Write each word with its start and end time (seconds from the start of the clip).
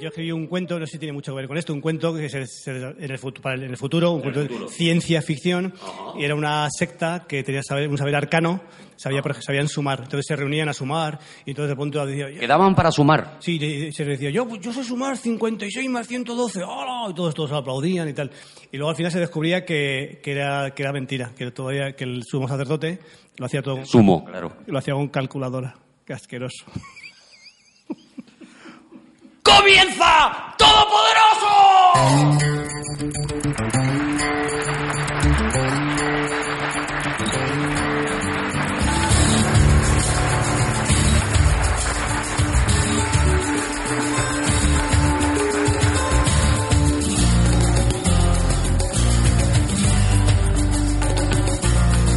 yo 0.00 0.08
escribí 0.08 0.32
un 0.32 0.46
cuento, 0.46 0.78
no 0.78 0.86
sé 0.86 0.92
si 0.92 0.98
tiene 0.98 1.12
mucho 1.12 1.32
que 1.32 1.36
ver 1.36 1.48
con 1.48 1.56
esto, 1.58 1.72
un 1.72 1.80
cuento 1.80 2.14
que 2.14 2.28
se, 2.28 2.46
se- 2.46 2.70
en, 2.70 3.10
el 3.10 3.18
futuro, 3.18 3.42
para 3.42 3.54
el, 3.56 3.64
en 3.64 3.70
el 3.70 3.76
futuro, 3.76 4.10
un 4.12 4.20
cuento 4.22 4.42
de 4.42 4.50
ciencia 4.68 5.22
ficción, 5.22 5.72
y 6.18 6.24
era 6.24 6.34
una 6.34 6.68
secta 6.70 7.24
que 7.28 7.42
tenía 7.42 7.62
saber, 7.62 7.88
un 7.88 7.98
saber 7.98 8.16
arcano, 8.16 8.60
sabía, 8.96 9.22
sabían 9.40 9.68
sumar, 9.68 10.00
entonces 10.02 10.26
se 10.26 10.36
reunían 10.36 10.68
a 10.68 10.72
sumar, 10.72 11.18
y 11.46 11.50
entonces 11.50 11.70
de 11.70 11.76
pronto 11.76 12.04
decía, 12.06 12.28
Quedaban 12.38 12.74
para 12.74 12.90
sumar. 12.90 13.36
Sí, 13.40 13.90
se 13.92 14.04
decía, 14.04 14.30
yo, 14.30 14.46
pues, 14.48 14.60
yo 14.60 14.72
sé 14.72 14.82
sumar 14.84 15.16
56 15.16 15.88
más 15.90 16.06
112, 16.06 16.62
¡hola! 16.64 17.10
Y 17.10 17.14
todos, 17.14 17.34
todos 17.34 17.52
aplaudían 17.52 18.08
y 18.08 18.12
tal. 18.12 18.30
Y 18.72 18.76
luego 18.76 18.90
al 18.90 18.96
final 18.96 19.12
se 19.12 19.20
descubría 19.20 19.64
que, 19.64 20.20
que, 20.22 20.32
era, 20.32 20.72
que 20.74 20.82
era 20.82 20.92
mentira, 20.92 21.32
que, 21.36 21.50
todavía, 21.50 21.92
que 21.96 22.04
el 22.04 22.22
sumo 22.24 22.48
sacerdote 22.48 22.98
lo 23.36 23.46
hacía 23.46 23.62
todo, 23.62 23.84
Sumo, 23.84 24.24
claro. 24.24 24.52
lo 24.66 24.78
hacía 24.78 24.94
con 24.94 25.08
calculadora. 25.08 25.74
Qué 26.04 26.12
asqueroso. 26.12 26.64
¡Comienza 29.56 30.54
Todopoderoso! 30.56 31.48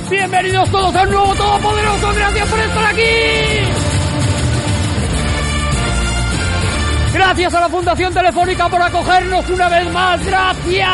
Bienvenidos 0.09 0.69
todos 0.69 0.95
al 0.95 1.09
nuevo 1.09 1.33
Todopoderoso, 1.33 2.13
gracias 2.13 2.47
por 2.49 2.59
estar 2.59 2.85
aquí. 2.85 3.82
Gracias 7.13 7.53
a 7.53 7.59
la 7.61 7.69
Fundación 7.69 8.13
Telefónica 8.13 8.67
por 8.69 8.81
acogernos 8.81 9.47
una 9.49 9.69
vez 9.69 9.91
más. 9.91 10.25
Gracias. 10.25 10.89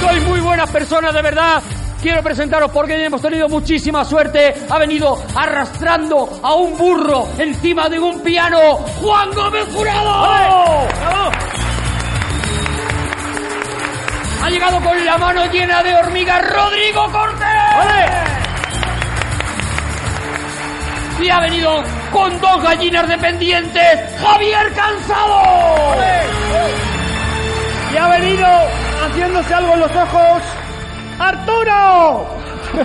Sois 0.00 0.22
muy 0.26 0.40
buenas 0.40 0.70
personas, 0.70 1.14
de 1.14 1.22
verdad. 1.22 1.62
Quiero 2.02 2.22
presentaros 2.22 2.70
porque 2.70 3.02
hemos 3.02 3.22
tenido 3.22 3.48
muchísima 3.48 4.04
suerte. 4.04 4.54
Ha 4.68 4.78
venido 4.78 5.16
arrastrando 5.34 6.38
a 6.42 6.54
un 6.54 6.76
burro 6.76 7.28
encima 7.38 7.88
de 7.88 7.98
un 7.98 8.20
piano. 8.20 8.58
Juan 9.00 9.30
Gómez 9.32 9.66
Jurado. 9.72 10.86
Ha 14.42 14.50
llegado 14.50 14.78
con 14.82 15.02
la 15.02 15.16
mano 15.16 15.46
llena 15.46 15.82
de 15.82 15.94
hormigas 15.94 16.42
Rodrigo 16.46 17.10
Cortés. 17.10 18.33
Y 21.20 21.28
ha 21.30 21.40
venido 21.40 21.82
con 22.12 22.38
dos 22.40 22.62
gallinas 22.62 23.08
dependientes, 23.08 24.00
Javier 24.20 24.72
Cansado. 24.74 25.42
Y 27.92 27.96
ha 27.96 28.08
venido 28.08 28.46
haciéndose 29.04 29.54
algo 29.54 29.74
en 29.74 29.80
los 29.80 29.90
ojos, 29.96 30.42
Arturo. 31.18 32.26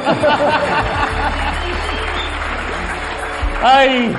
¡Ay! 3.64 4.16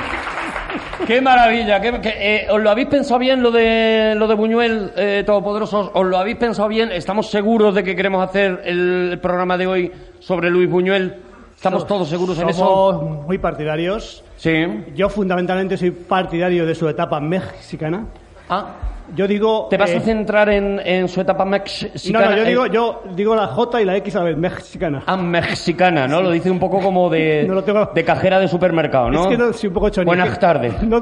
¡Qué 1.07 1.21
maravilla! 1.21 1.81
qué- 1.81 2.01
eh, 2.05 2.47
¿Os 2.51 2.61
lo 2.61 2.71
habéis 2.71 2.89
pensado 2.89 3.19
bien 3.19 3.43
lo 3.43 3.51
de 3.51 4.15
lo 4.17 4.27
de 4.29 4.35
Buñuel 4.35 4.93
eh, 4.97 5.23
Todopoderosos? 5.25 5.91
¿Os 5.95 6.05
lo 6.07 6.19
habéis 6.19 6.37
pensado 6.37 6.69
bien? 6.69 6.93
¿Estamos 6.93 7.31
seguros 7.31 7.75
de 7.75 7.83
que 7.83 7.97
queremos 7.97 8.23
hacer 8.29 8.61
el 8.65 9.19
programa 9.23 9.57
de 9.57 9.67
hoy 9.67 9.93
sobre 10.19 10.51
Luis 10.51 10.69
Buñuel? 10.69 11.17
¿Estamos 11.61 11.87
todos 11.87 12.09
seguros 12.09 12.39
en 12.39 12.49
eso? 12.49 12.59
Somos 12.65 13.27
muy 13.27 13.37
partidarios. 13.37 14.25
Sí. 14.39 14.51
Yo 14.95 15.11
fundamentalmente 15.11 15.77
soy 15.77 15.91
partidario 15.91 16.65
de 16.65 16.75
su 16.75 16.89
etapa 16.89 17.21
mexicana. 17.21 18.07
Ah, 18.49 18.69
Yo 19.15 19.29
digo... 19.29 19.67
¿te 19.69 19.77
vas 19.77 19.91
eh, 19.91 19.99
a 19.99 20.01
centrar 20.01 20.49
en, 20.49 20.81
en 20.83 21.07
su 21.07 21.21
etapa 21.21 21.45
No, 21.45 21.51
mexicana? 21.51 22.31
no, 22.31 22.37
yo 22.39 22.43
Eh, 22.45 22.49
digo, 22.49 22.67
yo 22.67 23.03
digo 23.15 23.35
la 23.37 23.47
J 23.49 23.83
y 23.83 23.85
la 23.85 23.95
X 23.99 24.17
a 24.17 24.21
la 24.21 24.25
vez, 24.25 24.39
mexicana. 24.39 25.03
Ah, 25.05 25.19
mexicana, 25.19 26.09
¿no? 26.09 26.23
Lo 26.23 26.31
dice 26.31 26.51
un 26.51 26.59
poco 26.59 26.81
como 26.81 27.11
de, 27.11 27.45
No 27.49 27.53
lo 27.53 27.63
tengo- 27.63 27.91
de 27.95 28.05
cajera 28.07 28.39
de 28.41 28.49
supermercado, 28.49 29.11
¿no? 29.11 29.25
Es 29.25 29.27
que 29.29 29.37
no, 29.37 29.53
soy 29.53 29.69
un 29.69 29.75
poco 29.75 29.91
chonique. 29.91 30.17
Buenas 30.17 30.39
tardes. 30.39 30.73
No, 30.83 30.99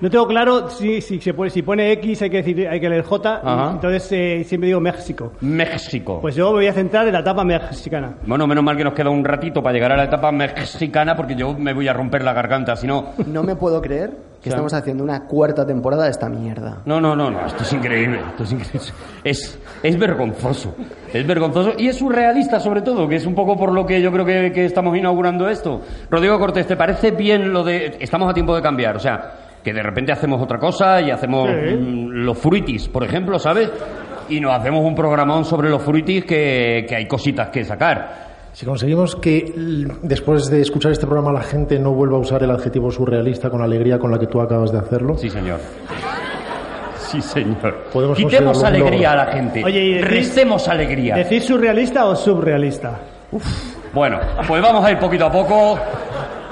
no 0.00 0.10
tengo 0.10 0.26
claro 0.26 0.68
si, 0.68 1.00
si, 1.00 1.20
se 1.20 1.34
pone, 1.34 1.50
si 1.50 1.62
pone 1.62 1.92
X 1.92 2.22
hay 2.22 2.30
que, 2.30 2.36
decir, 2.38 2.68
hay 2.68 2.80
que 2.80 2.88
leer 2.88 3.04
J, 3.04 3.40
Ajá. 3.42 3.70
entonces 3.72 4.12
eh, 4.12 4.44
siempre 4.44 4.68
digo 4.68 4.80
México. 4.80 5.32
México. 5.40 6.18
Pues 6.20 6.34
yo 6.34 6.48
me 6.48 6.56
voy 6.58 6.66
a 6.66 6.72
centrar 6.72 7.06
en 7.06 7.12
la 7.12 7.20
etapa 7.20 7.44
mexicana. 7.44 8.16
Bueno, 8.26 8.46
menos 8.46 8.64
mal 8.64 8.76
que 8.76 8.84
nos 8.84 8.94
queda 8.94 9.10
un 9.10 9.24
ratito 9.24 9.62
para 9.62 9.72
llegar 9.72 9.92
a 9.92 9.96
la 9.96 10.04
etapa 10.04 10.32
mexicana 10.32 11.16
porque 11.16 11.34
yo 11.34 11.54
me 11.54 11.72
voy 11.72 11.88
a 11.88 11.92
romper 11.92 12.22
la 12.24 12.32
garganta, 12.32 12.76
si 12.76 12.86
no... 12.86 13.12
No 13.26 13.42
me 13.42 13.56
puedo 13.56 13.80
creer 13.80 14.16
que 14.42 14.50
estamos 14.50 14.72
haciendo 14.74 15.02
una 15.02 15.24
cuarta 15.24 15.66
temporada 15.66 16.04
de 16.04 16.10
esta 16.10 16.28
mierda. 16.28 16.82
No, 16.84 17.00
no, 17.00 17.16
no, 17.16 17.30
no, 17.30 17.46
esto 17.46 17.64
es 17.64 17.72
increíble, 17.72 18.20
esto 18.30 18.44
es 18.44 18.52
increíble. 18.52 18.80
Es, 19.24 19.58
es 19.82 19.98
vergonzoso, 19.98 20.74
es 21.12 21.26
vergonzoso 21.26 21.72
y 21.76 21.88
es 21.88 21.96
surrealista 21.96 22.60
sobre 22.60 22.82
todo, 22.82 23.08
que 23.08 23.16
es 23.16 23.26
un 23.26 23.34
poco 23.34 23.56
por 23.56 23.72
lo 23.72 23.84
que 23.84 24.00
yo 24.00 24.12
creo 24.12 24.24
que, 24.24 24.52
que 24.52 24.64
estamos 24.64 24.96
inaugurando 24.96 25.48
esto. 25.48 25.80
Rodrigo 26.10 26.38
Cortés, 26.38 26.66
¿te 26.66 26.76
parece 26.76 27.10
bien 27.10 27.52
lo 27.52 27.64
de... 27.64 27.96
Estamos 27.98 28.30
a 28.30 28.34
tiempo 28.34 28.54
de 28.54 28.62
cambiar, 28.62 28.96
o 28.96 29.00
sea, 29.00 29.45
que 29.66 29.72
de 29.72 29.82
repente 29.82 30.12
hacemos 30.12 30.40
otra 30.40 30.60
cosa 30.60 31.00
y 31.00 31.10
hacemos 31.10 31.50
Sí. 31.50 31.74
mm, 31.74 32.08
los 32.24 32.38
fruitis, 32.38 32.88
por 32.88 33.02
ejemplo, 33.02 33.36
¿sabes? 33.36 33.68
Y 34.28 34.38
nos 34.40 34.52
hacemos 34.52 34.84
un 34.84 34.94
programón 34.94 35.44
sobre 35.44 35.68
los 35.68 35.82
fruitis 35.82 36.24
que, 36.24 36.86
que 36.88 36.94
hay 36.94 37.08
cositas 37.08 37.48
que 37.48 37.64
sacar. 37.64 38.26
Si 38.52 38.64
conseguimos 38.64 39.16
que 39.16 39.52
después 40.02 40.48
de 40.50 40.60
escuchar 40.60 40.92
este 40.92 41.04
programa 41.04 41.32
la 41.32 41.42
gente 41.42 41.80
no 41.80 41.90
vuelva 41.92 42.16
a 42.16 42.20
usar 42.20 42.44
el 42.44 42.50
adjetivo 42.52 42.92
surrealista 42.92 43.50
con 43.50 43.58
la 43.58 43.64
alegría 43.64 43.98
con 43.98 44.12
la 44.12 44.20
que 44.20 44.28
tú 44.28 44.40
acabas 44.40 44.70
de 44.70 44.78
hacerlo, 44.78 45.18
Sí, 45.18 45.28
señor. 45.30 45.58
Sí, 46.98 47.20
señor. 47.20 47.86
Podemos 47.92 48.16
Quitemos 48.18 48.62
alegría 48.62 49.12
a 49.12 49.16
la 49.16 49.26
gente. 49.26 49.64
Oye, 49.64 49.80
y 49.84 49.94
decís- 49.94 50.08
Restemos 50.08 50.68
alegría. 50.68 51.16
¿Decir 51.16 51.42
surrealista 51.42 52.06
o 52.06 52.14
subrealista? 52.14 52.98
Bueno, 53.92 54.18
pues 54.46 54.62
vamos 54.62 54.84
a 54.84 54.92
ir 54.92 54.98
poquito 54.98 55.26
a 55.26 55.32
poco. 55.32 55.78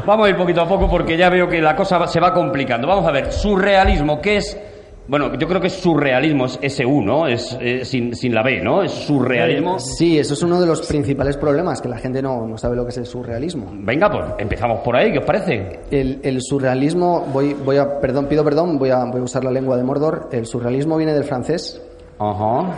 Vamos 0.06 0.26
a 0.26 0.30
ir 0.30 0.36
poquito 0.36 0.60
a 0.60 0.68
poco 0.68 0.88
porque 0.88 1.16
ya 1.16 1.30
veo 1.30 1.48
que 1.48 1.60
la 1.60 1.74
cosa 1.74 2.06
se 2.06 2.20
va 2.20 2.32
complicando. 2.34 2.86
Vamos 2.86 3.06
a 3.06 3.10
ver, 3.10 3.32
surrealismo, 3.32 4.20
¿qué 4.20 4.36
es? 4.36 4.58
Bueno, 5.06 5.34
yo 5.38 5.46
creo 5.46 5.60
que 5.60 5.66
es 5.66 5.74
surrealismo, 5.74 6.46
es 6.46 6.58
SU, 6.76 7.02
¿no? 7.02 7.26
Es 7.26 7.56
eh, 7.60 7.84
sin, 7.84 8.14
sin 8.14 8.34
la 8.34 8.42
B, 8.42 8.60
¿no? 8.62 8.82
Es 8.82 8.90
surrealismo. 8.92 9.78
Sí, 9.78 10.18
eso 10.18 10.32
es 10.32 10.42
uno 10.42 10.60
de 10.60 10.66
los 10.66 10.86
principales 10.86 11.36
problemas, 11.36 11.82
que 11.82 11.88
la 11.88 11.98
gente 11.98 12.22
no, 12.22 12.46
no 12.46 12.56
sabe 12.56 12.76
lo 12.76 12.84
que 12.84 12.90
es 12.90 12.96
el 12.98 13.06
surrealismo. 13.06 13.70
Venga, 13.72 14.10
pues 14.10 14.24
empezamos 14.38 14.80
por 14.80 14.96
ahí, 14.96 15.12
¿qué 15.12 15.18
os 15.18 15.24
parece? 15.24 15.80
El, 15.90 16.20
el 16.22 16.40
surrealismo, 16.40 17.26
voy, 17.32 17.54
voy 17.54 17.76
a, 17.76 18.00
perdón, 18.00 18.26
pido 18.26 18.42
perdón, 18.44 18.78
voy 18.78 18.90
a, 18.90 19.04
voy 19.04 19.20
a 19.20 19.24
usar 19.24 19.44
la 19.44 19.50
lengua 19.50 19.76
de 19.76 19.84
Mordor. 19.84 20.28
El 20.32 20.46
surrealismo 20.46 20.96
viene 20.96 21.12
del 21.12 21.24
francés 21.24 21.82
Ajá. 22.18 22.74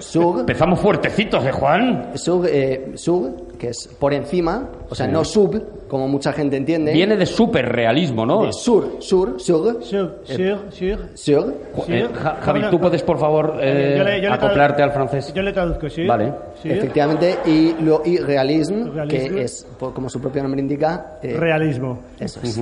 Sur, 0.00 0.40
Empezamos 0.40 0.78
fuertecitos, 0.80 1.44
¿eh, 1.44 1.52
Juan? 1.52 2.10
sur, 2.14 2.46
eh, 2.48 2.92
sur, 2.94 3.30
que 3.58 3.68
es 3.68 3.88
por 3.98 4.12
encima, 4.12 4.68
o 4.88 4.94
sea, 4.94 5.06
no 5.06 5.24
sub, 5.24 5.86
como 5.88 6.08
mucha 6.08 6.32
gente 6.32 6.56
entiende. 6.56 6.92
Viene 6.92 7.16
de 7.16 7.24
superrealismo, 7.26 8.26
¿no? 8.26 8.46
de 8.46 8.52
sur, 8.52 8.96
sur, 9.00 9.40
sur, 9.40 9.82
Sur, 9.82 10.20
sur, 10.24 10.58
sur. 10.70 10.98
sur. 11.14 11.54
Eh, 11.88 12.08
Ja- 12.14 12.36
Javi, 12.42 12.62
¿tú 12.70 12.80
puedes, 12.80 13.02
por 13.02 13.18
favor, 13.18 13.58
eh, 13.60 13.94
Yo 13.98 14.04
le- 14.04 14.20
yo 14.20 14.28
le 14.28 14.34
acoplarte 14.34 14.82
al 14.82 14.92
francés? 14.92 15.32
Yo 15.34 15.42
le 15.42 15.52
traduzco, 15.52 15.88
sí. 15.88 16.06
Vale. 16.06 16.32
Efectivamente, 16.64 17.36
y 17.46 17.74
lo 17.82 18.02
irrealismo, 18.04 18.90
Realismo. 18.92 19.36
que 19.36 19.42
es, 19.42 19.66
como 19.78 20.08
su 20.08 20.20
propio 20.20 20.42
nombre 20.42 20.60
indica, 20.60 21.18
eh, 21.22 21.36
Realismo. 21.38 21.98
Eso 22.18 22.40
es. 22.42 22.60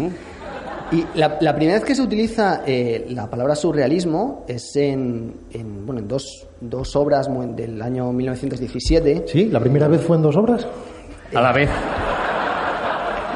Y 0.92 1.06
la, 1.18 1.38
la 1.40 1.54
primera 1.54 1.78
vez 1.78 1.84
que 1.86 1.94
se 1.94 2.02
utiliza 2.02 2.62
eh, 2.66 3.06
la 3.08 3.30
palabra 3.30 3.54
surrealismo 3.54 4.44
es 4.46 4.76
en, 4.76 5.34
en, 5.50 5.86
bueno, 5.86 6.02
en 6.02 6.08
dos, 6.08 6.46
dos 6.60 6.94
obras 6.96 7.28
del 7.56 7.80
año 7.80 8.12
1917. 8.12 9.24
¿sí? 9.26 9.46
¿La 9.46 9.60
primera 9.60 9.88
vez 9.88 10.02
fue 10.02 10.16
en 10.16 10.22
dos 10.22 10.36
obras? 10.36 10.66
A 11.34 11.40
la 11.40 11.52
vez. 11.52 11.70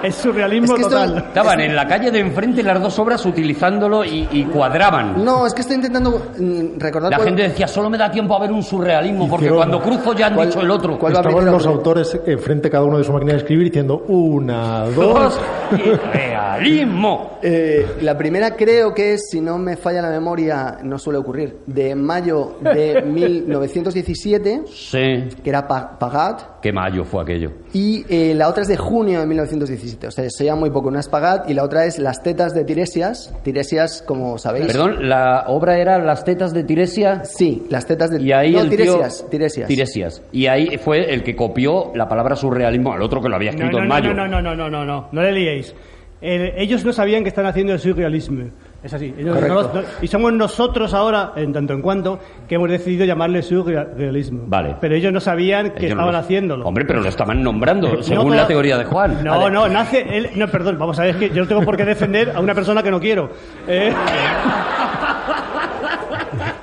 Es 0.02 0.14
surrealismo 0.16 0.66
Es 0.66 0.72
que 0.74 0.80
esto- 0.82 0.90
total. 0.94 1.18
Estaban 1.28 1.60
en 1.60 1.74
la 1.76 1.86
calle 1.86 2.10
de 2.10 2.20
enfrente 2.20 2.62
las 2.62 2.80
dos 2.80 2.98
obras 2.98 3.24
utilizándolo 3.26 4.04
y, 4.04 4.28
y 4.32 4.44
cuadraban. 4.44 5.24
No, 5.24 5.46
es 5.46 5.54
que 5.54 5.62
estoy 5.62 5.76
intentando 5.76 6.10
mm, 6.38 6.78
recordar 6.78 7.10
La 7.10 7.16
cuál- 7.16 7.28
gente 7.28 7.42
decía, 7.42 7.66
solo 7.66 7.88
me 7.90 7.98
da 7.98 8.10
tiempo 8.10 8.34
a 8.36 8.40
ver 8.40 8.52
un 8.52 8.62
surrealismo, 8.62 9.28
porque 9.28 9.46
Hicieron- 9.46 9.56
cuando 9.58 9.80
cruzo 9.82 10.12
ya 10.14 10.26
han 10.28 10.34
¿Cuál- 10.34 10.48
dicho 10.48 10.60
el 10.60 10.70
otro. 10.70 10.94
Estaban 10.94 11.22
primero? 11.24 11.52
los 11.52 11.66
autores 11.66 12.20
enfrente 12.26 12.70
cada 12.70 12.84
uno 12.84 12.98
de 12.98 13.04
su 13.04 13.12
máquina 13.12 13.32
de 13.32 13.38
escribir 13.38 13.64
diciendo 13.64 14.04
una, 14.08 14.84
dos... 14.94 14.96
Dos 14.96 15.40
y 15.72 15.90
realismo. 16.16 17.38
Eh, 17.42 17.96
la 18.02 18.16
primera 18.16 18.54
creo 18.54 18.94
que 18.94 19.14
es, 19.14 19.28
si 19.30 19.40
no 19.40 19.58
me 19.58 19.76
falla 19.76 20.02
la 20.02 20.10
memoria, 20.10 20.78
no 20.82 20.98
suele 20.98 21.18
ocurrir, 21.18 21.58
de 21.66 21.94
mayo 21.94 22.56
de 22.60 23.02
1917, 23.06 24.62
Sí. 24.66 25.28
que 25.42 25.50
era 25.50 25.66
Pa- 25.66 25.98
Pagat, 25.98 26.55
Qué 26.66 26.72
mayo 26.72 27.04
fue 27.04 27.22
aquello. 27.22 27.52
y 27.72 28.04
eh, 28.08 28.34
la 28.34 28.48
otra 28.48 28.62
es 28.62 28.68
de 28.68 28.76
junio 28.76 29.20
de 29.20 29.26
1917. 29.26 30.08
O 30.08 30.10
sea, 30.10 30.28
se 30.28 30.44
llama 30.44 30.62
muy 30.62 30.70
poco. 30.70 30.88
Una 30.88 30.98
es 30.98 31.08
Pagat 31.08 31.48
y 31.48 31.54
la 31.54 31.62
otra 31.62 31.84
es 31.84 32.00
Las 32.00 32.24
tetas 32.24 32.54
de 32.54 32.64
Tiresias. 32.64 33.32
Tiresias, 33.44 34.02
como 34.02 34.36
sabéis. 34.36 34.66
Perdón, 34.66 35.08
la 35.08 35.44
obra 35.46 35.78
era 35.78 35.98
Las 35.98 36.24
tetas 36.24 36.52
de 36.52 36.64
Tiresia. 36.64 37.24
Sí, 37.24 37.64
las 37.70 37.86
tetas 37.86 38.10
de 38.10 38.20
Y 38.20 38.32
ahí 38.32 38.50
no, 38.52 38.62
el 38.62 38.68
tío- 38.70 38.78
Tiresias, 38.78 39.26
Tiresias. 39.30 39.68
Tiresias. 39.68 40.22
Y 40.32 40.46
ahí 40.48 40.76
fue 40.78 41.14
el 41.14 41.22
que 41.22 41.36
copió 41.36 41.92
la 41.94 42.08
palabra 42.08 42.34
surrealismo 42.34 42.92
al 42.92 43.02
otro 43.02 43.22
que 43.22 43.28
lo 43.28 43.36
había 43.36 43.52
No, 43.52 43.58
escrito 43.58 43.76
no, 43.76 43.82
en 43.84 43.88
no, 43.88 43.94
mayo. 43.94 44.12
no, 44.12 44.26
no, 44.26 44.42
no, 44.42 44.56
no, 44.56 44.68
no, 44.68 44.84
no, 44.84 45.08
no 45.12 45.22
le 45.22 45.30
liéis. 45.30 45.72
Eh, 46.20 46.54
ellos 46.56 46.84
no 46.84 46.92
sabían 46.92 47.22
que 47.22 47.28
están 47.28 47.46
haciendo 47.46 47.74
el 47.74 47.78
surrealismo. 47.78 48.50
Es 48.86 48.94
así. 48.94 49.12
Ellos 49.18 49.34
Correcto. 49.34 49.54
no 49.54 49.62
lo- 49.62 49.74
no- 49.82 49.88
y 50.00 50.06
somos 50.06 50.32
nosotros 50.32 50.94
ahora, 50.94 51.32
en 51.34 51.52
tanto 51.52 51.72
en 51.72 51.82
cuanto, 51.82 52.20
que 52.48 52.54
hemos 52.54 52.70
decidido 52.70 53.04
llamarle 53.04 53.42
surrealismo. 53.42 54.44
Vale. 54.46 54.76
Pero 54.80 54.94
ellos 54.94 55.12
no 55.12 55.18
sabían 55.18 55.70
que 55.72 55.78
Ellos 55.86 55.90
estaban 55.90 56.12
lo- 56.12 56.18
haciéndolo. 56.18 56.64
Hombre, 56.66 56.84
pero 56.84 57.00
lo 57.00 57.08
estaban 57.08 57.42
nombrando, 57.42 58.00
según 58.04 58.26
pero- 58.30 58.42
la 58.42 58.46
teoría 58.46 58.78
de 58.78 58.84
Juan. 58.84 59.24
No, 59.24 59.38
Vale. 59.40 59.50
no, 59.50 59.68
nace. 59.68 60.06
Él, 60.16 60.30
no, 60.36 60.46
perdón, 60.46 60.78
vamos 60.78 60.96
a 61.00 61.02
ver, 61.02 61.10
es 61.10 61.16
que 61.16 61.30
yo 61.30 61.42
no 61.42 61.48
tengo 61.48 61.62
por 61.62 61.76
qué 61.76 61.84
defender 61.84 62.32
a 62.36 62.38
una 62.40 62.54
persona 62.54 62.80
que 62.80 62.90
no 62.92 63.00
quiero. 63.00 63.28
Eh, 63.66 63.92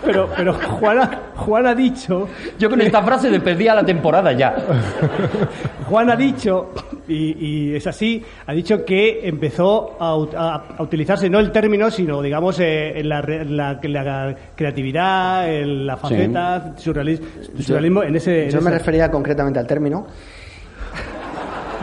pero, 0.06 0.30
pero 0.36 0.54
Juan 0.54 1.00
ha, 1.00 1.20
Juan 1.36 1.68
ha 1.68 1.76
dicho. 1.76 2.28
Yo 2.60 2.70
con 2.70 2.82
esta 2.82 3.02
frase 3.04 3.30
despedía 3.30 3.74
la 3.76 3.84
temporada 3.86 4.32
ya. 4.32 4.56
Juan 5.90 6.10
ha 6.10 6.16
dicho, 6.16 6.72
y, 7.08 7.72
y 7.72 7.76
es 7.76 7.86
así, 7.88 8.24
ha 8.48 8.54
dicho 8.54 8.86
que 8.86 9.28
empezó 9.28 9.98
a, 10.00 10.16
ut- 10.16 10.34
a- 10.36 10.76
a 10.78 10.82
utilizarse 10.84 11.30
no 11.30 11.40
el 11.40 11.52
término, 11.52 11.92
sino, 11.92 12.22
digamos, 12.22 12.60
eh, 12.60 13.00
en 13.00 13.10
la, 13.10 13.22
re- 13.22 13.46
la- 13.46 13.80
la 13.84 14.36
creatividad, 14.56 15.54
en 15.54 15.86
la 15.86 15.98
faceta, 15.98 16.74
surrealismo, 16.78 17.28
surrealismo 17.60 18.04
en 18.04 18.16
ese. 18.16 18.46
en 18.46 18.50
Yo 18.52 18.62
me 18.62 18.70
ese- 18.70 18.80
refería 18.80 19.12
concretamente 19.12 19.60
al 19.60 19.68
término. 19.68 20.08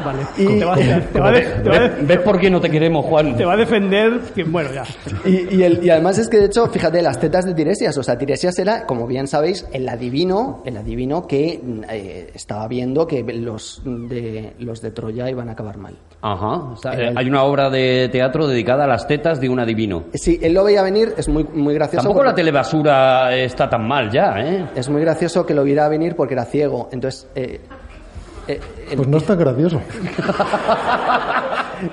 Vale. 0.05 0.23
Y- 0.37 0.59
te, 0.59 0.65
va, 0.65 0.75
te 0.77 0.89
va 0.93 1.01
te 1.03 1.21
va 1.21 1.31
¿Ves, 1.31 2.07
ves 2.07 2.19
por 2.21 2.39
qué 2.41 2.51
no 2.51 2.61
te 2.61 2.71
queremos, 2.71 3.05
Juan? 3.07 3.37
te 3.37 3.45
va 3.45 3.55
a 3.55 3.57
defender. 3.57 4.21
que- 4.35 4.45
bueno, 4.45 4.71
ya. 4.73 4.85
Y, 5.25 5.57
y 5.57 5.63
el- 5.63 5.85
y 5.85 5.91
además 5.91 6.19
es 6.19 6.29
que, 6.29 6.39
de 6.39 6.47
hecho, 6.47 6.67
fíjate, 6.69 7.03
las 7.03 7.19
tetas 7.21 7.45
de 7.45 7.55
Tiresias. 7.55 7.97
O 7.99 8.03
sea, 8.03 8.17
Tiresias 8.19 8.59
era, 8.59 8.87
como 8.87 9.07
bien 9.07 9.27
sabéis, 9.27 9.67
el 9.73 9.89
adivino, 9.89 10.63
el 10.65 10.77
adivino 10.77 11.27
que 11.27 11.61
eh, 11.91 12.31
estaba 12.35 12.67
viendo 12.69 13.07
que 13.07 13.23
los 13.23 13.83
de, 13.85 14.55
los 14.59 14.81
de 14.81 14.91
Troya 14.91 15.29
iban 15.31 15.49
a 15.49 15.53
acabar 15.53 15.77
mal. 15.77 15.95
Ajá. 16.23 16.49
o 16.73 16.77
sea, 16.77 16.93
hay 16.93 17.27
una 17.29 17.45
obra 17.45 17.71
de 17.71 18.09
teatro 18.13 18.47
dedicada 18.47 18.85
a 18.85 18.87
las 18.87 19.07
tetas 19.07 19.41
de 19.41 19.49
un 19.49 19.59
adivino. 19.59 20.05
Sí, 20.13 20.39
él 20.43 20.53
lo 20.53 20.65
veía 20.65 20.83
venir, 20.83 21.15
es 21.17 21.29
muy, 21.29 21.45
muy 21.45 21.73
gracioso. 21.75 22.05
Tampoco 22.07 22.25
la 22.25 22.35
telebasura 22.35 23.35
está 23.37 23.69
tan 23.71 23.89
mal 23.89 24.11
ya, 24.11 24.35
¿eh? 24.39 24.67
Es 24.75 24.89
muy 24.91 25.01
gracioso 25.01 25.47
que 25.47 25.55
lo 25.55 25.65
viera 25.65 25.89
venir 25.89 26.15
porque 26.17 26.35
era 26.35 26.45
ciego. 26.45 26.89
Entonces, 26.93 27.27
eh, 27.35 27.61
eh, 28.49 28.61
el- 28.91 28.97
Pues 28.97 29.09
no 29.09 29.17
es 29.19 29.25
tan 29.25 29.39
gracioso. 29.39 29.81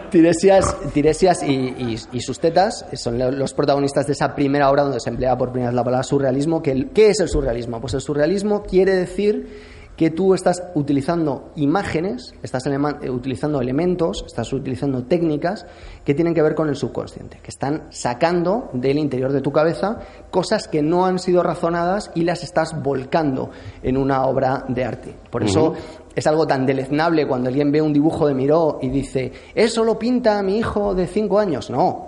Tiresias, 0.09 0.75
Tiresias 0.93 1.43
y, 1.43 1.51
y- 1.53 1.95
y 2.11 2.19
sus 2.21 2.39
tetas 2.39 2.85
son 2.93 3.17
lo- 3.17 3.31
los 3.31 3.53
protagonistas 3.53 4.05
de 4.07 4.13
esa 4.13 4.35
primera 4.35 4.69
obra 4.69 4.83
donde 4.83 4.99
se 4.99 5.09
emplea 5.09 5.37
por 5.37 5.51
primera 5.51 5.69
vez 5.71 5.75
la 5.75 5.83
palabra 5.83 6.03
surrealismo. 6.03 6.61
Que 6.61 6.71
el- 6.71 6.89
¿Qué 6.89 7.09
es 7.09 7.19
el 7.21 7.29
surrealismo? 7.29 7.79
Pues 7.79 7.93
el 7.93 8.01
surrealismo 8.01 8.63
quiere 8.63 8.95
decir 8.95 9.77
que 9.95 10.11
tú 10.11 10.35
estás 10.35 10.61
utilizando 10.75 11.51
imágenes, 11.55 12.35
estás 12.43 12.67
eh, 12.67 13.09
utilizando 13.09 13.59
elementos, 13.61 14.23
estás 14.27 14.53
utilizando 14.53 15.03
técnicas 15.05 15.65
que 16.05 16.13
tienen 16.13 16.35
que 16.35 16.43
ver 16.43 16.53
con 16.53 16.69
el 16.69 16.75
subconsciente, 16.75 17.39
que 17.41 17.49
están 17.49 17.83
sacando 17.89 18.69
del 18.73 18.99
interior 18.99 19.31
de 19.31 19.41
tu 19.41 19.51
cabeza 19.51 19.97
cosas 20.29 20.67
que 20.67 20.83
no 20.83 21.07
han 21.07 21.17
sido 21.17 21.41
razonadas 21.41 22.11
y 22.13 22.25
las 22.25 22.43
estás 22.43 22.79
volcando 22.83 23.49
en 23.81 23.97
una 23.97 24.23
obra 24.25 24.65
de 24.67 24.83
arte. 24.85 25.15
Por 25.31 25.43
eso 25.43 25.73
es 26.17 26.25
algo 26.25 26.47
tan 26.47 26.65
deleznable 26.65 27.27
cuando 27.27 27.47
alguien 27.47 27.71
ve 27.71 27.79
un 27.79 27.93
dibujo 27.93 28.27
de 28.27 28.33
Miró 28.33 28.79
y 28.81 28.89
dice, 28.89 29.31
¿eso 29.53 29.83
lo 29.83 29.99
pinta 29.99 30.41
mi 30.41 30.57
hijo 30.57 30.95
de 30.95 31.05
cinco 31.05 31.37
años? 31.37 31.69
No. 31.69 32.07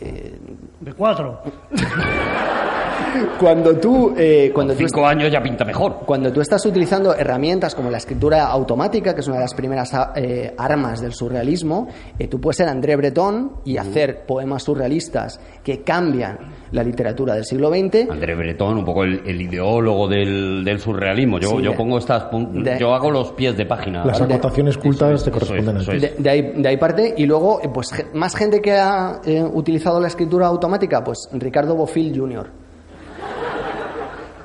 Eh, 0.00 0.36
De 0.80 0.92
cuatro. 0.92 1.40
cuando 3.38 3.76
tú, 3.76 4.12
eh, 4.16 4.50
cuando, 4.52 4.74
Cinco 4.74 5.06
años 5.06 5.30
ya 5.30 5.40
pinta 5.40 5.64
mejor. 5.64 6.00
cuando 6.04 6.32
tú 6.32 6.40
estás 6.40 6.64
utilizando 6.66 7.14
herramientas 7.14 7.74
como 7.74 7.90
la 7.90 7.98
escritura 7.98 8.46
automática, 8.46 9.14
que 9.14 9.20
es 9.20 9.26
una 9.28 9.36
de 9.36 9.42
las 9.42 9.54
primeras 9.54 9.92
eh, 10.16 10.52
armas 10.58 11.00
del 11.00 11.12
surrealismo, 11.12 11.88
eh, 12.18 12.26
tú 12.26 12.40
puedes 12.40 12.56
ser 12.56 12.68
André 12.68 12.96
Breton 12.96 13.60
y 13.64 13.76
hacer 13.76 14.26
poemas 14.26 14.64
surrealistas 14.64 15.40
que 15.64 15.80
cambian 15.82 16.38
la 16.72 16.82
literatura 16.84 17.34
del 17.34 17.44
siglo 17.44 17.70
XX. 17.70 18.10
André 18.10 18.34
Breton, 18.34 18.76
un 18.78 18.84
poco 18.84 19.02
el, 19.04 19.22
el 19.26 19.40
ideólogo 19.40 20.06
del, 20.06 20.62
del 20.64 20.78
surrealismo. 20.78 21.38
Yo, 21.40 21.50
Sí, 21.50 21.62
yo 21.62 21.70
de- 21.70 21.76
pongo 21.76 21.98
estas 21.98 22.24
pun- 22.30 22.62
de- 22.62 22.78
yo 22.78 22.94
hago 22.94 23.10
los 23.10 23.32
pies 23.32 23.56
de 23.56 23.64
página. 23.64 24.04
Las 24.04 24.20
¿vale? 24.20 24.34
acotaciones 24.34 24.76
cultas 24.76 25.24
te 25.24 25.30
Eso 25.30 25.30
es, 25.30 25.32
corresponden 25.32 25.76
a 25.78 25.80
eso 25.80 25.90
ti. 25.92 25.96
es. 25.96 26.02
De, 26.02 26.14
de 26.22 26.30
ahí, 26.30 26.52
de 26.56 26.68
ahí 26.68 26.76
parte. 26.76 27.14
Y 27.16 27.24
luego, 27.26 27.60
eh, 27.62 27.68
pues 27.72 27.90
más 28.12 28.36
gente 28.36 28.60
que 28.60 28.72
ha 28.72 29.20
eh, 29.24 29.42
utilizado 29.42 29.98
la 30.00 30.08
escritura 30.08 30.46
automática, 30.48 31.02
pues 31.02 31.28
Ricardo 31.32 31.74
Bofill 31.74 32.16
Jr. 32.18 32.46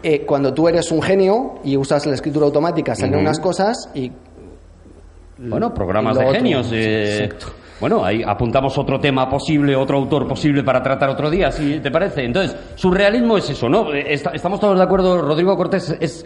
Eh, 0.02 0.26
cuando 0.26 0.54
tú 0.54 0.68
eres 0.70 0.92
un 0.92 1.02
genio 1.02 1.56
y 1.66 1.76
usas 1.76 2.06
la 2.06 2.14
escritura 2.16 2.46
automática, 2.46 2.96
salen 2.96 3.20
unas 3.20 3.38
cosas 3.40 3.90
y 3.94 4.10
Bueno, 5.38 5.74
programas 5.74 6.16
y 6.16 6.20
de 6.22 6.32
genios. 6.32 6.72
eh, 6.72 7.24
Exacto. 7.26 7.48
Bueno, 7.80 8.04
ahí 8.04 8.22
apuntamos 8.26 8.78
otro 8.78 9.00
tema 9.00 9.30
posible, 9.30 9.76
otro 9.76 9.98
autor 9.98 10.28
posible 10.28 10.64
para 10.64 10.82
tratar 10.84 11.10
otro 11.10 11.30
día, 11.30 11.52
si 11.52 11.80
te 11.80 11.92
parece. 11.92 12.24
Entonces, 12.26 12.56
surrealismo 12.76 13.38
es 13.38 13.50
eso, 13.50 13.70
¿no? 13.70 13.94
Eh, 13.94 14.14
esta- 14.14 14.32
estamos 14.32 14.60
todos 14.60 14.78
de 14.78 14.84
acuerdo, 14.84 15.22
Rodrigo 15.22 15.56
Cortés, 15.56 15.96
es 16.00 16.26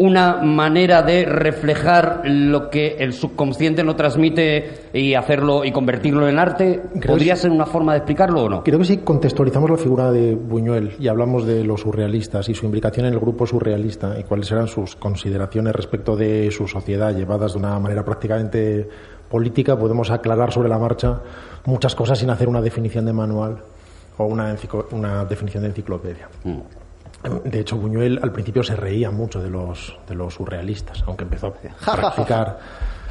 una 0.00 0.36
manera 0.36 1.02
de 1.02 1.26
reflejar 1.26 2.22
lo 2.24 2.70
que 2.70 2.96
el 3.00 3.12
subconsciente 3.12 3.84
no 3.84 3.96
transmite 3.96 4.88
y 4.94 5.12
hacerlo 5.12 5.62
y 5.62 5.72
convertirlo 5.72 6.26
en 6.26 6.38
arte. 6.38 6.80
Creo 6.98 7.16
¿Podría 7.16 7.36
ser 7.36 7.50
una 7.50 7.66
forma 7.66 7.92
de 7.92 7.98
explicarlo 7.98 8.44
o 8.44 8.48
no? 8.48 8.64
Creo 8.64 8.78
que 8.78 8.86
si 8.86 8.96
contextualizamos 8.96 9.68
la 9.68 9.76
figura 9.76 10.10
de 10.10 10.34
Buñuel 10.34 10.96
y 10.98 11.08
hablamos 11.08 11.44
de 11.44 11.64
los 11.64 11.82
surrealistas 11.82 12.48
y 12.48 12.54
su 12.54 12.64
implicación 12.64 13.04
en 13.04 13.12
el 13.12 13.20
grupo 13.20 13.46
surrealista 13.46 14.18
y 14.18 14.24
cuáles 14.24 14.50
eran 14.50 14.68
sus 14.68 14.96
consideraciones 14.96 15.74
respecto 15.74 16.16
de 16.16 16.50
su 16.50 16.66
sociedad 16.66 17.14
llevadas 17.14 17.52
de 17.52 17.58
una 17.58 17.78
manera 17.78 18.02
prácticamente 18.02 18.88
política, 19.28 19.78
podemos 19.78 20.10
aclarar 20.10 20.50
sobre 20.50 20.70
la 20.70 20.78
marcha 20.78 21.20
muchas 21.66 21.94
cosas 21.94 22.18
sin 22.18 22.30
hacer 22.30 22.48
una 22.48 22.62
definición 22.62 23.04
de 23.04 23.12
manual 23.12 23.58
o 24.16 24.24
una, 24.24 24.56
una 24.92 25.26
definición 25.26 25.62
de 25.62 25.68
enciclopedia. 25.68 26.26
Mm. 26.44 26.79
De 27.44 27.60
hecho, 27.60 27.76
Buñuel 27.76 28.18
al 28.22 28.32
principio 28.32 28.62
se 28.62 28.74
reía 28.76 29.10
mucho 29.10 29.40
de 29.42 29.50
los, 29.50 29.96
de 30.08 30.14
los 30.14 30.34
surrealistas, 30.34 31.02
aunque 31.06 31.24
empezó 31.24 31.48
a 31.48 31.52
practicar 31.96 32.58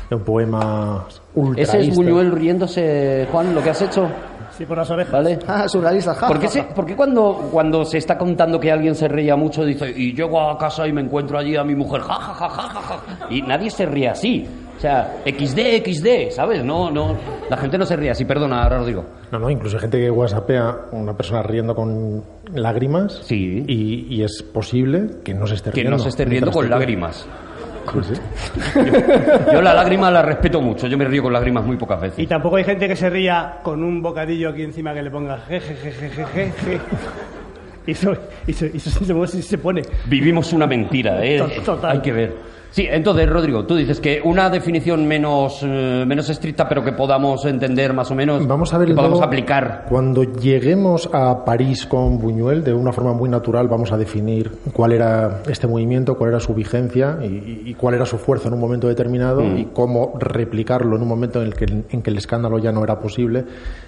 un 0.10 0.22
poema 0.22 1.06
ultra 1.36 1.62
Ese 1.64 1.80
es 1.82 1.96
Buñuel 1.96 2.32
riéndose, 2.32 3.28
Juan, 3.32 3.54
lo 3.54 3.62
que 3.62 3.70
has 3.70 3.82
hecho, 3.82 4.08
Sí, 4.58 4.66
por 4.66 4.78
las 4.78 4.90
orejas. 4.90 5.14
¿vale? 5.14 5.40
ah, 5.48 5.68
surrealista. 5.70 6.14
ja, 6.16 6.28
¿Por 6.28 6.40
qué, 6.40 6.48
se- 6.50 6.64
ja. 6.64 6.70
por 6.74 6.86
qué 6.86 6.96
cuando, 6.96 7.48
cuando 7.52 7.86
se 7.86 8.00
está 8.00 8.18
contando 8.18 8.60
que 8.60 8.72
alguien 8.72 8.94
se 8.96 9.08
reía 9.08 9.36
mucho, 9.38 9.64
dice, 9.64 9.90
y 9.96 10.14
llego 10.14 10.42
a 10.42 10.58
casa 10.58 10.86
y 10.88 10.92
me 10.92 11.02
encuentro 11.02 11.38
allí 11.38 11.56
a 11.56 11.64
mi 11.64 11.76
mujer, 11.76 12.02
ja, 12.02 12.14
ja, 12.16 12.34
ja, 12.34 12.50
ja, 12.50 12.68
ja, 12.70 12.82
ja", 12.82 13.28
Y 13.30 13.42
nadie 13.44 13.70
se 13.70 13.86
ríe 13.86 14.10
así. 14.10 14.46
O 14.80 14.82
sea, 14.82 15.18
XD, 15.26 15.84
XD, 15.86 16.32
¿sabes? 16.32 16.64
No, 16.64 16.90
no, 16.90 17.14
la 17.50 17.58
gente 17.58 17.78
no 17.78 17.86
se 17.86 17.98
ríe 17.98 18.12
así, 18.12 18.24
perdona, 18.24 18.64
ahora 18.64 18.80
lo 18.80 18.86
digo. 18.86 19.04
No, 19.30 19.38
no, 19.38 19.50
incluso 19.50 19.76
hay 19.76 19.82
gente 19.82 20.00
que 20.00 20.10
whatsappea 20.10 20.70
a 20.70 20.96
una 20.96 21.14
persona 21.18 21.44
riendo 21.44 21.76
con 21.76 22.24
lágrimas. 22.54 23.20
Sí. 23.26 23.66
Y, 23.68 24.08
y 24.16 24.24
es 24.24 24.42
posible 24.42 25.08
que 25.24 25.34
no 25.34 25.46
se 25.48 25.56
esté 25.56 25.72
Que 25.72 25.82
riendo. 25.82 25.98
no 25.98 26.02
se 26.04 26.08
esté 26.10 26.24
riendo 26.24 26.50
con 26.52 26.70
lágrimas. 26.70 27.28
Pues 27.92 28.06
sí. 28.08 28.14
Yo 29.52 29.62
la 29.62 29.74
lágrima 29.74 30.10
la 30.12 30.22
respeto 30.22 30.62
mucho, 30.62 30.88
yo 30.88 30.98
me 30.98 31.06
río 31.06 31.24
con 31.24 31.34
lágrimas 31.34 31.66
muy 31.66 31.76
pocas 31.76 31.98
Y 32.00 32.02
veces. 32.04 32.30
tampoco 32.30 32.56
hay 32.56 32.64
gente 32.64 32.88
que 32.88 32.96
se 32.96 33.10
ría 33.10 33.60
con 33.64 33.84
un 33.84 34.02
bocadillo 34.02 34.50
aquí 34.50 34.62
encima 34.64 34.94
que 34.94 35.02
le 35.02 35.12
ponga 35.12 35.40
jejejejeje. 35.40 36.80
Y 37.88 37.92
eso, 37.92 38.14
y 38.46 38.52
eso, 38.52 38.66
y 38.68 38.78
eso 38.78 39.42
se, 39.42 39.58
pone. 39.58 39.82
Vivimos 40.06 40.54
una 40.54 40.68
mentira, 40.68 41.26
¿eh? 41.26 41.40
To- 41.40 41.64
total. 41.74 41.92
Hay 41.94 42.00
que 42.02 42.12
ver. 42.12 42.59
Sí, 42.72 42.88
entonces, 42.90 43.28
Rodrigo, 43.28 43.66
tú 43.66 43.76
dices 43.76 44.00
que 44.00 44.22
una 44.24 44.50
definición 44.50 45.08
menos, 45.08 45.62
eh, 45.64 46.04
menos 46.08 46.30
estricta, 46.30 46.70
pero 46.70 46.84
que 46.84 46.94
podamos 46.94 47.44
entender 47.46 47.94
más 47.94 48.12
o 48.12 48.16
menos, 48.16 48.46
Vamos 48.48 48.74
a 48.74 48.78
ver 48.78 48.90
que 48.90 48.94
podamos 48.94 49.22
aplicar. 49.22 49.86
Cuando 49.90 50.24
lleguemos 50.24 51.10
a 51.12 51.44
París 51.44 51.86
con 51.86 52.20
Buñuel, 52.20 52.64
de 52.64 52.74
una 52.74 52.92
forma 52.92 53.14
muy 53.14 53.28
natural, 53.28 53.68
vamos 53.68 53.92
a 53.92 53.98
definir 53.98 54.52
cuál 54.72 54.92
era 54.92 55.42
este 55.50 55.68
movimiento, 55.68 56.16
cuál 56.16 56.30
era 56.30 56.40
su 56.40 56.54
vigencia 56.54 57.18
y, 57.24 57.64
y 57.66 57.74
cuál 57.74 57.96
era 57.96 58.06
su 58.06 58.18
fuerza 58.18 58.48
en 58.48 58.54
un 58.54 58.60
momento 58.60 58.88
determinado 58.88 59.40
Mm. 59.40 59.58
y 59.58 59.66
cómo 59.66 60.18
replicarlo 60.20 60.96
en 60.96 61.02
un 61.02 61.08
momento 61.08 61.42
en 61.42 61.48
el, 61.48 61.54
que, 61.54 61.66
en 61.66 62.02
que 62.02 62.10
el 62.10 62.18
escándalo 62.18 62.60
ya 62.60 62.72
no 62.72 62.84
era 62.84 63.00
posible, 63.00 63.46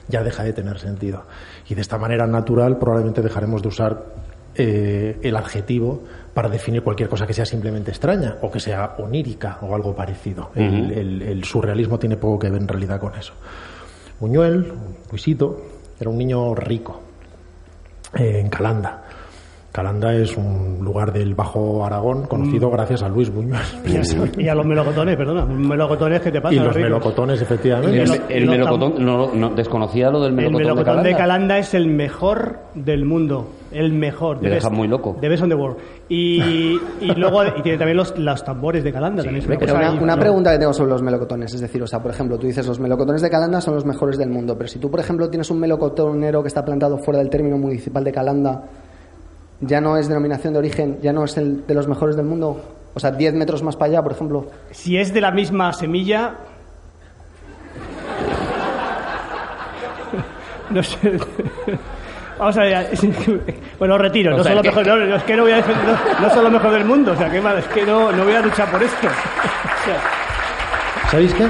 ya 0.08 0.24
deja 0.24 0.44
de 0.44 0.54
tener 0.54 0.80
sentido. 0.80 1.24
Y 1.70 1.76
de 1.76 1.82
esta 1.82 1.98
manera 1.98 2.26
natural 2.28 2.78
probablemente 2.78 3.22
dejaremos 3.22 3.62
de 3.62 3.68
usar 3.68 4.04
eh, 4.56 5.18
el 5.22 5.36
adjetivo 5.36 6.02
para 6.34 6.48
definir 6.50 6.82
cualquier 6.82 7.10
cosa 7.10 7.28
que 7.28 7.34
sea 7.34 7.46
simplemente 7.46 7.92
extraña 7.92 8.36
o 8.42 8.50
que 8.52 8.60
sea 8.60 8.96
onírica 9.00 9.58
o 9.62 9.76
algo 9.76 9.96
parecido. 9.96 10.50
El- 10.56 10.92
el- 10.92 11.22
el 11.22 11.44
surrealismo 11.44 12.00
tiene 12.00 12.16
poco 12.18 12.40
que 12.40 12.50
ver 12.50 12.62
en 12.62 12.68
realidad 12.68 13.00
con 13.00 13.14
eso. 13.16 13.34
Buñuel, 14.20 14.72
Luisito, 15.10 15.58
era 16.00 16.10
un 16.10 16.18
niño 16.18 16.54
rico, 16.56 17.02
eh, 18.18 18.40
en 18.40 18.50
Calanda. 18.50 19.04
Calanda 19.72 20.14
es 20.14 20.36
un 20.36 20.80
lugar 20.82 21.14
del 21.14 21.34
Bajo 21.34 21.86
Aragón 21.86 22.24
conocido 22.28 22.70
Mm. 22.70 22.74
gracias 22.74 23.04
a 23.04 23.08
Luis 23.10 23.30
Buñuel. 23.30 23.62
Y 24.38 24.48
a 24.50 24.54
los 24.56 24.66
melocotones, 24.66 25.16
perdona. 25.16 25.46
Melocotones, 25.46 26.20
¿qué 26.22 26.30
te 26.32 26.42
pasa? 26.42 26.54
Y 26.54 26.58
los 26.60 26.68
Ricos? 26.76 26.82
melocotones, 26.90 27.42
efectivamente. 27.42 28.04
El, 28.30 28.48
melocotón, 28.50 28.96
no, 29.06 29.34
no, 29.34 29.50
desconocía 29.52 30.10
lo 30.10 30.20
del 30.22 30.32
El 30.32 30.36
melocotón, 30.36 30.62
melocotón 30.64 31.04
de 31.04 31.12
Calanda. 31.12 31.18
Calanda 31.18 31.58
es 31.60 31.74
el 31.74 31.88
mejor 31.88 32.60
del 32.76 33.06
mundo. 33.06 33.48
El 33.72 33.94
mejor. 33.94 34.42
Me 34.42 34.50
deja 34.50 34.70
muy 34.70 34.88
loco. 34.88 35.18
The 35.22 35.30
best 35.30 35.44
on 35.44 35.50
the 35.50 35.56
world. 35.56 35.78
Y, 36.10 36.80
y 37.00 37.08
luego 37.16 37.46
y 37.46 37.62
tiene 37.62 37.78
también 37.78 37.98
los, 37.98 38.18
los 38.18 38.44
tambores 38.44 38.84
de 38.84 38.92
Calanda. 38.92 39.24
también 39.24 39.42
es 39.44 39.48
una 39.48 39.58
Pero 39.58 39.76
una, 39.76 39.92
una 39.94 40.18
pregunta 40.18 40.52
que 40.52 40.60
tengo 40.60 40.74
sobre 40.74 40.92
los 40.92 41.02
melocotones, 41.02 41.54
es 41.54 41.62
decir, 41.62 41.82
o 41.82 41.88
sea, 41.88 42.02
por 42.02 42.12
ejemplo, 42.12 42.38
tú 42.38 42.48
dices 42.48 42.68
los 42.68 42.80
melocotones 42.80 43.22
de 43.22 43.30
Calanda 43.30 43.62
son 43.62 43.76
los 43.76 43.86
mejores 43.86 44.18
del 44.18 44.30
mundo, 44.30 44.58
pero 44.58 44.68
si 44.68 44.80
tú, 44.80 44.92
por 44.92 45.00
ejemplo, 45.00 45.30
tienes 45.30 45.50
un 45.50 45.60
melocotonero 45.60 46.42
que 46.42 46.48
está 46.48 46.66
plantado 46.66 46.98
fuera 46.98 47.20
del 47.20 47.30
término 47.30 47.58
municipal 47.58 48.04
de 48.04 48.12
Calanda, 48.12 48.64
ya 49.62 49.80
no 49.80 49.96
es 49.98 50.08
denominación 50.08 50.54
de 50.54 50.60
origen, 50.60 51.00
ya 51.02 51.14
no 51.14 51.24
es 51.24 51.38
el 51.38 51.66
de 51.66 51.74
los 51.74 51.88
mejores 51.88 52.16
del 52.16 52.26
mundo. 52.26 52.60
O 52.94 53.00
sea, 53.00 53.12
10 53.12 53.36
metros 53.36 53.64
más 53.64 53.76
para 53.76 53.92
allá, 53.92 54.04
por 54.04 54.12
ejemplo. 54.12 54.48
Si 54.72 54.98
es 54.98 55.14
de 55.14 55.22
la 55.22 55.32
misma 55.32 55.72
semilla. 55.74 56.36
No 60.72 60.82
sé. 60.82 61.20
Vamos 62.42 62.58
a 62.58 62.62
ver. 62.62 62.90
Bueno, 63.78 63.98
retiro. 64.00 64.34
O 64.34 64.38
No 64.38 64.44
sea, 64.44 64.52
son 64.54 64.58
lo 64.58 64.62
que- 64.64 64.70
mejor, 64.70 64.88
no, 65.08 65.16
es 65.16 65.24
que 65.24 65.36
no 65.36 65.44
voy 65.44 65.52
a 65.52 65.56
defender, 65.58 65.86
no, 65.86 66.28
no 66.28 66.34
son 66.34 66.44
lo 66.44 66.50
mejor 66.50 66.72
del 66.72 66.86
mundo. 66.86 67.12
O 67.12 67.16
sea, 67.16 67.30
qué 67.30 67.40
mal, 67.40 67.58
es 67.60 67.66
que 67.68 67.86
no, 67.86 68.12
no 68.12 68.24
voy 68.24 68.34
a 68.34 68.42
luchar 68.42 68.70
por 68.72 68.82
esto. 68.82 69.08
O 69.82 69.84
sea, 69.86 71.10
¿Sabéis 71.10 71.34
qué? 71.34 71.48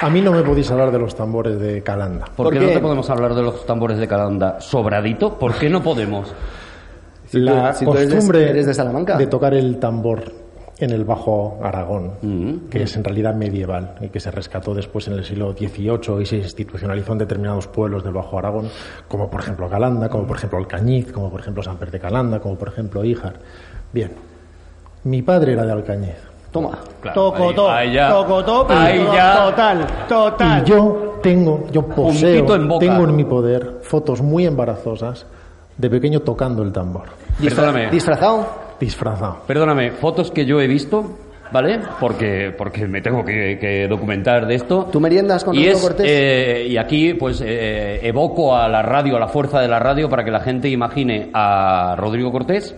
A 0.00 0.10
mí 0.10 0.20
no 0.20 0.32
me 0.32 0.42
podéis 0.42 0.70
hablar 0.70 0.90
de 0.90 0.98
los 0.98 1.14
tambores 1.16 1.58
de 1.58 1.82
Calanda. 1.82 2.24
¿Por, 2.36 2.46
¿Por 2.46 2.52
qué, 2.54 2.60
no 2.60 2.68
te 2.68 2.78
podemos 2.80 3.08
hablar 3.10 3.34
de 3.34 3.42
los 3.42 3.64
tambores 3.66 3.98
de 3.98 4.06
Calanda 4.08 4.60
sobradito? 4.60 5.38
¿Por 5.38 5.54
qué 5.54 5.68
no 5.70 5.82
podemos? 5.82 6.32
La 7.32 7.72
si 7.72 7.84
tú 7.84 7.92
eres 7.94 8.08
de- 8.08 8.14
costumbre 8.14 8.50
eres 8.50 8.66
de 8.66 8.74
Salamanca. 8.74 9.18
tocar 9.28 9.54
el 9.54 9.78
tambor 9.80 10.22
en 10.78 10.90
el 10.90 11.04
Bajo 11.04 11.58
Aragón, 11.62 12.12
que 12.70 12.82
es 12.82 12.96
en 12.96 13.04
realidad 13.04 13.34
medieval 13.34 13.94
y 14.02 14.08
que 14.08 14.20
se 14.20 14.30
rescató 14.30 14.74
después 14.74 15.06
en 15.08 15.14
el 15.14 15.24
siglo 15.24 15.52
XVIII 15.52 16.20
y 16.20 16.26
se 16.26 16.36
institucionalizó 16.36 17.12
en 17.12 17.18
determinados 17.18 17.66
pueblos 17.66 18.04
del 18.04 18.12
Bajo 18.12 18.38
Aragón, 18.38 18.68
como 19.08 19.30
por 19.30 19.40
ejemplo 19.40 19.68
Calanda, 19.70 20.08
como 20.10 20.26
por 20.26 20.36
ejemplo 20.36 20.58
Alcañiz, 20.58 21.10
como 21.12 21.30
por 21.30 21.40
ejemplo 21.40 21.62
San 21.62 21.76
Pedro 21.78 21.92
de 21.92 22.00
Calanda, 22.00 22.40
como 22.40 22.56
por 22.56 22.68
ejemplo 22.68 23.02
Híjar. 23.04 23.34
Bien, 23.92 24.12
mi 25.04 25.22
padre 25.22 25.52
era 25.54 25.64
de 25.64 25.72
Alcañiz 25.72 26.16
Toma. 26.52 26.78
toco, 27.14 27.36
ahí- 27.48 27.54
toco, 27.54 27.70
ahí 27.70 27.92
ya- 27.94 28.08
toco, 28.10 28.44
toco, 28.44 28.72
ahí 28.74 29.04
ya- 29.14 29.44
total, 29.46 29.86
total. 30.08 30.62
y 30.62 30.68
yo 30.70 31.18
tengo, 31.22 31.66
yo 31.70 31.82
poseo, 31.86 32.38
Puntito 32.44 32.54
en 32.54 32.68
boca. 32.68 32.86
tengo 32.86 33.04
en 33.04 33.16
mi 33.16 33.24
poder 33.24 33.78
fotos 33.82 34.20
muy 34.20 34.44
embarazosas 34.46 35.26
de 35.78 35.88
pequeño 35.90 36.20
tocando 36.20 36.62
el 36.62 36.72
tambor, 36.72 37.04
Perdóname. 37.42 37.90
¿Disfrazado? 37.90 38.65
Disfrazado. 38.80 39.38
Perdóname, 39.46 39.92
fotos 39.92 40.30
que 40.30 40.44
yo 40.44 40.60
he 40.60 40.66
visto, 40.66 41.16
¿vale? 41.52 41.80
Porque, 42.00 42.52
porque 42.56 42.86
me 42.86 43.00
tengo 43.00 43.24
que, 43.24 43.58
que 43.58 43.86
documentar 43.88 44.46
de 44.46 44.54
esto. 44.54 44.88
¿Tú 44.90 45.00
meriendas 45.00 45.44
con 45.44 45.54
y 45.54 45.58
Rodrigo 45.58 45.76
es, 45.78 45.82
Cortés? 45.82 46.06
eh, 46.08 46.66
y 46.68 46.76
aquí, 46.76 47.14
pues, 47.14 47.42
eh, 47.44 48.00
evoco 48.02 48.56
a 48.56 48.68
la 48.68 48.82
radio, 48.82 49.16
a 49.16 49.20
la 49.20 49.28
fuerza 49.28 49.60
de 49.60 49.68
la 49.68 49.78
radio, 49.78 50.08
para 50.08 50.24
que 50.24 50.30
la 50.30 50.40
gente 50.40 50.68
imagine 50.68 51.30
a 51.32 51.94
Rodrigo 51.96 52.30
Cortés 52.32 52.74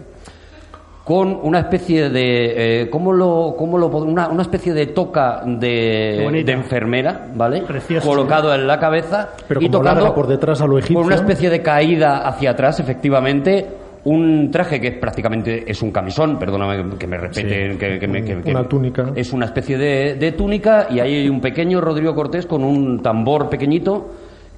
con 1.04 1.40
una 1.42 1.60
especie 1.60 2.10
de 2.10 2.82
eh, 2.82 2.90
¿cómo 2.90 3.14
lo, 3.14 3.54
cómo 3.56 3.78
lo 3.78 3.86
una, 3.86 4.28
una 4.28 4.42
especie 4.42 4.74
de 4.74 4.88
toca 4.88 5.40
de, 5.46 6.42
de 6.44 6.52
enfermera, 6.52 7.28
¿vale? 7.34 7.62
Precioso, 7.62 8.06
Colocado 8.06 8.54
en 8.54 8.66
la 8.66 8.78
cabeza 8.78 9.30
Pero 9.48 9.62
y 9.62 9.70
como 9.70 9.78
tocando 9.78 10.14
por 10.14 10.26
detrás 10.26 10.60
a 10.60 10.66
lo 10.66 10.76
egipcio. 10.76 10.96
con 10.96 11.06
una 11.06 11.14
especie 11.14 11.48
de 11.48 11.62
caída 11.62 12.28
hacia 12.28 12.50
atrás, 12.50 12.78
efectivamente, 12.80 13.66
un 14.04 14.50
traje 14.50 14.80
que 14.80 14.92
prácticamente 14.92 15.70
es 15.70 15.82
un 15.82 15.90
camisón, 15.90 16.38
perdóname 16.38 16.96
que 16.98 17.06
me 17.06 17.16
repete, 17.18 17.72
Sí, 17.72 17.78
que, 17.78 17.98
que 17.98 18.08
me- 18.08 18.24
que- 18.24 18.40
que- 18.42 18.50
una 18.50 18.68
túnica. 18.68 19.12
Es 19.14 19.32
una 19.32 19.46
especie 19.46 19.76
de, 19.78 20.14
de 20.14 20.32
túnica 20.32 20.86
y 20.90 21.00
ahí 21.00 21.14
hay 21.16 21.28
un 21.28 21.40
pequeño 21.40 21.80
Rodrigo 21.80 22.14
Cortés 22.14 22.46
con 22.46 22.62
un 22.64 23.02
tambor 23.02 23.48
pequeñito 23.48 24.08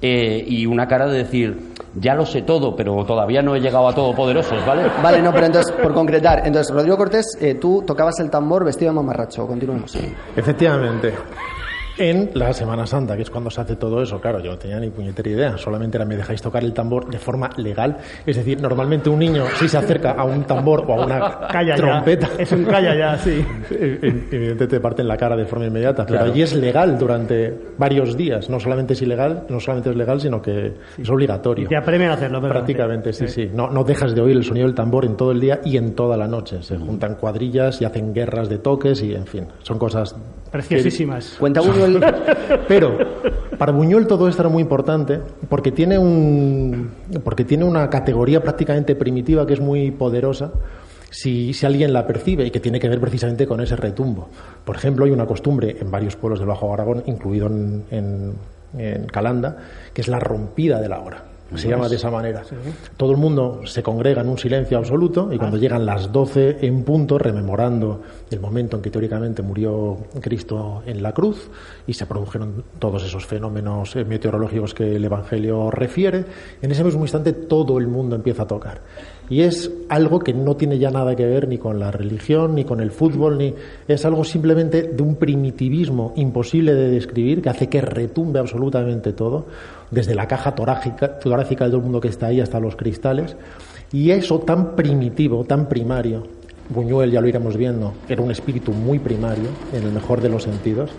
eh, 0.01 0.43
y 0.47 0.65
una 0.65 0.87
cara 0.87 1.05
de 1.07 1.19
decir, 1.19 1.73
ya 1.95 2.15
lo 2.15 2.25
sé 2.25 2.41
todo, 2.41 2.75
pero 2.75 3.03
todavía 3.05 3.41
no 3.43 3.55
he 3.55 3.59
llegado 3.59 3.87
a 3.87 3.93
todopoderosos, 3.93 4.65
¿vale? 4.65 4.83
Vale, 5.03 5.21
no, 5.21 5.31
pero 5.31 5.45
entonces, 5.45 5.71
por 5.73 5.93
concretar, 5.93 6.41
entonces, 6.45 6.73
Rodrigo 6.73 6.97
Cortés, 6.97 7.37
eh, 7.39 7.55
tú 7.55 7.83
tocabas 7.85 8.19
el 8.19 8.29
tambor 8.31 8.65
vestido 8.65 8.91
de 8.91 8.95
mamarracho. 8.95 9.45
Continuemos. 9.45 9.95
Efectivamente. 10.35 11.13
En 11.97 12.31
la 12.33 12.53
Semana 12.53 12.87
Santa, 12.87 13.15
que 13.15 13.21
es 13.23 13.29
cuando 13.29 13.49
se 13.49 13.61
hace 13.61 13.75
todo 13.75 14.01
eso, 14.01 14.19
claro, 14.19 14.39
yo 14.39 14.51
no 14.51 14.57
tenía 14.57 14.79
ni 14.79 14.89
puñetera 14.89 15.29
idea, 15.29 15.57
solamente 15.57 15.97
era 15.97 16.05
me 16.05 16.15
dejáis 16.15 16.41
tocar 16.41 16.63
el 16.63 16.73
tambor 16.73 17.09
de 17.09 17.19
forma 17.19 17.49
legal. 17.57 17.97
Es 18.25 18.37
decir, 18.37 18.61
normalmente 18.61 19.09
un 19.09 19.19
niño, 19.19 19.43
si 19.59 19.67
se 19.67 19.77
acerca 19.77 20.11
a 20.11 20.23
un 20.23 20.43
tambor 20.45 20.85
o 20.87 20.93
a 21.01 21.05
una 21.05 21.47
Calla 21.51 21.75
trompeta, 21.75 22.29
ya. 22.37 22.43
Es 22.43 22.51
un 22.51 22.63
calla 22.65 22.95
ya, 22.95 23.17
sí. 23.17 23.45
evidentemente 23.71 24.67
te 24.67 24.79
parten 24.79 25.07
la 25.07 25.17
cara 25.17 25.35
de 25.35 25.45
forma 25.45 25.65
inmediata, 25.65 26.05
Claro. 26.05 26.23
pero 26.23 26.33
allí 26.33 26.41
es 26.41 26.53
legal 26.55 26.97
durante 26.97 27.53
varios 27.77 28.15
días. 28.17 28.49
No 28.49 28.59
solamente 28.59 28.93
es 28.93 29.01
ilegal, 29.01 29.43
no 29.49 29.59
solamente 29.59 29.89
es 29.91 29.95
legal, 29.95 30.19
sino 30.21 30.41
que 30.41 30.73
es 30.97 31.09
obligatorio. 31.09 31.67
Te 31.67 31.75
apremian 31.77 32.11
a 32.11 32.13
hacerlo, 32.15 32.39
pero 32.41 32.53
Prácticamente, 32.53 33.13
sí, 33.13 33.27
sí. 33.27 33.49
No, 33.53 33.69
no 33.69 33.83
dejas 33.83 34.15
de 34.15 34.21
oír 34.21 34.37
el 34.37 34.43
sonido 34.43 34.65
del 34.67 34.75
tambor 34.75 35.05
en 35.05 35.15
todo 35.17 35.31
el 35.31 35.39
día 35.39 35.59
y 35.65 35.77
en 35.77 35.93
toda 35.95 36.17
la 36.17 36.27
noche. 36.27 36.61
Se 36.63 36.77
juntan 36.77 37.15
cuadrillas 37.15 37.81
y 37.81 37.85
hacen 37.85 38.13
guerras 38.13 38.49
de 38.49 38.57
toques 38.59 39.01
y, 39.01 39.13
en 39.13 39.25
fin, 39.25 39.47
son 39.63 39.77
cosas... 39.77 40.15
Preciosísimas. 40.51 41.35
Cuenta 41.39 41.61
Buñuel. 41.61 41.99
Pero 42.67 42.97
para 43.57 43.71
Buñuel 43.71 44.05
todo 44.07 44.27
esto 44.27 44.41
era 44.41 44.49
muy 44.49 44.61
importante 44.61 45.19
porque 45.49 45.71
tiene, 45.71 45.97
un, 45.97 46.91
porque 47.23 47.45
tiene 47.45 47.63
una 47.63 47.89
categoría 47.89 48.41
prácticamente 48.41 48.95
primitiva 48.95 49.45
que 49.47 49.53
es 49.53 49.61
muy 49.61 49.91
poderosa 49.91 50.51
si, 51.09 51.53
si 51.53 51.65
alguien 51.65 51.93
la 51.93 52.05
percibe 52.07 52.45
y 52.45 52.51
que 52.51 52.59
tiene 52.59 52.79
que 52.79 52.89
ver 52.89 52.99
precisamente 52.99 53.45
con 53.47 53.61
ese 53.61 53.75
retumbo. 53.75 54.29
Por 54.65 54.75
ejemplo, 54.75 55.05
hay 55.05 55.11
una 55.11 55.25
costumbre 55.25 55.77
en 55.79 55.89
varios 55.91 56.15
pueblos 56.15 56.39
del 56.39 56.47
Bajo 56.49 56.73
Aragón, 56.73 57.03
incluido 57.05 57.47
en, 57.47 57.83
en- 57.91 58.33
en 58.77 59.05
Calanda, 59.07 59.57
que 59.93 59.99
es 60.01 60.07
la 60.07 60.17
rompida 60.19 60.79
de 60.79 60.87
la 60.87 61.01
hora. 61.01 61.23
Se 61.55 61.67
llama 61.67 61.89
de 61.89 61.95
esa 61.95 62.09
manera. 62.09 62.43
Todo 62.95 63.11
el 63.11 63.17
mundo 63.17 63.61
se 63.65 63.83
congrega 63.83 64.21
en 64.21 64.29
un 64.29 64.37
silencio 64.37 64.77
absoluto 64.77 65.31
y 65.31 65.37
cuando 65.37 65.57
llegan 65.57 65.85
las 65.85 66.11
12 66.11 66.65
en 66.65 66.83
punto, 66.83 67.17
rememorando 67.17 68.01
el 68.29 68.39
momento 68.39 68.77
en 68.77 68.81
que 68.81 68.89
teóricamente 68.89 69.41
murió 69.41 69.97
Cristo 70.21 70.83
en 70.85 71.03
la 71.03 71.11
cruz 71.11 71.49
y 71.85 71.93
se 71.93 72.05
produjeron 72.05 72.63
todos 72.79 73.03
esos 73.03 73.25
fenómenos 73.25 73.95
eh, 73.95 74.05
meteorológicos 74.05 74.73
que 74.73 74.95
el 74.95 75.03
Evangelio 75.03 75.69
refiere, 75.71 76.25
en 76.61 76.71
ese 76.71 76.83
mismo 76.83 77.01
instante 77.01 77.33
todo 77.33 77.77
el 77.77 77.87
mundo 77.87 78.15
empieza 78.15 78.43
a 78.43 78.47
tocar. 78.47 78.81
Y 79.29 79.43
es 79.43 79.71
algo 79.87 80.19
que 80.19 80.33
no 80.33 80.57
tiene 80.57 80.77
ya 80.77 80.91
nada 80.91 81.15
que 81.15 81.25
ver 81.25 81.47
ni 81.47 81.57
con 81.57 81.79
la 81.79 81.89
religión, 81.89 82.53
ni 82.55 82.65
con 82.65 82.81
el 82.81 82.91
fútbol, 82.91 83.37
ni 83.37 83.53
es 83.87 84.05
algo 84.05 84.25
simplemente 84.25 84.83
de 84.83 85.01
un 85.01 85.15
primitivismo 85.15 86.13
imposible 86.17 86.73
de 86.73 86.89
describir 86.89 87.41
que 87.41 87.49
hace 87.49 87.69
que 87.69 87.79
retumbe 87.79 88.39
absolutamente 88.39 89.13
todo, 89.13 89.45
desde 89.91 90.15
la 90.15 90.27
caja 90.27 90.55
torácica, 90.55 91.19
torácica 91.19 91.65
de 91.65 91.71
todo 91.71 91.77
el 91.77 91.83
mundo 91.83 92.01
que 92.01 92.07
está 92.07 92.27
ahí 92.27 92.39
hasta 92.39 92.59
los 92.59 92.75
cristales. 92.75 93.35
Y 93.91 94.11
eso 94.11 94.39
tan 94.39 94.75
primitivo, 94.75 95.43
tan 95.43 95.67
primario, 95.67 96.23
Buñuel 96.69 97.11
ya 97.11 97.21
lo 97.21 97.27
iremos 97.27 97.57
viendo, 97.57 97.93
era 98.07 98.21
un 98.21 98.31
espíritu 98.31 98.71
muy 98.71 98.99
primario, 98.99 99.49
en 99.73 99.83
el 99.83 99.91
mejor 99.91 100.21
de 100.21 100.29
los 100.29 100.43
sentidos, 100.43 100.89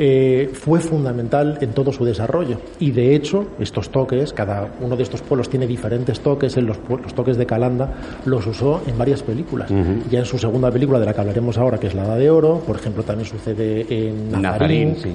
eh, 0.00 0.50
fue 0.52 0.78
fundamental 0.78 1.58
en 1.60 1.72
todo 1.72 1.90
su 1.92 2.04
desarrollo. 2.04 2.60
Y 2.78 2.92
de 2.92 3.16
hecho, 3.16 3.48
estos 3.58 3.90
toques, 3.90 4.32
cada 4.32 4.68
uno 4.80 4.96
de 4.96 5.02
estos 5.02 5.22
pueblos 5.22 5.50
tiene 5.50 5.66
diferentes 5.66 6.20
toques, 6.20 6.56
en 6.56 6.66
los, 6.66 6.78
los 6.88 7.14
toques 7.14 7.36
de 7.36 7.46
Calanda 7.46 7.94
los 8.24 8.46
usó 8.46 8.80
en 8.86 8.96
varias 8.96 9.24
películas. 9.24 9.70
Ya 10.08 10.20
en 10.20 10.24
su 10.24 10.38
segunda 10.38 10.70
película, 10.70 11.00
de 11.00 11.06
la 11.06 11.14
que 11.14 11.20
hablaremos 11.20 11.58
ahora, 11.58 11.78
que 11.78 11.88
es 11.88 11.94
La 11.94 12.04
Edad 12.04 12.18
de 12.18 12.30
Oro, 12.30 12.60
por 12.64 12.76
ejemplo, 12.76 13.02
también 13.02 13.28
sucede 13.28 13.86
en 13.88 14.30
Nazarín, 14.30 14.90
Nazarín, 14.90 14.96
sí. 15.02 15.12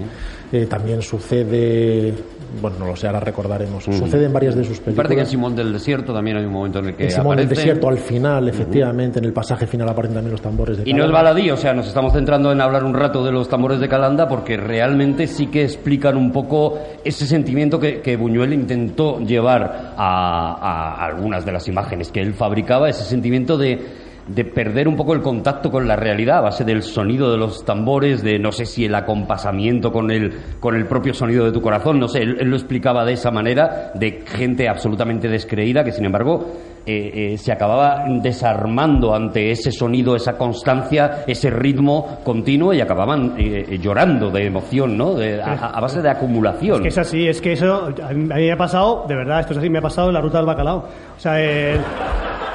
eh, 0.51 0.65
también 0.65 1.01
sucede, 1.01 2.13
bueno, 2.62 2.77
no 2.79 2.88
lo 2.88 2.95
sé, 2.95 3.07
ahora 3.07 3.19
recordaremos, 3.19 3.83
sucede 3.83 4.25
en 4.25 4.33
varias 4.33 4.55
de 4.55 4.63
sus 4.63 4.79
películas. 4.79 4.95
parece 4.95 5.15
que 5.15 5.22
en 5.22 5.27
Simón 5.27 5.55
del 5.55 5.74
Desierto 5.74 6.13
también 6.13 6.38
hay 6.38 6.45
un 6.45 6.53
momento 6.53 6.79
en 6.79 6.86
el 6.88 6.95
que 6.95 7.05
En 7.05 7.12
Simón 7.12 7.38
del. 7.38 7.50
Desierto, 7.50 7.88
al 7.88 7.98
final, 7.98 8.48
efectivamente, 8.48 9.19
en 9.19 9.25
el 9.25 9.33
pasaje 9.33 9.67
final 9.67 9.88
aparecen 9.89 10.15
también 10.15 10.31
los 10.31 10.41
tambores 10.41 10.77
de 10.77 10.83
Y 10.89 10.93
no 10.93 11.03
es 11.03 11.12
Calanda. 11.12 11.31
baladí, 11.31 11.51
o 11.51 11.57
sea, 11.57 11.74
nos 11.74 11.88
estamos 11.88 12.13
centrando 12.13 12.51
en 12.51 12.62
hablar 12.62 12.83
un 12.83 12.93
rato 12.93 13.24
de 13.24 13.31
los 13.31 13.48
tambores 13.48 13.79
de 13.79 13.88
Calanda 13.88 14.27
porque 14.27 14.57
realmente 14.57 15.27
sí 15.27 15.48
que 15.48 15.63
explican 15.63 16.17
un 16.17 16.31
poco 16.31 16.79
ese 17.03 17.25
sentimiento 17.25 17.79
que, 17.79 18.01
que 18.01 18.15
Buñuel 18.15 18.53
intentó 18.53 19.19
llevar 19.19 19.93
a, 19.98 20.55
a 20.95 21.05
algunas 21.05 21.45
de 21.45 21.51
las 21.51 21.67
imágenes 21.67 22.12
que 22.12 22.22
él 22.22 22.33
fabricaba, 22.33 22.89
ese 22.89 23.03
sentimiento 23.03 23.57
de, 23.57 24.02
de 24.27 24.46
perder 24.46 24.88
un 24.88 24.96
poco 24.96 25.13
el 25.13 25.22
contacto 25.22 25.70
con 25.70 25.88
la 25.88 25.96
realidad 25.96 26.38
a 26.38 26.42
base 26.42 26.63
del 26.63 26.82
sonido 26.82 27.32
de 27.32 27.38
los 27.38 27.65
tambores, 27.65 28.24
de 28.24 28.39
no 28.39 28.51
sé 28.51 28.65
si 28.65 28.86
el 28.86 28.96
acompasamiento 28.96 29.92
con 29.92 30.12
el, 30.12 30.34
con 30.60 30.75
el 30.75 30.86
propio 30.86 31.13
sonido 31.13 31.46
de 31.46 31.51
tu 31.51 31.62
corazón, 31.62 32.00
no 32.00 32.08
sé, 32.08 32.20
él, 32.24 32.38
lo 32.44 32.56
explicaba 32.56 33.03
de 33.06 33.13
esa 33.13 33.32
manera, 33.32 33.92
de 33.96 34.24
gente 34.25 34.70
absolutamente 34.70 35.27
descreída 35.27 35.84
que 35.84 35.92
sin 35.92 36.06
embargo 36.06 36.46
eh, 36.86 37.34
eh, 37.34 37.38
se 37.38 37.51
acababa 37.51 38.03
desarmando 38.22 39.15
ante 39.15 39.51
ese 39.51 39.72
sonido, 39.72 40.15
esa 40.15 40.38
constancia, 40.38 41.24
ese 41.27 41.50
ritmo 41.50 42.20
continuo 42.24 42.74
y 42.74 42.82
acababan 42.82 43.36
eh, 43.38 43.77
llorando 43.82 44.30
de 44.30 44.46
emoción, 44.46 44.98
¿no? 44.98 45.15
De- 45.15 45.42
a, 45.42 45.80
base 45.80 46.01
de 46.01 46.10
acumulación. 46.10 46.75
Es 46.77 46.82
que 46.82 46.88
es 46.89 46.98
así, 46.98 47.27
es 47.27 47.42
que 47.42 47.53
eso 47.53 47.89
a 48.03 48.13
mí, 48.13 48.25
me 48.25 48.51
ha 48.51 48.58
pasado, 48.58 49.06
de 49.08 49.15
verdad, 49.15 49.42
esto 49.42 49.53
es 49.53 49.60
así, 49.60 49.70
me 49.70 49.80
ha 49.80 49.82
pasado 49.82 50.10
en 50.10 50.13
la 50.13 50.22
ruta 50.22 50.38
del 50.38 50.48
bacalao. 50.48 50.77
O 51.15 51.20
sea, 51.20 51.39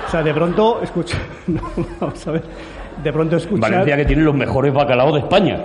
O 0.09 0.11
sea, 0.11 0.23
de 0.23 0.33
pronto 0.33 0.81
escucha. 0.83 1.19
no, 1.47 1.61
vamos 2.01 2.27
a 2.27 2.31
ver. 2.33 2.43
De 3.03 3.13
pronto 3.13 3.37
escuchar. 3.37 3.71
Valencia 3.71 3.97
que 3.97 4.07
tiene 4.07 4.23
los 4.23 4.35
mejores 4.35 4.73
bacalaos 4.73 5.13
de 5.13 5.21
España. 5.21 5.65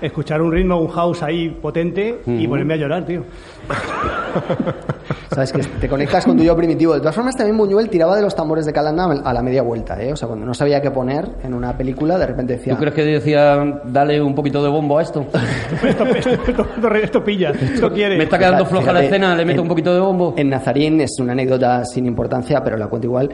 Escuchar 0.00 0.40
un 0.40 0.50
ritmo, 0.50 0.78
un 0.78 0.88
house 0.88 1.22
ahí 1.22 1.50
potente 1.50 2.20
y 2.26 2.48
ponerme 2.48 2.74
a 2.74 2.76
llorar, 2.78 3.04
tío. 3.04 3.22
Sabes 5.36 5.52
que 5.52 5.58
te 5.80 5.88
conectas 5.88 6.24
con 6.24 6.36
tu 6.36 6.42
yo 6.42 6.56
primitivo. 6.56 6.94
De 6.94 7.00
todas 7.00 7.14
formas, 7.14 7.36
también 7.36 7.56
Buñuel 7.58 7.88
tiraba 7.90 8.16
de 8.16 8.22
los 8.22 8.34
tambores 8.34 8.64
de 8.64 8.72
Calanda 8.72 9.04
a 9.22 9.32
la 9.32 9.42
media 9.42 9.62
vuelta, 9.62 10.00
¿eh? 10.02 10.12
O 10.12 10.16
sea, 10.16 10.28
cuando 10.28 10.46
no 10.46 10.54
sabía 10.54 10.80
qué 10.80 10.90
poner 10.90 11.28
en 11.42 11.52
una 11.52 11.76
película, 11.76 12.18
de 12.18 12.26
repente 12.26 12.54
decía. 12.54 12.74
¿Tú 12.74 12.80
crees 12.80 12.94
que 12.94 13.04
decía, 13.04 13.82
dale 13.84 14.22
un 14.22 14.34
poquito 14.34 14.62
de 14.62 14.70
bombo 14.70 14.98
a 14.98 15.02
esto? 15.02 15.26
esto, 15.86 16.04
esto, 16.06 16.94
esto, 16.94 17.24
pilla, 17.24 17.50
esto 17.50 17.92
quiere. 17.92 18.16
Me 18.16 18.24
está 18.24 18.38
quedando 18.38 18.64
floja 18.64 18.92
la 18.92 19.04
escena, 19.04 19.34
le 19.34 19.44
meto 19.44 19.62
un 19.62 19.68
poquito 19.68 19.92
de 19.92 20.00
bombo. 20.00 20.34
En 20.36 20.48
Nazarín 20.48 21.00
es 21.00 21.18
una 21.20 21.32
anécdota 21.32 21.84
sin 21.84 22.06
importancia, 22.06 22.62
pero 22.62 22.76
la 22.76 22.86
cuento 22.86 23.06
igual. 23.06 23.28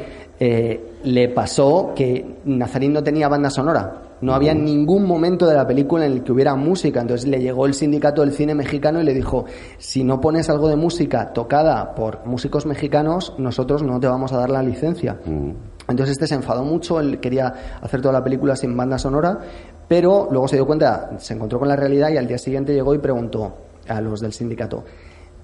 Eh, 0.45 0.95
le 1.05 1.29
pasó 1.29 1.93
que 1.95 2.39
Nazarín 2.47 2.93
no 2.93 3.05
tenía 3.05 3.29
banda 3.29 3.49
sonora. 3.49 4.17
No 4.23 4.35
había 4.35 4.53
ningún 4.53 5.07
momento 5.07 5.47
de 5.47 5.55
la 5.55 5.65
película 5.65 6.05
en 6.05 6.15
el 6.15 6.25
que 6.25 6.33
hubiera 6.33 6.57
música. 6.57 7.01
Entonces 7.01 7.29
le 7.29 7.39
llegó 7.39 7.65
el 7.65 7.75
sindicato 7.75 8.23
del 8.23 8.33
cine 8.33 8.53
mexicano 8.53 9.01
y 9.01 9.05
le 9.05 9.15
dijo, 9.15 9.45
si 9.79 10.03
no 10.03 10.21
pones 10.21 10.51
algo 10.51 10.67
de 10.67 10.75
música 10.75 11.33
tocada 11.33 11.95
por 11.95 12.27
músicos 12.27 12.67
mexicanos, 12.67 13.35
nosotros 13.39 13.85
no 13.85 14.01
te 14.01 14.09
vamos 14.09 14.33
a 14.33 14.39
dar 14.39 14.51
la 14.51 14.65
licencia. 14.65 15.17
Mm. 15.25 15.51
Entonces 15.89 16.15
este 16.15 16.27
se 16.27 16.35
enfadó 16.35 16.65
mucho, 16.65 16.99
él 16.99 17.21
quería 17.21 17.79
hacer 17.81 18.01
toda 18.01 18.15
la 18.15 18.25
película 18.25 18.57
sin 18.57 18.77
banda 18.77 18.99
sonora, 18.99 19.39
pero 19.87 20.27
luego 20.29 20.49
se 20.49 20.57
dio 20.57 20.67
cuenta, 20.67 21.11
se 21.19 21.35
encontró 21.35 21.61
con 21.61 21.69
la 21.69 21.77
realidad 21.77 22.11
y 22.11 22.17
al 22.17 22.27
día 22.27 22.39
siguiente 22.39 22.75
llegó 22.75 22.97
y 22.97 22.99
preguntó 22.99 23.59
a 23.87 24.01
los 24.01 24.21
del 24.21 24.33
sindicato, 24.33 24.83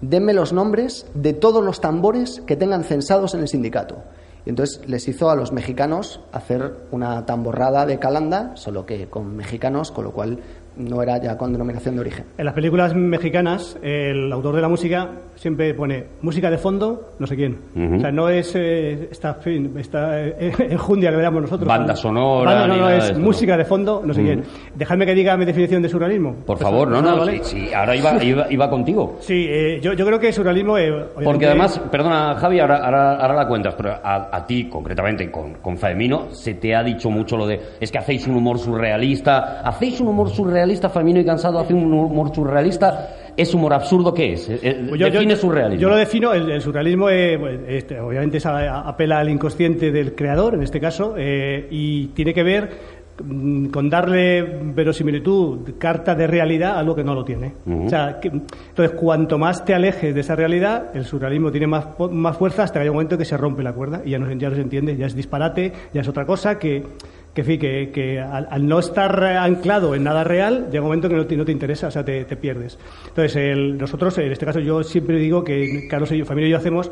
denme 0.01 0.33
los 0.33 0.53
nombres 0.53 1.07
de 1.15 1.35
todos 1.35 1.65
los 1.65 1.81
tambores 1.81 2.43
que 2.45 2.57
tengan 2.57 2.83
censados 2.83 3.35
en 3.35 3.43
el 3.43 3.49
sindicato. 3.49 3.99
Entonces 4.49 4.81
les 4.89 5.07
hizo 5.09 5.29
a 5.29 5.37
los 5.37 5.53
mexicanos 5.53 6.21
hacer 6.33 6.75
una 6.91 7.27
tamborrada 7.27 7.85
de 7.85 7.99
calanda, 7.99 8.57
solo 8.57 8.87
que 8.87 9.07
con 9.11 9.37
mexicanos, 9.37 9.93
con 9.93 10.05
lo 10.05 10.13
cual 10.13 10.41
no 10.79 11.03
era 11.03 11.21
ya 11.21 11.37
con 11.37 11.53
denominación 11.53 11.95
de 11.97 12.01
origen. 12.01 12.25
En 12.37 12.45
las 12.45 12.55
películas 12.55 12.95
mexicanas, 12.95 13.77
el 13.83 14.33
autor 14.33 14.57
de 14.57 14.63
la 14.63 14.69
música 14.69 15.09
siempre 15.39 15.73
pone 15.75 16.05
música 16.23 16.51
de 16.51 16.59
fondo, 16.59 17.15
no 17.19 17.27
sé 17.27 17.37
quién. 17.37 17.59
O 17.97 18.01
sea, 18.01 18.11
no 18.11 18.29
es 18.29 18.55
eh, 18.55 19.09
esta, 19.11 19.39
esta 19.77 20.21
eh, 20.21 20.53
enjundia 20.71 21.11
que 21.11 21.17
veamos 21.17 21.43
nosotros. 21.43 21.69
Banda 21.69 21.95
sonora. 21.95 22.67
no, 22.67 22.77
no, 22.77 22.91
es 22.91 23.17
música 23.17 23.57
de 23.57 23.65
fondo, 23.65 24.03
no 24.05 24.13
sé 24.13 24.23
quién. 24.23 24.45
Dejadme 24.75 25.07
que 25.07 25.15
diga 25.15 25.37
mi 25.37 25.45
definición 25.45 25.83
de 25.83 25.89
surrealismo. 25.89 26.35
Por 26.47 26.59
favor, 26.59 26.89
no, 26.89 27.01
no, 27.01 27.27
sí, 27.43 27.73
ahora 27.73 27.97
iba, 28.23 28.51
iba, 28.51 28.71
contigo. 28.71 29.17
Sí, 29.21 29.47
eh, 29.49 29.81
yo, 29.81 29.93
yo, 29.93 30.05
creo 30.07 30.19
que 30.19 30.33
surrealismo. 30.33 30.75
Porque 31.23 31.47
además, 31.47 31.81
perdona, 31.91 32.35
Javi, 32.35 32.61
ahora, 32.61 32.79
ahora, 32.85 33.35
la 33.35 33.47
cuentas, 33.47 33.75
pero 33.77 33.95
a, 34.03 34.45
ti, 34.47 34.69
concretamente, 34.69 35.31
con, 35.31 35.55
con 35.55 35.77
Faemino, 35.77 36.29
se 36.33 36.55
te 36.55 36.75
ha 36.75 36.83
dicho 36.83 37.11
mucho 37.11 37.37
lo 37.37 37.47
de 37.47 37.61
es 37.81 37.91
que 37.91 37.99
hacéis 37.99 38.27
un 38.27 38.37
humor 38.37 38.59
surrealista, 38.59 39.61
hacéis 39.61 40.01
un 40.01 40.09
humor 40.09 40.31
surrealista, 40.31 40.68
Faemino 40.89 41.21
y 41.21 41.25
Cansado, 41.25 41.59
hace 41.59 41.75
un 41.75 41.93
humor 41.93 42.35
surrealista 42.35 43.09
¿Es 43.39 43.55
humor 43.55 43.73
absurdo 43.73 44.13
qué 44.13 44.33
es? 44.33 44.49
Eh, 44.49 44.59
eh, 44.61 44.87
pues 44.89 45.01
define 45.01 45.37
surrealismo. 45.37 45.81
Yo 45.81 45.89
lo 45.89 45.95
defino, 45.95 46.33
el, 46.33 46.61
surrealismo 46.61 47.09
eh, 47.09 47.39
pues, 47.39 47.61
este, 47.69 48.01
obviamente 48.01 48.41
apela 48.45 49.21
al 49.21 49.29
inconsciente 49.29 49.93
del 49.93 50.17
creador, 50.17 50.55
en 50.55 50.65
este 50.65 50.81
caso, 50.81 51.15
y 51.17 52.09
tiene 52.09 52.35
que 52.35 52.43
ver 52.43 52.69
mm, 53.23 53.67
con 53.67 53.89
darle 53.89 54.43
verosimilitud, 54.43 55.79
carta 55.79 56.17
de 56.17 56.27
realidad 56.27 56.73
a 56.73 56.79
algo 56.81 56.97
que 56.97 57.05
no 57.05 57.15
lo 57.15 57.25
tiene. 57.25 57.55
o 57.65 57.89
sea, 57.89 58.19
entonces, 58.21 58.97
cuanto 58.99 59.39
más 59.39 59.65
te 59.65 59.73
alejes 59.73 60.13
de 60.13 60.21
esa 60.21 60.35
realidad, 60.35 60.87
el 60.95 61.05
surrealismo 61.05 61.53
tiene 61.53 61.69
más, 61.69 61.87
más 62.11 62.37
fuerza 62.37 62.65
hasta 62.65 62.81
que 62.81 62.83
hay 62.83 62.89
un 62.89 62.97
momento 62.97 63.17
que 63.17 63.25
se 63.25 63.37
rompe 63.37 63.63
la 63.63 63.73
cuerda 63.73 64.03
y 64.05 64.11
ya 64.11 64.19
no, 64.19 64.33
ya 64.33 64.49
no 64.49 64.57
se 64.57 64.63
entiende, 64.63 64.97
ya 64.97 65.07
es 65.07 65.15
disparate, 65.15 65.73
ya 65.95 66.01
es 66.01 66.09
otra 66.09 66.27
cosa 66.27 66.59
que 66.59 66.83
que, 67.45 67.91
que, 67.93 68.21
al, 68.21 68.67
no 68.67 68.79
estar 68.79 69.23
anclado 69.25 69.95
en 69.95 70.05
nada 70.05 70.25
real, 70.25 70.69
llega 70.71 70.81
un 70.81 70.89
momento 70.89 71.09
que 71.09 71.17
no 71.17 71.27
te, 71.27 71.37
no 71.37 71.45
te 71.45 71.53
interesa, 71.53 71.89
o 71.89 71.91
sea, 71.91 72.05
te, 72.05 72.25
pierdes. 72.37 72.79
Entonces, 73.09 73.57
nosotros, 73.57 74.17
en 74.19 74.33
este 74.33 74.47
caso, 74.47 74.61
yo 74.61 74.83
siempre 74.83 75.19
digo 75.19 75.45
que 75.45 75.87
Carlos 75.89 76.11
y 76.13 76.19
yo, 76.19 76.25
familia 76.25 76.49
y 76.49 76.51
yo 76.53 76.57
hacemos 76.59 76.91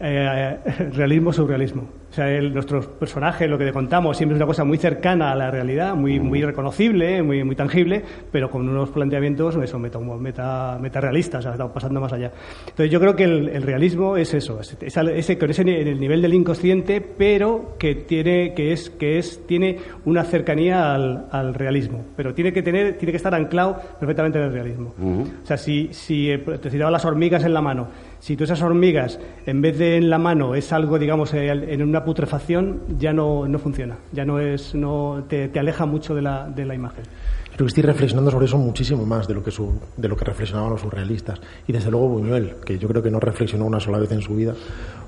eh, 0.00 0.58
realismo 0.92 1.32
surrealismo. 1.32 1.82
O 2.10 2.16
sea, 2.16 2.30
el, 2.30 2.54
nuestros 2.54 2.86
personajes, 2.86 3.50
lo 3.50 3.58
que 3.58 3.64
te 3.64 3.72
contamos, 3.72 4.16
siempre 4.16 4.36
es 4.36 4.38
una 4.38 4.46
cosa 4.46 4.62
muy 4.62 4.78
cercana 4.78 5.32
a 5.32 5.34
la 5.34 5.50
realidad, 5.50 5.96
muy, 5.96 6.20
muy 6.20 6.42
reconocible, 6.42 7.20
muy, 7.24 7.42
muy 7.42 7.56
tangible, 7.56 8.04
pero 8.30 8.48
con 8.48 8.68
unos 8.68 8.90
planteamientos 8.90 9.56
eso, 9.56 9.80
meta, 9.80 9.98
meta, 9.98 10.78
meta 10.80 11.00
realistas, 11.00 11.44
o 11.44 11.56
sea, 11.56 11.66
pasando 11.72 12.00
más 12.00 12.12
allá. 12.12 12.30
Entonces, 12.68 12.90
yo 12.92 13.00
creo 13.00 13.16
que 13.16 13.24
el, 13.24 13.62
realismo 13.62 14.16
es 14.16 14.32
eso, 14.32 14.60
es, 14.60 14.76
ese, 14.80 15.38
con 15.38 15.50
ese, 15.50 15.62
en 15.62 15.88
el 15.88 15.98
nivel 15.98 16.22
del 16.22 16.34
inconsciente, 16.34 17.00
pero 17.00 17.74
que 17.80 17.96
tiene, 17.96 18.54
que 18.54 18.72
es, 18.72 18.90
que 18.90 19.18
es, 19.18 19.44
tiene 19.48 19.78
una 20.04 20.22
cercanía 20.22 20.94
al, 20.94 21.26
al 21.32 21.52
realismo, 21.52 22.04
pero 22.16 22.32
tiene 22.32 22.52
que 22.52 22.62
tener, 22.62 22.96
tiene 22.96 23.10
que 23.10 23.16
estar 23.16 23.34
anclado 23.34 23.80
perfectamente 23.98 24.38
en 24.38 24.44
el 24.44 24.52
realismo. 24.52 24.94
O 25.42 25.46
sea, 25.46 25.56
si, 25.56 25.88
si 25.92 26.30
eh, 26.30 26.38
te 26.38 26.70
citaba 26.70 26.92
las 26.92 27.04
hormigas 27.04 27.44
en 27.44 27.54
la 27.54 27.60
mano, 27.60 27.88
si 28.24 28.38
tú 28.38 28.44
esas 28.44 28.62
hormigas, 28.62 29.18
en 29.44 29.60
vez 29.60 29.76
de 29.76 29.98
en 29.98 30.08
la 30.08 30.16
mano, 30.16 30.54
es 30.54 30.72
algo, 30.72 30.98
digamos, 30.98 31.34
eh, 31.34 31.50
en 31.50 31.82
una 31.82 32.06
putrefacción, 32.06 32.80
ya 32.98 33.12
no, 33.12 33.46
no 33.46 33.58
funciona, 33.58 33.98
ya 34.12 34.24
no 34.24 34.40
es, 34.40 34.74
no, 34.74 35.24
te, 35.28 35.50
aleja 35.58 35.84
mucho 35.84 36.14
de 36.14 36.22
la, 36.22 36.48
de 36.48 36.64
la 36.64 36.74
imagen. 36.74 37.04
Creo 37.44 37.66
que 37.66 37.68
estoy 37.68 37.82
reflexionando 37.82 38.30
sobre 38.30 38.46
eso 38.46 38.56
muchísimo 38.56 39.04
más 39.04 39.28
de 39.28 39.34
lo 39.34 39.42
que 39.42 39.52
de 39.98 40.08
lo 40.08 40.16
que 40.16 40.24
reflexionaban 40.24 40.70
los 40.70 40.80
surrealistas. 40.80 41.38
Y 41.68 41.72
desde 41.74 41.90
luego 41.90 42.08
Buñuel, 42.08 42.54
que 42.64 42.78
yo 42.78 42.88
creo 42.88 43.02
que 43.02 43.10
no 43.10 43.20
reflexionó 43.20 43.66
una 43.66 43.78
sola 43.78 43.98
vez 43.98 44.10
en 44.12 44.22
su 44.22 44.34
vida, 44.34 44.54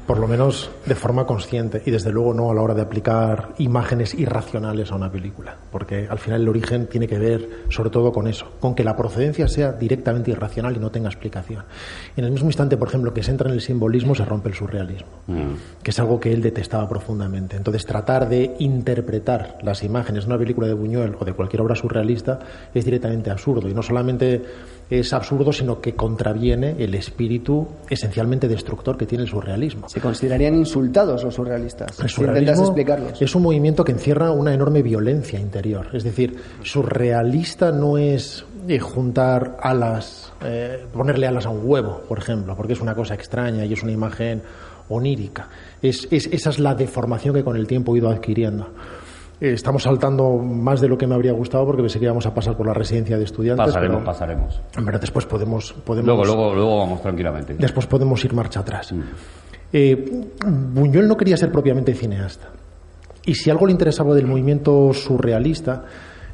por 0.07 0.19
lo 0.19 0.29
menos 0.29 0.71
de 0.87 0.95
forma 0.95 1.27
consciente, 1.27 1.83
y 1.85 1.91
desde 1.91 2.13
luego 2.13 2.33
no 2.33 2.51
a 2.51 2.55
la 2.55 2.63
hora 2.63 2.75
de 2.75 2.83
aplicar 2.83 3.55
imágenes 3.59 4.15
irracionales 4.15 4.93
a 4.93 4.95
una 4.95 5.11
película. 5.11 5.57
Porque 5.71 6.07
al 6.09 6.19
final 6.19 6.43
el 6.43 6.49
origen 6.49 6.87
tiene 6.87 7.09
que 7.09 7.19
ver 7.19 7.65
sobre 7.69 7.91
todo 7.91 8.13
con 8.13 8.29
eso, 8.29 8.53
con 8.61 8.75
que 8.75 8.85
la 8.85 8.97
procedencia 8.97 9.49
sea 9.49 9.73
directamente 9.73 10.31
irracional 10.31 10.77
y 10.77 10.79
no 10.79 10.91
tenga 10.91 11.09
explicación. 11.09 11.65
En 12.17 12.25
el 12.25 12.31
mismo 12.31 12.49
instante, 12.49 12.77
por 12.77 12.89
ejemplo, 12.89 13.13
que 13.13 13.23
se 13.23 13.33
entra 13.33 13.49
en 13.49 13.55
el 13.55 13.61
simbolismo, 13.61 14.15
se 14.15 14.25
rompe 14.25 14.49
el 14.49 14.55
surrealismo, 14.55 15.09
mm. 15.27 15.83
que 15.83 15.91
es 15.91 15.99
algo 15.99 16.21
que 16.21 16.33
él 16.33 16.41
detestaba 16.41 16.89
profundamente. 16.89 17.57
Entonces, 17.57 17.85
tratar 17.85 18.29
de 18.29 18.55
interpretar 18.61 19.59
las 19.63 19.83
imágenes 19.83 20.25
de 20.25 20.31
una 20.31 20.39
película 20.39 20.69
de 20.69 20.75
Buñuel 20.75 21.17
o 21.19 21.25
de 21.25 21.33
cualquier 21.33 21.63
obra 21.63 21.75
surrealista 21.75 22.39
es 22.73 22.85
directamente 22.85 23.31
absurdo. 23.31 23.69
Y 23.69 23.75
no 23.75 23.83
solamente 23.83 24.43
es 24.89 25.13
absurdo, 25.13 25.53
sino 25.53 25.81
que 25.81 25.95
contraviene 25.95 26.77
el 26.79 26.95
espíritu 26.95 27.67
esencialmente 27.91 28.47
destructor 28.47 28.97
que 28.97 29.07
tiene 29.07 29.25
el 29.25 29.31
surrealismo. 29.31 29.89
¿Se 29.89 30.01
considerarían 30.01 30.55
insultados 30.55 31.25
los 31.25 31.35
surrealistas? 31.35 31.99
El 32.01 32.09
surrealismo 32.09 32.75
es 33.19 33.35
un 33.35 33.43
movimiento 33.43 33.85
que 33.85 33.93
encierra 33.93 34.31
una 34.31 34.55
enorme 34.55 34.83
violencia 34.83 35.41
interior. 35.41 35.89
Es 35.93 36.05
decir, 36.05 36.37
surrealista 36.63 37.73
no 37.73 37.99
es 37.99 38.45
eh, 38.69 38.79
juntar 38.79 39.57
alas, 39.61 40.33
eh, 40.45 40.85
ponerle 40.93 41.27
alas 41.27 41.47
a 41.47 41.51
un 41.51 41.61
huevo, 41.65 42.03
por 42.09 42.19
ejemplo, 42.19 42.55
porque 42.57 42.75
es 42.75 42.81
una 42.81 42.95
cosa 42.95 43.15
extraña 43.15 43.65
y 43.65 43.73
es 43.73 43.83
una 43.83 43.93
imagen 43.93 44.43
onírica. 44.89 45.49
Es, 45.83 46.07
esa 46.11 46.51
es 46.51 46.59
la 46.61 46.75
deformación 46.75 47.35
que 47.35 47.43
con 47.43 47.57
el 47.57 47.67
tiempo 47.67 47.95
he 47.95 47.99
ido 47.99 48.09
adquiriendo. 48.09 48.69
Eh, 49.41 49.53
estamos 49.53 49.83
saltando 49.83 50.39
más 50.39 50.81
de 50.81 50.89
lo 50.89 50.97
que 50.97 51.07
me 51.07 51.15
habría 51.15 51.33
gustado 51.33 51.67
porque 51.67 51.83
pensé 51.83 51.99
que 51.99 52.07
íbamos 52.07 52.27
a 52.27 52.33
pasar 52.33 52.57
por 52.57 52.67
la 52.67 52.73
residencia 52.73 53.19
de 53.19 53.25
estudiantes. 53.25 53.67
Pasaremos, 53.67 54.03
pasaremos. 54.03 54.61
Pero 54.85 54.99
después 54.99 55.27
podemos, 55.27 55.73
podemos. 55.73 56.07
Luego, 56.07 56.25
luego, 56.25 56.55
luego 56.55 56.79
vamos 56.79 57.03
tranquilamente. 57.03 57.55
Después 57.55 57.87
podemos 57.87 58.25
ir 58.25 58.33
marcha 58.33 58.61
atrás. 58.61 58.93
Mm. 58.93 59.01
Eh, 59.73 60.29
Buñuel 60.47 61.07
no 61.07 61.17
quería 61.17 61.37
ser 61.37 61.53
propiamente 61.53 61.93
cineasta. 61.95 62.49
Y 63.27 63.35
si 63.35 63.51
algo 63.51 63.67
le 63.67 63.73
interesaba 63.73 64.15
del 64.15 64.27
movimiento 64.27 64.93
surrealista, 64.95 65.85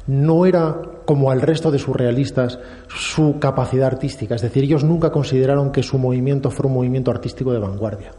no 0.07 0.45
era 0.45 0.79
como 1.05 1.31
al 1.31 1.41
resto 1.41 1.71
de 1.71 1.79
surrealistas 1.79 2.59
su 2.87 3.39
capacidad 3.39 3.87
artística. 3.87 4.35
Es 4.35 4.41
decir, 4.41 4.63
ellos 4.63 4.83
nunca 4.83 5.11
consideraron 5.11 5.71
que 5.71 5.83
su 5.83 5.97
movimiento 5.97 6.51
fuera 6.51 6.67
un 6.67 6.75
movimiento 6.75 7.11
artístico 7.11 7.51
de 7.51 7.59
vanguardia, 7.59 8.11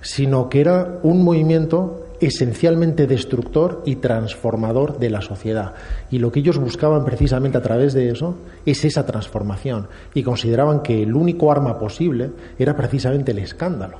sino 0.00 0.48
que 0.48 0.60
era 0.60 0.98
un 1.02 1.22
movimiento 1.24 2.07
esencialmente 2.20 3.06
destructor 3.06 3.82
y 3.86 3.96
transformador 3.96 4.98
de 4.98 5.10
la 5.10 5.20
sociedad. 5.20 5.74
Y 6.10 6.18
lo 6.18 6.32
que 6.32 6.40
ellos 6.40 6.58
buscaban 6.58 7.04
precisamente 7.04 7.58
a 7.58 7.62
través 7.62 7.94
de 7.94 8.10
eso 8.10 8.36
es 8.66 8.84
esa 8.84 9.06
transformación. 9.06 9.88
Y 10.14 10.22
consideraban 10.22 10.82
que 10.82 11.02
el 11.02 11.14
único 11.14 11.52
arma 11.52 11.78
posible 11.78 12.30
era 12.58 12.76
precisamente 12.76 13.32
el 13.32 13.38
escándalo. 13.38 13.98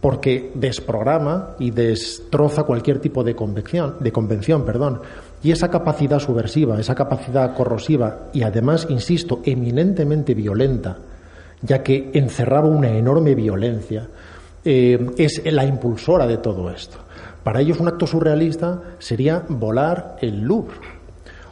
Porque 0.00 0.52
desprograma 0.54 1.54
y 1.58 1.70
destroza 1.70 2.64
cualquier 2.64 2.98
tipo 2.98 3.24
de 3.24 3.34
convención, 3.34 3.96
de 4.00 4.12
convención 4.12 4.64
perdón. 4.64 5.00
Y 5.42 5.50
esa 5.50 5.70
capacidad 5.70 6.18
subversiva, 6.18 6.78
esa 6.78 6.94
capacidad 6.94 7.54
corrosiva 7.54 8.28
y 8.32 8.42
además, 8.42 8.86
insisto, 8.90 9.40
eminentemente 9.44 10.34
violenta, 10.34 10.98
ya 11.62 11.82
que 11.82 12.10
encerraba 12.12 12.68
una 12.68 12.90
enorme 12.90 13.34
violencia, 13.34 14.06
eh, 14.64 14.98
es 15.16 15.42
la 15.52 15.64
impulsora 15.64 16.26
de 16.26 16.38
todo 16.38 16.70
esto. 16.70 16.98
Para 17.44 17.60
ellos 17.60 17.78
un 17.78 17.88
acto 17.88 18.06
surrealista 18.06 18.80
sería 18.98 19.44
volar 19.48 20.16
el 20.22 20.40
Louvre 20.40 20.74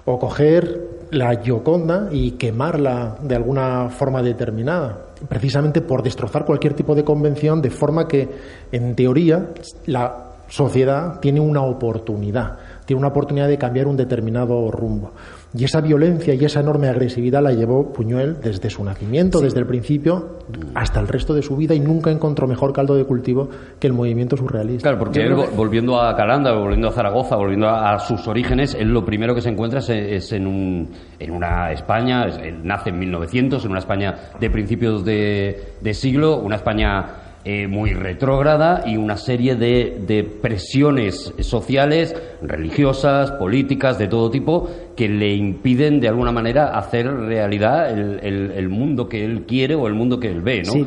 o 0.06 0.18
coger 0.18 1.06
la 1.10 1.36
Gioconda 1.36 2.08
y 2.10 2.32
quemarla 2.32 3.18
de 3.22 3.36
alguna 3.36 3.90
forma 3.90 4.22
determinada, 4.22 5.06
precisamente 5.28 5.82
por 5.82 6.02
destrozar 6.02 6.46
cualquier 6.46 6.72
tipo 6.72 6.94
de 6.94 7.04
convención 7.04 7.60
de 7.60 7.70
forma 7.70 8.08
que, 8.08 8.28
en 8.72 8.96
teoría, 8.96 9.50
la 9.84 10.30
sociedad 10.48 11.20
tiene 11.20 11.40
una 11.40 11.62
oportunidad, 11.62 12.56
tiene 12.86 12.98
una 12.98 13.08
oportunidad 13.08 13.48
de 13.48 13.58
cambiar 13.58 13.86
un 13.86 13.96
determinado 13.96 14.70
rumbo. 14.70 15.12
Y 15.54 15.64
esa 15.64 15.82
violencia 15.82 16.32
y 16.32 16.44
esa 16.44 16.60
enorme 16.60 16.88
agresividad 16.88 17.42
la 17.42 17.52
llevó 17.52 17.92
Puñuel 17.92 18.40
desde 18.40 18.70
su 18.70 18.82
nacimiento, 18.82 19.40
desde 19.40 19.60
el 19.60 19.66
principio, 19.66 20.38
hasta 20.74 20.98
el 21.00 21.08
resto 21.08 21.34
de 21.34 21.42
su 21.42 21.56
vida 21.56 21.74
y 21.74 21.80
nunca 21.80 22.10
encontró 22.10 22.46
mejor 22.46 22.72
caldo 22.72 22.94
de 22.94 23.04
cultivo 23.04 23.50
que 23.78 23.86
el 23.86 23.92
movimiento 23.92 24.36
surrealista. 24.36 24.88
Claro, 24.88 24.98
porque 24.98 25.20
él, 25.20 25.34
volviendo 25.54 26.00
a 26.00 26.16
Calanda, 26.16 26.52
volviendo 26.52 26.88
a 26.88 26.92
Zaragoza, 26.92 27.36
volviendo 27.36 27.68
a, 27.68 27.98
sus 27.98 28.26
orígenes, 28.28 28.74
él 28.74 28.88
lo 28.88 29.04
primero 29.04 29.34
que 29.34 29.42
se 29.42 29.50
encuentra 29.50 29.80
es, 29.80 30.32
en, 30.32 30.46
un, 30.46 30.90
en 31.18 31.30
una 31.30 31.70
España, 31.72 32.26
nace 32.62 32.88
en 32.88 32.98
1900, 32.98 33.62
en 33.64 33.70
una 33.70 33.80
España 33.80 34.14
de 34.40 34.48
principios 34.48 35.04
de, 35.04 35.74
de 35.82 35.94
siglo, 35.94 36.38
una 36.38 36.56
España 36.56 37.21
eh, 37.44 37.66
muy 37.66 37.92
retrógrada 37.92 38.84
y 38.86 38.96
una 38.96 39.16
serie 39.16 39.56
de, 39.56 39.98
de, 40.06 40.22
presiones 40.22 41.34
sociales, 41.40 42.14
religiosas, 42.40 43.32
políticas, 43.32 43.98
de 43.98 44.06
todo 44.06 44.30
tipo, 44.30 44.70
que 44.96 45.08
le 45.08 45.34
impiden 45.34 45.98
de 45.98 46.06
alguna 46.06 46.30
manera 46.30 46.78
hacer 46.78 47.12
realidad 47.12 47.90
el, 47.90 48.20
el, 48.52 48.68
mundo 48.68 49.08
que 49.08 49.24
él 49.24 49.44
quiere 49.44 49.74
o 49.74 49.88
el 49.88 49.94
mundo 49.94 50.20
que 50.20 50.28
él 50.28 50.40
ve. 50.40 50.62
¿no? 50.62 50.86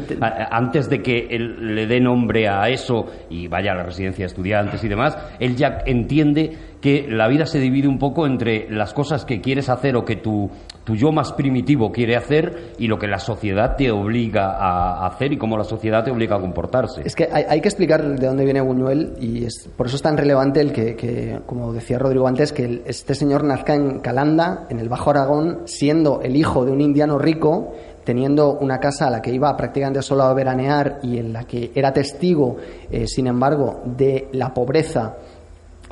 Antes 0.49 0.89
de 0.89 1.01
que 1.01 1.27
él 1.29 1.75
le 1.75 1.87
dé 1.87 1.99
nombre 1.99 2.47
a 2.47 2.69
eso 2.69 3.05
y 3.29 3.47
vaya 3.47 3.73
a 3.73 3.75
la 3.75 3.83
residencia 3.83 4.23
de 4.23 4.27
estudiantes 4.27 4.81
y 4.83 4.87
demás, 4.87 5.17
él 5.39 5.57
ya 5.57 5.79
entiende 5.85 6.55
que 6.85 7.07
la 7.09 7.27
vida 7.27 7.47
se 7.47 7.57
divide 7.57 7.87
un 7.87 7.97
poco 7.97 8.27
entre 8.27 8.69
las 8.69 8.93
cosas 8.93 9.25
que 9.25 9.41
quieres 9.41 9.69
hacer 9.69 9.95
o 9.95 10.05
que 10.05 10.17
tu, 10.17 10.51
yo 10.93 11.11
más 11.11 11.33
primitivo 11.33 11.91
quiere 11.91 12.15
hacer 12.15 12.73
y 12.77 12.85
lo 12.85 12.99
que 12.99 13.07
la 13.07 13.17
sociedad 13.17 13.75
te 13.75 13.89
obliga 13.89 14.51
a 14.51 15.07
hacer 15.07 15.33
y 15.33 15.37
cómo 15.39 15.57
la 15.57 15.63
sociedad 15.63 16.03
te 16.03 16.11
obliga 16.11 16.35
a 16.35 16.39
comportarse. 16.39 17.01
Es 17.03 17.15
que 17.15 17.27
hay, 17.33 17.59
que 17.59 17.69
explicar 17.69 18.07
de 18.07 18.27
dónde 18.27 18.43
viene 18.45 18.61
Buñuel 18.61 19.15
y 19.19 19.45
es, 19.45 19.67
por 19.75 19.87
eso 19.87 19.95
es 19.95 20.03
tan 20.03 20.15
relevante 20.15 20.61
el 20.61 20.71
que, 20.71 21.39
como 21.47 21.73
decía 21.73 21.97
Rodrigo 21.97 22.27
antes, 22.27 22.53
que 22.53 22.83
este 22.85 23.15
señor 23.15 23.45
nazca 23.45 23.73
en 23.73 23.97
Calanda, 24.01 24.67
en 24.69 24.77
el 24.77 24.87
Bajo 24.87 25.09
Aragón, 25.09 25.61
siendo 25.65 26.21
el 26.21 26.35
hijo 26.35 26.65
de 26.65 26.71
un 26.71 26.81
indiano 26.81 27.17
rico, 27.17 27.73
teniendo 28.03 28.59
una 28.59 28.79
casa 28.79 29.07
a 29.07 29.09
la 29.09 29.23
que 29.23 29.33
iba 29.33 29.57
prácticamente 29.57 30.03
solo 30.03 30.21
a 30.21 30.35
veranear 30.35 30.99
y 31.01 31.17
en 31.17 31.33
la 31.33 31.45
que 31.45 31.71
era 31.73 31.91
testigo, 31.91 32.57
eh, 32.91 33.07
sin 33.07 33.25
embargo, 33.25 33.81
de 33.85 34.27
la 34.33 34.53
pobreza 34.53 35.15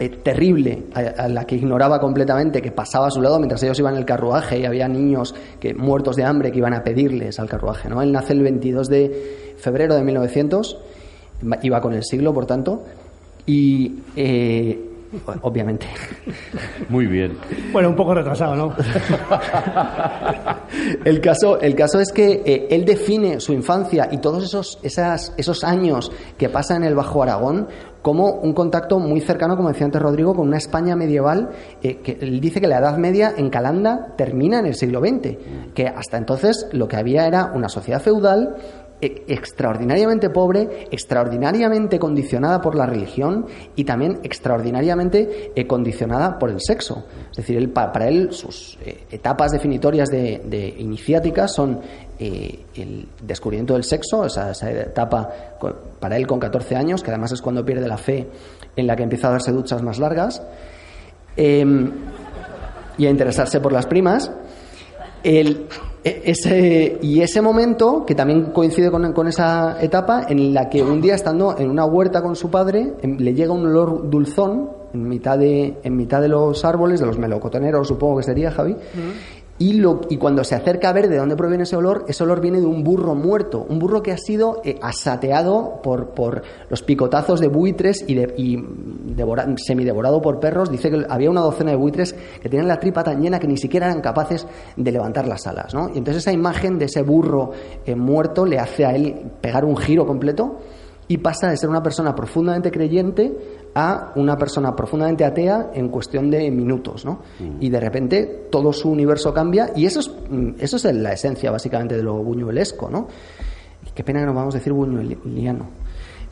eh, 0.05 0.09
terrible 0.23 0.83
a, 0.93 1.27
la 1.27 1.45
que 1.45 1.55
ignoraba 1.55 1.99
completamente 1.99 2.61
que 2.61 2.71
pasaba 2.71 3.07
a 3.07 3.11
su 3.11 3.21
lado 3.21 3.39
mientras 3.39 3.61
ellos 3.63 3.79
iban 3.79 3.93
en 3.93 3.99
el 3.99 4.05
carruaje 4.05 4.59
y 4.59 4.65
había 4.65 4.87
niños 4.87 5.33
que 5.59 5.73
muertos 5.73 6.15
de 6.15 6.23
hambre 6.23 6.51
que 6.51 6.57
iban 6.57 6.73
a 6.73 6.83
pedirles 6.83 7.39
al 7.39 7.49
carruaje. 7.49 7.89
¿no? 7.89 8.01
Él 8.01 8.11
nace 8.11 8.33
el 8.33 8.43
22 8.43 8.89
de 8.89 9.55
febrero 9.57 9.95
de 9.95 10.03
1900, 10.03 10.77
iba 11.61 11.81
con 11.81 11.93
el 11.93 12.03
siglo, 12.03 12.33
por 12.33 12.45
tanto, 12.45 12.83
y 13.45 13.99
eh, 14.15 14.92
obviamente. 15.41 15.87
Muy 16.89 17.07
bien. 17.07 17.37
Bueno, 17.71 17.89
un 17.89 17.95
poco 17.95 18.13
retrasado, 18.13 18.55
¿no? 18.55 18.75
el, 21.05 21.21
caso, 21.21 21.59
el 21.59 21.75
caso 21.75 21.99
es 21.99 22.11
que 22.11 22.43
eh, 22.45 22.67
él 22.69 22.85
define 22.85 23.39
su 23.39 23.53
infancia 23.53 24.09
y 24.11 24.17
todos 24.17 24.43
esos, 24.43 24.79
esas, 24.83 25.33
esos 25.37 25.63
años 25.63 26.11
que 26.37 26.49
pasa 26.49 26.75
en 26.75 26.83
el 26.83 26.95
Bajo 26.95 27.23
Aragón 27.23 27.67
como 28.03 28.31
un 28.31 28.53
contacto 28.53 28.99
muy 28.99 29.21
cercano, 29.21 29.55
como 29.55 29.69
decía 29.69 29.85
antes 29.85 30.01
Rodrigo, 30.01 30.35
con 30.35 30.47
una 30.47 30.57
España 30.57 30.95
medieval 30.95 31.51
eh, 31.81 32.01
que 32.03 32.17
él 32.19 32.41
dice 32.41 32.59
que 32.59 32.67
la 32.67 32.79
Edad 32.79 32.97
Media 32.97 33.33
en 33.35 33.49
Calanda 33.49 34.13
termina 34.17 34.59
en 34.59 34.65
el 34.65 34.75
siglo 34.75 34.99
XX, 34.99 35.37
que 35.73 35.87
hasta 35.87 36.17
entonces 36.17 36.67
lo 36.73 36.87
que 36.87 36.97
había 36.97 37.25
era 37.25 37.51
una 37.55 37.69
sociedad 37.69 38.01
feudal 38.01 38.57
e, 39.03 39.25
extraordinariamente 39.27 40.29
pobre, 40.29 40.87
extraordinariamente 40.89 41.99
condicionada 41.99 42.61
por 42.61 42.73
la 42.75 42.85
religión 42.85 43.45
y 43.75 43.83
también 43.83 44.21
extraordinariamente 44.23 45.51
eh, 45.53 45.67
condicionada 45.67 46.39
por 46.39 46.49
el 46.49 46.61
sexo. 46.61 47.03
Es 47.31 47.35
decir, 47.35 47.73
para 47.73 48.07
él 48.07 48.31
sus 48.31 48.77
eh, 48.85 49.03
etapas 49.11 49.51
definitorias 49.51 50.07
de, 50.07 50.73
iniciática 50.77 51.49
son 51.49 51.81
eh, 52.17 52.59
el 52.75 53.05
descubrimiento 53.21 53.73
del 53.73 53.83
sexo, 53.83 54.25
esa, 54.25 54.51
etapa 54.71 55.29
para 55.99 56.15
él 56.15 56.25
con 56.25 56.39
14 56.39 56.77
años, 56.77 57.03
que 57.03 57.11
además 57.11 57.33
es 57.33 57.41
cuando 57.41 57.65
pierde 57.65 57.89
la 57.89 57.97
fe 57.97 58.29
en 58.73 58.87
la 58.87 58.95
que 58.95 59.03
empieza 59.03 59.27
a 59.27 59.31
darse 59.31 59.51
duchas 59.51 59.81
más 59.81 59.99
largas, 59.99 60.41
em, 61.35 61.91
y 62.97 63.05
a 63.05 63.09
interesarse 63.09 63.59
por 63.59 63.73
las 63.73 63.85
primas. 63.85 64.31
El, 65.23 65.67
ese, 66.03 66.97
y 67.01 67.21
ese 67.21 67.41
momento, 67.41 68.05
que 68.05 68.15
también 68.15 68.51
coincide 68.51 68.91
con, 68.91 69.13
con, 69.13 69.27
esa 69.27 69.81
etapa, 69.81 70.25
en 70.27 70.53
la 70.53 70.69
que 70.69 70.83
un 70.83 71.01
día 71.01 71.15
estando 71.15 71.57
en 71.57 71.69
una 71.69 71.85
huerta 71.85 72.21
con 72.21 72.35
su 72.35 72.49
padre, 72.49 72.93
em, 73.01 73.17
le 73.17 73.33
llega 73.33 73.53
un 73.53 73.65
olor 73.65 74.09
dulzón 74.09 74.69
en 74.93 75.07
mitad 75.07 75.37
de, 75.37 75.77
en 75.83 75.95
mitad 75.95 76.21
de 76.21 76.27
los 76.27 76.63
árboles, 76.65 76.99
de 76.99 77.05
los 77.05 77.17
melocotoneros, 77.17 77.87
supongo 77.87 78.17
que 78.17 78.23
sería, 78.23 78.51
Javi, 78.51 78.75
y, 79.59 80.17
cuando 80.17 80.43
se 80.43 80.55
acerca 80.55 80.89
a 80.89 80.93
ver 80.93 81.07
de 81.09 81.17
dónde 81.17 81.35
proviene 81.35 81.63
ese 81.63 81.75
olor, 81.75 82.05
ese 82.07 82.23
olor 82.23 82.41
viene 82.41 82.59
de 82.59 82.65
un 82.65 82.83
burro 82.83 83.13
muerto, 83.13 83.65
un 83.69 83.77
burro 83.77 84.01
que 84.01 84.11
ha 84.11 84.17
sido 84.17 84.61
eh, 84.63 84.79
asateado 84.81 85.79
por, 85.83 86.09
por 86.09 86.41
los 86.69 86.81
picotazos 86.81 87.39
de 87.39 87.49
buitres 87.49 88.03
y, 88.07 88.15
de, 88.15 88.33
y 88.35 88.57
semidevorado 89.57 90.21
por 90.21 90.39
perros. 90.39 90.71
Dice 90.71 90.89
que 90.89 91.05
había 91.07 91.29
una 91.29 91.41
docena 91.41 91.71
de 91.71 91.77
buitres 91.77 92.13
que 92.13 92.49
tenían 92.49 92.67
la 92.67 92.79
tripa 92.79 93.03
tan 93.03 93.21
llena 93.21 93.39
que 93.39 93.47
ni 93.47 93.57
siquiera 93.57 93.85
eran 93.85 94.01
capaces 94.01 94.47
de 94.75 94.91
levantar 94.91 95.27
las 95.27 95.45
alas. 95.45 95.73
Y 95.93 95.99
entonces 95.99 96.23
esa 96.23 96.31
imagen 96.31 96.79
de 96.79 96.85
ese 96.85 97.03
burro 97.03 97.51
eh, 97.85 97.95
muerto 97.95 98.45
le 98.45 98.57
hace 98.57 98.85
a 98.85 98.95
él 98.95 99.31
pegar 99.39 99.65
un 99.65 99.77
giro 99.77 100.05
completo 100.07 100.57
y 101.07 101.17
pasa 101.17 101.49
de 101.49 101.57
ser 101.57 101.69
una 101.69 101.83
persona 101.83 102.15
profundamente 102.15 102.71
creyente 102.71 103.62
a 103.75 104.11
una 104.15 104.37
persona 104.37 104.75
profundamente 104.75 105.25
atea 105.25 105.71
en 105.73 105.89
cuestión 105.89 106.29
de 106.29 106.49
minutos, 106.51 107.05
¿no? 107.05 107.21
Mm. 107.39 107.57
Y 107.61 107.69
de 107.69 107.79
repente 107.79 108.47
todo 108.51 108.71
su 108.71 108.89
universo 108.89 109.33
cambia 109.33 109.71
y 109.75 109.85
eso 109.85 109.99
es, 109.99 110.11
mm, 110.29 110.51
eso 110.59 110.77
es 110.77 110.83
la 110.85 111.13
esencia 111.13 111.51
básicamente 111.51 111.95
de 111.97 112.03
lo 112.03 112.15
buñuelesco, 112.15 112.89
¿no? 112.89 113.07
Qué 113.93 114.03
pena 114.03 114.21
que 114.21 114.25
no 114.25 114.33
vamos 114.33 114.55
a 114.55 114.57
decir 114.57 114.73
buñueliano. 114.73 115.67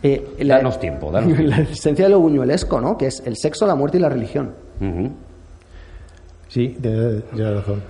Eh, 0.03 0.43
danos 0.45 0.79
tiempo, 0.79 1.11
danos 1.11 1.37
La 1.39 1.59
esencia 1.61 2.05
de 2.05 2.11
lo 2.11 2.19
buñuelesco, 2.19 2.81
¿no? 2.81 2.97
Que 2.97 3.07
es 3.07 3.21
el 3.25 3.37
sexo, 3.37 3.67
la 3.67 3.75
muerte 3.75 3.97
y 3.97 4.01
la 4.01 4.09
religión. 4.09 4.53
Sí, 6.47 6.75
de, 6.79 7.23
razón. 7.33 7.81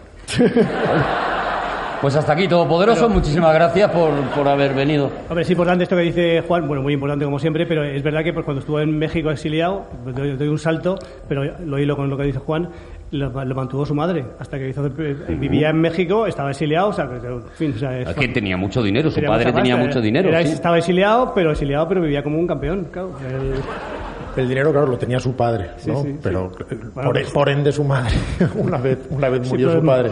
Pues 2.02 2.16
hasta 2.16 2.34
aquí, 2.34 2.48
Todopoderoso. 2.48 3.08
Muchísimas 3.10 3.54
gracias 3.54 3.92
por, 3.92 4.12
por, 4.36 4.48
haber 4.48 4.74
venido. 4.74 5.12
Hombre, 5.30 5.44
es 5.44 5.50
importante 5.52 5.84
esto 5.84 5.96
que 5.96 6.02
dice 6.02 6.44
Juan, 6.48 6.68
bueno, 6.68 6.82
muy 6.82 6.94
importante 6.94 7.26
como 7.26 7.38
siempre, 7.38 7.68
pero 7.68 7.84
es 7.84 8.02
verdad 8.02 8.24
que 8.24 8.34
pues, 8.34 8.44
cuando 8.44 8.62
estuvo 8.62 8.80
en 8.80 8.98
México 8.98 9.30
exiliado, 9.30 9.86
pues, 10.04 10.16
doy, 10.16 10.48
un 10.48 10.58
salto, 10.58 10.98
pero 11.30 11.44
lo 11.44 11.78
hilo 11.78 11.96
con 11.96 12.10
lo 12.10 12.18
que 12.18 12.24
dice 12.24 12.40
Juan, 12.40 12.70
lo, 13.12 13.30
mantuvo 13.30 13.86
su 13.86 13.94
madre 13.94 14.26
hasta 14.40 14.58
que 14.58 14.70
hizo, 14.70 14.90
vivía 14.90 15.70
en 15.70 15.80
México, 15.80 16.26
estaba 16.26 16.50
exiliado, 16.50 16.90
o 16.90 16.94
sea, 16.94 17.06
en 17.06 17.44
fin, 17.56 17.74
o 17.76 17.80
sea, 17.80 18.16
que 18.16 18.28
tenía 18.30 18.58
mucho 18.58 18.82
dinero, 18.82 19.12
su 19.12 19.22
padre 19.22 19.54
tenía 19.54 19.78
mucho 19.78 20.02
dinero. 20.02 20.36
Estaba 20.36 20.80
exiliado, 20.80 21.34
pero 21.36 21.52
exiliado, 21.52 21.88
pero 21.88 22.02
vivía 22.02 22.24
como 22.24 22.40
un 22.40 22.48
campeón, 22.48 22.88
claro. 22.92 23.12
El 23.30 23.62
dinero, 24.36 24.72
claro, 24.72 24.88
lo 24.88 24.98
tenía 24.98 25.20
su 25.20 25.34
padre, 25.34 25.72
¿no? 25.86 26.06
pero 26.22 26.52
eh, 26.70 27.26
por, 27.34 27.50
ende 27.50 27.72
su 27.72 27.84
madre, 27.84 28.16
una 28.56 28.78
vez, 28.78 29.00
una 29.10 29.30
vez 29.30 29.50
murió 29.50 29.72
su 29.72 29.86
padre. 29.86 30.12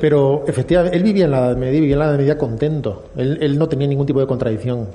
Pero 0.00 0.44
efectivamente, 0.46 0.96
él 0.96 1.02
vivía 1.02 1.24
en 1.24 1.30
la 1.30 1.38
Edad 1.38 1.56
Media, 1.56 1.80
vivía 1.80 1.94
en 1.94 1.98
la 1.98 2.06
Edad 2.06 2.18
Media 2.18 2.38
contento. 2.38 3.10
Él, 3.16 3.38
él 3.40 3.58
no 3.58 3.68
tenía 3.68 3.86
ningún 3.86 4.06
tipo 4.06 4.20
de 4.20 4.26
contradicción. 4.26 4.86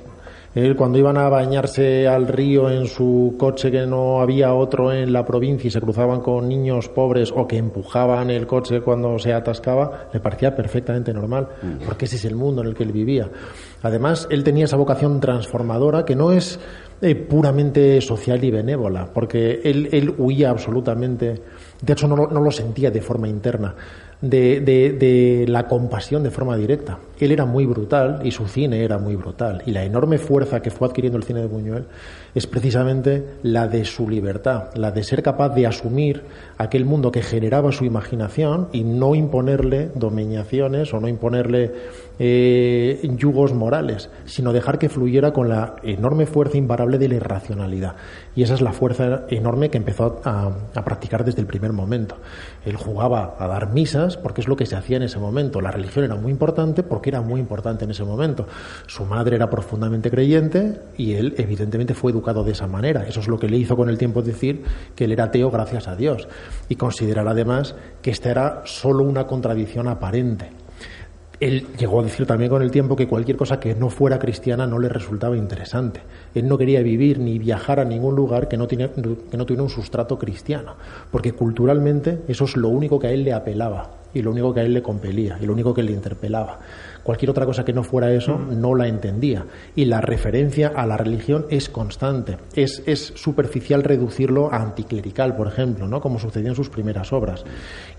Él 0.54 0.76
cuando 0.76 0.98
iban 0.98 1.16
a 1.16 1.28
bañarse 1.28 2.06
al 2.06 2.28
río 2.28 2.70
en 2.70 2.86
su 2.86 3.36
coche 3.38 3.70
que 3.70 3.86
no 3.86 4.20
había 4.20 4.52
otro 4.52 4.92
en 4.92 5.12
la 5.12 5.24
provincia 5.24 5.68
y 5.68 5.70
se 5.70 5.80
cruzaban 5.80 6.20
con 6.20 6.48
niños 6.48 6.88
pobres 6.88 7.32
o 7.34 7.46
que 7.46 7.56
empujaban 7.56 8.30
el 8.30 8.46
coche 8.46 8.80
cuando 8.80 9.18
se 9.18 9.32
atascaba, 9.32 10.08
le 10.12 10.20
parecía 10.20 10.54
perfectamente 10.54 11.12
normal, 11.14 11.48
mm. 11.62 11.86
porque 11.86 12.04
ese 12.04 12.16
es 12.16 12.24
el 12.26 12.36
mundo 12.36 12.62
en 12.62 12.68
el 12.68 12.74
que 12.74 12.82
él 12.82 12.92
vivía. 12.92 13.30
Además, 13.82 14.28
él 14.30 14.44
tenía 14.44 14.66
esa 14.66 14.76
vocación 14.76 15.20
transformadora 15.20 16.04
que 16.04 16.14
no 16.14 16.32
es 16.32 16.60
eh, 17.00 17.14
puramente 17.16 18.00
social 18.00 18.44
y 18.44 18.50
benévola, 18.50 19.08
porque 19.12 19.60
él, 19.64 19.88
él 19.90 20.14
huía 20.18 20.50
absolutamente, 20.50 21.42
de 21.80 21.92
hecho 21.92 22.06
no, 22.06 22.14
no 22.14 22.40
lo 22.40 22.50
sentía 22.52 22.90
de 22.90 23.00
forma 23.00 23.26
interna, 23.26 23.74
de, 24.20 24.60
de, 24.60 24.92
de, 24.92 25.46
la 25.48 25.66
compasión 25.66 26.22
de 26.22 26.30
forma 26.30 26.56
directa. 26.56 26.98
Él 27.24 27.32
era 27.32 27.44
muy 27.44 27.66
brutal 27.66 28.20
y 28.24 28.30
su 28.30 28.46
cine 28.46 28.84
era 28.84 28.98
muy 28.98 29.16
brutal. 29.16 29.62
Y 29.66 29.70
la 29.70 29.84
enorme 29.84 30.18
fuerza 30.18 30.60
que 30.60 30.70
fue 30.70 30.88
adquiriendo 30.88 31.18
el 31.18 31.24
cine 31.24 31.40
de 31.40 31.46
Buñuel 31.46 31.84
es 32.34 32.46
precisamente 32.46 33.24
la 33.42 33.68
de 33.68 33.84
su 33.84 34.08
libertad, 34.08 34.74
la 34.74 34.90
de 34.90 35.02
ser 35.04 35.22
capaz 35.22 35.50
de 35.50 35.66
asumir 35.66 36.22
aquel 36.58 36.84
mundo 36.84 37.12
que 37.12 37.22
generaba 37.22 37.72
su 37.72 37.84
imaginación 37.84 38.68
y 38.72 38.84
no 38.84 39.14
imponerle 39.14 39.90
dominaciones 39.94 40.92
o 40.94 41.00
no 41.00 41.08
imponerle 41.08 41.72
eh, 42.18 43.00
yugos 43.16 43.52
morales, 43.52 44.10
sino 44.24 44.52
dejar 44.52 44.78
que 44.78 44.88
fluyera 44.88 45.32
con 45.32 45.48
la 45.48 45.76
enorme 45.82 46.26
fuerza 46.26 46.56
imparable 46.56 46.98
de 46.98 47.08
la 47.08 47.14
irracionalidad. 47.16 47.96
Y 48.34 48.42
esa 48.42 48.54
es 48.54 48.60
la 48.60 48.72
fuerza 48.72 49.24
enorme 49.28 49.70
que 49.70 49.78
empezó 49.78 50.20
a, 50.24 50.52
a, 50.74 50.84
practicar 50.84 51.24
desde 51.24 51.40
el 51.40 51.46
primer 51.46 51.72
momento. 51.72 52.16
Él 52.64 52.76
jugaba 52.76 53.36
a 53.38 53.46
dar 53.46 53.72
misas 53.72 54.16
porque 54.16 54.40
es 54.40 54.48
lo 54.48 54.56
que 54.56 54.66
se 54.66 54.76
hacía 54.76 54.96
en 54.96 55.02
ese 55.02 55.18
momento. 55.18 55.60
La 55.60 55.70
religión 55.70 56.04
era 56.04 56.14
muy 56.14 56.30
importante 56.32 56.82
porque 56.82 57.11
era 57.12 57.22
muy 57.22 57.40
importante 57.40 57.84
en 57.84 57.90
ese 57.90 58.04
momento. 58.04 58.46
Su 58.86 59.04
madre 59.04 59.36
era 59.36 59.48
profundamente 59.48 60.10
creyente 60.10 60.80
y 60.96 61.14
él 61.14 61.34
evidentemente 61.38 61.94
fue 61.94 62.12
educado 62.12 62.44
de 62.44 62.52
esa 62.52 62.66
manera. 62.66 63.06
Eso 63.06 63.20
es 63.20 63.28
lo 63.28 63.38
que 63.38 63.48
le 63.48 63.56
hizo 63.56 63.76
con 63.76 63.88
el 63.88 63.98
tiempo 63.98 64.22
decir 64.22 64.62
que 64.96 65.04
él 65.04 65.12
era 65.12 65.24
ateo 65.24 65.50
gracias 65.50 65.88
a 65.88 65.96
Dios 65.96 66.28
y 66.68 66.76
considerar 66.76 67.28
además 67.28 67.74
que 68.02 68.10
esta 68.10 68.30
era 68.30 68.62
solo 68.64 69.04
una 69.04 69.26
contradicción 69.26 69.88
aparente 69.88 70.50
él 71.42 71.66
llegó 71.76 71.98
a 71.98 72.04
decir 72.04 72.24
también 72.24 72.50
con 72.50 72.62
el 72.62 72.70
tiempo 72.70 72.94
que 72.94 73.08
cualquier 73.08 73.36
cosa 73.36 73.58
que 73.58 73.74
no 73.74 73.90
fuera 73.90 74.20
cristiana 74.20 74.64
no 74.64 74.78
le 74.78 74.88
resultaba 74.88 75.36
interesante. 75.36 76.00
Él 76.36 76.46
no 76.46 76.56
quería 76.56 76.82
vivir 76.82 77.18
ni 77.18 77.36
viajar 77.40 77.80
a 77.80 77.84
ningún 77.84 78.14
lugar 78.14 78.46
que 78.46 78.56
no, 78.56 78.68
que 78.68 78.76
no 78.76 79.44
tuviera 79.44 79.64
un 79.64 79.68
sustrato 79.68 80.20
cristiano, 80.20 80.76
porque 81.10 81.32
culturalmente 81.32 82.20
eso 82.28 82.44
es 82.44 82.56
lo 82.56 82.68
único 82.68 83.00
que 83.00 83.08
a 83.08 83.10
él 83.10 83.24
le 83.24 83.32
apelaba 83.32 83.90
y 84.14 84.22
lo 84.22 84.30
único 84.30 84.54
que 84.54 84.60
a 84.60 84.62
él 84.62 84.72
le 84.72 84.82
compelía 84.82 85.36
y 85.40 85.46
lo 85.46 85.52
único 85.52 85.74
que 85.74 85.82
le 85.82 85.90
interpelaba. 85.90 86.60
Cualquier 87.02 87.30
otra 87.30 87.46
cosa 87.46 87.64
que 87.64 87.72
no 87.72 87.82
fuera 87.82 88.12
eso 88.12 88.38
no 88.38 88.74
la 88.74 88.86
entendía. 88.86 89.44
Y 89.74 89.86
la 89.86 90.00
referencia 90.00 90.72
a 90.74 90.86
la 90.86 90.96
religión 90.96 91.46
es 91.50 91.68
constante. 91.68 92.38
Es, 92.54 92.82
es 92.86 93.12
superficial 93.16 93.82
reducirlo 93.82 94.52
a 94.52 94.62
anticlerical, 94.62 95.34
por 95.36 95.48
ejemplo, 95.48 95.88
¿no? 95.88 96.00
como 96.00 96.18
sucedió 96.18 96.48
en 96.48 96.54
sus 96.54 96.68
primeras 96.68 97.12
obras. 97.12 97.44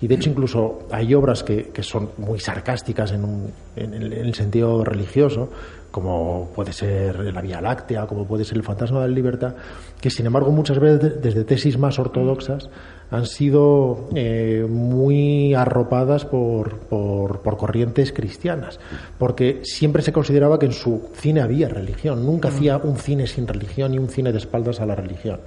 Y 0.02 0.08
de 0.08 0.16
hecho 0.16 0.30
incluso 0.30 0.88
hay 0.92 1.14
obras 1.14 1.44
que, 1.44 1.70
que 1.70 1.84
son 1.84 2.10
muy 2.18 2.40
sarcásticas 2.40 3.12
en, 3.12 3.26
un, 3.26 3.52
en, 3.76 3.94
el, 3.94 4.14
en 4.14 4.26
el 4.26 4.34
sentido 4.34 4.84
religioso, 4.84 5.50
como 5.92 6.50
puede 6.56 6.74
ser 6.74 7.20
la 7.34 7.42
Vía 7.42 7.62
Láctea, 7.62 8.08
como 8.08 8.26
puede 8.26 8.46
ser 8.46 8.58
el 8.58 8.64
Fantasma 8.64 9.02
de 9.02 9.10
la 9.10 9.14
Libertad, 9.14 9.54
que 10.02 10.10
sin 10.10 10.26
embargo 10.26 10.52
muchas 10.52 10.80
veces 10.80 11.22
desde 11.22 11.44
tesis 11.44 11.78
más 11.78 12.00
ortodoxas 12.00 12.68
han 13.14 13.28
sido 13.28 14.10
eh, 14.16 14.66
muy 14.68 15.54
arropadas 15.54 16.26
por, 16.26 16.80
por, 16.80 17.42
por, 17.42 17.58
corrientes 17.58 18.12
cristianas, 18.12 18.80
porque 19.20 19.62
siempre 19.64 20.02
se 20.02 20.12
consideraba 20.12 20.58
que 20.58 20.66
en 20.66 20.72
su 20.72 21.12
cine 21.14 21.42
había 21.42 21.70
religión, 21.70 22.26
nunca 22.26 22.50
hacía 22.50 22.78
un 22.78 22.98
cine 22.98 23.28
sin 23.28 23.48
religión 23.48 23.94
y 23.94 24.00
un 24.00 24.10
cine 24.10 24.32
de 24.32 24.40
espaldas 24.40 24.82
a 24.82 24.88
la 24.88 24.96
religión. 24.96 25.42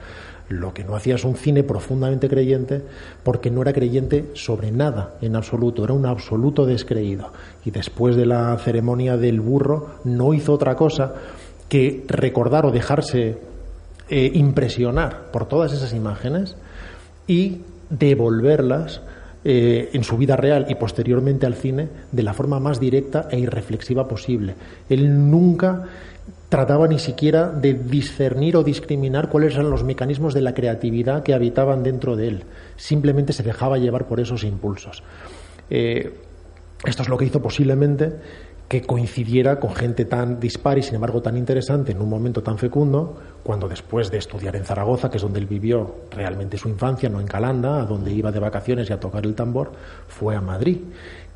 Lo 0.48 0.72
que 0.72 0.84
no 0.84 0.94
hacía 0.94 1.16
es 1.16 1.24
un 1.24 1.34
cine 1.34 1.64
profundamente 1.64 2.28
creyente 2.28 2.82
porque 3.24 3.50
no 3.50 3.62
era 3.62 3.72
creyente 3.72 4.26
sobre 4.34 4.70
nada 4.70 5.16
en 5.20 5.34
absoluto, 5.34 5.82
era 5.82 5.92
un 5.92 6.06
absoluto 6.06 6.66
descreído. 6.66 7.32
Y 7.64 7.72
después 7.72 8.14
de 8.14 8.26
la 8.26 8.56
ceremonia 8.58 9.16
del 9.16 9.40
burro 9.40 9.96
no 10.04 10.34
hizo 10.34 10.52
otra 10.52 10.76
cosa 10.76 11.14
que 11.68 12.04
recordar 12.06 12.64
o 12.64 12.70
dejarse 12.70 13.38
eh, 14.08 14.30
impresionar 14.34 15.32
por 15.32 15.48
todas 15.48 15.72
esas 15.72 15.92
imágenes 15.92 16.54
y 17.26 17.60
devolverlas 17.90 19.00
eh, 19.44 19.90
en 19.92 20.02
su 20.02 20.16
vida 20.16 20.36
real 20.36 20.66
y 20.68 20.74
posteriormente 20.74 21.46
al 21.46 21.54
cine 21.54 21.88
de 22.10 22.22
la 22.22 22.34
forma 22.34 22.58
más 22.58 22.80
directa 22.80 23.28
e 23.30 23.38
irreflexiva 23.38 24.08
posible. 24.08 24.54
Él 24.88 25.30
nunca 25.30 25.84
trataba 26.48 26.88
ni 26.88 26.98
siquiera 26.98 27.48
de 27.48 27.74
discernir 27.74 28.56
o 28.56 28.64
discriminar 28.64 29.28
cuáles 29.28 29.54
eran 29.54 29.70
los 29.70 29.84
mecanismos 29.84 30.34
de 30.34 30.40
la 30.42 30.54
creatividad 30.54 31.22
que 31.22 31.34
habitaban 31.34 31.82
dentro 31.82 32.16
de 32.16 32.28
él. 32.28 32.44
Simplemente 32.76 33.32
se 33.32 33.42
dejaba 33.42 33.78
llevar 33.78 34.06
por 34.06 34.20
esos 34.20 34.44
impulsos. 34.44 35.02
Eh, 35.70 36.12
esto 36.84 37.02
es 37.02 37.08
lo 37.08 37.16
que 37.16 37.24
hizo 37.24 37.40
posiblemente 37.40 38.12
que 38.68 38.82
coincidiera 38.82 39.60
con 39.60 39.74
gente 39.74 40.04
tan 40.06 40.40
dispar 40.40 40.78
y 40.78 40.82
sin 40.82 40.96
embargo 40.96 41.22
tan 41.22 41.36
interesante 41.36 41.92
en 41.92 42.00
un 42.00 42.08
momento 42.08 42.42
tan 42.42 42.58
fecundo, 42.58 43.16
cuando 43.44 43.68
después 43.68 44.10
de 44.10 44.18
estudiar 44.18 44.56
en 44.56 44.64
Zaragoza, 44.64 45.08
que 45.08 45.18
es 45.18 45.22
donde 45.22 45.38
él 45.38 45.46
vivió 45.46 45.94
realmente 46.10 46.58
su 46.58 46.68
infancia, 46.68 47.08
no 47.08 47.20
en 47.20 47.28
Calanda, 47.28 47.80
a 47.80 47.84
donde 47.84 48.12
iba 48.12 48.32
de 48.32 48.40
vacaciones 48.40 48.90
y 48.90 48.92
a 48.92 48.98
tocar 48.98 49.24
el 49.24 49.36
tambor, 49.36 49.70
fue 50.08 50.34
a 50.34 50.40
Madrid 50.40 50.78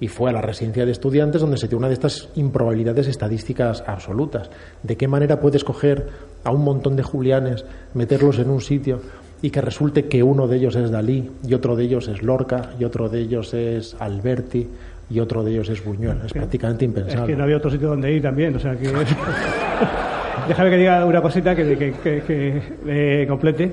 y 0.00 0.08
fue 0.08 0.30
a 0.30 0.32
la 0.32 0.40
residencia 0.40 0.84
de 0.84 0.90
estudiantes 0.90 1.40
donde 1.40 1.58
se 1.58 1.68
dio 1.68 1.78
una 1.78 1.86
de 1.86 1.94
estas 1.94 2.30
improbabilidades 2.34 3.06
estadísticas 3.06 3.84
absolutas. 3.86 4.50
¿De 4.82 4.96
qué 4.96 5.06
manera 5.06 5.38
puedes 5.38 5.62
coger 5.62 6.08
a 6.42 6.50
un 6.50 6.64
montón 6.64 6.96
de 6.96 7.04
julianes, 7.04 7.64
meterlos 7.94 8.40
en 8.40 8.50
un 8.50 8.60
sitio 8.60 9.00
y 9.42 9.50
que 9.50 9.60
resulte 9.60 10.06
que 10.06 10.22
uno 10.22 10.48
de 10.48 10.56
ellos 10.56 10.76
es 10.76 10.90
Dalí 10.90 11.30
y 11.46 11.54
otro 11.54 11.76
de 11.76 11.84
ellos 11.84 12.08
es 12.08 12.22
Lorca 12.22 12.72
y 12.78 12.84
otro 12.84 13.08
de 13.08 13.20
ellos 13.20 13.54
es 13.54 13.94
Alberti 13.98 14.68
y 15.10 15.20
otro 15.20 15.42
de 15.42 15.50
ellos 15.50 15.68
es 15.68 15.84
Buñuel. 15.84 16.18
Es, 16.24 16.32
prácticamente 16.32 16.84
impensable. 16.84 17.22
Es 17.22 17.26
que 17.26 17.36
no 17.36 17.44
había 17.44 17.56
otro 17.56 17.70
sitio 17.70 17.88
donde 17.88 18.12
ir 18.12 18.22
también, 18.22 18.54
o 18.54 18.58
sea 18.58 18.76
que... 18.76 18.88
Déjame 20.48 20.70
que 20.70 20.76
diga 20.78 21.04
una 21.04 21.20
cosita 21.20 21.54
que, 21.54 21.76
que, 21.76 21.92
que, 21.92 22.22
que 22.22 22.62
eh, 22.86 23.26
complete. 23.28 23.72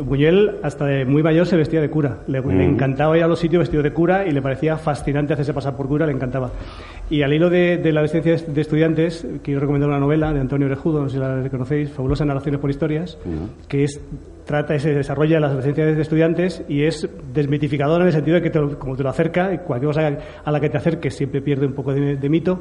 Buñuel, 0.00 0.56
hasta 0.62 0.86
de 0.86 1.04
muy 1.04 1.22
mayor, 1.22 1.46
se 1.46 1.56
vestía 1.56 1.80
de 1.80 1.88
cura. 1.88 2.18
Le, 2.26 2.40
mm. 2.40 2.48
le, 2.48 2.64
encantaba 2.64 3.16
ir 3.16 3.22
a 3.22 3.28
los 3.28 3.38
sitios 3.38 3.60
vestido 3.60 3.82
de 3.82 3.92
cura 3.92 4.26
y 4.26 4.32
le 4.32 4.42
parecía 4.42 4.76
fascinante 4.76 5.34
hacerse 5.34 5.54
pasar 5.54 5.76
por 5.76 5.86
cura, 5.86 6.06
le 6.06 6.12
encantaba. 6.12 6.50
Y 7.10 7.22
al 7.22 7.32
hilo 7.32 7.48
de, 7.48 7.76
de 7.78 7.92
la 7.92 8.02
residencia 8.02 8.36
de 8.52 8.60
estudiantes, 8.60 9.26
quiero 9.42 9.60
recomendar 9.60 9.88
una 9.88 10.00
novela 10.00 10.32
de 10.32 10.40
Antonio 10.40 10.66
Orejudo, 10.66 11.02
no 11.02 11.08
sé 11.08 11.16
si 11.16 11.20
la 11.20 11.48
conocéis, 11.48 11.90
Fabulosas 11.90 12.26
narraciones 12.26 12.60
por 12.60 12.70
historias, 12.70 13.18
mm. 13.24 13.68
que 13.68 13.84
es 13.84 14.00
trata 14.44 14.78
se 14.78 14.94
desarrolla 14.94 15.40
las 15.40 15.54
residencias 15.54 15.96
de 15.96 16.02
estudiantes 16.02 16.62
y 16.68 16.84
es 16.84 17.08
desmitificador 17.32 18.00
en 18.02 18.08
el 18.08 18.12
sentido 18.12 18.36
de 18.36 18.42
que 18.42 18.50
te, 18.50 18.60
como 18.78 18.96
te 18.96 19.02
lo 19.02 19.08
acerca, 19.08 19.56
cualquier 19.62 19.88
cosa 19.88 20.18
a 20.44 20.50
la 20.50 20.60
que 20.60 20.68
te 20.68 20.76
acerques 20.76 21.14
siempre 21.14 21.40
pierde 21.40 21.66
un 21.66 21.72
poco 21.72 21.92
de, 21.92 22.16
de 22.16 22.28
mito 22.28 22.60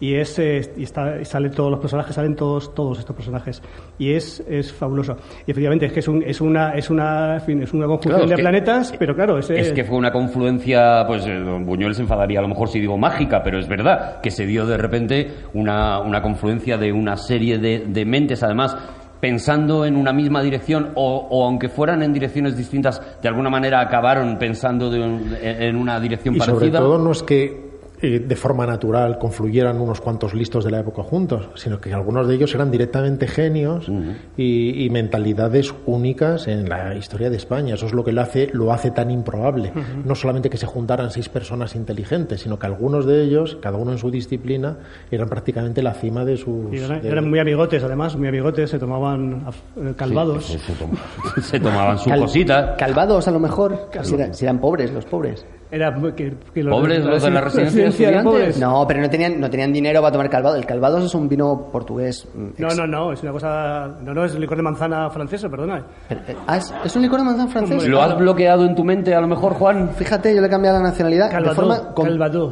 y 0.00 0.14
es 0.14 0.38
eh, 0.38 0.60
y 0.76 0.84
está 0.84 1.20
y 1.20 1.24
salen 1.24 1.52
todos 1.52 1.70
los 1.70 1.78
personajes 1.78 2.14
salen 2.14 2.34
todos 2.34 2.74
todos 2.74 2.98
estos 2.98 3.14
personajes 3.14 3.62
y 3.98 4.12
es, 4.12 4.42
es 4.48 4.72
fabuloso. 4.72 5.16
Y 5.46 5.50
efectivamente 5.50 5.86
es 5.86 5.92
que 5.92 6.00
es, 6.00 6.08
un, 6.08 6.22
es 6.22 6.40
una 6.40 6.72
es 6.74 6.88
una 6.90 7.34
en 7.34 7.40
fin, 7.42 7.62
es 7.62 7.72
una 7.72 7.86
conjunción 7.86 8.14
claro, 8.14 8.28
de 8.28 8.36
que, 8.36 8.42
planetas 8.42 8.94
pero 8.98 9.14
claro 9.14 9.38
es, 9.38 9.50
es 9.50 9.72
que 9.72 9.84
fue 9.84 9.98
una 9.98 10.10
confluencia 10.10 11.04
pues 11.06 11.26
eh, 11.26 11.34
don 11.34 11.66
Buñuel 11.66 11.94
se 11.94 12.02
enfadaría 12.02 12.38
a 12.38 12.42
lo 12.42 12.48
mejor 12.48 12.68
si 12.68 12.80
digo 12.80 12.96
mágica 12.96 13.42
pero 13.42 13.58
es 13.58 13.68
verdad 13.68 14.20
que 14.22 14.30
se 14.30 14.46
dio 14.46 14.66
de 14.66 14.78
repente 14.78 15.30
una, 15.52 16.00
una 16.00 16.22
confluencia 16.22 16.78
de 16.78 16.92
una 16.92 17.16
serie 17.16 17.58
de, 17.58 17.84
de 17.86 18.04
mentes. 18.04 18.42
Además 18.42 18.76
pensando 19.20 19.84
en 19.84 19.96
una 19.96 20.12
misma 20.12 20.42
dirección 20.42 20.92
o, 20.94 21.28
o, 21.30 21.44
aunque 21.46 21.68
fueran 21.68 22.02
en 22.02 22.12
direcciones 22.12 22.56
distintas, 22.56 23.00
de 23.22 23.28
alguna 23.28 23.50
manera 23.50 23.80
acabaron 23.80 24.38
pensando 24.38 24.90
de 24.90 25.00
un, 25.00 25.36
en 25.40 25.76
una 25.76 26.00
dirección 26.00 26.34
y 26.34 26.38
parecida. 26.38 26.58
Sobre 26.58 26.70
todo 26.70 26.98
no 26.98 27.12
es 27.12 27.22
que 27.22 27.69
eh, 28.02 28.18
de 28.18 28.36
forma 28.36 28.66
natural 28.66 29.18
confluyeran 29.18 29.80
unos 29.80 30.00
cuantos 30.00 30.34
listos 30.34 30.64
de 30.64 30.70
la 30.70 30.80
época 30.80 31.02
juntos, 31.02 31.50
sino 31.54 31.80
que 31.80 31.92
algunos 31.92 32.26
de 32.26 32.34
ellos 32.34 32.54
eran 32.54 32.70
directamente 32.70 33.26
genios 33.26 33.88
uh 33.88 33.92
-huh. 33.92 34.14
y, 34.36 34.84
y, 34.84 34.90
mentalidades 34.90 35.74
únicas 35.86 36.48
en 36.48 36.68
la 36.68 36.94
historia 36.94 37.28
de 37.28 37.36
España. 37.36 37.74
Eso 37.74 37.86
es 37.86 37.92
lo 37.92 38.02
que 38.02 38.12
lo 38.12 38.22
hace, 38.22 38.48
lo 38.52 38.72
hace 38.72 38.90
tan 38.90 39.10
improbable. 39.10 39.72
Uh 39.74 39.78
-huh. 39.78 40.04
No 40.04 40.14
solamente 40.14 40.48
que 40.48 40.56
se 40.56 40.66
juntaran 40.66 41.10
seis 41.10 41.28
personas 41.28 41.74
inteligentes, 41.74 42.40
sino 42.40 42.58
que 42.58 42.66
algunos 42.66 43.04
de 43.04 43.22
ellos, 43.22 43.58
cada 43.60 43.76
uno 43.76 43.92
en 43.92 43.98
su 43.98 44.10
disciplina, 44.10 44.78
eran 45.10 45.28
prácticamente 45.28 45.82
la 45.82 45.92
cima 45.92 46.24
de 46.24 46.36
sus. 46.36 46.72
Y 46.72 46.78
eran, 46.78 47.02
de... 47.02 47.08
eran 47.08 47.28
muy 47.28 47.38
amigotes, 47.38 47.82
además, 47.84 48.16
muy 48.16 48.28
amigotes, 48.28 48.70
se 48.70 48.78
tomaban 48.78 49.44
eh, 49.76 49.92
calvados. 49.96 50.46
Sí, 50.46 50.58
se, 50.58 50.72
tomaban, 50.72 51.02
se, 51.42 51.60
tomaban 51.60 51.98
su 51.98 52.08
Cal 52.08 52.20
cosita. 52.20 52.76
Calvados, 52.76 53.28
a 53.28 53.30
lo 53.30 53.40
mejor, 53.40 53.90
si 54.02 54.14
eran, 54.14 54.34
si 54.34 54.44
eran 54.44 54.58
pobres 54.58 54.90
los 54.92 55.04
pobres. 55.04 55.44
Era 55.70 55.94
que, 56.16 56.34
que 56.52 56.64
los, 56.64 56.74
pobres 56.74 57.04
los 57.04 57.22
de 57.22 57.30
la 57.30 57.40
residencia 57.42 57.82
de 57.82 57.88
estudiantes. 57.88 58.58
No, 58.58 58.84
pero 58.88 59.00
no 59.00 59.08
tenían, 59.08 59.40
no 59.40 59.48
tenían 59.48 59.72
dinero 59.72 60.00
para 60.00 60.12
tomar 60.12 60.28
calvado. 60.28 60.56
El 60.56 60.66
calvado 60.66 60.98
es 60.98 61.14
un 61.14 61.28
vino 61.28 61.68
portugués. 61.70 62.26
No, 62.58 62.68
no, 62.68 62.86
no, 62.86 63.12
es 63.12 63.22
una 63.22 63.32
cosa. 63.32 63.86
No, 64.02 64.12
no, 64.12 64.24
es 64.24 64.34
licor 64.38 64.56
de 64.56 64.62
manzana 64.64 65.08
francés, 65.10 65.46
perdona. 65.48 65.84
Pero, 66.08 66.20
ah, 66.46 66.56
¿es, 66.56 66.74
¿es, 66.84 66.96
un 66.96 67.02
licor 67.02 67.20
de 67.20 67.24
manzana 67.26 67.50
francés? 67.50 67.86
¿Lo 67.86 68.02
has 68.02 68.18
bloqueado 68.18 68.64
en 68.64 68.74
tu 68.74 68.84
mente 68.84 69.14
a 69.14 69.20
lo 69.20 69.28
mejor, 69.28 69.54
Juan? 69.54 69.90
Fíjate, 69.90 70.34
yo 70.34 70.40
le 70.40 70.48
he 70.48 70.50
cambiado 70.50 70.78
la 70.78 70.88
nacionalidad 70.88 71.30
Calvados, 71.30 71.56
de 71.56 71.62
forma 71.62 71.94
com 71.94 72.08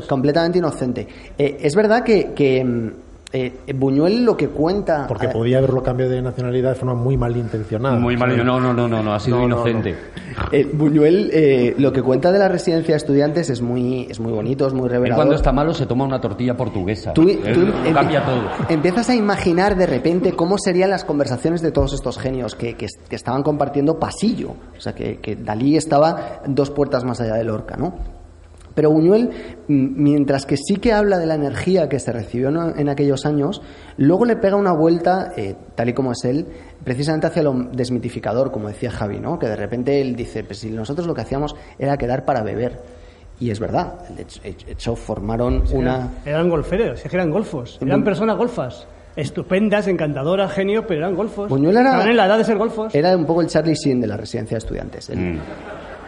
completamente 0.07 0.59
inocente. 0.59 1.09
Eh, 1.37 1.59
es 1.61 1.74
verdad 1.74 2.04
que, 2.04 2.33
que 2.35 2.64
mm, 2.64 2.90
eh, 3.32 3.52
Buñuel 3.74 4.24
lo 4.24 4.36
que 4.36 4.48
cuenta. 4.48 5.06
Porque 5.06 5.28
podía 5.28 5.58
haberlo 5.58 5.82
cambiado 5.82 6.12
de 6.12 6.22
nacionalidad 6.22 6.70
de 6.70 6.74
forma 6.76 6.94
muy 6.94 7.16
malintencionada. 7.16 7.98
Muy 7.98 8.16
mal, 8.16 8.36
no, 8.36 8.60
no, 8.60 8.72
no, 8.72 8.88
no, 8.88 9.02
no 9.02 9.14
ha 9.14 9.20
sido 9.20 9.38
no, 9.38 9.44
inocente. 9.44 9.92
No, 9.92 10.42
no. 10.44 10.48
Eh, 10.52 10.68
Buñuel 10.72 11.30
eh, 11.32 11.74
lo 11.78 11.92
que 11.92 12.02
cuenta 12.02 12.32
de 12.32 12.38
la 12.38 12.48
residencia 12.48 12.94
de 12.94 12.96
estudiantes 12.96 13.50
es 13.50 13.60
muy, 13.60 14.06
es 14.08 14.18
muy 14.18 14.32
bonito, 14.32 14.66
es 14.66 14.72
muy 14.72 14.88
revelador. 14.88 15.08
Él 15.08 15.14
cuando 15.16 15.34
está 15.34 15.52
malo 15.52 15.74
se 15.74 15.86
toma 15.86 16.04
una 16.04 16.20
tortilla 16.20 16.56
portuguesa. 16.56 17.12
Tú, 17.12 17.26
tú 17.26 17.66
cambia 17.92 18.24
todo. 18.24 18.42
Empiezas 18.68 19.10
a 19.10 19.14
imaginar 19.14 19.76
de 19.76 19.86
repente 19.86 20.32
cómo 20.32 20.56
serían 20.58 20.90
las 20.90 21.04
conversaciones 21.04 21.60
de 21.60 21.70
todos 21.70 21.92
estos 21.92 22.18
genios 22.18 22.54
que, 22.54 22.76
que, 22.76 22.86
que 23.08 23.16
estaban 23.16 23.42
compartiendo 23.42 23.98
pasillo. 23.98 24.54
O 24.76 24.80
sea, 24.80 24.94
que, 24.94 25.18
que 25.18 25.36
Dalí 25.36 25.76
estaba 25.76 26.40
dos 26.46 26.70
puertas 26.70 27.04
más 27.04 27.20
allá 27.20 27.34
de 27.34 27.44
Lorca, 27.44 27.76
¿no? 27.76 28.17
Pero 28.78 28.92
Buñuel, 28.92 29.30
mientras 29.66 30.46
que 30.46 30.56
sí 30.56 30.76
que 30.76 30.92
habla 30.92 31.18
de 31.18 31.26
la 31.26 31.34
energía 31.34 31.88
que 31.88 31.98
se 31.98 32.12
recibió 32.12 32.48
en 32.48 32.88
aquellos 32.88 33.26
años, 33.26 33.60
luego 33.96 34.24
le 34.24 34.36
pega 34.36 34.54
una 34.54 34.72
vuelta, 34.72 35.32
eh, 35.36 35.56
tal 35.74 35.88
y 35.88 35.94
como 35.94 36.12
es 36.12 36.24
él, 36.24 36.46
precisamente 36.84 37.26
hacia 37.26 37.42
lo 37.42 37.54
desmitificador, 37.72 38.52
como 38.52 38.68
decía 38.68 38.92
Javi, 38.92 39.18
¿no? 39.18 39.36
que 39.36 39.48
de 39.48 39.56
repente 39.56 40.00
él 40.00 40.14
dice, 40.14 40.44
pues 40.44 40.60
si 40.60 40.70
nosotros 40.70 41.08
lo 41.08 41.14
que 41.14 41.22
hacíamos 41.22 41.56
era 41.76 41.96
quedar 41.96 42.24
para 42.24 42.44
beber. 42.44 42.80
Y 43.40 43.50
es 43.50 43.58
verdad, 43.58 44.08
de 44.10 44.24
hecho 44.68 44.94
formaron 44.94 45.66
sí, 45.66 45.74
una... 45.74 45.96
Eran, 45.96 46.10
eran 46.24 46.48
golferos, 46.48 47.04
eran 47.04 47.32
golfos, 47.32 47.80
eran 47.82 48.04
personas 48.04 48.36
golfas 48.36 48.86
estupendas, 49.16 49.88
encantadoras, 49.88 50.52
genio, 50.52 50.86
pero 50.86 51.00
eran 51.00 51.16
golfos. 51.16 51.48
Buñuel 51.48 51.78
era, 51.78 51.86
Estaban 51.86 52.10
en 52.10 52.16
la 52.16 52.26
edad 52.26 52.38
de 52.38 52.44
ser 52.44 52.56
golfos. 52.56 52.94
Era 52.94 53.16
un 53.16 53.26
poco 53.26 53.42
el 53.42 53.48
Charlie 53.48 53.74
Sheen 53.74 54.00
de 54.00 54.06
la 54.06 54.16
residencia 54.16 54.54
de 54.54 54.58
estudiantes. 54.58 55.10
Mm. 55.10 55.38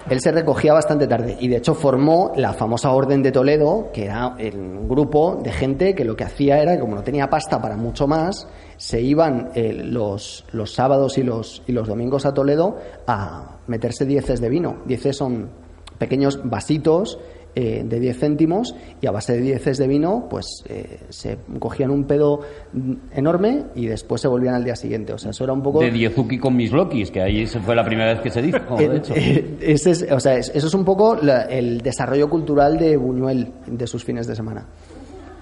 Él 0.08 0.20
se 0.20 0.32
recogía 0.32 0.72
bastante 0.72 1.06
tarde 1.06 1.36
y 1.38 1.48
de 1.48 1.56
hecho 1.56 1.74
formó 1.74 2.32
la 2.36 2.52
famosa 2.52 2.90
Orden 2.90 3.22
de 3.22 3.32
Toledo, 3.32 3.90
que 3.92 4.06
era 4.06 4.28
un 4.28 4.88
grupo 4.88 5.38
de 5.42 5.52
gente 5.52 5.94
que 5.94 6.04
lo 6.04 6.16
que 6.16 6.24
hacía 6.24 6.60
era, 6.62 6.78
como 6.80 6.94
no 6.94 7.02
tenía 7.02 7.28
pasta 7.28 7.60
para 7.60 7.76
mucho 7.76 8.06
más, 8.06 8.48
se 8.76 9.00
iban 9.00 9.50
eh, 9.54 9.72
los, 9.72 10.44
los 10.52 10.72
sábados 10.72 11.18
y 11.18 11.22
los, 11.22 11.62
y 11.66 11.72
los 11.72 11.86
domingos 11.86 12.24
a 12.24 12.32
Toledo 12.32 12.78
a 13.06 13.58
meterse 13.66 14.06
dieces 14.06 14.40
de 14.40 14.48
vino. 14.48 14.78
Dieces 14.86 15.16
son 15.16 15.50
pequeños 15.98 16.40
vasitos 16.44 17.18
eh, 17.54 17.82
de 17.84 18.00
10 18.00 18.18
céntimos 18.18 18.74
y 19.00 19.06
a 19.06 19.10
base 19.10 19.34
de 19.34 19.40
10 19.40 19.78
de 19.78 19.86
vino 19.88 20.26
pues 20.30 20.46
eh, 20.68 21.00
se 21.08 21.38
cogían 21.58 21.90
un 21.90 22.04
pedo 22.04 22.40
enorme 23.14 23.64
y 23.74 23.86
después 23.86 24.20
se 24.20 24.28
volvían 24.28 24.54
al 24.54 24.64
día 24.64 24.76
siguiente. 24.76 25.12
O 25.12 25.18
sea, 25.18 25.30
eso 25.30 25.44
era 25.44 25.52
un 25.52 25.62
poco... 25.62 25.80
De 25.80 25.90
Diezuki 25.90 26.38
con 26.38 26.56
mis 26.56 26.72
Lokis, 26.72 27.10
que 27.10 27.20
ahí 27.20 27.46
fue 27.46 27.74
la 27.74 27.84
primera 27.84 28.14
vez 28.14 28.22
que 28.22 28.30
se 28.30 28.42
dijo, 28.42 28.58
de 28.78 28.96
hecho. 28.96 29.14
ese 29.14 29.90
es, 29.90 30.06
o 30.10 30.20
sea, 30.20 30.36
eso 30.36 30.66
es 30.66 30.74
un 30.74 30.84
poco 30.84 31.18
el 31.20 31.80
desarrollo 31.80 32.28
cultural 32.28 32.78
de 32.78 32.96
Buñuel 32.96 33.52
de 33.66 33.86
sus 33.86 34.04
fines 34.04 34.26
de 34.26 34.36
semana. 34.36 34.66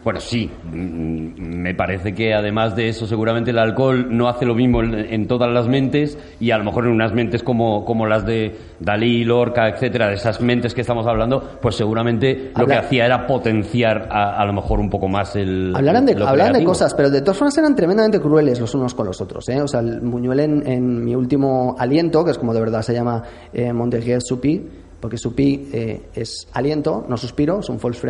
Bueno, 0.04 0.20
sí, 0.20 0.50
mm, 0.64 1.40
me 1.40 1.74
parece 1.74 2.14
que 2.14 2.32
además 2.32 2.76
de 2.76 2.88
eso 2.88 3.06
seguramente 3.06 3.50
el 3.50 3.58
alcohol 3.58 4.06
no 4.11 4.28
hace 4.28 4.46
lo 4.46 4.54
mismo 4.54 4.82
en, 4.82 5.26
todas 5.26 5.50
las 5.50 5.68
mentes 5.68 6.18
y 6.40 6.50
a 6.50 6.58
lo 6.58 6.64
mejor 6.64 6.87
en 6.87 6.92
unas 6.92 7.12
mentes 7.12 7.42
como, 7.42 7.84
como 7.84 8.06
las 8.06 8.24
de 8.24 8.56
Dalí, 8.80 9.24
Lorca, 9.24 9.68
etcétera, 9.68 10.08
de 10.08 10.14
esas 10.14 10.40
mentes 10.40 10.74
que 10.74 10.82
estamos 10.82 11.06
hablando, 11.06 11.58
pues 11.61 11.74
seguramente 11.74 12.52
lo 12.56 12.66
que 12.66 12.74
hacía 12.74 13.06
era 13.06 13.26
potenciar 13.26 14.08
a, 14.11 14.44
lo 14.46 14.52
mejor 14.52 14.80
un 14.80 14.88
poco 14.88 15.08
más 15.08 15.34
el. 15.37 15.72
Hablaran 15.74 16.06
de, 16.06 16.14
de 16.14 16.64
cosas, 16.64 16.94
pero 16.94 17.11
de 17.11 17.20
todas 17.20 17.37
formas 17.37 17.58
eran 17.58 17.74
tremendamente 17.74 18.20
crueles 18.20 18.61
los 18.61 18.74
unos 18.74 18.94
con 18.94 19.06
los 19.06 19.20
otros. 19.20 19.48
¿eh? 19.48 19.61
O 19.61 19.68
sea, 19.68 19.80
el 19.80 20.00
Buñuel 20.00 20.40
en, 20.40 21.04
mi 21.04 21.14
último 21.14 21.76
aliento, 21.78 22.24
que 22.24 22.30
es 22.30 22.38
como 22.38 22.54
de 22.54 22.61
verdad 22.61 22.82
se 22.82 22.94
llama 22.94 23.22
eh, 23.52 23.72
Montesquieu 23.72 24.20
Supi, 24.20 24.64
porque 25.00 25.16
Supi 25.16 25.68
eh, 25.72 26.08
es 26.14 26.48
aliento, 26.52 27.04
no 27.08 27.16
suspiro, 27.16 27.61
es 27.61 27.68
un 27.68 27.78
false 27.78 28.00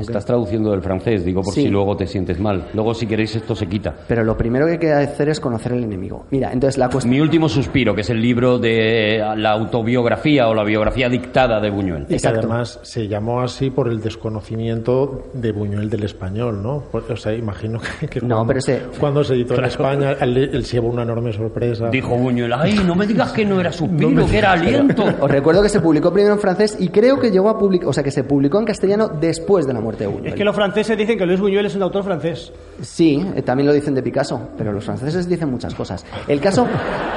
Estás 0.00 0.24
traduciendo 0.24 0.70
del 0.70 0.82
francés, 0.82 1.24
digo, 1.24 1.42
por 1.42 1.54
si 1.54 1.68
luego 1.68 1.96
te 1.96 2.06
sientes 2.06 2.38
mal. 2.38 2.68
Luego, 2.74 2.94
si 2.94 3.06
queréis, 3.06 3.34
esto 3.36 3.54
se 3.54 3.66
quita. 3.66 3.94
Pero 4.06 4.24
lo 4.24 4.36
primero 4.36 4.66
que 4.66 4.72
hay 4.72 4.78
que 4.78 4.92
hacer 4.92 5.30
es 5.30 5.40
conocer 5.40 5.72
el 5.72 5.84
enemigo. 5.84 6.26
Mira, 6.30 6.52
entonces 6.52 6.78
la 6.78 6.88
cuestión... 6.88 7.12
Mi 7.12 7.20
último 7.20 7.48
suspiro, 7.48 7.94
que 7.94 8.02
es 8.02 8.10
el 8.10 8.20
libro 8.20 8.58
de 8.58 9.22
la 9.36 9.52
autobiografía 9.52 10.48
o 10.48 10.54
la 10.54 10.64
biografía 10.64 11.08
dictada 11.08 11.60
de 11.60 11.70
Buñuel. 11.70 12.06
Y 12.08 12.18
que 12.18 12.28
además 12.28 12.78
se 12.82 13.08
llamó 13.08 13.40
así 13.40 13.70
por 13.70 13.88
el 13.88 14.00
desconocimiento 14.00 15.28
de 15.32 15.52
Buñuel 15.52 15.88
del 15.88 16.04
español, 16.04 16.62
¿no? 16.62 16.84
O 16.92 17.16
sea, 17.16 17.32
imagino 17.32 17.80
que, 18.10 18.20
no, 18.20 18.36
cuando, 18.36 18.46
pero 18.46 18.58
ese... 18.58 18.82
cuando 18.98 19.24
se 19.24 19.34
editó 19.34 19.54
en 19.54 19.64
España, 19.64 20.12
él, 20.20 20.64
se 20.64 20.72
llevó 20.74 20.88
una 20.88 21.02
enorme 21.02 21.32
sorpresa. 21.32 21.88
Dijo 21.88 22.16
Buñuel, 22.16 22.52
ay, 22.52 22.80
no 22.84 22.94
me 22.94 23.06
digas 23.06 23.32
que 23.32 23.44
no 23.44 23.60
era 23.60 23.72
suspiro, 23.72 24.26
que 24.26 24.38
era 24.38 24.52
aliento. 24.52 25.04
Os 25.20 25.30
recuerdo 25.30 25.62
que 25.62 25.68
se 25.68 25.80
publicó 25.80 26.12
primero 26.12 26.34
en 26.34 26.40
francés 26.40 26.76
y 26.78 26.88
creo 26.88 27.18
que 27.18 27.30
llegó 27.30 27.48
a 27.48 27.58
publicar, 27.58 27.88
o 27.88 27.92
sea, 27.92 28.02
que 28.02 28.10
se 28.10 28.24
publicó 28.24 28.58
en 28.58 28.66
castellano 28.66 29.08
después 29.08 29.66
de 29.66 29.72
la 29.72 29.80
muerte 29.86 30.04
de 30.04 30.08
Buñuel. 30.08 30.28
Es 30.28 30.34
que 30.34 30.52
franceses 30.52 30.98
dicen 30.98 31.16
que 31.16 31.26
Luis 31.26 31.40
Buñuel 31.40 31.66
es 31.66 31.76
un 31.76 31.82
autor 31.82 32.02
francés. 32.02 32.52
Sí, 32.82 33.24
eh, 33.36 33.42
también 33.42 33.68
lo 33.68 33.72
dicen 33.72 33.94
de 33.94 34.02
Picasso, 34.02 34.48
pero 34.58 34.72
los 34.72 34.84
franceses 34.84 35.28
dicen 35.28 35.50
muchas 35.50 35.74
cosas. 35.74 36.04
El 36.26 36.40
caso, 36.40 36.66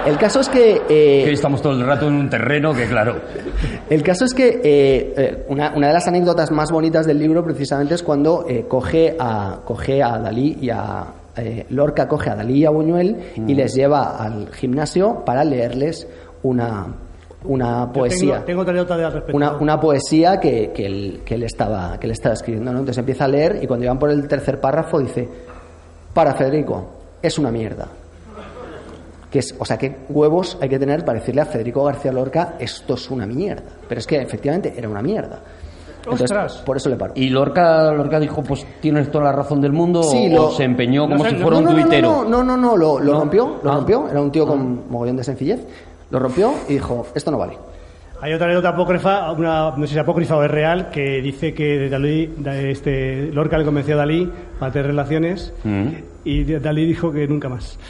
el 0.05 0.17
caso 0.17 0.41
es 0.41 0.49
que... 0.49 0.81
Eh, 0.87 1.31
estamos 1.31 1.61
todo 1.61 1.73
el 1.73 1.85
rato 1.85 2.07
en 2.07 2.13
un 2.13 2.29
terreno 2.29 2.73
que, 2.73 2.85
claro... 2.85 3.15
El 3.89 4.03
caso 4.03 4.25
es 4.25 4.33
que 4.33 4.61
eh, 4.63 5.45
una, 5.49 5.71
de 5.71 5.93
las 5.93 6.07
anécdotas 6.07 6.51
más 6.51 6.71
bonitas 6.71 7.07
del 7.07 7.17
libro 7.17 7.43
precisamente 7.43 7.95
es 7.95 8.03
cuando 8.03 8.45
coge, 8.67 9.15
a, 9.19 9.61
coge 9.65 10.03
a 10.03 10.19
Dalí 10.19 10.57
y 10.61 10.69
a... 10.69 11.05
Lorca 11.69 12.05
coge 12.05 12.29
a 12.29 12.35
Dalí 12.35 12.59
y 12.59 12.65
a 12.65 12.69
Buñuel 12.69 13.15
y 13.37 13.53
mm. 13.53 13.55
les 13.55 13.73
lleva 13.73 14.17
al 14.17 14.51
gimnasio 14.51 15.23
para 15.23 15.45
leerles 15.45 16.05
una, 16.43 16.87
una 17.43 17.91
poesía. 17.91 18.43
Tengo, 18.45 18.61
otra 18.61 18.73
nota 18.73 18.97
de 18.97 19.33
una, 19.33 19.53
una, 19.53 19.79
poesía 19.79 20.39
que, 20.39 20.71
que, 20.73 20.85
él, 20.85 21.21
que, 21.25 21.35
él 21.35 21.43
estaba, 21.43 21.97
que 21.99 22.07
él 22.07 22.11
estaba 22.11 22.33
escribiendo. 22.33 22.71
¿no? 22.71 22.79
Entonces 22.79 22.99
empieza 22.99 23.25
a 23.25 23.27
leer 23.27 23.59
y 23.61 23.67
cuando 23.67 23.85
iban 23.85 23.97
por 23.97 24.09
el 24.09 24.27
tercer 24.27 24.59
párrafo 24.59 24.99
dice, 24.99 25.27
para 26.13 26.33
Federico, 26.33 26.89
es 27.21 27.37
una 27.39 27.51
mierda. 27.51 27.87
Que 29.31 29.39
es, 29.39 29.55
o 29.57 29.63
sea, 29.63 29.77
qué 29.77 29.95
huevos 30.09 30.57
hay 30.59 30.69
que 30.69 30.79
tener 30.79 31.05
para 31.05 31.19
decirle 31.19 31.41
a 31.41 31.45
Federico 31.45 31.83
García 31.83 32.11
Lorca, 32.11 32.55
esto 32.59 32.95
es 32.95 33.09
una 33.11 33.27
mierda. 33.27 33.71
Pero 33.87 33.99
es 33.99 34.07
que 34.07 34.17
efectivamente 34.17 34.73
era 34.75 34.89
una 34.89 35.01
mierda. 35.01 35.39
Entonces, 36.03 36.61
por 36.65 36.77
eso 36.77 36.89
le 36.89 36.95
paro. 36.95 37.13
¿Y 37.15 37.29
Lorca, 37.29 37.91
Lorca 37.91 38.19
dijo, 38.19 38.41
pues 38.41 38.65
tienes 38.81 39.11
toda 39.11 39.25
la 39.25 39.31
razón 39.31 39.61
del 39.61 39.73
mundo? 39.73 39.99
o 40.01 40.51
se 40.51 40.63
empeñó 40.63 41.07
como 41.07 41.23
si 41.25 41.35
fuera 41.35 41.57
un 41.57 41.65
tuitero? 41.65 42.25
No, 42.27 42.43
no, 42.43 42.57
no, 42.57 42.75
lo, 42.75 42.99
lo 42.99 43.19
rompió, 43.19 43.59
lo 43.61 43.71
ah. 43.71 43.75
rompió. 43.75 44.07
Era 44.09 44.21
un 44.21 44.31
tío 44.31 44.47
con 44.47 44.59
ah. 44.59 44.89
mogollón 44.89 45.17
de 45.17 45.23
sencillez. 45.23 45.59
Lo 46.11 46.19
rompió 46.19 46.53
y 46.67 46.73
dijo, 46.73 47.07
esto 47.13 47.31
no 47.31 47.37
vale. 47.37 47.57
Hay 48.21 48.33
otra 48.33 48.47
anécdota 48.47 48.69
apócrifa, 48.69 49.31
una, 49.31 49.71
no 49.71 49.81
sé 49.83 49.87
si 49.87 49.93
es 49.93 50.01
apócrifa 50.01 50.35
o 50.35 50.43
es 50.43 50.51
real, 50.51 50.89
que 50.89 51.21
dice 51.21 51.53
que 51.53 51.87
Dalí, 51.89 52.29
este, 52.45 53.31
Lorca 53.31 53.57
le 53.57 53.63
convenció 53.63 53.95
a 53.95 53.99
Dalí 53.99 54.29
para 54.59 54.71
tener 54.73 54.87
relaciones 54.87 55.53
mm. 55.63 55.87
y 56.25 56.43
Dalí 56.43 56.85
dijo 56.85 57.11
que 57.11 57.27
nunca 57.27 57.49
más. 57.49 57.77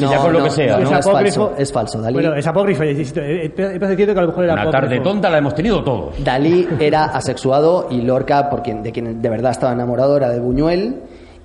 No, 0.00 0.10
ya 0.10 0.18
con 0.18 0.32
lo 0.32 0.44
que 0.44 0.50
sea, 0.50 0.78
¿no? 0.78 0.98
Es, 0.98 1.04
falso, 1.04 1.54
es 1.56 1.72
falso. 1.72 2.00
Dalí... 2.00 2.14
Bueno, 2.14 2.34
es 2.34 2.46
apócrifo. 2.46 2.82
He 2.84 2.94
diciendo 2.94 3.20
que 3.20 4.18
a 4.18 4.22
lo 4.22 4.28
mejor 4.28 4.44
era 4.44 4.54
Una 4.54 4.70
tarde 4.70 4.98
tonta 5.00 5.28
la 5.28 5.38
hemos 5.38 5.54
tenido 5.54 5.84
todos. 5.84 6.24
Dalí 6.24 6.66
era 6.80 7.04
asexuado 7.04 7.86
y 7.90 8.00
Lorca, 8.00 8.48
por 8.48 8.62
quien, 8.62 8.82
de 8.82 8.92
quien 8.92 9.20
de 9.20 9.28
verdad 9.28 9.50
estaba 9.50 9.74
enamorado, 9.74 10.16
era 10.16 10.30
de 10.30 10.40
Buñuel 10.40 10.96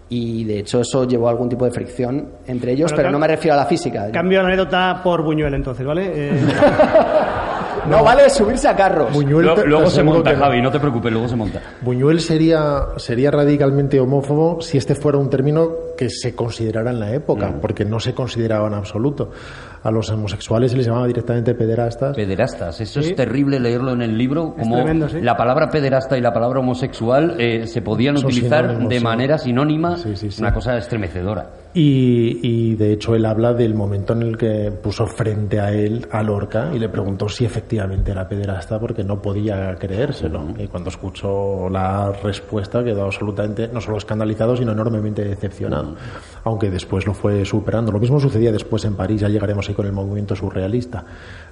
y 0.10 0.44
de 0.44 0.60
hecho 0.60 0.82
eso 0.82 1.06
llevó 1.06 1.28
a 1.28 1.32
algún 1.32 1.50
tipo 1.50 1.66
de 1.66 1.72
fricción 1.72 2.28
entre 2.46 2.74
ellos, 2.74 2.94
pero 2.94 3.10
no 3.10 3.20
me 3.20 3.28
refiero 3.28 3.56
a 3.56 3.58
la 3.58 3.66
física. 3.66 4.12
Cambio 4.12 4.42
la 4.42 4.48
anécdota 4.48 5.02
por 5.04 5.24
Buñuel 5.24 5.54
entonces, 5.54 5.86
¿vale? 5.86 6.12
Eh, 6.14 6.32
no 7.90 8.04
vale 8.04 8.30
subirse 8.30 8.68
a 8.68 8.76
carros. 8.76 9.16
luego 9.16 9.90
se 9.90 10.04
monta, 10.04 10.36
Javi, 10.36 10.62
no 10.62 10.72
te 10.72 10.80
preocupes, 10.80 11.12
luego 11.12 11.28
se 11.28 11.36
monta. 11.36 11.62
Buñuel 11.82 12.20
sería, 12.20 12.88
sería 12.98 13.32
radicalmente 13.32 14.00
homófobo 14.00 14.62
si 14.62 14.78
este 14.78 14.96
fuera 14.96 15.18
un 15.18 15.30
término 15.30 15.72
que 15.98 16.10
se 16.10 16.36
considerara 16.36 16.92
en 16.92 17.00
la 17.00 17.14
época, 17.14 17.50
mm. 17.50 17.60
porque 17.60 17.86
no 17.86 18.00
se 18.00 18.14
consideraba 18.14 18.68
en 18.68 18.74
absoluto 18.76 19.32
a 19.84 19.92
los 19.92 20.10
homosexuales 20.10 20.72
se 20.72 20.78
les 20.78 20.88
llamaba 20.88 21.08
directamente 21.08 21.54
pederastas. 21.54 22.16
Pederastas, 22.16 22.80
eso 22.80 23.02
es 23.02 23.16
terrible 23.16 23.60
leerlo 23.60 23.92
en 23.92 24.02
el 24.02 24.18
libro, 24.18 24.56
como 24.58 24.78
la 24.78 25.36
palabra 25.36 25.70
pederasta 25.70 26.18
y 26.18 26.22
la 26.22 26.34
palabra 26.34 26.62
homosexual 26.62 27.36
eh, 27.40 27.68
se 27.68 27.82
podían 27.82 28.18
utilizar 28.18 28.88
de 28.88 29.00
manera 29.02 29.38
sinónima, 29.38 29.98
una 30.40 30.54
cosa 30.54 30.78
estremecedora. 30.78 31.50
Y, 31.76 32.40
y, 32.44 32.76
de 32.76 32.94
hecho 32.94 33.16
él 33.16 33.26
habla 33.26 33.54
del 33.54 33.74
momento 33.74 34.14
en 34.14 34.22
el 34.22 34.38
que 34.38 34.72
puso 34.72 35.08
frente 35.08 35.60
a 35.60 35.72
él 35.72 36.08
a 36.12 36.22
Lorca 36.22 36.70
y 36.72 36.78
le 36.78 36.88
preguntó 36.88 37.28
si 37.28 37.46
efectivamente 37.46 38.12
era 38.12 38.30
pederasta 38.30 38.80
porque 38.80 39.04
no 39.04 39.22
podía 39.22 39.76
creérselo. 39.76 40.54
Y 40.60 40.68
cuando 40.68 40.90
escuchó 40.90 41.70
la 41.70 42.12
respuesta 42.12 42.84
quedó 42.84 43.06
absolutamente 43.06 43.70
no 43.70 43.82
solo 43.82 43.98
escandalizado 43.98 44.56
sino 44.56 44.72
enormemente 44.72 45.24
decepcionado. 45.24 45.96
Aunque 46.44 46.70
después 46.70 47.08
lo 47.08 47.16
fue 47.16 47.44
superando. 47.44 47.92
Lo 47.92 48.00
mismo 48.00 48.20
sucedía 48.20 48.52
después 48.52 48.86
en 48.86 48.96
París, 48.96 49.22
ya 49.22 49.30
llegaremos 49.30 49.68
ahí 49.68 49.74
con 49.74 49.88
el 49.88 49.94
movimiento 49.94 50.36
surrealista. 50.36 51.04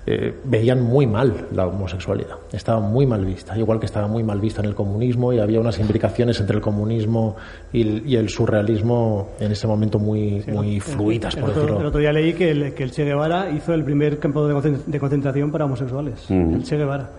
Eh, 0.08 0.34
veían 0.46 0.82
muy 0.82 1.06
mal 1.06 1.48
la 1.52 1.68
homosexualidad. 1.68 2.38
Estaba 2.52 2.80
muy 2.80 3.06
mal 3.06 3.24
vista, 3.24 3.56
igual 3.58 3.80
que 3.80 3.86
estaba 3.86 4.08
muy 4.08 4.24
mal 4.24 4.40
vista 4.40 4.62
en 4.62 4.68
el 4.68 4.76
comunismo 4.76 5.32
y 5.32 5.40
había 5.40 5.60
unas 5.60 5.78
implicaciones 5.80 6.40
entre 6.40 6.56
el 6.56 6.62
comunismo 6.62 7.36
y 7.72 8.16
el, 8.16 8.30
surrealismo 8.30 9.30
en 9.40 9.52
ese 9.52 9.68
momento 9.68 10.00
muy, 10.00 10.44
muy 10.48 10.80
fluidas, 10.80 11.36
por 11.36 11.50
el, 11.50 11.56
decirlo. 11.56 11.80
El 11.82 11.86
otro 11.86 12.00
día 12.00 12.12
leí 12.12 12.34
que 12.34 12.50
el, 12.50 12.74
que 12.74 12.84
el 12.84 12.92
Che 12.92 13.06
Guevara 13.06 13.52
hizo 13.52 13.74
el 13.74 13.84
primer 13.84 14.18
campo 14.18 14.48
de 14.48 15.00
concentración 15.00 15.52
para 15.52 15.66
homosexuales. 15.66 16.26
Mm. 16.30 16.56
El 16.56 16.64
Che 16.64 16.78
Guevara. 16.78 17.10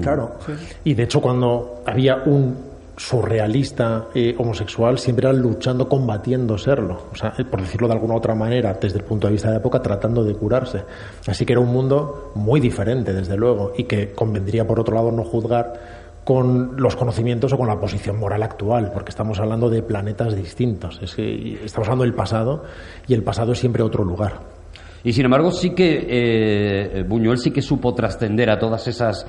Claro. 0.00 0.36
Y 0.84 0.94
de 0.94 1.02
hecho, 1.02 1.20
cuando 1.20 1.82
había 1.84 2.22
un 2.24 2.69
surrealista 3.00 4.08
eh, 4.14 4.34
homosexual 4.36 4.98
siempre 4.98 5.26
era 5.26 5.32
luchando, 5.32 5.88
combatiendo 5.88 6.58
serlo, 6.58 7.04
o 7.10 7.16
sea, 7.16 7.32
eh, 7.38 7.44
por 7.46 7.62
decirlo 7.62 7.88
de 7.88 7.94
alguna 7.94 8.14
otra 8.14 8.34
manera, 8.34 8.76
desde 8.78 8.98
el 8.98 9.04
punto 9.04 9.26
de 9.26 9.32
vista 9.32 9.48
de 9.48 9.54
la 9.54 9.60
época, 9.60 9.80
tratando 9.80 10.22
de 10.22 10.34
curarse. 10.34 10.82
Así 11.26 11.46
que 11.46 11.54
era 11.54 11.60
un 11.60 11.72
mundo 11.72 12.32
muy 12.34 12.60
diferente, 12.60 13.14
desde 13.14 13.38
luego, 13.38 13.72
y 13.74 13.84
que 13.84 14.12
convendría, 14.12 14.66
por 14.66 14.78
otro 14.78 14.94
lado, 14.94 15.10
no 15.10 15.24
juzgar 15.24 16.10
con 16.24 16.76
los 16.76 16.94
conocimientos 16.94 17.50
o 17.54 17.56
con 17.56 17.68
la 17.68 17.80
posición 17.80 18.18
moral 18.18 18.42
actual, 18.42 18.90
porque 18.92 19.08
estamos 19.08 19.40
hablando 19.40 19.70
de 19.70 19.82
planetas 19.82 20.36
distintos. 20.36 21.00
Es 21.00 21.14
que 21.14 21.64
estamos 21.64 21.88
hablando 21.88 22.04
del 22.04 22.12
pasado 22.12 22.64
y 23.08 23.14
el 23.14 23.22
pasado 23.22 23.52
es 23.52 23.58
siempre 23.58 23.82
otro 23.82 24.04
lugar. 24.04 24.40
Y 25.02 25.14
sin 25.14 25.24
embargo, 25.24 25.50
sí 25.50 25.70
que 25.70 26.06
eh, 26.06 27.02
Buñuel 27.08 27.38
sí 27.38 27.50
que 27.50 27.62
supo 27.62 27.94
trascender 27.94 28.50
a 28.50 28.58
todas 28.58 28.86
esas 28.86 29.26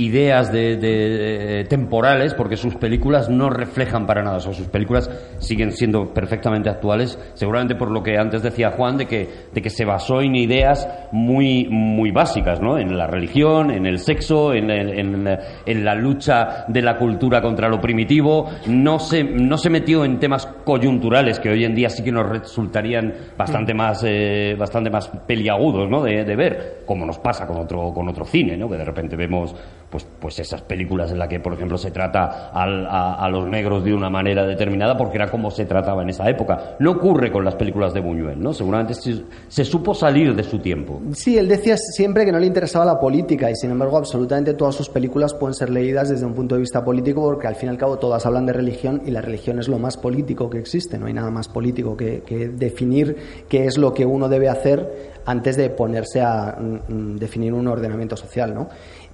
ideas 0.00 0.52
de, 0.52 0.76
de- 0.76 1.64
temporales, 1.68 2.34
porque 2.34 2.56
sus 2.56 2.74
películas 2.76 3.28
no 3.28 3.50
reflejan 3.50 4.06
para 4.06 4.22
nada, 4.22 4.36
o 4.38 4.40
sea, 4.40 4.52
sus 4.52 4.68
películas 4.68 5.10
siguen 5.38 5.72
siendo 5.72 6.12
perfectamente 6.14 6.70
actuales, 6.70 7.18
seguramente 7.34 7.74
por 7.74 7.90
lo 7.90 8.02
que 8.02 8.16
antes 8.18 8.42
decía 8.42 8.70
Juan, 8.72 8.96
de 8.96 9.06
que, 9.06 9.28
de 9.52 9.62
que 9.62 9.70
se 9.70 9.84
basó 9.84 10.20
en 10.22 10.36
ideas 10.36 10.88
muy, 11.12 11.66
muy 11.68 12.10
básicas, 12.10 12.60
¿no? 12.60 12.78
En 12.78 12.96
la 12.96 13.06
religión, 13.06 13.70
en 13.70 13.86
el 13.86 13.98
sexo, 13.98 14.54
en, 14.54 14.70
en 14.70 15.84
la 15.84 15.94
lucha 15.94 16.64
de 16.68 16.82
la 16.82 16.96
cultura 16.96 17.40
contra 17.42 17.68
lo 17.68 17.80
primitivo, 17.80 18.48
no 18.66 18.98
se, 18.98 19.22
no 19.24 19.56
se 19.58 19.70
metió 19.70 20.04
en 20.04 20.18
temas 20.18 20.46
coyunturales 20.64 21.38
que 21.40 21.50
hoy 21.50 21.64
en 21.64 21.74
día 21.74 21.88
sí 21.90 22.02
que 22.02 22.12
nos 22.12 22.28
resultarían 22.28 23.12
bastante 23.36 23.74
más, 23.74 24.04
eh, 24.06 24.54
bastante 24.58 24.90
más 24.90 25.08
peliagudos, 25.26 25.88
¿no? 25.90 26.02
De, 26.02 26.24
de 26.24 26.36
ver, 26.36 26.82
como 26.86 27.04
nos 27.06 27.18
pasa 27.18 27.46
con 27.46 27.58
otro, 27.58 27.92
con 27.92 28.08
otro 28.08 28.24
cine, 28.24 28.56
¿no? 28.56 28.68
Que 28.68 28.76
de 28.76 28.84
repente 28.84 29.16
vemos, 29.16 29.54
pues, 29.90 30.06
pues 30.20 30.38
esas 30.38 30.62
películas 30.62 31.10
en 31.10 31.18
las 31.18 31.28
que, 31.28 31.40
por 31.40 31.52
ejemplo, 31.52 31.76
se 31.76 31.90
trata 31.90 32.50
a, 32.52 33.28
los 33.28 33.46
negros 33.46 33.84
de 33.84 33.92
una 33.92 34.08
manera 34.08 34.46
determinada 34.46 34.96
porque 34.96 35.16
era 35.16 35.30
como 35.30 35.50
se 35.50 35.66
trataba 35.66 36.02
en 36.02 36.10
esa 36.10 36.28
época. 36.30 36.76
No 36.78 36.92
ocurre 36.92 37.30
con 37.32 37.44
las 37.44 37.56
películas 37.56 37.92
de 37.92 38.00
Buñuel, 38.00 38.40
¿no? 38.40 38.52
Seguramente 38.52 38.94
se, 38.94 39.64
supo 39.64 39.94
salir 39.94 40.34
de 40.34 40.42
su 40.44 40.60
tiempo. 40.60 41.00
Sí, 41.12 41.36
él 41.36 41.48
decía 41.48 41.76
siempre 41.76 42.24
que 42.24 42.32
no 42.32 42.38
le 42.38 42.46
interesaba 42.46 42.84
la 42.84 42.98
política 42.98 43.50
y 43.50 43.56
sin 43.56 43.70
embargo 43.70 43.96
absolutamente 43.96 44.54
todas 44.54 44.74
sus 44.74 44.88
películas 44.88 45.34
pueden 45.34 45.54
ser 45.54 45.70
leídas 45.70 46.08
desde 46.08 46.24
un 46.24 46.34
punto 46.34 46.54
de 46.54 46.60
vista 46.60 46.84
político 46.84 47.22
porque 47.22 47.46
al 47.46 47.56
fin 47.56 47.68
y 47.68 47.70
al 47.70 47.78
cabo 47.78 47.98
todas 47.98 48.24
hablan 48.26 48.46
de 48.46 48.52
religión 48.52 49.02
y 49.04 49.10
la 49.10 49.20
religión 49.20 49.58
es 49.58 49.68
lo 49.68 49.78
más 49.78 49.96
político 49.96 50.48
que 50.50 50.58
existe, 50.58 50.98
no 50.98 51.06
hay 51.06 51.12
nada 51.12 51.30
más 51.30 51.48
político 51.48 51.96
que, 51.96 52.22
que 52.22 52.48
definir 52.48 53.16
qué 53.48 53.66
es 53.66 53.76
lo 53.76 53.92
que 53.92 54.06
uno 54.06 54.28
debe 54.28 54.48
hacer 54.48 55.10
antes 55.24 55.56
de 55.56 55.70
ponerse 55.70 56.20
a 56.20 56.56
mm, 56.58 56.92
mm, 56.92 57.16
definir 57.18 57.52
un 57.52 57.66
ordenamiento 57.68 58.16
social, 58.16 58.54
¿no? 58.54 58.68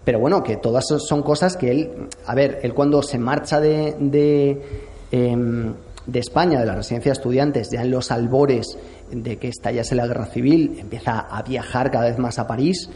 Pero 0.06 0.20
bueno, 0.20 0.44
que 0.44 0.56
todas 0.56 0.86
son 0.86 1.24
cosas 1.24 1.56
que 1.56 1.68
él, 1.72 1.90
a 2.26 2.34
ver, 2.36 2.60
él 2.62 2.74
cuando 2.74 3.02
se 3.02 3.18
marcha 3.18 3.58
de, 3.58 3.96
de, 3.98 4.62
em, 5.10 5.74
de 6.06 6.18
España, 6.20 6.60
de 6.60 6.66
la 6.66 6.76
residencia 6.76 7.10
de 7.10 7.14
estudiantes, 7.14 7.70
ya 7.72 7.82
en 7.82 7.90
los 7.90 8.12
albores 8.12 8.78
de 9.10 9.36
que 9.38 9.48
estallase 9.48 9.96
la 9.96 10.06
guerra 10.06 10.26
civil, 10.26 10.76
empieza 10.78 11.18
a 11.18 11.42
viajar 11.42 11.90
cada 11.90 12.04
vez 12.04 12.20
más 12.20 12.38
a 12.38 12.46
París, 12.46 12.88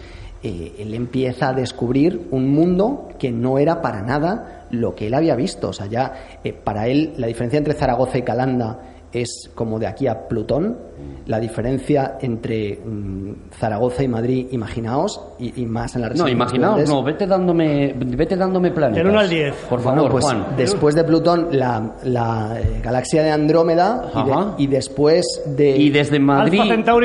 eh, 0.45 0.77
él 0.79 0.95
empieza 0.95 1.49
a 1.49 1.53
descubrir 1.53 2.29
un 2.31 2.49
mundo 2.49 3.09
que 3.19 3.33
no 3.33 3.59
era 3.59 3.83
para 3.83 4.03
nada 4.03 4.67
lo 4.71 4.95
que 4.95 5.09
él 5.09 5.15
había 5.15 5.35
visto. 5.35 5.71
O 5.71 5.73
sea, 5.73 5.87
ya 5.87 6.39
eh, 6.45 6.53
para 6.53 6.87
él 6.87 7.15
la 7.17 7.27
diferencia 7.27 7.59
entre 7.59 7.75
Zaragoza 7.75 8.19
y 8.19 8.23
Calanda 8.23 8.79
es 9.13 9.51
como 9.57 9.81
de 9.81 9.89
aquí 9.89 10.07
a 10.07 10.29
Plutón. 10.29 10.79
La 11.27 11.39
diferencia 11.39 12.17
entre 12.21 12.81
mm, 12.85 13.51
Zaragoza 13.53 14.03
y 14.03 14.09
Madrid, 14.09 14.47
imaginaos, 14.51 15.21
y, 15.39 15.63
y 15.63 15.67
más 15.67 15.95
en 15.95 16.03
la 16.03 16.09
No, 16.11 16.27
imaginaos, 16.27 16.89
no, 16.89 17.03
vete 17.05 17.27
dándome, 17.27 17.95
vete 17.97 18.37
dándome 18.37 18.71
planetas. 18.73 18.97
Del 19.05 19.13
uno 19.13 19.21
al 19.21 19.29
diez. 19.29 19.55
Por 19.69 19.81
Bueno, 19.83 19.97
favor, 20.03 20.11
pues 20.13 20.25
Juan. 20.25 20.47
después 20.57 20.95
de 20.95 21.05
Plutón, 21.05 21.49
la, 21.53 21.93
la, 22.05 22.59
eh, 22.61 22.81
galaxia 22.83 23.23
de 23.23 23.31
Andrómeda 23.31 24.11
y, 24.15 24.29
de- 24.29 24.63
y 24.65 24.67
después 24.67 25.25
de... 25.47 25.77
Y 25.77 25.91
desde 25.91 26.19
Madrid, 26.19 26.61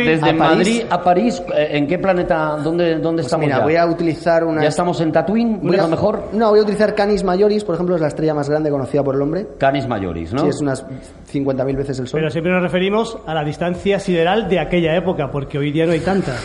desde 0.05 0.29
a 0.29 0.37
París. 0.37 0.39
Madrid 0.39 0.81
a 0.89 1.03
París, 1.03 1.43
eh, 1.55 1.67
¿en 1.73 1.85
qué 1.87 1.99
planeta, 1.99 2.57
dónde, 2.63 2.95
dónde 2.95 3.21
Pues 3.21 3.27
estamos 3.27 3.45
mira, 3.45 3.59
ya? 3.59 3.63
voy 3.63 3.75
a 3.75 3.85
utilizar 3.85 4.43
una... 4.43 4.61
¿Ya 4.63 4.69
estamos 4.69 4.99
en 5.01 5.11
Tatooine? 5.11 5.59
voy 5.61 5.75
a 5.75 5.81
a- 5.81 5.83
lo 5.83 5.89
mejor 5.89 6.29
No, 6.33 6.49
voy 6.49 6.59
a 6.59 6.63
utilizar 6.63 6.95
Canis 6.95 7.23
Majoris, 7.23 7.63
por 7.63 7.75
ejemplo, 7.75 7.95
es 7.95 8.01
la 8.01 8.07
estrella 8.07 8.33
más 8.33 8.49
grande 8.49 8.71
conocida 8.71 9.03
por 9.03 9.15
el 9.15 9.21
hombre. 9.21 9.47
Canis 9.59 9.87
Majoris, 9.87 10.33
¿no? 10.33 10.39
Sí, 10.39 10.47
es 10.47 10.61
unas 10.61 10.83
50.000 11.31 11.75
veces 11.77 11.99
el 11.99 12.07
Sol. 12.07 12.19
Pero 12.19 12.31
siempre 12.31 12.51
nos 12.53 12.61
referimos 12.63 13.17
a 13.27 13.33
la 13.33 13.43
distancia 13.43 13.84
sideral 13.99 14.49
de 14.49 14.59
aquella 14.59 14.95
época, 14.95 15.31
porque 15.31 15.57
hoy 15.57 15.71
día 15.71 15.85
no 15.85 15.91
hay 15.91 15.99
tanta. 15.99 16.35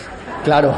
Claro. 0.45 0.75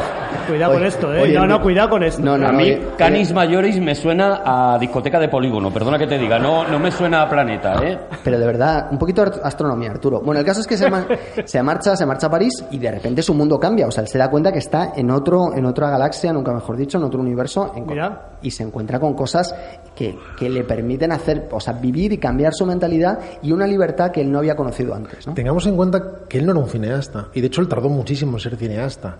Cuidado 0.47 0.73
con 0.75 0.85
esto, 0.85 1.15
¿eh? 1.15 1.23
hoy 1.23 1.33
No, 1.33 1.47
no, 1.47 1.61
cuidado 1.61 1.91
con 1.91 2.03
esto. 2.03 2.23
No, 2.23 2.37
no, 2.37 2.49
a 2.49 2.53
mí, 2.53 2.65
oye, 2.65 2.83
Canis 2.97 3.29
oye, 3.29 3.35
Majoris 3.35 3.81
me 3.81 3.95
suena 3.95 4.43
a 4.45 4.79
discoteca 4.79 5.19
de 5.19 5.29
polígono, 5.29 5.71
perdona 5.71 5.99
que 5.99 6.07
te 6.07 6.19
diga, 6.19 6.39
no, 6.39 6.67
no 6.69 6.79
me 6.79 6.91
suena 6.91 7.23
a 7.23 7.29
planeta, 7.29 7.75
¿eh? 7.83 7.99
Pero 8.23 8.39
de 8.39 8.47
verdad, 8.47 8.89
un 8.91 8.99
poquito 8.99 9.25
de 9.25 9.41
astronomía, 9.43 9.91
Arturo. 9.91 10.21
Bueno, 10.21 10.41
el 10.41 10.47
caso 10.47 10.61
es 10.61 10.67
que 10.67 10.77
se, 10.77 10.89
se 11.45 11.63
marcha, 11.63 11.97
se 11.97 12.07
marcha 12.07 12.27
a 12.27 12.31
París 12.31 12.65
y 12.71 12.79
de 12.79 12.91
repente 12.91 13.23
su 13.23 13.35
mundo 13.35 13.59
cambia. 13.59 13.87
O 13.87 13.91
sea, 13.91 14.03
él 14.03 14.09
se 14.09 14.19
da 14.19 14.31
cuenta 14.31 14.53
que 14.53 14.59
está 14.59 14.93
en 14.97 15.11
otro, 15.11 15.55
en 15.55 15.65
otra 15.65 15.91
galaxia, 15.91 16.33
nunca 16.33 16.53
mejor 16.53 16.77
dicho, 16.77 16.99
en 16.99 17.05
otro 17.05 17.21
universo, 17.21 17.73
en 17.77 17.87
Mira. 17.87 18.33
y 18.43 18.51
se 18.51 18.63
encuentra 18.63 18.99
con 18.99 19.15
cosas 19.15 19.55
que, 19.95 20.17
que 20.39 20.49
le 20.49 20.65
permiten 20.65 21.13
hacer, 21.13 21.49
o 21.51 21.61
sea, 21.61 21.75
vivir 21.75 22.13
y 22.13 22.19
cambiar 22.19 22.53
su 22.55 22.67
mentalidad 22.67 23.19
y 23.43 23.53
una 23.53 23.67
libertad 23.67 24.11
que 24.11 24.21
él 24.21 24.31
no 24.31 24.39
había 24.39 24.57
conocido 24.57 24.95
antes, 24.95 25.27
¿no? 25.27 25.35
Tengamos 25.35 25.67
en 25.67 25.77
cuenta 25.77 26.03
que 26.29 26.39
él 26.39 26.47
no 26.47 26.53
era 26.53 26.61
un 26.61 26.69
cineasta, 26.69 27.29
y 27.35 27.41
de 27.41 27.47
hecho 27.47 27.61
él 27.61 27.69
tardó 27.69 27.89
muchísimo 27.89 28.37
en 28.37 28.41
ser 28.41 28.57
cineasta. 28.57 29.19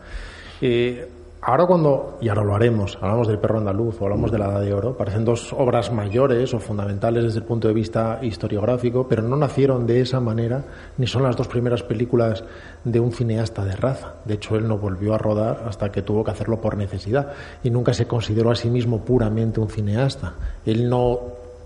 Eh, 0.65 1.09
ahora 1.41 1.67
cuando, 1.67 2.19
y 2.21 2.29
ahora 2.29 2.45
lo 2.45 2.55
haremos, 2.55 2.97
hablamos 3.01 3.27
del 3.27 3.41
perro 3.41 3.59
andaluz 3.59 4.01
o 4.01 4.05
hablamos 4.05 4.31
de 4.31 4.39
la 4.39 4.47
Edad 4.47 4.61
de 4.61 4.73
Oro, 4.73 4.97
parecen 4.97 5.25
dos 5.25 5.53
obras 5.53 5.91
mayores 5.91 6.55
o 6.55 6.61
fundamentales 6.61 7.25
desde 7.25 7.41
el 7.41 7.45
punto 7.45 7.67
de 7.67 7.75
vista 7.75 8.21
historiográfico, 8.23 9.09
pero 9.09 9.23
no 9.23 9.37
nacieron 9.37 9.89
de 9.89 10.01
esa 10.01 10.21
manera, 10.21 10.63
ni 10.99 11.09
son 11.09 11.25
las 11.25 11.35
dos 11.35 11.49
primeras 11.49 11.83
películas 11.83 12.45
de 12.85 13.01
un 13.01 13.11
cineasta 13.11 13.65
de 13.65 13.75
raza. 13.75 14.15
De 14.25 14.35
hecho, 14.35 14.55
él 14.55 14.69
no 14.69 14.79
volvió 14.79 15.15
a 15.15 15.19
rodar 15.19 15.65
hasta 15.67 15.91
que 15.91 16.03
tuvo 16.03 16.23
que 16.23 16.31
hacerlo 16.31 16.61
por 16.61 16.77
necesidad, 16.77 17.33
y 17.65 17.71
nunca 17.71 17.93
se 17.93 18.07
consideró 18.07 18.53
a 18.53 18.55
sí 18.55 18.71
mismo 18.71 19.05
puramente 19.05 19.59
un 19.59 19.69
cineasta. 19.69 20.35
Él 20.65 20.89
no 20.89 21.19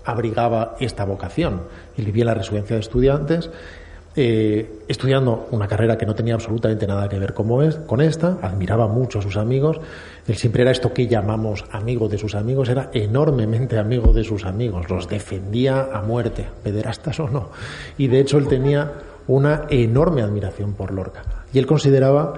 abrigaba 0.05 0.75
esta 0.79 1.05
vocación. 1.05 1.61
Él 1.97 2.05
vivía 2.05 2.25
la 2.25 2.33
residencia 2.33 2.75
de 2.75 2.79
estudiantes, 2.79 3.51
eh, 4.19 4.79
estudiando 4.87 5.47
una 5.51 5.67
carrera 5.67 5.95
que 5.95 6.07
no 6.07 6.15
tenía 6.15 6.33
absolutamente 6.33 6.87
nada 6.87 7.07
que 7.07 7.19
ver 7.19 7.35
como 7.35 7.61
es, 7.61 7.75
con 7.75 8.01
esta, 8.01 8.39
admiraba 8.41 8.87
mucho 8.87 9.19
a 9.19 9.21
sus 9.21 9.37
amigos, 9.37 9.79
él 10.27 10.35
siempre 10.35 10.63
era 10.63 10.71
esto 10.71 10.91
que 10.91 11.05
llamamos 11.05 11.65
amigo 11.71 12.09
de 12.09 12.17
sus 12.17 12.33
amigos, 12.33 12.67
era 12.69 12.89
enormemente 12.93 13.77
amigo 13.77 14.13
de 14.13 14.23
sus 14.23 14.45
amigos, 14.45 14.89
los 14.89 15.07
defendía 15.07 15.89
a 15.93 16.01
muerte, 16.01 16.47
pederastas 16.63 17.19
o 17.19 17.29
no, 17.29 17.49
y 17.99 18.07
de 18.07 18.19
hecho 18.19 18.39
él 18.39 18.47
tenía 18.47 18.91
una 19.27 19.65
enorme 19.69 20.23
admiración 20.23 20.73
por 20.73 20.91
Lorca, 20.91 21.23
y 21.53 21.59
él 21.59 21.67
consideraba 21.67 22.33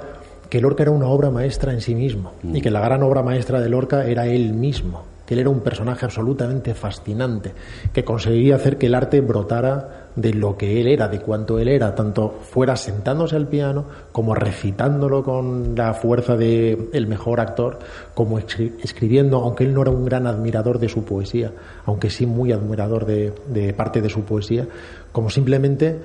que 0.50 0.60
Lorca 0.60 0.84
era 0.84 0.92
una 0.92 1.08
obra 1.08 1.32
maestra 1.32 1.72
en 1.72 1.80
sí 1.80 1.96
mismo, 1.96 2.34
y 2.44 2.62
que 2.62 2.72
la 2.72 2.82
gran 2.82 3.04
obra 3.04 3.24
maestra 3.24 3.62
de 3.62 3.70
Lorca 3.70 4.06
era 4.06 4.28
él 4.28 4.54
mismo, 4.54 5.06
que 5.30 5.36
él 5.36 5.42
era 5.42 5.52
un 5.52 5.60
personaje 5.60 6.06
absolutamente 6.06 6.74
fascinante, 6.74 7.52
que 7.94 8.04
conseguía 8.04 8.56
hacer 8.56 8.80
que 8.80 8.88
el 8.88 8.96
arte 8.96 9.22
brotara 9.22 10.08
de 10.16 10.34
lo 10.34 10.58
que 10.58 10.82
él 10.82 10.88
era, 10.88 11.08
de 11.08 11.20
cuánto 11.20 11.60
él 11.60 11.68
era, 11.68 11.94
tanto 11.94 12.40
fuera 12.50 12.76
sentándose 12.76 13.36
al 13.36 13.46
piano 13.46 13.86
como 14.12 14.34
recitándolo 14.34 15.24
con 15.24 15.76
la 15.76 15.94
fuerza 15.94 16.36
de 16.36 16.90
el 16.94 17.06
mejor 17.06 17.42
actor, 17.42 17.78
como 18.16 18.40
escri- 18.40 18.74
escribiendo, 18.82 19.38
aunque 19.38 19.66
él 19.66 19.74
no 19.76 19.84
era 19.84 19.92
un 19.92 20.04
gran 20.04 20.26
admirador 20.26 20.80
de 20.80 20.90
su 20.90 21.04
poesía, 21.06 21.52
aunque 21.86 22.10
sí 22.10 22.26
muy 22.26 22.52
admirador 22.52 23.06
de, 23.06 23.32
de 23.50 23.72
parte 23.74 24.02
de 24.02 24.10
su 24.10 24.22
poesía, 24.24 24.66
como 25.12 25.30
simplemente 25.30 26.00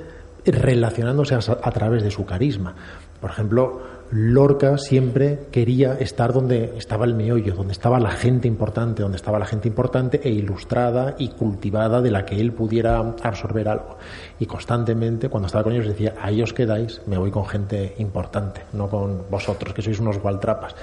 relacionándose 0.45 1.35
a, 1.35 1.39
a 1.39 1.71
través 1.71 2.03
de 2.03 2.11
su 2.11 2.27
carisma. 2.27 2.75
Por 3.23 3.31
ejemplo, 3.31 3.81
Lorca 4.17 4.79
siempre 4.79 5.41
quería 5.51 5.95
estar 5.95 6.33
donde 6.33 6.75
estaba 6.79 7.05
el 7.05 7.15
meollo, 7.15 7.57
donde 7.57 7.73
estaba 7.73 7.99
la 7.99 8.13
gente 8.13 8.47
importante, 8.47 9.03
donde 9.03 9.17
estaba 9.17 9.41
la 9.41 9.45
gente 9.45 9.67
importante 9.67 10.21
e 10.23 10.31
ilustrada 10.31 11.17
y 11.19 11.31
cultivada 11.31 12.01
de 12.01 12.13
la 12.13 12.25
que 12.25 12.41
él 12.41 12.53
pudiera 12.53 12.99
absorber 12.99 13.67
algo. 13.67 13.99
Y 14.39 14.47
constantemente, 14.47 15.29
cuando 15.29 15.49
estaba 15.49 15.65
con 15.65 15.73
ellos, 15.73 15.89
decía, 15.89 16.15
ahí 16.23 16.41
os 16.43 16.53
quedáis, 16.53 17.03
me 17.09 17.19
voy 17.19 17.33
con 17.33 17.45
gente 17.45 17.97
importante, 17.99 18.61
no 18.75 18.89
con 18.89 19.25
vosotros, 19.29 19.75
que 19.75 19.83
sois 19.83 19.99
unos 19.99 20.21
gualtrapas. 20.21 20.77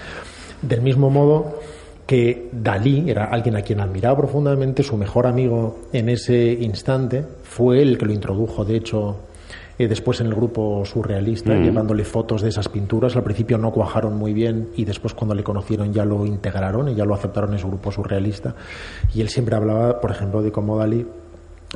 Del 0.62 0.82
mismo 0.82 1.10
modo 1.10 1.58
que 2.06 2.50
Dalí 2.52 3.10
era 3.10 3.32
alguien 3.32 3.56
a 3.56 3.62
quien 3.62 3.80
admiraba 3.80 4.18
profundamente, 4.18 4.84
su 4.84 4.98
mejor 4.98 5.26
amigo 5.26 5.80
en 5.94 6.10
ese 6.10 6.52
instante 6.52 7.24
fue 7.44 7.82
el 7.82 7.98
que 7.98 8.08
lo 8.08 8.12
introdujo, 8.12 8.66
de 8.66 8.76
hecho, 8.76 9.31
eh, 9.82 9.88
después 9.88 10.22
en 10.22 10.28
el 10.28 10.36
grupo 10.36 10.86
surrealista, 10.86 11.56
llevándole 11.56 12.04
fotos 12.04 12.44
de 12.44 12.50
esas 12.50 12.70
pinturas. 12.70 13.16
Al 13.16 13.24
principio 13.24 13.58
no 13.58 13.72
cuajaron 13.72 14.16
muy 14.16 14.32
bien 14.32 14.70
y 14.76 14.86
después 14.86 15.16
cuando 15.16 15.34
le 15.34 15.44
conocieron 15.44 15.92
ya 15.92 16.06
lo 16.06 16.24
integraron 16.24 16.90
y 16.90 16.94
ya 16.94 17.04
lo 17.04 17.16
aceptaron 17.16 17.54
en 17.54 17.60
su 17.60 17.68
grupo 17.68 17.92
surrealista. 17.92 18.54
Y 19.16 19.22
él 19.22 19.30
siempre 19.30 19.56
hablaba, 19.56 20.00
por 20.00 20.12
ejemplo, 20.12 20.44
de 20.44 20.52
cómo 20.52 20.78
Dalí 20.78 21.04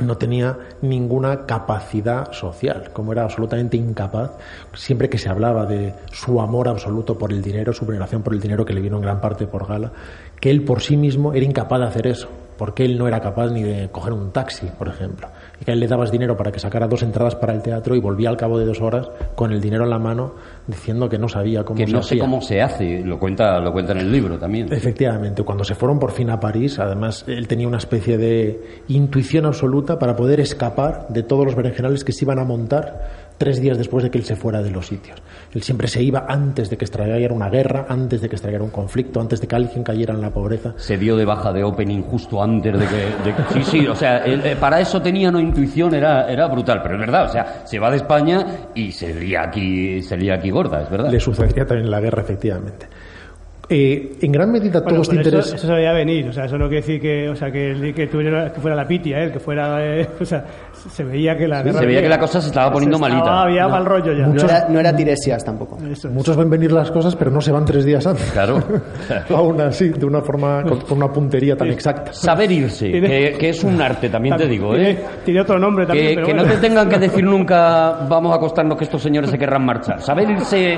no 0.03 0.17
tenía 0.17 0.55
ninguna 0.81 1.47
capacidad 1.47 2.31
social, 2.31 2.91
como 2.93 3.11
era 3.11 3.23
absolutamente 3.23 3.77
incapaz, 3.77 4.33
siempre 4.73 5.09
que 5.09 5.17
se 5.17 5.29
hablaba 5.29 5.65
de 5.65 5.93
su 6.11 6.39
amor 6.41 6.67
absoluto 6.67 7.17
por 7.17 7.31
el 7.31 7.41
dinero, 7.41 7.73
su 7.73 7.85
veneración 7.85 8.21
por 8.21 8.33
el 8.33 8.41
dinero 8.41 8.65
que 8.65 8.73
le 8.73 8.81
vino 8.81 8.97
en 8.97 9.03
gran 9.03 9.21
parte 9.21 9.47
por 9.47 9.67
Gala, 9.67 9.91
que 10.39 10.51
él 10.51 10.63
por 10.63 10.81
sí 10.81 10.97
mismo 10.97 11.33
era 11.33 11.45
incapaz 11.45 11.79
de 11.79 11.85
hacer 11.87 12.07
eso, 12.07 12.27
porque 12.57 12.83
él 12.83 12.97
no 12.97 13.07
era 13.07 13.21
capaz 13.21 13.49
ni 13.51 13.63
de 13.63 13.89
coger 13.89 14.13
un 14.13 14.31
taxi, 14.31 14.67
por 14.77 14.89
ejemplo, 14.89 15.29
que 15.63 15.71
a 15.71 15.73
él 15.73 15.79
le 15.79 15.87
dabas 15.87 16.11
dinero 16.11 16.35
para 16.35 16.51
que 16.51 16.59
sacara 16.59 16.87
dos 16.87 17.03
entradas 17.03 17.35
para 17.35 17.53
el 17.53 17.61
teatro 17.61 17.95
y 17.95 17.99
volvía 17.99 18.29
al 18.29 18.37
cabo 18.37 18.59
de 18.59 18.65
dos 18.65 18.81
horas 18.81 19.07
con 19.35 19.51
el 19.51 19.61
dinero 19.61 19.83
en 19.83 19.89
la 19.89 19.99
mano 19.99 20.33
diciendo 20.67 21.07
que 21.07 21.17
no 21.17 21.29
sabía 21.29 21.63
cómo 21.63 21.77
Que 21.77 21.87
se 21.87 21.93
no 21.93 22.01
sé 22.01 22.17
cómo 22.17 22.41
se 22.41 22.61
hace, 22.61 23.03
lo 23.03 23.19
cuenta, 23.19 23.59
lo 23.59 23.71
cuenta 23.71 23.93
en 23.93 23.99
el 23.99 24.11
libro 24.11 24.37
también. 24.37 24.71
Efectivamente, 24.71 25.43
cuando 25.43 25.63
se 25.63 25.75
fueron 25.75 25.99
por 25.99 26.11
fin 26.11 26.29
a 26.29 26.39
París, 26.39 26.79
además 26.79 27.23
él 27.27 27.47
tenía 27.47 27.67
una 27.67 27.77
especie 27.77 28.17
de 28.17 28.81
intuición 28.87 29.45
absoluta 29.45 29.99
para 29.99 30.15
poder 30.15 30.39
escapar 30.39 31.07
de 31.09 31.23
todos 31.23 31.45
los 31.45 31.55
berenjenales 31.55 32.03
que 32.03 32.11
se 32.11 32.25
iban 32.25 32.39
a 32.39 32.43
montar 32.43 33.24
tres 33.38 33.61
días 33.61 33.77
después 33.77 34.03
de 34.03 34.09
que 34.11 34.17
él 34.17 34.23
se 34.23 34.36
fuera 34.36 34.61
de 34.61 34.71
los 34.71 34.88
sitios. 34.88 35.21
Él 35.53 35.61
siempre 35.61 35.88
se 35.88 36.01
iba 36.01 36.25
antes 36.27 36.69
de 36.69 36.77
que 36.77 36.86
estallara 36.86 37.33
una 37.33 37.49
guerra, 37.49 37.86
antes 37.89 38.21
de 38.21 38.29
que 38.29 38.36
estallara 38.36 38.63
un 38.63 38.69
conflicto, 38.69 39.19
antes 39.21 39.41
de 39.41 39.47
que 39.47 39.55
alguien 39.55 39.83
cayera 39.83 40.13
en 40.13 40.21
la 40.21 40.29
pobreza. 40.29 40.73
Se 40.77 40.97
dio 40.97 41.15
de 41.15 41.25
baja 41.25 41.51
de 41.53 41.63
opening 41.63 42.01
justo 42.01 42.41
antes 42.41 42.77
de 42.77 42.86
que... 42.86 42.95
de 42.95 43.36
que- 43.36 43.53
sí, 43.53 43.63
sí, 43.63 43.88
o 43.88 43.95
sea, 43.95 44.17
él, 44.25 44.41
eh, 44.45 44.55
para 44.59 44.79
eso 44.79 45.01
tenía 45.01 45.29
una 45.29 45.41
intuición, 45.41 45.93
era, 45.93 46.29
era 46.31 46.47
brutal, 46.47 46.81
pero 46.81 46.95
es 46.95 46.99
verdad, 47.01 47.25
o 47.25 47.29
sea, 47.29 47.65
se 47.65 47.79
va 47.79 47.89
de 47.91 47.97
España 47.97 48.45
y 48.73 48.91
se 48.91 49.13
lía 49.13 49.43
aquí, 49.43 50.01
se 50.01 50.17
lía 50.17 50.36
aquí 50.36 50.49
gorda, 50.49 50.81
es 50.83 50.89
verdad. 50.89 51.09
Le 51.11 51.19
sucedería 51.19 51.65
también 51.65 51.89
la 51.89 51.99
guerra, 52.01 52.21
efectivamente. 52.21 52.88
Eh, 53.67 54.17
en 54.21 54.31
gran 54.31 54.51
medida 54.51 54.79
Bueno, 54.81 55.01
todo 55.01 55.01
este 55.01 55.15
interés... 55.15 55.47
eso, 55.47 55.55
eso 55.55 55.67
se 55.67 55.73
veía 55.73 55.91
venir, 55.91 56.27
o 56.27 56.33
sea, 56.33 56.45
eso 56.45 56.57
no 56.57 56.67
quiere 56.67 56.81
decir 56.81 57.01
que, 57.01 57.29
o 57.29 57.36
sea, 57.36 57.51
que, 57.51 57.93
que, 57.95 58.05
tuviera, 58.07 58.53
que 58.53 58.61
fuera 58.61 58.75
la 58.75 58.88
pitia, 58.88 59.23
¿eh? 59.23 59.31
que 59.31 59.39
fuera, 59.39 59.83
eh, 59.83 60.07
o 60.19 60.25
sea, 60.25 60.45
se 60.89 61.03
veía 61.03 61.36
que 61.38 61.47
la 61.47 61.61
guerra 61.63 61.79
se 61.79 61.86
veía 61.86 62.01
que 62.01 62.09
la 62.09 62.19
cosa 62.19 62.39
se 62.41 62.47
estaba 62.47 62.71
poniendo 62.71 62.97
Se 62.97 63.03
estaba- 63.05 63.21
malita. 63.23 63.41
Había 63.43 63.67
mal 63.67 63.86
rollo 63.86 64.13
ya. 64.13 64.27
No 64.27 64.41
era, 64.43 64.67
no 64.69 64.79
era 64.79 64.95
Tiresias 64.95 65.43
tampoco. 65.43 65.77
Eso 65.89 66.07
es. 66.07 66.13
Muchos 66.13 66.36
ven 66.38 66.49
venir 66.49 66.71
las 66.71 66.91
cosas, 66.91 67.15
pero 67.15 67.31
no 67.31 67.41
se 67.41 67.51
van 67.51 67.65
tres 67.65 67.86
días 67.86 68.05
antes. 68.05 68.31
Claro. 68.31 68.61
Aún 69.29 69.59
así, 69.61 69.89
de 69.89 70.05
una 70.05 70.21
forma, 70.21 70.63
con, 70.63 70.81
con 70.81 70.97
una 70.97 71.11
puntería 71.11 71.55
tan 71.55 71.69
exacta. 71.69 72.13
Saber 72.13 72.51
irse, 72.51 72.89
Tiene- 72.89 73.07
que, 73.07 73.38
que 73.38 73.49
es 73.49 73.63
un 73.63 73.81
arte, 73.81 74.09
también 74.09 74.36
te 74.38 74.47
digo, 74.47 74.73
Tiene, 74.75 74.91
¿eh? 74.91 74.99
tiene 75.25 75.41
otro 75.41 75.57
nombre 75.59 75.86
también, 75.86 76.09
Que, 76.09 76.15
pero 76.15 76.27
que 76.27 76.33
no 76.33 76.43
te 76.43 76.57
tengan 76.57 76.88
que 76.89 76.99
decir 76.99 77.23
nunca 77.23 77.97
vamos 78.07 78.31
a 78.31 78.36
acostarnos 78.36 78.77
que 78.77 78.83
estos 78.86 79.01
señores 79.01 79.29
se 79.29 79.38
querrán 79.38 79.65
marchar. 79.65 80.01
Saber 80.01 80.29
irse, 80.29 80.77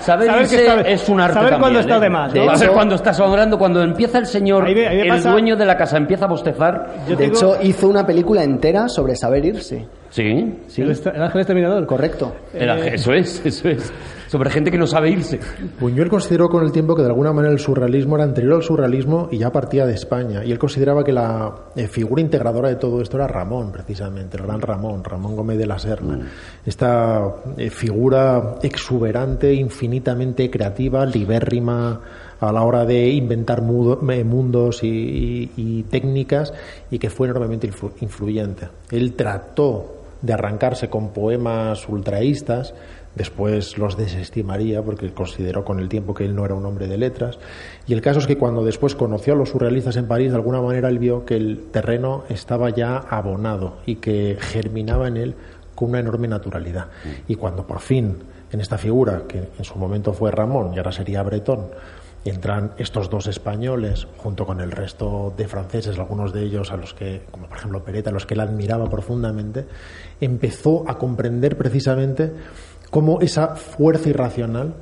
saber 0.00 0.26
Saber 0.26 0.48
que 0.48 0.54
irse 0.54 0.66
está- 0.66 0.80
es 0.88 1.08
un 1.08 1.20
arte 1.20 1.34
saber 1.34 1.50
también. 1.50 1.60
cuándo 1.60 1.80
está 1.80 1.96
¿eh? 1.96 2.00
de 2.00 2.10
más, 2.10 2.34
¿no? 2.34 2.44
Saber 2.44 2.58
De 2.58 2.64
hecho- 2.64 2.72
cuando 2.74 2.94
estás 2.94 3.20
hablando, 3.20 3.58
cuando 3.58 3.82
empieza 3.82 4.18
el 4.18 4.26
señor, 4.26 4.64
Ahí 4.64 4.74
me- 4.74 4.86
ahí 4.88 4.96
me 4.96 5.02
el 5.02 5.08
pasa- 5.08 5.30
dueño 5.30 5.56
de 5.56 5.66
la 5.66 5.76
casa 5.76 5.96
empieza 5.96 6.24
a 6.24 6.28
bostezar. 6.28 6.86
Yo 7.08 7.16
De 7.16 7.26
hecho, 7.26 7.56
hizo 7.62 7.88
una 7.88 8.06
película 8.06 8.42
entera 8.42 8.88
sobre 8.88 9.14
saber 9.16 9.44
irse. 9.44 9.86
Sí, 10.10 10.58
sí. 10.66 10.82
El, 10.82 10.90
el 10.90 11.22
ángel 11.22 11.40
exterminador. 11.40 11.86
Correcto. 11.86 12.34
Era- 12.52 12.78
eso 12.86 13.12
es, 13.12 13.40
eso 13.44 13.68
es. 13.68 13.92
Sobre 14.30 14.48
gente 14.50 14.70
que 14.70 14.78
no 14.78 14.86
sabe 14.86 15.10
irse. 15.10 15.40
Buñuel 15.80 16.08
consideró 16.08 16.48
con 16.48 16.62
el 16.64 16.70
tiempo 16.70 16.94
que 16.94 17.02
de 17.02 17.08
alguna 17.08 17.32
manera 17.32 17.52
el 17.52 17.58
surrealismo 17.58 18.14
era 18.14 18.22
anterior 18.22 18.54
al 18.54 18.62
surrealismo 18.62 19.26
y 19.32 19.38
ya 19.38 19.50
partía 19.50 19.86
de 19.86 19.94
España. 19.94 20.44
Y 20.44 20.52
él 20.52 20.58
consideraba 20.58 21.02
que 21.02 21.10
la 21.12 21.52
eh, 21.74 21.88
figura 21.88 22.22
integradora 22.22 22.68
de 22.68 22.76
todo 22.76 23.00
esto 23.00 23.16
era 23.16 23.26
Ramón, 23.26 23.72
precisamente, 23.72 24.36
el 24.36 24.44
gran 24.44 24.60
Ramón, 24.60 25.02
Ramón 25.02 25.34
Gómez 25.34 25.58
de 25.58 25.66
la 25.66 25.80
Serna. 25.80 26.28
Esta 26.64 27.24
eh, 27.56 27.70
figura 27.70 28.54
exuberante, 28.62 29.52
infinitamente 29.52 30.48
creativa, 30.48 31.04
libérrima 31.04 32.00
a 32.38 32.52
la 32.52 32.62
hora 32.62 32.84
de 32.84 33.08
inventar 33.08 33.58
eh, 33.60 34.24
mundos 34.24 34.84
y, 34.84 35.50
y- 35.56 35.82
técnicas 35.90 36.54
y 36.88 37.00
que 37.00 37.10
fue 37.10 37.26
enormemente 37.26 37.68
influ- 37.68 37.94
influyente. 38.00 38.68
Él 38.92 39.14
trató 39.14 39.96
de 40.22 40.32
arrancarse 40.34 40.88
con 40.88 41.08
poemas 41.14 41.88
ultraístas, 41.88 42.74
después 43.14 43.76
los 43.78 43.96
desestimaría 43.96 44.82
porque 44.82 45.12
consideró 45.12 45.64
con 45.64 45.80
el 45.80 45.88
tiempo 45.88 46.14
que 46.14 46.24
él 46.24 46.34
no 46.34 46.44
era 46.44 46.54
un 46.54 46.64
hombre 46.66 46.86
de 46.86 46.98
letras. 46.98 47.38
Y 47.86 47.92
el 47.92 48.00
caso 48.00 48.20
es 48.20 48.26
que 48.26 48.38
cuando 48.38 48.64
después 48.64 48.94
conoció 48.94 49.34
a 49.34 49.36
los 49.36 49.50
surrealistas 49.50 49.96
en 49.96 50.06
París, 50.06 50.30
de 50.30 50.36
alguna 50.36 50.60
manera 50.60 50.88
él 50.88 50.98
vio 50.98 51.24
que 51.24 51.36
el 51.36 51.66
terreno 51.72 52.24
estaba 52.28 52.70
ya 52.70 52.96
abonado 52.96 53.78
y 53.86 53.96
que 53.96 54.36
germinaba 54.40 55.08
en 55.08 55.16
él 55.16 55.34
con 55.74 55.90
una 55.90 56.00
enorme 56.00 56.28
naturalidad. 56.28 56.88
Y 57.26 57.36
cuando 57.36 57.66
por 57.66 57.80
fin, 57.80 58.18
en 58.52 58.60
esta 58.60 58.78
figura, 58.78 59.22
que 59.26 59.48
en 59.58 59.64
su 59.64 59.76
momento 59.78 60.12
fue 60.12 60.30
Ramón 60.30 60.74
y 60.74 60.78
ahora 60.78 60.92
sería 60.92 61.22
Bretón, 61.22 61.68
entran 62.24 62.72
estos 62.76 63.08
dos 63.08 63.26
españoles 63.26 64.06
junto 64.18 64.44
con 64.44 64.60
el 64.60 64.70
resto 64.70 65.32
de 65.36 65.48
franceses, 65.48 65.98
algunos 65.98 66.32
de 66.32 66.42
ellos 66.42 66.70
a 66.70 66.76
los 66.76 66.92
que, 66.92 67.22
como 67.30 67.46
por 67.46 67.56
ejemplo 67.56 67.82
Pereta, 67.82 68.10
a 68.10 68.12
los 68.12 68.26
que 68.26 68.34
él 68.34 68.40
admiraba 68.40 68.90
profundamente, 68.90 69.66
empezó 70.20 70.84
a 70.86 70.98
comprender 70.98 71.56
precisamente 71.56 72.32
cómo 72.90 73.20
esa 73.20 73.56
fuerza 73.56 74.08
irracional 74.08 74.74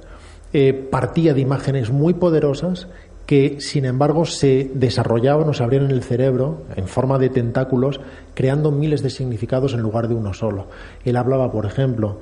eh, 0.53 0.73
partía 0.73 1.35
de 1.35 1.41
imágenes 1.41 1.91
muy 1.91 2.15
poderosas 2.15 2.89
que 3.27 3.61
sin 3.61 3.85
embargo 3.85 4.25
se 4.25 4.71
desarrollaban 4.73 5.49
o 5.51 5.53
se 5.53 5.63
abrían 5.63 5.85
en 5.85 5.91
el 5.91 6.03
cerebro 6.03 6.63
en 6.77 6.89
forma 6.89 7.19
de 7.19 7.29
tentáculos, 7.29 8.01
creando 8.33 8.71
miles 8.71 9.03
de 9.03 9.11
significados 9.11 9.75
en 9.75 9.81
lugar 9.81 10.09
de 10.09 10.15
uno 10.15 10.33
solo. 10.33 10.69
Él 11.05 11.15
hablaba, 11.19 11.53
por 11.53 11.67
ejemplo, 11.67 12.21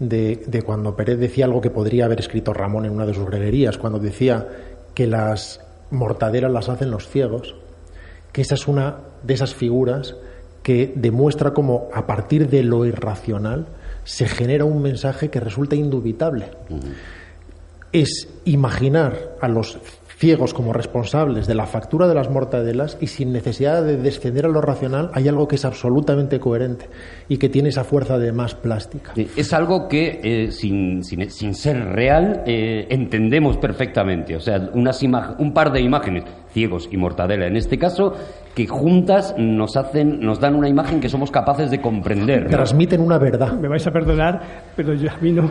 de, 0.00 0.42
de 0.48 0.62
cuando 0.62 0.96
Pérez 0.96 1.20
decía 1.20 1.44
algo 1.44 1.60
que 1.60 1.70
podría 1.70 2.06
haber 2.06 2.18
escrito 2.18 2.52
Ramón 2.52 2.84
en 2.84 2.92
una 2.92 3.06
de 3.06 3.14
sus 3.14 3.26
greguerías, 3.26 3.78
cuando 3.78 4.00
decía 4.00 4.48
que 4.92 5.06
las 5.06 5.60
mortaderas 5.92 6.50
las 6.50 6.68
hacen 6.68 6.90
los 6.90 7.08
ciegos, 7.08 7.54
que 8.32 8.42
esa 8.42 8.56
es 8.56 8.66
una 8.66 8.96
de 9.22 9.34
esas 9.34 9.54
figuras 9.54 10.16
que 10.64 10.92
demuestra 10.96 11.52
cómo 11.52 11.88
a 11.94 12.08
partir 12.08 12.48
de 12.48 12.64
lo 12.64 12.84
irracional 12.86 13.66
se 14.04 14.26
genera 14.26 14.64
un 14.64 14.82
mensaje 14.82 15.28
que 15.30 15.40
resulta 15.40 15.76
indubitable. 15.76 16.46
Es 17.92 18.28
imaginar 18.44 19.36
a 19.40 19.48
los 19.48 19.78
ciegos 20.16 20.52
como 20.52 20.74
responsables 20.74 21.46
de 21.46 21.54
la 21.54 21.64
factura 21.64 22.06
de 22.06 22.14
las 22.14 22.28
mortadelas 22.28 22.98
y 23.00 23.06
sin 23.06 23.32
necesidad 23.32 23.82
de 23.82 23.96
descender 23.96 24.44
a 24.44 24.48
lo 24.50 24.60
racional 24.60 25.10
hay 25.14 25.28
algo 25.28 25.48
que 25.48 25.56
es 25.56 25.64
absolutamente 25.64 26.38
coherente 26.38 26.90
y 27.26 27.38
que 27.38 27.48
tiene 27.48 27.70
esa 27.70 27.84
fuerza 27.84 28.18
de 28.18 28.30
más 28.30 28.54
plástica. 28.54 29.12
Es 29.16 29.52
algo 29.54 29.88
que, 29.88 30.20
eh, 30.22 30.52
sin, 30.52 31.02
sin- 31.04 31.30
sin 31.30 31.54
ser 31.54 31.78
real, 31.86 32.42
eh, 32.46 32.86
entendemos 32.90 33.56
perfectamente. 33.56 34.36
O 34.36 34.40
sea, 34.40 34.68
unas 34.74 35.02
un 35.02 35.54
par 35.54 35.72
de 35.72 35.80
imágenes, 35.80 36.24
ciegos 36.52 36.86
y 36.92 36.98
mortadela 36.98 37.46
en 37.46 37.56
este 37.56 37.78
caso, 37.78 38.14
que 38.54 38.66
juntas 38.66 39.34
nos, 39.38 39.76
hacen, 39.76 40.20
nos 40.20 40.40
dan 40.40 40.54
una 40.56 40.68
imagen 40.68 41.00
que 41.00 41.08
somos 41.08 41.30
capaces 41.30 41.70
de 41.70 41.80
comprender. 41.80 42.44
¿no? 42.44 42.50
Transmiten 42.50 43.00
una 43.00 43.16
verdad. 43.18 43.52
Me 43.52 43.68
vais 43.68 43.86
a 43.86 43.90
perdonar, 43.92 44.40
pero 44.76 44.92
yo 44.94 45.10
a 45.10 45.16
mí 45.20 45.32
no. 45.32 45.50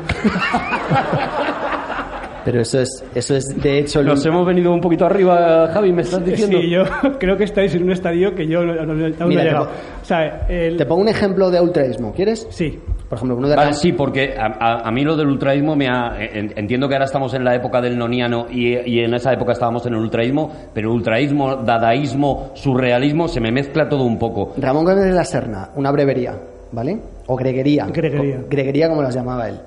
Pero 2.46 2.62
eso 2.62 2.80
es, 2.80 3.04
eso 3.14 3.36
es 3.36 3.46
de 3.62 3.80
hecho, 3.80 4.02
Nos 4.02 4.26
hemos 4.26 4.46
venido 4.48 4.74
un 4.74 4.80
poquito 4.82 5.06
arriba, 5.06 5.68
Javi, 5.74 5.92
me 5.92 6.02
estás 6.02 6.24
diciendo. 6.26 6.60
Sí, 6.60 6.70
yo 6.70 6.84
creo 7.20 7.38
que 7.38 7.44
estáis 7.44 7.76
en 7.76 7.84
un 7.84 7.92
estadio 7.92 8.34
que 8.34 8.48
yo 8.48 8.64
no, 8.64 8.74
no- 8.74 8.94
no- 8.94 9.06
aún 9.06 9.14
no 9.20 9.30
he 9.32 9.36
te 9.36 9.44
llegado. 9.44 9.66
po- 9.66 9.72
O 10.02 10.06
sea, 10.06 10.46
el... 10.48 10.78
te 10.78 10.86
pongo 10.86 11.02
un 11.02 11.10
ejemplo 11.10 11.52
de 11.52 11.60
ultraísmo, 11.62 12.14
¿quieres? 12.14 12.48
Sí. 12.50 12.80
Por 13.10 13.18
ejemplo, 13.18 13.38
uno 13.38 13.50
de 13.50 13.56
Vale, 13.56 13.74
sí, 13.74 13.92
porque 13.92 14.36
a, 14.38 14.46
a- 14.60 14.88
a 14.88 14.92
mí 14.92 15.04
lo 15.04 15.18
del 15.18 15.28
ultraísmo 15.30 15.76
me 15.76 15.88
ha... 15.88 16.14
en- 16.20 16.54
Entiendo 16.56 16.88
que 16.88 16.94
ahora 16.94 17.06
estamos 17.06 17.34
en 17.34 17.44
la 17.44 17.56
época 17.56 17.82
del 17.82 17.98
noniano 17.98 18.46
y, 18.52 18.78
y 18.88 19.00
en 19.00 19.16
esa 19.16 19.34
época 19.34 19.54
estábamos 19.54 19.84
en 19.88 19.94
el 19.94 20.00
ultraísmo, 20.00 20.52
pero 20.76 20.94
ultraísmo, 20.94 21.56
dadaísmo, 21.56 22.52
surrealismo, 22.54 23.28
se 23.28 23.40
me 23.42 23.52
mezcla 23.52 23.90
todo 23.90 24.04
un 24.04 24.20
poco. 24.20 24.54
Ramón 24.58 24.86
Gómez 24.86 25.06
de 25.06 25.12
la 25.14 25.24
Serna, 25.26 25.70
una 25.76 25.92
brevería, 25.92 26.38
¿vale? 26.72 27.00
O 27.26 27.36
greguería. 27.36 27.88
Greguería. 27.88 28.42
O- 28.46 28.48
greguería 28.48 28.90
como 28.90 29.02
las 29.02 29.16
llamaba 29.16 29.50
él. 29.50 29.60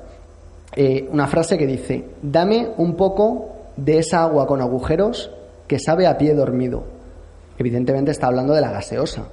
Eh, 0.77 1.09
una 1.13 1.27
frase 1.27 1.59
que 1.59 1.67
dice, 1.67 2.05
dame 2.23 2.69
un 2.77 2.95
poco 2.95 3.49
de 3.77 3.99
esa 3.99 4.23
agua 4.23 4.47
con 4.47 4.61
agujeros 4.61 5.31
que 5.67 5.81
sabe 5.81 6.07
a 6.07 6.17
pie 6.17 6.33
dormido. 6.35 6.85
Evidentemente 7.59 8.13
está 8.13 8.29
hablando 8.29 8.55
de 8.55 8.61
la 8.61 8.71
gaseosa. 8.71 9.25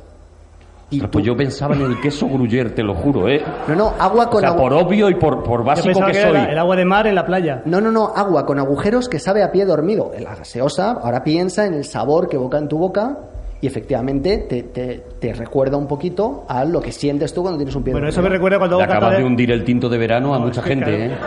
Y 0.92 0.96
Ostras, 0.96 1.12
Pues 1.12 1.26
yo 1.26 1.38
pensaba 1.38 1.76
en 1.76 1.82
el 1.84 2.00
queso 2.02 2.28
gruyer, 2.28 2.74
te 2.74 2.82
lo 2.82 2.96
juro, 2.96 3.30
¿eh? 3.30 3.44
No, 3.68 3.76
no, 3.76 3.94
agua 4.00 4.26
O 4.26 4.30
con 4.32 4.42
sea, 4.42 4.52
agu- 4.54 4.58
por 4.58 4.74
obvio 4.74 5.10
y 5.10 5.16
por, 5.16 5.44
por 5.44 5.60
Yo 5.60 5.66
básico 5.66 5.88
pensaba 5.88 6.08
que 6.12 6.14
que 6.18 6.22
soy. 6.24 6.52
el 6.52 6.58
agua 6.58 6.76
de 6.76 6.86
mar 6.86 7.06
en 7.08 7.16
la 7.16 7.26
playa. 7.26 7.62
No, 7.66 7.80
no, 7.80 7.92
no, 7.92 8.12
agua 8.16 8.46
con 8.46 8.58
agujeros 8.58 9.08
que 9.08 9.20
sabe 9.20 9.44
a 9.44 9.52
pie 9.52 9.66
dormido. 9.66 10.12
La 10.20 10.36
gaseosa, 10.36 10.92
ahora 10.94 11.24
piensa 11.24 11.66
en 11.68 11.76
el 11.76 11.86
sabor 11.86 12.28
que 12.28 12.38
evoca 12.38 12.58
en 12.58 12.68
tu 12.68 12.78
boca 12.80 13.18
y 13.62 13.68
efectivamente 13.68 14.38
te, 14.50 14.64
te- 14.64 15.04
te 15.20 15.34
recuerda 15.34 15.78
un 15.78 15.86
poquito 15.88 16.46
a 16.48 16.66
lo 16.66 16.82
que 16.82 16.92
sientes 16.92 17.34
tú 17.34 17.42
cuando 17.44 17.58
tienes 17.60 17.76
un 17.76 17.84
pie 17.84 17.94
Bueno, 17.94 18.08
eso 18.08 18.22
me 18.24 18.30
recuerda 18.30 18.58
cuando 18.58 18.78
hago 18.78 18.86
cata 18.88 18.98
acabas 18.98 19.16
de 19.18 19.22
de... 19.22 19.28
hundir 19.28 19.52
el 19.52 19.64
tinto 19.64 19.90
de 19.90 19.98
verano 19.98 20.34
a 20.34 20.40
mucha 20.40 20.62
gente, 20.64 20.86
claro. 20.86 21.04
¿eh? 21.14 21.18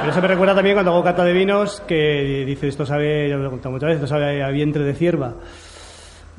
Pero 0.00 0.12
eso 0.12 0.22
me 0.22 0.28
recuerda 0.28 0.54
también 0.54 0.76
cuando 0.76 0.92
hago 0.92 1.02
cata 1.02 1.24
de 1.24 1.32
vinos 1.32 1.82
que 1.88 2.44
dice, 2.46 2.68
esto 2.68 2.86
sabe, 2.86 3.28
ya 3.28 3.36
lo 3.36 3.48
he 3.48 3.50
contado 3.50 3.72
muchas 3.72 3.88
veces, 3.88 4.04
esto 4.04 4.14
sabe 4.14 4.44
a 4.44 4.48
vientre 4.50 4.84
de 4.84 4.94
cierva. 4.94 5.34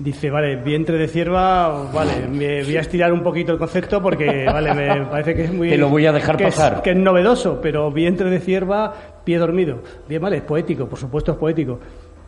Dice, 0.02 0.30
vale, 0.32 0.56
vientre 0.56 0.97
de 0.97 1.10
cierva, 1.10 1.91
vale, 1.91 2.26
me 2.32 2.64
voy 2.64 2.78
a 2.78 2.80
estirar 2.80 3.12
un 3.12 3.22
poquito 3.22 3.52
el 3.52 3.58
concepto 3.58 4.02
porque, 4.02 4.45
vale, 4.45 4.74
me 4.74 5.06
parece 5.12 5.36
que 5.36 5.43
es 5.43 5.54
muy... 5.54 5.70
Te 5.72 5.78
lo 5.78 5.89
voy 5.89 6.06
a 6.06 6.14
dejar 6.14 6.38
que 6.38 6.47
es- 6.47 6.56
pasar. 6.56 6.82
que 6.82 6.91
es 6.91 6.95
novedoso, 6.95 7.60
pero 7.62 7.91
vientre 7.91 8.30
de 8.30 8.39
cierva, 8.39 8.93
pie 9.26 9.38
dormido. 9.38 9.80
Bien, 10.08 10.22
vale, 10.22 10.38
es 10.38 10.43
poético, 10.43 10.88
por 10.88 10.97
supuesto 10.97 11.34
es 11.34 11.38
poético. 11.38 11.82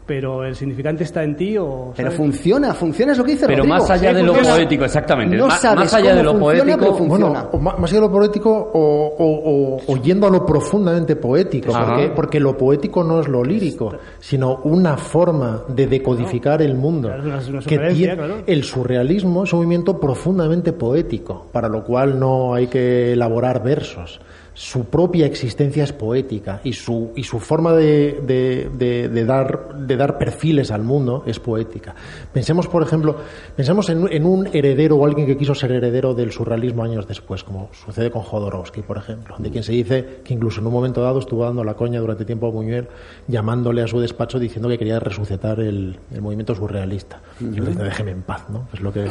Pero 0.05 0.43
el 0.43 0.55
significante 0.55 1.03
está 1.03 1.23
en 1.23 1.35
ti 1.37 1.57
o... 1.57 1.93
Pero 1.95 2.11
funciona, 2.11 2.73
funciona, 2.73 3.11
es 3.13 3.17
lo 3.17 3.23
que 3.23 3.31
dice 3.31 3.45
Pero 3.45 3.59
Rodrigo. 3.59 3.77
más 3.77 3.89
allá 3.89 4.09
Sí, 4.09 4.15
de 4.15 4.23
lo 4.23 4.33
poético, 4.33 4.83
exactamente. 4.85 5.37
No 5.37 5.47
Más- 5.47 5.61
sabes 5.61 5.79
más 5.79 5.93
allá 5.93 6.09
cómo 6.09 6.15
de 6.17 6.23
lo 6.23 6.31
funciona, 6.31 6.63
poético- 6.63 6.79
pero 6.79 6.93
funciona. 6.95 7.43
Bueno, 7.51 7.77
más 7.79 7.91
allá 7.91 8.01
de 8.01 8.07
lo 8.07 8.11
poético 8.11 8.51
o, 8.73 9.15
o- 9.17 9.75
o- 9.77 9.81
o 9.87 9.97
yendo 9.97 10.27
a 10.27 10.29
lo 10.31 10.45
profundamente 10.45 11.15
poético, 11.15 11.71
porque, 11.71 12.11
porque 12.15 12.39
lo 12.39 12.57
poético 12.57 13.03
no 13.03 13.21
es 13.21 13.27
lo 13.27 13.43
lírico, 13.43 13.93
sino 14.19 14.57
una 14.63 14.97
forma 14.97 15.63
de 15.69 15.87
decodificar 15.87 16.61
el 16.61 16.75
mundo. 16.75 17.07
Claro, 17.07 17.37
es 17.37 17.47
una- 17.47 17.59
una 17.59 17.65
que 17.67 17.77
tiene- 17.93 18.15
claro. 18.15 18.35
El 18.47 18.63
surrealismo 18.63 19.43
es 19.43 19.53
un 19.53 19.59
movimiento 19.59 19.99
profundamente 19.99 20.73
poético, 20.73 21.47
para 21.51 21.69
lo 21.69 21.83
cual 21.83 22.19
no 22.19 22.53
hay 22.53 22.67
que 22.67 23.13
elaborar 23.13 23.63
versos, 23.63 24.19
su 24.53 24.85
propia 24.85 25.25
existencia 25.25 25.85
es 25.85 25.93
poética 25.93 26.59
y 26.65 26.73
su, 26.73 27.11
y 27.15 27.23
su 27.23 27.39
forma 27.39 27.71
de, 27.73 28.19
de, 28.21 29.07
de, 29.07 29.25
dar, 29.25 29.69
de 29.91 29.97
dar 29.97 30.17
perfiles 30.17 30.71
al 30.71 30.83
mundo 30.83 31.23
es 31.25 31.39
poética. 31.39 31.95
Pensemos, 32.33 32.67
por 32.67 32.83
ejemplo, 32.83 33.17
pensemos 33.55 33.89
en, 33.89 34.07
en, 34.11 34.25
un 34.25 34.47
heredero 34.53 34.95
o 34.95 35.05
alguien 35.05 35.27
que 35.27 35.37
quiso 35.37 35.53
ser 35.53 35.71
heredero 35.71 36.13
del 36.13 36.31
surrealismo 36.31 36.83
años 36.83 37.07
después, 37.07 37.43
como 37.43 37.69
sucede 37.73 38.09
con 38.09 38.21
Jodorowsky, 38.21 38.81
por 38.81 38.97
ejemplo, 38.97 39.35
de 39.37 39.51
quien 39.51 39.63
se 39.63 39.73
dice 39.73 40.21
que 40.23 40.33
incluso 40.33 40.61
en 40.61 40.67
un 40.67 40.73
momento 40.73 41.01
dado 41.01 41.19
estuvo 41.19 41.43
dando 41.43 41.63
la 41.63 41.75
coña 41.75 41.99
durante 41.99 42.25
tiempo 42.25 42.47
a 42.47 42.51
Buñuel, 42.51 42.87
llamándole 43.27 43.81
a 43.81 43.87
su 43.87 43.99
despacho 43.99 44.39
diciendo 44.39 44.69
que 44.69 44.77
quería 44.77 44.99
resucitar 44.99 45.59
el, 45.59 45.97
el 46.11 46.21
movimiento 46.21 46.55
surrealista. 46.55 47.21
Y 47.39 47.55
yo 47.55 47.63
le 47.63 47.71
dije, 47.71 47.83
déjeme 47.83 48.11
en 48.11 48.21
paz, 48.21 48.49
¿no? 48.49 48.67
Es 48.73 48.81
lo 48.81 48.91
que 48.91 49.07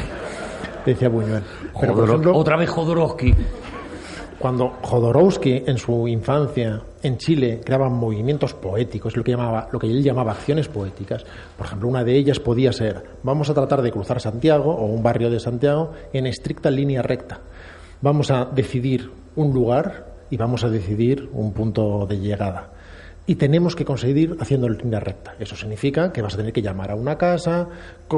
decía 0.86 1.08
Buñuel. 1.08 1.42
Pero, 1.80 1.94
por 1.94 2.08
ejemplo, 2.08 2.36
otra 2.36 2.56
vez 2.56 2.70
Jodorowsky. 2.70 3.34
Cuando 4.40 4.72
Jodorowsky 4.80 5.64
en 5.66 5.76
su 5.76 6.08
infancia 6.08 6.80
en 7.02 7.18
Chile 7.18 7.60
creaba 7.62 7.90
movimientos 7.90 8.54
poéticos, 8.54 9.14
lo 9.14 9.22
que, 9.22 9.32
llamaba, 9.32 9.68
lo 9.70 9.78
que 9.78 9.86
él 9.86 10.02
llamaba 10.02 10.32
acciones 10.32 10.66
poéticas, 10.66 11.26
por 11.58 11.66
ejemplo, 11.66 11.86
una 11.88 12.04
de 12.04 12.16
ellas 12.16 12.40
podía 12.40 12.72
ser, 12.72 13.04
vamos 13.22 13.50
a 13.50 13.54
tratar 13.54 13.82
de 13.82 13.92
cruzar 13.92 14.18
Santiago 14.18 14.74
o 14.74 14.86
un 14.86 15.02
barrio 15.02 15.28
de 15.28 15.40
Santiago 15.40 15.92
en 16.14 16.26
estricta 16.26 16.70
línea 16.70 17.02
recta. 17.02 17.40
Vamos 18.00 18.30
a 18.30 18.46
decidir 18.46 19.10
un 19.36 19.52
lugar 19.52 20.06
y 20.30 20.38
vamos 20.38 20.64
a 20.64 20.70
decidir 20.70 21.28
un 21.34 21.52
punto 21.52 22.06
de 22.06 22.18
llegada 22.18 22.70
y 23.30 23.36
tenemos 23.36 23.76
que 23.76 23.84
conseguir 23.84 24.36
haciendo 24.40 24.66
en 24.66 24.76
línea 24.76 24.98
recta. 24.98 25.36
Eso 25.38 25.54
significa 25.54 26.12
que 26.12 26.20
vas 26.20 26.34
a 26.34 26.38
tener 26.38 26.52
que 26.52 26.62
llamar 26.62 26.90
a 26.90 26.96
una 26.96 27.16
casa, 27.16 27.68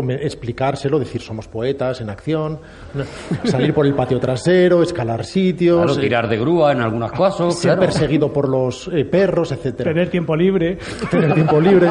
explicárselo, 0.08 0.98
decir 0.98 1.20
somos 1.20 1.48
poetas 1.48 2.00
en 2.00 2.08
acción, 2.08 2.58
salir 3.44 3.74
por 3.74 3.84
el 3.84 3.92
patio 3.92 4.18
trasero, 4.18 4.82
escalar 4.82 5.26
sitios, 5.26 5.84
claro, 5.84 6.00
tirar 6.00 6.28
de 6.30 6.38
grúa 6.38 6.72
en 6.72 6.80
algunos 6.80 7.12
casos, 7.12 7.56
ser 7.56 7.72
claro. 7.72 7.80
perseguido 7.82 8.32
por 8.32 8.48
los 8.48 8.88
eh, 8.88 9.04
perros, 9.04 9.52
etcétera. 9.52 9.92
Tener 9.92 10.08
tiempo 10.08 10.34
libre. 10.34 10.78
Tener 11.10 11.34
tiempo 11.34 11.60
libre. 11.60 11.90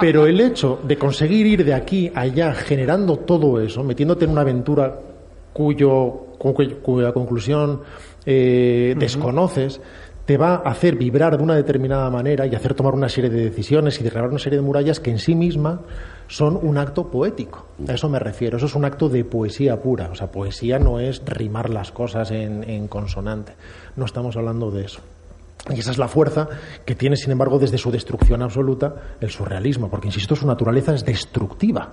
Pero 0.00 0.26
el 0.26 0.40
hecho 0.40 0.80
de 0.82 0.98
conseguir 0.98 1.46
ir 1.46 1.64
de 1.64 1.74
aquí 1.74 2.10
a 2.12 2.22
allá 2.22 2.54
generando 2.54 3.18
todo 3.18 3.60
eso, 3.60 3.84
metiéndote 3.84 4.24
en 4.24 4.32
una 4.32 4.40
aventura 4.40 4.98
cuyo, 5.52 6.26
cuya 6.82 7.12
conclusión 7.12 7.82
eh, 8.26 8.96
desconoces, 8.98 9.80
te 10.28 10.36
va 10.36 10.56
a 10.56 10.72
hacer 10.72 10.96
vibrar 10.96 11.38
de 11.38 11.42
una 11.42 11.56
determinada 11.56 12.10
manera 12.10 12.46
y 12.46 12.54
hacer 12.54 12.74
tomar 12.74 12.92
una 12.92 13.08
serie 13.08 13.30
de 13.30 13.44
decisiones 13.44 13.98
y 13.98 14.04
derribar 14.04 14.28
una 14.28 14.38
serie 14.38 14.58
de 14.58 14.62
murallas 14.62 15.00
que 15.00 15.10
en 15.10 15.18
sí 15.18 15.34
misma 15.34 15.80
son 16.26 16.58
un 16.60 16.76
acto 16.76 17.10
poético. 17.10 17.68
A 17.88 17.94
eso 17.94 18.10
me 18.10 18.18
refiero. 18.18 18.58
Eso 18.58 18.66
es 18.66 18.74
un 18.74 18.84
acto 18.84 19.08
de 19.08 19.24
poesía 19.24 19.80
pura. 19.80 20.10
O 20.12 20.14
sea, 20.14 20.30
poesía 20.30 20.78
no 20.78 21.00
es 21.00 21.22
rimar 21.24 21.70
las 21.70 21.92
cosas 21.92 22.30
en, 22.30 22.62
en 22.68 22.88
consonante. 22.88 23.54
No 23.96 24.04
estamos 24.04 24.36
hablando 24.36 24.70
de 24.70 24.84
eso. 24.84 25.00
Y 25.74 25.80
esa 25.80 25.92
es 25.92 25.98
la 25.98 26.08
fuerza 26.08 26.46
que 26.84 26.94
tiene, 26.94 27.16
sin 27.16 27.32
embargo, 27.32 27.58
desde 27.58 27.78
su 27.78 27.90
destrucción 27.90 28.42
absoluta 28.42 29.16
el 29.22 29.30
surrealismo, 29.30 29.88
porque, 29.88 30.08
insisto, 30.08 30.36
su 30.36 30.46
naturaleza 30.46 30.94
es 30.94 31.06
destructiva. 31.06 31.92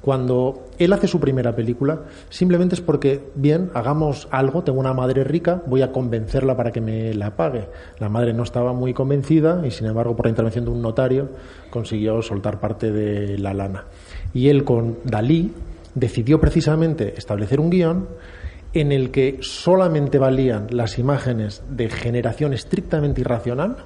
Cuando 0.00 0.68
él 0.78 0.92
hace 0.92 1.08
su 1.08 1.20
primera 1.20 1.54
película, 1.54 2.02
simplemente 2.30 2.74
es 2.74 2.80
porque, 2.80 3.20
bien, 3.34 3.70
hagamos 3.74 4.28
algo, 4.30 4.62
tengo 4.62 4.78
una 4.78 4.94
madre 4.94 5.24
rica, 5.24 5.62
voy 5.66 5.82
a 5.82 5.92
convencerla 5.92 6.56
para 6.56 6.70
que 6.70 6.80
me 6.80 7.14
la 7.14 7.36
pague. 7.36 7.66
La 7.98 8.08
madre 8.08 8.32
no 8.32 8.42
estaba 8.42 8.72
muy 8.72 8.94
convencida 8.94 9.66
y, 9.66 9.70
sin 9.70 9.86
embargo, 9.86 10.14
por 10.14 10.26
la 10.26 10.30
intervención 10.30 10.64
de 10.64 10.70
un 10.70 10.82
notario, 10.82 11.28
consiguió 11.70 12.22
soltar 12.22 12.60
parte 12.60 12.92
de 12.92 13.38
la 13.38 13.54
lana. 13.54 13.84
Y 14.32 14.48
él, 14.48 14.64
con 14.64 14.98
Dalí, 15.04 15.52
decidió 15.94 16.40
precisamente 16.40 17.14
establecer 17.16 17.60
un 17.60 17.70
guion 17.70 18.08
en 18.74 18.92
el 18.92 19.10
que 19.10 19.38
solamente 19.40 20.18
valían 20.18 20.66
las 20.70 20.98
imágenes 20.98 21.62
de 21.70 21.88
generación 21.88 22.52
estrictamente 22.52 23.22
irracional, 23.22 23.76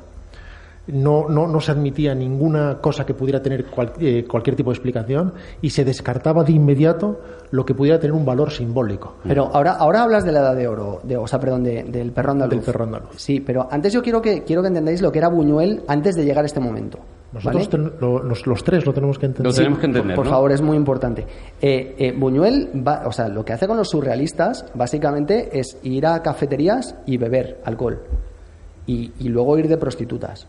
no, 0.89 1.29
no, 1.29 1.47
no, 1.47 1.61
se 1.61 1.71
admitía 1.71 2.15
ninguna 2.15 2.79
cosa 2.81 3.07
que 3.07 3.15
pudiera 3.15 3.41
tener 3.41 3.67
cual, 3.67 3.93
eh, 4.01 4.25
cualquier 4.29 4.57
tipo 4.57 4.71
de 4.71 4.75
explicación 4.75 5.33
y 5.61 5.71
se 5.71 5.85
descartaba 5.85 6.43
de 6.43 6.53
inmediato 6.53 7.21
lo 7.53 7.65
que 7.65 7.75
pudiera 7.75 8.01
tener 8.01 8.15
un 8.15 8.25
valor 8.25 8.51
simbólico. 8.51 9.17
Pero 9.23 9.51
ahora, 9.53 9.73
ahora 9.73 10.03
hablas 10.03 10.25
de 10.25 10.33
la 10.33 10.41
edad 10.41 10.57
de 10.57 10.67
oro, 10.67 11.01
de, 11.05 11.17
o 11.17 11.27
sea, 11.27 11.39
perdón, 11.39 11.63
de, 11.63 11.85
del 11.85 12.11
perro 12.11 12.33
andaluz. 12.33 12.55
Del 12.57 12.65
perro 12.65 12.85
andaluz. 12.85 13.11
Sí, 13.17 13.41
pero 13.41 13.69
antes 13.71 13.93
yo 13.93 14.03
quiero 14.03 14.21
que, 14.21 14.43
quiero 14.43 14.63
que 14.63 14.69
entendáis 14.69 15.01
lo 15.03 15.13
que 15.13 15.19
era 15.19 15.29
Buñuel 15.29 15.83
antes 15.87 16.17
de 16.17 16.25
llegar 16.25 16.43
a 16.43 16.47
este 16.47 16.61
momento. 16.61 16.99
Nosotros 17.33 17.69
¿vale? 17.71 17.91
ten, 17.91 18.01
lo, 18.01 18.23
los, 18.23 18.47
los, 18.47 18.65
tres 18.65 18.85
lo 18.85 18.93
tenemos 18.93 19.19
que 19.19 19.27
entender. 19.27 19.51
Lo 19.51 19.57
tenemos 19.57 19.79
que 19.79 19.87
entender. 19.87 20.17
Por 20.17 20.27
¿no? 20.27 20.31
favor, 20.33 20.53
es 20.53 20.61
muy 20.61 20.77
importante. 20.77 21.27
Eh, 21.61 21.95
eh, 21.97 22.13
Buñuel, 22.13 22.71
va, 22.87 23.05
o 23.07 23.13
sea, 23.13 23.29
lo 23.29 23.45
que 23.45 23.53
hace 23.53 23.67
con 23.67 23.77
los 23.77 23.89
surrealistas, 23.89 24.67
básicamente, 24.75 25.59
es 25.59 25.79
ir 25.83 26.07
a 26.07 26.21
cafeterías 26.23 26.97
y 27.07 27.17
beber 27.17 27.61
alcohol. 27.65 28.03
Y, 28.87 29.13
y 29.21 29.29
luego 29.29 29.57
ir 29.59 29.69
de 29.69 29.79
prostitutas. 29.79 30.49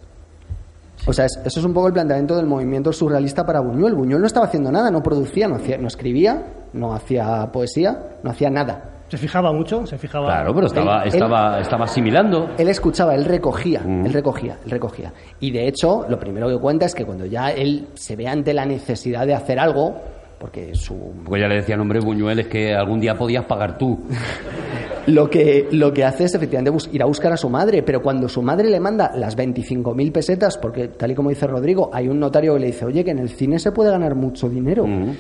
O 1.05 1.13
sea, 1.13 1.25
es, 1.25 1.37
eso 1.45 1.59
es 1.59 1.65
un 1.65 1.73
poco 1.73 1.87
el 1.87 1.93
planteamiento 1.93 2.35
del 2.35 2.45
movimiento 2.45 2.93
surrealista 2.93 3.45
para 3.45 3.59
Buñuel. 3.59 3.93
Buñuel 3.93 4.21
no 4.21 4.27
estaba 4.27 4.45
haciendo 4.45 4.71
nada, 4.71 4.89
no 4.89 5.01
producía, 5.03 5.47
no, 5.47 5.55
hacía, 5.55 5.77
no 5.77 5.87
escribía, 5.87 6.43
no 6.73 6.93
hacía 6.93 7.49
poesía, 7.51 7.97
no 8.23 8.31
hacía 8.31 8.49
nada. 8.49 8.89
Se 9.09 9.17
fijaba 9.17 9.51
mucho, 9.53 9.85
se 9.85 9.97
fijaba. 9.97 10.25
Claro, 10.27 10.55
pero 10.55 10.67
estaba, 10.67 11.03
Él- 11.03 11.09
estaba, 11.13 11.59
estaba 11.59 11.85
asimilando. 11.85 12.49
Él 12.57 12.67
escuchaba, 12.69 13.13
él 13.13 13.25
recogía, 13.25 13.81
Mm. 13.85 14.05
él 14.07 14.13
recogía, 14.13 14.57
él 14.65 14.71
recogía. 14.71 15.13
Y 15.39 15.51
de 15.51 15.67
hecho, 15.67 16.05
lo 16.09 16.17
primero 16.17 16.47
que 16.47 16.57
cuenta 16.57 16.85
es 16.87 16.95
que 16.95 17.05
cuando 17.05 17.25
ya 17.25 17.51
él 17.51 17.89
se 17.93 18.15
ve 18.15 18.27
ante 18.27 18.53
la 18.53 18.65
necesidad 18.65 19.27
de 19.27 19.35
hacer 19.35 19.59
algo, 19.59 19.93
porque 20.39 20.73
su 20.73 21.13
Porque 21.25 21.41
ya 21.41 21.47
le 21.47 21.55
decían, 21.55 21.79
hombre, 21.81 21.99
Buñuel, 21.99 22.39
es 22.39 22.47
que 22.47 22.73
algún 22.73 22.99
día 22.99 23.15
podías 23.15 23.45
pagar 23.45 23.77
tú. 23.77 23.99
Lo 25.07 25.29
que, 25.29 25.67
lo 25.71 25.93
que 25.93 26.05
hace 26.05 26.25
es 26.25 26.35
efectivamente 26.35 26.71
ir 26.91 27.01
a 27.01 27.05
buscar 27.05 27.33
a 27.33 27.37
su 27.37 27.49
madre, 27.49 27.83
pero 27.83 28.01
cuando 28.01 28.29
su 28.29 28.41
madre 28.41 28.69
le 28.69 28.79
manda 28.79 29.11
las 29.15 29.37
25.000 29.37 30.11
pesetas, 30.11 30.57
porque 30.57 30.87
tal 30.89 31.11
y 31.11 31.15
como 31.15 31.29
dice 31.29 31.45
Rodrigo, 31.45 31.89
hay 31.93 32.07
un 32.07 32.19
notario 32.19 32.53
que 32.53 32.59
le 32.61 32.67
dice, 32.67 32.85
oye, 32.85 33.03
que 33.03 33.11
en 33.11 33.19
el 33.19 33.29
cine 33.29 33.59
se 33.59 33.71
puede 33.71 33.91
ganar 33.91 34.15
mucho 34.15 34.49
dinero. 34.49 34.87
Mm. 34.87 35.11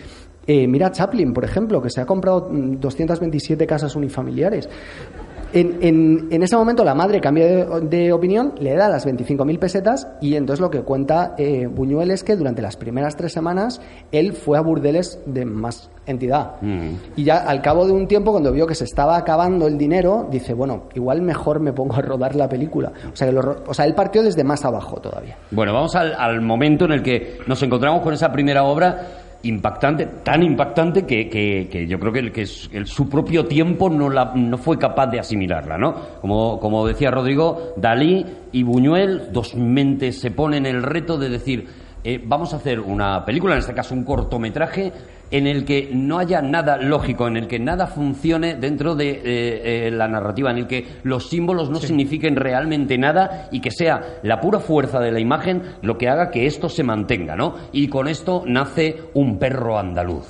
Eh, 0.45 0.67
mira 0.67 0.91
Chaplin, 0.91 1.33
por 1.33 1.45
ejemplo, 1.45 1.81
que 1.81 1.89
se 1.89 2.01
ha 2.01 2.05
comprado 2.05 2.49
mm, 2.49 2.79
227 2.79 3.65
casas 3.65 3.95
unifamiliares. 3.95 4.69
En, 5.53 5.77
en- 5.81 6.27
en 6.31 6.43
ese 6.43 6.55
momento 6.57 6.83
la 6.83 6.95
madre 6.95 7.21
cambia 7.21 7.45
de, 7.45 7.81
de 7.81 8.11
opinión, 8.11 8.53
le 8.59 8.75
da 8.75 8.89
las 8.89 9.05
25.000 9.07 9.59
pesetas 9.59 10.07
y 10.19 10.35
entonces 10.35 10.59
lo 10.61 10.69
que 10.71 10.81
cuenta 10.81 11.35
eh, 11.37 11.67
Buñuel 11.67 12.11
es 12.11 12.23
que 12.23 12.35
durante 12.35 12.61
las 12.61 12.75
primeras 12.75 13.15
tres 13.15 13.33
semanas 13.33 13.79
él 14.11 14.33
fue 14.33 14.57
a 14.57 14.61
burdeles 14.61 15.19
de 15.25 15.45
más 15.45 15.89
entidad. 16.05 16.53
Mm. 16.61 16.89
Y 17.15 17.23
ya 17.23 17.37
al 17.37 17.61
cabo 17.61 17.85
de 17.85 17.93
un 17.93 18.07
tiempo, 18.07 18.31
cuando 18.31 18.51
vio 18.51 18.67
que 18.67 18.75
se 18.75 18.83
estaba 18.83 19.15
acabando 19.15 19.67
el 19.67 19.77
dinero, 19.77 20.27
dice, 20.29 20.53
bueno, 20.53 20.83
igual 20.95 21.21
mejor 21.21 21.59
me 21.59 21.71
pongo 21.71 21.95
a 21.95 22.01
rodar 22.01 22.35
la 22.35 22.49
película. 22.49 22.91
O 23.11 23.15
sea, 23.15 23.27
que 23.27 23.33
lo 23.33 23.63
o 23.67 23.73
sea 23.73 23.85
él 23.85 23.93
partió 23.95 24.23
desde 24.23 24.43
más 24.43 24.65
abajo 24.65 24.97
todavía. 24.99 25.37
Bueno, 25.51 25.73
vamos 25.73 25.95
al, 25.95 26.13
al 26.17 26.41
momento 26.41 26.85
en 26.85 26.91
el 26.93 27.03
que 27.03 27.37
nos 27.47 27.61
encontramos 27.63 28.01
con 28.01 28.13
esa 28.13 28.31
primera 28.31 28.63
obra 28.63 29.22
impactante, 29.43 30.05
tan 30.23 30.41
impactante 30.43 31.05
que, 31.05 31.29
que- 31.29 31.67
que 31.69 31.85
yo 31.87 31.99
creo 31.99 32.11
que, 32.13 32.19
el, 32.19 32.31
que 32.31 32.41
el- 32.71 32.87
su 32.87 33.09
propio 33.09 33.45
tiempo 33.45 33.89
no, 33.89 34.09
la, 34.09 34.33
no 34.35 34.57
fue 34.57 34.77
capaz 34.77 35.07
de 35.07 35.19
asimilarla, 35.19 35.77
¿no? 35.77 35.93
Como, 36.21 36.59
como 36.59 36.87
decía 36.87 37.11
Rodrigo, 37.11 37.73
Dalí 37.77 38.25
y 38.51 38.63
Buñuel, 38.63 39.31
dos 39.31 39.55
mentes 39.55 40.19
se 40.19 40.31
ponen 40.31 40.65
el 40.65 40.81
reto 40.81 41.17
de 41.17 41.29
decir, 41.29 41.67
eh, 42.05 42.21
vamos 42.23 42.53
a 42.53 42.57
hacer 42.57 42.79
una 42.79 43.23
película, 43.25 43.53
en 43.53 43.59
este 43.59 43.73
caso 43.73 43.93
un 43.93 44.03
cortometraje, 44.03 44.91
en 45.33 45.47
el 45.47 45.65
que 45.65 45.89
no 45.91 46.19
haya 46.19 46.43
nada 46.43 46.77
lógico, 46.77 47.27
en 47.27 47.37
el 47.37 47.47
que 47.47 47.57
nada 47.57 47.87
funcione 47.87 48.53
dentro 48.53 48.93
de 48.93 49.09
eh, 49.09 49.87
eh, 49.87 49.91
la 49.91 50.07
narrativa, 50.07 50.51
en 50.51 50.59
el 50.59 50.67
que 50.67 50.85
los 51.01 51.27
símbolos 51.27 51.71
no 51.71 51.79
signifiquen 51.79 52.35
realmente 52.35 52.99
nada 52.99 53.49
y 53.51 53.59
que 53.59 53.71
sea 53.71 54.19
la 54.21 54.39
pura 54.39 54.59
fuerza 54.59 54.99
de 54.99 55.11
la 55.11 55.19
imagen 55.19 55.63
lo 55.81 55.97
que 55.97 56.07
haga 56.07 56.29
que 56.29 56.45
esto 56.45 56.69
se 56.69 56.83
mantenga, 56.83 57.35
¿no? 57.35 57.55
Y 57.71 57.87
con 57.87 58.07
esto 58.07 58.43
nace 58.45 58.95
un 59.15 59.39
perro 59.39 59.77
andaluz. 59.79 60.27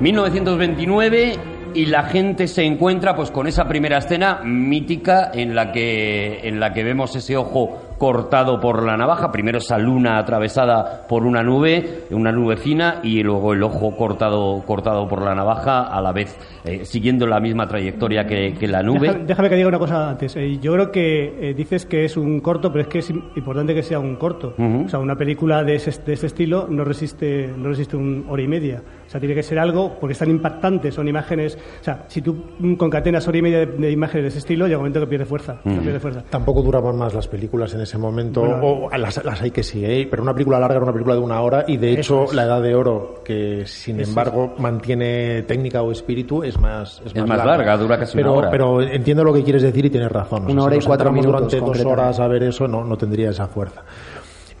...1929... 0.00 1.38
y 1.74 1.86
la 1.86 2.04
gente 2.04 2.46
se 2.46 2.62
encuentra 2.62 3.16
pues 3.16 3.30
con 3.30 3.46
esa 3.46 3.66
primera 3.66 3.98
escena 3.98 4.40
mítica 4.44 5.30
en 5.34 5.54
la 5.54 5.72
que 5.72 6.46
en 6.46 6.60
la 6.60 6.72
que 6.72 6.84
vemos 6.84 7.16
ese 7.16 7.36
ojo 7.36 7.82
cortado 8.04 8.60
por 8.60 8.82
la 8.84 8.98
navaja, 8.98 9.32
primero 9.32 9.56
esa 9.56 9.78
luna 9.78 10.18
atravesada 10.18 11.06
por 11.08 11.24
una 11.24 11.42
nube, 11.42 12.02
una 12.10 12.30
nube 12.30 12.58
fina 12.58 13.00
y 13.02 13.22
luego 13.22 13.54
el 13.54 13.62
ojo 13.62 13.96
cortado 13.96 14.62
cortado 14.66 15.08
por 15.08 15.22
la 15.22 15.34
navaja 15.34 15.84
a 15.84 16.02
la 16.02 16.12
vez 16.12 16.36
eh, 16.66 16.84
siguiendo 16.84 17.26
la 17.26 17.40
misma 17.40 17.66
trayectoria 17.66 18.26
que, 18.26 18.52
que 18.60 18.68
la 18.68 18.82
nube. 18.82 19.08
Déjame, 19.08 19.24
déjame 19.24 19.48
que 19.48 19.56
diga 19.56 19.68
una 19.68 19.78
cosa 19.78 20.10
antes. 20.10 20.36
Eh, 20.36 20.58
yo 20.60 20.74
creo 20.74 20.90
que 20.92 21.48
eh, 21.50 21.54
dices 21.54 21.86
que 21.86 22.04
es 22.04 22.18
un 22.18 22.40
corto, 22.40 22.70
pero 22.70 22.82
es 22.82 22.88
que 22.88 22.98
es 22.98 23.10
im- 23.10 23.22
importante 23.36 23.74
que 23.74 23.82
sea 23.82 23.98
un 23.98 24.16
corto. 24.16 24.52
Ujú. 24.58 24.84
O 24.84 24.88
sea, 24.90 24.98
una 24.98 25.16
película 25.16 25.64
de 25.64 25.76
ese, 25.76 25.90
de 26.04 26.12
ese 26.12 26.26
estilo 26.26 26.66
no 26.68 26.84
resiste, 26.84 27.48
no 27.56 27.68
resiste 27.70 27.96
un 27.96 28.26
hora 28.28 28.42
y 28.42 28.48
media. 28.48 28.82
O 29.06 29.08
sea, 29.08 29.18
tiene 29.18 29.34
que 29.34 29.42
ser 29.42 29.58
algo, 29.58 29.96
porque 29.98 30.12
es 30.12 30.18
tan 30.18 30.28
impactante, 30.30 30.90
son 30.92 31.08
imágenes. 31.08 31.56
O 31.80 31.84
sea, 31.84 32.04
si 32.08 32.20
tú 32.20 32.36
concatenas 32.76 33.26
hora 33.28 33.38
y 33.38 33.42
media 33.42 33.58
de, 33.60 33.66
de 33.66 33.90
imágenes 33.90 34.24
de 34.24 34.28
ese 34.28 34.38
estilo, 34.40 34.66
llega 34.66 34.76
un 34.76 34.82
momento 34.82 35.00
que 35.00 35.06
pierde 35.06 35.24
fuerza. 35.24 35.56
que 35.62 35.70
pierde 35.80 36.00
fuerza. 36.00 36.22
Tampoco 36.28 36.62
duraban 36.62 36.96
más 36.98 37.14
las 37.14 37.28
películas 37.28 37.72
en 37.74 37.80
ese 37.82 37.93
ese 37.94 37.98
momento, 38.00 38.42
o 38.42 38.90
las, 38.96 39.24
las, 39.24 39.40
hay 39.40 39.52
que 39.52 39.62
sí, 39.62 39.84
¿eh? 39.84 40.08
pero 40.10 40.22
una 40.22 40.32
película 40.32 40.58
larga 40.58 40.74
era 40.74 40.82
una 40.82 40.92
película 40.92 41.14
de 41.14 41.20
una 41.20 41.40
hora 41.40 41.64
y 41.68 41.76
de 41.76 41.92
hecho 41.92 42.26
La 42.32 42.42
Edad 42.42 42.60
de 42.60 42.74
Oro, 42.74 43.22
que 43.24 43.66
sin 43.66 44.00
embargo 44.00 44.54
mantiene 44.58 45.42
técnica 45.42 45.80
o 45.80 45.92
espíritu, 45.92 46.42
es 46.42 46.58
más, 46.58 47.00
es, 47.04 47.14
más, 47.14 47.44
larga. 47.44 47.76
dura 47.76 47.96
casi 47.96 48.16
pero, 48.16 48.32
una 48.32 48.38
hora. 48.40 48.50
Pero 48.50 48.82
entiendo 48.82 49.22
lo 49.22 49.32
que 49.32 49.44
quieres 49.44 49.62
decir 49.62 49.84
y 49.84 49.90
tienes 49.90 50.10
razón. 50.10 50.50
Una 50.50 50.64
hora 50.64 50.76
y 50.76 50.80
cuatro 50.80 51.12
minutos. 51.12 51.52
Durante 51.52 51.60
dos 51.60 51.84
horas 51.84 52.18
a 52.18 52.26
ver 52.26 52.42
eso 52.42 52.66
no, 52.66 52.84
no 52.84 52.96
tendría 52.96 53.30
esa 53.30 53.46
fuerza. 53.46 53.82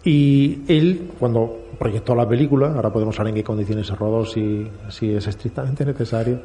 Y 0.04 0.60
él, 0.68 1.10
cuando 1.18 1.58
proyectó 1.76 2.14
la 2.14 2.28
película, 2.28 2.72
ahora 2.72 2.92
podemos 2.92 3.16
saber 3.16 3.30
en 3.30 3.36
qué 3.36 3.44
condiciones 3.44 3.88
se 3.88 3.96
rodó, 3.96 4.24
si, 4.24 4.68
si 4.90 5.12
es 5.12 5.26
estrictamente 5.26 5.84
necesario, 5.84 6.38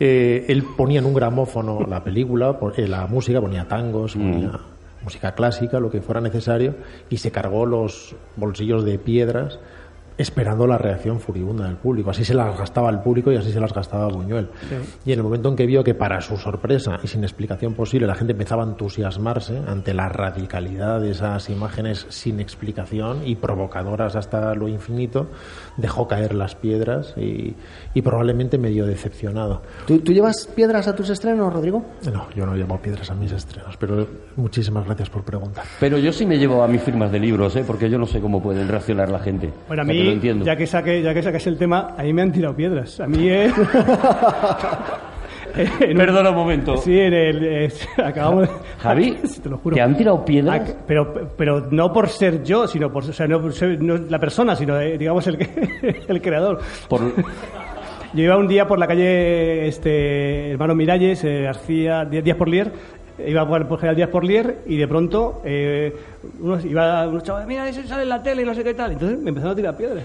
eh, 0.00 0.44
él 0.48 0.64
ponía 0.76 0.98
en 0.98 1.06
un 1.06 1.14
gramófono 1.14 1.86
la 1.88 2.02
película, 2.02 2.58
eh, 2.76 2.88
la 2.88 3.06
música, 3.06 3.40
ponía 3.40 3.68
tangos, 3.68 4.16
mm. 4.16 4.46
Música 5.06 5.36
clásica, 5.36 5.78
lo 5.78 5.88
que 5.88 6.02
fuera 6.02 6.20
necesario, 6.20 6.74
y 7.08 7.18
se 7.18 7.30
cargó 7.30 7.64
los 7.64 8.16
bolsillos 8.36 8.84
de 8.84 8.98
piedras 8.98 9.60
esperando 10.18 10.66
la 10.66 10.78
reacción 10.78 11.20
furibunda 11.20 11.66
del 11.66 11.76
público. 11.76 12.10
Así 12.10 12.24
se 12.24 12.34
las 12.34 12.58
gastaba 12.58 12.90
el 12.90 13.00
público 13.00 13.30
y 13.30 13.36
así 13.36 13.52
se 13.52 13.60
las 13.60 13.72
gastaba 13.72 14.08
Buñuel. 14.08 14.48
Y 15.04 15.12
en 15.12 15.18
el 15.18 15.22
momento 15.22 15.48
en 15.48 15.56
que 15.56 15.66
vio 15.66 15.84
que 15.84 15.94
para 15.94 16.20
su 16.20 16.36
sorpresa 16.36 16.98
y 17.02 17.06
sin 17.06 17.22
explicación 17.22 17.74
posible 17.74 18.06
la 18.06 18.14
gente 18.14 18.32
empezaba 18.32 18.64
a 18.64 18.66
entusiasmarse 18.66 19.58
ante 19.66 19.94
la 19.94 20.08
radicalidad 20.08 21.00
de 21.00 21.10
esas 21.10 21.50
imágenes 21.50 22.06
sin 22.08 22.40
explicación 22.40 23.26
y 23.26 23.36
provocadoras 23.36 24.16
hasta 24.16 24.54
lo 24.54 24.68
infinito, 24.68 25.28
dejó 25.76 26.08
caer 26.08 26.34
las 26.34 26.54
piedras 26.54 27.14
y, 27.16 27.54
probablemente 28.02 28.56
medio 28.58 28.86
decepcionado. 28.86 29.62
¿Tú, 29.86 29.98
llevas 29.98 30.46
piedras 30.54 30.86
a 30.86 30.94
tus 30.94 31.10
estrenos, 31.10 31.52
Rodrigo? 31.52 31.84
No, 32.12 32.28
yo 32.34 32.46
no 32.46 32.54
llevo 32.54 32.78
piedras 32.78 33.10
a 33.10 33.14
mis 33.14 33.32
estrenos, 33.32 33.76
pero 33.76 34.06
muchísimas 34.36 34.84
gracias 34.84 35.10
por 35.10 35.24
preguntar. 35.24 35.64
Pero 35.80 35.98
yo 35.98 36.12
sí 36.12 36.24
me 36.24 36.38
llevo 36.38 36.62
a 36.62 36.68
mis 36.68 36.82
firmas 36.82 37.10
de 37.10 37.18
libros, 37.18 37.56
¿eh? 37.56 37.64
porque 37.66 37.90
yo 37.90 37.98
no 37.98 38.06
sé 38.06 38.20
cómo 38.20 38.40
pueden 38.40 38.68
reaccionar 38.68 39.10
la 39.10 39.18
gente. 39.18 39.52
Bueno, 39.66 39.82
a 39.82 39.84
mí 39.84 40.20
ya 40.44 40.56
que 40.56 40.66
saque, 40.66 41.02
ya 41.02 41.12
que 41.12 41.22
saques 41.22 41.46
el 41.48 41.58
tema, 41.58 41.94
a 41.96 42.02
mí 42.02 42.12
me 42.12 42.22
han 42.22 42.32
tirado 42.32 42.54
piedras. 42.54 43.00
A 43.00 43.06
mí 43.08 43.28
Perdona 45.78 46.30
un 46.30 46.36
momento. 46.36 46.76
Sí, 46.76 46.98
en 46.98 47.14
el, 47.14 47.72
acabamos 48.04 48.48
Javi, 48.78 49.16
te 49.42 49.48
lo 49.48 49.58
juro. 49.58 49.74
¿Te 49.74 49.82
han 49.82 49.96
tirado 49.96 50.24
piedras? 50.24 50.70
Ah, 50.70 50.82
pero, 50.86 51.30
pero 51.36 51.68
no 51.70 51.92
por 51.92 52.08
ser 52.08 52.42
yo, 52.42 52.66
sino 52.66 52.92
por, 52.92 53.04
o 53.04 53.12
sea, 53.12 53.26
no, 53.26 53.40
no 53.40 53.96
la 54.08 54.18
persona, 54.18 54.54
sino 54.54 54.78
eh, 54.80 54.98
digamos 54.98 55.26
el, 55.26 55.38
el 56.08 56.20
creador. 56.20 56.60
Por... 56.88 57.00
Yo 58.14 58.22
iba 58.22 58.36
un 58.36 58.48
día 58.48 58.66
por 58.66 58.78
la 58.78 58.86
calle 58.86 59.66
este, 59.66 60.52
Hermano 60.52 60.74
Miralles, 60.74 61.22
eh, 61.24 61.42
García, 61.42 62.04
Díaz 62.04 62.36
por 62.36 62.48
Lier, 62.48 62.72
iba 63.26 63.46
por, 63.46 63.66
por 63.66 63.78
General 63.78 63.96
Díaz 63.96 64.10
por 64.10 64.24
Lier 64.24 64.58
y 64.66 64.76
de 64.76 64.88
pronto 64.88 65.42
eh, 65.44 65.94
unos, 66.40 66.64
iba 66.64 67.06
unos 67.08 67.22
chavales, 67.22 67.48
mira, 67.48 67.68
eso 67.68 67.82
sale 67.86 68.04
en 68.04 68.08
la 68.08 68.22
tele 68.22 68.42
y 68.42 68.44
no 68.44 68.54
sé 68.54 68.62
qué 68.62 68.74
tal. 68.74 68.92
Entonces 68.92 69.18
me 69.18 69.30
empezaron 69.30 69.52
a 69.52 69.56
tirar 69.56 69.76
piedras. 69.76 70.04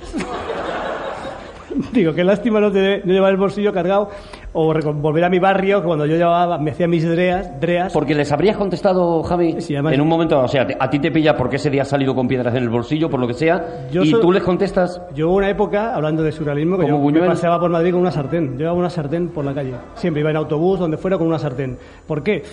Digo, 1.93 2.13
qué 2.13 2.24
lástima 2.24 2.59
no, 2.59 2.72
te, 2.72 3.01
no, 3.03 3.13
llevar 3.13 3.32
el 3.32 3.38
bolsillo 3.38 3.74
cargado 3.74 4.09
o 4.53 4.74
volver 4.93 5.24
a 5.24 5.30
mi 5.30 5.39
barrio 5.39 5.84
cuando 5.84 6.05
yo 6.05 6.15
llevaba, 6.15 6.57
me 6.57 6.72
hacía 6.72 6.88
mis 6.88 7.07
dreas, 7.07 7.59
dreas. 7.59 7.93
Porque 7.93 8.13
les 8.15 8.32
habrías 8.32 8.57
contestado, 8.57 9.24
Javi, 9.24 9.57
en 9.69 10.01
un 10.01 10.07
momento, 10.07 10.39
o 10.39 10.47
sea, 10.47 10.67
a 10.80 10.89
ti 10.89 10.99
te 10.99 11.11
pilla 11.11 11.36
porque 11.36 11.55
ese 11.55 11.69
día 11.69 11.84
has 11.84 11.89
salido 11.89 12.13
con 12.13 12.28
piedras 12.28 12.53
en 12.55 12.63
el 12.63 12.69
bolsillo, 12.69 13.09
por 13.09 13.19
lo 13.19 13.28
que 13.28 13.34
sea, 13.34 13.88
y 13.91 14.11
tú 14.11 14.32
les 14.32 14.43
contestas. 14.43 15.01
Yo 15.13 15.30
hubo 15.30 15.38
una 15.38 15.49
época, 15.49 15.95
hablando 15.95 16.24
de 16.24 16.32
surrealismo, 16.32 16.78
que 16.78 16.88
yo 16.88 16.99
me 16.99 17.22
paseaba 17.22 17.59
por 17.59 17.69
Madrid 17.69 17.91
con 17.91 18.01
una 18.01 18.11
sartén. 18.11 18.53
Yo 18.53 18.59
llevaba 18.59 18.80
una 18.80 18.89
sartén 18.89 19.30
por 19.30 19.45
la 19.45 19.53
calle. 19.53 19.74
Siempre 19.95 20.22
iba 20.22 20.32
en 20.32 20.38
autobús, 20.38 20.80
donde 20.80 20.97
fuera, 20.97 21.17
con 21.17 21.28
una 21.28 21.39
sartén. 21.39 21.78
¿Por 22.05 22.24
qué? 22.24 22.43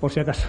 Por 0.00 0.10
si 0.10 0.20
acaso. 0.20 0.48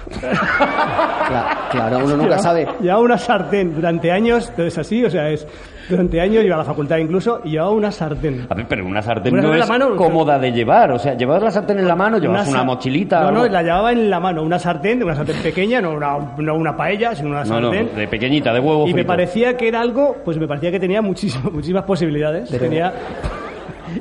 Claro, 1.69 1.99
uno 2.05 2.15
nunca 2.15 2.37
sabe. 2.37 2.67
Llevaba 2.79 3.01
una 3.01 3.17
sartén 3.17 3.75
durante 3.75 4.11
años, 4.11 4.51
es 4.57 4.77
así, 4.77 5.03
o 5.03 5.09
sea, 5.09 5.29
es 5.29 5.45
durante 5.89 6.19
años 6.19 6.43
iba 6.43 6.55
a 6.55 6.59
la 6.59 6.63
facultad 6.63 6.97
incluso 6.97 7.41
y 7.43 7.51
llevaba 7.51 7.71
una 7.71 7.91
sartén. 7.91 8.45
A 8.49 8.55
ver, 8.55 8.65
pero 8.67 8.85
una 8.85 9.01
sartén 9.01 9.35
no 9.35 9.53
es 9.53 9.65
cómoda 9.95 10.37
de 10.39 10.51
llevar, 10.51 10.91
o 10.91 10.99
sea, 10.99 11.15
llevabas 11.15 11.43
la 11.43 11.51
sartén 11.51 11.79
en 11.79 11.87
la 11.87 11.95
mano, 11.95 12.17
llevabas 12.17 12.49
una, 12.49 12.63
mochilita. 12.63 13.21
No, 13.21 13.31
no, 13.31 13.47
la 13.47 13.61
llevaba 13.61 13.91
en 13.91 14.09
la 14.09 14.19
mano, 14.19 14.43
una 14.43 14.59
sartén, 14.59 15.03
una 15.03 15.15
sartén 15.15 15.37
pequeña, 15.41 15.81
no 15.81 15.91
una, 15.91 16.17
no 16.37 16.55
una 16.55 16.75
paella, 16.75 17.15
sino 17.15 17.29
una 17.29 17.45
sartén. 17.45 17.95
de 17.95 18.07
pequeñita, 18.07 18.53
de 18.53 18.59
huevo. 18.59 18.87
Y 18.87 18.93
me 18.93 19.05
parecía 19.05 19.55
que 19.55 19.67
era 19.67 19.81
algo, 19.81 20.17
pues 20.23 20.37
me 20.37 20.47
parecía 20.47 20.71
que 20.71 20.79
tenía 20.79 21.01
muchísimas, 21.01 21.51
muchísimas 21.51 21.83
posibilidades. 21.83 22.49
Tenía 22.49 22.93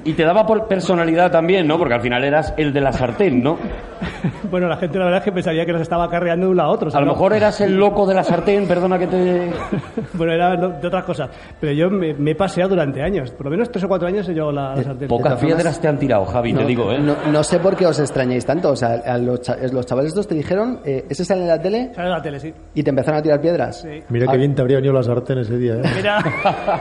y 0.04 0.12
te 0.12 0.24
daba 0.24 0.46
por 0.46 0.66
personalidad 0.66 1.30
también, 1.30 1.66
¿no? 1.66 1.78
Porque 1.78 1.94
al 1.94 2.00
final 2.00 2.24
eras 2.24 2.54
el 2.56 2.72
de 2.72 2.80
la 2.80 2.92
sartén, 2.92 3.42
¿no? 3.42 3.58
bueno, 4.50 4.68
la 4.68 4.76
gente 4.76 4.98
la 4.98 5.04
verdad 5.04 5.18
es 5.18 5.24
que 5.24 5.32
pensaría 5.32 5.64
que 5.64 5.72
nos 5.72 5.82
estaba 5.82 6.08
carreando 6.08 6.46
de 6.46 6.50
un 6.50 6.56
lado 6.56 6.70
a 6.70 6.72
otro. 6.72 6.90
a 6.92 7.00
lo 7.00 7.06
mejor 7.06 7.32
eras 7.32 7.60
el 7.60 7.76
loco 7.76 8.06
de 8.06 8.14
la 8.14 8.22
sartén, 8.22 8.66
perdona 8.66 8.98
que 8.98 9.06
te... 9.06 9.50
bueno, 10.14 10.32
era 10.32 10.56
de 10.56 10.86
otras 10.86 11.04
cosas. 11.04 11.30
Pero 11.60 11.72
yo 11.72 11.90
me, 11.90 12.30
he 12.30 12.34
paseado 12.34 12.70
durante 12.70 13.02
años. 13.02 13.30
Por 13.30 13.46
lo 13.46 13.50
menos 13.50 13.70
tres 13.70 13.84
o 13.84 13.88
cuatro 13.88 14.08
años 14.08 14.28
he 14.28 14.34
llevado 14.34 14.52
la, 14.52 14.74
la 14.74 14.82
sartén. 14.82 15.08
Pocas 15.08 15.38
piedras 15.40 15.80
te 15.80 15.88
han 15.88 15.98
tirado, 15.98 16.24
Javi, 16.24 16.54
te 16.54 16.64
digo, 16.64 16.92
¿eh? 16.92 16.98
No, 16.98 17.42
sé 17.42 17.58
por 17.58 17.76
qué 17.76 17.86
os 17.86 17.98
extrañáis 17.98 18.44
tanto. 18.44 18.70
O 18.70 18.76
sea, 18.76 19.18
los, 19.18 19.40
chavales 19.40 20.08
estos 20.08 20.26
te 20.26 20.34
dijeron, 20.34 20.80
eh, 20.84 21.04
¿ese 21.08 21.24
sale 21.24 21.42
en 21.42 21.48
la 21.48 21.60
tele? 21.60 21.90
Sale 21.94 22.08
en 22.08 22.14
la 22.14 22.22
tele, 22.22 22.40
sí. 22.40 22.52
¿Y 22.74 22.82
te 22.82 22.90
empezaron 22.90 23.20
a 23.20 23.22
tirar 23.22 23.40
piedras? 23.40 23.80
Sí. 23.80 24.02
Mira 24.08 24.26
qué 24.30 24.36
bien 24.36 24.54
te 24.54 24.62
habría 24.62 24.76
venido 24.76 24.94
la 24.94 25.02
sartén 25.02 25.38
ese 25.38 25.56
día, 25.56 25.74
¿eh? 25.74 25.82
Mira. 25.96 26.18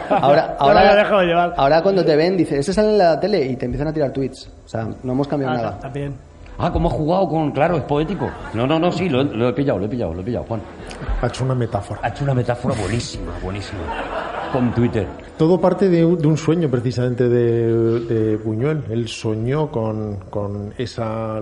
ahora, 0.09 0.55
ahora, 0.59 1.23
llevar. 1.23 1.53
ahora 1.57 1.81
cuando 1.81 2.03
te 2.03 2.15
ven, 2.15 2.37
dice, 2.37 2.59
ese 2.59 2.73
sale 2.73 2.89
en 2.89 2.94
la 2.97 3.19
tele 3.19 3.45
y 3.45 3.55
te 3.55 3.65
empiezan 3.65 3.89
a 3.89 3.93
tirar 3.93 4.11
tweets. 4.11 4.49
O 4.65 4.67
sea, 4.67 4.87
no 5.03 5.11
hemos 5.11 5.27
cambiado 5.27 5.53
ah, 5.53 5.57
nada. 5.57 5.79
También. 5.79 6.15
Ah, 6.57 6.71
¿cómo 6.71 6.87
ha 6.87 6.91
jugado 6.91 7.27
con...? 7.27 7.51
Claro, 7.51 7.77
es 7.77 7.83
poético. 7.83 8.29
No, 8.53 8.65
no, 8.65 8.79
no, 8.79 8.91
sí, 8.91 9.09
lo, 9.09 9.21
he 9.21 9.53
pillado, 9.53 9.79
lo 9.79 9.85
he 9.85 9.89
pillado, 9.89 10.13
lo 10.13 10.21
he 10.21 10.23
pillado, 10.23 10.45
Juan. 10.45 10.61
Ha 11.21 11.27
hecho 11.27 11.43
una 11.43 11.55
metáfora. 11.55 11.99
Ha 12.01 12.07
hecho 12.09 12.23
una 12.23 12.33
metáfora 12.33 12.75
buenísima, 12.79 13.33
buenísima. 13.43 13.81
Con 14.53 14.73
Twitter. 14.73 15.05
Todo 15.37 15.59
parte 15.59 15.89
de, 15.89 16.05
un 16.05 16.37
sueño, 16.37 16.69
precisamente, 16.69 17.27
de, 17.27 18.37
Buñuel. 18.37 18.85
Él 18.89 19.07
soñó 19.09 19.69
con, 19.69 20.17
con 20.29 20.73
esa 20.77 21.41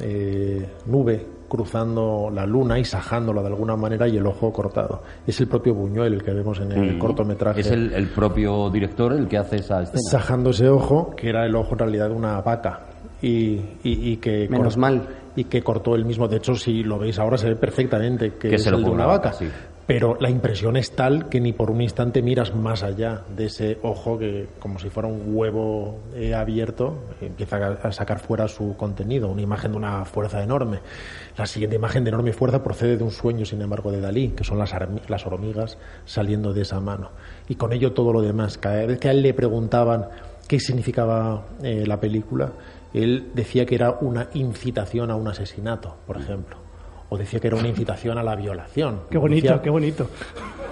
eh, 0.00 0.68
nube 0.86 1.33
cruzando 1.48 2.30
la 2.32 2.46
luna 2.46 2.78
y 2.78 2.84
sajándola 2.84 3.42
de 3.42 3.48
alguna 3.48 3.76
manera 3.76 4.08
y 4.08 4.16
el 4.16 4.26
ojo 4.26 4.52
cortado. 4.52 5.02
Es 5.26 5.40
el 5.40 5.48
propio 5.48 5.74
Buñuel 5.74 6.14
el 6.14 6.22
que 6.22 6.32
vemos 6.32 6.60
en 6.60 6.72
el 6.72 6.96
mm. 6.96 6.98
cortometraje. 6.98 7.60
Es 7.60 7.70
el, 7.70 8.08
propio 8.08 8.70
director 8.70 9.12
el 9.12 9.28
que 9.28 9.38
hace 9.38 9.56
esa 9.56 9.82
escena. 9.82 10.00
Sajando 10.10 10.50
ese 10.50 10.68
ojo, 10.68 11.14
que 11.16 11.28
era 11.28 11.46
el 11.46 11.54
ojo 11.54 11.72
en 11.72 11.78
realidad 11.78 12.08
de 12.08 12.14
una 12.14 12.40
vaca. 12.40 12.86
Y, 13.22 13.58
y, 13.82 14.16
que 14.18 14.48
menos 14.50 14.76
mal 14.76 15.08
y 15.34 15.44
que 15.44 15.62
cortó 15.62 15.94
el 15.94 16.04
mismo 16.04 16.28
de 16.28 16.36
hecho 16.36 16.54
si 16.54 16.82
lo 16.82 16.98
veis 16.98 17.18
ahora 17.18 17.38
se 17.38 17.48
ve 17.48 17.56
perfectamente 17.56 18.34
que, 18.34 18.54
es 18.54 18.66
el 18.66 18.84
de 18.84 18.90
una 18.90 19.06
vaca 19.06 19.32
sí 19.32 19.48
pero 19.86 20.16
la 20.18 20.30
impresión 20.30 20.76
es 20.76 20.92
tal 20.92 21.28
que 21.28 21.40
ni 21.40 21.52
por 21.52 21.70
un 21.70 21.82
instante 21.82 22.22
miras 22.22 22.54
más 22.54 22.82
allá 22.82 23.22
de 23.36 23.46
ese 23.46 23.78
ojo 23.82 24.18
que, 24.18 24.48
como 24.58 24.78
si 24.78 24.88
fuera 24.88 25.08
un 25.08 25.36
huevo 25.36 25.98
eh, 26.14 26.34
abierto, 26.34 26.94
empieza 27.20 27.78
a 27.82 27.92
sacar 27.92 28.18
fuera 28.18 28.48
su 28.48 28.76
contenido, 28.78 29.28
una 29.28 29.42
imagen 29.42 29.72
de 29.72 29.76
una 29.76 30.04
fuerza 30.06 30.42
enorme. 30.42 30.78
La 31.36 31.44
siguiente 31.46 31.76
imagen 31.76 32.02
de 32.02 32.08
enorme 32.08 32.32
fuerza 32.32 32.62
procede 32.62 32.96
de 32.96 33.04
un 33.04 33.10
sueño, 33.10 33.44
sin 33.44 33.60
embargo, 33.60 33.92
de 33.92 34.00
Dalí, 34.00 34.28
que 34.30 34.44
son 34.44 34.58
las, 34.58 34.74
las 35.08 35.26
hormigas 35.26 35.76
saliendo 36.06 36.54
de 36.54 36.62
esa 36.62 36.80
mano. 36.80 37.10
Y 37.48 37.56
con 37.56 37.72
ello 37.74 37.92
todo 37.92 38.12
lo 38.12 38.22
demás. 38.22 38.56
Cada 38.56 38.86
vez 38.86 38.98
que 38.98 39.08
a 39.08 39.10
él 39.10 39.22
le 39.22 39.34
preguntaban 39.34 40.06
qué 40.48 40.60
significaba 40.60 41.44
eh, 41.62 41.84
la 41.86 42.00
película, 42.00 42.52
él 42.94 43.32
decía 43.34 43.66
que 43.66 43.74
era 43.74 43.90
una 44.00 44.28
incitación 44.32 45.10
a 45.10 45.16
un 45.16 45.28
asesinato, 45.28 45.96
por 46.06 46.16
ejemplo 46.16 46.63
o 47.08 47.18
decía 47.18 47.40
que 47.40 47.48
era 47.48 47.56
una 47.56 47.68
incitación 47.68 48.18
a 48.18 48.22
la 48.22 48.34
violación. 48.34 49.00
Qué 49.10 49.18
bonito, 49.18 49.60
qué 49.62 49.70
bonito. 49.70 50.08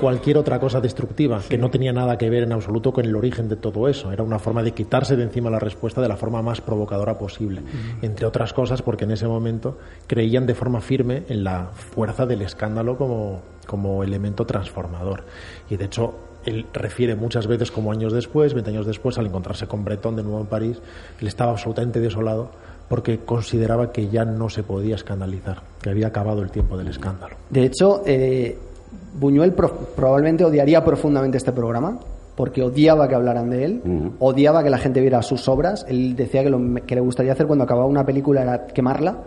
Cualquier 0.00 0.38
otra 0.38 0.58
cosa 0.58 0.80
destructiva 0.80 1.40
que 1.48 1.58
no 1.58 1.70
tenía 1.70 1.92
nada 1.92 2.18
que 2.18 2.28
ver 2.28 2.42
en 2.42 2.52
absoluto 2.52 2.92
con 2.92 3.04
el 3.04 3.14
origen 3.14 3.48
de 3.48 3.56
todo 3.56 3.88
eso. 3.88 4.10
Era 4.10 4.24
una 4.24 4.38
forma 4.38 4.62
de 4.62 4.72
quitarse 4.72 5.16
de 5.16 5.22
encima 5.22 5.50
la 5.50 5.60
respuesta 5.60 6.00
de 6.00 6.08
la 6.08 6.16
forma 6.16 6.42
más 6.42 6.60
provocadora 6.60 7.18
posible. 7.18 7.62
Entre 8.00 8.26
otras 8.26 8.52
cosas 8.52 8.82
porque 8.82 9.04
en 9.04 9.12
ese 9.12 9.28
momento 9.28 9.78
creían 10.06 10.46
de 10.46 10.54
forma 10.54 10.80
firme 10.80 11.22
en 11.28 11.44
la 11.44 11.66
fuerza 11.66 12.26
del 12.26 12.42
escándalo 12.42 12.96
como, 12.96 13.42
como 13.66 14.02
elemento 14.02 14.44
transformador. 14.44 15.24
Y 15.70 15.76
de 15.76 15.84
hecho, 15.84 16.14
él 16.44 16.66
refiere 16.72 17.14
muchas 17.14 17.46
veces 17.46 17.70
como 17.70 17.92
años 17.92 18.12
después, 18.12 18.54
20 18.54 18.70
años 18.70 18.86
después, 18.86 19.18
al 19.18 19.26
encontrarse 19.26 19.66
con 19.66 19.84
Breton 19.84 20.16
de 20.16 20.22
nuevo 20.22 20.40
en 20.40 20.46
París, 20.46 20.78
él 21.20 21.28
estaba 21.28 21.52
absolutamente 21.52 22.00
desolado 22.00 22.50
porque 22.88 23.18
consideraba 23.18 23.90
que 23.90 24.08
ya 24.08 24.24
no 24.24 24.48
se 24.48 24.62
podía 24.62 24.96
escandalizar, 24.96 25.62
que 25.80 25.90
había 25.90 26.08
acabado 26.08 26.42
el 26.42 26.50
tiempo 26.50 26.76
del 26.76 26.88
escándalo. 26.88 27.36
De 27.48 27.64
hecho, 27.64 28.02
eh, 28.04 28.58
Buñuel 29.18 29.52
probablemente 29.52 30.44
odiaría 30.44 30.84
profundamente 30.84 31.38
este 31.38 31.52
programa, 31.52 31.98
porque 32.36 32.62
odiaba 32.62 33.08
que 33.08 33.14
hablaran 33.14 33.50
de 33.50 33.64
él, 33.64 33.82
odiaba 34.18 34.62
que 34.62 34.70
la 34.70 34.78
gente 34.78 35.00
viera 35.00 35.20
sus 35.22 35.48
obras. 35.48 35.84
Él 35.86 36.16
decía 36.16 36.42
que 36.42 36.50
lo 36.50 36.58
que 36.86 36.94
le 36.94 37.00
gustaría 37.00 37.32
hacer 37.32 37.46
cuando 37.46 37.64
acababa 37.64 37.86
una 37.86 38.04
película 38.04 38.42
era 38.42 38.66
quemarla. 38.66 39.18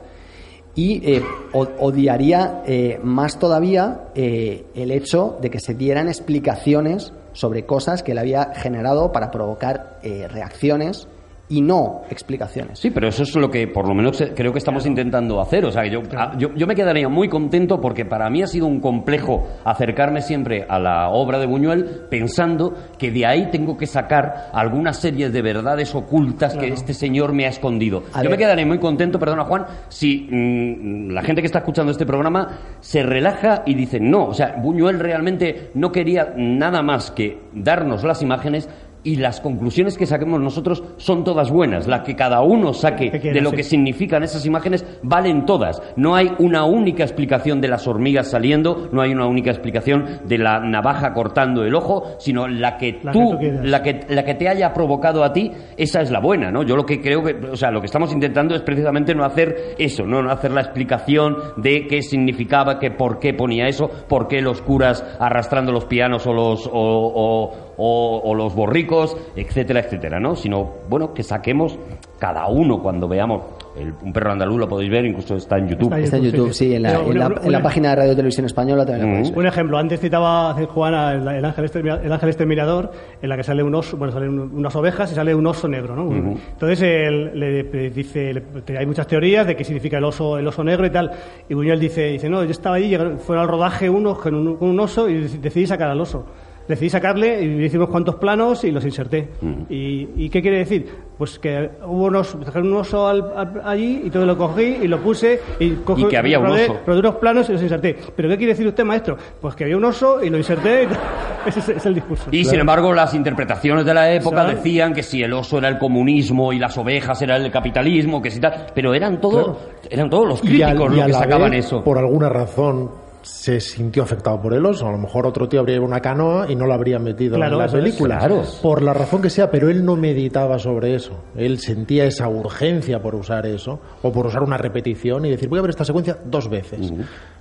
Y 0.73 1.13
eh, 1.13 1.23
odiaría 1.53 2.63
eh, 2.65 2.99
más 3.01 3.39
todavía 3.39 4.09
el 4.15 4.91
hecho 4.91 5.37
de 5.41 5.49
que 5.49 5.59
se 5.59 5.75
dieran 5.75 6.07
explicaciones 6.07 7.13
sobre 7.33 7.65
cosas 7.65 8.03
que 8.03 8.11
él 8.11 8.17
había 8.17 8.53
generado 8.55 9.11
para 9.11 9.31
provocar 9.31 9.99
reacciones 10.03 11.07
y 11.47 11.61
no 11.61 12.01
explicaciones. 12.09 12.79
Sí, 12.79 12.89
pero 12.89 13.07
eso 13.07 13.21
es 13.23 13.35
lo 13.35 13.51
que 13.51 13.67
por 13.67 13.87
lo 13.87 13.93
menos 13.93 14.19
eh, 14.21 14.33
creo 14.35 14.51
que 14.51 14.57
estamos 14.57 14.85
intentando 14.87 15.39
hacer. 15.39 15.63
O 15.65 15.71
sea, 15.71 15.85
yo, 15.85 16.01
a- 16.17 16.35
yo, 16.37 16.53
yo 16.55 16.65
me 16.65 16.73
quedaría 16.75 17.07
muy 17.07 17.29
contento 17.29 17.79
porque 17.79 18.03
para 18.03 18.29
mí 18.31 18.41
ha 18.41 18.47
sido 18.47 18.65
un 18.65 18.79
complejo 18.79 19.47
acercarme 19.63 20.21
siempre 20.21 20.65
a 20.67 20.79
la 20.79 21.09
obra 21.09 21.37
de 21.37 21.45
Buñuel 21.45 22.07
pensando 22.09 22.73
que 22.97 23.11
de 23.11 23.25
ahí 23.27 23.49
tengo 23.51 23.77
que 23.77 23.85
sacar 23.85 24.49
algunas 24.53 24.97
series 24.97 25.31
de 25.31 25.41
verdades 25.43 25.93
ocultas 25.93 26.55
que 26.55 26.69
este 26.69 26.93
señor 26.95 27.31
me 27.33 27.45
ha 27.45 27.49
escondido. 27.49 28.03
A 28.13 28.17
yo 28.23 28.29
ver. 28.29 28.31
me 28.31 28.37
quedaría 28.37 28.65
muy 28.65 28.79
contento, 28.79 29.19
perdona 29.19 29.43
Juan, 29.45 29.65
si 29.89 30.27
mm, 30.31 31.11
la 31.11 31.21
gente 31.21 31.41
que 31.41 31.45
está 31.47 31.59
escuchando 31.59 31.91
este 31.91 32.05
programa 32.07 32.57
se 32.79 33.03
relaja 33.03 33.61
y 33.67 33.75
dice, 33.75 33.99
no, 33.99 34.25
o 34.27 34.33
sea, 34.33 34.55
Buñuel 34.61 34.99
realmente 34.99 35.69
no 35.75 35.91
quería 35.91 36.33
nada 36.35 36.81
más 36.81 37.11
que 37.11 37.37
darnos 37.53 38.03
las 38.03 38.21
imágenes 38.23 38.67
y 39.05 39.15
las 39.15 39.39
conclusiones 39.39 39.97
que 39.97 40.05
saquemos 40.05 40.41
nosotros 40.41 40.83
son 40.97 41.23
todas 41.23 41.49
buenas. 41.49 41.87
Las 41.87 42.01
que 42.01 42.15
cada 42.17 42.41
uno 42.41 42.73
saque 42.73 43.09
de 43.11 43.39
lo 43.39 43.51
sí. 43.51 43.55
que 43.55 43.63
significan 43.63 44.23
esas 44.23 44.45
imágenes 44.45 44.85
valen 45.03 45.45
todas. 45.45 45.81
No 45.95 46.15
hay 46.15 46.31
una 46.39 46.65
única 46.65 47.03
explicación 47.03 47.61
de 47.61 47.69
las 47.69 47.87
hormigas 47.87 48.31
saliendo, 48.31 48.89
no 48.91 49.01
hay 49.01 49.11
una 49.11 49.25
única 49.27 49.51
explicación 49.51 50.19
de 50.25 50.37
la 50.39 50.59
navaja 50.59 51.13
cortando 51.13 51.63
el 51.63 51.75
ojo, 51.75 52.15
sino 52.19 52.47
la 52.47 52.75
que 52.77 52.99
La 53.03 53.11
que 53.13 53.17
tú, 53.19 53.37
la 53.63 53.81
que, 53.81 53.99
la 54.09 54.25
que 54.25 54.33
te 54.35 54.49
haya 54.49 54.73
provocado 54.73 55.23
a 55.23 55.31
ti, 55.31 55.51
esa 55.77 56.01
es 56.01 56.11
la 56.11 56.19
buena, 56.19 56.51
¿no? 56.51 56.63
Yo 56.63 56.75
lo 56.75 56.85
que 56.85 56.99
creo 56.99 57.23
que, 57.23 57.35
o 57.51 57.55
sea, 57.55 57.71
lo 57.71 57.79
que 57.79 57.85
estamos 57.85 58.11
intentando 58.11 58.55
es 58.55 58.61
precisamente 58.63 59.13
no 59.15 59.23
hacer 59.23 59.75
eso, 59.77 60.03
¿no? 60.05 60.21
No 60.23 60.31
hacer 60.31 60.51
la 60.51 60.61
explicación 60.61 61.37
de 61.57 61.85
qué 61.87 62.01
significaba, 62.01 62.79
que 62.79 62.89
por 62.91 63.19
qué 63.19 63.33
ponía 63.35 63.67
eso, 63.67 63.87
por 64.09 64.27
qué 64.27 64.41
los 64.41 64.61
curas 64.63 65.05
arrastrando 65.19 65.71
los 65.71 65.85
pianos 65.85 66.25
o 66.25 66.33
los, 66.33 66.65
o, 66.67 66.71
o- 66.73 67.64
o- 67.77 68.21
o 68.23 68.33
los 68.35 68.55
borricos, 68.55 69.15
etcétera, 69.35 69.81
etcétera, 69.81 70.19
¿no? 70.19 70.35
Sino, 70.35 70.69
bueno, 70.89 71.13
que 71.13 71.23
saquemos 71.23 71.77
cada 72.19 72.47
uno 72.47 72.81
cuando 72.81 73.07
veamos 73.07 73.43
el- 73.77 73.93
un 74.01 74.13
perro 74.13 74.31
andaluz, 74.31 74.57
lo 74.57 74.69
podéis 74.69 74.89
ver, 74.89 75.03
incluso 75.05 75.35
está 75.35 75.57
en 75.57 75.67
YouTube. 75.67 75.87
Está 75.93 75.99
Está 75.99 76.17
en 76.17 76.23
YouTube, 76.23 76.53
sí, 76.53 76.73
en 76.73 76.83
la, 76.83 76.91
Pero 76.91 77.11
en 77.11 77.19
la- 77.19 77.27
un- 77.27 77.37
en 77.43 77.51
la 77.51 77.57
un- 77.57 77.63
página 77.63 77.89
de 77.89 77.95
Radio 77.97 78.15
Televisión 78.15 78.45
Española 78.45 78.85
también 78.85 79.09
podéis 79.09 79.29
ver. 79.31 79.39
Un 79.39 79.45
ejemplo, 79.47 79.77
antes 79.77 79.99
citaba 79.99 80.53
Juana 80.53 81.11
el, 81.13 81.27
el 81.27 81.43
ángel 81.45 81.65
extermina- 81.65 81.99
el 82.01 82.11
ángel 82.11 82.29
exterminador, 82.29 82.91
en 83.21 83.27
la 83.29 83.35
que 83.35 83.43
sale 83.43 83.61
un 83.63 83.75
oso, 83.75 83.97
bueno, 83.97 84.13
salen 84.13 84.29
un- 84.39 84.51
unas 84.55 84.73
ovejas 84.77 85.11
y 85.11 85.15
sale 85.15 85.35
un 85.35 85.45
oso 85.45 85.67
negro, 85.67 85.93
¿no? 85.95 86.09
Entonces 86.13 86.81
él 86.81 87.31
le, 87.37 87.63
dice, 87.89 88.33
le- 88.33 88.77
hay 88.77 88.85
muchas 88.85 89.07
teorías 89.07 89.45
de 89.45 89.57
qué 89.57 89.65
significa 89.65 89.97
el 89.97 90.05
oso, 90.05 90.37
el 90.37 90.47
oso 90.47 90.63
negro 90.63 90.85
y 90.85 90.89
tal. 90.91 91.11
Y 91.49 91.53
Buñuel 91.53 91.79
dice, 91.79 92.07
dice, 92.11 92.29
no, 92.29 92.43
yo 92.45 92.51
estaba 92.51 92.77
allí, 92.77 92.95
fueron 93.19 93.43
al 93.43 93.49
rodaje 93.49 93.89
uno 93.89 94.15
con 94.17 94.33
un, 94.35 94.55
con 94.55 94.69
un 94.69 94.79
oso 94.79 95.09
y 95.09 95.27
decidí 95.39 95.67
sacar 95.67 95.89
al 95.89 95.99
oso. 95.99 96.25
Decidí 96.67 96.89
sacarle 96.89 97.43
y 97.43 97.63
hicimos 97.63 97.89
cuantos 97.89 98.15
planos 98.15 98.63
y 98.63 98.71
los 98.71 98.83
inserté. 98.83 99.29
¿Y, 99.69 100.09
y 100.15 100.29
qué 100.29 100.41
quiere 100.41 100.57
decir? 100.57 100.87
Pues 101.17 101.37
que 101.39 101.69
hubo 101.85 102.05
unos, 102.05 102.37
trajeron 102.39 102.69
un 102.73 102.77
oso 102.79 103.07
al- 103.07 103.31
al- 103.35 103.61
allí 103.63 104.01
y 104.05 104.09
todo 104.09 104.25
lo 104.25 104.35
cogí 104.37 104.77
y 104.81 104.87
lo 104.87 104.99
puse 104.99 105.39
y, 105.59 105.69
cojo- 105.75 106.01
Y 106.01 106.05
que 106.07 106.17
había 106.17 106.39
un 106.39 106.47
oso. 106.47 106.77
unos 106.87 107.15
planos 107.15 107.47
y 107.49 107.53
los 107.53 107.61
inserté. 107.61 107.95
¿Pero 108.15 108.27
qué 108.29 108.37
quiere 108.37 108.53
decir 108.53 108.67
usted, 108.67 108.83
maestro? 108.83 109.15
Pues 109.39 109.55
que 109.55 109.63
había 109.65 109.77
un 109.77 109.85
oso 109.85 110.23
y 110.23 110.29
lo 110.29 110.37
inserté. 110.37 110.83
y. 110.83 110.87
Ese 111.47 111.59
es, 111.59 111.69
es 111.69 111.85
el 111.85 111.93
discurso. 111.93 112.25
Y 112.31 112.43
sin 112.43 112.59
embargo, 112.59 112.91
las 112.91 113.13
interpretaciones 113.13 113.85
de 113.85 113.93
la 113.93 114.11
época 114.11 114.45
decían 114.45 114.93
que 114.93 115.03
si 115.03 115.21
el 115.21 115.31
oso 115.33 115.59
era 115.59 115.67
el 115.67 115.77
comunismo 115.77 116.51
y 116.51 116.57
las 116.57 116.75
ovejas 116.79 117.21
era 117.21 117.35
el 117.37 117.51
capitalismo, 117.51 118.19
que 118.19 118.31
si 118.31 118.39
tal, 118.39 118.65
pero 118.73 118.95
eran 118.95 119.21
todo, 119.21 119.59
eran 119.87 120.09
todos 120.09 120.27
los 120.27 120.41
críticos 120.41 120.95
los 120.95 121.05
que 121.05 121.13
sacaban 121.13 121.51
vez, 121.51 121.65
eso. 121.67 121.83
por 121.83 121.99
alguna 121.99 122.29
razón 122.29 122.89
se 123.25 123.59
sintió 123.59 124.03
afectado 124.03 124.39
por 124.39 124.53
el 124.53 124.65
oso. 124.65 124.87
A 124.87 124.91
lo 124.91 124.99
mejor 124.99 125.25
otro 125.25 125.49
tío 125.49 125.59
habría 125.59 125.81
una 125.81 125.99
canoa 125.99 126.45
y 126.49 126.55
no 126.55 126.67
lo 126.67 126.73
habría 126.73 126.99
metido 126.99 127.35
Claro, 127.35 127.53
en 127.59 127.65
la 127.65 127.71
película. 127.71 128.19
Claro. 128.19 128.43
Por 128.61 128.83
la 128.83 128.93
razón 128.93 129.21
que 129.21 129.29
sea, 129.31 129.49
pero 129.49 129.69
él 129.69 129.83
no 129.83 129.95
meditaba 129.95 130.59
sobre 130.59 130.95
eso. 130.95 131.23
Él 131.35 131.59
sentía 131.59 132.05
esa 132.05 132.29
urgencia 132.29 133.01
por 133.01 133.15
usar 133.15 133.45
eso, 133.47 133.79
o 134.03 134.11
por 134.11 134.27
usar 134.27 134.43
una 134.43 134.57
repetición 134.57 135.25
y 135.25 135.31
decir, 135.31 135.49
voy 135.49 135.59
a 135.59 135.63
ver 135.63 135.71
esta 135.71 135.85
secuencia 135.85 136.17
dos 136.23 136.49
veces. 136.49 136.91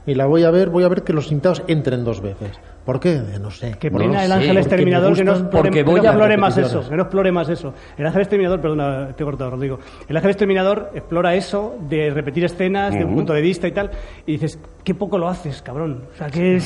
Y 0.06 0.14
la 0.14 0.26
voy 0.26 0.44
a 0.44 0.50
ver, 0.50 0.68
voy 0.68 0.84
a 0.84 0.88
ver 0.88 1.02
que 1.02 1.12
los 1.12 1.30
invitados 1.32 1.62
entren 1.66 2.04
dos 2.04 2.20
veces. 2.20 2.50
¿Por 2.84 3.00
qué? 3.00 3.22
No 3.40 3.50
sé. 3.50 3.76
Que 3.80 3.90
No 3.90 3.96
Polina, 3.96 4.18
lo 4.18 4.24
el 4.26 4.32
ángel 4.32 4.56
exterminador, 4.58 5.14
que 5.14 5.24
no 5.24 5.32
explore, 5.32 5.56
porque 5.56 5.78
que 5.78 5.84
no 5.84 5.90
voy 5.92 6.00
a 6.00 6.10
explore 6.10 6.36
más 6.36 6.56
eso, 6.58 6.86
que 6.86 6.94
no 6.96 7.02
explore 7.04 7.32
más 7.32 7.48
eso. 7.48 7.72
El 7.96 8.06
ángel 8.06 8.20
exterminador, 8.20 8.60
perdona, 8.60 9.08
te 9.16 9.22
he 9.22 9.24
cortado, 9.26 9.50
Rodrigo. 9.52 9.78
El 10.06 10.14
ángel 10.16 10.30
exterminador 10.32 10.90
explora 10.94 11.34
eso 11.34 11.76
de 11.88 12.10
repetir 12.10 12.44
escenas 12.44 12.92
de 12.92 13.02
un 13.04 13.14
punto 13.14 13.32
de 13.32 13.40
vista 13.40 13.66
y 13.66 13.72
tal, 13.72 13.90
y 14.26 14.32
dices, 14.32 14.58
qué 14.84 14.94
poco 14.94 15.16
lo 15.16 15.28
haces, 15.28 15.62
cabrón. 15.62 16.02
O 16.12 16.16
sea, 16.18 16.26
qué, 16.28 16.60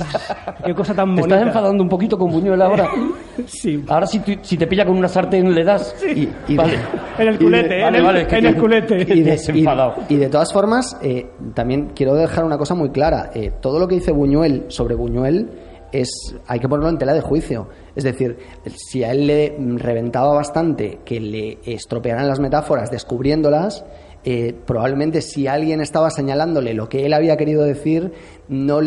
qué 0.64 0.74
cosa 0.74 0.94
tan 0.94 1.14
¿Te 1.14 1.20
bonita. 1.20 1.36
estás 1.36 1.48
enfadando 1.48 1.82
un 1.82 1.88
poquito 1.90 2.16
con 2.18 2.30
Buñuel 2.30 2.62
ahora? 2.62 2.88
Sí. 3.46 3.82
Ahora 3.88 4.06
si, 4.06 4.18
tú- 4.20 4.36
si 4.42 4.58
te 4.58 4.66
pilla 4.66 4.84
con 4.84 4.96
una 4.98 5.08
sartén 5.08 5.54
le 5.54 5.64
das. 5.64 5.96
Y- 6.04 6.28
y- 6.48 6.56
vale. 6.56 6.78
En 7.18 7.28
el 7.28 7.38
culete, 7.38 7.78
¿eh? 7.78 7.82
Vale, 7.82 7.98
en 7.98 8.04
el, 8.04 8.06
vale, 8.06 8.26
en 8.38 8.46
el 8.46 8.54
te- 8.54 8.60
culete. 8.60 9.00
y 9.02 9.04
de, 9.06 9.14
y- 9.14 9.22
desenfadado. 9.22 9.94
y 10.10 10.16
de 10.16 10.28
todas 10.28 10.52
formas, 10.52 10.98
eh, 11.02 11.26
también 11.54 11.92
quiero 11.94 12.14
dejar 12.14 12.44
una 12.44 12.58
cosa 12.58 12.69
muy 12.74 12.90
clara. 12.90 13.30
Eh, 13.34 13.52
todo 13.60 13.78
lo 13.78 13.88
que 13.88 13.96
dice 13.96 14.12
Buñuel 14.12 14.64
sobre 14.68 14.94
Buñuel 14.94 15.50
es 15.92 16.08
hay 16.46 16.60
que 16.60 16.68
ponerlo 16.68 16.90
en 16.90 16.98
tela 16.98 17.14
de 17.14 17.20
juicio. 17.20 17.68
Es 17.96 18.04
decir, 18.04 18.38
si 18.76 19.04
a 19.04 19.12
él 19.12 19.26
le 19.26 19.56
reventaba 19.76 20.32
bastante 20.34 21.00
que 21.04 21.20
le 21.20 21.58
estropearan 21.64 22.28
las 22.28 22.40
metáforas 22.40 22.90
descubriéndolas, 22.90 23.84
eh, 24.22 24.54
probablemente 24.66 25.22
si 25.22 25.46
alguien 25.46 25.80
estaba 25.80 26.10
señalándole 26.10 26.74
lo 26.74 26.88
que 26.88 27.06
él 27.06 27.14
había 27.14 27.36
querido 27.36 27.64
decir, 27.64 28.12
no 28.48 28.80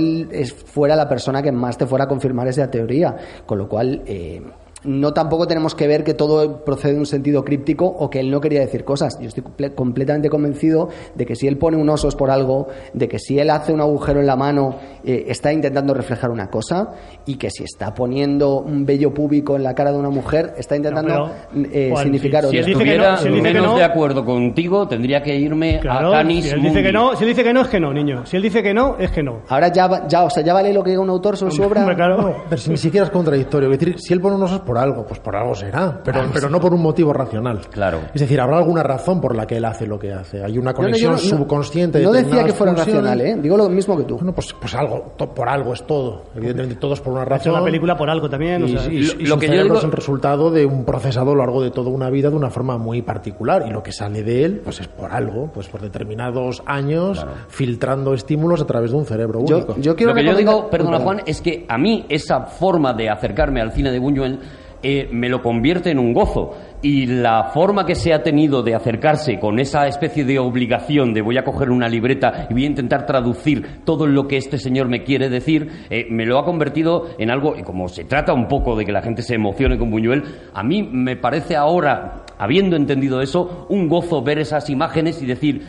fuera 0.65 0.95
la 0.95 1.09
persona 1.09 1.41
que 1.41 1.51
más 1.51 1.77
te 1.77 1.87
fuera 1.87 2.05
a 2.05 2.07
confirmar 2.07 2.47
esa 2.47 2.69
teoría. 2.69 3.15
Con 3.45 3.57
lo 3.57 3.67
cual, 3.67 4.03
eh, 4.05 4.41
no 4.85 5.13
tampoco 5.13 5.47
tenemos 5.47 5.75
que 5.75 5.87
ver 5.87 6.03
que 6.03 6.13
todo 6.13 6.63
procede 6.65 6.93
de 6.93 6.99
un 6.99 7.05
sentido 7.05 7.43
críptico 7.45 7.85
o 7.85 8.09
que 8.09 8.19
él 8.19 8.29
no 8.31 8.41
quería 8.41 8.59
decir 8.59 8.83
cosas. 8.83 9.17
Yo 9.19 9.27
estoy 9.27 9.43
comple- 9.43 9.73
completamente 9.75 10.29
convencido 10.29 10.89
de 11.15 11.25
que 11.25 11.35
si 11.35 11.47
él 11.47 11.57
pone 11.57 11.77
un 11.77 11.89
oso 11.89 12.07
es 12.07 12.15
por 12.15 12.29
algo, 12.29 12.67
de 12.93 13.07
que 13.07 13.19
si 13.19 13.39
él 13.39 13.49
hace 13.49 13.71
un 13.73 13.81
agujero 13.81 14.19
en 14.19 14.25
la 14.27 14.35
mano 14.35 14.75
eh, 15.05 15.25
está 15.27 15.51
intentando 15.53 15.93
reflejar 15.93 16.31
una 16.31 16.49
cosa 16.49 16.93
y 17.25 17.35
que 17.35 17.49
si 17.49 17.63
está 17.63 17.93
poniendo 17.93 18.59
un 18.59 18.85
vello 18.85 19.13
púbico 19.13 19.55
en 19.55 19.63
la 19.63 19.73
cara 19.75 19.91
de 19.91 19.97
una 19.99 20.09
mujer 20.09 20.53
está 20.57 20.75
intentando 20.75 21.31
pero, 21.53 21.67
eh, 21.71 21.89
Juan, 21.91 22.03
significar 22.03 22.43
si- 22.45 22.49
Si 22.51 22.57
él 22.57 22.63
otra. 22.63 22.67
dice 22.73 22.83
que 22.83 22.89
estuviera 22.91 23.11
no, 23.11 23.17
si 23.17 23.27
él 23.27 23.33
dice 23.35 23.47
que 23.47 23.53
menos 23.53 23.71
no- 23.71 23.77
de 23.77 23.83
acuerdo 23.83 24.25
contigo, 24.25 24.87
tendría 24.87 25.21
que 25.23 25.35
irme 25.35 25.79
Claro, 25.81 26.09
a 26.09 26.17
Canis 26.17 26.45
si 26.45 26.49
él 26.51 26.55
dice 26.61 26.67
Mundi. 26.67 26.83
que 26.83 26.91
no, 26.91 27.15
si 27.15 27.23
él 27.23 27.29
dice 27.29 27.43
que 27.43 27.53
no, 27.53 27.61
es 27.61 27.67
que 27.67 27.79
no, 27.79 27.93
niño. 27.93 28.25
Si 28.25 28.35
él 28.37 28.43
dice 28.43 28.61
que 28.63 28.73
no, 28.73 28.97
es 28.99 29.11
que 29.11 29.23
no. 29.23 29.41
Ahora 29.47 29.67
ya, 29.71 30.07
ya, 30.07 30.23
o 30.23 30.29
sea, 30.29 30.43
ya 30.43 30.53
vale 30.53 30.73
lo 30.73 30.83
que 30.83 30.89
diga 30.91 31.01
un 31.01 31.09
autor 31.09 31.37
sobre 31.37 31.53
su 31.53 31.63
obra. 31.63 31.81
Hombre, 31.81 31.95
claro. 31.95 32.17
No, 32.21 32.35
pero 32.49 32.61
si 32.61 32.69
ni 32.69 32.77
siquiera 32.77 33.05
es 33.05 33.11
contradictorio. 33.11 33.71
Es 33.71 33.79
decir, 33.79 33.99
si 33.99 34.13
él 34.13 34.19
pone 34.21 34.35
un 34.35 34.43
oso 34.43 34.55
es 34.55 34.61
por 34.61 34.72
algo, 34.77 35.05
pues 35.05 35.19
por 35.19 35.35
algo 35.35 35.55
será, 35.55 35.99
pero, 36.03 36.21
pero 36.33 36.49
no 36.49 36.59
por 36.59 36.73
un 36.73 36.81
motivo 36.81 37.13
racional. 37.13 37.61
Claro. 37.71 37.99
Es 38.13 38.21
decir, 38.21 38.39
habrá 38.39 38.57
alguna 38.57 38.83
razón 38.83 39.19
por 39.21 39.35
la 39.35 39.45
que 39.47 39.57
él 39.57 39.65
hace 39.65 39.85
lo 39.87 39.97
que 39.99 40.13
hace. 40.13 40.43
Hay 40.43 40.57
una 40.57 40.71
no, 40.71 40.77
conexión 40.77 41.13
no- 41.13 41.17
no- 41.17 41.23
subconsciente. 41.23 41.99
de 41.99 42.05
No 42.05 42.11
decía 42.11 42.43
que 42.43 42.53
fuera 42.53 42.73
funciones. 42.73 43.03
racional, 43.03 43.21
¿eh? 43.21 43.37
Digo 43.41 43.57
lo 43.57 43.69
mismo 43.69 43.97
que 43.97 44.03
tú. 44.03 44.15
Bueno, 44.15 44.33
pues, 44.33 44.53
pues 44.59 44.73
algo, 44.75 45.13
to- 45.17 45.33
por 45.33 45.47
algo 45.49 45.73
es 45.73 45.83
todo. 45.85 46.23
Evidentemente, 46.35 46.75
todo 46.75 46.93
es 46.93 47.01
por 47.01 47.13
una 47.13 47.21
Ha 47.21 47.25
hecho 47.25 47.35
razón. 47.49 47.53
la 47.53 47.63
película 47.63 47.97
por 47.97 48.09
algo 48.09 48.29
también. 48.29 48.63
o 48.63 48.65
Y, 48.67 48.77
sea, 48.77 48.91
y- 48.91 48.97
y 48.97 49.25
Lo 49.25 49.35
su 49.35 49.39
que 49.39 49.47
yo 49.47 49.63
digo- 49.63 49.77
es 49.77 49.83
el 49.83 49.91
resultado 49.91 50.51
de 50.51 50.65
un 50.65 50.85
procesado 50.85 51.31
a 51.31 51.33
lo 51.35 51.39
largo 51.41 51.61
de 51.61 51.71
toda 51.71 51.89
una 51.89 52.09
vida 52.09 52.29
de 52.29 52.35
una 52.35 52.49
forma 52.49 52.77
muy 52.77 53.01
particular. 53.01 53.65
Y 53.67 53.71
lo 53.71 53.81
que 53.83 53.91
sale 53.91 54.23
de 54.23 54.43
él, 54.45 54.61
pues 54.63 54.79
es 54.79 54.87
por 54.87 55.11
algo, 55.11 55.49
pues 55.53 55.67
por 55.67 55.81
determinados 55.81 56.61
años, 56.65 57.25
filtrando 57.49 58.13
estímulos 58.13 58.61
a 58.61 58.65
través 58.65 58.91
de 58.91 58.97
un 58.97 59.05
cerebro 59.05 59.39
único. 59.39 59.75
yo 59.77 59.95
quiero 59.95 60.13
Lo 60.13 60.19
que 60.19 60.25
yo 60.25 60.35
digo, 60.35 60.69
perdona. 60.69 60.99
Juan, 60.99 61.21
es 61.25 61.41
que 61.41 61.65
a 61.67 61.77
mí 61.77 62.05
esa 62.09 62.41
forma 62.41 62.93
de 62.93 63.09
acercarme 63.09 63.61
al 63.61 63.71
cine 63.71 63.91
de 63.91 63.99
Buñuel 63.99 64.39
eh, 64.83 65.07
me 65.11 65.29
lo 65.29 65.41
convierte 65.41 65.91
en 65.91 65.99
un 65.99 66.13
gozo. 66.13 66.51
Y 66.81 67.05
la 67.05 67.45
forma 67.45 67.85
que 67.85 67.95
se 67.95 68.13
ha 68.13 68.21
tenido 68.21 68.61
de 68.61 68.75
acercarse 68.75 69.39
con 69.39 69.57
esa 69.59 69.87
especie 69.87 70.25
de 70.25 70.37
obligación 70.37 71.13
de 71.13 71.21
voy 71.21 71.37
a 71.37 71.45
coger 71.45 71.69
una 71.69 71.87
libreta 71.87 72.47
y 72.49 72.53
voy 72.53 72.65
a 72.65 72.67
intentar 72.67 73.05
traducir 73.05 73.79
todo 73.85 74.05
lo 74.05 74.27
que 74.27 74.35
este 74.35 74.57
señor 74.57 74.89
me 74.89 75.03
quiere 75.03 75.29
decir, 75.29 75.85
eh, 75.89 76.05
me 76.09 76.25
lo 76.25 76.37
ha 76.37 76.43
convertido 76.43 77.07
en 77.17 77.31
algo, 77.31 77.55
y 77.57 77.63
como 77.63 77.87
se 77.87 78.03
trata 78.03 78.33
un 78.33 78.49
poco 78.49 78.75
de 78.75 78.85
que 78.85 78.91
la 78.91 79.01
gente 79.01 79.21
se 79.21 79.35
emocione 79.35 79.77
con 79.77 79.89
Buñuel, 79.89 80.23
a 80.53 80.63
mí 80.63 80.83
me 80.83 81.15
parece 81.15 81.55
ahora, 81.55 82.25
habiendo 82.37 82.75
entendido 82.75 83.21
eso, 83.21 83.65
un 83.69 83.87
gozo 83.87 84.21
ver 84.21 84.39
esas 84.39 84.69
imágenes 84.69 85.21
y 85.21 85.25
decir, 85.25 85.61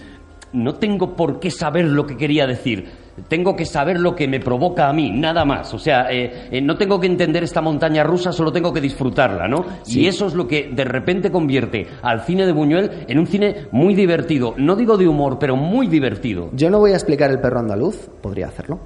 no 0.53 0.75
tengo 0.75 1.15
por 1.15 1.39
qué 1.39 1.51
saber 1.51 1.85
lo 1.85 2.07
que 2.07 2.17
quería 2.17 2.47
decir. 2.47 3.04
Tengo 3.29 3.55
que 3.55 3.65
saber 3.65 4.01
lo 4.01 4.15
que 4.15 4.29
me 4.29 4.41
provoca 4.41 4.89
a 4.89 4.93
mí, 4.93 5.11
nada 5.11 5.45
más. 5.45 5.73
O 5.75 5.79
sea, 5.79 6.11
eh, 6.11 6.49
eh, 6.51 6.61
no 6.61 6.77
tengo 6.77 6.99
que 7.01 7.07
entender 7.07 7.45
esta 7.45 7.61
montaña 7.61 8.03
rusa, 8.03 8.33
solo 8.33 8.53
tengo 8.53 8.73
que 8.73 8.81
disfrutarla, 8.81 9.49
¿no? 9.49 9.65
Y 9.87 10.07
eso 10.07 10.27
es 10.27 10.35
lo 10.35 10.47
que 10.47 10.71
de 10.73 10.85
repente 10.85 11.31
convierte 11.31 11.87
al 12.03 12.23
cine 12.23 12.47
de 12.47 12.53
Buñuel 12.53 13.05
en 13.09 13.19
un 13.19 13.27
cine 13.27 13.69
muy 13.73 13.95
divertido. 13.95 14.55
No 14.57 14.77
digo 14.77 14.97
de 14.97 15.09
humor, 15.09 15.39
pero 15.39 15.57
muy 15.57 15.87
divertido. 15.87 16.51
Yo 16.53 16.71
no 16.71 16.79
voy 16.79 16.93
a 16.93 16.97
explicar 16.97 17.31
el 17.31 17.41
perro 17.41 17.61
andaluz, 17.61 18.11
podría 18.21 18.49
hacerlo. 18.49 18.81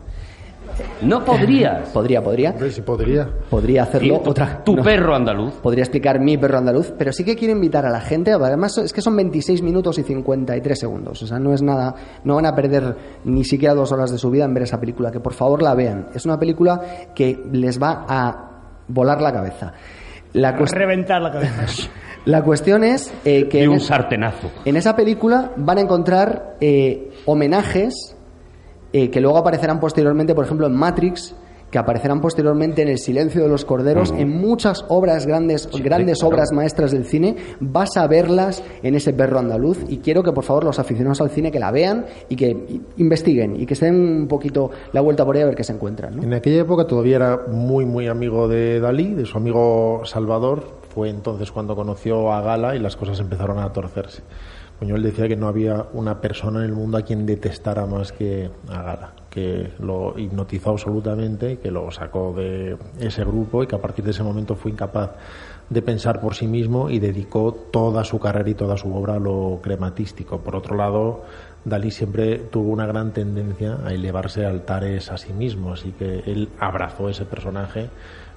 No 1.02 1.24
podrías. 1.24 1.88
Podría, 1.92 2.22
podría. 2.22 2.50
Hombre, 2.50 2.70
si 2.70 2.82
podría. 2.82 3.28
Podría 3.50 3.82
hacerlo. 3.84 4.20
tu, 4.20 4.30
Otra. 4.30 4.62
tu 4.64 4.76
no. 4.76 4.82
perro 4.82 5.14
andaluz. 5.14 5.54
Podría 5.62 5.82
explicar 5.84 6.20
mi 6.20 6.36
perro 6.38 6.58
andaluz, 6.58 6.92
pero 6.96 7.12
sí 7.12 7.24
que 7.24 7.36
quiero 7.36 7.52
invitar 7.54 7.86
a 7.86 7.90
la 7.90 8.00
gente, 8.00 8.32
además 8.32 8.76
es 8.78 8.92
que 8.92 9.00
son 9.00 9.16
26 9.16 9.62
minutos 9.62 9.98
y 9.98 10.02
53 10.02 10.78
segundos, 10.78 11.22
o 11.22 11.26
sea, 11.26 11.38
no 11.38 11.52
es 11.54 11.62
nada, 11.62 11.94
no 12.24 12.34
van 12.36 12.46
a 12.46 12.54
perder 12.54 12.96
ni 13.24 13.44
siquiera 13.44 13.74
dos 13.74 13.92
horas 13.92 14.10
de 14.10 14.18
su 14.18 14.30
vida 14.30 14.44
en 14.44 14.54
ver 14.54 14.64
esa 14.64 14.78
película, 14.80 15.10
que 15.10 15.20
por 15.20 15.32
favor 15.34 15.62
la 15.62 15.74
vean. 15.74 16.08
Es 16.14 16.24
una 16.26 16.38
película 16.38 16.80
que 17.14 17.38
les 17.52 17.80
va 17.82 18.04
a 18.08 18.50
volar 18.88 19.20
la 19.20 19.32
cabeza. 19.32 19.72
La, 20.34 20.58
cuest- 20.58 20.72
reventar 20.74 21.22
la 21.22 21.30
cabeza. 21.32 21.64
La 22.24 22.42
cuestión 22.42 22.84
es 22.84 23.10
eh, 23.24 23.48
que 23.48 23.60
Y 23.60 23.62
en, 23.62 23.70
un 23.70 23.76
es- 23.76 23.86
sartenazo. 23.86 24.50
en 24.66 24.76
esa 24.76 24.94
película 24.94 25.52
van 25.56 25.78
a 25.78 25.80
encontrar 25.80 26.56
eh, 26.60 27.10
homenajes 27.24 28.14
eh, 28.92 29.10
que 29.10 29.20
luego 29.20 29.38
aparecerán 29.38 29.80
posteriormente, 29.80 30.34
por 30.34 30.44
ejemplo, 30.44 30.66
en 30.66 30.74
Matrix, 30.74 31.34
que 31.70 31.76
aparecerán 31.76 32.22
posteriormente 32.22 32.80
en 32.80 32.88
El 32.88 32.96
silencio 32.98 33.42
de 33.42 33.48
los 33.50 33.66
corderos, 33.66 34.10
Ujú. 34.10 34.18
en 34.20 34.30
muchas 34.40 34.86
obras 34.88 35.26
grandes, 35.26 35.68
Sí, 35.70 35.82
grandes 35.82 36.20
claro. 36.20 36.34
obras 36.34 36.50
maestras 36.50 36.92
del 36.92 37.04
cine, 37.04 37.36
vas 37.60 37.94
a 37.98 38.06
verlas 38.06 38.62
en 38.82 38.94
ese 38.94 39.12
perro 39.12 39.38
andaluz 39.38 39.78
y 39.86 39.98
quiero 39.98 40.22
que 40.22 40.32
por 40.32 40.44
favor 40.44 40.64
los 40.64 40.78
aficionados 40.78 41.20
al 41.20 41.28
cine 41.28 41.52
que 41.52 41.58
la 41.58 41.70
vean 41.70 42.06
y 42.30 42.36
que 42.36 42.80
investiguen 42.96 43.60
y 43.60 43.66
que 43.66 43.74
se 43.74 43.84
den 43.84 43.96
un 44.22 44.28
poquito 44.28 44.70
la 44.94 45.02
vuelta 45.02 45.26
por 45.26 45.36
ahí 45.36 45.42
a 45.42 45.46
ver 45.46 45.54
qué 45.56 45.64
se 45.64 45.74
encuentran. 45.74 46.16
¿no? 46.16 46.22
En 46.22 46.32
aquella 46.32 46.62
época 46.62 46.86
todavía 46.86 47.16
era 47.16 47.40
muy, 47.48 47.84
muy 47.84 48.06
amigo 48.08 48.48
de 48.48 48.80
Dalí, 48.80 49.12
de 49.12 49.26
su 49.26 49.36
amigo 49.36 50.00
Salvador. 50.06 50.64
Fue 50.94 51.10
entonces 51.10 51.52
cuando 51.52 51.76
conoció 51.76 52.32
a 52.32 52.40
Gala 52.40 52.76
y 52.76 52.78
las 52.78 52.96
cosas 52.96 53.20
empezaron 53.20 53.58
a 53.58 53.70
torcerse. 53.74 54.22
Buñuel 54.80 55.02
decía 55.02 55.26
que 55.26 55.36
no 55.36 55.48
había 55.48 55.86
una 55.92 56.20
persona 56.20 56.60
en 56.60 56.66
el 56.66 56.72
mundo 56.72 56.98
a 56.98 57.02
quien 57.02 57.26
detestara 57.26 57.86
más 57.86 58.12
que 58.12 58.48
a 58.68 58.82
Gala, 58.82 59.12
que 59.28 59.72
lo 59.80 60.16
hipnotizó 60.16 60.70
absolutamente, 60.70 61.58
que 61.58 61.72
lo 61.72 61.90
sacó 61.90 62.32
de 62.36 62.76
ese 63.00 63.24
grupo 63.24 63.64
y 63.64 63.66
que 63.66 63.74
a 63.74 63.80
partir 63.80 64.04
de 64.04 64.12
ese 64.12 64.22
momento 64.22 64.54
fue 64.54 64.70
incapaz 64.70 65.10
de 65.68 65.82
pensar 65.82 66.20
por 66.20 66.34
sí 66.34 66.46
mismo 66.46 66.90
y 66.90 67.00
dedicó 67.00 67.52
toda 67.52 68.04
su 68.04 68.20
carrera 68.20 68.50
y 68.50 68.54
toda 68.54 68.76
su 68.76 68.94
obra 68.94 69.14
a 69.14 69.18
lo 69.18 69.58
crematístico. 69.62 70.38
Por 70.38 70.54
otro 70.54 70.76
lado, 70.76 71.24
Dalí 71.64 71.90
siempre 71.90 72.38
tuvo 72.38 72.70
una 72.70 72.86
gran 72.86 73.12
tendencia 73.12 73.78
a 73.84 73.92
elevarse 73.92 74.46
a 74.46 74.48
altares 74.48 75.10
a 75.10 75.18
sí 75.18 75.32
mismo, 75.32 75.72
así 75.72 75.90
que 75.90 76.20
él 76.26 76.48
abrazó 76.60 77.08
ese 77.08 77.24
personaje 77.24 77.90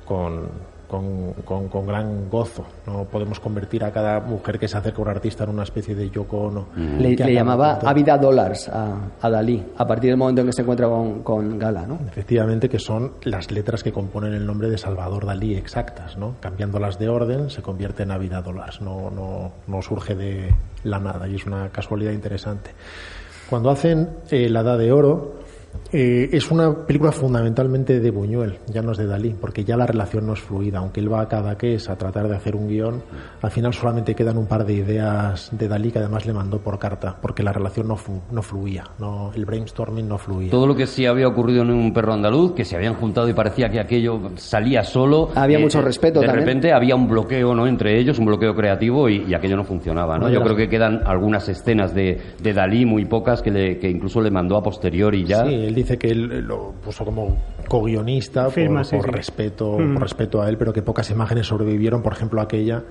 con, 0.05 0.49
con, 0.91 1.31
con- 1.45 1.69
con 1.69 1.87
gran 1.87 2.29
gozo. 2.29 2.65
No 2.85 3.05
podemos 3.05 3.39
convertir 3.39 3.83
a 3.85 3.91
cada 3.91 4.19
mujer 4.19 4.59
que 4.59 4.67
se 4.67 4.77
acerca 4.77 4.99
a 4.99 5.01
un 5.03 5.07
artista 5.07 5.45
en 5.45 5.51
una 5.51 5.63
especie 5.63 5.95
de 5.95 6.09
Yoko 6.09 6.37
Ono. 6.37 6.67
Le, 6.75 7.15
que 7.15 7.23
le 7.23 7.39
acaba 7.39 7.77
llamaba. 7.77 7.79
Ávida 7.89 8.17
Dollars 8.17 8.67
a, 8.69 8.95
a 9.21 9.29
Dalí, 9.29 9.63
a 9.77 9.87
partir 9.87 10.09
del 10.09 10.17
momento 10.17 10.41
en 10.41 10.47
que 10.47 10.53
se 10.53 10.61
encuentra 10.61 10.87
con, 10.87 11.23
con 11.23 11.57
Gala, 11.57 11.87
¿no? 11.87 11.97
Efectivamente, 12.07 12.67
que 12.69 12.77
son 12.79 13.13
las 13.23 13.49
letras 13.51 13.81
que 13.83 13.91
componen 13.93 14.33
el 14.33 14.45
nombre 14.45 14.69
de 14.69 14.77
Salvador 14.77 15.25
Dalí 15.25 15.55
exactas, 15.55 16.17
¿no? 16.17 16.35
Cambiándolas 16.41 16.99
de 16.99 17.07
orden 17.09 17.49
se 17.49 17.61
convierte 17.61 18.03
en 18.03 18.11
Ávida 18.11 18.41
Dollars, 18.41 18.81
no, 18.81 19.09
no, 19.09 19.51
no 19.67 19.81
surge 19.81 20.13
de 20.15 20.53
la 20.83 20.99
nada 20.99 21.27
y 21.27 21.35
es 21.35 21.45
una 21.45 21.69
casualidad 21.69 22.11
interesante. 22.11 22.71
Cuando 23.49 23.69
hacen 23.69 24.09
eh, 24.29 24.49
La 24.49 24.61
Edad 24.61 24.77
de 24.77 24.91
Oro, 24.91 25.35
eh, 25.93 26.29
es 26.31 26.49
una 26.51 26.85
película 26.85 27.11
fundamentalmente 27.11 27.99
de 27.99 28.11
Buñuel, 28.11 28.59
ya 28.67 28.81
no 28.81 28.91
es 28.93 28.97
de 28.97 29.07
Dalí, 29.07 29.35
porque 29.39 29.63
ya 29.65 29.75
la 29.75 29.85
relación 29.85 30.25
no 30.25 30.33
es 30.33 30.39
fluida. 30.39 30.79
Aunque 30.79 30.99
él 31.01 31.11
va 31.11 31.21
a 31.21 31.27
Cadaqués 31.27 31.89
a 31.89 31.97
tratar 31.97 32.27
de 32.29 32.35
hacer 32.35 32.55
un 32.55 32.67
guion, 32.67 33.01
al 33.41 33.51
final 33.51 33.73
solamente 33.73 34.15
quedan 34.15 34.37
un 34.37 34.47
par 34.47 34.65
de 34.65 34.73
ideas 34.73 35.49
de 35.51 35.67
Dalí 35.67 35.91
que 35.91 35.99
además 35.99 36.25
le 36.25 36.33
mandó 36.33 36.59
por 36.59 36.79
carta, 36.79 37.17
porque 37.21 37.43
la 37.43 37.51
relación 37.53 37.87
no, 37.87 37.95
fu- 37.97 38.21
no 38.31 38.41
fluía, 38.41 38.85
no, 38.99 39.31
el 39.35 39.45
brainstorming 39.45 40.07
no 40.07 40.17
fluía. 40.17 40.51
Todo 40.51 40.67
lo 40.67 40.75
que 40.75 40.87
sí 40.87 41.05
había 41.05 41.27
ocurrido 41.27 41.61
en 41.63 41.71
un 41.71 41.93
perro 41.93 42.13
andaluz, 42.13 42.53
que 42.53 42.63
se 42.65 42.75
habían 42.75 42.93
juntado 42.95 43.27
y 43.27 43.33
parecía 43.33 43.69
que 43.69 43.79
aquello 43.79 44.19
salía 44.35 44.83
solo. 44.83 45.29
eh, 45.29 45.39
Había 45.39 45.59
mucho 45.59 45.81
respeto 45.81 46.19
De 46.21 46.27
también. 46.27 46.45
repente 46.47 46.71
había 46.73 46.95
un 46.95 47.07
bloqueo 47.07 47.53
¿no? 47.53 47.67
entre 47.67 47.99
ellos, 47.99 48.17
un 48.19 48.25
bloqueo 48.25 48.55
creativo 48.55 49.09
y, 49.09 49.25
y 49.27 49.33
aquello 49.33 49.57
no 49.57 49.63
funcionaba. 49.63 50.17
¿no? 50.17 50.27
No, 50.27 50.33
Yo 50.33 50.41
creo 50.41 50.55
que 50.55 50.69
quedan 50.69 51.01
algunas 51.05 51.47
escenas 51.49 51.93
de, 51.93 52.17
de 52.41 52.53
Dalí, 52.53 52.85
muy 52.85 53.05
pocas, 53.05 53.41
que, 53.41 53.51
le- 53.51 53.77
que 53.77 53.89
incluso 53.89 54.21
le 54.21 54.31
mandó 54.31 54.55
a 54.57 54.63
posteriori 54.63 55.25
ya. 55.25 55.45
Sí, 55.45 55.60
él 55.67 55.75
dice 55.75 55.97
que 55.97 56.09
él 56.11 56.45
lo 56.47 56.71
puso 56.83 57.03
como 57.05 57.37
co-guionista 57.67 58.45
por, 58.45 58.53
sí, 58.53 58.67
por 58.67 58.85
sí. 58.85 58.97
respeto, 59.11 59.77
Mm. 59.79 59.93
por 59.93 60.03
respeto 60.03 60.41
a 60.41 60.49
él, 60.49 60.57
pero 60.57 60.73
que 60.73 60.81
pocas 60.81 61.09
imágenes 61.09 61.47
sobrevivieron, 61.47 62.01
por 62.01 62.13
ejemplo 62.13 62.41
aquella 62.41 62.83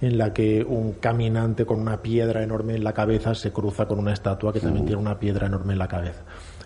en 0.00 0.18
la 0.18 0.32
que 0.32 0.64
un 0.66 0.94
caminante 0.94 1.64
con 1.64 1.80
una 1.80 2.02
piedra 2.02 2.42
enorme 2.42 2.74
en 2.74 2.82
la 2.82 2.92
cabeza 2.92 3.34
se 3.36 3.52
cruza 3.52 3.86
con 3.86 3.98
una 4.00 4.12
estatua 4.12 4.52
que 4.52 4.58
también 4.60 4.84
tiene 4.84 5.00
una 5.00 5.18
piedra 5.18 5.46
enorme 5.46 5.74
en 5.74 5.78
la 5.78 5.86
cabeza. 5.86 6.22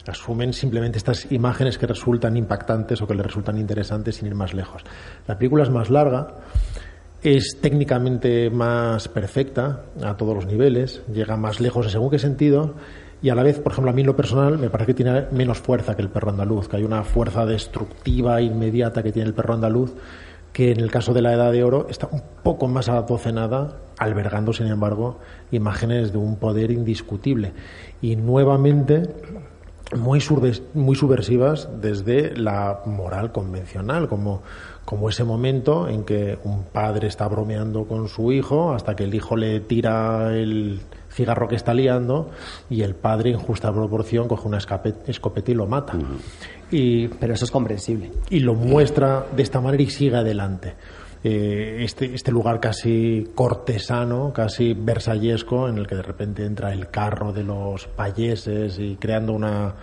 Asumen 0.07 0.53
simplemente 0.55 0.97
estas 0.99 1.31
imágenes 1.33 1.77
que 1.79 1.87
resultan 1.87 2.37
impactantes 2.37 3.03
o 3.03 3.07
que 3.07 3.15
le 3.15 3.23
resultan 3.23 3.59
interesantes 3.59 4.17
sin 4.17 4.29
ir 4.29 4.35
más 4.35 4.55
lejos. 4.55 4.83
La 5.27 5.37
película 5.37 5.65
es 5.65 5.71
más 5.71 5.91
larga, 5.91 6.29
es 7.23 7.59
técnicamente 7.61 8.49
más 8.51 9.09
perfecta 9.09 9.83
a 10.03 10.17
todos 10.17 10.35
los 10.35 10.47
niveles, 10.47 11.03
llega 11.13 11.37
más 11.37 11.61
lejos 11.61 11.87
en 11.87 11.93
según 11.93 12.11
qué 12.11 12.19
sentido 12.19 12.75
y 13.27 13.29
a 13.29 13.35
la 13.35 13.43
vez, 13.43 13.59
por 13.59 13.73
ejemplo, 13.73 13.91
a 13.91 13.93
mí 13.93 14.05
lo 14.05 14.15
personal 14.15 14.57
me 14.57 14.71
parece 14.71 14.95
que 14.95 15.03
tiene 15.03 15.27
menos 15.33 15.59
fuerza 15.59 15.97
que 15.97 16.03
el 16.03 16.11
perro 16.11 16.31
andaluz, 16.31 16.69
que 16.69 16.77
hay 16.77 16.85
una 16.85 17.03
fuerza 17.03 17.45
destructiva 17.45 18.41
inmediata 18.41 19.03
que 19.03 19.11
tiene 19.11 19.27
el 19.27 19.35
perro 19.35 19.55
andaluz 19.55 19.95
que 20.53 20.71
en 20.71 20.79
el 20.79 20.93
caso 20.93 21.13
de 21.13 21.23
la 21.23 21.33
Edad 21.33 21.51
de 21.51 21.65
Oro 21.65 21.89
está 21.91 22.09
un 22.13 22.23
poco 22.45 22.69
más 22.69 22.89
adocenada, 22.89 23.79
albergando, 23.99 24.53
sin 24.53 24.69
embargo, 24.69 25.19
imágenes 25.51 26.13
de 26.13 26.19
un 26.19 26.37
poder 26.37 26.71
indiscutible. 26.71 27.53
Y 28.01 28.15
nuevamente 28.15 29.03
muy 29.95 30.21
subversivas 30.21 31.69
desde 31.81 32.37
la 32.37 32.83
moral 32.87 33.33
convencional, 33.33 34.07
como, 34.07 34.43
como 34.85 35.09
ese 35.09 35.25
momento 35.25 35.89
en 35.89 36.05
que 36.05 36.39
un 36.45 36.63
padre 36.63 37.09
está 37.09 37.27
bromeando 37.27 37.87
con 37.87 38.09
su 38.09 38.31
hijo 38.31 38.73
hasta 38.73 38.95
que 38.95 39.03
el 39.03 39.15
hijo 39.17 39.37
le 39.37 39.59
tira 39.59 40.33
el 40.33 40.81
cigarro 41.17 41.49
que 41.49 41.57
está 41.57 41.73
liando 41.73 42.31
y 42.69 42.83
el 42.83 42.95
padre 42.95 43.31
en 43.31 43.39
justa 43.39 43.73
proporción 43.73 44.29
coge 44.29 44.47
una 44.47 44.59
escopeta 44.59 45.51
y 45.51 45.55
lo 45.55 45.67
mata. 45.67 45.95
Y 46.71 47.09
Pero 47.09 47.35
eso 47.35 47.47
es 47.47 47.51
comprensible. 47.51 48.13
y 48.29 48.41
lo 48.41 48.55
muestra 48.55 49.27
de 49.35 49.43
esta 49.43 49.61
manera 49.61 49.83
y 49.83 49.91
sigue 49.91 50.17
adelante. 50.17 50.75
Eh, 51.25 51.79
este, 51.83 52.15
este 52.15 52.31
lugar 52.31 52.61
casi 52.61 53.31
cortesano, 53.35 54.33
casi 54.33 54.75
versallesco, 54.75 55.69
en 55.69 55.79
el 55.79 55.87
que 55.87 55.97
de 55.97 56.03
repente 56.03 56.45
entra 56.45 56.73
el 56.73 56.91
carro 56.91 57.33
de 57.33 57.43
los 57.43 57.87
payeses 57.87 58.79
y 58.79 58.97
creando 58.97 59.33
una 59.33 59.75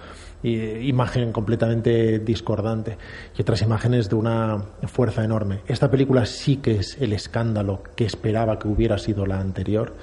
eh, 0.43 0.81
imagen 0.83 1.31
completamente 1.31 2.19
discordante 2.19 2.97
y 3.37 3.41
otras 3.41 3.61
imágenes 3.61 4.09
de 4.09 4.15
una 4.15 4.63
fuerza 4.83 5.23
enorme. 5.23 5.61
Esta 5.67 5.89
película 5.89 6.25
sí 6.25 6.57
que 6.57 6.75
es 6.75 6.97
el 7.01 7.11
escándalo 7.11 7.81
que 7.95 8.05
esperaba 8.05 8.59
que 8.59 8.67
hubiera 8.67 8.97
sido 8.97 9.25
la 9.25 9.39
anterior. 9.39 9.95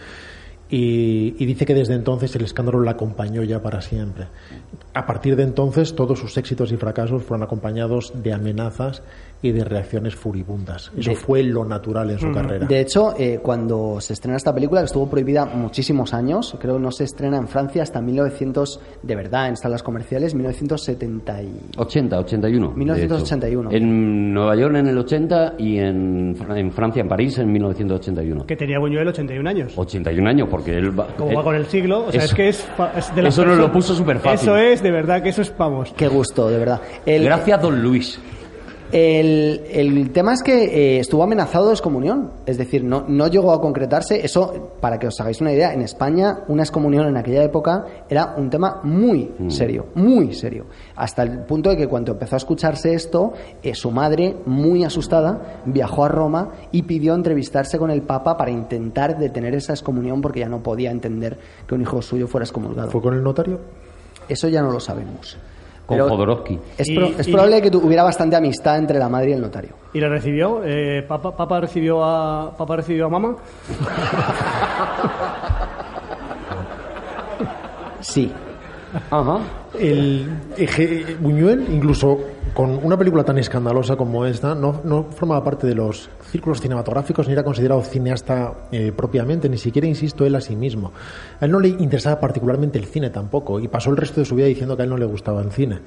Y, 0.71 1.33
dice 1.45 1.66
que 1.66 1.75
desde 1.75 1.95
entonces 1.95 2.35
el 2.37 2.45
escándalo 2.45 2.81
la 2.81 2.93
acompañó 2.93 3.43
ya 3.43 3.61
para 3.61 3.81
siempre. 3.81 4.27
A 4.95 5.05
partir 5.05 5.35
de 5.35 5.43
entonces 5.43 5.97
todos 5.97 6.18
sus 6.21 6.37
éxitos 6.37 6.71
y 6.71 6.77
fracasos 6.77 7.25
fueron 7.25 7.43
acompañados 7.43 8.12
de 8.23 8.33
amenazas 8.33 9.03
y 9.43 9.53
de 9.53 9.64
reacciones 9.64 10.14
furibundas. 10.14 10.91
Eso 10.97 11.11
De- 11.11 11.16
fue 11.16 11.43
lo 11.43 11.64
natural 11.64 12.11
en 12.11 12.18
su 12.18 12.30
carrera. 12.30 12.66
De 12.66 12.80
hecho, 12.80 13.14
eh, 13.18 13.41
cuando 13.43 13.99
se 14.01 14.12
estrena 14.12 14.36
esta 14.36 14.55
película, 14.55 14.82
que 14.82 14.86
estuvo 14.86 15.09
prohibida 15.09 15.47
muchísimos 15.47 16.12
años, 16.12 16.57
creo 16.61 16.74
que 16.76 16.82
no 16.82 16.91
se 16.93 17.05
estrena 17.05 17.38
en 17.38 17.49
Francia 17.49 17.82
hasta 17.82 18.01
1900, 18.01 18.80
de 19.03 19.16
verdad, 19.16 19.49
en 19.49 19.57
salas 19.57 19.82
comerciales, 19.82 20.34
1970 20.34 21.43
y... 21.43 21.53
80, 21.76 22.18
81. 22.18 22.68
de 22.68 22.74
1981. 22.76 23.70
hecho. 23.70 23.76
En 23.76 24.34
Nueva 24.34 24.57
York 24.57 24.74
en 24.76 24.86
el 24.88 24.99
80 24.99 25.55
y 25.59 25.78
en, 25.78 26.36
en 26.55 26.72
Francia, 26.72 27.01
en 27.03 27.09
París, 27.09 27.38
en 27.38 27.51
1981. 27.53 28.47
Que 28.47 28.57
tenía 28.57 28.78
Buñuel 28.78 29.09
81 29.09 29.49
años. 29.49 29.72
81 29.76 30.28
años, 30.28 30.49
porque 30.51 30.76
él 30.76 30.99
va. 30.99 31.07
Como 31.16 31.30
él- 31.30 31.36
va 31.38 31.43
con 31.45 31.55
el 31.55 31.66
siglo, 31.66 32.07
o 32.07 32.12
sea, 32.12 32.20
eso- 32.22 32.26
es 32.30 32.34
que 32.34 32.49
es, 32.49 32.66
es 32.97 33.14
de 33.14 33.22
las 33.22 33.34
eso 33.34 33.45
nos 33.47 33.59
lo 33.59 33.72
puso 33.72 33.95
superfácil. 33.95 34.49
Eso 34.49 34.57
es, 34.57 34.82
de 34.82 34.91
verdad, 34.91 35.22
que 35.22 35.30
eso 35.30 35.43
es, 35.43 35.53
vamos. 35.57 35.93
Qué 35.97 36.09
gusto, 36.09 36.49
de 36.51 36.59
verdad. 36.59 36.80
El, 37.07 37.24
Gracias, 37.24 37.61
don 37.62 37.82
Luis. 37.82 38.20
El, 38.93 39.62
el 39.70 40.11
tema 40.11 40.32
es 40.32 40.43
que 40.43 40.64
eh, 40.64 41.01
estuvo 41.01 41.22
amenazado 41.22 41.66
de 41.66 41.72
excomunión, 41.72 42.30
es 42.47 42.59
decir, 42.59 42.82
no, 42.82 43.05
no 43.07 43.28
llegó 43.28 43.53
a 43.53 43.61
concretarse. 43.61 44.24
Eso, 44.24 44.72
para 44.80 44.99
que 44.99 45.07
os 45.07 45.20
hagáis 45.20 45.41
una 45.41 45.53
idea, 45.53 45.72
en 45.72 45.82
España 45.82 46.41
una 46.49 46.62
excomunión 46.62 47.07
en 47.07 47.16
aquella 47.16 47.45
época 47.45 47.84
era 48.09 48.34
un 48.36 48.51
tema 48.51 48.80
muy 48.82 49.32
serio, 49.49 49.86
muy 49.95 50.34
serio. 50.34 50.66
Hasta 50.97 51.22
el 51.22 51.41
punto 51.45 51.70
de 51.70 51.76
que 51.76 51.86
cuando 51.86 52.12
empezó 52.12 52.36
a 52.36 52.38
escucharse 52.38 52.95
esto, 52.95 53.32
eh, 53.62 53.74
su 53.74 53.91
madre, 53.91 54.36
muy 54.47 54.84
asustada, 54.84 55.62
viajó 55.66 56.05
a 56.05 56.09
Roma 56.09 56.51
y 56.72 56.82
pidió 56.82 57.14
entrevistarse 57.14 57.78
con 57.78 57.91
el 57.91 58.03
Papa 58.03 58.36
para 58.36 58.51
intentar 58.51 59.18
detener 59.18 59.55
esa 59.55 59.72
excomunión 59.72 60.20
porque 60.20 60.41
ya 60.41 60.49
no 60.49 60.62
podía 60.62 60.91
entender 60.91 61.38
que 61.66 61.74
un 61.74 61.82
hijo 61.82 62.03
suyo 62.03 62.26
fuera 62.26 62.45
excomulgado. 62.45 62.91
¿Fue 62.91 63.03
con 63.03 63.14
el 63.14 63.22
notario? 63.22 63.61
Eso 64.28 64.49
ya 64.49 64.62
no 64.62 64.70
lo 64.70 64.80
sabemos. 64.80 65.36
Con 65.91 65.97
Pero 65.99 66.09
Jodorowsky. 66.09 66.59
es, 66.78 66.88
Y- 66.88 66.95
pro- 66.95 67.11
es 67.18 67.26
y- 67.26 67.32
probable 67.32 67.61
que 67.61 67.68
tu- 67.72 67.80
hubiera 67.84 68.05
bastante 68.05 68.36
amistad 68.36 68.78
entre 68.78 68.97
la 68.97 69.09
madre 69.09 69.30
y 69.30 69.32
el 69.32 69.41
notario. 69.41 69.70
¿Y 69.93 69.99
la 69.99 70.09
recibió? 70.09 70.61
Eh, 70.64 71.03
¿Papa, 71.09 71.36
Papa 71.36 71.61
recibió 71.61 72.05
a 72.05 72.57
Papa 72.57 72.76
recibió 72.76 73.07
a 73.07 73.09
mamá? 73.09 73.34
Sí. 78.01 78.32
Ajá. 79.11 79.38
El 79.78 80.26
eje- 80.57 81.16
Buñuel, 81.20 81.66
incluso 81.70 82.18
con 82.55 82.70
una 82.84 82.97
película 82.97 83.22
tan 83.22 83.38
escandalosa 83.38 83.95
como 83.97 84.26
esta, 84.26 84.55
no, 84.55 84.80
no 84.84 85.05
formaba 85.05 85.45
parte 85.45 85.66
de 85.66 85.74
los 85.74 86.11
círculos 86.30 86.61
cinematográficos 86.61 87.26
ni 87.28 87.32
era 87.34 87.45
considerado 87.45 87.82
cineasta 87.82 88.66
eh, 88.72 88.93
propiamente, 88.97 89.49
ni 89.49 89.59
siquiera, 89.59 89.86
insisto, 89.86 90.26
él 90.26 90.34
a 90.34 90.41
sí 90.41 90.57
mismo. 90.57 90.93
A 91.41 91.45
él 91.45 91.51
no 91.53 91.61
le 91.61 91.68
interesaba 91.68 92.18
particularmente 92.18 92.78
el 92.78 92.86
cine 92.86 93.11
tampoco 93.11 93.61
y 93.61 93.68
pasó 93.68 93.91
el 93.91 93.97
resto 93.97 94.20
de 94.20 94.26
su 94.26 94.34
vida 94.34 94.47
diciendo 94.47 94.76
que 94.76 94.82
a 94.82 94.84
él 94.84 94.91
no 94.91 94.97
le 94.97 95.07
gustaba 95.07 95.41
el 95.43 95.53
cine. 95.53 95.78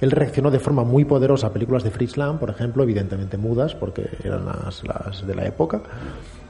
él 0.00 0.10
reaccionó 0.10 0.50
de 0.50 0.58
forma 0.58 0.82
muy 0.82 1.04
poderosa 1.04 1.48
a 1.48 1.52
películas 1.52 1.84
de 1.84 1.90
Fritz 1.90 2.14
por 2.40 2.50
ejemplo, 2.50 2.82
evidentemente 2.82 3.36
mudas, 3.36 3.74
porque 3.74 4.08
eran 4.24 4.46
las, 4.46 4.82
las 4.84 5.26
de 5.26 5.34
la 5.34 5.46
época. 5.46 5.80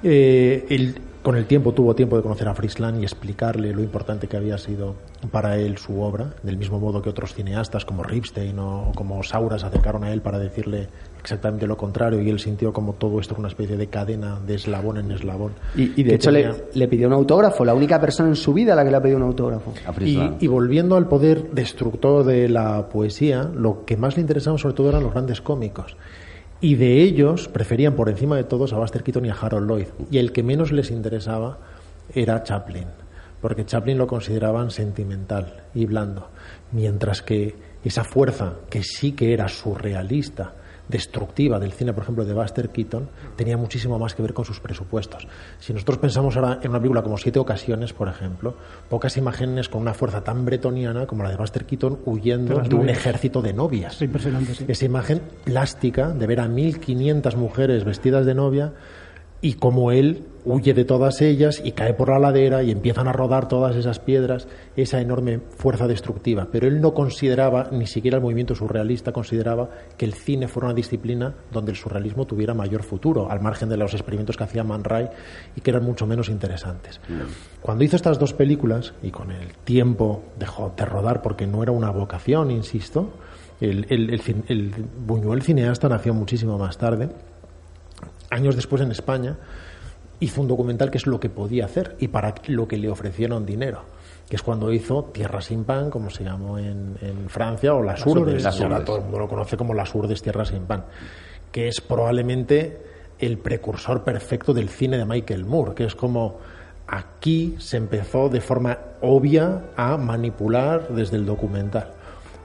Eh, 0.02 0.66
él 0.70 0.94
con 1.22 1.36
el 1.36 1.46
tiempo 1.46 1.72
tuvo 1.72 1.94
tiempo 1.94 2.16
de 2.16 2.22
conocer 2.22 2.48
a 2.48 2.54
Frisland 2.54 3.00
y 3.00 3.02
explicarle 3.02 3.74
lo 3.74 3.82
importante 3.82 4.26
que 4.26 4.36
había 4.36 4.56
sido 4.56 4.94
para 5.30 5.58
él 5.58 5.76
su 5.76 6.00
obra, 6.00 6.34
del 6.42 6.56
mismo 6.56 6.80
modo 6.80 7.02
que 7.02 7.10
otros 7.10 7.34
cineastas 7.34 7.84
como 7.84 8.02
Ripstein 8.02 8.58
o 8.58 8.92
como 8.94 9.22
Saura 9.22 9.58
se 9.58 9.66
acercaron 9.66 10.04
a 10.04 10.12
él 10.12 10.22
para 10.22 10.38
decirle 10.38 10.88
exactamente 11.20 11.66
lo 11.66 11.76
contrario 11.76 12.22
y 12.22 12.30
él 12.30 12.40
sintió 12.40 12.72
como 12.72 12.94
todo 12.94 13.20
esto 13.20 13.34
era 13.34 13.40
una 13.40 13.48
especie 13.48 13.76
de 13.76 13.88
cadena 13.88 14.40
de 14.46 14.54
eslabón 14.54 14.96
en 14.96 15.10
eslabón. 15.10 15.52
Y, 15.76 16.02
de 16.02 16.14
hecho 16.14 16.30
le, 16.30 16.88
pidió 16.88 17.06
un 17.08 17.12
autógrafo, 17.12 17.64
la 17.64 17.74
única 17.74 18.00
persona 18.00 18.30
en 18.30 18.36
su 18.36 18.54
vida 18.54 18.72
a 18.72 18.76
la 18.76 18.84
que 18.84 18.90
le 18.90 18.96
ha 18.96 19.02
pedido 19.02 19.18
un 19.18 19.24
autógrafo. 19.24 19.74
Y, 20.00 20.18
y, 20.40 20.46
volviendo 20.46 20.96
al 20.96 21.06
poder 21.06 21.50
destructor 21.50 22.24
de 22.24 22.48
la 22.48 22.88
poesía, 22.88 23.50
lo 23.54 23.84
que 23.84 23.98
más 23.98 24.16
le 24.16 24.22
interesaba 24.22 24.56
sobre 24.56 24.74
todo 24.74 24.88
eran 24.88 25.02
los 25.02 25.12
grandes 25.12 25.42
cómicos. 25.42 25.96
Y 26.60 26.74
de 26.74 27.02
ellos 27.02 27.48
preferían 27.48 27.94
por 27.94 28.08
encima 28.10 28.36
de 28.36 28.44
todos 28.44 28.72
a 28.72 28.78
Buster 28.78 29.02
Keaton 29.02 29.24
y 29.24 29.30
a 29.30 29.34
Harold 29.34 29.68
Lloyd. 29.68 29.86
Y 30.10 30.18
el 30.18 30.32
que 30.32 30.42
menos 30.42 30.72
les 30.72 30.90
interesaba 30.90 31.58
era 32.14 32.42
Chaplin, 32.42 32.86
porque 33.40 33.64
Chaplin 33.64 33.96
lo 33.96 34.06
consideraban 34.06 34.70
sentimental 34.70 35.62
y 35.74 35.86
blando, 35.86 36.28
mientras 36.72 37.22
que 37.22 37.54
esa 37.82 38.04
fuerza, 38.04 38.56
que 38.68 38.82
sí 38.82 39.12
que 39.12 39.32
era 39.32 39.48
surrealista, 39.48 40.54
destructiva 40.90 41.58
del 41.58 41.72
cine, 41.72 41.92
por 41.92 42.02
ejemplo, 42.02 42.24
de 42.24 42.32
Buster 42.34 42.70
Keaton, 42.70 43.08
tenía 43.36 43.56
muchísimo 43.56 43.98
más 43.98 44.14
que 44.14 44.22
ver 44.22 44.34
con 44.34 44.44
sus 44.44 44.60
presupuestos. 44.60 45.26
Si 45.58 45.72
nosotros 45.72 45.98
pensamos 45.98 46.36
ahora 46.36 46.58
en 46.62 46.70
una 46.70 46.78
película 46.78 47.02
como 47.02 47.16
Siete 47.16 47.38
Ocasiones, 47.38 47.92
por 47.92 48.08
ejemplo, 48.08 48.54
pocas 48.88 49.16
imágenes 49.16 49.68
con 49.68 49.80
una 49.80 49.94
fuerza 49.94 50.22
tan 50.22 50.44
bretoniana 50.44 51.06
como 51.06 51.22
la 51.22 51.30
de 51.30 51.36
Buster 51.36 51.64
Keaton 51.64 52.00
huyendo 52.04 52.60
de 52.60 52.74
un 52.74 52.88
ejército 52.88 53.40
de 53.40 53.52
novias. 53.52 54.02
impresionante, 54.02 54.52
Esa 54.66 54.84
imagen 54.84 55.22
plástica 55.44 56.08
de 56.08 56.26
ver 56.26 56.40
a 56.40 56.48
1.500 56.48 57.36
mujeres 57.36 57.84
vestidas 57.84 58.26
de 58.26 58.34
novia 58.34 58.72
y 59.42 59.54
como 59.54 59.92
él 59.92 60.26
huye 60.44 60.74
de 60.74 60.84
todas 60.84 61.20
ellas 61.20 61.60
y 61.64 61.72
cae 61.72 61.94
por 61.94 62.08
la 62.08 62.18
ladera 62.18 62.62
y 62.62 62.70
empiezan 62.70 63.08
a 63.08 63.12
rodar 63.12 63.48
todas 63.48 63.76
esas 63.76 63.98
piedras, 63.98 64.48
esa 64.76 65.00
enorme 65.00 65.38
fuerza 65.38 65.86
destructiva. 65.86 66.48
Pero 66.50 66.66
él 66.66 66.80
no 66.80 66.94
consideraba, 66.94 67.68
ni 67.72 67.86
siquiera 67.86 68.16
el 68.16 68.22
movimiento 68.22 68.54
surrealista 68.54 69.12
consideraba 69.12 69.68
que 69.96 70.04
el 70.04 70.14
cine 70.14 70.48
fuera 70.48 70.68
una 70.68 70.74
disciplina 70.74 71.34
donde 71.52 71.72
el 71.72 71.76
surrealismo 71.76 72.26
tuviera 72.26 72.54
mayor 72.54 72.82
futuro, 72.82 73.30
al 73.30 73.40
margen 73.40 73.68
de 73.68 73.76
los 73.76 73.92
experimentos 73.94 74.36
que 74.36 74.44
hacía 74.44 74.64
Man 74.64 74.84
Ray 74.84 75.08
y 75.56 75.60
que 75.60 75.70
eran 75.70 75.84
mucho 75.84 76.06
menos 76.06 76.28
interesantes. 76.28 77.00
Cuando 77.60 77.84
hizo 77.84 77.96
estas 77.96 78.18
dos 78.18 78.32
películas, 78.32 78.94
y 79.02 79.10
con 79.10 79.30
el 79.30 79.54
tiempo 79.64 80.22
dejó 80.38 80.72
de 80.76 80.84
rodar 80.84 81.22
porque 81.22 81.46
no 81.46 81.62
era 81.62 81.72
una 81.72 81.90
vocación, 81.90 82.50
insisto, 82.50 83.10
el, 83.60 83.86
el, 83.90 84.10
el, 84.10 84.44
el 84.48 84.74
Buñuel 85.06 85.42
cineasta 85.42 85.88
nació 85.88 86.14
muchísimo 86.14 86.56
más 86.56 86.78
tarde, 86.78 87.10
años 88.30 88.56
después 88.56 88.82
en 88.82 88.90
España, 88.90 89.36
hizo 90.20 90.40
un 90.40 90.48
documental 90.48 90.90
que 90.90 90.98
es 90.98 91.06
lo 91.06 91.18
que 91.18 91.28
podía 91.28 91.64
hacer 91.64 91.96
y 91.98 92.08
para 92.08 92.34
lo 92.46 92.68
que 92.68 92.76
le 92.76 92.88
ofrecieron 92.88 93.44
dinero, 93.44 93.82
que 94.28 94.36
es 94.36 94.42
cuando 94.42 94.72
hizo 94.72 95.04
Tierra 95.04 95.40
sin 95.40 95.64
pan, 95.64 95.90
como 95.90 96.10
se 96.10 96.24
llamó 96.24 96.58
en, 96.58 96.96
Francia, 97.28 97.74
o 97.74 97.82
Las 97.82 98.06
Urdes, 98.06 98.42
todo 98.84 98.96
el 98.96 99.02
mundo 99.02 99.18
lo 99.18 99.28
conoce 99.28 99.56
como 99.56 99.74
Las 99.74 99.94
Urdes, 99.94 100.22
Tierra 100.22 100.44
sin 100.44 100.64
pan, 100.64 100.84
que 101.50 101.68
es 101.68 101.80
probablemente 101.80 102.82
el 103.18 103.38
precursor 103.38 104.04
perfecto 104.04 104.52
del 104.54 104.68
cine 104.68 104.98
de 104.98 105.04
Michael 105.04 105.44
Moore, 105.44 105.74
que 105.74 105.84
es 105.84 105.94
como 105.94 106.38
aquí 106.86 107.56
se 107.58 107.76
empezó 107.76 108.28
de 108.28 108.40
forma 108.40 108.78
obvia 109.00 109.64
a 109.76 109.96
manipular 109.96 110.88
desde 110.88 111.16
el 111.16 111.26
documental, 111.26 111.92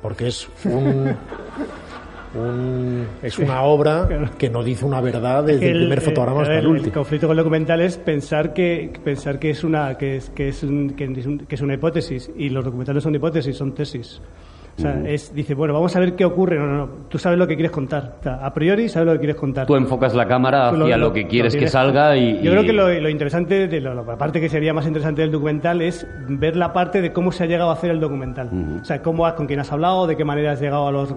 porque 0.01 0.27
es 0.27 0.47
un... 0.65 1.15
es 3.21 3.39
una 3.39 3.61
obra 3.63 4.07
que 4.37 4.49
no 4.49 4.63
dice 4.63 4.85
una 4.85 5.01
verdad 5.01 5.43
desde 5.43 5.71
el, 5.71 5.77
primer 5.79 6.01
fotograma 6.01 6.41
hasta 6.41 6.59
el, 6.59 6.67
último. 6.67 6.87
El 6.87 6.93
conflicto 6.93 7.27
con 7.27 7.37
el 7.37 7.43
documental 7.43 7.81
es 7.81 7.97
pensar 7.97 8.53
que 8.53 8.91
pensar 9.03 9.39
que 9.39 9.49
es 9.49 9.63
una 9.63 9.97
que 9.97 10.17
es 10.17 10.29
que 10.29 10.49
es, 10.49 10.65
que 10.65 11.55
es 11.55 11.61
una 11.61 11.73
hipótesis 11.73 12.31
y 12.37 12.49
los 12.49 12.65
documentales 12.65 13.03
son 13.03 13.15
hipótesis, 13.15 13.55
son 13.55 13.73
tesis. 13.73 14.21
O 14.77 14.81
sea, 14.81 15.01
es, 15.05 15.33
dice, 15.33 15.53
bueno, 15.53 15.73
vamos 15.73 15.95
a 15.95 15.99
ver 15.99 16.15
qué 16.15 16.25
ocurre. 16.25 16.57
No, 16.57 16.65
no, 16.65 16.77
no. 16.77 16.89
Tú 17.09 17.17
sabes 17.17 17.39
lo 17.39 17.47
que 17.47 17.55
quieres 17.55 17.71
contar. 17.71 18.17
a 18.25 18.53
priori 18.53 18.89
sabes 18.89 19.07
lo 19.07 19.13
que 19.13 19.19
quieres 19.19 19.37
contar. 19.37 19.65
Tú 19.65 19.75
enfocas 19.75 20.13
la 20.13 20.27
cámara 20.27 20.69
hacia 20.69 20.97
lo, 20.97 21.13
que 21.13 21.27
quieres 21.27 21.55
que 21.55 21.67
salga 21.67 22.17
y... 22.17 22.41
Yo 22.41 22.51
creo 22.51 22.63
que 22.63 22.73
lo, 22.73 23.09
interesante, 23.09 23.67
de 23.67 23.81
la 23.81 24.03
parte 24.17 24.41
que 24.41 24.49
sería 24.49 24.73
más 24.73 24.85
interesante 24.85 25.21
del 25.21 25.31
documental 25.31 25.81
es 25.81 26.05
ver 26.27 26.55
la 26.55 26.73
parte 26.73 27.01
de 27.01 27.13
cómo 27.13 27.31
se 27.31 27.43
ha 27.43 27.47
llegado 27.47 27.69
a 27.69 27.73
hacer 27.73 27.91
el 27.91 27.99
documental. 27.99 28.49
O 28.81 28.85
sea, 28.85 29.01
cómo, 29.01 29.33
con 29.35 29.47
quién 29.47 29.59
has 29.59 29.71
hablado, 29.71 30.07
de 30.07 30.17
qué 30.17 30.25
manera 30.25 30.51
has 30.51 30.61
llegado 30.61 30.87
a 30.87 30.91
los, 30.91 31.13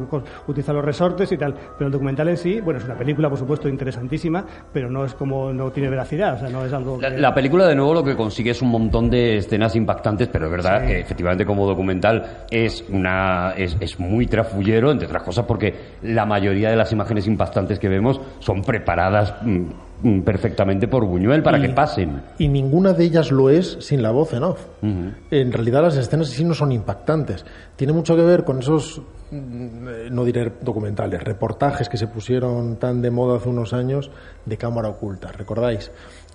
utilizar 0.47 0.75
los 0.75 0.85
resortes 0.85 1.31
y 1.33 1.37
tal. 1.37 1.55
Pero 1.77 1.87
el 1.87 1.93
documental 1.93 2.29
en 2.29 2.37
sí, 2.37 2.61
bueno, 2.61 2.79
es 2.79 2.85
una 2.85 2.97
película, 2.97 3.29
por 3.29 3.39
supuesto, 3.39 3.69
interesantísima, 3.69 4.45
pero 4.73 4.89
no 4.89 5.05
es 5.05 5.15
como, 5.15 5.53
no 5.53 5.71
tiene 5.71 5.91
veracidad. 5.91 6.35
O 6.35 6.39
sea, 6.39 6.49
no 6.49 6.65
es 6.65 6.73
algo... 6.73 7.01
La, 7.01 7.35
película, 7.35 7.67
de 7.67 7.75
nuevo, 7.75 7.95
lo 7.95 8.05
que 8.05 8.15
consigue 8.15 8.53
es 8.53 8.63
un 8.63 8.71
montón 8.71 9.11
de 9.11 9.39
escenas 9.39 9.75
impactantes, 9.75 10.29
pero 10.29 10.47
es 10.47 10.53
verdad 10.53 10.87
que 10.87 11.01
efectivamente 11.01 11.45
como 11.45 11.67
documental 11.67 12.45
es 12.51 12.85
una 12.91 13.48
es, 13.57 13.77
es 13.81 13.99
muy 13.99 14.27
trafullero, 14.27 14.91
entre 14.91 15.07
otras 15.07 15.23
cosas 15.23 15.45
porque 15.47 15.75
la 16.03 16.27
mayoría 16.27 16.71
de 16.71 16.77
las 16.77 16.93
imágenes 16.93 17.27
impactantes 17.27 17.79
que 17.79 17.89
vemos 17.89 18.21
son 18.39 18.63
preparadas 18.63 19.35
mm, 19.43 19.65
mm, 20.03 20.23
perfectamente 20.23 20.89
por 20.89 21.05
Buñuel 21.05 21.43
para 21.43 21.61
que 21.61 21.71
pasen. 21.71 22.23
Y 22.39 22.49
ninguna 22.49 22.93
de 22.93 23.05
ellas 23.05 23.31
lo 23.31 23.51
es 23.51 23.79
sin 23.81 24.03
la 24.03 24.11
voz 24.11 24.33
en 24.35 24.43
off. 24.45 24.67
En 24.83 25.53
realidad 25.53 25.83
las 25.83 25.97
escenas 25.97 26.29
sí 26.29 26.45
no 26.45 26.55
son 26.55 26.73
impactantes. 26.73 27.45
Tiene 27.77 27.93
mucho 27.93 28.17
que 28.17 28.23
ver 28.23 28.45
con 28.45 28.61
esos, 28.61 29.03
mm, 29.31 30.09
no 30.11 30.25
diré 30.25 30.53
documentales, 30.61 31.23
reportajes 31.23 31.89
que 31.89 31.97
se 31.97 32.07
pusieron 32.07 32.77
tan 32.77 33.03
de 33.03 33.11
moda 33.11 33.37
hace 33.37 33.49
unos 33.49 33.73
años 33.73 34.11
de 34.45 34.57
cámara 34.57 34.89
oculta. 34.89 35.33
¿Recordáis? 35.33 35.91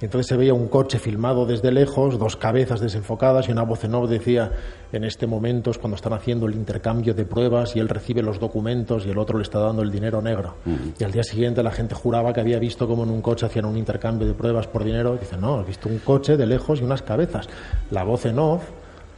Entonces 0.06 0.28
se 0.28 0.36
veía 0.36 0.54
un 0.54 0.68
coche 0.68 1.00
filmado 1.00 1.46
desde 1.46 1.72
lejos, 1.72 2.20
dos 2.20 2.36
cabezas 2.36 2.82
desenfocadas 2.82 3.48
y 3.48 3.52
una 3.52 3.64
voz 3.64 3.86
en 3.86 3.96
off 3.96 4.10
decía, 4.10 4.52
en 4.92 5.06
este 5.06 5.28
momento 5.28 5.72
es 5.72 5.78
cuando 5.78 5.96
están 5.96 6.12
haciendo 6.12 6.46
el 6.46 6.56
intercambio 6.56 7.14
de 7.14 7.24
pruebas 7.24 7.76
y 7.76 7.80
él 7.80 7.88
recibe 7.88 8.22
los 8.22 8.38
documentos 8.38 9.06
y 9.06 9.12
el 9.12 9.18
otro 9.18 9.38
le 9.38 9.44
está 9.44 9.60
dando 9.60 9.82
el 9.82 9.92
dinero 9.92 10.22
negro. 10.22 10.56
Y 11.00 11.04
al 11.06 11.12
día 11.14 11.24
siguiente 11.24 11.64
la 11.64 11.72
gente 11.72 11.96
juraba 11.96 12.34
que 12.34 12.42
había 12.42 12.60
visto 12.60 12.86
cómo 12.86 13.04
en 13.04 13.12
un 13.12 13.22
coche 13.22 13.46
hacían 13.46 13.64
un 13.64 13.78
intercambio 13.78 14.28
de 14.28 14.34
pruebas 14.34 14.68
por 14.68 14.84
dinero. 14.84 15.16
Y 15.16 15.20
dice, 15.20 15.38
no, 15.38 15.60
has 15.60 15.68
visto 15.68 15.88
un 15.88 16.00
coche 16.00 16.36
de 16.36 16.48
lejos 16.48 16.82
y 16.82 16.84
unas 16.84 17.02
cabezas. 17.02 17.48
La 17.90 18.04
voz 18.04 18.26
en 18.26 18.40
off 18.40 18.64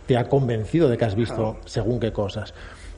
te 0.05 0.17
ha 0.17 0.29
convencido 0.29 0.87
de 0.87 0.97
que 0.97 1.05
has 1.05 1.15
visto 1.15 1.57
según 1.65 1.99
qué 1.99 2.11
cosas. 2.11 2.53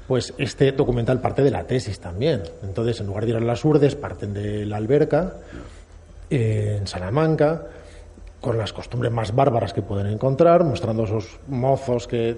Pues 0.08 0.34
este 0.38 0.74
documental 0.74 1.22
parte 1.22 1.42
de 1.42 1.52
la 1.52 1.64
tesis 1.64 2.00
también. 2.00 2.44
Entonces, 2.64 3.00
en 3.00 3.08
lugar 3.08 3.26
de 3.26 3.32
ir 3.32 3.38
a 3.38 3.40
las 3.40 3.64
urdes, 3.64 3.96
parten 3.96 4.34
de 4.34 4.66
la 4.66 4.78
alberca 4.78 5.36
en 6.30 6.88
Salamanca, 6.88 7.68
con 8.40 8.58
las 8.58 8.72
costumbres 8.72 9.12
más 9.12 9.34
bárbaras 9.34 9.74
que 9.74 9.82
pueden 9.82 10.08
encontrar, 10.08 10.64
mostrando 10.64 11.04
esos 11.04 11.40
mozos 11.48 12.08
que 12.08 12.38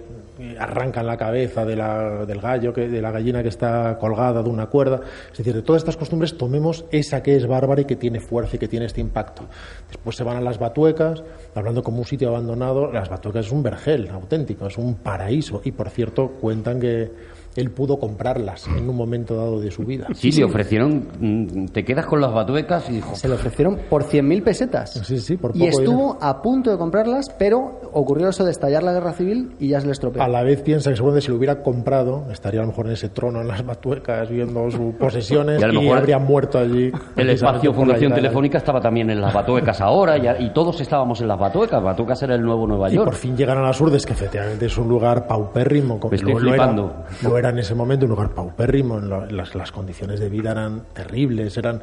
arrancan 0.58 1.06
la 1.06 1.18
cabeza 1.18 1.66
de 1.66 1.76
la, 1.76 2.26
del 2.26 2.40
gallo, 2.40 2.74
que, 2.74 2.88
de 2.88 3.02
la 3.02 3.12
gallina 3.12 3.44
que 3.44 3.50
está 3.50 3.98
colgada 4.00 4.42
de 4.42 4.50
una 4.50 4.68
cuerda. 4.68 5.02
Es 5.32 5.38
decir, 5.38 5.54
de 5.54 5.62
todas 5.62 5.82
estas 5.82 5.98
costumbres 5.98 6.38
tomemos 6.38 6.86
esa 6.92 7.22
que 7.22 7.36
es 7.36 7.46
bárbara 7.46 7.82
y 7.82 7.86
que 7.86 7.98
tiene 7.98 8.22
fuerza 8.22 8.56
y 8.56 8.60
que 8.60 8.68
tiene 8.68 8.86
este 8.86 9.02
impacto. 9.02 9.44
Después 9.88 10.16
se 10.16 10.24
van 10.24 10.38
a 10.38 10.42
las 10.42 10.58
batuecas, 10.58 11.22
hablando 11.54 11.84
como 11.84 12.00
un 12.00 12.06
sitio 12.06 12.30
abandonado. 12.30 12.92
Las 12.92 13.10
batuecas 13.10 13.48
es 13.48 13.52
un 13.52 13.62
vergel 13.62 14.10
auténtico, 14.10 14.68
es 14.68 14.78
un 14.78 14.96
paraíso. 14.96 15.62
Y 15.66 15.74
por 15.74 15.90
cierto, 15.90 16.30
cuentan 16.40 16.80
que 16.80 17.12
él 17.56 17.72
pudo 17.72 17.98
comprarlas 17.98 18.68
en 18.68 18.90
un 18.90 18.96
momento 18.96 19.36
dado 19.36 19.60
de 19.60 19.72
su 19.72 19.84
vida. 19.84 20.08
Sí, 20.14 20.32
le 20.32 20.44
ofrecieron, 20.44 21.08
mm, 21.20 21.66
te 21.68 21.84
quedas 21.84 22.06
con 22.06 22.22
las 22.22 22.34
batuecas 22.34 22.90
y 22.90 22.94
dijo... 22.94 23.16
Se 23.16 23.28
le 23.28 23.36
ofrecieron 23.36 23.80
por 23.90 24.04
100.000 24.04 24.44
pesetas. 24.44 24.92
Sí, 24.92 25.20
sí, 25.20 25.38
por 25.38 25.52
poco 25.52 25.64
Y 25.64 25.68
estuvo 25.68 26.18
a 26.22 26.42
punto 26.42 26.72
de 26.72 26.78
comprarlas, 26.78 27.30
pero 27.38 27.82
ocurrió 27.92 28.30
eso 28.30 28.46
de 28.46 28.52
estallar 28.52 28.84
la 28.84 28.94
guerra 28.94 29.14
civil 29.14 29.54
y 29.60 29.70
ya 29.70 29.82
se 29.82 29.88
le 29.88 29.94
estropeó. 29.94 30.22
A 30.22 30.28
la 30.28 30.44
vez 30.44 30.62
piensa 30.62 30.90
que 30.90 30.96
seguramente 30.96 31.26
si 31.26 31.32
lo 31.32 31.38
hubiera 31.38 31.62
comprado, 31.62 32.26
estaría 32.32 32.60
a 32.60 32.64
lo 32.64 32.70
mejor 32.70 32.88
en 32.88 32.94
ese 32.94 33.10
trono 33.10 33.42
en 33.42 33.48
las 33.48 33.66
batuecas 33.66 34.30
viendo 34.30 34.70
sus 34.70 34.94
posesiones 35.00 35.62
y, 35.62 35.90
habría 35.90 36.20
muerto 36.20 36.60
allí. 36.60 36.92
El 37.16 37.30
espacio 37.32 37.74
Fundación 37.74 38.14
Telefónica 38.14 38.60
estaba 38.60 38.80
también 38.80 39.10
en 39.10 39.20
las 39.20 39.34
batuecas 39.34 39.82
ahora 39.82 40.18
y, 40.18 40.50
todos 40.54 40.82
estábamos 40.82 41.22
en 41.22 41.28
las 41.28 41.40
batuecas. 41.40 41.82
Batuecas 41.82 42.22
era 42.24 42.36
el 42.36 42.42
nuevo 42.42 42.68
Nueva 42.68 42.90
York. 42.90 43.08
Y 43.08 43.10
por 43.12 43.16
fin 43.16 43.38
llegan 43.38 43.58
a 43.58 43.62
las 43.62 43.80
Urdes, 43.80 44.06
que 44.06 44.14
efectivamente 44.14 44.66
es 44.66 44.78
un 44.78 44.88
lugar 44.88 45.26
paupérrimo. 45.28 46.00
Me 46.10 46.16
estoy 46.16 46.36
flipando 46.36 47.06
era 47.39 47.39
en 47.48 47.60
ese 47.60 47.76
momento 47.76 48.06
un 48.06 48.12
lugar 48.12 48.34
paupérrimo, 48.34 49.00
las, 49.00 49.56
las 49.56 49.72
condiciones 49.72 50.20
de 50.20 50.28
vida 50.28 50.52
eran 50.52 50.84
terribles, 50.94 51.56
eran 51.58 51.82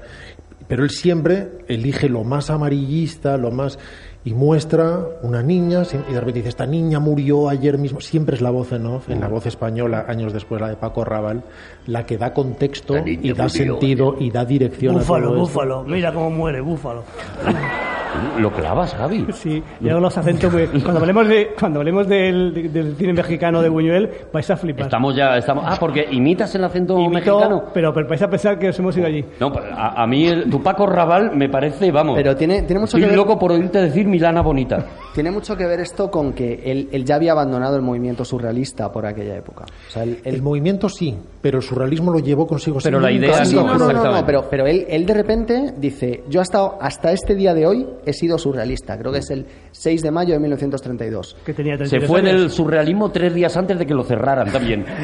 pero 0.69 0.85
él 0.85 0.91
siempre 0.91 1.49
elige 1.69 2.09
lo 2.09 2.25
más 2.25 2.51
amarillista, 2.51 3.37
lo 3.37 3.51
más 3.51 3.79
y 4.27 4.35
muestra 4.35 4.99
una 5.23 5.41
niña 5.41 5.85
y 5.85 6.13
de 6.13 6.19
repente 6.19 6.41
dice 6.41 6.49
esta 6.49 6.67
niña 6.67 6.99
murió 6.99 7.49
ayer 7.49 7.79
mismo 7.79 8.01
siempre 8.01 8.35
es 8.35 8.43
la 8.43 8.51
voz 8.51 8.73
en 8.73 8.85
off 8.85 9.09
en 9.09 9.21
la 9.21 9.29
voz 9.29 9.47
española 9.47 10.05
años 10.09 10.33
después 10.33 10.61
la 10.61 10.69
de 10.69 10.75
Paco 10.75 11.05
Raval 11.05 11.45
la 11.87 12.05
que 12.05 12.19
da 12.19 12.35
contexto 12.35 12.95
y 13.07 13.33
da 13.33 13.49
sentido 13.49 14.17
y 14.19 14.33
da 14.33 14.45
dirección 14.45 14.97
búfalo 14.97 15.29
a 15.29 15.31
todo 15.31 15.41
búfalo 15.41 15.85
mira 15.85 16.13
cómo 16.13 16.31
muere 16.31 16.61
búfalo 16.61 17.05
Lo 18.39 18.51
clavas, 18.51 18.95
Javi. 18.95 19.27
Sí, 19.33 19.63
y 19.81 19.89
hago 19.89 20.01
los 20.01 20.17
acentos 20.17 20.53
muy... 20.53 20.67
Cuando 20.83 21.01
hablemos, 21.01 21.29
de, 21.29 21.49
cuando 21.59 21.81
hablemos 21.81 22.07
del, 22.09 22.73
del 22.73 22.97
cine 22.97 23.13
mexicano 23.13 23.63
de 23.63 23.69
Buñuel, 23.69 24.11
vais 24.33 24.51
a 24.51 24.57
flipar. 24.57 24.87
Estamos 24.87 25.15
ya, 25.17 25.37
estamos... 25.37 25.65
Ah, 25.67 25.77
porque 25.79 26.07
imitas 26.11 26.55
el 26.55 26.65
acento 26.65 26.99
Imito, 26.99 27.11
mexicano. 27.11 27.65
Pero, 27.73 27.93
pero 27.93 28.09
vais 28.09 28.23
a 28.23 28.29
pensar 28.29 28.59
que 28.59 28.69
os 28.71 28.79
hemos 28.79 28.97
ido 28.97 29.07
allí. 29.07 29.25
No, 29.41 29.53
a, 29.55 30.03
a 30.03 30.07
mí 30.07 30.27
el, 30.27 30.51
tu 30.51 30.63
Paco 30.63 30.87
Raval 30.87 31.37
me 31.37 31.49
parece, 31.49 31.91
vamos... 31.91 32.17
Pero 32.17 32.37
tiene, 32.37 32.63
tiene 32.63 32.81
mucho 32.81 32.97
Estoy 32.97 33.03
que 33.03 33.09
ver... 33.09 33.17
loco 33.17 33.39
por 33.39 33.53
oírte 33.53 33.81
decir 33.81 34.07
Milana 34.17 34.43
Bonita. 34.43 34.85
Tiene 35.15 35.31
mucho 35.31 35.57
que 35.57 35.67
ver 35.67 35.81
esto 35.81 36.11
con 36.11 36.33
que 36.33 36.63
él, 36.65 36.89
él 36.93 37.05
ya 37.05 37.17
había 37.17 37.33
abandonado 37.33 37.77
el 37.77 37.83
movimiento 37.83 38.25
surrealista 38.25 38.91
por 38.93 39.07
aquella 39.07 39.37
época. 39.37 39.65
O 39.89 39.91
sea, 39.91 40.03
él, 40.03 40.21
él- 40.25 40.35
El 40.37 40.43
movimiento 40.43 40.89
sí, 40.89 41.15
pero 41.41 41.59
el 41.59 41.63
surrealismo 41.65 42.13
lo 42.13 42.19
llevó 42.19 42.47
consigo. 42.47 42.79
Pero 42.83 42.99
sin 42.99 43.03
la 43.03 43.13
idea 43.13 43.45
sido 43.45 43.63
no, 43.65 43.79
no, 43.79 43.93
no, 43.93 44.13
no, 44.13 44.27
pero, 44.27 44.47
pero 44.51 44.67
él, 44.67 44.87
él 44.89 45.07
de 45.07 45.15
repente 45.15 45.75
dice, 45.79 46.25
yo 46.29 46.41
hasta, 46.41 46.67
hasta 46.81 47.13
este 47.13 47.35
día 47.35 47.55
de 47.55 47.67
hoy 47.67 47.87
he 48.05 48.13
sido 48.13 48.39
surrealista, 48.39 48.99
creo 48.99 49.13
que 49.13 49.19
es 49.19 49.31
el 49.31 49.47
6 49.73 50.03
de 50.03 50.11
mayo 50.11 50.35
de 50.35 50.41
1932. 50.41 51.37
Que 51.45 51.55
tenía 51.55 51.75
Se 51.75 51.85
32 51.99 52.09
fue 52.11 52.21
años. 52.21 52.41
del 52.41 52.51
surrealismo 52.51 53.11
tres 53.11 53.35
días 53.35 53.57
antes 53.57 53.79
de 53.79 53.87
que 53.87 53.95
lo 53.95 54.05
cerraran 54.05 54.51
también. 54.53 54.85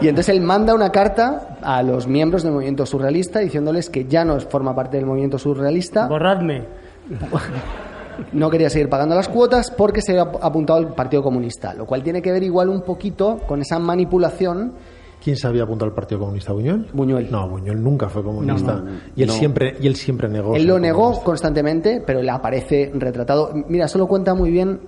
Y 0.00 0.08
entonces 0.08 0.34
él 0.34 0.42
manda 0.42 0.74
una 0.74 0.90
carta 0.90 1.56
a 1.62 1.82
los 1.82 2.06
miembros 2.06 2.42
del 2.42 2.52
movimiento 2.52 2.84
surrealista 2.84 3.38
diciéndoles 3.38 3.88
que 3.88 4.04
ya 4.06 4.24
no 4.24 4.38
forma 4.40 4.74
parte 4.74 4.96
del 4.98 5.06
movimiento 5.06 5.38
surrealista, 5.38 6.08
Borradme. 6.08 6.64
no 8.32 8.50
quería 8.50 8.70
seguir 8.70 8.88
pagando 8.88 9.14
las 9.14 9.28
cuotas 9.28 9.70
porque 9.70 10.00
se 10.00 10.18
había 10.18 10.32
apuntado 10.40 10.78
al 10.78 10.94
Partido 10.94 11.22
Comunista, 11.22 11.74
lo 11.74 11.86
cual 11.86 12.02
tiene 12.02 12.22
que 12.22 12.32
ver 12.32 12.42
igual 12.42 12.68
un 12.68 12.82
poquito 12.82 13.40
con 13.46 13.60
esa 13.60 13.78
manipulación 13.78 14.72
¿Quién 15.24 15.36
se 15.36 15.46
había 15.46 15.62
apuntado 15.62 15.88
al 15.88 15.94
Partido 15.94 16.20
Comunista? 16.20 16.52
¿Buñuel? 16.52 16.86
Buñuel. 16.92 17.30
No, 17.30 17.48
Buñuel 17.48 17.82
nunca 17.82 18.10
fue 18.10 18.22
comunista. 18.22 18.74
No, 18.74 18.82
no, 18.82 18.90
y, 19.16 19.22
él 19.22 19.30
siempre, 19.30 19.74
y 19.80 19.86
él 19.86 19.96
siempre 19.96 20.28
negó. 20.28 20.54
Él 20.54 20.66
lo 20.66 20.78
negó 20.78 20.98
comunista. 20.98 21.24
constantemente, 21.24 22.02
pero 22.06 22.20
él 22.20 22.28
aparece 22.28 22.92
retratado. 22.94 23.50
Mira, 23.68 23.86
eso 23.86 23.96
lo 23.96 24.06
cuenta 24.06 24.34
muy 24.34 24.50
bien 24.50 24.78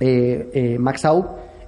eh, 0.00 0.50
eh, 0.54 0.78
Max 0.78 1.04
Aub, 1.04 1.26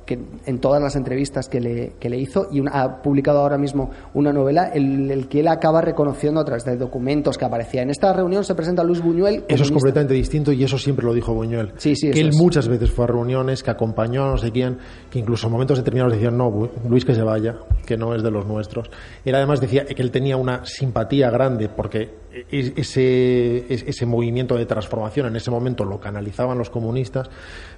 que 0.09 0.19
en 0.47 0.59
todas 0.59 0.83
las 0.83 0.97
entrevistas 0.97 1.49
que 1.49 1.61
le, 1.61 1.93
que 2.01 2.09
le 2.09 2.17
hizo, 2.17 2.49
y 2.51 2.61
una- 2.61 2.71
ha 2.73 3.03
publicado 3.03 3.41
ahora 3.41 3.59
mismo 3.59 3.91
una 4.15 4.33
novela, 4.33 4.71
el, 4.75 5.11
el 5.11 5.29
que 5.29 5.41
él 5.41 5.49
acaba 5.49 5.83
reconociendo 5.83 6.41
a 6.41 6.45
través 6.45 6.65
de 6.65 6.77
documentos 6.79 7.37
que 7.37 7.45
aparecía. 7.45 7.83
En 7.83 7.91
esta 7.91 8.13
reunión 8.15 8.43
se 8.43 8.55
presenta 8.55 8.83
Luis 8.83 9.03
Buñuel. 9.03 9.45
Eso 9.47 9.63
es 9.63 9.71
completamente 9.71 10.15
distinto 10.15 10.51
y 10.51 10.65
eso 10.65 10.79
siempre 10.79 11.05
lo 11.05 11.13
dijo 11.13 11.35
Buñuel. 11.35 11.73
Sí, 11.77 11.95
sí, 11.95 12.11
que 12.11 12.21
él 12.21 12.29
es. 12.31 12.37
muchas 12.37 12.67
veces 12.67 12.91
fue 12.91 13.05
a 13.05 13.09
reuniones, 13.09 13.63
que 13.63 13.71
acompañó 13.71 14.25
a 14.25 14.31
no 14.31 14.39
sé 14.39 14.51
quién, 14.51 14.79
que 15.11 15.19
incluso 15.19 15.47
en 15.47 15.53
momentos 15.53 15.77
determinados 15.77 16.15
decían, 16.15 16.39
no, 16.39 16.71
Luis 16.89 17.05
que 17.05 17.15
se 17.15 17.23
vaya, 17.23 17.57
que 17.85 17.97
no 17.99 18.15
es 18.15 18.23
de 18.23 18.31
los 18.31 18.47
nuestros. 18.47 18.91
Él 19.25 19.35
además 19.35 19.61
decía 19.61 19.85
que 19.85 20.01
él 20.01 20.11
tenía 20.11 20.39
una 20.39 20.65
simpatía 20.65 21.31
grande 21.31 21.69
porque 21.69 22.11
e- 22.51 22.73
ese, 22.77 23.73
es- 23.73 23.83
ese 23.87 24.07
movimiento 24.07 24.57
de 24.57 24.65
transformación 24.65 25.27
en 25.27 25.37
ese 25.37 25.51
momento 25.51 25.85
lo 25.85 26.01
canalizaban 26.01 26.57
los 26.57 26.71
comunistas, 26.71 27.29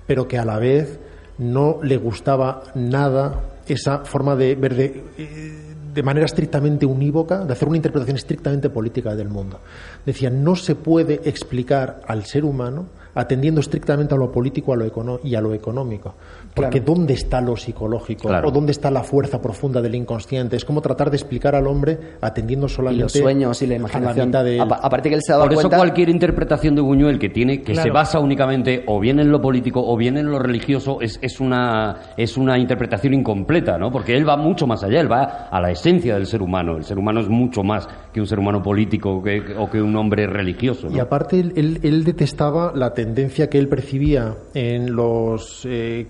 pero 0.07 0.28
que 0.28 0.39
a 0.39 0.44
la 0.44 0.59
vez 0.61 1.01
no 1.39 1.78
le 1.82 1.97
gustaba 1.97 2.62
nada 2.74 3.40
esa 3.66 3.98
forma 4.01 4.36
de 4.36 4.55
ver 4.55 4.74
de, 4.74 5.05
eh, 5.19 5.74
de 5.94 6.02
manera 6.02 6.27
estrictamente 6.27 6.86
unívoca, 6.86 7.44
de 7.44 7.52
hacer 7.52 7.69
una 7.69 7.77
interpretación 7.77 8.16
estrictamente 8.16 8.70
política 8.70 9.15
del 9.15 9.28
mundo. 9.28 9.61
Decía, 10.05 10.31
no 10.31 10.57
se 10.57 10.74
puede 10.74 11.20
explicar 11.24 12.02
al 12.07 12.24
ser 12.24 12.44
humano 12.44 12.86
atendiendo 13.15 13.61
estrictamente 13.61 14.15
a 14.15 14.19
lo 14.19 14.31
político 14.31 14.73
a 14.73 14.77
lo 14.77 15.20
y 15.24 15.35
a 15.35 15.40
lo 15.40 15.55
económico. 15.55 16.15
Porque 16.55 16.81
¿dónde 16.81 17.14
está 17.14 17.40
lo 17.40 17.56
psicológico? 17.56 18.28
Claro. 18.28 18.48
¿O 18.48 18.51
dónde 18.51 18.72
está 18.72 18.90
la 18.90 19.02
fuerza 19.02 19.40
profunda 19.40 19.81
del 19.81 19.94
inconsciente? 19.94 20.56
Es 20.56 20.64
como 20.64 20.81
tratar 20.81 21.10
de 21.10 21.16
explicar 21.16 21.55
al 21.55 21.66
hombre 21.66 21.98
atendiendo 22.20 22.66
Y 22.66 22.70
solamente 22.70 23.02
los 23.05 23.12
sueños 23.12 23.62
y 23.62 23.66
la 23.66 23.70
la 23.70 23.77
imaginación. 23.77 24.27
mitad 24.27 24.44
de 24.44 24.60
Aparte 24.60 25.09
que 25.09 25.14
él 25.14 25.20
se 25.24 25.32
daba 25.32 25.44
Por 25.44 25.52
eso 25.52 25.62
cuenta. 25.62 25.77
cualquier 25.77 26.09
interpretación 26.09 26.74
de 26.74 26.81
Buñuel 26.82 27.18
que 27.18 27.28
tiene 27.28 27.60
que 27.62 27.74
se 27.74 27.82
Claro. 27.82 27.94
basa 27.94 28.18
únicamente 28.18 28.82
o 28.86 28.98
bien 29.01 29.20
en 29.20 29.31
lo 29.31 29.40
político 29.40 29.81
o 29.86 29.97
bien 29.97 30.16
en 30.16 30.27
lo 30.31 30.39
religioso 30.39 31.01
es, 31.01 31.18
es 31.22 31.40
una 31.40 31.97
es 32.16 32.36
una 32.36 32.59
interpretación 32.59 33.14
incompleta, 33.14 33.78
¿no? 33.78 33.90
Porque 33.93 34.16
él 34.16 34.28
va 34.28 34.36
mucho 34.36 34.66
más 34.66 34.82
allá, 34.82 35.01
él 35.01 35.10
va 35.10 35.48
a 35.51 35.60
la 35.60 35.70
esencia 35.70 36.14
del 36.14 36.27
ser 36.27 36.43
humano. 36.43 36.77
El 36.77 36.85
ser 36.85 36.98
humano 36.98 37.20
es 37.20 37.28
mucho 37.28 37.62
más 37.62 37.89
que 38.12 38.20
un 38.20 38.27
ser 38.27 38.39
humano 38.39 38.62
político 38.62 39.22
que- 39.22 39.55
o 39.59 39.70
que 39.70 39.81
un 39.81 39.94
hombre 39.97 40.27
religioso. 40.27 40.89
¿no? 40.90 40.97
Y 40.97 41.01
aparte, 41.01 41.39
él, 41.39 41.52
él- 41.56 41.81
él 41.82 42.05
detestaba 42.05 42.72
la 42.74 42.93
tendencia 42.93 43.48
que 43.48 43.59
él 43.59 43.68
percibía 43.68 44.35
en 44.55 44.94
los 44.94 45.64
eh, 45.64 46.09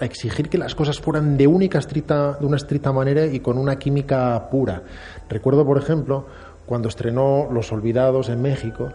a 0.00 0.04
exigir 0.04 0.48
que 0.48 0.58
las 0.58 0.74
cosas 0.74 1.00
fueran 1.00 1.36
de, 1.36 1.46
única 1.46 1.78
estricta, 1.78 2.36
de 2.38 2.46
una 2.46 2.56
estricta 2.56 2.92
manera 2.92 3.26
y 3.26 3.40
con 3.40 3.58
una 3.58 3.78
química 3.78 4.48
pura. 4.50 4.82
Recuerdo, 5.28 5.64
por 5.64 5.78
ejemplo, 5.78 6.26
cuando 6.66 6.88
estrenó 6.88 7.48
Los 7.50 7.72
Olvidados 7.72 8.28
en 8.28 8.42
México 8.42 8.90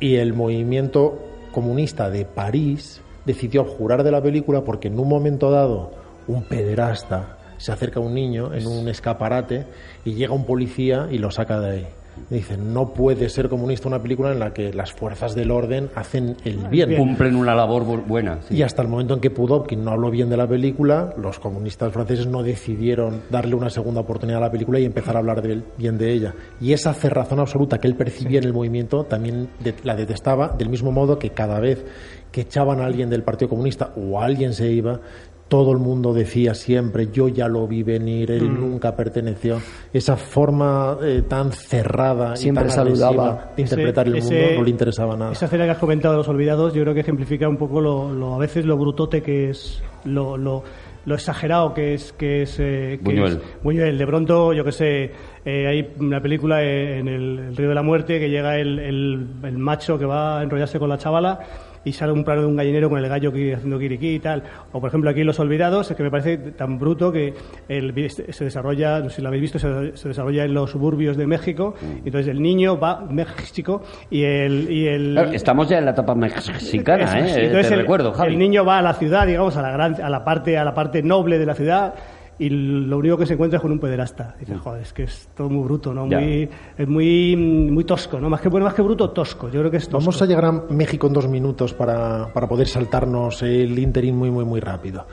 y 0.00 0.16
el 0.16 0.32
movimiento 0.34 1.18
comunista 1.52 2.10
de 2.10 2.24
París 2.24 3.00
decidió 3.26 3.64
jurar 3.64 4.02
de 4.02 4.12
la 4.12 4.22
película 4.22 4.62
porque 4.64 4.88
en 4.88 4.98
un 4.98 5.08
momento 5.08 5.50
dado 5.50 5.90
un 6.26 6.44
pederasta 6.44 7.36
se 7.58 7.72
acerca 7.72 8.00
a 8.00 8.02
un 8.02 8.14
niño 8.14 8.54
en 8.54 8.66
un 8.66 8.88
escaparate 8.88 9.66
y 10.04 10.14
llega 10.14 10.32
un 10.32 10.46
policía 10.46 11.08
y 11.10 11.18
lo 11.18 11.30
saca 11.30 11.60
de 11.60 11.70
ahí. 11.70 11.86
Y 12.30 12.34
dice, 12.36 12.56
no 12.56 12.92
puede 12.92 13.28
ser 13.28 13.48
comunista 13.48 13.88
una 13.88 14.00
película 14.02 14.32
en 14.32 14.38
la 14.38 14.52
que 14.52 14.72
las 14.72 14.92
fuerzas 14.92 15.34
del 15.34 15.50
orden 15.50 15.90
hacen 15.94 16.36
el 16.44 16.58
bien. 16.68 16.96
Cumplen 16.96 17.34
una 17.36 17.54
labor 17.54 17.84
bu- 17.84 18.04
buena. 18.06 18.38
sí. 18.48 18.56
Y 18.56 18.62
hasta 18.62 18.82
el 18.82 18.88
momento 18.88 19.14
en 19.14 19.20
que 19.20 19.30
Pudovkin 19.30 19.84
no 19.84 19.92
habló 19.92 20.10
bien 20.10 20.28
de 20.28 20.36
la 20.36 20.46
película, 20.46 21.14
los 21.16 21.38
comunistas 21.38 21.92
franceses 21.92 22.26
no 22.26 22.42
decidieron 22.42 23.22
darle 23.30 23.54
una 23.54 23.70
segunda 23.70 24.00
oportunidad 24.00 24.38
a 24.38 24.46
la 24.46 24.50
película 24.50 24.78
y 24.78 24.84
empezar 24.84 25.16
a 25.16 25.20
hablar 25.20 25.42
de- 25.42 25.62
bien 25.76 25.98
de 25.98 26.12
ella. 26.12 26.34
Y 26.60 26.72
esa 26.72 26.92
cerrazón 26.94 27.40
absoluta 27.40 27.78
que 27.78 27.88
él 27.88 27.94
percibía 27.94 28.38
en 28.38 28.44
el 28.44 28.52
movimiento 28.52 29.04
también 29.04 29.48
de- 29.62 29.74
la 29.84 29.94
detestaba, 29.94 30.54
del 30.56 30.68
mismo 30.68 30.92
modo 30.92 31.18
que 31.18 31.30
cada 31.30 31.60
vez 31.60 31.84
que 32.32 32.42
echaban 32.42 32.80
a 32.80 32.84
alguien 32.86 33.08
del 33.08 33.22
Partido 33.22 33.48
Comunista 33.48 33.92
o 33.96 34.20
alguien 34.20 34.52
se 34.52 34.70
iba, 34.70 35.00
todo 35.48 35.72
el 35.72 35.78
mundo 35.78 36.12
decía 36.12 36.52
siempre, 36.54 37.08
yo 37.10 37.28
ya 37.28 37.48
lo 37.48 37.66
vi 37.66 37.82
venir, 37.82 38.30
él 38.30 38.50
Mm. 38.50 38.60
nunca 38.60 38.94
perteneció. 38.94 39.58
Esa 39.92 40.16
forma 40.16 40.98
eh, 41.02 41.22
tan 41.26 41.52
cerrada 41.52 42.36
Siempre 42.36 42.64
y 42.64 42.66
tan 42.66 42.74
saludaba. 42.76 43.52
de 43.56 43.62
interpretar 43.62 44.06
Ese- 44.08 44.16
el 44.18 44.22
mundo 44.24 44.36
ese- 44.36 44.56
no 44.58 44.62
le 44.64 44.70
interesaba 44.70 45.16
nada. 45.16 45.32
Esa 45.32 45.46
escena 45.46 45.64
que 45.64 45.70
has 45.70 45.78
comentado 45.78 46.14
de 46.14 46.18
los 46.18 46.28
olvidados, 46.28 46.74
yo 46.74 46.82
creo 46.82 46.94
que 46.94 47.00
ejemplifica 47.00 47.48
un 47.48 47.56
poco 47.56 47.80
lo, 47.80 48.12
lo- 48.12 48.34
a 48.34 48.38
veces 48.38 48.64
lo 48.66 48.76
brutote 48.76 49.22
que 49.22 49.50
es, 49.50 49.82
lo, 50.04 50.36
lo, 50.36 50.62
lo 51.06 51.14
exagerado 51.14 51.72
que 51.72 51.94
es 51.94 52.12
que 52.12 52.42
es, 52.42 52.58
eh, 52.60 52.98
que 52.98 53.04
Buñuel. 53.04 53.32
es 53.32 53.62
Buñuel. 53.62 53.96
De 53.96 54.06
pronto, 54.06 54.52
yo 54.52 54.62
que 54.64 54.72
sé, 54.72 55.10
eh, 55.46 55.66
hay 55.66 55.88
una 55.98 56.20
película 56.20 56.62
en 56.62 57.08
el, 57.08 57.38
el 57.38 57.56
Río 57.56 57.70
de 57.70 57.74
la 57.74 57.82
Muerte 57.82 58.20
que 58.20 58.28
llega 58.28 58.58
el, 58.58 58.78
el- 58.78 59.26
el 59.44 59.56
macho 59.58 59.98
que 59.98 60.04
va 60.04 60.40
a 60.40 60.42
enrollarse 60.42 60.78
con 60.78 60.90
la 60.90 60.98
chavala 60.98 61.40
y 61.88 61.92
sale 61.92 62.12
un 62.12 62.24
plano 62.24 62.42
de 62.42 62.46
un 62.46 62.56
gallinero 62.56 62.88
con 62.88 62.98
el 62.98 63.08
gallo 63.08 63.32
que 63.32 63.54
haciendo 63.54 63.78
kiriquí 63.78 64.14
y 64.14 64.18
tal. 64.20 64.42
O 64.72 64.80
por 64.80 64.88
ejemplo 64.88 65.10
aquí 65.10 65.24
Los 65.24 65.40
Olvidados, 65.40 65.90
es 65.90 65.96
que 65.96 66.02
me 66.02 66.10
parece 66.10 66.36
tan 66.52 66.78
bruto 66.78 67.10
que 67.10 67.34
el, 67.68 68.10
se 68.10 68.44
desarrolla, 68.44 69.00
no 69.00 69.08
sé 69.10 69.16
si 69.16 69.22
lo 69.22 69.28
habéis 69.28 69.42
visto, 69.42 69.58
se, 69.58 69.96
se 69.96 70.08
desarrolla 70.08 70.44
en 70.44 70.54
los 70.54 70.70
suburbios 70.70 71.16
de 71.16 71.26
México. 71.26 71.74
Y 72.04 72.08
entonces 72.08 72.28
el 72.28 72.40
niño 72.42 72.78
va 72.78 72.98
a 72.98 73.00
México 73.06 73.82
y 74.10 74.22
el, 74.24 74.70
y 74.70 74.86
el 74.86 75.12
Claro, 75.12 75.32
estamos 75.32 75.68
ya 75.68 75.78
en 75.78 75.84
la 75.86 75.90
etapa 75.92 76.14
mexicana, 76.14 77.06
sí. 77.08 77.16
Eh, 77.38 77.46
Entonces 77.46 77.68
Te 77.68 77.74
el, 77.74 77.80
recuerdo, 77.80 78.12
Javi. 78.12 78.32
el 78.32 78.38
niño 78.38 78.64
va 78.64 78.78
a 78.78 78.82
la 78.82 78.94
ciudad, 78.94 79.26
digamos, 79.26 79.56
a 79.56 79.62
la 79.62 79.70
gran, 79.70 80.00
a 80.00 80.10
la 80.10 80.24
parte, 80.24 80.56
a 80.58 80.64
la 80.64 80.74
parte 80.74 81.02
noble 81.02 81.38
de 81.38 81.46
la 81.46 81.54
ciudad 81.54 81.94
y 82.38 82.48
lo 82.50 82.98
único 82.98 83.16
que 83.16 83.26
se 83.26 83.34
encuentra 83.34 83.56
es 83.56 83.62
con 83.62 83.72
un 83.72 83.80
pederasta. 83.80 84.36
Dice, 84.38 84.56
joder, 84.56 84.82
es 84.82 84.92
que 84.92 85.02
es 85.04 85.28
todo 85.36 85.48
muy 85.48 85.64
bruto, 85.64 85.92
¿no? 85.92 86.06
Mm. 86.06 86.08
Muy, 86.08 86.48
es 86.78 86.88
muy, 86.88 87.36
muy 87.36 87.84
tosco, 87.84 88.20
¿no? 88.20 88.30
Más 88.30 88.40
que 88.40 88.48
bueno, 88.48 88.66
más 88.66 88.74
que 88.74 88.82
bruto, 88.82 89.10
tosco. 89.10 89.48
Yo 89.48 89.60
creo 89.60 89.70
que 89.70 89.78
es 89.78 89.88
tosco. 89.88 89.98
Vamos 89.98 90.22
a 90.22 90.26
llegar 90.26 90.44
a 90.44 90.52
México 90.52 91.08
en 91.08 91.12
dos 91.12 91.28
minutos 91.28 91.74
para, 91.74 92.32
para 92.32 92.48
poder 92.48 92.68
saltarnos 92.68 93.42
el 93.42 93.78
interín 93.78 94.16
muy, 94.16 94.30
muy, 94.30 94.44
muy 94.44 94.60
rápido. 94.60 95.06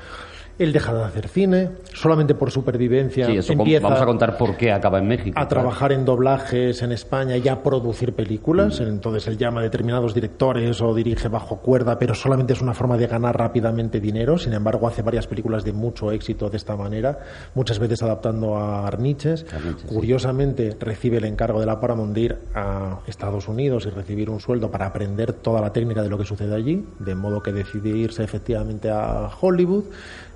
Él 0.58 0.72
deja 0.72 0.94
de 0.94 1.04
hacer 1.04 1.28
cine, 1.28 1.70
solamente 1.94 2.34
por 2.34 2.50
supervivencia 2.50 3.26
Sí, 3.26 3.38
eso 3.38 3.54
empieza 3.54 3.88
vamos 3.88 4.02
a 4.02 4.06
contar 4.06 4.38
por 4.38 4.56
qué 4.56 4.72
acaba 4.72 5.00
en 5.00 5.08
México. 5.08 5.38
a 5.40 5.48
trabajar 5.48 5.92
en 5.92 6.06
doblajes 6.06 6.82
en 6.82 6.92
España 6.92 7.38
y 7.38 7.48
a 7.48 7.62
producir 7.62 8.14
películas. 8.14 8.80
Entonces 8.80 9.28
él 9.28 9.38
llama 9.38 9.60
a 9.60 9.64
determinados 9.64 10.14
directores 10.14 10.82
o 10.82 10.94
dirige 10.94 11.28
bajo 11.28 11.58
cuerda, 11.58 12.00
pero 12.00 12.16
solamente 12.16 12.54
es 12.54 12.62
una 12.62 12.74
forma 12.74 12.98
de 12.98 13.08
ganar 13.08 13.38
rápidamente 13.38 14.00
dinero. 14.00 14.38
Sin 14.38 14.54
embargo, 14.54 14.88
hace 14.88 15.02
varias 15.02 15.28
películas 15.28 15.64
de 15.64 15.74
mucho 15.74 16.12
éxito 16.12 16.50
de 16.50 16.58
esta 16.58 16.76
manera, 16.76 17.20
muchas 17.54 17.80
veces 17.80 18.02
adaptando 18.04 18.56
a 18.58 18.88
Arniches. 18.88 19.46
Arniches, 19.54 19.82
sí. 19.82 19.88
Curiosamente, 19.94 20.76
recibe 20.80 21.18
el 21.18 21.26
encargo 21.26 21.60
de 21.60 21.66
la 21.66 21.80
Paramount 21.80 22.14
de 22.14 22.22
ir 22.22 22.38
a 22.54 23.00
Estados 23.08 23.48
Unidos 23.48 23.86
y 23.86 23.90
recibir 23.90 24.30
un 24.30 24.40
sueldo 24.40 24.72
para 24.72 24.86
aprender 24.86 25.34
toda 25.34 25.60
la 25.62 25.74
técnica 25.74 26.02
de 26.02 26.10
lo 26.10 26.18
que 26.18 26.26
sucede 26.26 26.56
allí, 26.56 26.86
de 27.00 27.16
modo 27.16 27.42
que 27.42 27.52
decide 27.52 27.90
irse 27.90 28.24
efectivamente 28.24 28.90
a 28.90 29.30
Hollywood. 29.40 29.84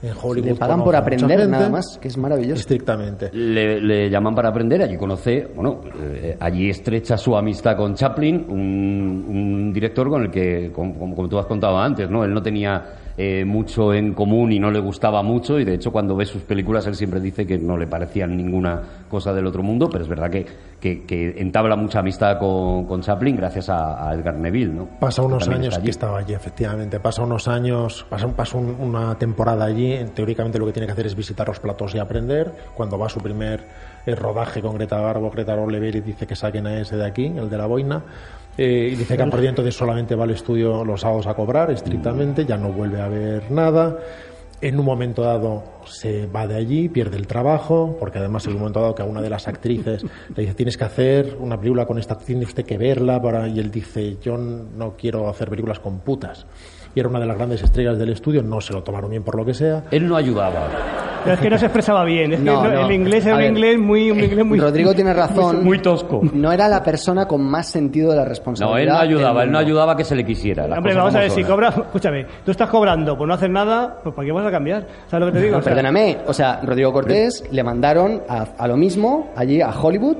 En 0.01 0.13
Hollywood 0.21 0.47
Le 0.49 0.55
pagan 0.55 0.83
por 0.83 0.95
aprender 0.95 1.39
gente. 1.39 1.47
nada 1.51 1.69
más, 1.69 1.97
que 2.01 2.07
es 2.07 2.17
maravilloso. 2.17 2.59
Estrictamente. 2.61 3.29
Le, 3.33 3.81
le 3.81 4.09
llaman 4.09 4.33
para 4.33 4.47
aprender, 4.49 4.81
allí 4.81 4.95
conoce, 4.97 5.47
bueno, 5.53 5.81
eh, 6.01 6.37
allí 6.39 6.69
estrecha 6.69 7.17
su 7.17 7.35
amistad 7.35 7.75
con 7.75 7.95
Chaplin, 7.95 8.45
un, 8.47 9.25
un 9.27 9.73
director 9.73 10.09
con 10.09 10.23
el 10.23 10.31
que, 10.31 10.71
como, 10.73 10.97
como- 10.97 11.15
como 11.15 11.27
tú 11.27 11.37
has 11.37 11.45
contado 11.47 11.77
antes, 11.77 12.09
¿no? 12.09 12.23
Él 12.23 12.33
no 12.33 12.41
tenía 12.41 12.81
eh, 13.21 13.43
mucho 13.43 13.93
en 13.93 14.13
común 14.13 14.53
y 14.53 14.59
no 14.59 14.71
le 14.71 14.79
gustaba 14.79 15.21
mucho 15.23 15.59
y 15.59 15.65
de 15.65 15.73
hecho 15.73 15.91
cuando 15.91 16.15
ve 16.15 16.25
sus 16.25 16.41
películas 16.43 16.87
él 16.87 16.95
siempre 16.95 17.19
dice 17.19 17.45
que 17.45 17.57
no 17.57 17.75
le 17.75 17.85
parecían 17.85 18.37
ninguna 18.37 18.81
cosa 19.09 19.33
del 19.33 19.45
otro 19.45 19.61
mundo, 19.61 19.89
pero 19.91 20.03
es 20.05 20.09
verdad 20.09 20.29
que, 20.29 20.45
que, 20.79 21.03
que 21.03 21.35
entabla 21.41 21.75
mucha 21.75 21.99
amistad 21.99 22.39
con, 22.39 22.85
con 22.85 23.01
Chaplin 23.01 23.35
gracias 23.35 23.67
a, 23.67 24.07
a 24.09 24.13
Edgar 24.13 24.35
Neville, 24.35 24.71
¿no? 24.73 24.85
Pasa 25.01 25.21
unos 25.21 25.49
años 25.49 25.75
allí. 25.75 25.83
que 25.85 25.89
estaba 25.91 26.19
allí, 26.19 26.33
efectivamente. 26.33 27.01
Pasa 27.01 27.21
unos 27.23 27.49
años, 27.49 28.05
pasa, 28.09 28.27
pasa 28.29 28.57
un- 28.57 28.77
una 28.79 29.15
temporada 29.17 29.65
allí. 29.65 29.97
Teóricamente 30.15 30.57
lo 30.57 30.65
que 30.65 30.71
tiene 30.71 30.85
que 30.85 30.93
hacer 30.93 31.07
es 31.07 31.15
visitar 31.15 31.45
los 31.47 31.59
platos 31.59 31.93
y 31.95 31.99
aprender. 31.99 32.53
Cuando 32.75 32.97
va 32.97 33.07
a 33.07 33.09
su 33.09 33.19
primer 33.19 33.65
eh, 34.05 34.15
rodaje 34.15 34.61
con 34.61 34.75
Greta 34.75 35.01
Garbo, 35.01 35.29
Greta 35.31 35.55
Garbo 35.55 35.69
le 35.69 35.79
dice 36.01 36.25
que 36.25 36.35
saquen 36.37 36.67
a 36.67 36.79
ese 36.79 36.95
de 36.95 37.05
aquí, 37.05 37.25
el 37.25 37.49
de 37.49 37.57
la 37.57 37.65
boina. 37.65 38.03
Eh, 38.61 38.89
y 38.91 38.95
dice 38.97 39.15
que 39.15 39.23
a 39.23 39.29
partir 39.29 39.47
entonces 39.47 39.73
solamente 39.73 40.15
va 40.15 40.25
al 40.25 40.31
estudio 40.31 40.83
los 40.83 40.99
sábados 40.99 41.27
a 41.27 41.33
cobrar 41.33 41.71
estrictamente, 41.71 42.45
ya 42.45 42.57
no 42.57 42.73
vuelve 42.73 42.99
a 42.99 43.07
ver 43.07 43.49
nada. 43.49 43.97
En 44.59 44.77
un 44.77 44.85
momento 44.85 45.21
dado 45.21 45.63
se 45.85 46.25
va 46.25 46.45
de 46.45 46.57
allí, 46.57 46.89
pierde 46.89 47.15
el 47.15 47.25
trabajo, 47.25 47.95
porque 47.97 48.17
además 48.17 48.45
en 48.47 48.55
un 48.55 48.59
momento 48.59 48.81
dado 48.81 48.95
que 48.95 49.01
a 49.01 49.05
una 49.05 49.21
de 49.21 49.29
las 49.29 49.47
actrices 49.47 50.03
le 50.35 50.41
dice 50.41 50.55
tienes 50.55 50.75
que 50.75 50.83
hacer 50.83 51.37
una 51.39 51.57
película 51.57 51.85
con 51.85 51.99
esta, 51.99 52.17
tiene 52.17 52.43
usted 52.43 52.65
que 52.65 52.77
verla, 52.77 53.21
para... 53.21 53.47
y 53.47 53.59
él 53.59 53.71
dice 53.71 54.17
yo 54.21 54.37
no 54.37 54.97
quiero 54.97 55.29
hacer 55.29 55.49
películas 55.49 55.79
con 55.79 55.99
putas. 55.99 56.45
Y 56.95 56.99
era 56.99 57.09
una 57.09 57.19
de 57.19 57.25
las 57.27 57.37
grandes 57.37 57.61
estrellas 57.61 57.97
del 57.99 58.09
estudio, 58.09 58.41
no 58.41 58.59
se 58.61 58.73
lo 58.73 58.81
tomaron 58.83 59.09
bien 59.11 59.23
por 59.23 59.35
lo 59.35 59.45
que 59.45 59.53
sea. 59.53 59.83
Él 59.91 60.07
no 60.07 60.15
ayudaba. 60.15 60.67
Pero 61.23 61.35
es 61.35 61.41
que 61.41 61.49
no 61.49 61.57
se 61.57 61.65
expresaba 61.65 62.03
bien. 62.05 62.31
Es 62.33 62.39
que 62.39 62.45
No, 62.45 62.63
no- 62.63 62.71
no. 62.71 62.85
el 62.85 62.91
inglés 62.93 63.25
era 63.25 63.35
un 63.35 63.41
ver, 63.41 63.49
inglés 63.51 63.77
muy, 63.77 64.09
un 64.09 64.19
inglés 64.21 64.45
muy. 64.45 64.59
Rodrigo 64.59 64.93
tiene 64.93 65.13
razón. 65.13 65.63
Muy 65.65 65.79
tosco. 65.79 66.21
No 66.33 66.51
era 66.51 66.67
la 66.69 66.81
persona 66.81 67.27
con 67.27 67.41
más 67.43 67.67
sentido 67.67 68.09
de 68.11 68.15
la 68.15 68.23
No, 68.23 68.29
responsabilidad. 68.29 68.81
él 68.81 68.87
no 68.89 68.97
ayudaba, 68.97 69.43
él 69.43 69.51
no 69.51 69.57
ayudaba 69.59 69.95
que 69.97 70.03
se 70.05 70.15
le 70.15 70.25
quisiera. 70.25 70.65
Hombre, 70.65 70.95
vamos 70.95 71.13
a 71.15 71.19
ver, 71.19 71.29
si 71.31 71.43
cobras, 71.43 71.77
escúchame, 71.77 72.25
tú 72.45 72.51
estás 72.51 72.69
cobrando 72.69 73.17
por 73.17 73.27
no 73.27 73.33
hacer 73.33 73.49
nada, 73.49 73.99
pues 74.01 74.15
¿para 74.15 74.25
qué 74.25 74.31
vas 74.31 74.45
a 74.47 74.51
cambiar? 74.51 74.87
¿Sabes 75.07 75.27
lo 75.27 75.31
que 75.33 75.39
te 75.39 75.45
digo? 75.45 75.55
No, 75.55 75.59
O 75.59 75.61
sea, 75.61 75.73
perdóname, 75.73 76.17
o 76.25 76.33
sea, 76.33 76.61
Rodrigo 76.63 76.93
Cortés 76.93 77.43
le 77.51 77.63
mandaron 77.63 78.21
a, 78.29 78.45
a 78.57 78.67
lo 78.67 78.77
mismo 78.77 79.31
allí 79.35 79.61
a 79.61 79.69
Hollywood 79.71 80.17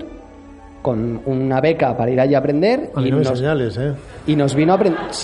con 0.90 1.22
una 1.26 1.62
beca 1.62 1.96
para 1.96 2.12
ir 2.12 2.20
allí 2.20 2.36
a 2.36 2.40
aprender 2.40 2.90
A 2.96 3.02
y 3.02 3.12
no 3.12 3.18
nos, 3.20 3.38
señales, 3.38 3.78
¿eh? 3.78 3.94
y 4.28 4.36
nos 4.36 4.56
vino 4.56 4.78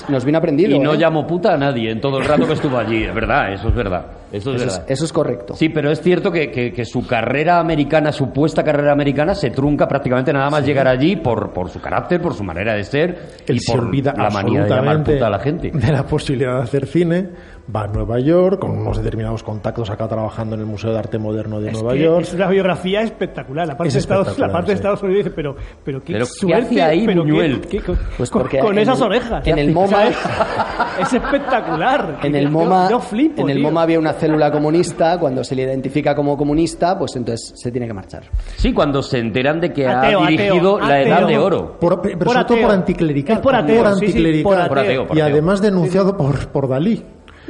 nos 0.10 0.26
vino 0.26 0.38
aprendido. 0.38 0.76
Y 0.76 0.80
no 0.80 0.94
¿eh? 0.94 0.98
llamó 0.98 1.26
puta 1.26 1.54
a 1.54 1.58
nadie 1.58 1.92
en 1.92 2.00
todo 2.02 2.20
el 2.20 2.26
rato 2.26 2.46
que 2.48 2.54
estuvo 2.54 2.78
allí, 2.78 3.04
es 3.04 3.14
verdad, 3.14 3.54
eso 3.54 3.70
es 3.70 3.76
verdad. 3.76 4.06
Eso 4.32 4.50
es 4.52 4.56
eso, 4.62 4.66
es, 4.66 4.74
verdad. 4.74 4.92
eso 4.92 5.06
es 5.06 5.14
correcto. 5.14 5.54
Sí, 5.56 5.70
pero 5.70 5.90
es 5.92 6.02
cierto 6.02 6.32
que, 6.32 6.52
que- 6.52 6.74
que 6.74 6.84
su 6.84 7.06
carrera 7.08 7.60
americana, 7.60 8.12
supuesta 8.12 8.64
carrera 8.64 8.92
americana, 8.92 9.34
se 9.34 9.50
trunca 9.52 9.88
prácticamente 9.88 10.34
nada 10.34 10.50
más 10.50 10.66
llegar 10.66 10.88
allí 10.88 11.16
por, 11.16 11.54
por 11.54 11.70
su 11.70 11.80
carácter, 11.80 12.22
por 12.22 12.34
su 12.34 12.44
manera 12.44 12.74
de 12.74 12.84
ser 12.84 13.18
Él 13.48 13.56
y 13.58 13.60
se 13.60 13.72
por 13.72 13.86
olvida 13.86 14.14
la 14.18 14.30
manía 14.30 14.64
de 14.64 14.70
llamar 14.70 15.04
puta 15.04 15.28
a 15.28 15.30
la 15.30 15.40
gente. 15.40 15.72
de 15.72 15.92
la 15.92 16.04
posibilidad 16.04 16.58
de 16.58 16.64
hacer 16.64 16.86
cine. 16.88 17.30
Va 17.74 17.82
a 17.86 17.88
Nueva 17.88 18.20
York 18.20 18.60
con 18.60 18.78
unos 18.78 18.98
determinados 18.98 19.42
contactos 19.42 19.90
acá 19.90 20.08
trabajando 20.08 20.54
en 20.54 20.62
el 20.62 20.68
Museo 20.68 20.92
de 20.92 21.00
Arte 21.00 21.18
Moderno 21.18 21.60
de 21.60 21.70
es 21.72 21.74
Nueva 21.74 21.94
que 21.94 22.04
York. 22.04 22.22
Es 22.22 22.34
una 22.36 22.48
biografía 22.48 23.02
espectacular. 23.02 23.66
La 23.68 23.76
parte, 23.76 23.88
Es 23.88 23.94
de 23.96 24.00
Estados, 24.02 24.28
la 24.28 24.32
espectacular, 24.34 24.52
parte 24.54 24.72
de 24.72 24.76
sí. 24.76 24.78
Estados 24.78 25.02
Unidos 25.02 25.24
dice, 25.26 25.36
pero, 25.36 25.56
pero 25.84 26.00
qué 26.04 26.14
Pero 26.14 26.26
¿qué 26.26 26.32
suerte. 26.32 26.62
hace 26.68 26.82
ahí 26.84 27.06
pero 27.08 27.24
qué- 27.24 27.32
Buñuel? 27.32 27.62
qué- 27.62 27.82
con, 27.82 27.98
Pues 28.18 28.30
con- 28.30 28.42
porque 28.44 28.60
con 28.60 28.74
en 28.74 28.80
esas 28.84 29.00
el- 29.00 29.06
orejas. 29.08 29.48
en 29.48 29.58
el 29.58 29.74
MoMA- 29.74 30.08
es, 30.10 30.18
es 31.08 31.14
espectacular. 31.14 32.20
En 32.22 32.36
el 32.36 32.44
Yo- 32.46 32.52
MoMA, 32.52 32.90
yo, 32.92 33.00
flipo, 33.00 33.42
en 33.42 33.50
el. 33.50 33.60
MoMA 33.60 33.82
había 33.82 33.98
una 33.98 34.14
célula 34.14 34.52
comunista, 34.52 35.18
cuando 35.20 35.44
se 35.44 35.56
le 35.56 35.64
identifica 35.64 36.14
como 36.16 36.38
comunista, 36.38 36.98
pues 37.00 37.16
entonces 37.16 37.54
se 37.56 37.72
tiene 37.72 37.88
que 37.88 37.94
marchar. 37.94 38.24
Sí, 38.58 38.74
cuando 38.74 39.02
se 39.02 39.18
enteran 39.18 39.60
de 39.60 39.74
que 39.74 39.88
Ateo, 39.88 40.24
ha 40.24 40.28
dirigido 40.28 40.76
ateo, 40.76 40.80
la 40.80 40.86
ateo. 40.96 41.08
Edad 41.08 41.28
de 41.28 41.38
Oro. 41.40 41.80
Por- 41.80 42.00
pero 42.00 42.20
Por 42.20 42.28
sobre 42.34 42.46
todo 42.46 42.62
por 42.62 42.72
anticlerical. 42.72 43.38
Es 43.38 43.42
por 43.42 43.56
ateo, 43.56 43.84
sí, 43.96 44.00
sí, 44.00 44.06
anticlerical. 44.06 44.44
por 44.44 44.68
Por 44.68 44.80
ateo, 44.80 45.08
por 45.08 45.18
y 45.18 45.22
además 45.22 45.62
denunciado 45.64 46.16
por, 46.16 46.48
por 46.50 46.68
Dalí. 46.68 47.04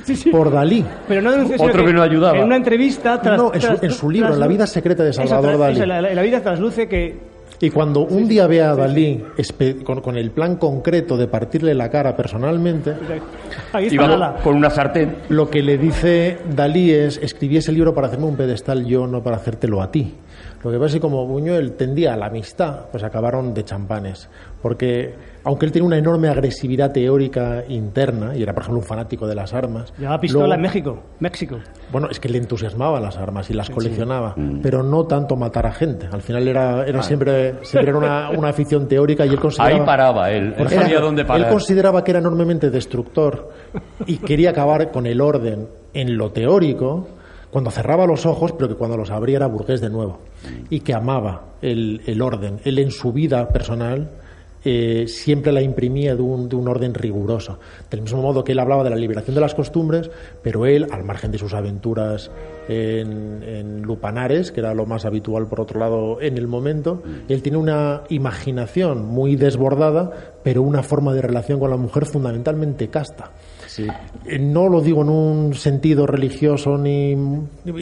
Sí, 0.05 0.15
sí. 0.15 0.29
Por 0.29 0.51
Dalí. 0.51 0.85
Pero 1.07 1.21
no 1.21 1.31
denunció, 1.31 1.57
Otro 1.61 1.83
que 1.85 1.91
no 1.93 2.01
ayudaba. 2.03 2.37
En 2.37 2.43
una 2.45 2.55
entrevista. 2.57 3.19
tras- 3.21 3.37
No, 3.37 3.51
en 3.53 3.59
su- 3.61 3.67
tras- 3.67 3.83
en 3.83 3.91
su 3.91 4.09
libro, 4.09 4.33
en 4.33 4.39
La 4.39 4.47
vida 4.47 4.67
secreta 4.67 5.03
de 5.03 5.11
Salvador 5.11 5.45
tras- 5.55 5.59
Dalí. 5.59 5.75
eso, 5.77 5.85
la, 5.85 6.01
la 6.01 6.21
vida 6.21 6.41
trasluce 6.41 6.87
que. 6.87 7.35
Y 7.61 7.69
cuando 7.69 8.01
un 8.01 8.27
día 8.27 8.47
ve 8.47 8.61
a 8.61 8.75
Dalí 8.75 9.23
con, 9.85 10.01
con 10.01 10.17
el 10.17 10.31
plan 10.31 10.57
concreto 10.57 11.15
de 11.15 11.27
partirle 11.27 11.73
la 11.73 11.89
cara 11.89 12.13
personalmente, 12.15 12.91
Ahí 13.71 13.85
está 13.85 13.95
Iba 13.95 14.35
con 14.43 14.55
una 14.57 14.69
sartén. 14.69 15.15
lo 15.29 15.49
que 15.49 15.63
le 15.63 15.77
dice 15.77 16.37
Dalí 16.53 16.91
es, 16.91 17.17
escribí 17.17 17.55
ese 17.57 17.71
libro 17.71 17.93
para 17.95 18.07
hacerme 18.07 18.25
un 18.25 18.35
pedestal 18.35 18.85
yo, 18.85 19.07
no 19.07 19.23
para 19.23 19.37
hacértelo 19.37 19.81
a 19.81 19.89
ti. 19.89 20.13
Lo 20.65 20.69
que 20.71 20.77
pasa 20.77 20.87
es 20.87 20.93
que 20.95 20.99
como 20.99 21.25
Buñuel 21.27 21.71
tendía 21.73 22.13
a 22.13 22.17
la 22.17 22.25
amistad, 22.25 22.87
pues 22.91 23.03
acabaron 23.03 23.53
de 23.53 23.63
champanes. 23.63 24.27
Porque 24.61 25.13
aunque 25.45 25.65
él 25.65 25.71
tenía 25.71 25.87
una 25.87 25.97
enorme 25.97 26.27
agresividad 26.27 26.91
teórica 26.91 27.63
interna, 27.69 28.35
y 28.35 28.43
era 28.43 28.53
por 28.53 28.63
ejemplo 28.63 28.81
un 28.81 28.85
fanático 28.85 29.25
de 29.27 29.35
las 29.35 29.53
armas, 29.53 29.93
Llevaba 29.97 30.19
pistola 30.19 30.45
luego- 30.47 30.55
en 30.55 30.61
México. 30.61 30.99
México. 31.19 31.57
bueno, 31.91 32.09
es 32.11 32.19
que 32.19 32.27
le 32.27 32.37
entusiasmaban 32.39 33.01
las 33.01 33.15
armas 33.17 33.49
y 33.49 33.53
las 33.53 33.69
coleccionaba, 33.69 34.35
pero 34.61 34.83
no 34.83 35.05
tanto 35.05 35.35
matar 35.35 35.65
a 35.67 35.71
gente. 35.71 36.07
Al 36.11 36.21
final 36.21 36.47
era, 36.47 36.85
era 36.85 37.01
siempre, 37.03 37.55
siempre 37.63 37.89
era 37.91 37.97
una, 37.97 38.29
una 38.31 38.49
afición 38.49 38.87
teórica 38.87 39.25
y 39.25 39.29
él 39.29 39.39
consideraba... 39.39 39.75
Ahí 39.79 39.85
paraba 39.85 40.31
él. 40.31 40.47
Él 40.47 40.53
Por 40.55 40.69
sabía 40.69 40.99
dónde 40.99 41.21
Él 41.21 41.27
parar. 41.27 41.49
consideraba 41.49 42.03
que 42.03 42.11
era 42.11 42.19
enormemente 42.19 42.69
destructor 42.69 43.49
y 44.05 44.17
quería 44.17 44.49
acabar 44.49 44.91
con 44.91 45.05
el 45.05 45.21
orden 45.21 45.67
en 45.93 46.17
lo 46.17 46.31
teórico 46.31 47.07
cuando 47.51 47.71
cerraba 47.71 48.05
los 48.05 48.25
ojos, 48.25 48.51
pero 48.51 48.67
que 48.67 48.75
cuando 48.75 48.97
los 48.97 49.11
abría 49.11 49.37
era 49.37 49.47
burgués 49.47 49.79
de 49.79 49.89
nuevo. 49.89 50.19
Y 50.69 50.81
que 50.81 50.93
amaba 50.93 51.43
el, 51.61 52.01
el 52.05 52.21
orden. 52.21 52.59
Él 52.65 52.79
en 52.79 52.91
su 52.91 53.13
vida 53.13 53.47
personal 53.47 54.09
eh, 54.65 55.05
siempre 55.07 55.51
la 55.51 55.61
imprimía 55.61 56.15
de 56.15 56.21
un, 56.21 56.49
de 56.49 56.55
un 56.55 56.67
orden 56.67 56.93
riguroso. 56.93 57.59
Del 57.89 58.01
mismo 58.01 58.21
modo 58.21 58.43
que 58.43 58.53
él 58.53 58.59
hablaba 58.59 58.83
de 58.83 58.89
la 58.89 58.95
liberación 58.95 59.35
de 59.35 59.41
las 59.41 59.53
costumbres, 59.53 60.09
pero 60.41 60.65
él, 60.65 60.87
al 60.91 61.03
margen 61.03 61.31
de 61.31 61.37
sus 61.37 61.53
aventuras 61.53 62.31
en, 62.67 63.43
en 63.43 63.81
Lupanares, 63.83 64.51
que 64.51 64.59
era 64.59 64.73
lo 64.73 64.85
más 64.85 65.05
habitual 65.05 65.47
por 65.47 65.61
otro 65.61 65.79
lado 65.79 66.19
en 66.19 66.37
el 66.37 66.47
momento, 66.47 67.03
él 67.29 67.41
tiene 67.41 67.57
una 67.59 68.01
imaginación 68.09 69.05
muy 69.05 69.35
desbordada, 69.35 70.11
pero 70.43 70.63
una 70.63 70.83
forma 70.83 71.13
de 71.13 71.21
relación 71.21 71.59
con 71.59 71.69
la 71.69 71.77
mujer 71.77 72.05
fundamentalmente 72.05 72.89
casta. 72.89 73.31
Eh, 74.25 74.39
No 74.39 74.69
lo 74.69 74.81
digo 74.81 75.01
en 75.01 75.09
un 75.09 75.53
sentido 75.53 76.07
religioso, 76.07 76.77
ni, 76.77 77.15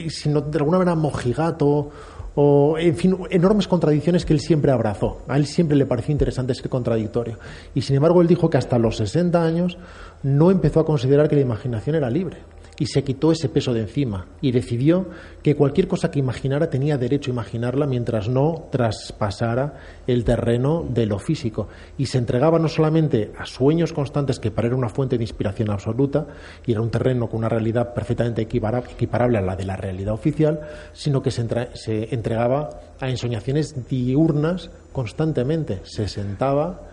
sino 0.10 0.42
de 0.42 0.58
alguna 0.58 0.80
manera 0.80 0.96
mojigato 0.96 1.90
o, 2.36 2.78
en 2.78 2.96
fin, 2.96 3.18
enormes 3.30 3.68
contradicciones 3.68 4.26
que 4.26 4.34
él 4.34 4.40
siempre 4.40 4.72
abrazó. 4.72 5.22
A 5.28 5.38
él 5.38 5.46
siempre 5.46 5.78
le 5.78 5.86
pareció 5.86 6.12
interesante 6.12 6.56
ser 6.56 6.70
contradictorio. 6.70 7.38
Y 7.76 7.82
sin 7.82 7.96
embargo, 7.96 8.22
él 8.22 8.28
dijo 8.28 8.50
que 8.50 8.58
hasta 8.58 8.80
los 8.80 8.98
60 8.98 9.44
años 9.44 9.78
no 10.24 10.52
empezó 10.52 10.80
a 10.80 10.86
considerar 10.86 11.30
que 11.30 11.36
la 11.36 11.42
imaginación 11.42 11.96
era 11.96 12.10
libre. 12.10 12.38
Y 12.80 12.88
se 12.88 13.04
quitó 13.04 13.32
ese 13.32 13.50
peso 13.50 13.74
de 13.74 13.82
encima 13.82 14.28
y 14.42 14.52
decidió 14.52 15.08
que 15.44 15.56
cualquier 15.56 15.88
cosa 15.88 16.10
que 16.10 16.20
imaginara 16.20 16.70
tenía 16.70 16.98
derecho 16.98 17.30
a 17.30 17.34
imaginarla 17.34 17.86
mientras 17.86 18.30
no 18.30 18.68
traspasara 18.72 19.80
el 20.08 20.24
terreno 20.24 20.84
de 20.90 21.06
lo 21.06 21.20
físico. 21.20 21.68
Y 21.98 22.08
se 22.08 22.18
entregaba 22.18 22.58
no 22.60 22.68
solamente 22.68 23.32
a 23.38 23.46
sueños 23.46 23.94
constantes, 23.94 24.40
que 24.40 24.52
para 24.52 24.68
él 24.68 24.74
era 24.74 24.78
una 24.80 24.90
fuente 24.90 25.18
de 25.18 25.24
inspiración 25.24 25.70
absoluta, 25.70 26.26
y 26.66 26.72
era 26.72 26.82
un 26.82 26.90
terreno 26.90 27.30
con 27.30 27.40
una 27.40 27.50
realidad 27.50 27.94
perfectamente 27.94 28.48
equipara- 28.48 28.84
equiparable 28.90 29.38
a 29.38 29.42
la 29.42 29.56
de 29.56 29.66
la 29.66 29.76
realidad 29.76 30.14
oficial, 30.14 30.62
sino 30.94 31.22
que 31.22 31.32
se, 31.32 31.48
se 31.76 32.14
entregaba 32.14 32.70
a 33.00 33.10
ensoñaciones 33.10 33.88
diurnas 33.88 34.72
constantemente. 34.92 35.82
Se 35.84 36.08
sentaba 36.08 36.90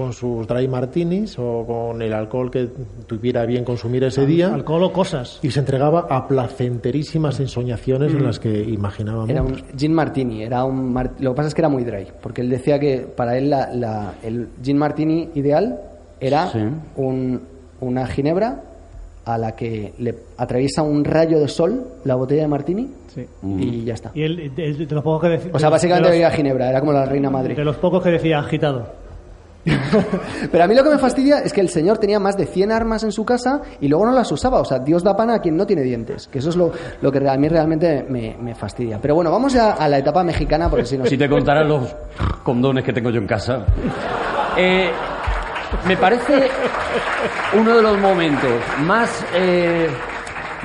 con 0.00 0.12
sus 0.12 0.46
dry 0.46 0.66
martinis 0.68 1.36
o 1.38 1.64
con 1.66 2.00
el 2.02 2.12
alcohol 2.12 2.50
que 2.50 2.68
tuviera 3.06 3.44
bien 3.46 3.64
consumir 3.64 4.04
ese 4.04 4.24
día 4.26 4.52
Alcohol 4.52 4.84
o 4.84 4.92
cosas. 4.92 5.38
y 5.42 5.50
se 5.50 5.60
entregaba 5.60 6.06
a 6.08 6.26
placenterísimas 6.26 7.38
ensoñaciones 7.40 8.12
en 8.12 8.24
las 8.24 8.38
que 8.38 8.62
imaginaba 8.62 9.26
Era 9.28 9.42
un 9.42 9.56
gin 9.76 9.92
martini, 9.92 10.42
era 10.42 10.64
un 10.64 10.92
mar- 10.92 11.12
lo 11.18 11.32
que 11.32 11.36
pasa 11.36 11.48
es 11.48 11.54
que 11.54 11.60
era 11.60 11.68
muy 11.68 11.84
dry, 11.84 12.06
porque 12.22 12.40
él 12.42 12.50
decía 12.50 12.78
que 12.78 13.00
para 13.00 13.36
él 13.36 13.50
la- 13.50 13.72
la- 13.74 14.14
el 14.22 14.48
gin 14.62 14.78
martini 14.78 15.28
ideal 15.34 15.78
era 16.20 16.48
Sí. 16.48 16.58
un- 16.96 17.40
una 17.80 18.06
ginebra 18.06 18.62
a 19.24 19.36
la 19.38 19.52
que 19.54 19.92
le 19.98 20.14
atraviesa 20.38 20.82
un 20.82 21.04
rayo 21.04 21.38
de 21.38 21.46
sol 21.48 21.84
la 22.04 22.14
botella 22.14 22.42
de 22.42 22.48
martini 22.48 22.88
Sí. 23.14 23.26
y 23.58 23.84
ya 23.84 23.94
está. 23.94 24.10
Y 24.14 24.22
él, 24.22 24.52
de, 24.54 24.72
de 24.74 24.94
los 24.94 25.04
pocos 25.04 25.22
que 25.22 25.28
decía. 25.28 25.50
O 25.54 25.58
sea, 25.58 25.68
básicamente 25.68 26.10
bebía 26.10 26.30
ginebra, 26.30 26.70
era 26.70 26.80
como 26.80 26.92
la 26.92 27.04
reina 27.04 27.28
madre. 27.30 27.54
De 27.54 27.64
los 27.64 27.76
pocos 27.76 28.02
que 28.02 28.10
decía 28.10 28.38
agitado. 28.38 28.86
Pero 30.50 30.64
a 30.64 30.66
mí 30.66 30.74
lo 30.74 30.82
que 30.82 30.90
me 30.90 30.98
fastidia 30.98 31.40
es 31.40 31.52
que 31.52 31.60
el 31.60 31.68
señor 31.68 31.98
tenía 31.98 32.18
más 32.18 32.36
de 32.36 32.46
100 32.46 32.72
armas 32.72 33.02
en 33.04 33.12
su 33.12 33.24
casa 33.24 33.60
y 33.80 33.88
luego 33.88 34.06
no 34.06 34.12
las 34.12 34.30
usaba. 34.32 34.60
O 34.60 34.64
sea, 34.64 34.78
Dios 34.78 35.02
da 35.04 35.16
pana 35.16 35.34
a 35.34 35.38
quien 35.40 35.56
no 35.56 35.66
tiene 35.66 35.82
dientes. 35.82 36.28
Que 36.28 36.38
eso 36.38 36.48
es 36.50 36.56
lo, 36.56 36.72
lo 37.02 37.12
que 37.12 37.28
a 37.28 37.36
mí 37.36 37.48
realmente 37.48 38.04
me, 38.08 38.36
me 38.40 38.54
fastidia. 38.54 38.98
Pero 39.00 39.14
bueno, 39.14 39.30
vamos 39.30 39.52
ya 39.52 39.72
a 39.72 39.88
la 39.88 39.98
etapa 39.98 40.22
mexicana 40.24 40.68
porque 40.70 40.86
si 40.86 40.96
no... 40.98 41.04
Si 41.06 41.18
te 41.18 41.28
contara 41.28 41.62
los 41.64 41.94
condones 42.42 42.84
que 42.84 42.92
tengo 42.92 43.10
yo 43.10 43.20
en 43.20 43.26
casa. 43.26 43.66
Eh, 44.56 44.90
me 45.86 45.96
parece 45.96 46.48
uno 47.58 47.76
de 47.76 47.82
los 47.82 47.98
momentos 47.98 48.50
más, 48.84 49.24
eh, 49.34 49.88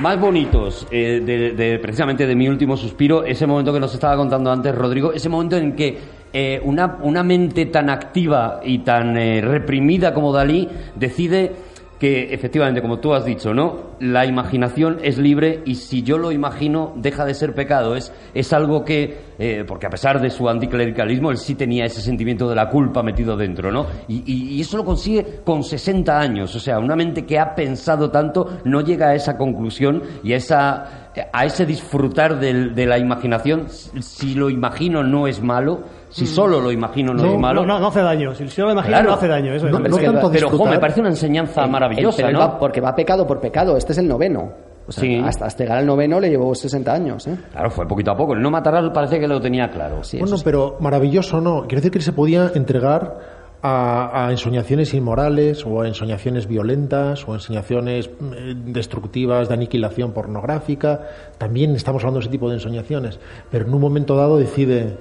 más 0.00 0.18
bonitos 0.18 0.86
eh, 0.90 1.20
de, 1.24 1.52
de- 1.52 1.78
precisamente 1.78 2.26
de 2.26 2.34
mi 2.34 2.48
último 2.48 2.76
suspiro, 2.76 3.24
ese 3.24 3.46
momento 3.46 3.72
que 3.72 3.80
nos 3.80 3.94
estaba 3.94 4.16
contando 4.16 4.50
antes 4.50 4.74
Rodrigo, 4.74 5.12
ese 5.12 5.28
momento 5.28 5.56
en 5.56 5.74
que 5.76 5.96
eh, 6.38 6.60
una, 6.62 6.98
una 7.00 7.22
mente 7.22 7.64
tan 7.64 7.88
activa 7.88 8.60
y 8.62 8.80
tan 8.80 9.16
eh, 9.16 9.40
reprimida 9.40 10.12
como 10.12 10.34
Dalí 10.34 10.68
decide 10.94 11.50
que 11.98 12.34
efectivamente, 12.34 12.82
como 12.82 12.98
tú 12.98 13.14
has 13.14 13.24
dicho, 13.24 13.54
¿no? 13.54 13.96
La 14.00 14.26
imaginación 14.26 14.98
es 15.02 15.16
libre 15.16 15.62
y 15.64 15.76
si 15.76 16.02
yo 16.02 16.18
lo 16.18 16.30
imagino, 16.30 16.92
deja 16.96 17.24
de 17.24 17.32
ser 17.32 17.54
pecado. 17.54 17.96
Es, 17.96 18.12
es 18.34 18.52
algo 18.52 18.84
que, 18.84 19.16
eh, 19.38 19.64
porque 19.66 19.86
a 19.86 19.88
pesar 19.88 20.20
de 20.20 20.28
su 20.28 20.46
anticlericalismo, 20.46 21.30
él 21.30 21.38
sí 21.38 21.54
tenía 21.54 21.86
ese 21.86 22.02
sentimiento 22.02 22.50
de 22.50 22.54
la 22.54 22.68
culpa 22.68 23.02
metido 23.02 23.34
dentro, 23.34 23.72
¿no? 23.72 23.86
Y, 24.06 24.60
eso 24.60 24.76
lo 24.76 24.84
consigue 24.84 25.40
con 25.42 25.64
60 25.64 26.20
años. 26.20 26.54
O 26.54 26.60
sea, 26.60 26.78
una 26.78 26.96
mente 26.96 27.24
que 27.24 27.38
ha 27.38 27.54
pensado 27.54 28.10
tanto 28.10 28.58
no 28.64 28.82
llega 28.82 29.08
a 29.08 29.14
esa 29.14 29.38
conclusión 29.38 30.02
y 30.22 30.34
a 30.34 30.36
esa 30.36 31.02
a 31.32 31.46
ese 31.46 31.64
disfrutar 31.64 32.38
de 32.38 32.86
la 32.86 32.98
imaginación. 32.98 33.68
Si 33.70 34.34
lo 34.34 34.50
imagino 34.50 35.02
no 35.02 35.26
es 35.26 35.40
malo, 35.42 35.84
si 36.16 36.26
solo 36.26 36.60
lo 36.60 36.72
imagino 36.72 37.12
no, 37.12 37.22
No, 37.24 37.32
es 37.34 37.38
malo. 37.38 37.60
no, 37.62 37.74
no, 37.74 37.80
no 37.80 37.86
hace 37.88 38.00
daño. 38.02 38.34
Si 38.34 38.46
yo 38.46 38.64
lo 38.66 38.72
imagino, 38.72 38.92
Claro. 38.92 39.08
no 39.10 39.14
hace 39.14 39.28
daño. 39.28 39.52
Eso 39.54 39.66
es. 39.66 39.72
No, 39.72 39.78
Pero 39.82 39.94
es 39.96 40.00
que 40.00 40.06
tanto 40.06 40.64
me 40.66 40.78
parece 40.78 41.00
una 41.00 41.10
enseñanza 41.10 41.64
El- 41.64 41.70
maravillosa, 41.70 42.28
el- 42.28 42.36
porque 42.58 42.80
va 42.80 42.94
pecado 42.94 43.26
por 43.26 43.40
pecado. 43.40 43.76
Este 43.76 43.92
es 43.92 43.98
el 43.98 44.08
noveno. 44.08 44.52
O 44.88 44.92
sea, 44.92 45.02
Sí. 45.02 45.20
hasta, 45.24 45.46
hasta 45.46 45.64
llegar 45.64 45.78
al 45.78 45.86
noveno 45.86 46.20
le 46.20 46.28
llevó 46.30 46.54
60 46.54 46.92
años. 46.94 47.26
¿eh? 47.26 47.36
Claro, 47.50 47.70
fue 47.70 47.86
poquito 47.88 48.12
a 48.12 48.16
poco. 48.16 48.34
El 48.34 48.40
no 48.42 48.50
matarás 48.52 48.88
parece 48.94 49.18
que 49.18 49.26
lo 49.26 49.40
tenía 49.40 49.68
claro. 49.68 50.04
Sí, 50.04 50.18
Bueno, 50.20 50.36
sí. 50.36 50.42
pero 50.44 50.76
maravilloso 50.80 51.40
no. 51.40 51.62
Quiero 51.62 51.76
decir 51.76 51.90
que 51.90 51.98
él 51.98 52.04
se 52.04 52.12
podía 52.12 52.52
entregar 52.54 53.36
a, 53.62 54.26
a 54.26 54.30
ensoñaciones 54.30 54.94
inmorales 54.94 55.66
o 55.66 55.80
a 55.82 55.88
ensoñaciones 55.88 56.46
violentas 56.46 57.26
o 57.26 57.32
a 57.32 57.34
ensoñaciones 57.34 58.06
eh, 58.08 58.54
destructivas 58.64 59.48
de 59.48 59.54
aniquilación 59.54 60.12
pornográfica. 60.12 61.00
También 61.36 61.74
estamos 61.74 62.02
hablando 62.02 62.20
de 62.20 62.24
ese 62.26 62.30
tipo 62.30 62.48
de 62.48 62.54
ensoñaciones. 62.54 63.18
Pero 63.50 63.66
en 63.66 63.74
un 63.74 63.80
momento 63.80 64.14
dado 64.14 64.36
decide 64.38 64.96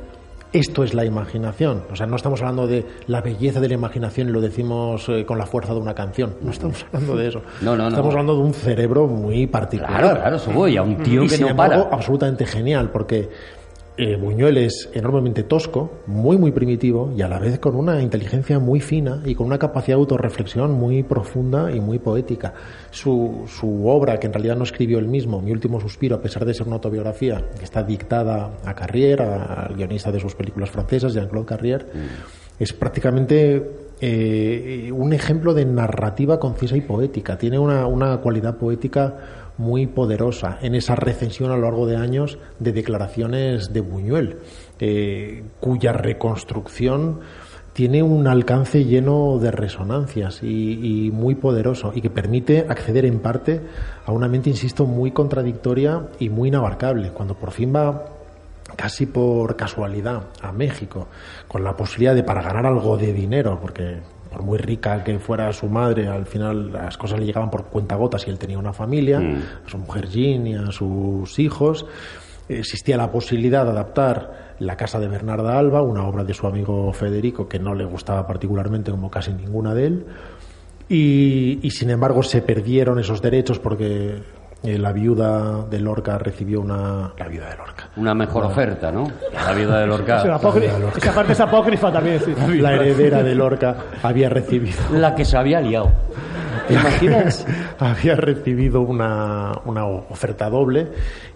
esto 0.59 0.83
es 0.83 0.93
la 0.93 1.05
imaginación. 1.05 1.83
O 1.91 1.95
sea, 1.95 2.05
no 2.05 2.15
estamos 2.15 2.41
hablando 2.41 2.65
de 2.65 2.85
la 3.07 3.21
belleza 3.21 3.59
de 3.59 3.67
la 3.67 3.73
imaginación 3.73 4.29
y 4.29 4.31
lo 4.31 4.39
decimos 4.41 5.07
eh, 5.09 5.25
con 5.25 5.37
la 5.37 5.45
fuerza 5.45 5.73
de 5.73 5.79
una 5.79 5.93
canción. 5.93 6.35
No 6.41 6.51
estamos 6.51 6.85
hablando 6.93 7.17
de 7.17 7.27
eso. 7.27 7.41
No, 7.61 7.75
no, 7.75 7.83
no. 7.83 7.89
Estamos 7.89 8.11
hablando 8.11 8.35
de 8.35 8.41
un 8.41 8.53
cerebro 8.53 9.07
muy 9.07 9.47
particular. 9.47 9.99
Claro, 9.99 10.19
claro, 10.19 10.35
eso 10.37 10.51
voy, 10.51 10.77
a 10.77 10.83
un 10.83 10.97
tío 10.97 11.23
y 11.23 11.27
que 11.27 11.35
sin 11.35 11.45
no 11.45 11.51
embargo, 11.51 11.83
para. 11.83 11.95
absolutamente 11.95 12.45
genial, 12.45 12.89
porque 12.91 13.29
eh, 13.97 14.15
Buñuel 14.17 14.57
es 14.57 14.89
enormemente 14.93 15.43
tosco, 15.43 15.99
muy, 16.07 16.37
muy 16.37 16.51
primitivo 16.51 17.13
y 17.15 17.21
a 17.21 17.27
la 17.27 17.39
vez 17.39 17.59
con 17.59 17.75
una 17.75 18.01
inteligencia 18.01 18.59
muy 18.59 18.79
fina 18.81 19.21
y 19.25 19.35
con 19.35 19.47
una 19.47 19.57
capacidad 19.57 19.95
de 19.97 20.01
autorreflexión 20.01 20.71
muy 20.73 21.03
profunda 21.03 21.71
y 21.71 21.79
muy 21.79 21.99
poética. 21.99 22.53
Su, 22.91 23.43
su 23.47 23.87
obra, 23.87 24.19
que 24.19 24.27
en 24.27 24.33
realidad 24.33 24.57
no 24.57 24.63
escribió 24.63 24.99
él 24.99 25.07
mismo, 25.07 25.41
Mi 25.41 25.51
último 25.51 25.79
suspiro, 25.79 26.15
a 26.17 26.21
pesar 26.21 26.43
de 26.45 26.53
ser 26.53 26.67
una 26.67 26.75
autobiografía, 26.75 27.41
que 27.57 27.63
está 27.63 27.83
dictada 27.83 28.51
a 28.65 28.73
Carrier, 28.73 29.21
a- 29.21 29.65
al 29.67 29.75
guionista 29.75 30.11
de 30.11 30.19
sus 30.19 30.35
películas 30.35 30.69
francesas, 30.69 31.13
Jean-Claude 31.13 31.45
Carrier, 31.47 31.85
es 32.59 32.73
prácticamente 32.73 33.71
eh, 34.01 34.91
un 34.93 35.13
ejemplo 35.13 35.53
de 35.53 35.65
narrativa 35.65 36.37
concisa 36.39 36.75
y 36.75 36.81
poética. 36.81 37.37
Tiene 37.37 37.57
una, 37.59 37.87
una 37.87 38.17
cualidad 38.17 38.57
poética 38.57 39.15
muy 39.57 39.87
poderosa 39.87 40.57
en 40.61 40.75
esa 40.75 40.95
recensión 40.95 41.51
a 41.51 41.55
lo 41.55 41.63
largo 41.63 41.87
de 41.87 41.97
años 41.97 42.37
de 42.59 42.71
declaraciones 42.71 43.71
de 43.73 43.81
Buñuel, 43.81 44.37
eh, 44.79 45.43
cuya 45.59 45.93
reconstrucción 45.93 47.19
tiene 47.73 48.03
un 48.03 48.27
alcance 48.27 48.85
lleno 48.85 49.37
de 49.37 49.51
resonancias 49.51 50.41
y, 50.41 51.07
y 51.07 51.11
muy 51.11 51.35
poderoso 51.35 51.91
y 51.93 52.01
que 52.01 52.09
permite 52.09 52.65
acceder 52.69 53.05
en 53.05 53.19
parte 53.19 53.61
a 54.05 54.11
una 54.13 54.29
mente, 54.29 54.49
insisto, 54.49 54.85
muy 54.85 55.11
contradictoria 55.11 56.07
y 56.19 56.29
muy 56.29 56.47
inabarcable. 56.47 57.09
Cuando 57.09 57.35
por 57.35 57.51
fin 57.51 57.73
va 57.75 58.05
casi 58.75 59.05
por 59.05 59.55
casualidad 59.55 60.23
a 60.41 60.51
México 60.51 61.07
con 61.47 61.63
la 61.63 61.75
posibilidad 61.75 62.15
de 62.15 62.23
para 62.23 62.41
ganar 62.41 62.65
algo 62.65 62.97
de 62.97 63.13
dinero 63.13 63.59
porque 63.61 63.99
por 64.35 64.43
muy 64.43 64.57
rica 64.57 65.01
que 65.01 65.17
fuera 65.17 65.53
su 65.53 65.69
madre 65.69 66.09
al 66.09 66.25
final 66.25 66.73
las 66.73 66.97
cosas 66.97 67.19
le 67.19 67.25
llegaban 67.25 67.49
por 67.49 67.67
cuentagotas 67.67 68.27
y 68.27 68.29
él 68.29 68.37
tenía 68.37 68.59
una 68.59 68.73
familia 68.73 69.19
a 69.19 69.69
su 69.69 69.77
mujer 69.77 70.09
Jean 70.09 70.45
y 70.45 70.55
a 70.55 70.71
sus 70.73 71.39
hijos. 71.39 71.85
Existía 72.49 72.97
la 72.97 73.13
posibilidad 73.13 73.63
de 73.63 73.71
adaptar 73.71 74.55
La 74.59 74.75
casa 74.75 74.99
de 74.99 75.07
Bernarda 75.07 75.57
Alba 75.57 75.81
una 75.81 76.05
obra 76.05 76.25
de 76.25 76.33
su 76.33 76.47
amigo 76.47 76.91
Federico 76.91 77.47
que 77.47 77.59
no 77.59 77.73
le 77.75 77.85
gustaba 77.85 78.27
particularmente 78.27 78.91
como 78.91 79.09
casi 79.09 79.31
ninguna 79.31 79.73
de 79.73 79.85
él 79.85 80.05
y, 80.89 81.59
y, 81.63 81.71
sin 81.71 81.89
embargo 81.89 82.21
se 82.21 82.41
perdieron 82.41 82.99
esos 82.99 83.21
derechos 83.21 83.57
porque 83.57 84.21
eh, 84.63 84.77
la 84.77 84.91
viuda 84.91 85.63
de 85.69 85.79
Lorca 85.79 86.17
recibió 86.17 86.61
una 86.61 87.13
la 87.17 87.27
viuda 87.27 87.49
de 87.49 87.57
Lorca 87.57 87.89
Una 87.97 88.13
mejor 88.15 88.45
oferta, 88.45 88.91
¿no? 88.91 89.07
La 89.33 89.53
vida 89.53 89.79
de 89.79 89.87
Lorca. 89.87 90.17
Esa 90.97 91.13
parte 91.13 91.33
es 91.33 91.39
apócrifa 91.39 91.91
también, 91.91 92.19
sí. 92.19 92.33
la 92.61 92.73
heredera 92.73 93.21
de 93.21 93.35
Lorca 93.35 93.75
había 94.01 94.29
recibido 94.29 94.77
La 94.91 95.13
que 95.13 95.23
se 95.23 95.37
había 95.37 95.61
liado. 95.61 95.91
¿Te 96.67 96.73
imaginas? 96.73 97.45
había 97.77 98.15
recibido 98.15 98.81
una, 98.81 99.51
una 99.65 99.85
oferta 99.85 100.49
doble 100.49 100.87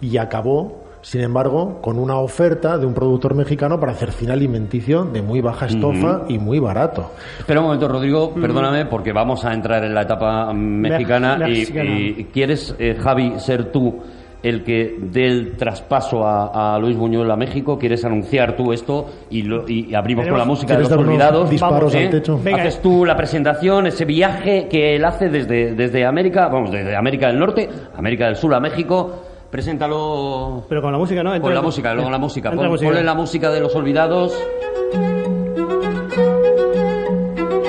y 0.02 0.18
acabó 0.18 0.89
sin 1.02 1.22
embargo, 1.22 1.80
con 1.82 1.98
una 1.98 2.18
oferta 2.18 2.78
de 2.78 2.86
un 2.86 2.94
productor 2.94 3.34
mexicano 3.36 3.80
para 3.80 3.94
hacer 3.94 4.12
cine 4.12 4.34
alimenticio 4.34 5.06
de 5.06 5.22
muy 5.22 5.40
baja 5.42 5.66
estofa 5.68 6.24
y 6.28 6.38
muy 6.40 6.60
barato. 6.60 7.12
Espera 7.40 7.60
un 7.62 7.68
momento, 7.68 7.88
Rodrigo, 7.88 8.34
perdóname, 8.34 8.86
porque 8.86 9.14
vamos 9.14 9.46
a 9.46 9.54
entrar 9.54 9.84
en 9.86 9.94
la 9.94 10.02
etapa 10.02 10.52
mexicana. 10.54 11.38
Me- 11.38 11.50
y, 11.52 12.28
¿Quieres, 12.34 12.76
eh, 12.80 12.96
Javi, 13.00 13.40
ser 13.40 13.72
tú 13.72 14.00
el 14.42 14.64
que 14.64 14.96
dé 15.02 15.26
el 15.28 15.58
traspaso 15.58 16.26
a, 16.26 16.76
a 16.76 16.80
Luis 16.80 16.96
Buñuel 16.98 17.30
a 17.32 17.36
México? 17.36 17.78
¿Quieres 17.78 18.04
anunciar 18.06 18.56
tú 18.56 18.72
esto 18.74 19.06
y, 19.30 19.42
lo- 19.44 19.68
y 19.68 19.94
abrimos 19.96 20.28
con 20.28 20.38
la 20.38 20.46
música 20.46 20.74
de 20.74 20.82
¿Quieres 20.84 20.98
los 20.98 21.06
olvidados? 21.08 21.50
disparos 21.50 21.94
¿eh? 21.96 22.06
al 22.06 22.10
techo? 22.10 22.40
Venga. 22.44 22.60
Haces 22.62 22.82
tú 22.82 23.06
la 23.06 23.16
presentación, 23.16 23.88
ese 23.88 24.06
viaje 24.06 24.68
que 24.70 24.96
él 24.96 25.06
hace 25.06 25.30
desde, 25.30 25.74
desde 25.76 26.06
América, 26.06 26.48
vamos, 26.50 26.72
desde 26.72 26.96
América 26.96 27.28
del 27.28 27.40
Norte, 27.40 27.70
América 27.98 28.26
del 28.26 28.36
Sur 28.36 28.54
a 28.54 28.60
México. 28.60 29.24
Preséntalo 29.52 30.64
Pero 30.70 30.82
con 30.82 30.92
la 30.92 30.98
música, 30.98 31.24
¿no? 31.24 31.34
Entra- 31.34 31.42
con 31.42 31.54
la 31.56 31.62
música, 31.62 31.94
luego 31.94 32.10
la 32.10 32.18
música. 32.20 32.52
Pon- 32.52 32.68
música. 32.70 32.88
Ponle 32.90 33.04
la 33.04 33.14
música 33.16 33.50
de 33.50 33.60
los 33.60 33.76
olvidados. 33.76 34.34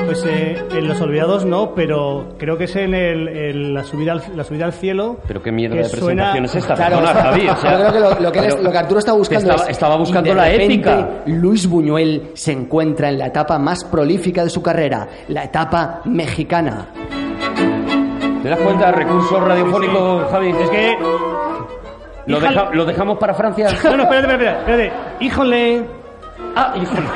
Pues 0.06 0.24
eh, 0.26 0.60
en 0.72 0.88
Los 0.88 1.00
Olvidados 1.00 1.44
no, 1.44 1.72
pero 1.72 2.34
creo 2.36 2.58
que 2.58 2.64
es 2.64 2.74
en 2.74 2.94
el, 2.94 3.72
la, 3.72 3.84
subida 3.84 4.10
al, 4.12 4.22
la 4.34 4.42
subida 4.42 4.64
al 4.64 4.72
cielo. 4.72 5.18
Pero 5.28 5.40
qué 5.40 5.52
mierda 5.52 5.76
que 5.76 5.82
de 5.84 5.88
presentación 5.88 6.44
es 6.46 6.54
esta, 6.56 6.74
Claro, 6.74 6.96
perdona, 6.98 7.20
Javi. 7.22 7.48
o 7.48 7.56
sea, 7.56 7.70
yo 7.72 7.78
creo 7.78 7.92
que 7.92 8.00
lo, 8.00 8.20
lo 8.20 8.32
que, 8.32 8.62
lo 8.62 8.70
Arturo 8.78 8.98
está 8.98 9.12
buscando 9.12 9.50
estaba, 9.50 9.62
es... 9.62 9.70
estaba 9.70 9.96
buscando 9.96 10.26
y 10.28 10.30
de 10.32 10.36
la 10.36 10.44
repente, 10.46 10.64
épica. 10.74 11.08
Luis 11.26 11.68
Buñuel 11.68 12.30
se 12.34 12.50
encuentra 12.50 13.08
en 13.08 13.18
la 13.18 13.26
etapa 13.28 13.56
más 13.60 13.84
prolífica 13.84 14.42
de 14.42 14.50
su 14.50 14.60
carrera, 14.60 15.06
la 15.28 15.44
etapa 15.44 16.00
mexicana. 16.06 16.88
¿Te 18.42 18.48
das 18.48 18.58
cuenta? 18.58 18.90
Recursos 18.90 19.40
radiofónicos, 19.40 20.24
Javi. 20.32 20.48
Es 20.60 20.70
que. 20.70 20.96
¿Lo, 22.30 22.38
Híjole- 22.38 22.48
deja- 22.54 22.70
¿Lo 22.74 22.84
dejamos 22.84 23.18
para 23.18 23.34
Francia? 23.34 23.68
No, 23.84 23.96
no, 23.96 24.02
espérate, 24.04 24.32
espérate, 24.32 24.58
espérate. 24.58 24.92
Híjole. 25.20 25.84
Ah, 26.56 26.74
híjole. 26.80 27.06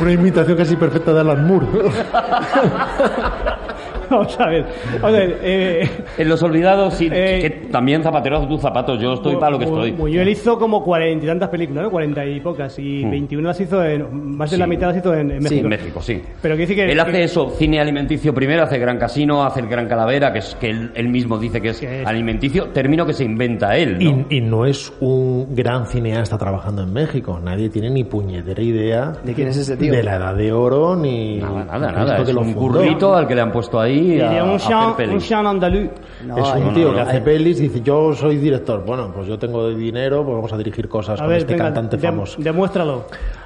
Una 0.00 0.12
imitación 0.12 0.56
casi 0.56 0.76
perfecta 0.76 1.12
de 1.12 1.20
Alan 1.20 1.46
Moore. 1.46 1.66
Vamos 4.10 4.40
a 4.40 4.46
ver. 4.46 4.64
Vamos 5.00 5.04
a 5.04 5.10
ver. 5.18 5.38
Eh, 5.42 5.88
En 6.18 6.28
los 6.28 6.42
olvidados, 6.42 6.94
sí, 6.94 7.08
Eh, 7.12 7.38
que 7.40 7.50
también 7.70 8.02
zapatero 8.02 8.38
a 8.38 8.48
tus 8.48 8.60
zapatos. 8.60 9.00
Yo 9.00 9.14
estoy 9.14 9.36
para 9.36 9.50
lo 9.52 9.58
que 9.58 9.64
estoy. 9.66 9.92
Buñuel 9.92 10.28
hizo 10.28 10.58
como 10.58 10.82
cuarenta 10.82 11.24
y 11.24 11.28
tantas 11.28 11.48
películas, 11.48 11.84
¿no? 11.84 11.90
Cuarenta 11.90 12.24
y 12.24 12.40
pocas. 12.40 12.78
Y 12.78 13.04
21 13.04 13.48
las 13.48 13.60
hizo 13.60 13.84
en. 13.84 14.36
Más 14.36 14.50
de. 14.50 14.56
Sí. 14.56 14.60
la 14.60 14.66
mitad 14.66 14.88
las 14.88 14.96
hizo 14.98 15.14
en, 15.14 15.30
en 15.30 15.42
Sí, 15.42 15.44
México. 15.44 15.64
En 15.64 15.68
México, 15.70 16.00
sí. 16.02 16.22
Pero 16.42 16.54
que 16.56 16.60
dice 16.62 16.74
que. 16.74 16.90
Él 16.90 17.00
hace 17.00 17.12
que- 17.12 17.24
eso, 17.24 17.50
cine 17.50 17.80
alimenticio 17.80 18.32
primero, 18.34 18.62
hace 18.62 18.78
Gran 18.78 18.98
Casino, 18.98 19.44
hace 19.44 19.60
el 19.60 19.68
Gran 19.68 19.86
Calavera, 19.88 20.32
que 20.32 20.38
es 20.40 20.54
que 20.60 20.70
él, 20.70 20.90
él 20.94 21.08
mismo 21.08 21.38
dice 21.38 21.60
que 21.60 21.68
es 21.70 21.80
Que 21.80 22.02
es- 22.02 22.06
alimenticio, 22.06 22.66
término 22.68 23.04
que 23.06 23.12
se 23.12 23.24
inventa 23.24 23.76
él, 23.76 23.98
¿no? 24.02 24.26
Y, 24.30 24.36
y 24.38 24.40
no 24.40 24.64
es 24.66 24.92
un 25.00 25.54
gran 25.54 25.86
cineasta 25.86 26.38
trabajando 26.38 26.82
en 26.82 26.92
México. 26.92 27.38
Nadie 27.42 27.68
tiene 27.68 27.90
ni 27.90 28.04
puñetera 28.04 28.62
idea 28.62 29.12
¿De 29.24 29.34
quién 29.34 29.48
es 29.48 29.56
ese 29.56 29.76
tío? 29.76 29.92
de 29.92 30.02
la 30.02 30.16
edad 30.16 30.34
de 30.34 30.52
oro 30.52 30.96
ni 30.96 31.36
Nada, 31.38 31.64
nada, 31.64 31.92
nada. 31.92 32.16
Es 32.18 32.24
que 32.26 32.32
lo 32.32 32.40
un 32.40 32.54
fundó. 32.54 32.78
currito 32.80 33.14
al 33.14 33.26
que 33.26 33.34
le 33.34 33.40
han 33.40 33.52
puesto 33.52 33.80
ahí 33.80 33.97
a, 34.20 34.44
un 34.44 34.50
a 34.50 34.54
hacer 34.56 34.76
un 34.76 34.96
pelis. 34.96 35.28
Jean 35.28 35.46
andaluz. 35.46 35.90
No, 36.24 36.38
es 36.38 36.62
un 36.62 36.74
tío 36.74 36.88
no, 36.88 36.94
que 36.94 37.00
no. 37.02 37.08
hace 37.08 37.20
pelis 37.20 37.58
y 37.60 37.62
dice 37.64 37.80
yo 37.82 38.12
soy 38.14 38.36
director. 38.36 38.84
Bueno, 38.84 39.10
pues 39.14 39.26
yo 39.28 39.38
tengo 39.38 39.68
dinero, 39.70 40.24
pues 40.24 40.34
vamos 40.36 40.52
a 40.52 40.56
dirigir 40.58 40.88
cosas 40.88 41.18
A 41.20 41.22
con 41.24 41.28
ver, 41.30 41.38
este 41.38 41.52
venga, 41.52 41.64
cantante 41.66 41.96
de- 41.96 42.06
famoso. 42.08 42.40
demuéstralo. 42.42 43.04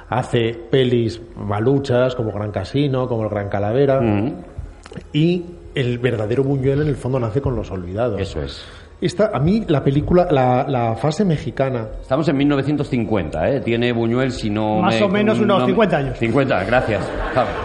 Hace 0.09 0.53
pelis 0.69 1.21
maluchas 1.35 2.15
como 2.15 2.31
Gran 2.31 2.51
Casino, 2.51 3.07
como 3.07 3.23
El 3.23 3.29
Gran 3.29 3.49
Calavera. 3.49 3.99
Mm, 4.01 4.33
Y 5.13 5.43
el 5.75 5.97
verdadero 5.97 6.43
Buñuel 6.43 6.81
en 6.81 6.87
el 6.87 6.95
fondo 6.95 7.19
nace 7.19 7.41
con 7.41 7.55
Los 7.55 7.71
Olvidados. 7.71 8.19
eso 8.21 8.41
es. 8.43 8.63
Esta, 9.05 9.31
a 9.33 9.39
mí 9.39 9.63
la 9.67 9.83
película, 9.83 10.27
la, 10.31 10.65
la 10.67 10.95
fase 10.95 11.25
mexicana 11.25 11.87
Estamos 12.01 12.27
en 12.29 12.37
1950, 12.37 13.49
¿eh? 13.49 13.59
Tiene 13.61 13.91
Buñuel, 13.91 14.31
si 14.31 14.49
no. 14.49 14.79
Más 14.81 14.95
me- 14.95 15.03
o 15.03 15.09
menos 15.09 15.39
unos 15.39 15.59
no 15.59 15.65
me- 15.65 15.71
50 15.71 15.97
años. 15.97 16.17
50, 16.17 16.63
gracias. 16.63 17.01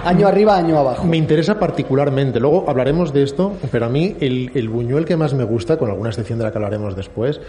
Año 0.05 0.27
arriba, 0.27 0.56
año 0.56 0.78
abajo. 0.78 1.06
Me 1.06 1.16
interesa 1.16 1.59
particularmente, 1.59 2.40
luego 2.40 2.65
hablaremos 2.69 3.12
de 3.12 3.23
esto, 3.23 3.52
pero 3.70 3.86
a 3.86 3.89
mí 3.89 4.16
el, 4.20 4.51
el 4.55 4.69
Buñuel 4.69 5.05
que 5.05 5.16
más 5.16 5.35
me 5.35 5.44
gusta, 5.44 5.77
con 5.77 5.90
alguna 5.90 6.10
excepción 6.10 6.39
de 6.39 6.44
la 6.47 6.51
que 6.51 6.59
hablaremos 6.59 6.97
después, 6.97 7.40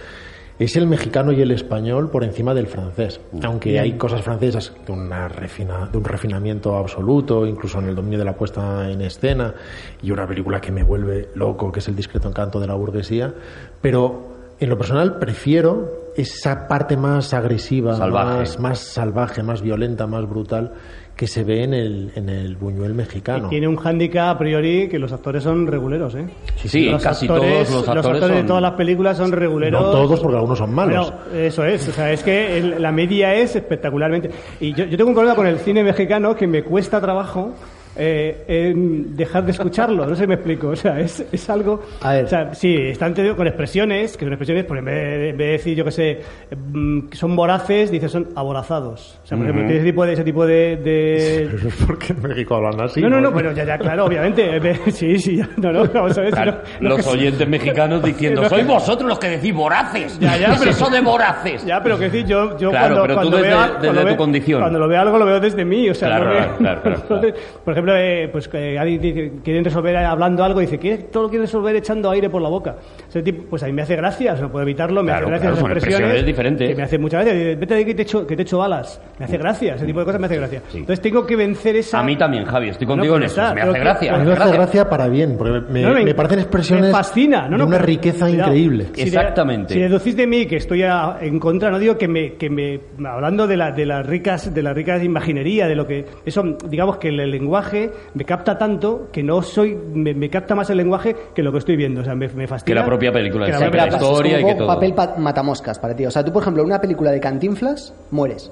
es 0.60 0.76
el 0.76 0.86
mexicano 0.88 1.32
y 1.32 1.42
el 1.42 1.52
español 1.52 2.10
por 2.10 2.24
encima 2.24 2.54
del 2.54 2.68
francés. 2.68 3.22
Mm. 3.32 3.40
Aunque 3.46 3.80
hay 3.80 3.94
cosas 3.94 4.22
francesas 4.22 4.74
de, 4.86 4.92
una 4.92 5.30
refina, 5.30 5.88
de 5.92 5.98
un 5.98 6.04
refinamiento 6.04 6.76
absoluto, 6.76 7.48
incluso 7.48 7.80
en 7.80 7.88
el 7.88 7.96
dominio 7.96 8.20
de 8.20 8.26
la 8.26 8.36
puesta 8.36 8.90
en 8.90 9.02
escena, 9.02 9.54
y 10.02 10.12
una 10.12 10.28
película 10.28 10.60
que 10.60 10.72
me 10.72 10.84
vuelve 10.84 11.30
loco, 11.36 11.72
que 11.72 11.80
es 11.80 11.88
El 11.88 11.96
discreto 11.96 12.28
encanto 12.28 12.60
de 12.60 12.68
la 12.68 12.74
burguesía, 12.74 13.34
pero 13.82 14.28
en 14.60 14.70
lo 14.70 14.78
personal 14.78 15.18
prefiero 15.18 16.12
esa 16.18 16.68
parte 16.68 16.98
más 16.98 17.34
agresiva, 17.34 17.96
Salvaje. 17.96 18.40
Más, 18.40 18.60
más 18.60 18.80
salvaje, 18.80 19.42
más 19.42 19.62
violenta, 19.62 20.06
más 20.06 20.28
brutal 20.28 20.74
que 21.20 21.28
se 21.28 21.44
ve 21.44 21.64
en 21.64 21.74
el, 21.74 22.12
en 22.16 22.30
el 22.30 22.56
Buñuel 22.56 22.94
mexicano. 22.94 23.50
Tiene 23.50 23.68
un 23.68 23.76
hándicap 23.76 24.38
a 24.38 24.40
priori 24.40 24.88
que 24.88 24.98
los 24.98 25.12
actores 25.12 25.44
son 25.44 25.68
reguleros, 25.68 26.16
¿eh? 26.16 26.26
Sí, 26.56 26.86
los 26.90 27.04
casi 27.04 27.26
actores, 27.26 27.68
todos 27.68 27.88
los 27.88 27.90
actores, 28.06 28.22
de 28.22 28.38
son- 28.38 28.46
todas 28.48 28.62
las 28.62 28.72
películas 28.72 29.18
son 29.18 29.34
reguleros. 29.34 29.82
No 29.82 29.92
todos, 29.92 30.18
porque 30.22 30.38
algunos 30.38 30.58
son 30.58 30.74
malos. 30.74 31.12
Eso 31.36 31.66
es, 31.66 31.86
o 31.90 31.92
sea, 31.92 32.14
es 32.14 32.24
que 32.24 32.58
el- 32.58 32.82
la 32.82 32.94
media 32.94 33.36
es 33.36 33.54
espectacularmente. 33.54 34.30
Y 34.62 34.74
yo, 34.74 34.86
yo 34.86 34.96
tengo 34.96 35.10
un 35.10 35.14
problema 35.16 35.36
con 35.36 35.46
el 35.46 35.58
cine 35.60 35.84
mexicano 35.84 36.34
que 36.38 36.48
me 36.48 36.64
cuesta 36.64 37.02
trabajo 37.02 37.54
eh, 37.96 38.44
en 38.48 39.16
dejar 39.16 39.44
de 39.46 39.52
escucharlo, 39.52 40.06
no 40.06 40.16
sé 40.16 40.22
si 40.24 40.28
me 40.28 40.36
explico, 40.36 40.70
o 40.70 40.76
sea, 40.76 41.00
es, 41.00 41.26
es 41.32 41.50
algo... 41.50 41.82
A 42.02 42.14
ver. 42.14 42.26
O 42.26 42.28
sea, 42.28 42.54
sí, 42.54 42.76
están 42.78 43.14
te 43.14 43.24
digo, 43.24 43.36
con 43.36 43.48
expresiones, 43.48 44.16
que 44.16 44.26
son 44.26 44.34
expresiones, 44.34 44.66
pues 44.66 44.80
en 44.80 44.86
vez 44.86 44.96
de, 44.96 45.30
en 45.30 45.38
vez 45.38 45.48
de 45.48 45.52
decir, 45.54 45.76
yo 45.76 45.84
que 45.86 45.92
sé, 45.92 46.20
mm, 46.56 47.08
que 47.10 47.18
son 47.18 47.36
voraces, 47.36 47.92
dices 47.92 48.12
son 48.12 48.30
aborazados. 48.36 49.20
O 49.24 49.28
sea, 49.28 49.38
por 49.38 49.46
ejemplo, 49.48 49.66
tiene 49.68 49.78
ese 49.82 49.90
tipo 49.92 50.06
de... 50.06 50.14
Ese 50.14 50.24
tipo 50.24 50.46
de, 50.46 50.78
de- 50.78 51.50
Pero 51.56 51.68
es 51.70 51.76
porque 51.86 52.14
en 52.14 52.22
México 52.22 52.56
hablan 52.56 52.80
así. 52.82 53.02
no, 53.02 53.10
no, 53.10 53.20
no, 53.22 53.34
pero 53.34 53.52
ya, 53.54 53.64
ya, 53.66 53.78
claro, 53.78 54.06
obviamente. 54.06 54.60
Sí, 54.92 55.18
sí, 55.20 55.38
ya, 55.38 55.50
no, 55.58 55.72
no, 55.72 55.86
vamos 55.86 56.18
a 56.18 56.22
ver. 56.22 56.32
Claro, 56.32 56.58
no 56.80 56.90
los 56.90 57.08
oyentes 57.08 57.48
mexicanos 57.48 58.04
diciendo, 58.04 58.44
sois 58.50 58.66
vosotros 58.66 59.08
los 59.10 59.20
que 59.20 59.30
decís 59.30 59.54
voraces. 59.54 60.18
Ya, 60.20 60.38
ya, 60.38 60.48
¿Qué 60.48 60.54
es 60.54 60.60
pero- 60.60 60.72
eso 60.72 60.90
de 60.90 61.02
voraces? 61.02 61.66
Ya, 61.66 61.82
pero 61.82 61.98
que 61.98 62.06
decir, 62.06 62.26
yo, 62.26 62.58
yo 62.58 62.70
Claro, 62.70 62.96
cuando, 62.96 63.02
pero 63.04 63.14
tú 63.16 63.20
cuando 63.30 63.38
desde- 63.38 63.48
veo, 63.50 63.60
desde 63.60 63.80
cuando 63.88 64.02
tu 64.02 64.08
ve- 64.08 64.16
condición. 64.18 64.60
Cuando 64.62 64.80
lo 64.80 64.88
veo 64.88 65.02
algo, 65.02 65.18
lo 65.18 65.26
veo 65.26 65.40
desde 65.40 65.66
mí. 65.66 65.90
O 65.90 65.94
sea, 65.94 66.10
Claro, 66.10 66.26
no 66.26 66.32
me- 66.34 66.58
claro, 66.58 66.82
claro, 66.82 67.02
claro. 67.08 67.34
Por 67.64 67.72
ejemplo, 67.74 67.79
eh, 67.88 68.30
pues 68.32 68.48
que 68.48 68.78
alguien 68.78 69.02
dice, 69.02 69.32
quieren 69.44 69.64
resolver 69.64 69.96
hablando 69.98 70.44
algo, 70.44 70.60
dice, 70.60 70.78
¿qué? 70.78 70.98
Todo 71.12 71.24
lo 71.24 71.30
quiere 71.30 71.46
resolver 71.46 71.76
echando 71.76 72.10
aire 72.12 72.30
por 72.30 72.42
la 72.42 72.50
boca. 72.50 72.78
Ese 73.08 73.22
tipo, 73.22 73.44
pues 73.50 73.64
a 73.64 73.68
mí 73.68 73.74
me 73.74 73.82
hace 73.82 73.96
gracia, 73.96 74.34
no 74.36 74.52
puedo 74.52 74.64
evitarlo, 74.64 75.02
me 75.04 75.12
Claro, 75.12 75.28
hace 75.28 75.30
gracia 75.32 75.50
claro, 75.50 75.56
esas 75.56 75.72
expresiones. 75.72 76.00
expresiones 76.00 76.26
diferentes. 76.26 76.70
Que 76.70 76.76
me 76.76 76.84
hace 76.84 76.98
mucha 76.98 77.18
gracia. 77.18 77.34
Dice, 77.34 77.56
Vete 77.56 77.74
de 77.76 77.80
aquí 77.82 77.90
que 77.92 77.96
te 77.96 78.02
echo, 78.04 78.28
que 78.28 78.36
te 78.36 78.42
echo 78.44 78.58
balas. 78.60 79.02
Me 79.20 79.26
hace 79.26 79.38
gracia, 79.38 79.76
ese 79.76 79.86
tipo 79.86 80.00
de 80.00 80.06
cosas 80.06 80.20
me 80.22 80.26
hace 80.28 80.38
gracia. 80.38 80.62
Entonces 80.74 81.02
tengo 81.02 81.26
que 81.26 81.36
vencer 81.36 81.76
esa... 81.76 82.00
A 82.00 82.04
mí 82.04 82.16
también, 82.16 82.46
Javi, 82.46 82.70
estoy 82.70 82.88
No, 82.88 82.94
contigo 82.94 83.16
en 83.16 83.22
pues 83.22 83.32
eso. 83.32 83.42
Me 83.56 83.62
hace 83.62 83.74
que- 83.74 83.80
gracia. 83.80 84.10
A 84.14 84.18
mí 84.18 84.24
me 84.26 84.30
me 84.30 84.34
hace 84.44 84.52
gracia. 84.54 84.90
para 84.90 85.08
bien, 85.08 85.36
porque 85.38 85.62
me, 85.72 85.82
No, 85.82 85.94
me 85.94 86.14
parecen 86.16 86.40
expresiones 86.40 86.86
me 86.88 86.92
fascina, 86.92 87.44
no, 87.48 87.52
de 87.52 87.58
no, 87.58 87.66
una 87.68 87.78
riqueza 87.80 88.28
cuidado. 88.28 88.50
increíble. 88.52 88.86
Si 88.94 89.02
de- 89.02 89.04
Exactamente. 89.04 89.74
si 89.74 89.80
deducís 89.80 90.16
de 90.16 90.28
mí 90.28 90.46
que 90.46 90.56
estoy 90.58 90.84
a- 90.84 91.18
en 91.22 91.40
contra, 91.40 91.70
no 91.70 91.80
digo 91.80 91.98
que 91.98 92.08
me, 92.08 92.34
que 92.34 92.50
me 92.50 92.80
hablando 93.06 93.48
de, 93.48 93.58
la, 93.58 93.72
de 93.72 93.86
las 93.86 94.06
ricas, 94.06 94.54
de 94.54 94.64
las 94.64 94.76
ricas 94.76 95.04
imaginería, 95.04 95.68
de 95.68 95.76
lo 95.76 95.86
que 95.86 96.06
eso, 96.26 96.44
digamos 96.68 96.98
que 96.98 97.10
el, 97.10 97.30
lenguaje 97.30 97.69
me 98.14 98.26
capta 98.26 98.58
tanto 98.58 99.08
que 99.12 99.24
no 99.24 99.42
soy, 99.42 99.76
me, 99.94 100.14
me 100.14 100.30
capta 100.30 100.56
más 100.56 100.70
el 100.70 100.78
lenguaje 100.78 101.16
que 101.34 101.44
lo 101.44 101.52
que 101.52 101.58
estoy 101.60 101.76
viendo, 101.76 102.02
o 102.02 102.04
sea, 102.04 102.16
me, 102.16 102.28
me 102.30 102.48
fascina. 102.48 102.66
Que 102.66 102.74
la 102.76 102.86
propia 102.86 103.12
película 103.12 103.46
que 103.46 103.52
la 103.52 103.58
sí, 103.58 103.64
propia 103.66 103.86
la 103.86 103.92
historia 103.98 104.34
es 104.36 104.40
y 104.40 104.42
como 104.44 104.54
que 104.54 104.58
todo. 104.60 104.68
papel 104.68 104.94
pa- 104.94 105.16
matamoscas 105.18 105.80
para 105.80 105.96
ti. 105.96 106.06
O 106.06 106.12
sea, 106.12 106.24
tú, 106.24 106.32
por 106.32 106.42
ejemplo, 106.44 106.62
en 106.64 106.68
una 106.68 106.82
película 106.82 107.12
de 107.12 107.20
Cantinflas, 107.20 107.94
mueres. 108.12 108.52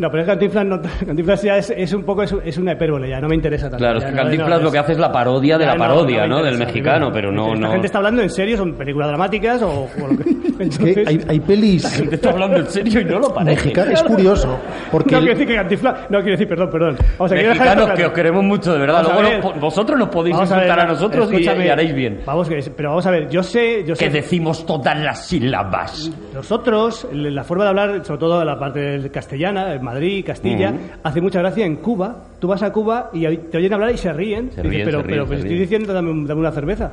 No, 0.00 0.10
pero 0.10 0.22
es 0.22 0.26
que 0.26 0.32
Cantinflas, 0.32 0.64
no, 0.64 0.80
Cantinflas 1.06 1.42
ya 1.42 1.58
es, 1.58 1.70
es 1.76 1.92
un 1.92 2.04
poco, 2.04 2.22
es, 2.22 2.34
es 2.42 2.56
una 2.56 2.72
hipérbole, 2.72 3.08
ya 3.10 3.20
no 3.20 3.28
me 3.28 3.34
interesa 3.34 3.64
tanto. 3.64 3.76
Claro, 3.76 3.98
es 3.98 4.04
que 4.06 4.12
Cantinflas 4.12 4.58
no, 4.58 4.64
lo 4.64 4.72
que 4.72 4.78
hace 4.78 4.92
es 4.92 4.98
la 4.98 5.12
parodia 5.12 5.58
de 5.58 5.66
la 5.66 5.76
parodia, 5.76 6.26
¿no? 6.26 6.42
Del 6.42 6.56
mexicano, 6.56 7.08
me 7.08 7.12
pero 7.12 7.30
no... 7.30 7.54
no... 7.54 7.66
La 7.66 7.72
gente 7.72 7.86
está 7.86 7.98
hablando 7.98 8.22
en 8.22 8.30
serio, 8.30 8.56
son 8.56 8.72
películas 8.74 9.08
dramáticas 9.08 9.60
o, 9.62 9.82
o 9.84 10.06
lo 10.08 10.16
que... 10.16 10.30
Es 10.60 10.78
que 10.78 10.90
Entonces- 10.90 11.08
hay, 11.08 11.24
hay 11.28 11.40
pelis 11.40 11.82
La 11.84 11.90
gente 11.90 12.14
está 12.16 12.30
hablando 12.30 12.56
en 12.58 12.66
serio 12.66 13.00
y 13.00 13.04
no 13.04 13.18
lo 13.18 13.32
parece. 13.34 13.56
mexicanas. 13.56 13.92
Es 13.94 14.02
curioso, 14.02 14.58
porque 14.90 15.12
no 15.12 15.18
el- 15.18 15.24
quiero 15.24 15.38
decir 15.38 15.48
que 15.48 15.60
Cantinflas... 15.60 15.94
No 16.10 16.18
quiero 16.18 16.32
decir, 16.32 16.48
perdón, 16.48 16.70
perdón. 16.70 16.96
A 17.18 17.24
dejar 17.24 17.38
esto 17.38 17.48
Mexicanos 17.50 17.84
claro. 17.84 17.94
que 17.94 18.06
os 18.06 18.12
queremos 18.12 18.44
mucho, 18.44 18.72
de 18.72 18.78
verdad. 18.78 18.98
A 19.00 19.02
Luego 19.02 19.22
nos 19.52 19.60
vosotros 19.60 19.98
nos 19.98 20.08
podéis 20.08 20.34
Vamos 20.36 20.50
a 20.50 20.54
insultar 20.56 20.76
ver, 20.78 20.86
a 20.86 20.88
nosotros 20.88 21.32
y, 21.32 21.36
y 21.42 21.68
haréis 21.68 21.94
bien. 21.94 22.20
Vamos, 22.26 22.50
pero 22.76 22.90
vamos 22.90 23.06
a 23.06 23.10
ver, 23.10 23.28
yo 23.28 23.42
sé... 23.42 23.84
Yo 23.86 23.94
sé 23.94 24.04
Que 24.06 24.10
decimos 24.10 24.64
todas 24.66 24.98
las 24.98 25.26
sílabas. 25.26 26.10
Nosotros, 26.34 27.06
la 27.12 27.44
forma 27.44 27.64
de 27.64 27.70
hablar, 27.70 28.04
sobre 28.04 28.20
todo 28.20 28.44
la 28.44 28.58
parte 28.58 28.80
del 28.80 29.10
castellana, 29.10 29.78
Madrid, 29.90 30.24
Castilla, 30.24 30.72
hace 31.02 31.20
mucha 31.20 31.40
gracia 31.40 31.66
en 31.66 31.76
Cuba. 31.76 32.16
Tú 32.38 32.46
vas 32.48 32.62
a 32.62 32.72
Cuba 32.72 33.10
y 33.12 33.26
te 33.36 33.58
oyen 33.58 33.72
hablar 33.74 33.90
y 33.90 33.98
se 33.98 34.12
ríen. 34.12 34.50
Se 34.52 34.62
Dices, 34.62 34.70
ríen, 34.70 34.84
pero, 34.86 34.98
se 35.00 35.02
ríen, 35.06 35.14
pero 35.16 35.26
pues 35.26 35.40
estoy 35.40 35.58
diciendo, 35.58 35.92
dame, 35.92 36.10
un- 36.10 36.26
dame 36.26 36.40
una 36.40 36.52
cerveza. 36.52 36.92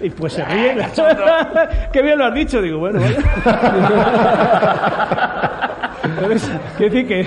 Y 0.00 0.10
pues 0.10 0.32
se 0.32 0.44
ríen. 0.52 0.78
Qué 1.92 2.02
bien 2.02 2.18
lo 2.18 2.24
has 2.24 2.34
dicho. 2.34 2.60
Digo, 2.60 2.78
bueno, 2.80 2.98
vaya. 3.00 3.16
Entonces, 6.20 6.50
quiero 6.76 6.92
decir 6.94 7.08
que 7.08 7.20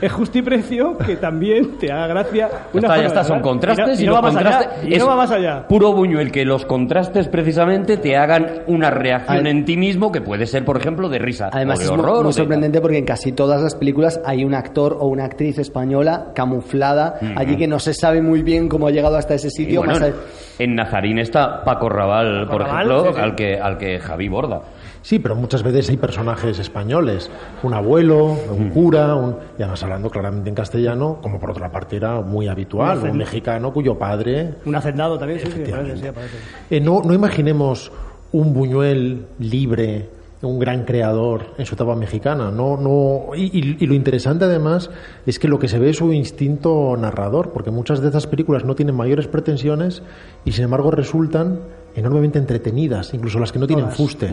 es- 0.00 0.12
justo 0.12 0.38
y 0.38 0.42
precio 0.42 0.96
que 0.98 1.16
también 1.16 1.78
te 1.78 1.90
haga 1.92 2.06
gracia. 2.08 2.48
Ya 2.50 2.60
una 2.72 2.80
está, 2.88 2.96
ya 3.00 3.06
está, 3.06 3.24
son 3.24 3.40
contrastes 3.40 4.00
y 4.00 4.04
y, 4.04 4.06
no, 4.06 4.12
y 4.12 4.14
no 4.16 4.16
los 4.16 4.18
va 4.18 4.22
más 4.22 4.34
contrastes. 4.42 4.72
allá. 4.78 4.88
Y 4.88 4.92
es 4.94 4.98
no 5.00 5.06
va 5.08 5.16
más 5.16 5.30
allá. 5.30 5.66
Puro 5.68 5.92
Buñuel, 5.92 6.30
que 6.32 6.44
los 6.44 6.64
contrastes 6.66 7.28
precisamente 7.28 7.96
te 7.96 8.16
hagan 8.16 8.62
una 8.66 8.90
reacción 8.90 9.46
Ay. 9.46 9.50
en 9.52 9.64
ti 9.64 9.76
mismo 9.76 10.10
que 10.12 10.20
puede 10.20 10.46
ser, 10.46 10.64
por 10.64 10.76
ejemplo, 10.76 11.08
de 11.08 11.18
risa 11.18 11.50
Además, 11.52 11.76
o 11.76 11.78
de 11.80 11.84
es 11.86 11.90
muy- 11.90 12.00
horror. 12.00 12.32
sorprendente 12.32 12.80
porque 12.80 12.98
en 12.98 13.04
casi 13.04 13.32
todas 13.32 13.62
las 13.62 13.74
películas 13.74 14.20
hay 14.24 14.44
un 14.44 14.54
actor 14.54 14.96
o 14.98 15.06
una 15.06 15.24
actriz 15.24 15.58
española 15.58 16.26
camuflada 16.34 17.18
allí 17.36 17.56
que 17.56 17.66
no 17.66 17.78
se 17.78 17.94
sabe 17.94 18.22
muy 18.22 18.42
bien 18.42 18.68
cómo 18.68 18.86
ha 18.86 18.90
llegado 18.90 19.16
hasta 19.16 19.34
ese 19.34 19.48
Y 19.48 19.50
sitio. 19.50 19.80
bueno, 19.84 19.98
más 20.00 20.12
en 20.58 20.74
Nazarín 20.76 21.18
está 21.18 21.64
Paco 21.64 21.88
Raval, 21.88 22.46
por 22.48 22.62
Raval, 22.62 22.86
ejemplo, 22.90 23.06
sí, 23.12 23.14
sí. 23.16 23.20
al 23.20 23.34
que 23.34 23.58
al 23.58 23.78
que 23.78 23.98
Javi 23.98 24.28
borda. 24.28 24.60
Sí, 25.04 25.18
pero 25.18 25.34
muchas 25.36 25.62
veces 25.62 25.90
hay 25.90 25.98
personajes 25.98 26.58
españoles, 26.58 27.30
un 27.62 27.74
abuelo, 27.74 28.24
un 28.50 28.70
cura, 28.70 29.14
un, 29.14 29.36
y 29.58 29.62
además 29.62 29.82
hablando 29.82 30.08
claramente 30.08 30.48
en 30.48 30.54
castellano, 30.54 31.18
como 31.20 31.38
por 31.38 31.50
otra 31.50 31.70
parte 31.70 31.96
era 31.96 32.22
muy 32.22 32.48
habitual, 32.48 33.00
un 33.10 33.18
mexicano 33.18 33.70
cuyo 33.70 33.98
padre... 33.98 34.54
Un 34.64 34.74
hacendado 34.74 35.18
también, 35.18 35.40
sí, 35.40 35.46
sí, 35.52 35.62
sí, 35.66 36.06
aparece. 36.06 36.36
Eh, 36.70 36.80
no, 36.80 37.02
no 37.04 37.12
imaginemos 37.12 37.92
un 38.32 38.54
Buñuel 38.54 39.26
libre, 39.40 40.08
un 40.40 40.58
gran 40.58 40.84
creador 40.86 41.48
en 41.58 41.66
su 41.66 41.74
etapa 41.74 41.94
mexicana. 41.94 42.50
No, 42.50 42.78
no, 42.78 43.34
y, 43.36 43.42
y- 43.58 43.76
y 43.80 43.86
lo 43.86 43.92
interesante 43.92 44.46
además 44.46 44.88
es 45.26 45.38
que 45.38 45.48
lo 45.48 45.58
que 45.58 45.68
se 45.68 45.78
ve 45.78 45.90
es 45.90 45.98
su 45.98 46.14
instinto 46.14 46.96
narrador, 46.96 47.50
porque 47.50 47.70
muchas 47.70 48.00
de 48.00 48.06
estas 48.06 48.26
películas 48.26 48.64
no 48.64 48.74
tienen 48.74 48.94
mayores 48.96 49.28
pretensiones 49.28 50.02
y 50.46 50.52
sin 50.52 50.64
embargo 50.64 50.90
resultan 50.90 51.60
enormemente 51.94 52.38
entretenidas, 52.38 53.14
incluso 53.14 53.38
las 53.38 53.52
que 53.52 53.58
no 53.58 53.66
tienen 53.66 53.90
fuste, 53.90 54.32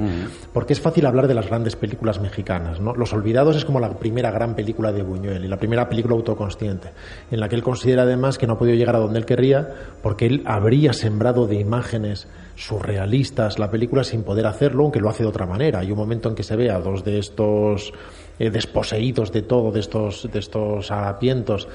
porque 0.53 0.73
es 0.73 0.81
fácil 0.81 1.05
hablar 1.05 1.27
de 1.27 1.33
las 1.33 1.47
grandes 1.47 1.75
películas 1.75 2.19
mexicanas. 2.19 2.79
¿no? 2.79 2.93
Los 2.93 3.13
Olvidados 3.13 3.55
es 3.55 3.65
como 3.65 3.79
la 3.79 3.89
primera 3.97 4.31
gran 4.31 4.55
película 4.55 4.91
de 4.91 5.03
Buñuel 5.03 5.45
y 5.45 5.47
la 5.47 5.57
primera 5.57 5.87
película 5.87 6.15
autoconsciente, 6.15 6.89
en 7.29 7.39
la 7.39 7.49
que 7.49 7.55
él 7.55 7.63
considera 7.63 8.03
además 8.03 8.37
que 8.37 8.47
no 8.47 8.53
ha 8.53 8.57
podido 8.57 8.75
llegar 8.75 8.95
a 8.95 8.99
donde 8.99 9.19
él 9.19 9.25
querría 9.25 9.69
porque 10.01 10.25
él 10.25 10.43
habría 10.45 10.93
sembrado 10.93 11.47
de 11.47 11.55
imágenes 11.55 12.27
surrealistas 12.55 13.59
la 13.59 13.71
película 13.71 14.03
sin 14.03 14.23
poder 14.23 14.45
hacerlo, 14.45 14.83
aunque 14.83 14.99
lo 14.99 15.09
hace 15.09 15.23
de 15.23 15.29
otra 15.29 15.45
manera. 15.45 15.79
Hay 15.79 15.91
un 15.91 15.97
momento 15.97 16.29
en 16.29 16.35
que 16.35 16.43
se 16.43 16.55
ve 16.55 16.69
a 16.69 16.79
dos 16.79 17.03
de 17.03 17.19
estos 17.19 17.93
eh, 18.39 18.49
desposeídos 18.49 19.31
de 19.31 19.41
todo, 19.41 19.71
de 19.71 19.79
estos, 19.79 20.29
de 20.31 20.39
estos 20.39 20.91
harapientos, 20.91 21.67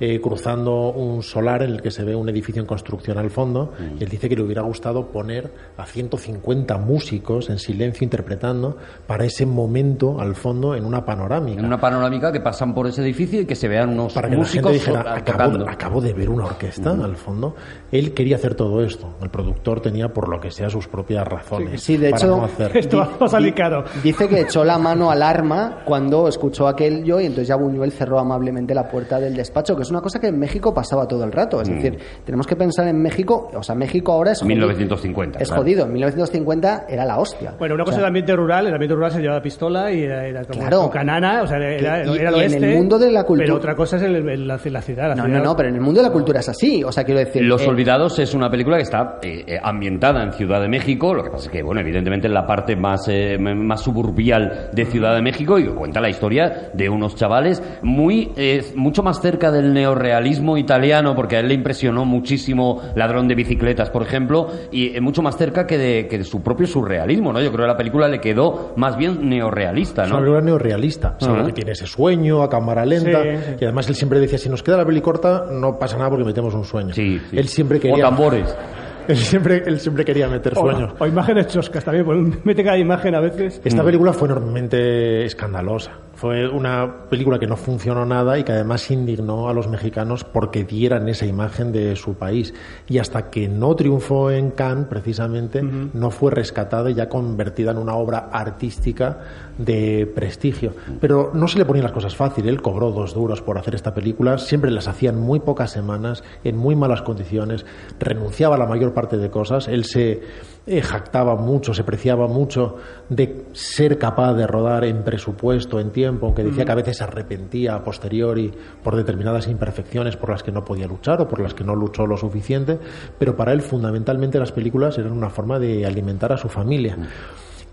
eh, 0.00 0.20
cruzando 0.20 0.90
un 0.92 1.22
solar 1.22 1.62
en 1.62 1.70
el 1.70 1.82
que 1.82 1.90
se 1.90 2.04
ve 2.04 2.14
un 2.14 2.28
edificio 2.28 2.60
en 2.60 2.66
construcción 2.66 3.18
al 3.18 3.30
fondo. 3.30 3.72
Y 3.98 4.02
él 4.02 4.08
dice 4.08 4.28
que 4.28 4.36
le 4.36 4.42
hubiera 4.42 4.62
gustado 4.62 5.06
poner 5.08 5.52
a 5.76 5.86
150 5.86 6.76
músicos 6.78 7.50
en 7.50 7.58
silencio 7.58 8.04
interpretando 8.04 8.76
para 9.06 9.24
ese 9.24 9.46
momento 9.46 10.20
al 10.20 10.34
fondo 10.34 10.74
en 10.74 10.84
una 10.84 11.04
panorámica. 11.04 11.60
En 11.60 11.66
una 11.66 11.80
panorámica 11.80 12.32
que 12.32 12.40
pasan 12.40 12.74
por 12.74 12.86
ese 12.86 13.02
edificio 13.02 13.40
y 13.40 13.46
que 13.46 13.54
se 13.54 13.68
vean 13.68 13.90
unos 13.90 14.12
para 14.14 14.28
que 14.28 14.36
la 14.36 14.44
gente 14.44 14.60
músicos 14.68 14.72
dijera, 14.72 15.02
so- 15.02 15.68
acabo, 15.68 16.00
de 16.00 16.12
ver 16.12 16.28
una 16.30 16.44
orquesta 16.46 16.90
al 16.90 17.16
fondo. 17.16 17.54
Él 17.92 18.12
quería 18.14 18.36
hacer 18.36 18.54
todo 18.54 18.82
esto. 18.82 19.14
El 19.22 19.30
productor 19.30 19.80
tenía, 19.80 20.12
por 20.12 20.28
lo 20.28 20.40
que 20.40 20.50
sea, 20.50 20.68
sus 20.70 20.88
propias 20.88 21.26
razones 21.26 21.82
Sí, 21.82 21.96
de 21.96 22.10
para 22.10 22.22
hecho, 22.22 22.36
no 22.36 22.44
hacer. 22.44 22.76
Esto 22.76 22.98
va 22.98 23.10
a 23.20 23.28
salir 23.28 23.54
caro. 23.54 23.84
Dice 24.02 24.28
que 24.28 24.40
echó 24.40 24.64
la 24.64 24.78
mano 24.78 25.10
al 25.10 25.22
arma 25.22 25.80
cuando 25.84 26.28
escuchó 26.28 26.66
aquello 26.68 27.20
y 27.20 27.26
entonces 27.26 27.48
ya 27.48 27.56
Buñuel 27.56 27.92
cerró 27.92 28.18
amablemente 28.18 28.74
la 28.74 28.88
puerta 28.88 29.20
del 29.20 29.34
despacho, 29.36 29.76
que 29.76 29.83
es 29.84 29.90
una 29.90 30.00
cosa 30.00 30.18
que 30.20 30.26
en 30.28 30.38
México 30.38 30.74
pasaba 30.74 31.06
todo 31.06 31.24
el 31.24 31.32
rato. 31.32 31.58
Mm. 31.58 31.62
Es 31.62 31.68
decir, 31.68 31.98
tenemos 32.24 32.46
que 32.46 32.56
pensar 32.56 32.88
en 32.88 33.00
México, 33.00 33.50
o 33.54 33.62
sea, 33.62 33.74
México 33.74 34.12
ahora 34.12 34.32
es 34.32 34.40
jodido. 34.40 34.54
1950, 34.56 35.38
Es 35.38 35.48
claro. 35.48 35.62
jodido, 35.62 35.84
en 35.86 35.92
1950 35.92 36.86
era 36.88 37.04
la 37.04 37.18
hostia. 37.18 37.54
Bueno, 37.58 37.74
una 37.74 37.84
O 37.84 37.86
cosa 37.86 37.96
sea, 37.96 38.02
del 38.02 38.08
ambiente 38.08 38.34
rural, 38.36 38.66
el 38.66 38.72
ambiente 38.72 38.94
rural 38.94 39.10
se 39.12 39.20
llevaba 39.20 39.40
pistola 39.40 39.90
y 39.92 40.02
era, 40.02 40.26
era 40.26 40.44
como 40.44 40.60
Claro. 40.60 40.90
canana, 40.90 41.42
o 41.42 41.46
sea, 41.46 41.58
era, 41.58 41.76
Que- 41.76 41.82
y- 41.82 41.86
era 41.86 42.02
el 42.02 42.08
y 42.16 42.18
en 42.20 42.34
oeste. 42.34 42.56
el 42.72 42.76
mundo 42.76 42.98
de 42.98 43.10
la 43.12 43.24
cultura- 43.24 43.46
Pero 43.46 43.56
otra 43.56 43.74
cosa 43.74 43.96
es 43.96 44.02
el- 44.02 44.16
el- 44.28 44.48
la, 44.48 44.58
la 44.64 44.82
ciudad. 44.82 45.08
la 45.08 45.14
No, 45.14 45.24
ciudad. 45.24 45.38
no, 45.38 45.44
no, 45.44 45.56
pero 45.56 45.68
en 45.68 45.74
el 45.76 45.80
mundo 45.80 46.00
de 46.00 46.06
la 46.08 46.12
cultura 46.12 46.40
es 46.40 46.48
así. 46.48 46.82
O 46.84 46.90
sea, 46.92 47.04
quiero 47.04 47.20
decir. 47.20 47.42
Los 47.42 47.62
eh, 47.62 47.68
Olvidados 47.68 48.18
es 48.18 48.34
una 48.34 48.50
película 48.50 48.76
que 48.76 48.82
está 48.82 49.18
eh, 49.22 49.44
eh, 49.46 49.58
ambientada 49.62 50.22
en 50.22 50.32
Ciudad 50.32 50.60
de 50.60 50.68
México, 50.68 51.14
lo 51.14 51.22
que 51.22 51.30
pasa 51.30 51.44
es 51.46 51.50
que, 51.50 51.62
bueno, 51.62 51.80
evidentemente 51.80 52.26
en 52.26 52.34
la 52.34 52.46
parte 52.46 52.76
más, 52.76 53.06
eh, 53.08 53.38
más 53.38 53.80
suburbial 53.80 54.70
de 54.72 54.84
Ciudad 54.86 55.14
de 55.14 55.22
México 55.22 55.58
y 55.58 55.62
que 55.64 55.68
cuenta 55.70 55.84
cuenta 55.84 56.00
la 56.00 56.08
historia 56.08 56.70
de 56.72 56.88
unos 56.88 57.14
chavales 57.14 57.62
muy 57.82 58.32
eh, 58.36 58.62
mucho 58.74 59.02
más 59.02 59.20
cerca 59.20 59.50
del 59.52 59.73
neorrealismo 59.74 60.56
italiano, 60.56 61.14
porque 61.14 61.36
a 61.36 61.40
él 61.40 61.48
le 61.48 61.54
impresionó 61.54 62.04
muchísimo 62.04 62.80
Ladrón 62.94 63.28
de 63.28 63.34
bicicletas, 63.34 63.90
por 63.90 64.02
ejemplo, 64.02 64.48
y 64.72 64.98
mucho 65.00 65.20
más 65.22 65.36
cerca 65.36 65.66
que 65.66 65.76
de, 65.76 66.06
que 66.08 66.18
de 66.18 66.24
su 66.24 66.42
propio 66.42 66.66
surrealismo, 66.66 67.32
¿no? 67.32 67.40
Yo 67.40 67.50
creo 67.52 67.64
que 67.64 67.72
la 67.72 67.76
película 67.76 68.08
le 68.08 68.20
quedó 68.20 68.72
más 68.76 68.96
bien 68.96 69.28
neorrealista, 69.28 70.04
Es 70.04 70.08
¿no? 70.08 70.16
una 70.16 70.22
película 70.24 70.40
neorrealista, 70.44 71.16
sabe 71.18 71.38
Ajá. 71.38 71.46
que 71.46 71.52
tiene 71.52 71.72
ese 71.72 71.86
sueño 71.86 72.42
a 72.42 72.48
cámara 72.48 72.86
lenta 72.86 73.22
Sí, 73.22 73.28
sí. 73.46 73.56
y 73.60 73.64
además 73.64 73.88
él 73.88 73.94
siempre 73.94 74.20
decía 74.20 74.38
si 74.38 74.48
nos 74.48 74.62
queda 74.62 74.76
la 74.78 74.86
peli 74.86 75.00
corta 75.00 75.44
no 75.50 75.78
pasa 75.78 75.96
nada 75.98 76.10
porque 76.10 76.24
metemos 76.24 76.54
un 76.54 76.64
sueño. 76.64 76.94
Sí, 76.94 77.20
sí. 77.30 77.36
Él 77.38 77.48
siempre 77.48 77.78
O 77.78 77.80
quería 77.80 78.04
tambores. 78.04 78.56
él 79.08 79.16
siempre 79.16 79.62
él 79.66 79.80
siempre 79.80 80.04
quería 80.04 80.28
meter 80.28 80.52
O, 80.56 80.60
sueños. 80.62 80.94
o 80.98 81.06
imágenes 81.06 81.48
choscas 81.48 81.84
también, 81.84 82.04
pues, 82.06 82.18
mete 82.44 82.62
cada 82.64 82.78
imagen 82.78 83.14
a 83.14 83.20
veces. 83.20 83.60
Esta 83.64 83.82
Mm. 83.82 83.86
película 83.86 84.12
fue 84.12 84.28
enormemente 84.28 85.24
escandalosa. 85.24 85.92
Fue 86.24 86.48
una 86.48 87.06
película 87.10 87.38
que 87.38 87.46
no 87.46 87.54
funcionó 87.54 88.06
nada 88.06 88.38
y 88.38 88.44
que 88.44 88.52
además 88.52 88.90
indignó 88.90 89.50
a 89.50 89.52
los 89.52 89.68
mexicanos 89.68 90.24
porque 90.24 90.64
dieran 90.64 91.06
esa 91.10 91.26
imagen 91.26 91.70
de 91.70 91.96
su 91.96 92.14
país. 92.14 92.54
Y 92.88 92.96
hasta 92.96 93.28
que 93.28 93.46
no 93.46 93.76
triunfó 93.76 94.30
en 94.30 94.50
Cannes, 94.52 94.86
precisamente, 94.86 95.60
no 95.62 96.10
fue 96.10 96.30
rescatada 96.30 96.90
y 96.90 96.94
ya 96.94 97.10
convertida 97.10 97.72
en 97.72 97.76
una 97.76 97.94
obra 97.96 98.30
artística 98.32 99.18
de 99.58 100.10
prestigio. 100.14 100.72
Pero 100.98 101.30
no 101.34 101.46
se 101.46 101.58
le 101.58 101.66
ponían 101.66 101.84
las 101.84 101.92
cosas 101.92 102.16
fácil. 102.16 102.48
Él 102.48 102.62
cobró 102.62 102.90
dos 102.90 103.12
duros 103.12 103.42
por 103.42 103.58
hacer 103.58 103.74
esta 103.74 103.92
película. 103.92 104.38
Siempre 104.38 104.70
las 104.70 104.88
hacía 104.88 105.10
en 105.10 105.20
muy 105.20 105.40
pocas 105.40 105.72
semanas, 105.72 106.24
en 106.42 106.56
muy 106.56 106.74
malas 106.74 107.02
condiciones. 107.02 107.66
Renunciaba 108.00 108.56
a 108.56 108.58
la 108.58 108.66
mayor 108.66 108.94
parte 108.94 109.18
de 109.18 109.28
cosas. 109.28 109.68
Él 109.68 109.84
se 109.84 110.22
eh, 110.66 110.80
jactaba 110.80 111.36
mucho, 111.36 111.74
se 111.74 111.84
preciaba 111.84 112.26
mucho 112.26 112.76
de 113.08 113.46
ser 113.52 113.98
capaz 113.98 114.34
de 114.34 114.46
rodar 114.46 114.84
en 114.84 115.02
presupuesto, 115.02 115.78
en 115.78 115.90
tiempo, 115.90 116.26
aunque 116.26 116.42
decía 116.42 116.64
que 116.64 116.72
a 116.72 116.76
veces 116.76 116.96
se 116.96 117.04
arrepentía 117.04 117.74
a 117.74 117.84
posteriori 117.84 118.50
por 118.82 118.96
determinadas 118.96 119.46
imperfecciones 119.48 120.16
por 120.16 120.30
las 120.30 120.42
que 120.42 120.52
no 120.52 120.64
podía 120.64 120.86
luchar 120.86 121.20
o 121.20 121.28
por 121.28 121.40
las 121.40 121.52
que 121.52 121.64
no 121.64 121.74
luchó 121.74 122.06
lo 122.06 122.16
suficiente, 122.16 122.78
pero 123.18 123.36
para 123.36 123.52
él 123.52 123.60
fundamentalmente 123.60 124.38
las 124.38 124.52
películas 124.52 124.96
eran 124.96 125.12
una 125.12 125.28
forma 125.28 125.58
de 125.58 125.84
alimentar 125.84 126.32
a 126.32 126.38
su 126.38 126.48
familia. 126.48 126.96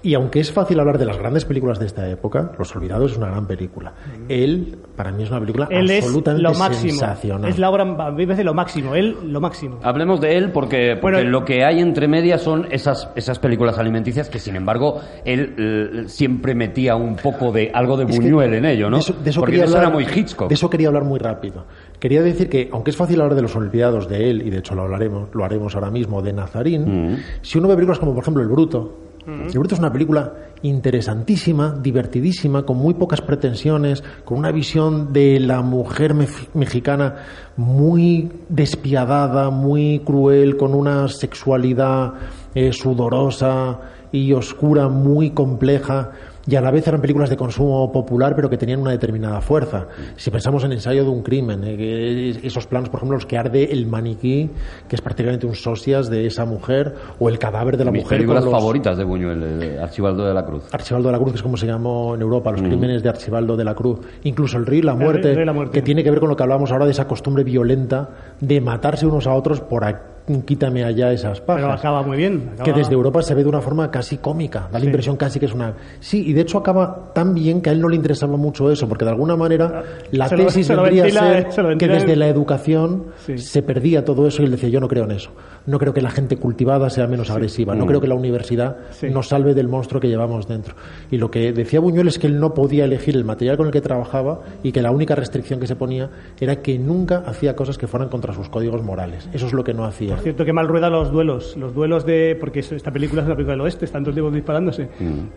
Y 0.04 0.16
aunque 0.16 0.40
es 0.40 0.52
fácil 0.52 0.80
hablar 0.80 0.98
de 0.98 1.06
las 1.06 1.18
grandes 1.18 1.46
películas 1.46 1.80
de 1.80 1.86
esta 1.86 2.10
época, 2.10 2.54
Los 2.58 2.76
Olvidados 2.76 3.12
es 3.12 3.18
una 3.18 3.28
gran 3.28 3.46
película. 3.46 3.94
Él, 4.28 4.78
para 4.96 5.12
mí, 5.12 5.24
es 5.24 5.30
una 5.30 5.40
película 5.40 5.68
Él 5.70 5.90
es 5.92 6.04
absolutamente 6.04 6.44
lo 6.44 6.54
máximo. 6.56 6.92
sensacional. 6.92 7.50
Es 7.50 7.60
la 7.60 7.70
obra, 7.70 7.84
a 7.84 8.12
mí 8.12 8.18
me 8.18 8.26
parece 8.26 8.44
lo 8.44 8.54
máximo. 8.54 8.96
Él, 8.96 9.16
lo 9.24 9.40
máximo. 9.40 9.80
Hablemos 9.84 10.20
de 10.20 10.38
él 10.38 10.52
porque, 10.52 10.98
porque 11.00 11.18
Bueno, 11.18 11.30
lo 11.30 11.46
que 11.46 11.64
hay 11.64 11.80
entre 11.80 12.08
medias 12.08 12.42
son 12.42 12.68
esas, 12.72 13.10
esas 13.16 13.38
películas 13.38 13.78
alimenticias 13.78 14.30
que, 14.30 14.40
sin 14.40 14.56
embargo, 14.56 15.02
él 15.24 15.56
eh, 15.58 16.04
siempre 16.08 16.56
metía 16.56 16.96
un 16.96 17.16
poco 17.16 17.52
de 17.52 17.72
algo 17.74 17.96
de 17.96 18.06
Buñuel 18.06 18.56
en 18.56 18.66
ello, 18.66 18.90
¿no? 18.90 18.98
De 18.98 19.02
eso, 19.02 19.14
de 19.14 19.30
eso 19.30 19.40
porque 19.40 19.54
quería 19.54 19.66
eso 19.66 19.78
hablar, 19.78 19.92
era 19.92 19.96
muy 19.96 20.06
Hitchcock. 20.06 20.50
De 20.50 20.56
eso 20.56 20.70
quería 20.70 20.88
hablar 20.88 21.04
muy 21.04 21.20
rápido. 21.20 21.66
Quería 22.02 22.24
decir 22.24 22.50
que, 22.50 22.68
aunque 22.74 22.90
es 22.90 22.98
fácil 22.98 23.22
hablar 23.22 23.36
de 23.36 23.44
los 23.44 23.56
olvidados 23.56 24.10
de 24.10 24.32
él, 24.32 24.42
y 24.42 24.50
de 24.50 24.58
hecho 24.58 24.74
lo 24.74 24.82
hablaremos, 24.82 25.30
lo 25.34 25.46
haremos 25.46 25.76
ahora 25.76 25.92
mismo, 25.92 26.22
de 26.24 26.34
Nazarín, 26.34 27.12
Mm. 27.14 27.18
si 27.44 27.60
uno 27.60 27.68
ve 27.68 27.76
películas 27.76 28.00
como, 28.00 28.14
por 28.16 28.24
ejemplo, 28.24 28.42
El 28.42 28.50
Bruto, 28.50 28.98
El 29.28 29.60
Bruto 29.60 29.76
es 29.76 29.80
una 29.80 29.94
película 29.94 30.34
interesantísima, 30.64 31.78
divertidísima, 31.80 32.64
con 32.64 32.78
muy 32.78 32.96
pocas 32.96 33.22
pretensiones, 33.22 34.04
con 34.26 34.40
una 34.40 34.52
visión 34.52 35.14
de 35.14 35.40
la 35.40 35.62
mujer 35.62 36.16
mexicana 36.56 37.18
muy 37.56 38.32
despiadada, 38.50 39.52
muy 39.52 40.00
cruel, 40.04 40.58
con 40.58 40.74
una 40.74 41.08
sexualidad 41.08 42.14
eh, 42.56 42.74
sudorosa 42.74 43.80
y 44.12 44.34
oscura, 44.34 44.90
muy 44.90 45.30
compleja 45.30 46.12
y 46.48 46.56
a 46.56 46.62
la 46.62 46.72
vez 46.72 46.88
eran 46.88 47.02
películas 47.02 47.30
de 47.30 47.38
consumo 47.38 47.92
popular 47.92 48.36
pero 48.36 48.50
que 48.50 48.58
tenían 48.58 48.80
una 48.82 48.92
determinada 48.92 49.42
fuerza. 49.42 49.88
Si 50.16 50.32
pensamos 50.32 50.64
en 50.64 50.72
Ensayo 50.74 51.04
de 51.04 51.10
un 51.10 51.22
crimen, 51.22 51.62
eh, 51.64 52.40
esos 52.44 52.66
planos, 52.68 52.90
por 52.90 53.00
ejemplo, 53.00 53.16
los 53.18 53.26
que 53.26 53.38
arde 53.38 53.72
el 53.72 53.86
maniquí, 53.88 54.50
que 54.88 54.96
es 54.96 55.02
prácticamente 55.02 55.46
un 55.46 55.56
socias 55.56 56.10
de 56.10 56.26
esa 56.26 56.46
mujer, 56.46 56.96
o 57.20 57.30
el 57.30 57.38
cadáver 57.40 57.78
de 57.78 57.86
la 57.86 57.92
Mis 57.92 58.04
mujer. 58.04 58.18
películas 58.18 58.44
con 58.44 58.52
los- 58.54 58.60
favoritas 58.62 58.98
de 58.98 59.04
Buñuel, 59.04 59.64
eh, 59.64 59.80
Archibaldo 59.82 60.26
de 60.26 60.34
la 60.34 60.46
Cruz. 60.46 60.64
Archibaldo 60.74 61.10
de 61.10 61.12
la 61.14 61.18
Cruz, 61.20 61.32
que 61.32 61.38
es 61.38 61.44
como 61.44 61.58
se 61.58 61.68
llamó 61.68 62.16
en 62.16 62.22
Europa, 62.22 62.52
los 62.52 62.62
crímenes 62.62 63.04
de 63.04 63.10
Archibaldo 63.10 63.56
de 63.56 63.64
la 63.64 63.76
Cruz. 63.76 64.00
Incluso 64.24 64.58
el 64.58 64.66
río 64.66 64.80
y 64.80 64.84
la 64.84 64.92
El 64.94 64.98
muerte, 65.00 65.34
Río 65.34 65.44
y 65.44 65.46
la 65.46 65.54
Muerte. 65.54 65.74
que 65.74 65.82
tiene 65.82 66.04
que 66.04 66.12
ver 66.12 66.20
con 66.20 66.30
lo 66.30 66.36
que 66.36 66.44
hablábamos 66.44 66.72
ahora 66.72 66.86
de 66.86 66.92
esa 66.92 67.08
costumbre 67.08 67.44
violenta 67.44 68.10
de 68.40 68.62
matarse 68.62 69.06
unos 69.06 69.28
a 69.28 69.34
otros 69.34 69.62
por 69.62 69.84
a- 69.84 70.02
quítame 70.46 70.84
allá 70.84 71.12
esas 71.12 71.42
pajas. 71.42 71.62
Pero 71.64 71.74
acaba 71.74 72.04
muy 72.04 72.18
bien. 72.18 72.52
que 72.64 72.74
desde 72.74 72.94
Europa 72.94 73.22
se 73.22 73.34
ve 73.36 73.44
de 73.44 73.50
una 73.50 73.62
forma 73.62 73.90
casi 73.92 74.18
cómica, 74.18 74.62
da 74.72 74.74
la 74.74 74.80
Sí. 74.82 74.86
impresión 74.86 75.18
casi 75.18 75.40
que 75.40 75.46
es 75.48 75.54
una... 75.54 75.74
Sí, 76.00 76.24
y 76.28 76.34
de 76.34 76.42
hecho 76.42 76.58
acaba 76.58 77.12
tan 77.14 77.34
bien 77.34 77.62
que 77.62 77.70
a 77.70 77.74
él 77.74 77.82
no 77.82 77.90
le 77.90 77.96
interesaba 77.96 78.38
mucho 78.38 78.72
eso, 78.72 78.88
porque 78.88 79.06
de 79.06 79.12
alguna 79.12 79.36
manera 79.36 79.84
la 80.12 80.28
Se 80.30 80.38
lo- 80.38 80.46
tesis 80.46 80.68
se 80.68 80.76
lo 80.76 80.84
vendría 80.84 81.04
ventila, 81.04 81.22
a 81.22 81.34
ser 81.34 81.52
se 81.52 81.78
que 81.78 81.88
desde 81.88 82.16
la 82.16 82.28
educación 82.28 83.06
Sí. 83.26 83.38
se 83.38 83.62
perdía 83.64 84.06
todo 84.06 84.28
eso 84.28 84.42
y 84.42 84.46
él 84.46 84.52
decía, 84.52 84.70
yo 84.70 84.80
no 84.80 84.88
creo 84.88 85.04
en 85.06 85.12
eso. 85.12 85.32
No 85.66 85.78
creo 85.80 85.94
que 85.94 86.02
la 86.02 86.10
gente 86.12 86.38
cultivada 86.38 86.90
sea 86.90 87.08
menos 87.08 87.30
agresiva, 87.30 87.76
no 87.76 87.86
creo 87.86 88.02
que 88.02 88.08
la 88.08 88.16
universidad 88.16 88.78
Sí. 88.92 89.10
nos 89.10 89.28
salve 89.28 89.54
del 89.54 89.68
monstruo 89.68 90.00
que 90.02 90.08
llevamos 90.08 90.48
dentro. 90.48 90.76
Y 91.12 91.18
lo 91.18 91.30
que 91.30 91.52
decía 91.54 91.80
Buñuel 91.80 92.08
es 92.08 92.18
que 92.20 92.28
él 92.28 92.40
no 92.40 92.54
podía 92.54 92.86
elegir 92.86 93.16
el 93.16 93.24
material 93.26 93.58
con 93.58 93.68
el 93.68 93.72
que 93.74 93.82
trabajaba 93.82 94.40
y 94.64 94.72
que 94.72 94.82
la 94.82 94.92
única 94.92 95.16
restricción 95.16 95.60
que 95.60 95.68
se 95.68 95.76
ponía 95.76 96.10
era 96.40 96.58
que 96.58 96.78
nunca 96.80 97.24
hacía 97.26 97.56
cosas 97.56 97.78
que 97.78 97.88
fueran 97.88 98.10
contra 98.10 98.34
sus 98.34 98.50
códigos 98.50 98.82
morales. 98.84 99.30
Eso 99.34 99.46
es 99.48 99.54
lo 99.54 99.64
que 99.64 99.74
no 99.74 99.86
hacía. 99.86 100.11
Por 100.16 100.20
cierto, 100.24 100.46
que 100.46 100.54
mal 100.54 100.68
rueda 100.68 100.90
los 100.90 101.12
duelos. 101.12 101.56
Los 101.58 101.74
duelos 101.74 102.06
de. 102.06 102.38
Porque 102.40 102.60
es- 102.60 102.72
esta 102.72 102.92
película 102.92 103.22
es 103.22 103.26
una 103.28 103.36
película 103.36 103.54
del 103.54 103.62
oeste, 103.62 103.86
están 103.86 104.04
dos 104.04 104.14
tipos 104.16 104.34
disparándose. 104.34 104.90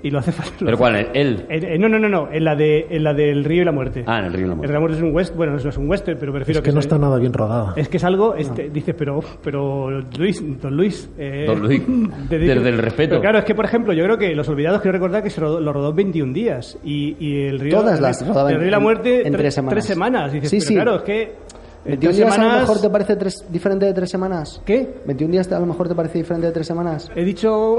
Y 0.03 0.11
lo 0.11 0.19
hace 0.19 0.33
fácil. 0.33 0.67
¿Pero 0.67 0.77
cuál? 0.79 1.09
¿Él? 1.15 1.47
Eh, 1.49 1.79
no, 1.79 1.89
no, 1.89 1.99
no, 1.99 2.09
no. 2.09 2.29
En 2.33 2.45
la, 2.45 2.55
de, 2.55 2.87
en 2.91 3.05
la 3.05 3.15
del 3.15 3.45
río 3.45 3.63
y 3.63 3.65
la 3.65 3.73
muerte. 3.73 4.05
Ah, 4.07 4.19
en 4.21 4.27
el 4.27 4.33
río 4.33 4.45
y 4.47 4.49
la 4.49 4.53
El 4.53 4.57
muerte. 4.57 4.67
río 4.67 4.73
y 4.73 4.75
la 4.75 4.81
muerte 4.81 4.97
es 4.99 5.03
un 5.03 5.15
west. 5.15 5.37
Bueno, 5.37 5.53
no 5.53 5.59
es 5.69 5.77
un 5.77 5.89
western, 5.91 6.19
pero 6.19 6.33
prefiero 6.33 6.59
Es 6.61 6.65
que 6.65 6.73
no 6.73 6.81
está 6.81 6.99
nada 6.99 7.19
bien 7.19 7.33
rodada. 7.33 7.73
Es 7.77 7.89
que 7.89 7.97
es 7.97 8.05
algo, 8.05 8.35
este, 8.35 8.71
dices, 8.71 8.95
pero, 8.99 9.21
pero 9.43 9.91
Luis, 10.19 10.43
don 10.61 10.77
Luis. 10.77 11.11
eh, 11.19 11.45
Don 11.47 11.61
Luis, 11.61 11.83
te 12.29 12.39
desde 12.39 12.69
el 12.69 12.79
respeto. 12.79 13.11
Pero 13.11 13.21
claro, 13.21 13.39
es 13.39 13.45
que 13.45 13.55
por 13.55 13.65
ejemplo, 13.65 13.93
yo 13.93 14.05
creo 14.05 14.19
que 14.19 14.35
Los 14.35 14.49
Olvidados, 14.49 14.81
quiero 14.81 14.93
recordar 14.99 15.23
que 15.23 15.31
se 15.31 15.41
rodó, 15.41 15.61
lo 15.61 15.73
rodó 15.73 15.91
en 15.91 15.97
21 15.97 16.33
días. 16.33 16.79
Y, 16.85 17.17
y 17.19 17.43
el 17.47 17.61
río. 17.61 17.79
Todas 17.79 18.01
las 18.01 18.21
el, 18.23 18.29
rodaban 18.29 18.53
el 18.53 18.59
río 18.59 18.69
y 18.69 18.71
la 18.71 18.79
muerte, 18.81 19.27
en 19.27 19.33
tre- 19.35 19.39
tres 19.39 19.55
semanas. 19.55 19.75
Tres 19.75 19.85
semanas. 19.85 20.33
Dices, 20.33 20.51
Sí, 20.51 20.57
pero 20.59 20.67
sí. 20.69 20.75
claro, 20.75 20.97
es 20.97 21.03
que. 21.03 21.33
En 21.85 21.91
21 21.93 22.01
tres 22.01 22.17
días 22.17 22.27
a 22.27 22.29
lo 22.29 22.33
semanas- 22.43 22.61
mejor 22.63 22.81
te 22.81 22.91
parece 22.91 23.17
tres- 23.17 23.45
diferente 23.51 23.87
de 23.87 23.93
tres 23.95 24.11
semanas. 24.11 24.61
¿Qué? 24.65 24.95
21 25.07 25.33
días 25.33 25.53
a 25.53 25.59
lo 25.61 25.67
mejor 25.67 25.89
te 25.89 25.95
parece 25.95 26.19
diferente 26.19 26.47
de 26.47 26.53
tres 26.53 26.67
semanas. 26.67 27.11
He 27.15 27.25
dicho. 27.25 27.79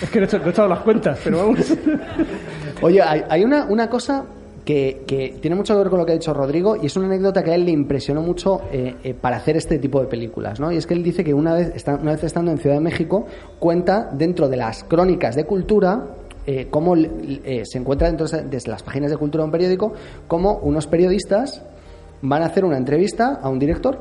Es 0.00 0.10
que 0.10 0.18
no 0.20 0.24
he, 0.24 0.28
hecho- 0.28 0.38
no 0.38 0.46
he 0.46 0.50
echado 0.50 0.68
las 0.68 0.80
cuentas, 0.80 1.18
pero 1.24 1.38
vamos. 1.38 1.58
Oye, 2.82 3.00
hay, 3.02 3.22
hay 3.28 3.44
una, 3.44 3.64
una 3.66 3.88
cosa 3.88 4.24
que, 4.64 5.02
que 5.06 5.36
tiene 5.40 5.56
mucho 5.56 5.74
que 5.74 5.78
ver 5.78 5.90
con 5.90 5.98
lo 5.98 6.06
que 6.06 6.12
ha 6.12 6.14
dicho 6.14 6.32
Rodrigo 6.32 6.76
y 6.80 6.86
es 6.86 6.96
una 6.96 7.06
anécdota 7.06 7.42
que 7.42 7.50
a 7.50 7.54
él 7.54 7.64
le 7.64 7.72
impresionó 7.72 8.22
mucho 8.22 8.60
eh, 8.72 8.94
eh, 9.02 9.14
para 9.14 9.36
hacer 9.36 9.56
este 9.56 9.78
tipo 9.78 10.00
de 10.00 10.06
películas, 10.06 10.60
¿no? 10.60 10.70
Y 10.70 10.76
es 10.76 10.86
que 10.86 10.94
él 10.94 11.02
dice 11.02 11.24
que 11.24 11.34
una 11.34 11.54
vez, 11.54 11.72
está- 11.74 11.96
una 11.96 12.12
vez 12.12 12.22
estando 12.24 12.50
en 12.52 12.58
Ciudad 12.58 12.76
de 12.76 12.80
México, 12.82 13.26
cuenta 13.58 14.08
dentro 14.12 14.48
de 14.48 14.56
las 14.56 14.84
crónicas 14.84 15.34
de 15.34 15.44
cultura 15.44 16.06
eh, 16.44 16.66
cómo 16.70 16.96
eh, 16.96 17.62
se 17.64 17.78
encuentra 17.78 18.08
dentro 18.08 18.26
de 18.26 18.60
las 18.66 18.82
páginas 18.82 19.12
de 19.12 19.16
cultura 19.16 19.42
de 19.42 19.46
un 19.46 19.52
periódico, 19.52 19.92
cómo 20.26 20.58
unos 20.58 20.88
periodistas 20.88 21.62
van 22.22 22.42
a 22.42 22.46
hacer 22.46 22.64
una 22.64 22.76
entrevista 22.76 23.38
a 23.42 23.48
un 23.48 23.58
director 23.58 23.98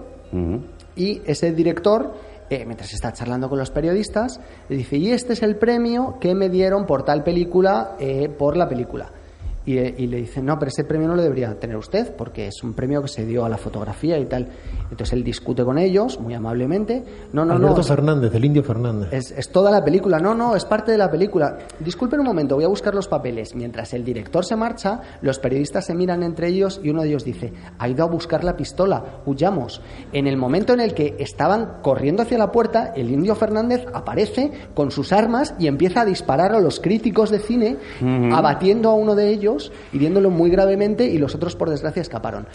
y 0.95 1.21
ese 1.25 1.51
director, 1.51 2.13
eh, 2.49 2.63
mientras 2.65 2.93
está 2.93 3.11
charlando 3.11 3.49
con 3.49 3.59
los 3.59 3.69
periodistas, 3.69 4.39
le 4.69 4.77
dice, 4.77 4.97
y 4.97 5.11
este 5.11 5.33
es 5.33 5.43
el 5.43 5.57
premio 5.57 6.17
que 6.19 6.33
me 6.35 6.49
dieron 6.49 6.85
por 6.85 7.03
tal 7.03 7.23
película, 7.23 7.95
eh, 7.99 8.29
por 8.29 8.55
la 8.55 8.67
película. 8.67 9.11
Y, 9.65 9.77
y 9.77 10.07
le 10.07 10.17
dice, 10.17 10.41
no, 10.41 10.57
pero 10.57 10.69
ese 10.69 10.83
premio 10.83 11.07
no 11.07 11.15
lo 11.15 11.21
debería 11.21 11.59
tener 11.59 11.77
usted, 11.77 12.15
porque 12.15 12.47
es 12.47 12.63
un 12.63 12.73
premio 12.73 13.01
que 13.01 13.07
se 13.07 13.25
dio 13.25 13.45
a 13.45 13.49
la 13.49 13.57
fotografía 13.57 14.17
y 14.17 14.25
tal. 14.25 14.47
Entonces 14.89 15.13
él 15.13 15.23
discute 15.23 15.63
con 15.63 15.77
ellos, 15.77 16.19
muy 16.19 16.33
amablemente. 16.33 17.03
No, 17.33 17.45
no, 17.45 17.53
Alberto 17.53 17.77
no. 17.77 17.83
Fernández, 17.83 18.33
el 18.33 18.45
indio 18.45 18.63
Fernández. 18.63 19.13
es, 19.13 19.31
es 19.31 19.51
toda 19.51 19.71
la 19.71 19.83
película. 19.83 20.19
No, 20.19 20.33
no, 20.33 20.55
es 20.55 20.65
parte 20.65 20.91
de 20.91 20.97
la 20.97 21.09
película. 21.09 21.57
Disculpen 21.79 22.19
un 22.19 22.25
momento, 22.25 22.55
voy 22.55 22.65
a 22.65 22.69
buscar 22.69 22.95
los 22.95 23.07
papeles. 23.07 23.55
Mientras 23.55 23.93
el 23.93 24.03
director 24.03 24.45
se 24.45 24.55
marcha, 24.55 25.01
los 25.21 25.39
periodistas 25.39 25.85
se 25.85 25.93
miran 25.93 26.23
entre 26.23 26.47
ellos 26.47 26.79
y 26.83 26.89
uno 26.89 27.01
de 27.03 27.09
ellos 27.09 27.23
dice, 27.23 27.53
ha 27.77 27.87
ido 27.87 28.03
a 28.03 28.07
buscar 28.07 28.43
la 28.43 28.55
pistola, 28.55 29.21
huyamos. 29.25 29.81
En 30.11 30.27
el 30.27 30.37
momento 30.37 30.73
en 30.73 30.79
el 30.79 30.93
que 30.93 31.15
estaban 31.19 31.81
corriendo 31.81 32.23
hacia 32.23 32.37
la 32.37 32.51
puerta, 32.51 32.93
el 32.95 33.11
indio 33.11 33.35
Fernández 33.35 33.85
aparece 33.93 34.51
con 34.73 34.91
sus 34.91 35.11
armas 35.13 35.53
y 35.59 35.67
empieza 35.67 36.01
a 36.01 36.05
disparar 36.05 36.53
a 36.53 36.59
los 36.59 36.79
críticos 36.79 37.29
de 37.29 37.39
cine, 37.39 37.77
abatiendo 38.31 38.89
a 38.89 38.95
uno 38.95 39.15
de 39.15 39.29
ellos, 39.29 39.50
hiriéndolo 39.93 40.29
muy 40.29 40.49
gravemente 40.49 41.05
y 41.05 41.17
los 41.17 41.35
otros, 41.35 41.55
por 41.55 41.69
desgracia, 41.69 42.01
escaparon. 42.01 42.47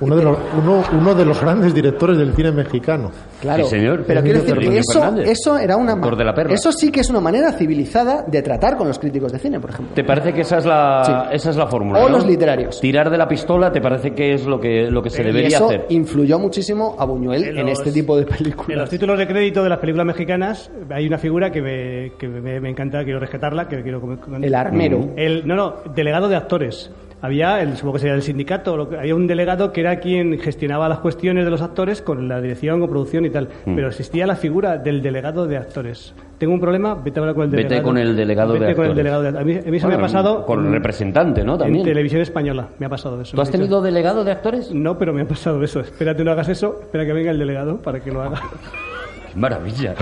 Uno 0.00 0.16
de, 0.16 0.24
los, 0.24 0.36
uno, 0.60 0.82
uno 0.98 1.14
de 1.14 1.24
los 1.24 1.40
grandes 1.40 1.72
directores 1.72 2.18
del 2.18 2.34
cine 2.34 2.50
mexicano. 2.50 3.12
Claro, 3.40 3.64
Sí, 3.64 3.70
señor. 3.76 4.04
pero 4.06 4.22
quiero 4.22 4.40
decir 4.40 4.58
que 4.58 4.78
eso, 4.78 5.14
eso 5.18 5.56
era 5.58 5.76
una 5.76 5.94
de 5.94 6.24
La 6.24 6.34
Perla. 6.34 6.52
eso 6.54 6.72
sí 6.72 6.90
que 6.90 7.00
es 7.00 7.10
una 7.10 7.20
manera 7.20 7.52
civilizada 7.52 8.22
de 8.26 8.42
tratar 8.42 8.76
con 8.76 8.88
los 8.88 8.98
críticos 8.98 9.30
de 9.32 9.38
cine, 9.38 9.60
por 9.60 9.70
ejemplo. 9.70 9.94
¿Te 9.94 10.02
parece 10.02 10.32
que 10.32 10.40
esa 10.40 10.58
es 10.58 10.66
la, 10.66 11.02
Sí. 11.30 11.36
esa 11.36 11.50
es 11.50 11.56
la 11.56 11.66
fórmula? 11.68 12.00
O 12.00 12.08
¿no? 12.08 12.16
los 12.16 12.26
literarios. 12.26 12.80
Tirar 12.80 13.08
de 13.08 13.16
la 13.18 13.28
pistola, 13.28 13.70
¿te 13.70 13.80
parece 13.80 14.12
que 14.12 14.34
es 14.34 14.44
lo 14.46 14.58
que, 14.60 14.90
lo 14.90 15.00
que 15.02 15.10
se 15.10 15.22
y 15.22 15.26
debería 15.26 15.48
eso 15.56 15.66
hacer? 15.66 15.86
influyó 15.90 16.38
muchísimo 16.38 16.96
a 16.98 17.04
Buñuel 17.04 17.44
en, 17.44 17.58
En 17.58 17.66
los- 17.66 17.78
este 17.78 17.92
tipo 17.92 18.16
de 18.16 18.22
En 18.22 18.28
películas. 18.28 18.78
los 18.80 18.90
títulos 18.90 19.16
de 19.18 19.26
crédito 19.28 19.62
de 19.62 19.68
las 19.68 19.78
películas 19.78 20.06
mexicanas 20.06 20.70
hay 20.90 21.06
una 21.06 21.18
figura 21.18 21.50
que 21.52 21.62
me, 21.62 22.12
que 22.18 22.26
me, 22.28 22.60
me 22.60 22.70
encanta, 22.70 23.04
quiero 23.04 23.20
rescatarla, 23.20 23.68
que 23.68 23.82
quiero. 23.82 24.02
El 24.42 24.54
armero. 24.54 25.10
El, 25.16 25.46
no, 25.46 25.54
no, 25.54 25.74
delegado 25.94 26.28
de 26.28 26.36
actores. 26.36 26.90
Había, 27.24 27.60
el, 27.62 27.74
supongo 27.76 27.94
que 27.94 28.00
sería 28.00 28.14
el 28.14 28.22
sindicato, 28.22 28.76
lo 28.76 28.88
que- 28.88 28.98
había 28.98 29.14
un 29.14 29.26
delegado 29.26 29.72
que 29.72 29.80
era 29.80 29.98
quien 29.98 30.38
gestionaba 30.38 30.88
las 30.88 30.98
cuestiones 30.98 31.44
de 31.44 31.50
los 31.50 31.62
actores 31.62 32.02
con 32.02 32.28
la 32.28 32.40
dirección, 32.40 32.80
con 32.80 32.88
producción 32.90 33.24
y 33.24 33.30
tal. 33.30 33.48
Mm. 33.64 33.74
Pero 33.74 33.88
existía 33.88 34.26
la 34.26 34.36
figura 34.36 34.76
del 34.78 35.02
delegado 35.02 35.46
de 35.46 35.56
actores. 35.56 36.14
Tengo 36.38 36.52
un 36.52 36.60
problema, 36.60 36.94
vete 36.94 37.18
a 37.18 37.22
hablar 37.22 37.34
con 37.34 37.44
el 37.44 37.50
Vete 37.50 37.62
delegado. 37.62 37.82
con 37.84 37.98
el 37.98 38.16
delegado 38.16 38.52
de 38.54 38.58
Vete 38.58 38.74
con 38.74 38.84
el 38.84 38.90
actores. 38.90 38.96
delegado 38.96 39.22
de 39.22 39.28
A 39.28 39.44
mí, 39.44 39.66
a 39.66 39.70
mí 39.70 39.76
eso 39.78 39.88
me 39.88 39.94
ha 39.94 40.00
pasado. 40.00 40.44
Con 40.44 40.60
el 40.60 40.66
en- 40.66 40.72
representante, 40.72 41.44
¿no? 41.44 41.54
En 41.54 41.58
También. 41.60 41.84
televisión 41.84 42.20
española 42.20 42.68
me 42.78 42.86
ha 42.86 42.88
pasado 42.90 43.20
eso. 43.20 43.34
¿Tú 43.36 43.40
has 43.42 43.50
tenido 43.50 43.80
delegado 43.80 44.24
de 44.24 44.32
actores? 44.32 44.72
No, 44.72 44.98
pero 44.98 45.12
me 45.14 45.22
ha 45.22 45.26
pasado 45.28 45.62
eso. 45.62 45.80
Espérate, 45.80 46.22
no 46.24 46.30
hagas 46.32 46.48
eso. 46.48 46.78
Espera 46.82 47.06
que 47.06 47.12
venga 47.12 47.30
el 47.30 47.38
delegado 47.38 47.78
para 47.78 48.00
que 48.00 48.10
lo 48.12 48.20
haga. 48.22 48.40
Qué 49.32 49.38
maravilla. 49.40 49.94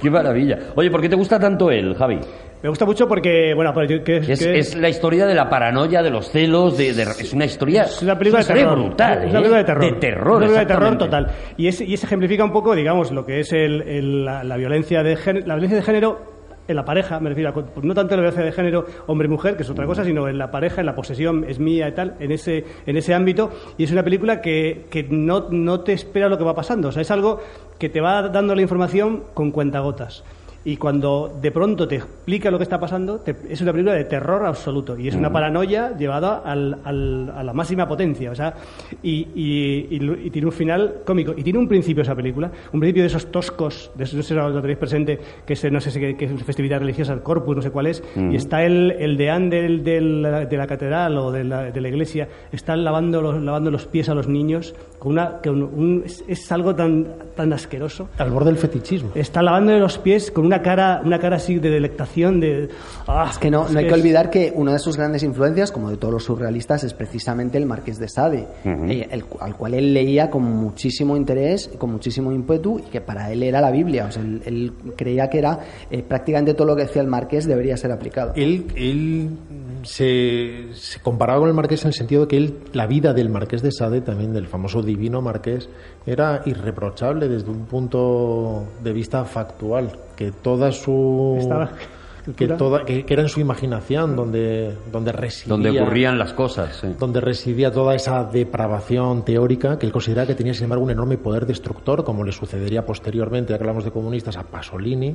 Qué 0.00 0.10
maravilla. 0.10 0.58
Oye, 0.76 0.90
¿por 0.90 1.00
qué 1.02 1.08
te 1.10 1.16
gusta 1.16 1.38
tanto 1.38 1.70
él, 1.70 1.94
Javi? 1.94 2.18
Me 2.64 2.70
gusta 2.70 2.86
mucho 2.86 3.06
porque, 3.06 3.52
bueno, 3.54 3.74
que, 3.74 4.16
Es, 4.16 4.38
que- 4.42 4.58
es 4.58 4.74
la 4.74 4.88
historia 4.88 5.26
de 5.26 5.34
la 5.34 5.50
paranoia, 5.50 6.02
de 6.02 6.08
los 6.08 6.30
celos, 6.30 6.78
de, 6.78 6.94
de- 6.94 7.02
es 7.02 7.34
una 7.34 7.44
historia, 7.44 7.82
Es 7.82 8.00
una 8.00 8.18
película 8.18 8.40
es 8.40 8.48
de 8.48 8.54
una 8.54 8.62
terror. 8.62 8.78
brutal. 8.86 9.18
Es 9.18 9.18
una 9.18 9.28
¿eh? 9.28 9.42
película 9.42 9.58
de 9.58 9.64
terror. 9.64 9.84
De 9.84 9.92
terror, 10.00 10.24
Es 10.24 10.28
una 10.28 10.38
película 10.38 10.60
de 10.60 10.66
terror 10.66 10.98
total. 10.98 11.26
Y, 11.58 11.66
es, 11.68 11.80
y 11.82 11.94
se 11.98 12.06
ejemplifica 12.06 12.42
un 12.42 12.52
poco, 12.52 12.74
digamos, 12.74 13.12
lo 13.12 13.26
que 13.26 13.40
es 13.40 13.52
el- 13.52 13.82
el- 13.82 14.24
la, 14.24 14.42
la 14.44 14.56
violencia 14.56 15.02
de 15.02 15.14
género, 15.14 15.46
la 15.46 15.54
violencia 15.56 15.76
de 15.76 15.84
género 15.84 16.22
en 16.66 16.76
la 16.76 16.86
pareja, 16.86 17.20
me 17.20 17.28
refiero, 17.28 17.50
a, 17.50 17.80
no 17.82 17.92
tanto 17.92 18.14
en 18.14 18.20
la 18.22 18.30
violencia 18.30 18.42
de 18.42 18.52
género 18.52 18.86
hombre-mujer, 19.08 19.56
que 19.58 19.62
es 19.64 19.68
otra 19.68 19.84
cosa, 19.84 20.02
sino 20.02 20.26
en 20.26 20.38
la 20.38 20.50
pareja, 20.50 20.80
en 20.80 20.86
la 20.86 20.94
posesión 20.94 21.44
es 21.46 21.58
mía 21.58 21.86
y 21.88 21.92
tal, 21.92 22.14
en 22.18 22.32
ese, 22.32 22.64
en 22.86 22.96
ese 22.96 23.12
ámbito. 23.12 23.50
Y 23.76 23.84
es 23.84 23.92
una 23.92 24.02
película 24.02 24.40
que, 24.40 24.86
que 24.90 25.02
no, 25.10 25.48
no 25.50 25.80
te 25.80 25.92
espera 25.92 26.30
lo 26.30 26.38
que 26.38 26.44
va 26.44 26.54
pasando. 26.54 26.88
O 26.88 26.92
sea, 26.92 27.02
es 27.02 27.10
algo 27.10 27.42
que 27.78 27.90
te 27.90 28.00
va 28.00 28.22
dando 28.30 28.54
la 28.54 28.62
información 28.62 29.24
con 29.34 29.50
cuentagotas. 29.50 30.24
Y 30.66 30.76
cuando 30.78 31.38
de 31.42 31.50
pronto 31.50 31.86
te 31.86 31.96
explica 31.96 32.50
lo 32.50 32.56
que 32.58 32.62
está 32.62 32.80
pasando, 32.80 33.18
te- 33.20 33.36
es 33.50 33.60
una 33.60 33.72
película 33.72 33.94
de 33.94 34.04
terror 34.04 34.46
absoluto. 34.46 34.98
Y 34.98 35.08
es 35.08 35.14
una 35.14 35.30
paranoia 35.30 35.94
llevada 35.96 36.38
al- 36.44 36.78
al- 36.84 37.30
a 37.36 37.42
la 37.42 37.52
máxima 37.52 37.86
potencia. 37.86 38.30
O 38.30 38.34
sea, 38.34 38.54
y, 39.02 39.28
y- 39.34 39.88
y 39.90 39.98
lo- 40.00 40.16
y 40.16 40.30
tiene 40.30 40.46
un 40.46 40.52
final 40.52 40.96
cómico. 41.04 41.34
Y 41.36 41.42
tiene 41.42 41.58
un 41.58 41.68
principio 41.68 42.02
esa 42.02 42.14
película. 42.14 42.50
Un 42.72 42.80
principio 42.80 43.02
de 43.02 43.08
esos 43.08 43.30
toscos, 43.30 43.90
de 43.94 44.04
esos, 44.04 44.16
no 44.16 44.22
sé 44.22 44.28
si 44.28 44.34
lo 44.34 44.60
tenéis 44.60 44.78
presente, 44.78 45.18
que 45.46 45.52
es, 45.52 45.70
no 45.70 45.80
sé 45.80 45.90
si 45.90 46.00
que, 46.00 46.16
que 46.16 46.24
es 46.24 46.42
festividad 46.44 46.80
religiosa, 46.80 47.12
el 47.12 47.20
Corpus, 47.20 47.56
no 47.56 47.60
sé 47.62 47.70
cuál 47.70 47.86
es. 47.88 48.02
Y 48.16 48.36
está 48.36 48.64
el, 48.64 48.92
el 48.92 49.16
deán 49.18 49.50
del, 49.50 49.84
del- 49.84 50.22
de 50.48 50.56
la 50.56 50.66
catedral 50.66 51.18
o 51.18 51.30
de 51.30 51.44
la, 51.44 51.64
de 51.70 51.80
la 51.80 51.88
iglesia, 51.88 52.28
están 52.52 52.84
lavando 52.84 53.20
los, 53.20 53.42
lavando 53.42 53.70
los 53.70 53.86
pies 53.86 54.08
a 54.08 54.14
los 54.14 54.28
niños. 54.28 54.74
Con 55.04 55.12
una, 55.12 55.38
con 55.42 55.62
un- 55.62 56.02
es, 56.04 56.24
es 56.26 56.50
algo 56.50 56.74
tan, 56.74 57.06
tan 57.36 57.52
asqueroso 57.52 58.08
Al 58.18 58.30
borde 58.30 58.46
del 58.46 58.56
fetichismo. 58.58 59.10
está 59.14 59.42
lavándole 59.42 59.78
los 59.78 59.98
pies 59.98 60.30
con 60.30 60.46
una 60.46 60.62
cara 60.62 61.02
una 61.04 61.18
cara 61.18 61.36
así 61.36 61.58
de 61.58 61.68
delectación 61.70 62.40
de 62.40 62.70
ah, 63.06 63.28
Es 63.30 63.38
que 63.38 63.50
no, 63.50 63.68
no 63.68 63.78
hay 63.78 63.84
es- 63.84 63.92
que 63.92 64.00
olvidar 64.00 64.30
que 64.30 64.50
una 64.56 64.72
de 64.72 64.78
sus 64.78 64.96
grandes 64.96 65.22
influencias, 65.22 65.70
como 65.70 65.90
de 65.90 65.98
todos 65.98 66.14
los 66.14 66.24
surrealistas, 66.24 66.82
es 66.84 66.94
precisamente 66.94 67.58
el 67.58 67.66
Marqués 67.66 67.98
de 67.98 68.08
Sade, 68.08 68.46
eh, 68.64 69.06
el 69.10 69.26
cu- 69.26 69.38
al 69.40 69.54
cual 69.56 69.74
él 69.74 69.92
leía 69.92 70.30
con 70.30 70.42
muchísimo 70.42 71.16
interés, 71.16 71.70
con 71.76 71.92
muchísimo 71.92 72.32
ímpetu, 72.32 72.78
y 72.78 72.82
que 72.90 73.02
para 73.02 73.30
él 73.30 73.42
era 73.42 73.60
la 73.60 73.70
Biblia. 73.70 74.06
O 74.06 74.10
sea, 74.10 74.22
él, 74.22 74.40
él 74.46 74.72
creía 74.96 75.28
que 75.28 75.38
era 75.38 75.58
eh, 75.90 76.02
prácticamente 76.02 76.54
todo 76.54 76.68
lo 76.68 76.76
que 76.76 76.82
decía 76.84 77.02
el 77.02 77.08
Marqués 77.08 77.44
debería 77.46 77.76
ser 77.76 77.92
aplicado. 77.92 78.32
Él, 78.36 78.64
él 78.74 79.28
se, 79.82 80.68
se 80.72 81.00
comparaba 81.00 81.40
con 81.40 81.48
el 81.48 81.54
Marqués 81.54 81.82
en 81.82 81.88
el 81.88 81.94
sentido 81.94 82.22
de 82.22 82.28
que 82.28 82.36
él, 82.38 82.54
la 82.72 82.86
vida 82.86 83.12
del 83.12 83.28
Marqués 83.28 83.62
de 83.62 83.70
Sade, 83.70 84.00
también 84.00 84.32
del 84.32 84.46
famoso 84.46 84.80
divino 84.96 85.20
Marqués, 85.20 85.68
era 86.06 86.42
irreprochable 86.46 87.28
desde 87.28 87.50
un 87.50 87.66
punto 87.66 88.64
de 88.82 88.92
vista 88.92 89.24
factual, 89.24 89.90
que 90.16 90.30
toda 90.32 90.70
su... 90.72 91.36
Estaba- 91.40 91.70
que, 92.36 92.48
toda, 92.48 92.86
que, 92.86 93.04
que 93.04 93.12
era 93.12 93.22
en 93.22 93.28
su 93.28 93.38
imaginación 93.40 94.16
donde, 94.16 94.74
donde 94.90 95.12
residía... 95.12 95.50
Donde 95.50 95.78
ocurrían 95.78 96.18
las 96.18 96.32
cosas. 96.32 96.74
sí. 96.80 96.88
donde 96.98 97.20
residía 97.20 97.70
toda 97.70 97.94
esa 97.94 98.24
depravación 98.24 99.26
teórica 99.26 99.78
que 99.78 99.84
él 99.84 99.92
consideraba 99.92 100.26
que 100.28 100.34
tenía, 100.34 100.54
sin 100.54 100.64
embargo, 100.64 100.84
un 100.84 100.90
enorme 100.90 101.18
poder 101.18 101.44
destructor, 101.44 102.02
como 102.02 102.24
le 102.24 102.32
sucedería 102.32 102.86
posteriormente, 102.86 103.52
ya 103.52 103.58
que 103.58 103.64
hablamos 103.64 103.84
de 103.84 103.90
comunistas, 103.90 104.38
a 104.38 104.42
Pasolini, 104.44 105.14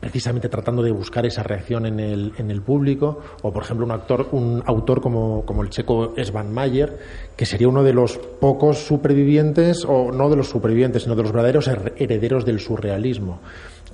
precisamente 0.00 0.48
tratando 0.48 0.82
de 0.82 0.90
buscar 0.90 1.26
esa 1.26 1.42
reacción 1.42 1.84
en 1.86 2.00
el, 2.00 2.32
en 2.38 2.50
el 2.50 2.62
público, 2.62 3.20
o 3.42 3.52
por 3.52 3.62
ejemplo 3.62 3.84
un 3.84 3.92
actor, 3.92 4.28
un 4.32 4.62
autor 4.66 5.00
como, 5.00 5.44
como 5.44 5.62
el 5.62 5.68
checo 5.70 6.14
Svan 6.22 6.52
Mayer, 6.52 6.98
que 7.36 7.44
sería 7.46 7.68
uno 7.68 7.82
de 7.82 7.92
los 7.92 8.16
pocos 8.16 8.78
supervivientes, 8.78 9.84
o 9.86 10.10
no 10.10 10.30
de 10.30 10.36
los 10.36 10.48
supervivientes, 10.48 11.02
sino 11.02 11.14
de 11.14 11.22
los 11.22 11.32
verdaderos 11.32 11.68
her- 11.68 11.92
herederos 11.96 12.44
del 12.44 12.60
surrealismo 12.60 13.40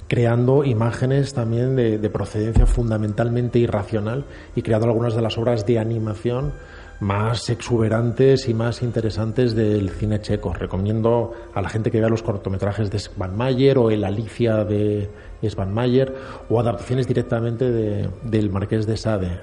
creando 0.09 0.63
imágenes 0.63 1.35
también 1.35 1.75
de, 1.75 1.99
de 1.99 2.11
procedencia 2.11 2.65
fundamentalmente 2.65 3.59
irracional 3.59 4.25
y 4.55 4.63
creando 4.63 4.87
algunas 4.87 5.17
de 5.17 5.23
las 5.23 5.37
obras 5.37 5.67
de 5.67 5.81
animación 5.81 6.53
más 7.01 7.51
exuberantes 7.51 8.49
y 8.49 8.55
más 8.55 8.83
interesantes 8.83 9.57
del 9.57 9.91
cine 9.91 10.21
checo. 10.21 10.55
Recomiendo 10.55 11.33
a 11.53 11.61
la 11.61 11.69
gente 11.69 11.91
que 11.91 11.99
vea 11.99 12.09
los 12.09 12.23
cortometrajes 12.23 12.89
de 12.91 13.01
Svan 13.01 13.37
Mayer 13.37 13.79
o 13.79 13.91
el 13.91 14.05
Alicia 14.05 14.65
de 14.65 15.11
Svan 15.43 15.73
Mayer 15.73 16.15
o 16.49 16.59
adaptaciones 16.61 17.07
directamente 17.07 17.71
de- 17.71 18.09
del 18.23 18.51
Marqués 18.51 18.87
de 18.87 18.97
Sade, 18.97 19.41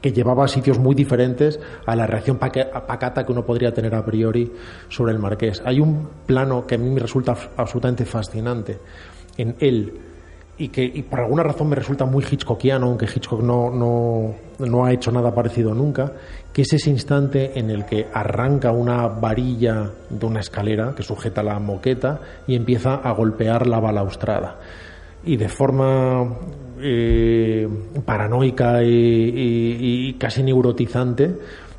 que 0.00 0.12
llevaba 0.12 0.44
a 0.44 0.48
sitios 0.48 0.78
muy 0.78 0.94
diferentes 0.94 1.60
a 1.86 1.96
la 1.96 2.06
reacción 2.06 2.38
paca- 2.38 2.86
pacata 2.86 3.24
que 3.24 3.32
uno 3.32 3.44
podría 3.44 3.72
tener 3.72 3.94
a 3.94 4.04
priori 4.04 4.52
sobre 4.88 5.12
el 5.12 5.18
Marqués. 5.18 5.62
Hay 5.64 5.80
un 5.80 6.08
plano 6.26 6.66
que 6.66 6.74
a 6.74 6.78
mí 6.78 6.90
me 6.90 7.00
resulta 7.00 7.32
abs- 7.32 7.48
absolutamente 7.56 8.04
fascinante 8.04 8.78
en 9.38 9.54
él 9.60 9.92
y 10.58 10.68
que 10.68 10.82
y 10.84 11.02
por 11.02 11.20
alguna 11.20 11.42
razón 11.42 11.68
me 11.68 11.76
resulta 11.76 12.06
muy 12.06 12.24
Hitchcockiano, 12.24 12.86
aunque 12.86 13.04
Hitchcock 13.04 13.42
no, 13.42 13.70
no 14.58 14.84
ha 14.86 14.92
hecho 14.92 15.12
nada 15.12 15.34
parecido 15.34 15.74
nunca, 15.74 16.12
que 16.52 16.62
es 16.62 16.72
ese 16.72 16.88
instante 16.88 17.58
en 17.58 17.68
el 17.68 17.84
que 17.84 18.06
arranca 18.14 18.72
una 18.72 19.06
varilla 19.06 19.90
de 20.08 20.24
una 20.24 20.40
escalera 20.40 20.94
que 20.96 21.02
sujeta 21.02 21.42
la 21.42 21.58
moqueta 21.58 22.20
y 22.46 22.54
empieza 22.56 22.94
a 22.94 23.12
golpear 23.12 23.66
la 23.66 23.80
balaustrada. 23.80 24.56
Y 25.26 25.36
de 25.36 25.48
forma 25.48 26.24
eh, 26.80 27.68
paranoica 28.04 28.82
y, 28.82 28.88
y- 28.88 30.08
y 30.08 30.14
casi 30.14 30.42
neurotizante, 30.42 31.34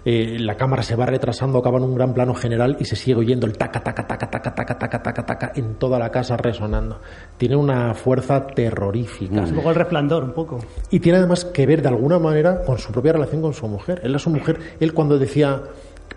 eh, 0.06 0.38
la 0.40 0.56
cámara 0.56 0.84
se 0.84 0.96
va 0.96 1.06
retrasando, 1.06 1.60
acaba 1.60 1.78
en 1.80 1.84
un 1.84 1.96
gran 1.96 2.14
plano 2.14 2.34
general 2.34 2.78
y 2.80 2.86
se 2.86 2.96
sigue 2.96 3.16
oyendo 3.18 3.46
el 3.46 3.58
taca, 3.58 3.82
taca, 3.82 4.08
taca, 4.08 4.30
taca, 4.30 4.54
taca, 4.56 4.78
taca, 4.80 5.04
taca, 5.04 5.26
taca 5.26 5.52
en 5.56 5.76
toda 5.76 6.00
la 6.00 6.10
casa 6.12 6.38
resonando. 6.38 7.00
Tiene 7.38 7.56
una 7.58 7.94
fuerza 7.94 8.48
terrorífica. 8.48 9.44
es 9.44 9.50
un 9.52 9.58
poco 9.58 9.70
el 9.70 9.76
resplandor 9.76 10.24
un 10.24 10.34
poco 10.34 10.60
Y 10.92 11.00
tiene 11.00 11.18
además 11.20 11.46
que 11.46 11.66
ver 11.66 11.82
de 11.82 11.90
alguna 11.90 12.20
manera 12.20 12.62
con 12.64 12.78
su 12.78 12.92
propia 12.92 13.14
relación 13.14 13.42
con 13.42 13.54
su 13.54 13.68
mujer. 13.68 14.00
Él 14.04 14.16
a 14.16 14.20
su 14.20 14.30
mujer, 14.30 14.60
él 14.80 14.94
cuando 14.94 15.20
decía, 15.20 15.62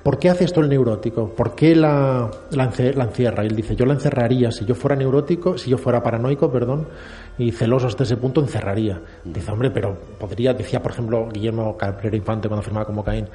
¿por 0.05 0.19
qué 0.21 0.31
hace 0.31 0.45
esto 0.45 0.61
el 0.61 0.69
neurótico? 0.69 1.31
¿Por 1.35 1.57
qué 1.57 1.75
la, 1.75 2.31
la, 2.53 2.71
la 2.95 3.05
encierra? 3.05 3.43
Y 3.45 3.49
él 3.49 3.57
dice, 3.57 3.75
yo 3.75 3.87
la 3.87 3.95
encerraría 3.95 4.53
si 4.53 4.65
yo 4.67 4.77
fuera 4.77 4.95
neurótico, 4.95 5.59
si 5.59 5.69
yo 5.69 5.79
fuera 5.79 6.01
paranoico, 6.01 6.49
perdón, 6.53 6.87
y 7.41 7.51
celoso 7.53 7.87
hasta 7.87 8.03
ese 8.05 8.17
punto, 8.17 8.41
encerraría. 8.41 9.01
Dice, 9.25 9.51
hombre, 9.51 9.71
pero 9.71 9.97
podría, 10.19 10.53
decía 10.55 10.83
por 10.83 10.93
ejemplo 10.93 11.29
Guillermo 11.33 11.77
Cabrera 11.77 12.17
Infante 12.17 12.49
cuando 12.49 12.63
firmaba 12.63 12.87
como 12.87 13.03
Caín, 13.03 13.27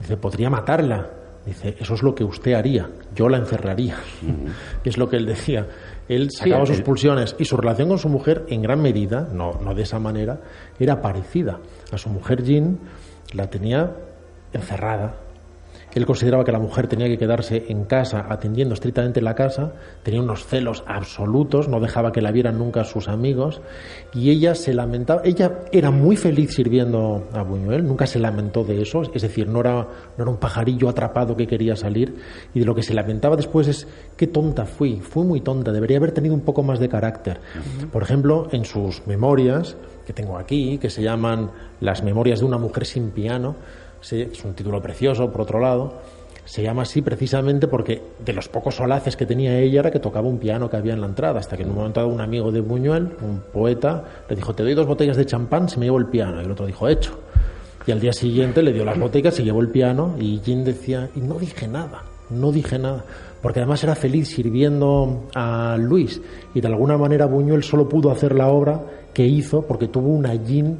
dice, 0.00 0.16
podría 0.16 0.50
matarla. 0.50 1.08
Dice, 1.46 1.76
eso 1.78 1.92
es 1.94 2.02
lo 2.02 2.14
que 2.14 2.24
usted 2.24 2.54
haría, 2.54 2.88
yo 3.14 3.28
la 3.28 3.36
encerraría. 3.36 3.96
es 4.84 4.96
lo 4.96 5.08
que 5.10 5.16
él 5.16 5.26
decía. 5.26 5.66
Él 6.08 6.30
sacaba 6.30 6.64
Sí, 6.64 6.72
sus 6.72 6.78
él- 6.78 6.84
pulsiones 6.84 7.36
y 7.38 7.44
su 7.44 7.56
relación 7.56 7.88
con 7.88 7.98
su 7.98 8.08
mujer, 8.08 8.44
en 8.48 8.62
gran 8.62 8.80
medida, 8.80 9.28
no, 9.32 9.58
no 9.62 9.74
de 9.74 9.82
esa 9.82 9.98
manera, 9.98 10.40
era 10.78 11.02
parecida. 11.02 11.58
A 11.92 11.98
su 11.98 12.08
mujer 12.08 12.42
Jean 12.44 12.78
la 13.34 13.48
tenía 13.50 13.92
encerrada. 14.54 15.16
Él 15.94 16.06
consideraba 16.06 16.44
que 16.44 16.52
la 16.52 16.58
mujer 16.58 16.88
tenía 16.88 17.06
que 17.06 17.18
quedarse 17.18 17.66
en 17.68 17.84
casa 17.84 18.26
atendiendo 18.28 18.74
estrictamente 18.74 19.20
la 19.22 19.34
casa, 19.34 19.72
tenía 20.02 20.20
unos 20.20 20.44
celos 20.44 20.82
absolutos, 20.86 21.68
no 21.68 21.80
dejaba 21.80 22.12
que 22.12 22.20
la 22.20 22.32
vieran 22.32 22.58
nunca 22.58 22.84
sus 22.84 23.08
amigos 23.08 23.62
y 24.12 24.30
ella 24.30 24.54
se 24.54 24.74
lamentaba, 24.74 25.22
ella 25.24 25.60
era 25.70 25.90
muy 25.90 26.16
feliz 26.16 26.54
sirviendo 26.54 27.28
a 27.32 27.42
Buñuel, 27.42 27.86
nunca 27.86 28.06
se 28.06 28.18
lamentó 28.18 28.64
de 28.64 28.82
eso, 28.82 29.02
es 29.02 29.22
decir, 29.22 29.48
no 29.48 29.60
era, 29.60 29.74
no 30.16 30.24
era 30.24 30.30
un 30.30 30.38
pajarillo 30.38 30.88
atrapado 30.88 31.36
que 31.36 31.46
quería 31.46 31.76
salir 31.76 32.16
y 32.52 32.60
de 32.60 32.66
lo 32.66 32.74
que 32.74 32.82
se 32.82 32.94
lamentaba 32.94 33.36
después 33.36 33.68
es 33.68 33.86
qué 34.16 34.26
tonta 34.26 34.66
fui, 34.66 35.00
fui 35.00 35.24
muy 35.24 35.40
tonta, 35.40 35.72
debería 35.72 35.98
haber 35.98 36.12
tenido 36.12 36.34
un 36.34 36.40
poco 36.40 36.62
más 36.62 36.80
de 36.80 36.88
carácter. 36.88 37.40
Por 37.92 38.02
ejemplo, 38.02 38.48
en 38.50 38.64
sus 38.64 39.06
memorias, 39.06 39.76
que 40.06 40.12
tengo 40.12 40.38
aquí, 40.38 40.78
que 40.78 40.90
se 40.90 41.02
llaman 41.02 41.50
Las 41.80 42.02
memorias 42.02 42.40
de 42.40 42.46
una 42.46 42.58
mujer 42.58 42.84
sin 42.84 43.10
piano, 43.10 43.56
es 44.12 44.44
un 44.44 44.54
título 44.54 44.82
precioso, 44.82 45.30
por 45.30 45.42
otro 45.42 45.60
lado. 45.60 45.94
Se 46.44 46.62
llama 46.62 46.82
así 46.82 47.00
precisamente 47.00 47.68
porque 47.68 48.02
de 48.24 48.34
los 48.34 48.48
pocos 48.48 48.74
solaces 48.74 49.16
que 49.16 49.24
tenía 49.24 49.58
ella 49.58 49.80
era 49.80 49.90
que 49.90 49.98
tocaba 49.98 50.28
un 50.28 50.38
piano 50.38 50.68
que 50.68 50.76
había 50.76 50.92
en 50.92 51.00
la 51.00 51.06
entrada, 51.06 51.40
hasta 51.40 51.56
que 51.56 51.62
en 51.62 51.70
un 51.70 51.76
momento 51.76 52.00
dado 52.00 52.12
un 52.12 52.20
amigo 52.20 52.52
de 52.52 52.60
Buñuel, 52.60 53.16
un 53.22 53.40
poeta, 53.52 54.04
le 54.28 54.36
dijo, 54.36 54.54
te 54.54 54.62
doy 54.62 54.74
dos 54.74 54.86
botellas 54.86 55.16
de 55.16 55.24
champán 55.24 55.68
si 55.68 55.78
me 55.78 55.86
llevo 55.86 55.98
el 55.98 56.06
piano. 56.06 56.42
Y 56.42 56.44
el 56.44 56.50
otro 56.50 56.66
dijo, 56.66 56.86
hecho. 56.86 57.18
Y 57.86 57.92
al 57.92 58.00
día 58.00 58.12
siguiente 58.12 58.62
le 58.62 58.72
dio 58.72 58.84
las 58.84 58.98
botellas, 58.98 59.34
se 59.34 59.42
llevó 59.42 59.60
el 59.60 59.68
piano 59.68 60.16
y 60.18 60.40
Jean 60.40 60.64
decía, 60.64 61.08
y 61.14 61.20
no 61.20 61.38
dije 61.38 61.66
nada, 61.66 62.02
no 62.30 62.52
dije 62.52 62.78
nada. 62.78 63.04
Porque 63.40 63.60
además 63.60 63.82
era 63.84 63.94
feliz 63.94 64.28
sirviendo 64.28 65.28
a 65.34 65.76
Luis 65.78 66.20
y 66.54 66.60
de 66.60 66.68
alguna 66.68 66.96
manera 66.96 67.26
Buñuel 67.26 67.62
solo 67.62 67.88
pudo 67.88 68.10
hacer 68.10 68.34
la 68.34 68.48
obra 68.48 68.80
que 69.12 69.26
hizo 69.26 69.62
porque 69.66 69.88
tuvo 69.88 70.08
una 70.08 70.34
Jean 70.34 70.78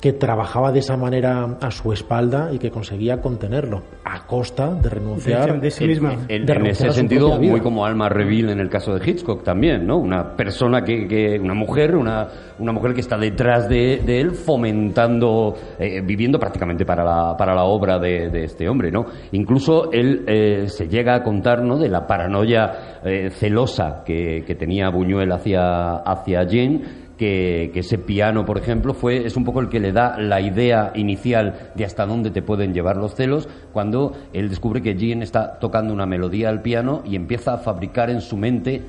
que 0.00 0.12
trabajaba 0.12 0.70
de 0.70 0.78
esa 0.78 0.96
manera 0.96 1.56
a 1.60 1.70
su 1.72 1.92
espalda 1.92 2.50
y 2.52 2.58
que 2.58 2.70
conseguía 2.70 3.20
contenerlo 3.20 3.82
a 4.04 4.26
costa 4.26 4.72
de 4.74 4.88
renunciar 4.88 5.60
de 5.60 5.70
sí 5.72 5.86
misma. 5.86 6.12
En, 6.12 6.26
de 6.28 6.34
en 6.36 6.46
renunciar 6.46 6.90
ese 6.90 6.98
sentido, 6.98 7.36
muy 7.40 7.60
como 7.60 7.84
Alma 7.84 8.08
Reville 8.08 8.52
en 8.52 8.60
el 8.60 8.68
caso 8.68 8.94
de 8.94 9.04
Hitchcock 9.10 9.42
también, 9.42 9.86
¿no? 9.86 9.98
Una 9.98 10.36
persona 10.36 10.82
que, 10.84 11.08
que- 11.08 11.40
una 11.40 11.54
mujer, 11.54 11.96
una, 11.96 12.28
una 12.60 12.70
mujer 12.72 12.94
que 12.94 13.00
está 13.00 13.18
detrás 13.18 13.68
de, 13.68 13.98
de 14.06 14.20
él 14.20 14.30
fomentando, 14.32 15.54
eh, 15.78 16.00
viviendo 16.04 16.38
prácticamente 16.38 16.84
para 16.86 17.02
la, 17.04 17.36
para 17.36 17.54
la 17.54 17.64
obra 17.64 17.98
de, 17.98 18.30
de 18.30 18.44
este 18.44 18.68
hombre, 18.68 18.90
¿no? 18.92 19.06
Incluso 19.32 19.90
él 19.92 20.24
eh, 20.26 20.66
se 20.68 20.88
llega 20.88 21.16
a 21.16 21.22
contar, 21.22 21.62
¿no? 21.62 21.76
De 21.76 21.88
la 21.88 22.06
paranoia 22.06 23.00
eh, 23.04 23.30
celosa 23.30 24.02
que, 24.04 24.44
que 24.46 24.54
tenía 24.54 24.90
Buñuel 24.90 25.32
hacia, 25.32 25.96
hacia 25.96 26.44
Jane, 26.44 27.07
que, 27.18 27.70
ese 27.74 27.98
piano, 27.98 28.46
por 28.46 28.56
ejemplo, 28.56 28.94
fue, 28.94 29.26
es 29.26 29.36
un 29.36 29.44
poco 29.44 29.60
el 29.60 29.68
que 29.68 29.80
le 29.80 29.92
da 29.92 30.18
la 30.18 30.40
idea 30.40 30.92
inicial 30.94 31.72
de 31.74 31.84
hasta 31.84 32.06
dónde 32.06 32.30
te 32.30 32.40
pueden 32.40 32.72
llevar 32.72 32.96
los 32.96 33.14
celos, 33.14 33.48
cuando 33.72 34.12
él 34.32 34.48
descubre 34.48 34.80
que 34.80 34.94
Jean 34.94 35.22
está 35.22 35.58
tocando 35.58 35.92
una 35.92 36.06
melodía 36.06 36.48
al 36.48 36.62
piano 36.62 37.02
y 37.04 37.16
empieza 37.16 37.52
a 37.52 37.58
fabricar 37.58 38.08
en 38.08 38.22
su 38.22 38.36
mente 38.36 38.82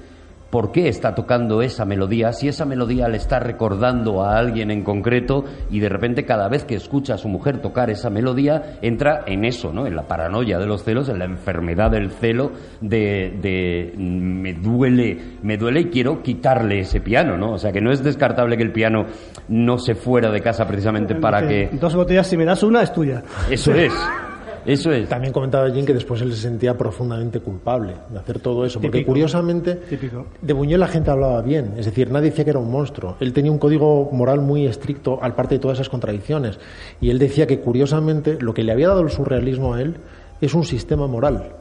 por 0.50 0.72
qué 0.72 0.88
está 0.88 1.16
tocando 1.16 1.62
esa 1.62 1.86
melodía, 1.86 2.34
si 2.34 2.48
esa 2.48 2.66
melodía 2.66 3.08
le 3.08 3.18
está 3.18 3.40
recordando 3.40 4.24
a 4.24 4.38
alguien 4.38 4.72
en 4.72 4.84
concreto 4.84 5.46
y 5.70 5.80
de 5.80 5.90
repente 5.90 6.26
cada 6.26 6.48
vez 6.48 6.66
que 6.66 6.76
escucha 6.76 7.16
a 7.16 7.18
su 7.18 7.28
mujer 7.30 7.60
tocar 7.62 7.90
esa 7.90 8.10
melodía 8.10 8.80
entra 8.82 9.24
en 9.26 9.46
eso, 9.46 9.72
¿no? 9.72 9.86
En 9.86 9.96
la 9.96 10.08
paranoia 10.08 10.58
de 10.58 10.66
los 10.66 10.84
celos, 10.84 11.10
en 11.10 11.20
la 11.20 11.26
enfermedad 11.26 11.92
del 11.92 12.10
celo 12.12 12.52
de, 12.82 13.38
de 13.42 13.94
mm, 13.96 14.42
me 14.42 14.54
duele, 14.54 15.18
me 15.44 15.58
duele 15.58 15.82
y 15.82 15.86
quiero 15.86 16.22
quitarle 16.22 16.80
ese 16.80 17.02
piano, 17.02 17.38
¿no? 17.38 17.54
O 17.54 17.58
sea 17.58 17.72
que 17.72 17.82
no 17.82 17.92
es 17.92 18.04
descartable 18.04 18.58
que 18.58 18.64
el 18.64 18.72
piano 18.72 19.06
no 19.48 19.78
se 19.78 19.96
fuera 19.96 20.32
de 20.32 20.42
casa 20.42 20.66
precisamente 20.66 21.16
para 21.16 21.48
que 21.48 21.70
Dos 21.80 21.96
botellas, 21.96 22.28
si 22.28 22.38
me 22.38 22.46
das 22.46 22.64
una, 22.64 22.82
es 22.82 22.94
tuya. 22.94 23.24
eso 23.50 23.74
es. 23.74 23.94
Eso 24.66 24.92
es. 24.92 25.08
También 25.10 25.34
comentaba 25.34 25.70
Jim 25.72 25.86
que 25.86 25.94
después 25.94 26.22
él 26.22 26.34
se 26.34 26.42
sentía 26.42 26.78
profundamente 26.78 27.40
culpable 27.40 27.94
de 28.10 28.20
hacer 28.20 28.40
todo 28.40 28.66
eso, 28.66 28.80
porque 28.80 29.00
Típico. 29.00 29.12
curiosamente 29.12 29.76
Típico. 29.76 30.26
de 30.42 30.54
Buñuel 30.54 30.80
la 30.80 30.88
gente 30.88 31.12
hablaba 31.12 31.42
bien, 31.42 31.74
es 31.78 31.86
decir, 31.86 32.12
nadie 32.12 32.30
decía 32.30 32.44
que 32.44 32.52
era 32.52 32.60
un 32.60 32.72
monstruo. 32.72 33.16
Él 33.20 33.34
tenía 33.34 33.52
un 33.52 33.58
código 33.60 34.10
moral 34.12 34.42
muy 34.42 34.66
estricto 34.66 35.20
al 35.22 35.36
parte 35.36 35.56
de 35.56 35.60
todas 35.60 35.78
esas 35.78 35.90
contradicciones 35.90 36.60
y 37.02 37.10
él 37.10 37.20
decía 37.20 37.48
que 37.48 37.60
curiosamente 37.60 38.38
lo 38.40 38.54
que 38.54 38.64
le 38.64 38.72
había 38.72 38.90
dado 38.90 39.02
el 39.02 39.10
surrealismo 39.10 39.74
a 39.74 39.82
él 39.82 39.98
es 40.42 40.54
un 40.54 40.64
sistema 40.64 41.08
moral. 41.08 41.54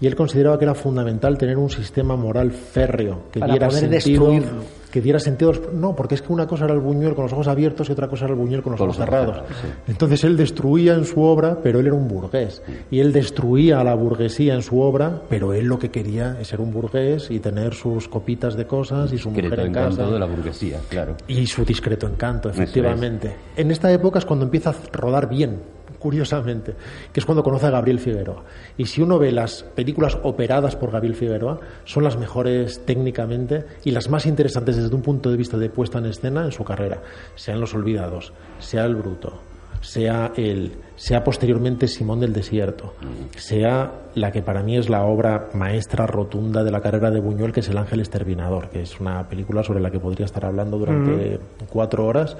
Y 0.00 0.06
él 0.06 0.16
consideraba 0.16 0.58
que 0.58 0.64
era 0.64 0.74
fundamental 0.74 1.38
tener 1.38 1.56
un 1.56 1.70
sistema 1.70 2.16
moral 2.16 2.50
férreo 2.52 3.22
que 3.32 3.40
Para 3.40 3.52
diera 3.52 3.68
poder 3.68 3.80
sentido, 4.02 4.24
destruirlo. 4.30 4.62
que 4.90 5.00
diera 5.00 5.18
sentido. 5.20 5.52
No, 5.72 5.94
porque 5.94 6.16
es 6.16 6.22
que 6.22 6.32
una 6.32 6.46
cosa 6.46 6.64
era 6.64 6.74
el 6.74 6.80
Buñuel 6.80 7.14
con 7.14 7.24
los 7.24 7.32
ojos 7.32 7.46
abiertos 7.48 7.88
y 7.88 7.92
otra 7.92 8.08
cosa 8.08 8.24
era 8.26 8.34
el 8.34 8.40
Buñuel 8.40 8.62
con 8.62 8.72
los 8.72 8.78
Con 8.80 8.88
ojos 8.90 8.98
los 8.98 9.08
ojos 9.08 9.14
cerrados. 9.16 9.36
cerrados, 9.48 9.74
sí. 9.86 9.90
Entonces 9.92 10.24
él 10.24 10.36
destruía 10.36 10.94
en 10.94 11.04
su 11.04 11.22
obra, 11.22 11.58
pero 11.62 11.78
él 11.80 11.86
era 11.86 11.94
un 11.94 12.08
burgués. 12.08 12.60
Y 12.90 13.00
él 13.00 13.12
destruía 13.12 13.80
a 13.80 13.84
la 13.84 13.94
burguesía 13.94 14.54
en 14.54 14.62
su 14.62 14.80
obra, 14.80 15.22
pero 15.28 15.52
él 15.52 15.66
lo 15.66 15.78
que 15.78 15.90
quería 15.90 16.36
es 16.40 16.48
ser 16.48 16.60
un 16.60 16.72
burgués 16.72 17.30
y 17.30 17.38
tener 17.38 17.72
sus 17.74 18.08
copitas 18.08 18.56
de 18.56 18.66
cosas 18.66 19.12
y 19.12 19.18
su 19.18 19.30
mujer 19.30 19.44
Secreto 19.44 19.62
en 19.62 19.68
encanto 19.68 19.96
casa. 19.98 20.10
de 20.10 20.18
la 20.18 20.26
burguesía, 20.26 20.80
claro. 20.88 21.16
Y 21.28 21.46
su 21.46 21.64
discreto 21.64 22.06
encanto, 22.08 22.50
es. 22.50 22.56
efectivamente. 22.58 23.34
En 23.56 23.70
esta 23.70 23.90
época 23.92 24.18
es 24.18 24.24
cuando 24.26 24.44
empieza 24.44 24.70
a 24.70 24.74
rodar 24.92 25.28
bien, 25.28 25.58
curiosamente, 26.04 26.74
que 27.14 27.20
es 27.20 27.24
cuando 27.24 27.42
conoce 27.42 27.64
a 27.64 27.70
Gabriel 27.70 27.98
Figueroa. 27.98 28.44
Y 28.76 28.84
si 28.84 29.00
uno 29.00 29.18
ve 29.18 29.32
las 29.32 29.62
películas 29.62 30.18
operadas 30.22 30.76
por 30.76 30.90
Gabriel 30.90 31.14
Figueroa, 31.14 31.60
son 31.86 32.04
las 32.04 32.18
mejores 32.18 32.84
técnicamente 32.84 33.64
y 33.84 33.90
las 33.90 34.10
más 34.10 34.26
interesantes 34.26 34.76
desde 34.76 34.94
un 34.94 35.00
punto 35.00 35.30
de 35.30 35.38
vista 35.38 35.56
de 35.56 35.70
puesta 35.70 36.00
en 36.00 36.04
escena 36.04 36.44
en 36.44 36.52
su 36.52 36.62
carrera. 36.62 37.00
Sean 37.36 37.58
Los 37.58 37.72
Olvidados, 37.72 38.34
sea 38.58 38.84
El 38.84 38.96
Bruto, 38.96 39.40
sea 39.80 40.32
él, 40.36 40.72
sea 40.94 41.24
posteriormente 41.24 41.88
Simón 41.88 42.20
del 42.20 42.34
Desierto, 42.34 42.92
sea 43.34 44.02
la 44.14 44.30
que 44.30 44.42
para 44.42 44.62
mí 44.62 44.76
es 44.76 44.90
la 44.90 45.06
obra 45.06 45.48
maestra 45.54 46.06
rotunda 46.06 46.62
de 46.62 46.70
la 46.70 46.82
carrera 46.82 47.10
de 47.10 47.20
Buñuel, 47.20 47.52
que 47.52 47.60
es 47.60 47.68
El 47.70 47.78
Ángel 47.78 48.00
Exterminador, 48.00 48.68
que 48.68 48.82
es 48.82 49.00
una 49.00 49.26
película 49.26 49.62
sobre 49.62 49.80
la 49.80 49.90
que 49.90 50.00
podría 50.00 50.26
estar 50.26 50.44
hablando 50.44 50.76
durante 50.76 51.40
cuatro 51.70 52.04
horas. 52.04 52.36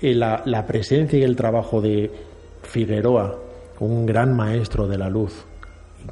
Eh, 0.00 0.14
la, 0.14 0.42
la 0.44 0.66
presencia 0.66 1.18
y 1.18 1.22
el 1.22 1.34
trabajo 1.34 1.80
de 1.80 2.10
Figueroa, 2.68 3.38
un 3.80 4.04
gran 4.06 4.36
maestro 4.36 4.86
de 4.86 4.98
la 4.98 5.08
luz, 5.08 5.46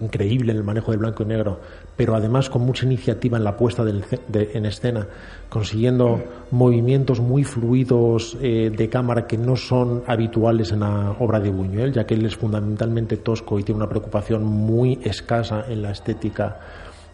increíble 0.00 0.52
en 0.52 0.58
el 0.58 0.64
manejo 0.64 0.90
del 0.90 1.00
blanco 1.00 1.22
y 1.22 1.26
negro, 1.26 1.60
pero 1.96 2.14
además 2.16 2.48
con 2.50 2.62
mucha 2.62 2.86
iniciativa 2.86 3.36
en 3.38 3.44
la 3.44 3.56
puesta 3.56 3.84
de- 3.84 4.50
en 4.54 4.64
escena, 4.66 5.06
consiguiendo 5.50 6.22
movimientos 6.50 7.20
muy 7.20 7.44
fluidos 7.44 8.36
eh, 8.40 8.72
de 8.74 8.88
cámara 8.88 9.26
que 9.26 9.36
no 9.36 9.54
son 9.56 10.02
habituales 10.06 10.72
en 10.72 10.80
la 10.80 11.14
obra 11.20 11.40
de 11.40 11.50
Buñuel, 11.50 11.92
ya 11.92 12.04
que 12.04 12.14
él 12.14 12.24
es 12.24 12.36
fundamentalmente 12.36 13.18
tosco 13.18 13.58
y 13.58 13.62
tiene 13.62 13.76
una 13.80 13.88
preocupación 13.88 14.44
muy 14.44 14.98
escasa 15.04 15.64
en 15.68 15.82
la 15.82 15.90
estética 15.90 16.58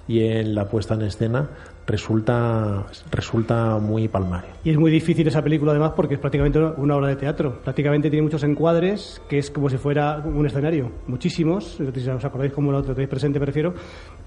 y 0.09 0.21
en 0.25 0.55
la 0.55 0.69
puesta 0.69 0.95
en 0.95 1.03
escena, 1.03 1.49
resulta, 1.87 2.85
resulta 3.11 3.79
muy 3.79 4.09
palmario. 4.09 4.51
Y 4.65 4.71
es 4.71 4.79
muy 4.79 4.91
difícil 4.91 5.27
esa 5.29 5.43
película 5.43 5.73
además 5.73 5.93
porque 5.97 6.15
es 6.15 6.21
prácticamente 6.21 6.59
una 6.59 6.97
obra 6.97 7.09
de 7.09 7.17
teatro. 7.17 7.61
Prácticamente 7.63 8.11
tiene 8.11 8.23
muchos 8.23 8.45
encuadres 8.45 9.21
que 9.29 9.39
es 9.39 9.51
como 9.51 9.69
si 9.69 9.77
fuera 9.79 10.19
un 10.25 10.47
escenario. 10.47 10.91
Muchísimos, 11.07 11.79
si 11.95 12.09
os 12.11 12.25
acordáis 12.25 12.53
como 12.53 12.73
lo 12.73 12.83
tenéis 12.83 13.09
presente, 13.09 13.41
prefiero. 13.41 13.75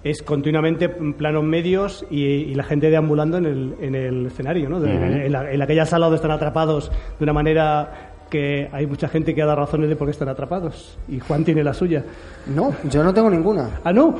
Es 0.04 0.22
continuamente 0.22 0.90
planos 0.90 1.44
medios 1.44 2.06
y, 2.10 2.24
y 2.24 2.56
la 2.56 2.64
gente 2.64 2.90
deambulando 2.90 3.38
en 3.38 3.46
el, 3.46 3.76
en 3.80 3.96
el 3.96 4.26
escenario, 4.28 4.70
¿no? 4.70 4.80
De- 4.80 5.26
en, 5.26 5.32
la- 5.32 5.52
en 5.52 5.62
aquella 5.62 5.86
sala 5.86 6.06
donde 6.06 6.18
están 6.18 6.32
atrapados 6.32 6.92
de 7.18 7.24
una 7.24 7.34
manera 7.34 8.12
que 8.36 8.70
hay 8.72 8.86
mucha 8.86 9.08
gente 9.08 9.34
que 9.34 9.42
ha 9.42 9.46
dado 9.46 9.60
razones 9.62 9.88
de 9.90 9.96
por 9.96 10.08
qué 10.08 10.12
están 10.12 10.28
atrapados. 10.30 10.98
Y 11.08 11.20
Juan 11.20 11.44
tiene 11.46 11.64
la 11.64 11.74
suya. 11.74 12.04
No, 12.48 12.74
yo 12.90 13.04
no 13.04 13.14
tengo 13.14 13.30
ninguna. 13.30 13.80
Ah, 13.84 13.94
no. 13.94 14.14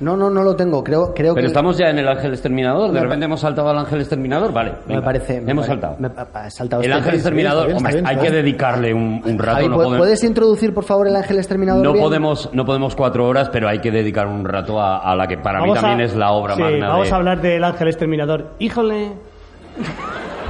No, 0.00 0.16
no, 0.16 0.28
no 0.28 0.42
lo 0.42 0.54
tengo. 0.56 0.82
Creo, 0.84 1.14
creo 1.14 1.34
Pero 1.34 1.44
que 1.44 1.46
estamos 1.48 1.78
ya 1.78 1.88
en 1.88 1.98
el 1.98 2.08
ángel 2.08 2.32
exterminador. 2.32 2.88
De 2.88 2.94
Me 2.94 3.00
repente 3.00 3.24
hemos 3.26 3.40
saltado 3.40 3.68
al 3.70 3.78
ángel 3.78 4.00
exterminador. 4.00 4.52
Vale. 4.52 4.72
me 4.86 4.94
venga. 4.94 5.04
parece. 5.04 5.40
me 5.40 5.50
Hemos 5.52 5.66
pare- 5.66 5.80
saltado. 5.80 5.96
me 5.98 6.50
saltado 6.50 6.82
El 6.82 6.86
este- 6.88 6.98
ángel 6.98 7.14
exterminador, 7.14 7.70
está 7.70 7.78
bien, 7.88 7.92
bien, 7.94 8.06
hay 8.06 8.12
está 8.14 8.24
que 8.26 8.30
bien. 8.30 8.44
dedicarle 8.44 8.94
un, 8.94 9.22
un 9.24 9.38
rato. 9.38 9.56
Javi, 9.56 9.68
no 9.68 9.74
¿pu- 9.74 9.76
podemos, 9.78 9.98
¿Puedes 9.98 10.24
introducir, 10.24 10.74
por 10.74 10.84
favor, 10.84 11.08
el 11.08 11.16
ángel 11.16 11.38
exterminador? 11.38 11.82
no 11.84 11.92
bien? 11.92 12.04
podemos, 12.04 12.50
no 12.52 12.64
podemos 12.64 12.94
cuatro 12.96 13.26
horas, 13.26 13.48
pero 13.50 13.68
hay 13.68 13.78
que 13.78 13.90
dedicar 13.90 14.26
un 14.26 14.44
rato 14.44 14.80
a, 14.80 14.98
a 14.98 15.14
la 15.16 15.26
que 15.26 15.38
para 15.38 15.58
mí 15.60 15.68
Vamos 15.68 15.80
también 15.80 16.00
a- 16.00 16.04
es 16.04 16.14
la 16.16 16.32
obra 16.32 16.54
sí, 16.56 16.60
magna 16.62 16.88
Vamos 16.88 17.08
de- 17.08 17.12
a 17.14 17.16
hablar 17.16 17.40
del 17.40 17.64
ángel 17.64 17.88
exterminador. 17.88 18.50
Híjole. 18.58 19.12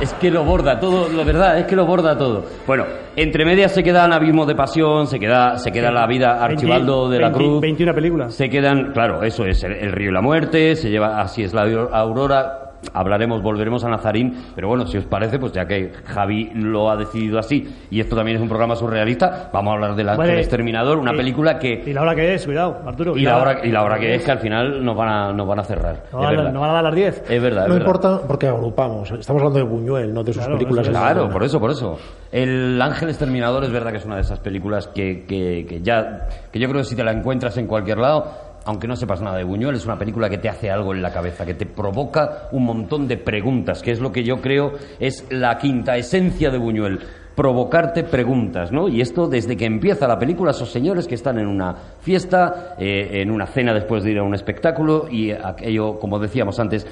Es 0.03 0.12
que 0.15 0.33
lo 0.33 0.43
borda 0.43 0.81
todo, 0.81 1.09
la 1.09 1.23
verdad, 1.23 1.61
es 1.61 1.66
que 1.66 1.77
lo 1.77 1.87
borda 1.87 2.19
todo. 2.19 2.45
Bueno, 2.66 2.87
entre 3.15 3.45
medias 3.45 3.70
se 3.70 3.85
quedan 3.85 4.12
Abismo 4.12 4.45
de 4.45 4.57
Pasión, 4.57 5.07
se 5.07 5.20
queda, 5.20 5.57
se 5.59 5.70
queda 5.70 5.93
la 5.93 6.09
vida 6.09 6.43
Archibaldo 6.43 7.09
de 7.09 7.20
la 7.20 7.29
20 7.29 7.39
Cruz. 7.39 7.61
21 7.61 7.95
películas. 7.95 8.35
Se 8.35 8.49
quedan, 8.49 8.91
claro, 8.93 9.23
eso 9.23 9.45
es 9.45 9.62
el, 9.62 9.74
el 9.74 9.93
río 9.93 10.11
y 10.11 10.12
la 10.12 10.20
muerte, 10.20 10.74
se 10.74 10.91
lleva 10.91 11.20
así 11.20 11.45
es 11.45 11.55
la 11.55 11.62
aurora. 11.93 12.62
Hablaremos, 12.95 13.43
volveremos 13.43 13.85
a 13.85 13.89
Nazarín, 13.89 14.37
pero 14.55 14.69
bueno, 14.69 14.87
si 14.87 14.99
os 14.99 15.05
parece, 15.05 15.39
pues 15.39 15.53
ya 15.53 15.67
que 15.67 15.93
Javi 16.05 16.51
lo 16.55 16.91
ha 16.91 16.97
decidido 16.97 17.39
así 17.39 17.67
y 17.91 18.01
esto 18.01 18.17
también 18.17 18.37
es 18.37 18.43
un 18.43 18.49
programa 18.49 18.75
surrealista, 18.77 19.51
vamos 19.53 19.71
a 19.71 19.75
hablar 19.75 19.95
del 19.95 20.09
Ángel 20.09 20.27
Vale. 20.27 20.41
Exterminador, 20.41 20.99
una 20.99 21.13
Y- 21.15 21.17
película 21.17 21.53
¿Y 21.63 21.81
que 21.83 21.95
la 21.95 22.03
hora 22.03 22.15
que 22.15 22.35
es? 22.35 22.45
Cuidado, 22.45 22.79
Arturo. 22.85 23.17
y 23.17 23.23
la 23.23 23.39
hora 23.39 23.65
y 23.65 23.71
la 23.71 23.85
hora 23.85 23.99
que 23.99 24.15
es 24.17 24.25
que 24.25 24.31
al 24.33 24.39
final 24.41 24.85
nos 24.85 24.97
van 24.97 25.09
a 25.09 25.33
nos 25.33 25.47
van 25.47 25.61
a 25.61 25.65
cerrar. 25.65 26.03
No 26.13 26.19
es 26.21 26.25
van, 26.25 26.25
a, 26.27 26.31
verdad. 26.37 26.53
no 26.53 26.61
van 26.61 26.71
a 26.71 26.73
dar 26.75 26.85
las 26.85 26.95
10. 26.95 27.25
Es 27.31 27.43
verdad, 27.43 27.63
es 27.65 27.69
No 27.69 27.75
verdad. 27.75 27.77
importa 27.77 28.21
porque 28.27 28.47
agrupamos. 28.49 29.11
Estamos 29.13 29.43
hablando 29.43 29.59
de 29.61 29.65
Buñuel, 29.65 30.13
no 30.13 30.25
de 30.25 30.33
sus 30.33 30.43
Claro, 30.43 30.59
películas. 30.59 30.89
Claro, 30.89 31.29
por 31.31 31.45
eso, 31.45 31.61
por 31.61 31.71
eso. 31.71 31.99
El 32.33 32.81
Ángel 32.83 33.09
Exterminador 33.11 33.63
es 33.65 33.71
verdad 33.71 33.93
que 33.93 33.99
es 33.99 34.05
una 34.07 34.17
de 34.17 34.23
esas 34.23 34.41
películas 34.41 34.89
que, 34.89 35.25
que, 35.27 35.67
que 35.69 35.81
ya 35.83 36.29
que 36.51 36.59
yo 36.59 36.69
creo 36.69 36.81
que 36.81 36.87
si 36.89 36.97
te 36.97 37.05
la 37.05 37.13
encuentras 37.13 37.57
en 37.59 37.67
cualquier 37.67 37.99
lado, 37.99 38.27
aunque 38.65 38.87
no 38.87 38.97
sepas 38.97 39.21
nada 39.21 39.39
de 39.39 39.45
Buñuel, 39.45 39.75
es 39.75 39.85
una 39.85 39.99
película 39.99 40.29
que 40.29 40.39
te 40.39 40.49
hace 40.49 40.71
algo 40.71 40.95
en 40.95 41.03
la 41.03 41.13
cabeza, 41.13 41.45
que 41.45 41.55
te 41.55 41.67
provoca 41.67 42.49
un 42.53 42.65
montón 42.65 43.09
de 43.09 43.17
preguntas, 43.17 43.83
que 43.83 43.91
es 43.91 44.01
lo 44.01 44.13
que 44.13 44.25
yo 44.25 44.41
creo 44.41 44.73
es 45.01 45.27
la 45.31 45.59
quinta 45.59 45.97
esencia 45.97 46.51
de 46.51 46.59
Buñuel. 46.59 47.01
Provocarte 47.35 48.05
preguntas, 48.05 48.73
¿no? 48.73 48.89
Y 48.89 49.01
esto 49.01 49.27
desde 49.27 49.57
que 49.57 49.65
empieza 49.65 50.07
la 50.07 50.19
película, 50.19 50.51
esos 50.51 50.71
señores 50.71 51.09
que 51.09 51.15
están 51.15 51.39
en 51.39 51.47
una 51.47 51.75
fiesta, 52.01 52.75
eh, 52.79 53.23
en 53.23 53.31
una 53.31 53.47
cena 53.47 53.73
después 53.73 54.05
de 54.05 54.11
ir 54.11 54.19
a 54.19 54.23
un 54.23 54.35
espectáculo, 54.35 55.09
y 55.11 55.31
aquello, 55.31 55.99
como 55.99 56.19
decíamos 56.19 56.61
antes, 56.61 56.87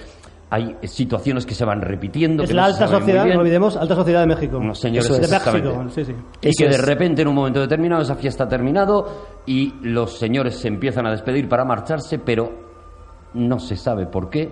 hay 0.53 0.77
situaciones 0.83 1.47
que 1.47 1.55
se 1.55 1.65
van 1.65 1.81
repitiendo. 1.81 2.43
Es 2.43 2.49
que 2.51 2.55
la 2.57 2.63
no 2.63 2.69
alta 2.69 2.89
sociedad, 2.89 3.25
no 3.27 3.41
olvidemos, 3.41 3.77
alta 3.77 3.95
sociedad 3.95 4.21
de 4.21 4.27
México. 4.27 4.59
Unos 4.59 4.79
señores 4.81 5.09
es. 5.09 5.31
de. 5.31 5.53
México, 5.53 5.85
sí, 5.95 6.05
sí. 6.05 6.13
Y 6.43 6.49
Eso 6.49 6.65
que 6.65 6.71
de 6.71 6.79
repente 6.79 7.23
en 7.23 7.29
un 7.29 7.35
momento 7.37 7.61
determinado 7.61 8.03
esa 8.03 8.17
fiesta 8.17 8.45
ha 8.45 8.49
terminado 8.49 9.07
y 9.47 9.75
los 9.83 10.19
señores 10.19 10.57
se 10.57 10.67
empiezan 10.69 11.07
a 11.07 11.13
despedir 11.13 11.49
para 11.49 11.65
marcharse, 11.65 12.19
pero 12.19 12.51
no 13.35 13.59
se 13.61 13.77
sabe 13.77 14.07
por 14.07 14.29
qué. 14.29 14.51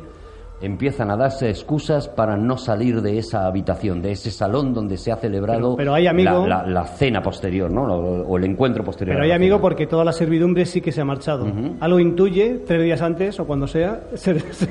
Empiezan 0.60 1.08
a 1.12 1.16
darse 1.16 1.48
excusas 1.50 2.08
para 2.08 2.36
no 2.36 2.56
salir 2.56 3.00
de 3.00 3.16
esa 3.18 3.46
habitación, 3.46 4.02
de 4.02 4.10
ese 4.10 4.32
salón 4.32 4.74
donde 4.74 4.96
se 4.96 5.12
ha 5.12 5.16
celebrado 5.16 5.60
Pero- 5.60 5.76
pero 5.76 5.94
hay, 5.94 6.08
amigo- 6.08 6.48
la, 6.48 6.62
la- 6.64 6.66
la 6.66 6.84
cena 6.84 7.22
posterior, 7.22 7.70
¿no? 7.72 7.82
O, 7.84 8.22
o 8.26 8.36
el 8.38 8.42
encuentro 8.44 8.82
posterior. 8.82 9.14
Pero 9.16 9.24
hay 9.24 9.30
amigo 9.30 9.56
cena. 9.58 9.62
porque 9.62 9.86
toda 9.86 10.04
la 10.04 10.10
servidumbre 10.12 10.66
sí 10.66 10.80
que 10.80 10.90
se 10.90 11.00
ha 11.00 11.04
marchado. 11.04 11.46
Algo 11.78 12.00
intuye, 12.00 12.62
tres 12.66 12.82
días 12.82 13.00
antes 13.02 13.38
o 13.38 13.46
cuando 13.46 13.68
sea, 13.68 14.00
se- 14.14 14.40
se- 14.52 14.68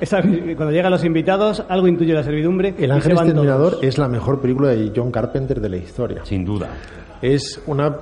esa- 0.00 0.22
cuando 0.22 0.70
llegan 0.70 0.90
los 0.90 1.04
invitados, 1.04 1.62
algo 1.68 1.88
intuye 1.88 2.12
la 2.14 2.22
servidumbre. 2.22 2.74
El 2.78 2.90
Ángel 2.90 3.12
Exterminador 3.12 3.72
todos. 3.72 3.84
es 3.84 3.98
la 3.98 4.08
mejor 4.08 4.40
película 4.40 4.68
de 4.68 4.92
John 4.94 5.10
Carpenter 5.10 5.60
de 5.60 5.68
la 5.68 5.76
historia. 5.76 6.24
Sin 6.24 6.44
duda. 6.44 6.68
Es 7.20 7.60
una 7.66 7.96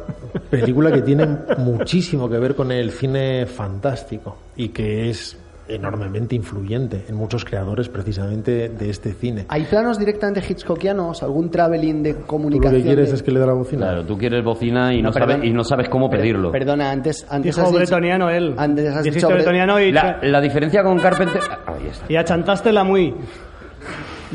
película 0.51 0.93
que 0.93 1.01
tiene 1.03 1.27
muchísimo 1.59 2.29
que 2.29 2.39
ver 2.39 2.55
con 2.55 2.71
el 2.71 2.91
cine 2.91 3.47
fantástico 3.47 4.37
y 4.57 4.69
que 4.69 5.09
es 5.09 5.39
enormemente 5.69 6.35
influyente 6.37 7.05
en 7.09 7.15
muchos 7.17 7.45
creadores 7.45 7.89
precisamente 7.89 8.69
de 8.69 8.91
este 8.91 9.13
cine. 9.13 9.47
¿Hay 9.49 9.65
planos 9.65 9.99
directamente 9.99 10.41
hitchcockianos? 10.49 11.23
¿Algún 11.23 11.51
traveling 11.51 12.03
de 12.03 12.15
Tú 12.15 12.21
lo 12.21 12.27
comunicación? 12.27 12.81
que 12.83 12.87
quieres 12.87 13.09
de- 13.11 13.15
es 13.17 13.23
que 13.23 13.31
le 13.33 13.41
dé 13.41 13.47
la 13.47 13.53
bocina. 13.53 13.87
Claro, 13.87 14.05
tú 14.07 14.17
quieres 14.17 14.45
bocina 14.45 14.95
y 14.95 15.03
no, 15.03 15.09
No, 15.09 15.13
sabes, 15.13 15.39
y 15.45 15.51
no 15.53 15.65
sabes 15.65 15.89
cómo 15.89 16.09
Per- 16.09 16.21
pedirlo. 16.21 16.53
Perdona, 16.53 16.91
antes, 16.91 17.27
antes 17.29 17.55
Dijo 17.57 17.67
has 17.67 17.73
dicho- 17.73 17.79
bretoniano 17.79 18.31
él. 18.31 18.55
Antes 18.57 18.87
has 18.95 19.05
Dijiste 19.05 19.19
dicho 19.19 19.29
bre- 19.29 19.35
bretoniano 19.35 19.81
y, 19.81 19.93
La, 19.93 20.19
la 20.23 20.41
diferencia 20.41 20.83
con 20.83 20.99
Carpenter... 20.99 21.41
Ahí 21.67 21.87
está. 21.91 22.07
y 22.09 22.17
achantaste 22.17 22.73
la 22.73 22.85
muy. 22.85 23.15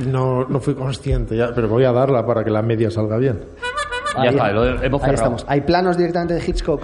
No, 0.07 0.45
no 0.47 0.59
fui 0.59 0.73
consciente, 0.73 1.35
ya, 1.35 1.51
pero 1.53 1.67
voy 1.67 1.83
a 1.83 1.91
darla 1.91 2.25
para 2.25 2.43
que 2.43 2.49
la 2.49 2.61
media 2.61 2.89
salga 2.89 3.17
bien. 3.17 3.39
Ya 4.15 4.21
Ahí- 4.21 4.27
está, 4.29 4.51
lo 4.51 4.65
hemos 4.65 4.81
Ahí 4.81 4.89
cerrado. 4.89 5.13
estamos. 5.13 5.45
¿Hay 5.47 5.61
planos 5.61 5.97
directamente 5.97 6.33
de 6.35 6.41
Hitchcock? 6.45 6.81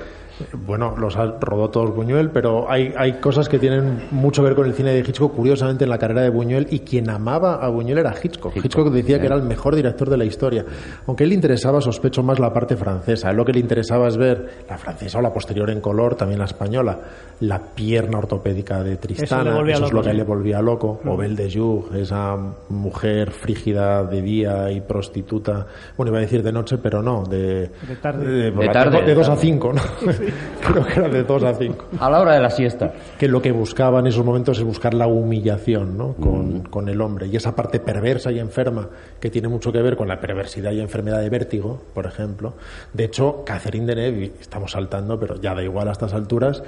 Bueno, 0.66 0.96
los 0.98 1.16
ha 1.16 1.26
rodó 1.40 1.70
todos 1.70 1.96
Buñuel, 1.96 2.30
pero 2.32 2.70
hay, 2.70 2.94
hay 2.98 3.14
cosas 3.14 3.50
que 3.50 3.60
tienen 3.60 4.04
mucho 4.12 4.42
que 4.42 4.50
ver 4.50 4.56
con 4.56 4.66
el 4.66 4.74
cine 4.74 4.92
de 4.94 5.00
Hitchcock, 5.00 5.36
curiosamente 5.36 5.84
en 5.84 5.90
la 5.90 5.98
carrera 5.98 6.22
de 6.22 6.30
Buñuel, 6.30 6.68
y 6.70 6.80
quien 6.80 7.10
amaba 7.10 7.56
a 7.56 7.70
Buñuel 7.70 8.00
era 8.00 8.12
Hitchcock. 8.12 8.56
Hitchcock, 8.56 8.66
Hitchcock 8.66 8.94
decía 8.94 9.20
que 9.20 9.26
era 9.26 9.36
el 9.36 9.44
mejor 9.44 9.76
director 9.76 10.10
de 10.10 10.18
la 10.18 10.26
historia. 10.26 10.66
Aunque 11.06 11.24
a 11.24 11.26
él 11.26 11.30
le 11.30 11.36
interesaba, 11.36 11.82
sospecho, 11.82 12.24
más 12.24 12.40
la 12.40 12.54
parte 12.54 12.76
francesa. 12.76 13.28
A 13.28 13.32
él 13.32 13.38
lo 13.38 13.46
que 13.46 13.54
le 13.54 13.60
interesaba 13.60 14.08
es 14.08 14.18
ver 14.18 14.66
la 14.70 14.78
francesa 14.78 15.20
o 15.20 15.22
la 15.22 15.34
posterior 15.34 15.70
en 15.70 15.82
color, 15.82 16.16
también 16.16 16.40
la 16.40 16.46
española, 16.46 17.00
la 17.42 17.60
pierna 17.60 18.18
ortopédica 18.20 18.84
de 18.84 18.98
Tristana, 18.98 19.60
eso 19.72 19.86
es 19.86 19.94
lo 19.94 20.02
que 20.02 20.14
le 20.14 20.24
volvía 20.24 20.62
loco, 20.62 21.00
o 21.06 21.18
Belle 21.18 21.36
de 21.36 21.52
Jour, 21.52 21.96
esa 21.96 22.36
mujer 22.70 23.32
frígida 23.32 24.04
de 24.04 24.22
día 24.22 24.72
y 24.72 24.82
prostituta, 24.82 25.68
bueno, 25.96 26.12
iba 26.12 26.20
a 26.20 26.22
decir 26.22 26.44
de 26.44 26.52
noche, 26.52 26.78
pero 26.78 27.02
no, 27.02 27.24
de, 27.24 27.70
De 27.88 27.96
tarde. 28.02 28.52
De 28.52 28.70
tarde. 28.70 29.02
de 29.04 29.14
2 29.14 29.30
a 29.30 29.36
5, 29.36 29.74
¿no? 29.74 29.82
Creo 30.68 30.86
que 30.86 30.94
era 30.94 31.10
de 31.10 31.24
2 31.24 31.44
a 31.44 31.54
5. 31.54 31.86
A 32.00 32.10
la 32.10 32.20
hora 32.20 32.34
de 32.34 32.42
la 32.42 32.50
siesta. 32.50 32.94
Que 33.18 33.28
lo 33.28 33.42
que 33.42 33.52
buscaba 33.52 34.00
en 34.00 34.08
esos 34.08 34.26
momentos 34.26 34.58
es 34.58 34.64
buscar 34.64 34.94
la 34.94 35.08
humillación 35.08 35.98
¿no? 35.98 36.14
con, 36.14 36.64
con 36.64 36.90
el 36.90 37.02
hombre. 37.02 37.28
Y 37.28 37.36
esa 37.36 37.56
parte 37.56 37.80
perversa 37.80 38.32
y 38.32 38.40
enferma 38.40 38.90
que 39.20 39.30
tiene 39.30 39.48
mucho 39.48 39.72
que 39.72 39.82
ver 39.82 39.96
con 39.96 40.08
la 40.08 40.20
perversidad 40.20 40.72
y 40.72 40.82
enfermedad 40.82 41.22
de 41.22 41.30
vértigo, 41.30 41.82
por 41.94 42.06
ejemplo. 42.06 42.54
De 42.94 43.06
hecho, 43.06 43.44
Catherine 43.46 43.86
Deneuve, 43.86 44.34
estamos 44.40 44.72
saltando, 44.72 45.20
pero 45.20 45.40
ya 45.40 45.54
da 45.54 45.64
igual 45.64 45.88
a 45.88 45.92
estas 45.92 46.14
alturas, 46.14 46.64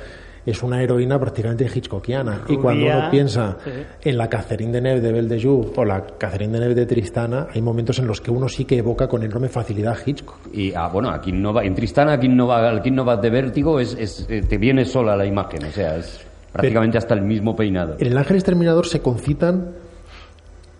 es 0.50 0.64
una 0.64 0.82
heroína 0.82 1.20
prácticamente 1.20 1.70
hitchcockiana. 1.74 2.44
Y 2.48 2.58
cuando 2.58 2.86
uno 2.86 3.10
piensa 3.12 3.58
sí. 3.64 3.72
en 4.04 4.18
la 4.18 4.28
Catherine 4.28 4.72
Deneuve 4.72 5.02
de 5.02 5.12
Belle 5.12 5.28
de 5.28 5.42
Jour 5.42 5.74
o 5.76 5.86
la 5.86 6.06
Catherine 6.18 6.54
Deneuve 6.54 6.76
de 6.76 6.86
Tristana, 6.86 7.48
hay 7.54 7.62
momentos 7.62 8.00
en 8.00 8.08
los 8.08 8.22
que 8.22 8.32
uno 8.32 8.48
sí 8.50 8.66
que 8.66 8.78
evoca 8.78 9.08
con 9.08 9.24
enorme 9.24 9.50
facilidad 9.50 9.98
Hitchcock. 10.06 10.54
Y 10.54 10.74
ah, 10.74 10.88
bueno, 10.88 11.10
aquí 11.10 11.32
no 11.32 11.54
va, 11.54 11.64
en 11.64 11.76
Tristana, 11.76 12.14
aquí 12.14 12.28
no 12.28 12.48
va, 12.48 12.72
aquí 12.72 12.92
no 12.92 13.06
va 13.06 13.18
de 13.18 13.30
vértigo, 13.30 13.80
es, 13.80 13.96
es, 14.00 14.26
eh, 14.30 14.42
te 14.42 14.58
viene 14.58 14.86
sola 14.86 15.16
la 15.16 15.26
imagen, 15.26 15.66
o 15.66 15.72
sea, 15.72 15.98
es 15.98 16.26
prácticamente 16.52 16.98
hasta 16.98 17.14
el 17.14 17.22
mismo 17.22 17.56
peinado. 17.56 17.96
En 18.00 18.08
el 18.08 18.18
Ángel 18.18 18.38
Exterminador 18.38 18.88
se 18.88 19.02
concitan 19.02 19.72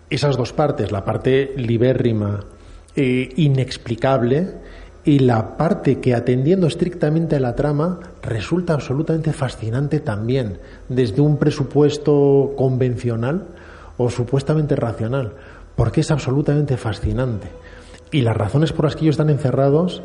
esas 0.08 0.36
dos 0.36 0.52
partes, 0.52 0.90
la 0.90 1.04
parte 1.04 1.52
libérrima, 1.56 2.40
eh, 2.96 3.28
inexplicable, 3.36 4.54
y 5.04 5.20
la 5.20 5.56
parte 5.56 6.00
que 6.00 6.14
atendiendo 6.14 6.66
estrictamente 6.66 7.36
a 7.36 7.40
la 7.40 7.54
trama 7.54 8.00
resulta 8.22 8.74
absolutamente 8.74 9.32
fascinante 9.32 10.00
también, 10.00 10.58
desde 10.88 11.22
un 11.22 11.38
presupuesto 11.38 12.52
convencional 12.56 13.46
o 13.96 14.10
supuestamente 14.10 14.76
racional, 14.76 15.32
porque 15.76 16.02
es 16.02 16.10
absolutamente 16.10 16.76
fascinante. 16.76 17.48
Y 18.10 18.22
las 18.22 18.36
razones 18.36 18.72
por 18.72 18.84
las 18.84 18.96
que 18.96 19.02
ellos 19.02 19.14
están 19.14 19.30
encerrados 19.30 20.02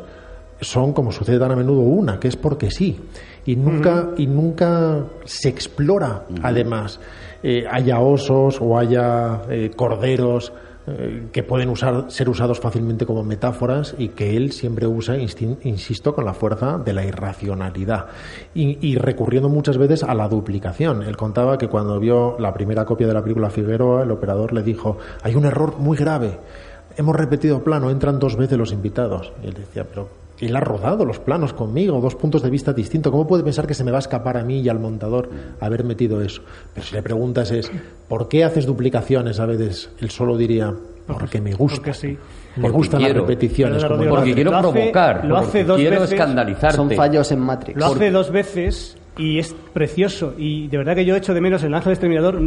son, 0.60 0.92
como 0.92 1.12
sucede 1.12 1.38
tan 1.38 1.52
a 1.52 1.56
menudo, 1.56 1.80
una, 1.80 2.18
que 2.18 2.28
es 2.28 2.36
porque 2.36 2.70
sí. 2.70 2.98
Y 3.44 3.56
nunca, 3.56 4.10
y 4.16 4.26
nunca 4.26 5.04
se 5.24 5.48
explora, 5.48 6.24
además, 6.42 6.98
eh, 7.42 7.64
haya 7.70 8.00
osos 8.00 8.58
o 8.60 8.78
haya 8.78 9.42
eh, 9.50 9.70
corderos 9.76 10.52
eh, 10.86 11.26
que 11.32 11.42
pueden 11.42 11.68
usar, 11.68 12.10
ser 12.10 12.28
usados 12.28 12.60
fácilmente 12.60 13.06
como 13.06 13.24
metáforas 13.24 13.94
y 13.98 14.08
que 14.08 14.36
él 14.36 14.52
siempre 14.52 14.86
usa, 14.86 15.16
insisto, 15.16 16.14
con 16.14 16.24
la 16.24 16.32
fuerza 16.32 16.78
de 16.78 16.92
la 16.92 17.04
irracionalidad 17.04 18.06
y, 18.54 18.78
y 18.86 18.96
recurriendo 18.96 19.48
muchas 19.48 19.78
veces 19.78 20.02
a 20.04 20.14
la 20.14 20.28
duplicación. 20.28 21.02
Él 21.02 21.16
contaba 21.16 21.58
que 21.58 21.68
cuando 21.68 21.98
vio 21.98 22.36
la 22.38 22.54
primera 22.54 22.84
copia 22.84 23.06
de 23.06 23.14
la 23.14 23.22
película 23.22 23.50
Figueroa, 23.50 24.04
el 24.04 24.10
operador 24.10 24.52
le 24.52 24.62
dijo, 24.62 24.98
hay 25.22 25.34
un 25.34 25.44
error 25.44 25.76
muy 25.78 25.96
grave, 25.96 26.38
hemos 26.96 27.16
repetido 27.16 27.62
plano, 27.62 27.90
entran 27.90 28.18
dos 28.18 28.36
veces 28.36 28.58
los 28.58 28.72
invitados. 28.72 29.32
Y 29.42 29.48
él 29.48 29.54
decía, 29.54 29.84
pero 29.84 30.25
él 30.40 30.54
ha 30.56 30.60
rodado 30.60 31.04
los 31.04 31.18
planos 31.18 31.52
conmigo, 31.52 32.00
dos 32.00 32.14
puntos 32.14 32.42
de 32.42 32.50
vista 32.50 32.72
distintos. 32.72 33.10
¿Cómo 33.10 33.26
puede 33.26 33.42
pensar 33.42 33.66
que 33.66 33.74
se 33.74 33.84
me 33.84 33.90
va 33.90 33.98
a 33.98 34.00
escapar 34.00 34.36
a 34.36 34.44
mí 34.44 34.60
y 34.60 34.68
al 34.68 34.78
montador 34.78 35.30
haber 35.60 35.84
metido 35.84 36.20
eso? 36.20 36.42
Pero 36.74 36.86
si 36.86 36.94
le 36.94 37.02
preguntas 37.02 37.50
es, 37.50 37.70
¿por 38.08 38.28
qué 38.28 38.44
haces 38.44 38.66
duplicaciones 38.66 39.40
a 39.40 39.46
veces? 39.46 39.90
Él 40.00 40.10
solo 40.10 40.36
diría, 40.36 40.74
porque 41.06 41.40
me 41.40 41.54
gusta. 41.54 41.76
Porque 41.78 41.94
sí. 41.94 42.08
Me 42.56 42.62
Porque 42.62 42.76
gustan 42.76 43.00
quiero. 43.00 43.14
las 43.20 43.22
repeticiones. 43.28 43.84
Como 43.84 43.96
Porque 44.08 44.28
lo 44.30 44.34
quiero 44.34 44.56
hace- 44.56 44.72
provocar, 44.72 45.24
lo 45.26 45.36
hace 45.36 45.46
porque 45.46 45.64
dos 45.64 45.76
quiero 45.76 46.00
veces. 46.00 46.12
escandalizarte. 46.12 46.76
Son 46.76 46.90
fallos 46.90 47.30
en 47.32 47.40
Matrix. 47.40 47.78
Lo 47.78 47.86
hace 47.86 48.10
dos 48.10 48.30
veces 48.30 48.96
y 49.18 49.38
es 49.38 49.54
precioso. 49.74 50.32
Y 50.38 50.68
de 50.68 50.78
verdad 50.78 50.94
que 50.94 51.04
yo 51.04 51.14
echo 51.16 51.34
de 51.34 51.40
menos 51.42 51.62
El 51.64 51.74
Ángel 51.74 51.92
Exterminador. 51.92 52.40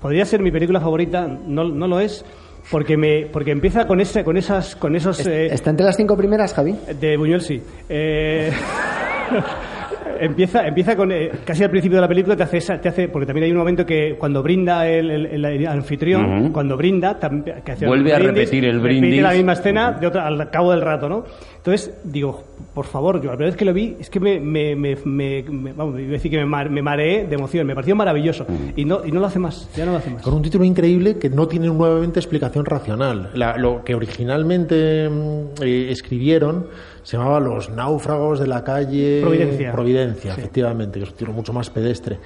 Podría 0.00 0.24
ser 0.26 0.40
mi 0.40 0.50
película 0.50 0.80
favorita, 0.80 1.26
no, 1.26 1.64
no 1.64 1.86
lo 1.88 1.98
es, 2.00 2.24
porque 2.70 2.96
me 2.96 3.26
porque 3.32 3.50
empieza 3.50 3.86
con 3.86 4.00
ese 4.00 4.24
con 4.24 4.36
esas 4.36 4.74
con 4.76 4.94
esos 4.96 5.26
eh, 5.26 5.46
¿Está 5.46 5.70
entre 5.70 5.84
las 5.86 5.96
cinco 5.96 6.16
primeras, 6.16 6.54
Javi? 6.54 6.74
de 7.00 7.16
Buñuel 7.16 7.40
sí. 7.40 7.62
Eh, 7.88 8.50
empieza 10.20 10.66
empieza 10.66 10.94
con 10.96 11.10
eh, 11.12 11.30
casi 11.44 11.64
al 11.64 11.70
principio 11.70 11.96
de 11.96 12.02
la 12.02 12.08
película 12.08 12.36
te 12.36 12.42
hace 12.44 12.58
esa- 12.58 12.80
te 12.80 12.88
hace 12.88 13.08
porque 13.08 13.26
también 13.26 13.44
hay 13.46 13.50
un 13.50 13.58
momento 13.58 13.84
que 13.84 14.16
cuando 14.18 14.42
brinda 14.42 14.86
el, 14.88 15.10
el- 15.10 15.44
el 15.44 15.66
anfitrión 15.66 16.52
cuando 16.52 16.76
brinda 16.76 17.18
tam- 17.18 17.42
que 17.62 17.72
hace 17.72 17.86
Vuelve 17.86 18.14
a 18.14 18.18
repetir 18.18 18.64
el 18.64 18.80
repite 18.80 19.00
brindis. 19.00 19.22
la 19.22 19.32
misma 19.32 19.52
escena 19.54 19.92
de 19.92 20.06
otra- 20.06 20.26
al 20.26 20.50
cabo 20.50 20.70
del 20.70 20.82
rato 20.82 21.08
no 21.08 21.24
entonces 21.56 21.92
digo 22.04 22.44
por 22.72 22.86
favor 22.86 23.16
yo 23.20 23.24
la 23.30 23.36
primera 23.36 23.50
vez 23.50 23.56
que 23.56 23.64
lo 23.64 23.72
vi 23.74 23.96
es 24.00 24.08
que 24.10 24.20
me, 24.20 24.40
me, 24.40 24.74
me, 24.76 24.96
me- 25.04 25.72
vamos 25.72 25.98
iba 26.00 26.08
a 26.08 26.12
decir 26.12 26.30
que 26.30 26.38
me, 26.38 26.46
mar- 26.46 26.70
me 26.70 26.82
mareé 26.82 27.26
de 27.26 27.34
emoción 27.34 27.66
me 27.66 27.74
pareció 27.74 27.94
maravilloso 27.96 28.46
y 28.76 28.84
no 28.84 29.04
y 29.04 29.12
no 29.12 29.20
lo 29.20 29.26
hace 29.26 29.38
más 29.38 29.68
ya 29.76 29.84
no 29.84 29.92
lo 29.92 29.98
hace 29.98 30.10
más 30.10 30.22
Con 30.22 30.34
un 30.34 30.42
título 30.42 30.64
increíble 30.64 31.18
que 31.18 31.28
no 31.30 31.46
tiene 31.48 31.66
nuevamente 31.66 32.20
explicación 32.20 32.64
racional. 32.64 33.30
La- 33.34 33.56
lo 33.56 33.84
que 33.84 33.94
originalmente 33.94 35.08
mm, 35.08 35.62
eh, 35.62 35.88
escribieron 35.90 36.66
se 37.02 37.16
llamaba 37.18 37.38
Los 37.38 37.68
náufragos 37.70 38.40
de 38.40 38.46
la 38.46 38.64
calle 38.64 39.20
Providencia. 39.20 39.72
Providencia, 39.72 40.32
efectivamente, 40.32 40.98
que 40.98 41.04
es 41.04 41.10
un 41.10 41.16
título 41.16 41.32
mucho 41.34 41.52
más 41.52 41.68
pedestre. 41.68 42.18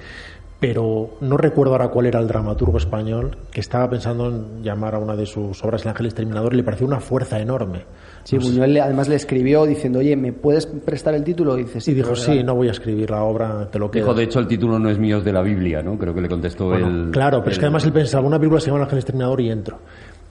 Pero 0.59 1.11
no 1.21 1.37
recuerdo 1.37 1.71
ahora 1.73 1.87
cuál 1.87 2.07
era 2.07 2.19
el 2.19 2.27
dramaturgo 2.27 2.77
español 2.77 3.37
que 3.49 3.61
estaba 3.61 3.89
pensando 3.89 4.27
en 4.27 4.61
llamar 4.61 4.93
a 4.93 4.99
una 4.99 5.15
de 5.15 5.25
sus 5.25 5.63
obras 5.63 5.83
El 5.83 5.89
Ángel 5.91 6.07
Exterminador 6.07 6.53
y 6.53 6.57
le 6.57 6.63
pareció 6.63 6.85
una 6.85 6.99
fuerza 6.99 7.39
enorme. 7.39 7.85
Sí, 8.23 8.37
Buñuel 8.37 8.77
además 8.81 9.07
le 9.07 9.15
escribió 9.15 9.65
diciendo, 9.65 9.99
oye, 9.99 10.17
¿me 10.17 10.33
puedes 10.33 10.65
prestar 10.65 11.13
el 11.13 11.23
título? 11.23 11.57
Y 11.57 11.63
dice, 11.63 11.89
Y 11.89 11.93
dijo, 11.93 12.13
sí, 12.13 12.31
regalo". 12.31 12.47
no 12.47 12.55
voy 12.55 12.67
a 12.67 12.71
escribir 12.71 13.09
la 13.09 13.23
obra, 13.23 13.69
te 13.71 13.79
lo 13.79 13.89
quedo. 13.89 14.03
Dijo, 14.07 14.13
de 14.13 14.23
hecho, 14.23 14.39
el 14.39 14.47
título 14.47 14.77
no 14.79 14.89
es 14.89 14.99
mío, 14.99 15.19
es 15.19 15.23
de 15.23 15.31
la 15.31 15.41
Biblia, 15.41 15.81
¿no? 15.81 15.97
Creo 15.97 16.13
que 16.13 16.19
le 16.21 16.27
contestó 16.27 16.65
Bueno, 16.65 16.87
el... 17.05 17.11
claro, 17.11 17.39
pero 17.39 17.51
es 17.51 17.57
que 17.57 17.65
además 17.65 17.85
él 17.85 17.93
pensaba, 17.93 18.27
una 18.27 18.37
película 18.37 18.59
se 18.59 18.67
llama 18.67 18.79
El 18.79 18.83
Ángel 18.83 18.99
Exterminador 18.99 19.39
y 19.39 19.49
entro. 19.51 19.79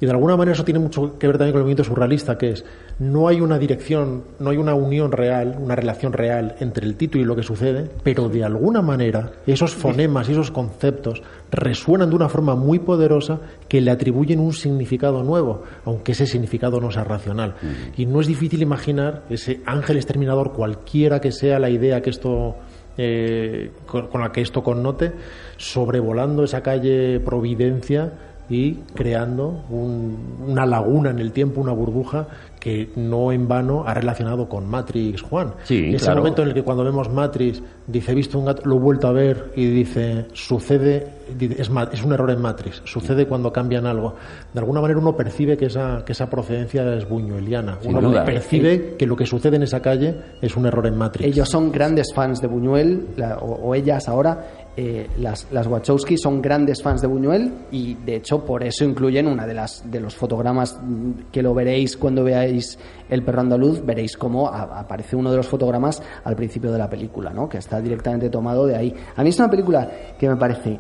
Y 0.00 0.06
de 0.06 0.12
alguna 0.12 0.36
manera 0.36 0.54
eso 0.54 0.64
tiene 0.64 0.78
mucho 0.78 1.18
que 1.18 1.26
ver 1.26 1.38
también 1.38 1.52
con 1.52 1.60
el 1.60 1.64
movimiento 1.64 1.84
surrealista, 1.84 2.38
que 2.38 2.50
es, 2.50 2.64
no 3.00 3.26
hay 3.26 3.40
una 3.40 3.58
dirección, 3.58 4.22
no 4.38 4.50
hay 4.50 4.56
una 4.56 4.74
unión 4.74 5.10
real, 5.10 5.56
una 5.60 5.74
relación 5.74 6.12
real 6.12 6.54
entre 6.60 6.86
el 6.86 6.94
título 6.94 7.24
y 7.24 7.26
lo 7.26 7.34
que 7.34 7.42
sucede, 7.42 7.88
pero 8.04 8.28
de 8.28 8.44
alguna 8.44 8.80
manera 8.80 9.32
esos 9.46 9.74
fonemas 9.74 10.28
y 10.28 10.32
esos 10.32 10.52
conceptos 10.52 11.22
resuenan 11.50 12.10
de 12.10 12.16
una 12.16 12.28
forma 12.28 12.54
muy 12.54 12.78
poderosa 12.78 13.40
que 13.68 13.80
le 13.80 13.90
atribuyen 13.90 14.38
un 14.38 14.52
significado 14.52 15.24
nuevo, 15.24 15.64
aunque 15.84 16.12
ese 16.12 16.26
significado 16.26 16.80
no 16.80 16.92
sea 16.92 17.02
racional. 17.04 17.54
Y 17.96 18.06
no 18.06 18.20
es 18.20 18.28
difícil 18.28 18.62
imaginar 18.62 19.24
ese 19.30 19.60
ángel 19.66 19.96
exterminador, 19.96 20.52
cualquiera 20.52 21.20
que 21.20 21.32
sea 21.32 21.58
la 21.58 21.70
idea 21.70 22.02
que 22.02 22.10
esto 22.10 22.54
eh, 22.96 23.70
con, 23.86 24.08
con 24.08 24.20
la 24.20 24.30
que 24.30 24.42
esto 24.42 24.62
connote, 24.62 25.12
sobrevolando 25.56 26.44
esa 26.44 26.62
calle 26.62 27.20
Providencia 27.20 28.12
y 28.50 28.74
creando 28.94 29.62
un- 29.70 30.16
una 30.48 30.64
laguna 30.66 31.10
en 31.10 31.18
el 31.18 31.32
tiempo, 31.32 31.60
una 31.60 31.72
burbuja 31.72 32.26
que 32.58 32.90
no 32.96 33.30
en 33.30 33.46
vano 33.46 33.84
ha 33.86 33.94
relacionado 33.94 34.48
con 34.48 34.68
Matrix 34.68 35.22
Juan. 35.22 35.52
Sí, 35.64 35.90
Ese 35.94 36.06
claro. 36.06 36.20
momento 36.20 36.42
en 36.42 36.48
el 36.48 36.54
que 36.54 36.62
cuando 36.62 36.82
vemos 36.82 37.08
Matrix 37.12 37.62
dice 37.86 38.12
he 38.12 38.14
visto 38.14 38.38
un 38.38 38.46
gato, 38.46 38.62
lo 38.64 38.76
he 38.76 38.78
vuelto 38.80 39.06
a 39.06 39.12
ver 39.12 39.52
y 39.54 39.66
dice 39.66 40.26
sucede, 40.32 41.06
es, 41.38 41.70
es 41.92 42.04
un 42.04 42.12
error 42.12 42.30
en 42.30 42.40
Matrix, 42.40 42.82
sucede 42.84 43.26
cuando 43.26 43.52
cambian 43.52 43.86
algo. 43.86 44.14
De 44.52 44.58
alguna 44.60 44.80
manera 44.80 44.98
uno 44.98 45.14
percibe 45.16 45.56
que 45.56 45.66
esa, 45.66 46.02
que 46.04 46.12
esa 46.12 46.28
procedencia 46.28 46.94
es 46.96 47.08
buñueliana. 47.08 47.78
Sin 47.80 47.94
Uno 47.96 48.08
duda. 48.08 48.24
percibe 48.24 48.96
que 48.98 49.06
lo 49.06 49.14
que 49.14 49.26
sucede 49.26 49.56
en 49.56 49.62
esa 49.62 49.80
calle 49.80 50.16
es 50.42 50.56
un 50.56 50.66
error 50.66 50.86
en 50.86 50.96
Matrix. 50.96 51.28
Ellos 51.28 51.48
son 51.48 51.70
grandes 51.70 52.12
fans 52.14 52.40
de 52.40 52.48
Buñuel, 52.48 53.06
la- 53.16 53.38
o, 53.38 53.68
o 53.68 53.74
ellas 53.74 54.08
ahora. 54.08 54.57
Eh, 54.80 55.10
las, 55.18 55.48
las 55.50 55.66
Wachowski 55.66 56.16
son 56.16 56.40
grandes 56.40 56.84
fans 56.84 57.00
de 57.00 57.08
Buñuel 57.08 57.52
y 57.72 57.94
de 57.94 58.14
hecho 58.14 58.44
por 58.44 58.62
eso 58.62 58.84
incluyen 58.84 59.26
una 59.26 59.44
de 59.44 59.52
las 59.52 59.90
de 59.90 59.98
los 59.98 60.14
fotogramas 60.14 60.78
mm, 60.80 61.32
que 61.32 61.42
lo 61.42 61.52
veréis 61.52 61.96
cuando 61.96 62.22
veáis 62.22 62.78
El 63.10 63.24
perro 63.24 63.40
andaluz, 63.40 63.84
veréis 63.84 64.16
cómo 64.16 64.46
aparece 64.46 65.16
uno 65.16 65.32
de 65.32 65.38
los 65.38 65.48
fotogramas 65.48 66.00
al 66.22 66.36
principio 66.36 66.70
de 66.70 66.78
la 66.78 66.88
película, 66.88 67.30
¿no? 67.30 67.48
que 67.48 67.58
está 67.58 67.80
directamente 67.80 68.30
tomado 68.30 68.66
de 68.66 68.76
ahí. 68.76 68.94
A 69.16 69.24
mí 69.24 69.30
es 69.30 69.38
una 69.40 69.50
película 69.50 69.90
que 70.16 70.28
me 70.28 70.36
parece 70.36 70.78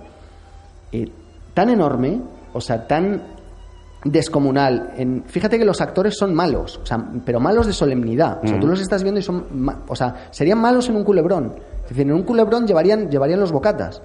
eh, 0.92 1.10
tan 1.52 1.68
enorme, 1.68 2.20
o 2.52 2.60
sea, 2.60 2.86
tan 2.86 3.20
descomunal. 4.04 4.92
En, 4.96 5.24
fíjate 5.26 5.58
que 5.58 5.64
los 5.64 5.80
actores 5.80 6.16
son 6.16 6.34
malos, 6.34 6.78
o 6.82 6.86
sea, 6.86 7.04
pero 7.24 7.40
malos 7.40 7.66
de 7.66 7.72
solemnidad. 7.72 8.40
O 8.42 8.46
sea, 8.46 8.58
tú 8.60 8.66
los 8.66 8.80
estás 8.80 9.02
viendo 9.02 9.20
y 9.20 9.22
son, 9.22 9.44
o 9.88 9.96
sea, 9.96 10.14
serían 10.30 10.58
malos 10.60 10.88
en 10.88 10.96
un 10.96 11.04
culebrón. 11.04 11.54
Es 11.84 11.90
decir, 11.90 12.06
en 12.06 12.12
un 12.12 12.22
culebrón 12.22 12.66
llevarían, 12.66 13.10
llevarían 13.10 13.40
los 13.40 13.52
bocatas. 13.52 14.00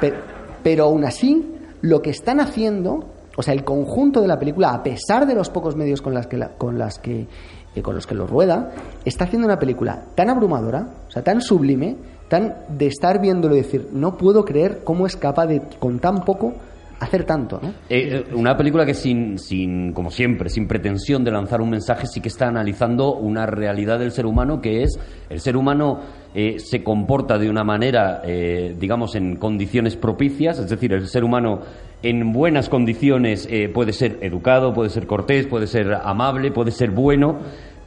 Pero, 0.00 0.16
pero 0.62 0.84
aún 0.84 1.04
así, 1.04 1.54
lo 1.82 2.00
que 2.02 2.10
están 2.10 2.40
haciendo, 2.40 3.04
o 3.36 3.42
sea, 3.42 3.54
el 3.54 3.64
conjunto 3.64 4.20
de 4.20 4.28
la 4.28 4.38
película, 4.38 4.72
a 4.72 4.82
pesar 4.82 5.26
de 5.26 5.34
los 5.34 5.50
pocos 5.50 5.76
medios 5.76 6.00
con 6.02 6.14
las 6.14 6.26
que, 6.26 6.36
la- 6.36 6.50
con 6.56 6.78
las 6.78 6.98
que 6.98 7.26
eh, 7.74 7.82
con 7.82 7.94
los 7.94 8.06
que 8.06 8.14
lo 8.14 8.26
rueda, 8.26 8.70
está 9.04 9.24
haciendo 9.24 9.46
una 9.46 9.58
película 9.58 10.04
tan 10.14 10.30
abrumadora, 10.30 10.88
o 11.06 11.10
sea, 11.10 11.22
tan 11.22 11.42
sublime, 11.42 11.96
tan 12.28 12.54
de 12.68 12.86
estar 12.86 13.20
viéndolo 13.20 13.54
y 13.54 13.58
decir, 13.58 13.90
no 13.92 14.16
puedo 14.16 14.42
creer 14.44 14.82
cómo 14.84 15.06
es 15.06 15.16
capaz 15.16 15.46
de, 15.46 15.60
con 15.78 15.98
tan 15.98 16.24
poco, 16.24 16.54
hacer 17.00 17.24
tanto, 17.24 17.60
¿no? 17.62 17.68
Eh, 17.88 18.24
eh, 18.28 18.34
una 18.34 18.56
película 18.56 18.84
que 18.84 18.94
sin, 18.94 19.38
sin, 19.38 19.92
como 19.92 20.10
siempre, 20.10 20.48
sin 20.48 20.66
pretensión 20.66 21.24
de 21.24 21.30
lanzar 21.30 21.60
un 21.60 21.70
mensaje, 21.70 22.06
sí 22.06 22.20
que 22.20 22.28
está 22.28 22.48
analizando 22.48 23.14
una 23.14 23.46
realidad 23.46 23.98
del 23.98 24.10
ser 24.10 24.26
humano 24.26 24.60
que 24.60 24.82
es 24.82 24.98
el 25.30 25.40
ser 25.40 25.56
humano 25.56 26.00
eh, 26.34 26.58
se 26.58 26.82
comporta 26.82 27.38
de 27.38 27.48
una 27.48 27.64
manera, 27.64 28.22
digamos, 28.22 29.14
en 29.14 29.36
condiciones 29.36 29.96
propicias, 29.96 30.58
es 30.58 30.68
decir, 30.68 30.92
el 30.92 31.06
ser 31.06 31.24
humano 31.24 31.60
en 32.02 32.32
buenas 32.32 32.68
condiciones 32.68 33.48
puede 33.72 33.92
ser 33.92 34.18
educado, 34.20 34.72
puede 34.72 34.90
ser 34.90 35.06
cortés, 35.06 35.46
puede 35.46 35.66
ser 35.66 35.92
amable, 35.94 36.50
puede 36.50 36.70
ser 36.70 36.90
bueno, 36.90 37.38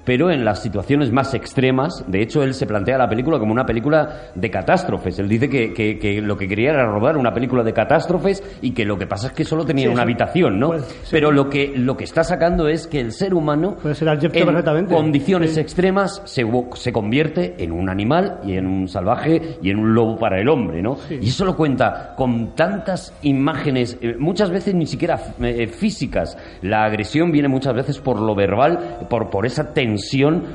pero 0.06 0.32
en 0.32 0.44
las 0.45 0.61
situaciones 0.61 1.11
más 1.11 1.34
extremas, 1.34 2.03
de 2.07 2.22
hecho, 2.22 2.44
él 2.44 2.53
se 2.53 2.65
plantea 2.65 2.98
la 2.98 3.07
película 3.07 3.38
como 3.40 3.52
una 3.52 3.65
película 3.65 4.32
de 4.36 4.49
catástrofes. 4.49 5.19
Él 5.19 5.28
dice 5.30 5.49
que, 5.49 5.73
que- 5.73 5.99
que 5.99 6.22
lo 6.22 6.38
que 6.38 6.48
quería 6.48 6.72
era 6.72 6.86
rodar 6.86 7.18
una 7.18 7.34
película 7.34 7.64
de 7.64 7.73
catástrofes 7.73 8.44
y 8.61 8.72
que 8.72 8.86
lo 8.86 8.98
que 8.98 9.06
pasa 9.07 9.28
es 9.28 9.34
que 9.34 9.44
solo 9.45 9.65
tenía 9.65 9.84
Sí, 9.84 9.88
una 9.88 9.94
eso- 9.95 10.02
habitación, 10.03 10.60
¿no? 10.60 10.68
pues, 10.69 10.84
sí. 11.03 11.10
Pero 11.11 11.32
lo 11.32 11.49
que, 11.49 11.73
lo 11.76 11.95
que 11.98 12.03
está 12.06 12.23
sacando 12.23 12.68
es 12.68 12.88
que 12.88 12.99
el 12.99 13.11
ser 13.11 13.34
humano, 13.34 13.76
Puede 13.82 13.95
ser 13.95 14.07
en 14.07 14.86
condiciones 14.88 15.53
Sí. 15.53 15.60
extremas, 15.60 16.22
se, 16.26 16.45
se 16.73 16.91
convierte 16.94 17.56
en 17.64 17.72
un 17.72 17.90
animal 17.90 18.40
y 18.44 18.53
en 18.53 18.65
un 18.68 18.88
salvaje 18.88 19.57
y 19.61 19.69
en 19.69 19.78
un 19.80 19.94
lobo 19.94 20.18
para 20.18 20.40
el 20.40 20.49
hombre, 20.49 20.82
¿no? 20.82 20.98
Y 21.10 21.30
eso 21.30 21.45
lo 21.45 21.56
cuenta 21.56 22.14
con 22.15 22.56
tantas 22.56 23.14
imágenes, 23.22 23.98
eh, 24.02 24.15
muchas 24.18 24.49
veces 24.49 24.73
ni 24.73 24.86
siquiera 24.88 25.19
eh, 25.41 25.68
físicas. 25.68 26.38
La 26.61 26.86
agresión 26.86 27.32
viene 27.32 27.48
muchas 27.48 27.73
veces 27.73 27.99
por 27.99 28.19
lo 28.19 28.34
verbal, 28.36 28.98
por, 29.10 29.30
por 29.30 29.45
esa 29.45 29.73
tensión 29.73 29.90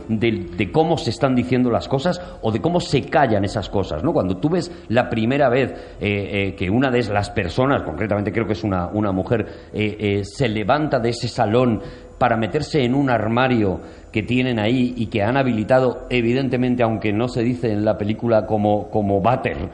de, 0.08 0.70
cómo 0.72 0.96
se 0.96 1.10
están 1.10 1.34
diciendo 1.34 1.70
las 1.70 1.88
cosas 1.88 2.20
o 2.42 2.50
de 2.52 2.60
cómo 2.60 2.80
se 2.80 3.02
callan 3.02 3.44
esas 3.44 3.68
cosas, 3.68 4.02
¿no? 4.02 4.12
Cuando 4.12 4.36
tú 4.36 4.48
ves 4.48 4.70
la 4.88 5.08
primera 5.08 5.48
vez 5.48 5.72
eh, 6.00 6.30
eh, 6.50 6.54
que 6.54 6.70
una 6.70 6.90
de 6.90 7.02
las 7.04 7.30
personas, 7.30 7.82
concretamente 7.82 8.32
creo 8.32 8.46
que 8.46 8.54
es 8.54 8.64
una, 8.64 8.86
una 8.88 9.12
mujer, 9.12 9.46
eh, 9.72 10.22
se 10.24 10.48
levanta 10.48 10.98
de 10.98 11.10
ese 11.10 11.28
salón 11.28 11.80
para 12.18 12.36
meterse 12.36 12.82
en 12.82 12.94
un 12.94 13.10
armario 13.10 13.80
que 14.10 14.22
tienen 14.22 14.58
ahí 14.58 14.94
y 14.96 15.06
que 15.06 15.22
han 15.22 15.36
habilitado, 15.36 16.06
evidentemente, 16.08 16.82
aunque 16.82 17.12
no 17.12 17.28
se 17.28 17.42
dice 17.42 17.70
en 17.70 17.84
la 17.84 17.98
película 17.98 18.46
como, 18.46 18.88
como 18.88 19.20
váter, 19.20 19.68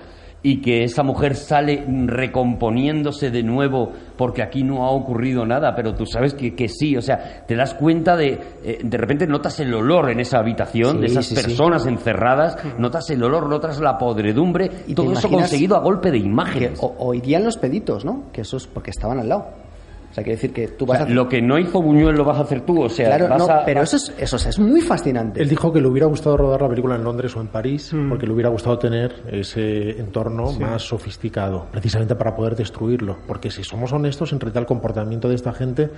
y 0.44 0.60
que 0.60 0.82
esa 0.84 1.02
mujer 1.04 1.36
sale 1.36 1.84
recomponiéndose 2.06 3.30
de 3.30 3.42
nuevo 3.42 3.92
porque 4.16 4.42
aquí 4.42 4.62
no 4.64 4.84
ha 4.84 4.90
ocurrido 4.90 5.46
nada, 5.46 5.74
pero 5.74 5.94
tú 5.94 6.04
sabes 6.06 6.34
que, 6.34 6.54
que 6.54 6.68
sí, 6.68 6.96
o 6.96 7.02
sea, 7.02 7.44
te 7.46 7.54
das 7.54 7.74
cuenta 7.74 8.16
de, 8.16 8.38
eh, 8.64 8.78
de 8.82 8.96
repente 8.98 9.26
notas 9.26 9.60
el 9.60 9.72
olor 9.72 10.10
en 10.10 10.20
esa 10.20 10.38
habitación, 10.38 11.00
de 11.00 11.06
esas 11.06 11.26
sí, 11.26 11.36
sí. 11.36 11.42
personas 11.42 11.86
encerradas, 11.86 12.56
notas 12.78 13.08
el 13.10 13.22
olor, 13.22 13.48
notas 13.48 13.80
la 13.80 13.96
podredumbre, 13.98 14.70
Y 14.86 14.94
todo 14.94 15.12
eso 15.12 15.28
conseguido 15.28 15.76
a 15.76 15.80
golpe 15.80 16.10
de 16.10 16.18
Que 16.20 16.26
imágenes. 16.26 16.78
o- 16.82 16.94
oirían 16.98 17.44
los 17.44 17.56
peditos, 17.56 18.04
¿no? 18.04 18.24
Que 18.32 18.40
eso 18.42 18.56
es 18.56 18.66
porque 18.66 18.90
estaban 18.90 19.18
al 19.20 19.28
lado. 19.28 19.61
O 20.12 20.14
sea, 20.14 20.22
quiere 20.22 20.36
decir 20.36 20.52
que 20.52 20.68
tú 20.68 20.84
O 20.84 20.88
vas 20.88 20.98
sea, 20.98 21.02
a 21.02 21.04
hacer... 21.06 21.16
lo 21.16 21.26
que 21.28 21.40
no 21.42 21.58
hizo 21.58 21.80
Buñuel 21.82 22.14
lo 22.14 22.24
vas 22.24 22.36
a 22.38 22.42
hacer 22.42 22.60
tú, 22.60 22.82
o 22.82 22.88
sea, 22.88 23.06
Claro, 23.06 23.28
vas 23.30 23.38
no, 23.38 23.52
a- 23.52 23.64
pero 23.64 23.80
eso 23.82 23.96
es, 23.96 24.14
eso 24.18 24.36
es 24.36 24.58
muy 24.58 24.82
fascinante. 24.82 25.40
Él 25.42 25.48
dijo 25.48 25.72
que 25.72 25.80
le 25.80 25.88
hubiera 25.88 26.06
gustado 26.06 26.36
rodar 26.36 26.60
la 26.62 26.68
película 26.68 26.96
en 26.96 27.02
Londres 27.04 27.34
o 27.34 27.40
en 27.40 27.48
París 27.48 27.92
Mm. 27.94 28.10
porque 28.10 28.26
le 28.26 28.32
hubiera 28.34 28.50
gustado 28.50 28.78
tener 28.78 29.14
ese 29.32 29.98
entorno 29.98 30.52
más 30.52 30.82
sofisticado, 30.82 31.66
precisamente 31.72 32.14
para 32.14 32.36
poder 32.36 32.54
destruirlo. 32.56 33.16
Porque 33.26 33.50
si 33.50 33.64
somos 33.64 33.92
honestos, 33.92 34.32
en 34.32 34.40
realidad 34.40 34.60
el 34.60 34.66
comportamiento 34.66 35.28
de 35.30 35.34
esta 35.34 35.52
gente 35.52 35.90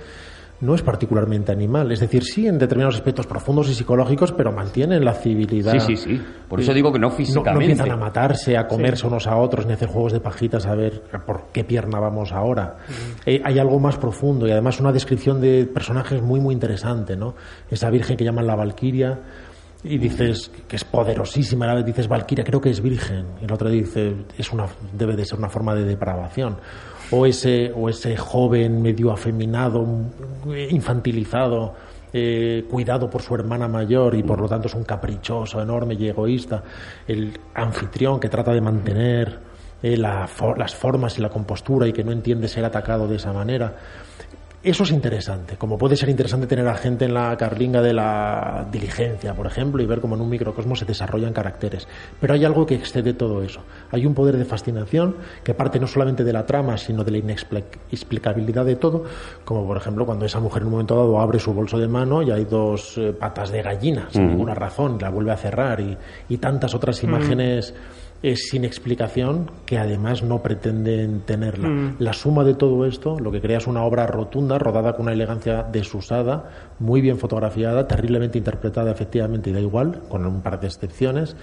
no 0.61 0.73
es 0.73 0.81
particularmente 0.81 1.51
animal. 1.51 1.91
Es 1.91 1.99
decir, 1.99 2.23
sí 2.23 2.47
en 2.47 2.57
determinados 2.57 2.95
aspectos 2.95 3.27
profundos 3.27 3.69
y 3.69 3.75
psicológicos, 3.75 4.31
pero 4.31 4.51
mantienen 4.51 5.03
la 5.03 5.13
civilidad. 5.13 5.73
Sí, 5.79 5.95
sí, 5.95 5.97
sí. 5.97 6.21
Por 6.47 6.61
eso 6.61 6.73
digo 6.73 6.91
que 6.93 6.99
no 6.99 7.07
No, 7.07 7.11
no 7.11 7.17
físicamente. 7.17 7.65
empiezan 7.65 7.91
a 7.91 7.97
matarse, 7.97 8.57
a 8.57 8.67
comerse 8.67 9.05
unos 9.05 9.27
a 9.27 9.35
otros, 9.35 9.65
ni 9.65 9.73
a 9.73 9.75
hacer 9.75 9.89
juegos 9.89 10.13
de 10.13 10.19
pajitas 10.21 10.65
a 10.65 10.75
ver 10.75 11.03
por 11.25 11.47
qué 11.51 11.63
pierna 11.63 11.99
vamos 11.99 12.31
ahora. 12.31 12.77
Eh, 13.25 13.41
hay 13.43 13.59
algo 13.59 13.79
más 13.79 13.97
profundo 13.97 14.47
y 14.47 14.51
además 14.51 14.79
una 14.79 14.91
descripción 14.91 15.41
de 15.41 15.65
personajes 15.65 16.21
muy, 16.21 16.39
muy 16.39 16.53
interesante, 16.53 17.15
¿no? 17.15 17.35
Esa 17.69 17.89
virgen 17.89 18.15
que 18.15 18.23
llaman 18.23 18.47
la 18.47 18.55
Valquiria 18.55 19.19
y 19.83 19.97
dices 19.99 20.49
que 20.67 20.77
es 20.77 20.83
poderosísima, 20.83 21.65
a 21.65 21.67
la 21.67 21.75
vez 21.75 21.85
dices 21.85 22.07
Valquiria, 22.07 22.43
creo 22.43 22.59
que 22.59 22.71
es 22.71 22.81
virgen, 22.81 23.25
y 23.41 23.45
el 23.45 23.51
otro 23.51 23.69
dice 23.69 24.15
es 24.37 24.51
una, 24.51 24.65
debe 24.93 25.15
de 25.15 25.25
ser 25.25 25.37
una 25.37 25.49
forma 25.49 25.75
de 25.75 25.83
depravación. 25.83 26.57
O 27.11 27.25
ese, 27.25 27.71
o 27.75 27.87
ese 27.87 28.17
joven 28.17 28.81
medio 28.81 29.11
afeminado, 29.11 29.85
infantilizado, 30.69 31.73
eh, 32.11 32.65
cuidado 32.69 33.09
por 33.09 33.21
su 33.21 33.35
hermana 33.35 33.67
mayor 33.67 34.15
y 34.15 34.23
por 34.23 34.39
lo 34.39 34.47
tanto 34.47 34.67
es 34.67 34.73
un 34.73 34.83
caprichoso, 34.85 35.61
enorme 35.61 35.95
y 35.95 36.07
egoísta. 36.07 36.63
El 37.07 37.37
anfitrión 37.53 38.19
que 38.19 38.29
trata 38.29 38.53
de 38.53 38.61
mantener 38.61 39.37
eh, 39.83 39.97
la 39.97 40.27
las 40.57 40.73
formas 40.73 41.17
y 41.17 41.21
la 41.21 41.29
compostura 41.29 41.87
y 41.87 41.93
que 41.93 42.03
no 42.03 42.11
entiende 42.11 42.47
ser 42.47 42.65
atacado 42.65 43.07
de 43.07 43.17
esa 43.17 43.33
manera. 43.33 43.75
Eso 44.65 44.81
es 44.81 44.89
interesante, 44.89 45.57
como 45.57 45.77
puede 45.77 45.95
ser 45.95 46.09
interesante 46.09 46.47
tener 46.47 46.67
a 46.67 46.73
gente 46.73 47.05
en 47.05 47.13
la 47.13 47.37
carlinga 47.37 47.83
de 47.83 47.93
la 47.93 48.67
diligencia, 48.71 49.35
por 49.35 49.45
ejemplo, 49.45 49.83
y 49.83 49.85
ver 49.85 50.01
cómo 50.01 50.15
en 50.15 50.21
un 50.21 50.29
microcosmos 50.29 50.79
se 50.79 50.85
desarrollan 50.85 51.33
caracteres. 51.33 51.87
Pero 52.19 52.33
hay 52.33 52.45
algo 52.45 52.65
que 52.65 52.73
excede 52.73 53.13
todo 53.13 53.43
eso. 53.43 53.61
Hay 53.91 54.07
un 54.07 54.15
poder 54.15 54.37
de 54.37 54.43
fascinación 54.43 55.17
que 55.43 55.53
parte 55.53 55.79
no 55.79 55.85
solamente 55.85 56.23
de 56.23 56.33
la 56.33 56.47
trama, 56.47 56.79
sino 56.79 57.03
de 57.03 57.11
la 57.11 57.17
inexplicabilidad 57.19 58.65
de 58.65 58.77
todo, 58.77 59.03
como 59.43 59.67
por 59.67 59.77
ejemplo 59.77 60.03
cuando 60.03 60.25
esa 60.25 60.39
mujer 60.39 60.63
en 60.63 60.69
un 60.69 60.71
momento 60.71 60.95
dado 60.95 61.19
abre 61.19 61.37
su 61.37 61.53
bolso 61.53 61.77
de 61.77 61.87
mano 61.87 62.23
y 62.23 62.31
hay 62.31 62.45
dos 62.45 62.97
eh, 62.97 63.13
patas 63.13 63.51
de 63.51 63.61
gallina, 63.61 64.07
sin 64.09 64.29
ninguna 64.29 64.55
razón, 64.55 64.97
la 64.99 65.11
vuelve 65.11 65.31
a 65.31 65.37
cerrar, 65.37 65.79
y, 65.79 65.95
y 66.27 66.37
tantas 66.37 66.73
otras 66.73 67.03
imágenes 67.03 67.75
eh, 68.23 68.35
sin 68.35 68.65
explicación 68.65 69.51
que 69.65 69.77
además 69.77 70.23
no 70.23 70.41
pretenden 70.41 71.21
tenerla. 71.21 71.93
La 71.99 72.13
suma 72.13 72.43
de 72.43 72.55
todo 72.55 72.85
esto 72.85 73.19
lo 73.19 73.31
que 73.31 73.41
crea 73.41 73.57
es 73.57 73.67
una 73.67 73.83
obra 73.83 74.07
rotunda, 74.07 74.57
rodada 74.57 74.93
con 74.93 75.03
una 75.03 75.13
elegancia 75.13 75.63
desusada, 75.63 76.49
muy 76.79 77.01
bien 77.01 77.17
fotografiada, 77.17 77.87
terriblemente 77.87 78.37
interpretada 78.37 78.91
efectivamente 78.91 79.49
y 79.49 79.53
da 79.53 79.59
igual, 79.59 80.01
con 80.09 80.25
un 80.25 80.41
par 80.41 80.59
de 80.59 80.67
excepciones, 80.67 81.35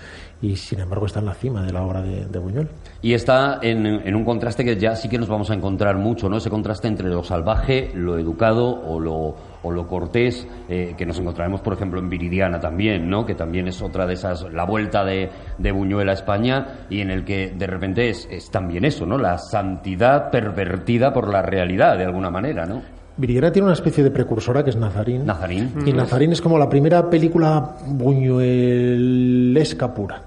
y 0.43 0.57
sin 0.57 0.81
embargo 0.81 1.07
está 1.07 1.21
en 1.21 1.27
la 1.27 1.35
cima 1.35 1.63
de 1.63 1.73
la 1.73 1.83
obra 1.83 2.03
de, 2.03 2.27
de 2.27 2.39
Buñuel. 2.39 2.69
Y 3.01 3.15
está 3.15 3.61
en, 3.63 3.87
en 3.87 4.15
un 4.15 4.25
contraste 4.25 4.65
que 4.65 4.77
ya 4.77 4.97
sí 4.97 5.09
que 5.09 5.17
nos 5.17 5.29
vamos 5.29 5.51
a 5.51 5.55
encontrar 5.55 5.97
mucho, 5.97 6.29
¿no? 6.29 6.39
Ese 6.39 6.51
contraste 6.51 6.89
entre 6.89 7.09
lo 7.09 7.23
salvaje, 7.23 7.93
lo 7.95 8.19
educado 8.19 8.67
o 8.67 8.99
lo, 8.99 9.37
o 9.63 9.71
lo 9.71 9.87
cortés, 9.87 10.47
eh, 10.69 10.95
que 10.99 11.07
nos 11.07 11.19
encontraremos, 11.21 11.61
por 11.61 11.75
ejemplo, 11.75 12.01
en 12.01 12.11
Viridiana 12.11 12.59
también, 12.59 13.09
¿no? 13.09 13.25
Que 13.25 13.37
también 13.37 13.69
es 13.69 13.81
otra 13.81 14.05
de 14.05 14.15
esas, 14.15 14.53
la 14.53 14.65
vuelta 14.65 15.05
de, 15.05 15.31
de 15.59 15.73
Buñuel 15.73 16.09
a 16.09 16.15
España 16.15 16.87
y 16.91 17.01
en 17.01 17.13
el 17.13 17.25
que 17.25 17.53
de 17.57 17.67
repente 17.69 18.11
es, 18.11 18.27
es 18.31 18.51
también 18.51 18.85
eso, 18.85 19.07
¿no? 19.07 19.19
La 19.19 19.39
santidad 19.39 20.31
pervertida 20.31 21.13
por 21.13 21.33
la 21.33 21.43
realidad, 21.43 21.97
de 21.97 22.05
alguna 22.05 22.31
manera, 22.31 22.67
¿no? 22.67 22.83
Viridiana 23.17 23.53
tiene 23.53 23.67
una 23.67 23.75
especie 23.75 24.03
de 24.03 24.11
precursora 24.11 24.65
que 24.65 24.71
es 24.71 24.77
Nazarín. 24.77 25.25
Nazarín. 25.27 25.71
Y 25.85 25.93
Nazarín 25.93 26.33
es 26.33 26.41
como 26.41 26.59
la 26.59 26.69
primera 26.69 27.11
película 27.11 27.77
buñuelesca 27.87 29.93
pura, 29.93 30.23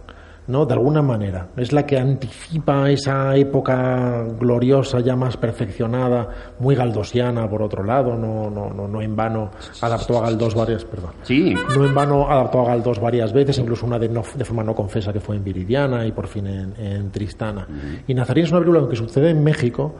¿no? 0.47 0.65
De 0.65 0.73
alguna 0.73 1.01
manera. 1.01 1.47
Es 1.57 1.71
la 1.73 1.85
que 1.85 1.97
anticipa 1.97 2.89
esa 2.89 3.35
época 3.35 4.23
gloriosa, 4.39 4.99
ya 4.99 5.15
más 5.15 5.37
perfeccionada, 5.37 6.27
muy 6.59 6.75
galdosiana, 6.75 7.49
por 7.49 7.61
otro 7.61 7.83
lado. 7.83 8.15
No, 8.15 8.49
no, 8.49 8.69
no, 8.69 8.87
no 8.87 9.01
en 9.01 9.15
vano 9.15 9.49
adaptó 9.81 10.17
a 10.19 10.21
Galdós 10.21 10.53
varias, 10.55 10.85
perdón. 10.85 11.11
Sí, 11.23 11.53
No 11.75 11.85
en 11.85 11.93
vano 11.95 12.29
adaptó 12.29 12.61
a 12.61 12.65
Galdós 12.65 12.99
varias 12.99 13.33
veces, 13.33 13.57
incluso 13.59 13.85
una 13.85 13.97
de, 13.99 14.09
no- 14.09 14.23
de 14.35 14.45
forma 14.45 14.63
no 14.63 14.75
confesa 14.75 15.11
que 15.11 15.19
fue 15.19 15.35
en 15.35 15.43
Viridiana 15.43 16.05
y 16.05 16.11
por 16.11 16.27
fin 16.27 16.47
en, 16.47 16.73
en 16.77 17.11
Tristana. 17.11 17.67
Y 18.07 18.13
Nazarín 18.13 18.45
es 18.45 18.51
una 18.51 18.59
película 18.61 18.87
que 18.89 18.95
sucede 18.95 19.29
en 19.31 19.43
México, 19.43 19.93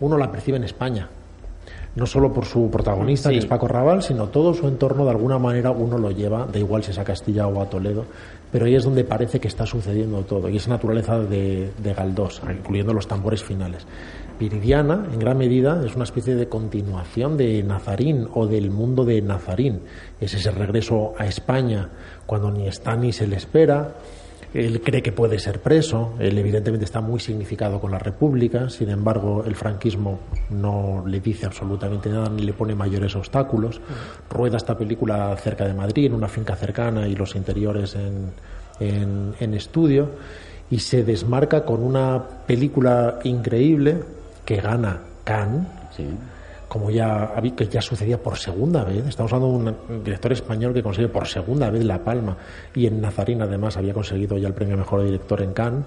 uno 0.00 0.16
la 0.16 0.30
percibe 0.30 0.56
en 0.58 0.64
España. 0.64 1.08
no 1.96 2.06
solo 2.06 2.32
por 2.32 2.44
su 2.44 2.70
protagonista, 2.70 3.28
que 3.30 3.38
es 3.38 3.46
Paco 3.46 3.66
Raval, 3.66 4.02
sino 4.04 4.26
todo 4.28 4.54
su 4.54 4.68
entorno, 4.68 5.04
de 5.04 5.10
alguna 5.10 5.38
manera 5.38 5.72
uno 5.72 5.98
lo 5.98 6.12
lleva, 6.12 6.46
da 6.46 6.56
igual 6.58 6.84
si 6.84 6.92
es 6.92 6.98
a 6.98 7.02
Castilla 7.02 7.48
o 7.48 7.60
a 7.60 7.66
Toledo, 7.66 8.04
pero 8.50 8.66
ahí 8.66 8.74
es 8.74 8.84
donde 8.84 9.04
parece 9.04 9.40
que 9.40 9.48
está 9.48 9.66
sucediendo 9.66 10.22
todo, 10.22 10.48
y 10.48 10.56
es 10.56 10.68
naturaleza 10.68 11.18
de, 11.18 11.70
de 11.82 11.94
Galdós, 11.94 12.42
incluyendo 12.48 12.92
los 12.92 13.08
tambores 13.08 13.42
finales. 13.42 13.86
Viridiana, 14.38 15.08
en 15.12 15.18
gran 15.18 15.36
medida, 15.36 15.82
es 15.84 15.96
una 15.96 16.04
especie 16.04 16.36
de 16.36 16.48
continuación 16.48 17.36
de 17.36 17.62
Nazarín 17.64 18.28
o 18.34 18.46
del 18.46 18.70
mundo 18.70 19.04
de 19.04 19.20
Nazarín. 19.20 19.80
Es 20.20 20.34
ese 20.34 20.52
regreso 20.52 21.14
a 21.18 21.26
España 21.26 21.88
cuando 22.24 22.50
ni 22.50 22.68
está 22.68 22.94
ni 22.94 23.12
se 23.12 23.26
le 23.26 23.36
espera. 23.36 23.94
Él 24.54 24.80
cree 24.80 25.02
que 25.02 25.12
puede 25.12 25.38
ser 25.38 25.60
preso. 25.60 26.14
Él, 26.18 26.38
evidentemente, 26.38 26.84
está 26.84 27.00
muy 27.00 27.20
significado 27.20 27.80
con 27.80 27.90
la 27.90 27.98
República. 27.98 28.70
Sin 28.70 28.88
embargo, 28.88 29.44
el 29.46 29.54
franquismo 29.54 30.20
no 30.50 31.04
le 31.06 31.20
dice 31.20 31.46
absolutamente 31.46 32.08
nada 32.08 32.28
ni 32.30 32.42
le 32.42 32.52
pone 32.52 32.74
mayores 32.74 33.14
obstáculos. 33.14 33.80
Rueda 34.30 34.56
esta 34.56 34.76
película 34.76 35.36
cerca 35.36 35.66
de 35.66 35.74
Madrid, 35.74 36.06
en 36.06 36.14
una 36.14 36.28
finca 36.28 36.56
cercana 36.56 37.06
y 37.06 37.14
los 37.14 37.36
interiores 37.36 37.94
en, 37.94 38.32
en, 38.80 39.34
en 39.38 39.54
estudio. 39.54 40.10
Y 40.70 40.78
se 40.80 41.02
desmarca 41.04 41.64
con 41.64 41.82
una 41.82 42.22
película 42.46 43.18
increíble 43.24 44.02
que 44.44 44.56
gana 44.56 45.00
Cannes, 45.24 45.66
como 46.68 46.90
ya, 46.90 47.32
que 47.56 47.66
ya 47.66 47.80
sucedía 47.80 48.22
por 48.22 48.36
segunda 48.36 48.84
vez. 48.84 49.06
Estamos 49.06 49.32
hablando 49.32 49.58
de 49.58 49.94
un 49.94 50.04
director 50.04 50.32
español 50.32 50.74
que 50.74 50.82
consigue 50.82 51.08
por 51.08 51.26
segunda 51.26 51.70
vez 51.70 51.84
La 51.84 52.04
Palma 52.04 52.36
y 52.74 52.86
en 52.86 53.00
Nazarín 53.00 53.40
además 53.40 53.76
había 53.76 53.94
conseguido 53.94 54.36
ya 54.36 54.48
el 54.48 54.54
premio 54.54 54.76
Mejor 54.76 55.02
Director 55.04 55.42
en 55.42 55.52
Cannes. 55.52 55.84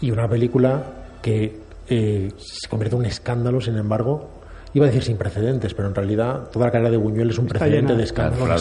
Y 0.00 0.10
una 0.10 0.28
película 0.28 0.82
que 1.22 1.60
eh, 1.88 2.30
se 2.36 2.68
convierte 2.68 2.96
en 2.96 3.00
un 3.00 3.06
escándalo, 3.06 3.60
sin 3.60 3.76
embargo, 3.76 4.28
iba 4.74 4.86
a 4.86 4.88
decir 4.88 5.02
sin 5.02 5.16
precedentes, 5.16 5.74
pero 5.74 5.88
en 5.88 5.94
realidad 5.94 6.48
toda 6.52 6.66
la 6.66 6.72
carrera 6.72 6.90
de 6.90 6.96
Buñuel 6.96 7.30
es 7.30 7.38
un 7.38 7.46
precedente 7.46 7.94
de 7.94 8.02
escándalo, 8.02 8.56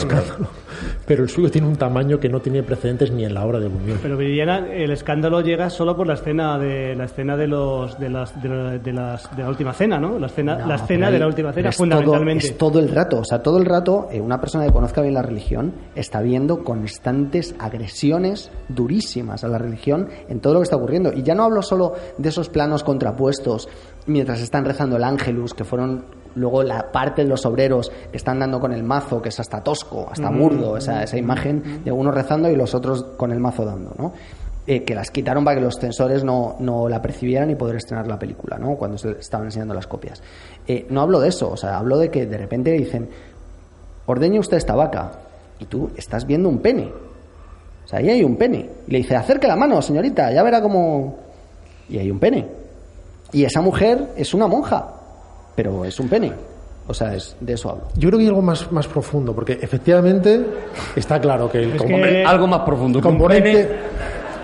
Pero 1.06 1.24
el 1.24 1.30
suyo 1.30 1.50
tiene 1.50 1.68
un 1.68 1.76
tamaño 1.76 2.20
que 2.20 2.30
no 2.30 2.40
tiene 2.40 2.64
precedentes 2.64 3.12
ni 3.12 3.26
en 3.26 3.34
la 3.34 3.46
obra 3.46 3.60
de 3.60 3.68
Buñuel. 3.68 4.00
Pero 4.02 4.18
Viridiana, 4.18 4.68
el 4.72 4.92
escándalo 4.92 5.42
llega 5.42 5.70
solo 5.70 5.96
por 5.96 6.08
la 6.08 6.14
escena 6.14 6.58
de 6.58 6.96
la 6.96 7.06
escena 7.06 7.36
de 7.36 7.48
los 7.48 8.00
de 8.00 8.10
las 8.10 8.42
de, 8.42 8.94
las 8.94 9.36
de 9.36 9.44
la 9.44 9.50
última 9.50 9.74
cena, 9.74 10.00
¿no? 10.00 10.18
La 10.20 10.28
escena 10.28 10.66
la 10.66 10.76
escena 10.76 11.12
de 11.12 11.20
la 11.20 11.28
última 11.28 11.52
cena 11.54 11.72
fundamentalmente. 11.72 12.48
es 12.48 12.58
todo 12.58 12.80
el 12.80 12.90
rato, 12.90 13.20
o 13.20 13.26
sea, 13.26 13.42
todo 13.42 13.58
el 13.58 13.66
rato 13.66 14.08
eh, 14.12 14.22
una 14.22 14.40
persona 14.40 14.66
que 14.66 14.72
conozca 14.72 15.02
bien 15.02 15.14
la 15.14 15.22
religión 15.22 15.74
está 15.96 16.22
viendo 16.22 16.64
constantes 16.64 17.56
agresiones 17.60 18.52
durísimas 18.70 19.44
a 19.44 19.48
la 19.48 19.58
religión 19.58 20.10
en 20.30 20.40
todo 20.40 20.54
lo 20.54 20.60
que 20.60 20.66
está 20.66 20.78
ocurriendo 20.78 21.12
y 21.14 21.24
ya 21.24 21.36
no 21.36 21.44
hablo 21.44 21.62
solo 21.62 21.94
de 22.18 22.30
esos 22.30 22.50
planos 22.50 22.84
contrapuestos 22.84 23.68
mientras 24.08 24.42
están 24.42 24.66
rezando 24.66 24.98
el 24.98 25.04
ángelus, 25.04 25.54
que 25.54 25.64
fueron 25.64 26.06
luego 26.36 26.64
la 26.64 26.92
parte 26.92 27.24
de 27.24 27.30
los 27.30 27.46
obreros 27.46 27.92
que 28.12 28.18
están 28.18 28.40
dando 28.40 28.60
con 28.60 28.72
el 28.72 28.84
mazo, 28.84 29.22
que 29.22 29.30
es 29.30 29.40
hasta 29.40 29.62
tosco, 29.62 30.08
hasta 30.12 30.30
murdo, 30.30 30.78
esa, 30.78 31.04
esa 31.04 31.18
imagen 31.18 31.84
de 31.84 31.92
uno 31.92 32.12
rezando 32.12 32.50
y 32.50 32.56
los 32.56 32.74
otros 32.76 33.04
con 33.18 33.32
el 33.32 33.40
mazo 33.40 33.66
dando, 33.66 33.94
¿no? 33.98 34.14
Eh, 34.66 34.84
que 34.84 34.94
las 34.94 35.12
quitaron 35.12 35.46
para 35.46 35.56
que 35.56 35.62
los 35.62 35.76
censores 35.76 36.26
no, 36.26 36.58
no, 36.60 36.90
la 36.90 37.02
percibieran 37.02 37.50
y 37.50 37.56
poder 37.56 37.78
estrenar 37.78 38.06
la 38.06 38.20
película, 38.20 38.58
¿no? 38.58 38.76
Cuando 38.76 38.98
se 38.98 39.12
estaban 39.12 39.48
enseñando 39.48 39.74
las 39.74 39.88
copias. 39.88 40.22
Eh, 40.68 40.86
no 40.90 41.02
hablo 41.02 41.22
de 41.22 41.30
eso, 41.30 41.50
o 41.52 41.58
sea, 41.58 41.78
hablo 41.78 41.98
de 41.98 42.10
que 42.10 42.26
de 42.26 42.38
repente 42.38 42.72
dicen, 42.72 43.08
ordeñe 44.06 44.40
usted 44.40 44.58
esta 44.58 44.76
vaca, 44.76 45.12
y 45.60 45.66
tú 45.66 45.90
estás 45.96 46.26
viendo 46.26 46.50
un 46.50 46.60
pene. 46.60 46.92
O 47.86 47.88
sea, 47.88 48.00
ahí 48.00 48.10
hay 48.10 48.24
un 48.24 48.36
pene. 48.36 48.70
Y 48.88 48.92
le 48.92 48.98
dice, 49.00 49.16
acerque 49.16 49.48
la 49.48 49.56
mano, 49.56 49.82
señorita, 49.82 50.32
ya 50.32 50.44
verá 50.44 50.62
cómo... 50.62 51.16
Y 51.90 51.98
hay 51.98 52.12
un 52.12 52.20
pene. 52.20 52.46
Y 53.32 53.44
esa 53.44 53.62
mujer 53.62 54.10
es 54.16 54.34
una 54.34 54.48
monja, 54.48 54.88
pero 55.56 55.84
es 55.86 56.00
un 56.00 56.08
pene. 56.08 56.34
O 56.88 56.94
sea, 56.94 57.14
es, 57.14 57.36
de 57.42 57.54
eso 57.54 57.70
hablo. 57.70 57.84
Yo 57.96 58.08
creo 58.08 58.18
que 58.18 58.24
hay 58.24 58.30
algo 58.30 58.42
más, 58.42 58.72
más 58.72 58.88
profundo, 58.88 59.34
porque 59.34 59.60
efectivamente 59.62 60.46
está 60.96 61.20
claro 61.20 61.52
que 61.52 61.60
el 61.60 62.26
algo 62.26 62.48
más 62.48 62.62
profundo. 62.62 63.02
componente 63.02 63.70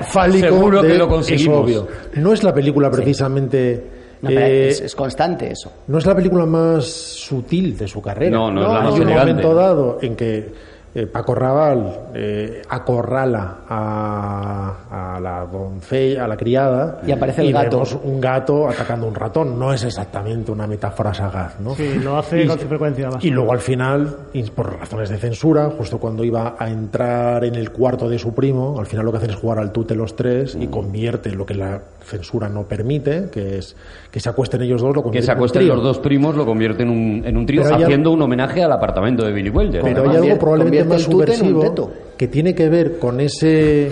fálico 0.02 0.48
Seguro 0.48 0.82
que 0.82 0.98
lo 0.98 1.08
conseguimos. 1.08 1.70
Es 1.70 1.78
obvio. 1.78 1.88
No 2.16 2.34
es 2.34 2.44
la 2.44 2.54
película 2.54 2.92
precisamente. 2.92 3.92
Eh, 4.26 4.70
es, 4.70 4.96
constante 4.96 5.52
eso. 5.52 5.72
No 5.88 5.98
es 5.98 6.06
la 6.06 6.16
película 6.16 6.46
más 6.46 6.86
sutil 6.86 7.78
de 7.78 7.88
su 7.88 8.02
carrera. 8.02 8.32
No, 8.32 8.52
no, 8.52 8.62
es 8.62 8.68
la 8.68 8.82
más 8.82 8.94
Hay 8.94 9.02
un 9.02 9.14
momento 9.14 9.54
dado 9.54 10.00
en 10.02 10.16
que 10.16 10.54
eh, 10.96 11.08
Paco 11.08 11.34
Raval 11.34 12.12
eh, 12.14 12.62
acorrala 12.70 13.58
a, 13.68 15.20
la 15.20 15.46
doncella, 15.46 16.26
a 16.26 16.28
la 16.28 16.38
criada, 16.38 17.02
y 17.06 17.12
aparece 17.12 17.42
el 17.42 17.52
gato. 17.52 17.78
Vemos 17.78 17.98
un 18.04 18.22
gato 18.22 18.68
atacando 18.68 19.08
un 19.08 19.16
ratón. 19.16 19.58
No 19.58 19.74
es 19.74 19.84
exactamente 19.84 20.52
una 20.52 20.68
metáfora 20.68 21.14
sagaz, 21.14 21.60
¿no? 21.60 21.74
Sí, 21.76 22.00
lo 22.00 22.18
hace 22.18 22.46
con 22.46 22.60
frecuencia. 22.60 23.10
Y 23.22 23.32
luego 23.32 23.54
al 23.54 23.60
final, 23.60 24.18
por 24.56 24.80
razones 24.80 25.10
de 25.10 25.18
censura, 25.18 25.72
justo 25.72 25.98
cuando 25.98 26.24
iba 26.24 26.56
a 26.58 26.70
entrar 26.70 27.44
en 27.46 27.56
el 27.56 27.72
cuarto 27.72 28.08
de 28.08 28.20
su 28.20 28.34
primo, 28.34 28.80
al 28.80 28.86
final 28.86 29.06
lo 29.06 29.12
que 29.12 29.18
hacen 29.18 29.32
es 29.32 29.36
jugar 29.36 29.60
al 29.60 29.72
tute 29.72 29.96
los 29.96 30.16
tres 30.16 30.56
y 30.56 30.68
mm. 30.68 30.72
convierte 30.72 31.32
lo 31.32 31.46
que 31.46 31.56
la 31.56 31.82
censura 32.04 32.50
no 32.50 32.64
permite, 32.64 33.30
que 33.32 33.58
es 33.58 33.76
que 34.12 34.20
se 34.20 34.30
acuesten 34.30 34.62
ellos 34.62 34.82
dos, 34.82 34.96
lo 34.96 35.10
Que 35.10 35.22
se 35.22 35.32
acuesten 35.32 35.68
los 35.68 35.82
dos 35.82 35.98
primos 36.00 36.36
lo 36.36 36.46
convierte 36.46 36.84
en 36.84 36.90
un, 36.90 37.24
en 37.26 37.36
un 37.36 37.46
trío, 37.46 37.64
haciendo 37.64 38.12
un 38.12 38.22
homenaje 38.22 38.62
al 38.62 38.72
apartamento 38.72 39.26
de 39.26 39.32
Billy 39.32 39.50
Wilder. 39.50 39.82
Pero 39.82 40.10
hay 40.10 40.18
algo 40.18 40.38
probablemente 40.38 40.83
más 40.86 41.02
subversivo 41.02 41.92
que 42.18 42.28
tiene 42.28 42.54
que 42.54 42.70
ver 42.70 43.00
con 43.00 43.20
ese 43.20 43.92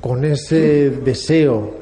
con 0.00 0.24
ese 0.24 0.90
deseo 0.90 1.80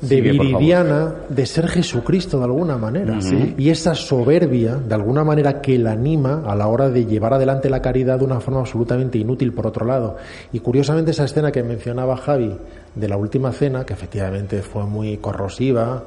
de 0.00 0.20
Viridiana 0.20 1.14
de 1.28 1.46
ser 1.46 1.68
Jesucristo 1.68 2.38
de 2.38 2.44
alguna 2.44 2.76
manera. 2.76 3.18
Y 3.56 3.70
esa 3.70 3.94
soberbia 3.94 4.76
de 4.76 4.94
alguna 4.94 5.24
manera 5.24 5.60
que 5.60 5.78
la 5.78 5.92
anima 5.92 6.42
a 6.46 6.54
la 6.54 6.68
hora 6.68 6.90
de 6.90 7.06
llevar 7.06 7.34
adelante 7.34 7.70
la 7.70 7.80
caridad 7.80 8.18
de 8.18 8.24
una 8.24 8.40
forma 8.40 8.60
absolutamente 8.60 9.18
inútil 9.18 9.52
por 9.52 9.66
otro 9.66 9.86
lado. 9.86 10.16
Y 10.52 10.60
curiosamente 10.60 11.12
esa 11.12 11.24
escena 11.24 11.50
que 11.50 11.62
mencionaba 11.62 12.16
Javi 12.16 12.56
de 12.94 13.08
la 13.08 13.16
última 13.16 13.52
cena 13.52 13.84
que 13.84 13.94
efectivamente 13.94 14.62
fue 14.62 14.84
muy 14.84 15.16
corrosiva 15.16 16.04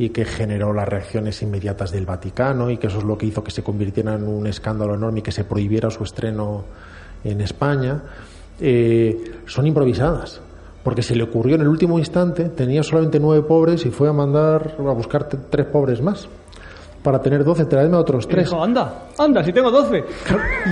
y 0.00 0.08
que 0.08 0.24
generó 0.24 0.72
las 0.72 0.88
reacciones 0.88 1.42
inmediatas 1.42 1.90
del 1.92 2.06
Vaticano 2.06 2.70
y 2.70 2.78
que 2.78 2.86
eso 2.86 3.00
es 3.00 3.04
lo 3.04 3.18
que 3.18 3.26
hizo 3.26 3.44
que 3.44 3.50
se 3.50 3.62
convirtiera 3.62 4.14
en 4.14 4.26
un 4.26 4.46
escándalo 4.46 4.94
enorme 4.94 5.18
y 5.18 5.22
que 5.22 5.30
se 5.30 5.44
prohibiera 5.44 5.90
su 5.90 6.04
estreno 6.04 6.64
en 7.22 7.42
España, 7.42 8.00
eh, 8.58 9.42
son 9.44 9.66
improvisadas. 9.66 10.40
Porque 10.82 11.02
se 11.02 11.14
le 11.14 11.22
ocurrió 11.22 11.56
en 11.56 11.60
el 11.60 11.68
último 11.68 11.98
instante, 11.98 12.44
tenía 12.44 12.82
solamente 12.82 13.20
nueve 13.20 13.46
pobres 13.46 13.84
y 13.84 13.90
fue 13.90 14.08
a 14.08 14.14
mandar 14.14 14.74
a 14.78 14.92
buscar 14.92 15.28
tres 15.28 15.66
pobres 15.66 16.00
más 16.00 16.30
para 17.02 17.20
tener 17.20 17.44
12, 17.44 17.64
traedme 17.64 17.96
a 17.96 18.00
otros 18.00 18.28
tres. 18.28 18.44
Dijo, 18.44 18.62
anda, 18.62 19.06
anda, 19.18 19.42
si 19.42 19.52
tengo 19.52 19.70
12. 19.70 20.04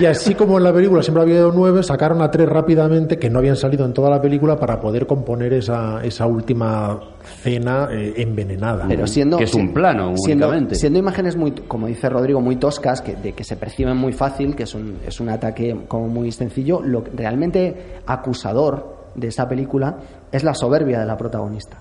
Y 0.01 0.05
así 0.05 0.35
como 0.35 0.59
en 0.59 0.65
la 0.65 0.73
película 0.73 1.03
siempre 1.03 1.23
había 1.23 1.37
habido 1.37 1.53
nueve, 1.53 1.83
sacaron 1.83 2.21
a 2.23 2.31
tres 2.31 2.49
rápidamente 2.49 3.19
que 3.19 3.31
no 3.31 3.39
habían 3.39 3.57
salido 3.57 3.85
en 3.87 3.93
toda 3.93 4.11
la 4.11 4.21
película 4.21 4.57
para 4.57 4.79
poder 4.81 5.07
componer 5.07 5.55
esa, 5.55 6.03
esa 6.05 6.27
última 6.27 7.01
cena 7.43 7.89
eh, 7.91 8.15
envenenada. 8.17 8.85
Pero 8.89 9.07
siendo, 9.07 9.39
que 9.39 9.45
es 9.45 9.55
un 9.55 9.73
plano, 9.73 10.13
siendo, 10.17 10.53
siendo, 10.73 10.99
imágenes 10.99 11.37
muy, 11.37 11.53
como 11.53 11.87
dice 11.87 12.09
Rodrigo, 12.09 12.41
muy 12.41 12.57
toscas, 12.57 13.01
que, 13.01 13.17
de 13.17 13.33
que 13.33 13.45
se 13.45 13.57
perciben 13.57 13.97
muy 13.97 14.13
fácil, 14.13 14.55
que 14.55 14.65
es 14.65 14.75
un, 14.75 14.99
es 15.07 15.21
un 15.21 15.31
ataque 15.31 15.85
como 15.89 16.09
muy 16.09 16.31
sencillo, 16.33 16.81
lo 16.83 17.03
realmente 17.15 18.01
acusador 18.07 18.99
de 19.15 19.29
esa 19.29 19.49
película 19.49 19.97
es 20.31 20.45
la 20.45 20.55
soberbia 20.55 21.01
de 21.01 21.07
la 21.07 21.17
protagonista. 21.17 21.79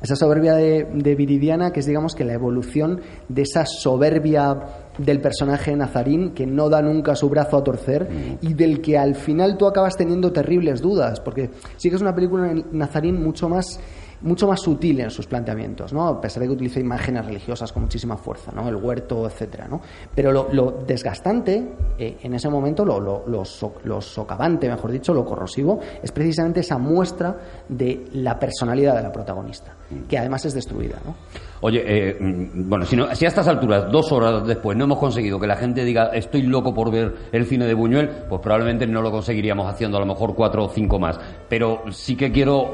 Esa 0.00 0.16
soberbia 0.16 0.54
de, 0.54 1.14
Viridiana, 1.16 1.72
que 1.72 1.80
es 1.80 1.86
digamos 1.86 2.14
que 2.14 2.24
la 2.24 2.32
evolución 2.32 3.00
de 3.28 3.42
esa 3.42 3.64
soberbia 3.66 4.56
del 4.98 5.20
personaje 5.20 5.74
Nazarín 5.76 6.30
que 6.34 6.46
no 6.46 6.68
da 6.68 6.82
nunca 6.82 7.14
su 7.14 7.28
brazo 7.28 7.56
a 7.56 7.64
torcer 7.64 8.08
mm. 8.10 8.46
y 8.46 8.54
del 8.54 8.80
que 8.80 8.98
al 8.98 9.14
final 9.14 9.56
tú 9.56 9.66
acabas 9.66 9.96
teniendo 9.96 10.32
terribles 10.32 10.80
dudas, 10.80 11.20
porque 11.20 11.50
sí 11.76 11.88
que 11.90 11.96
es 11.96 12.02
una 12.02 12.14
película 12.14 12.52
Nazarín 12.72 13.22
mucho 13.22 13.48
más 13.48 13.80
mucho 14.20 14.48
más 14.48 14.60
sutil 14.60 15.00
en 15.00 15.10
sus 15.10 15.26
planteamientos, 15.26 15.92
¿no? 15.92 16.08
A 16.08 16.20
pesar 16.20 16.42
de 16.42 16.48
que 16.48 16.54
utiliza 16.54 16.80
imágenes 16.80 17.24
religiosas 17.24 17.72
con 17.72 17.82
muchísima 17.82 18.16
fuerza, 18.16 18.50
¿no? 18.52 18.68
El 18.68 18.76
huerto, 18.76 19.26
etcétera, 19.26 19.68
¿no? 19.68 19.80
Pero 20.14 20.32
lo, 20.32 20.70
desgastante 20.86 21.76
eh, 21.98 22.18
en 22.22 22.34
ese 22.34 22.48
momento, 22.48 22.84
lo, 22.84 23.24
lo, 23.26 24.00
socavante, 24.00 24.68
mejor 24.68 24.90
dicho, 24.90 25.14
lo 25.14 25.24
corrosivo, 25.24 25.80
es 26.02 26.10
precisamente 26.12 26.60
esa 26.60 26.78
muestra 26.78 27.36
de 27.68 28.06
la 28.14 28.38
personalidad 28.38 28.96
de 28.96 29.02
la 29.02 29.12
protagonista, 29.12 29.74
que 30.08 30.18
además 30.18 30.44
es 30.44 30.54
destruida, 30.54 30.98
¿no? 31.04 31.14
Oye, 31.60 31.82
eh, 31.86 32.16
mm, 32.18 32.68
bueno, 32.68 32.84
si, 32.84 32.94
no, 32.94 33.12
si 33.14 33.24
a 33.24 33.28
estas 33.28 33.48
alturas, 33.48 33.90
dos 33.90 34.12
horas 34.12 34.46
después, 34.46 34.76
no 34.76 34.84
hemos 34.84 34.98
conseguido 34.98 35.40
que 35.40 35.46
la 35.46 35.56
gente 35.56 35.84
diga 35.84 36.10
estoy 36.12 36.42
loco 36.42 36.72
por 36.72 36.90
ver 36.90 37.14
el 37.32 37.46
cine 37.46 37.66
de 37.66 37.74
Buñuel, 37.74 38.08
pues 38.28 38.40
probablemente 38.40 38.86
no 38.86 39.02
lo 39.02 39.10
conseguiríamos 39.10 39.66
haciendo 39.66 39.96
a 39.96 40.00
lo 40.00 40.06
mejor 40.06 40.34
cuatro 40.34 40.66
o 40.66 40.68
cinco 40.68 40.98
más. 40.98 41.18
Pero 41.48 41.82
sí 41.90 42.16
que 42.16 42.30
quiero 42.30 42.70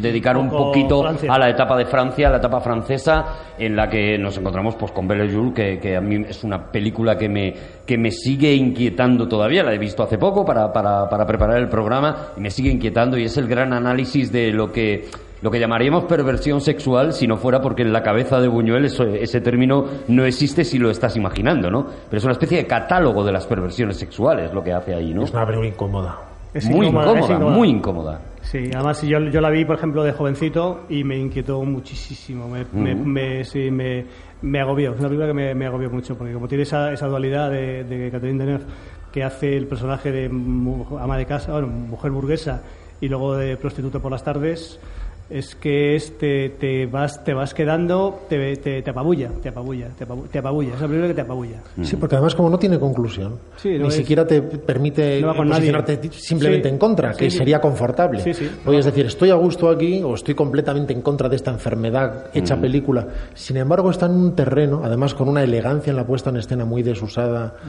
dedicar 0.00 0.36
un, 0.36 0.50
poquito 0.50 1.04
a 1.06 1.38
la 1.38 1.48
etapa 1.48 1.76
de 1.76 1.86
Francia, 1.86 2.28
a 2.28 2.30
la 2.30 2.36
etapa 2.36 2.60
francesa, 2.60 3.24
en 3.58 3.74
la 3.74 3.88
que 3.88 4.18
nos 4.18 4.36
encontramos 4.38 4.76
pues 4.76 4.92
con 4.92 5.08
Belle 5.08 5.32
Jour, 5.32 5.52
que, 5.52 5.78
que 5.78 5.96
a 5.96 6.00
mí 6.00 6.24
es 6.28 6.44
una 6.44 6.70
película 6.70 7.16
que 7.16 7.28
me, 7.28 7.54
que 7.84 7.98
me 7.98 8.10
sigue 8.10 8.54
inquietando 8.54 9.26
todavía. 9.26 9.64
La 9.64 9.74
he 9.74 9.78
visto 9.78 10.02
hace 10.02 10.18
poco 10.18 10.44
para, 10.44 10.72
para, 10.72 11.08
para 11.08 11.26
preparar 11.26 11.58
el 11.58 11.68
programa 11.68 12.28
y 12.36 12.40
me 12.40 12.50
sigue 12.50 12.70
inquietando 12.70 13.18
y 13.18 13.24
es 13.24 13.36
el 13.36 13.48
gran 13.48 13.72
análisis 13.72 14.30
de 14.30 14.52
lo 14.52 14.70
que 14.70 15.08
lo 15.42 15.50
que 15.50 15.60
llamaríamos 15.60 16.04
perversión 16.04 16.60
sexual 16.60 17.12
si 17.12 17.26
no 17.26 17.36
fuera 17.36 17.60
porque 17.60 17.82
en 17.82 17.92
la 17.92 18.02
cabeza 18.02 18.40
de 18.40 18.48
Buñuel 18.48 18.84
eso- 18.86 19.04
ese 19.04 19.40
término 19.40 19.84
no 20.08 20.24
existe 20.24 20.64
si 20.64 20.78
lo 20.78 20.90
estás 20.90 21.16
imaginando, 21.16 21.70
¿no? 21.70 21.86
Pero 22.08 22.18
es 22.18 22.24
una 22.24 22.32
especie 22.32 22.58
de 22.58 22.66
catálogo 22.66 23.24
de 23.24 23.32
las 23.32 23.46
perversiones 23.46 23.96
sexuales 23.96 24.52
lo 24.52 24.62
que 24.64 24.72
hace 24.72 24.94
ahí, 24.94 25.14
¿no? 25.14 25.22
Es 25.24 25.32
una 25.32 25.46
película 25.46 25.68
incómoda. 25.68 26.18
Es 26.54 26.64
muy 26.68 26.86
incómoda, 26.86 27.06
es 27.12 27.16
incómoda, 27.18 27.34
incómoda. 27.36 27.56
muy 27.56 27.68
incómoda. 27.68 28.20
Sí, 28.40 28.70
además 28.74 29.02
yo, 29.02 29.18
yo 29.20 29.40
la 29.42 29.50
vi, 29.50 29.64
por 29.66 29.76
ejemplo, 29.76 30.02
de 30.02 30.12
jovencito 30.12 30.80
y 30.88 31.04
me 31.04 31.16
inquietó 31.18 31.62
muchísimo. 31.62 32.48
Me, 32.48 32.64
me, 32.72 32.94
me- 32.94 33.44
sí, 33.44 33.70
me, 33.70 34.06
me 34.40 34.58
agobió. 34.60 34.92
Es 34.94 34.98
una 35.00 35.08
película 35.08 35.26
que 35.28 35.34
me, 35.34 35.54
me 35.54 35.66
agobió 35.66 35.90
mucho, 35.90 36.16
porque 36.16 36.32
como 36.32 36.48
tiene 36.48 36.62
esa, 36.62 36.90
esa 36.92 37.06
dualidad 37.06 37.50
de, 37.50 37.84
de 37.84 38.10
Catherine 38.10 38.42
Deneuve 38.42 38.64
que 39.12 39.22
hace 39.22 39.56
el 39.56 39.66
personaje 39.66 40.10
de 40.10 40.26
ama 40.26 41.16
de 41.18 41.26
casa, 41.26 41.52
bueno, 41.52 41.66
mujer 41.68 42.10
burguesa 42.10 42.62
y 43.00 43.08
luego 43.08 43.36
de 43.36 43.56
prostituta 43.58 43.98
por 44.00 44.10
las 44.10 44.24
tardes, 44.24 44.80
es 45.30 45.54
que 45.54 45.94
es, 45.94 46.16
te, 46.16 46.48
te 46.50 46.86
vas 46.86 47.22
te 47.22 47.34
vas 47.34 47.52
quedando, 47.52 48.20
te, 48.28 48.56
te, 48.56 48.80
te 48.82 48.90
apabulla, 48.90 49.28
te 49.42 49.50
apabulla, 49.50 49.88
te 49.88 50.04
apabulla, 50.04 50.28
te 50.30 50.38
apabulla. 50.38 50.68
Es 50.74 50.78
una 50.78 50.88
película 50.88 51.08
que 51.08 51.14
te 51.14 51.20
apabulla. 51.20 51.62
Sí, 51.82 51.96
porque 51.96 52.14
además 52.16 52.34
como 52.34 52.48
no 52.48 52.58
tiene 52.58 52.78
conclusión, 52.78 53.38
Sí, 53.56 53.72
no 53.76 53.82
ni 53.82 53.88
es- 53.88 53.94
siquiera 53.94 54.26
te 54.26 54.40
permite 54.40 55.20
No 55.20 55.34
nadie. 55.34 55.50
posicionarte 55.50 56.10
simplemente 56.12 56.68
Sí, 56.68 56.72
en 56.72 56.78
contra, 56.78 57.12
que 57.12 57.30
sí, 57.30 57.36
sería 57.38 57.60
confortable. 57.60 58.20
Sí, 58.20 58.32
sí. 58.32 58.48
Oye, 58.64 58.78
es 58.78 58.86
decir, 58.86 59.04
estoy 59.06 59.30
a 59.30 59.34
gusto 59.34 59.68
aquí 59.68 60.02
o 60.02 60.14
estoy 60.14 60.34
completamente 60.34 60.92
en 60.94 61.02
contra 61.02 61.28
de 61.28 61.36
esta 61.36 61.50
enfermedad 61.50 62.26
hecha 62.32 62.56
Mm. 62.56 62.60
película. 62.62 63.06
Sin 63.34 63.58
embargo, 63.58 63.90
está 63.90 64.06
en 64.06 64.12
un 64.12 64.34
terreno, 64.34 64.80
además 64.82 65.12
con 65.14 65.28
una 65.28 65.42
elegancia 65.42 65.90
en 65.90 65.96
la 65.96 66.06
puesta 66.06 66.30
en 66.30 66.38
escena 66.38 66.64
muy 66.64 66.82
desusada, 66.82 67.54
Mm. 67.62 67.68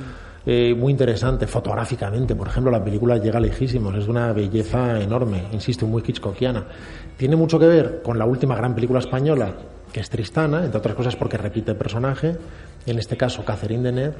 eh, 0.49 0.73
muy 0.77 0.91
interesante, 0.91 1.45
fotográficamente. 1.45 2.35
Por 2.35 2.47
ejemplo, 2.47 2.71
la 2.71 2.81
película 2.83 3.17
llega 3.17 3.39
lejísimos, 3.41 3.93
es 3.95 4.05
de 4.05 4.11
una 4.11 4.31
belleza 4.31 5.01
enorme, 5.01 5.43
insisto, 5.51 5.85
muy 5.85 6.01
hitchcockiana. 6.07 6.63
Tiene 7.19 7.35
mucho 7.35 7.59
que 7.59 7.67
ver 7.67 8.01
con 8.01 8.17
la 8.17 8.23
última 8.23 8.55
gran 8.55 8.73
película 8.73 8.99
española, 8.99 9.51
que 9.91 9.99
es 9.99 10.09
Tristana, 10.09 10.63
entre 10.63 10.77
otras 10.77 10.95
cosas 10.95 11.17
porque 11.17 11.35
repite 11.37 11.75
personaje, 11.75 12.37
en 12.85 12.97
este 12.97 13.17
caso 13.17 13.43
Catherine 13.43 13.83
Deneuve. 13.83 14.15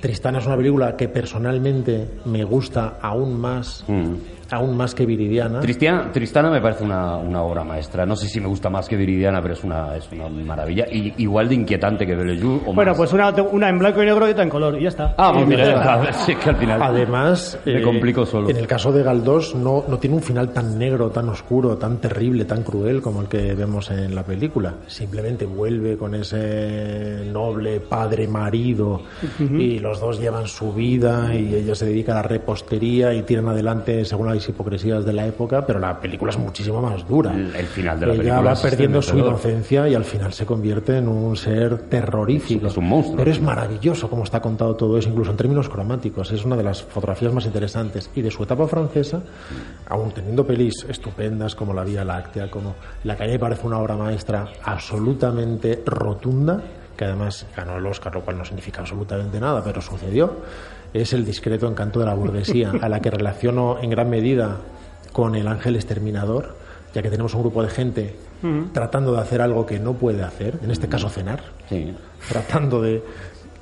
Tristana 0.00 0.40
es 0.40 0.46
una 0.46 0.56
película 0.56 0.96
que 0.96 1.08
personalmente 1.08 2.08
me 2.24 2.42
gusta 2.42 2.98
aún 3.00 3.38
más, 3.38 3.84
Mm. 3.86 4.14
Aún 4.50 4.76
más 4.76 4.94
que 4.94 5.06
Viridiana. 5.06 5.60
Tristia- 5.60 6.10
Tristana 6.12 6.50
me 6.50 6.60
parece 6.60 6.84
una, 6.84 7.16
una 7.16 7.42
obra 7.42 7.64
maestra. 7.64 8.04
No 8.06 8.16
sé 8.16 8.28
si 8.28 8.40
me 8.40 8.46
gusta 8.48 8.70
más 8.70 8.88
que 8.88 8.96
Viridiana, 8.96 9.40
pero 9.40 9.54
es 9.54 9.64
una, 9.64 9.96
es 9.96 10.10
una 10.12 10.28
maravilla. 10.28 10.86
Y, 10.90 11.14
igual 11.22 11.48
de 11.48 11.54
inquietante 11.56 12.06
que 12.06 12.14
Bellevue 12.14 12.60
o 12.66 12.72
Bueno, 12.74 12.92
más. 12.92 12.98
pues 12.98 13.12
una, 13.12 13.30
una 13.30 13.68
en 13.68 13.78
blanco 13.78 14.02
y 14.02 14.06
negro 14.06 14.26
y 14.28 14.30
otra 14.32 14.42
en 14.44 14.50
color, 14.50 14.78
y 14.78 14.82
ya 14.82 14.88
está. 14.88 15.14
Ah, 15.18 15.30
pues 15.34 15.46
mira, 15.46 15.64
ya 15.64 15.72
está. 15.74 16.12
Sí, 16.20 16.34
que 16.34 16.50
al 16.50 16.56
final... 16.56 16.82
Además, 16.82 17.58
Me 17.64 17.78
eh, 17.78 17.82
complico 17.82 18.26
solo. 18.26 18.48
En 18.50 18.56
el 18.56 18.66
caso 18.66 18.92
de 18.92 19.02
Galdós 19.02 19.54
no, 19.54 19.84
no 19.88 19.98
tiene 19.98 20.16
un 20.16 20.22
final 20.22 20.52
tan 20.52 20.78
negro, 20.78 21.10
tan 21.10 21.28
oscuro, 21.28 21.76
tan 21.76 21.98
terrible, 21.98 22.44
tan 22.44 22.62
cruel 22.62 23.00
como 23.00 23.22
el 23.22 23.28
que 23.28 23.54
vemos 23.54 23.90
en 23.90 24.14
la 24.14 24.22
película. 24.22 24.74
Simplemente 24.86 25.46
vuelve 25.46 25.96
con 25.96 26.14
ese 26.14 27.24
noble 27.32 27.80
padre 27.80 28.26
marido 28.28 29.02
y 29.38 29.78
los 29.78 30.00
dos 30.00 30.20
llevan 30.20 30.46
su 30.46 30.72
vida 30.72 31.34
y 31.34 31.54
ella 31.54 31.74
se 31.74 31.86
dedica 31.86 32.12
a 32.12 32.16
la 32.16 32.22
repostería 32.22 33.12
y 33.14 33.22
tiran 33.22 33.48
adelante 33.48 34.04
según 34.04 34.28
las 34.40 34.48
hipocresías 34.48 35.04
de 35.04 35.12
la 35.12 35.26
época, 35.26 35.64
pero 35.66 35.78
la 35.78 36.00
película 36.00 36.30
es 36.30 36.38
muchísimo 36.38 36.80
más 36.80 37.06
dura. 37.06 37.32
El- 37.32 37.54
el 37.54 37.66
final 37.66 38.00
de 38.00 38.06
la 38.06 38.12
ella 38.14 38.22
película 38.22 38.54
va 38.54 38.60
perdiendo 38.60 39.02
su 39.02 39.18
inocencia 39.18 39.88
y 39.88 39.94
al 39.94 40.04
final 40.04 40.32
se 40.32 40.46
convierte 40.46 40.96
en 40.96 41.08
un 41.08 41.36
ser 41.36 41.78
terrorífico. 41.88 42.66
Es 42.66 42.76
un 42.76 42.88
monstruo. 42.88 43.16
Pero 43.18 43.30
es 43.30 43.40
maravilloso 43.40 44.08
cómo 44.08 44.24
está 44.24 44.40
contado 44.40 44.74
todo 44.76 44.96
eso, 44.98 45.08
incluso 45.10 45.30
en 45.30 45.36
términos 45.36 45.68
cromáticos. 45.68 46.32
Es 46.32 46.44
una 46.44 46.56
de 46.56 46.62
las 46.64 46.82
fotografías 46.82 47.32
más 47.32 47.44
interesantes. 47.46 48.10
Y 48.14 48.22
de 48.22 48.30
su 48.30 48.42
etapa 48.42 48.66
francesa, 48.66 49.20
aún 49.88 50.10
teniendo 50.12 50.46
pelis 50.46 50.86
estupendas 50.88 51.54
como 51.54 51.74
La 51.74 51.84
Vía 51.84 52.04
Láctea, 52.04 52.50
como 52.50 52.74
La 53.04 53.16
calle 53.16 53.38
parece 53.38 53.66
una 53.66 53.78
obra 53.78 53.96
maestra 53.96 54.46
absolutamente 54.62 55.82
rotunda, 55.86 56.62
que 56.96 57.04
además 57.04 57.46
ganó 57.56 57.76
el 57.78 57.86
Oscar, 57.86 58.14
lo 58.14 58.20
cual 58.22 58.38
no 58.38 58.44
significa 58.44 58.80
absolutamente 58.80 59.38
nada, 59.40 59.62
pero 59.64 59.80
sucedió, 59.80 60.36
es 60.94 61.12
El 61.12 61.24
discreto 61.24 61.68
encanto 61.68 62.00
de 62.00 62.06
la 62.06 62.14
burguesía, 62.14 62.72
a 62.80 62.88
la 62.88 63.00
que 63.00 63.10
relaciono 63.10 63.78
en 63.80 63.90
gran 63.90 64.10
medida 64.10 64.58
con 65.12 65.34
El 65.34 65.46
ángel 65.48 65.76
exterminador, 65.76 66.56
ya 66.94 67.02
que 67.02 67.10
tenemos 67.10 67.34
un 67.34 67.42
grupo 67.42 67.62
de 67.62 67.68
gente 67.70 68.16
tratando 68.72 69.12
de 69.12 69.20
hacer 69.20 69.42
algo 69.42 69.66
que 69.66 69.78
no 69.78 69.92
puede 69.94 70.22
hacer, 70.22 70.58
en 70.62 70.70
este 70.70 70.88
caso 70.88 71.08
cenar, 71.10 71.40
Sí. 71.68 71.94
tratando 72.28 72.80
de 72.80 73.02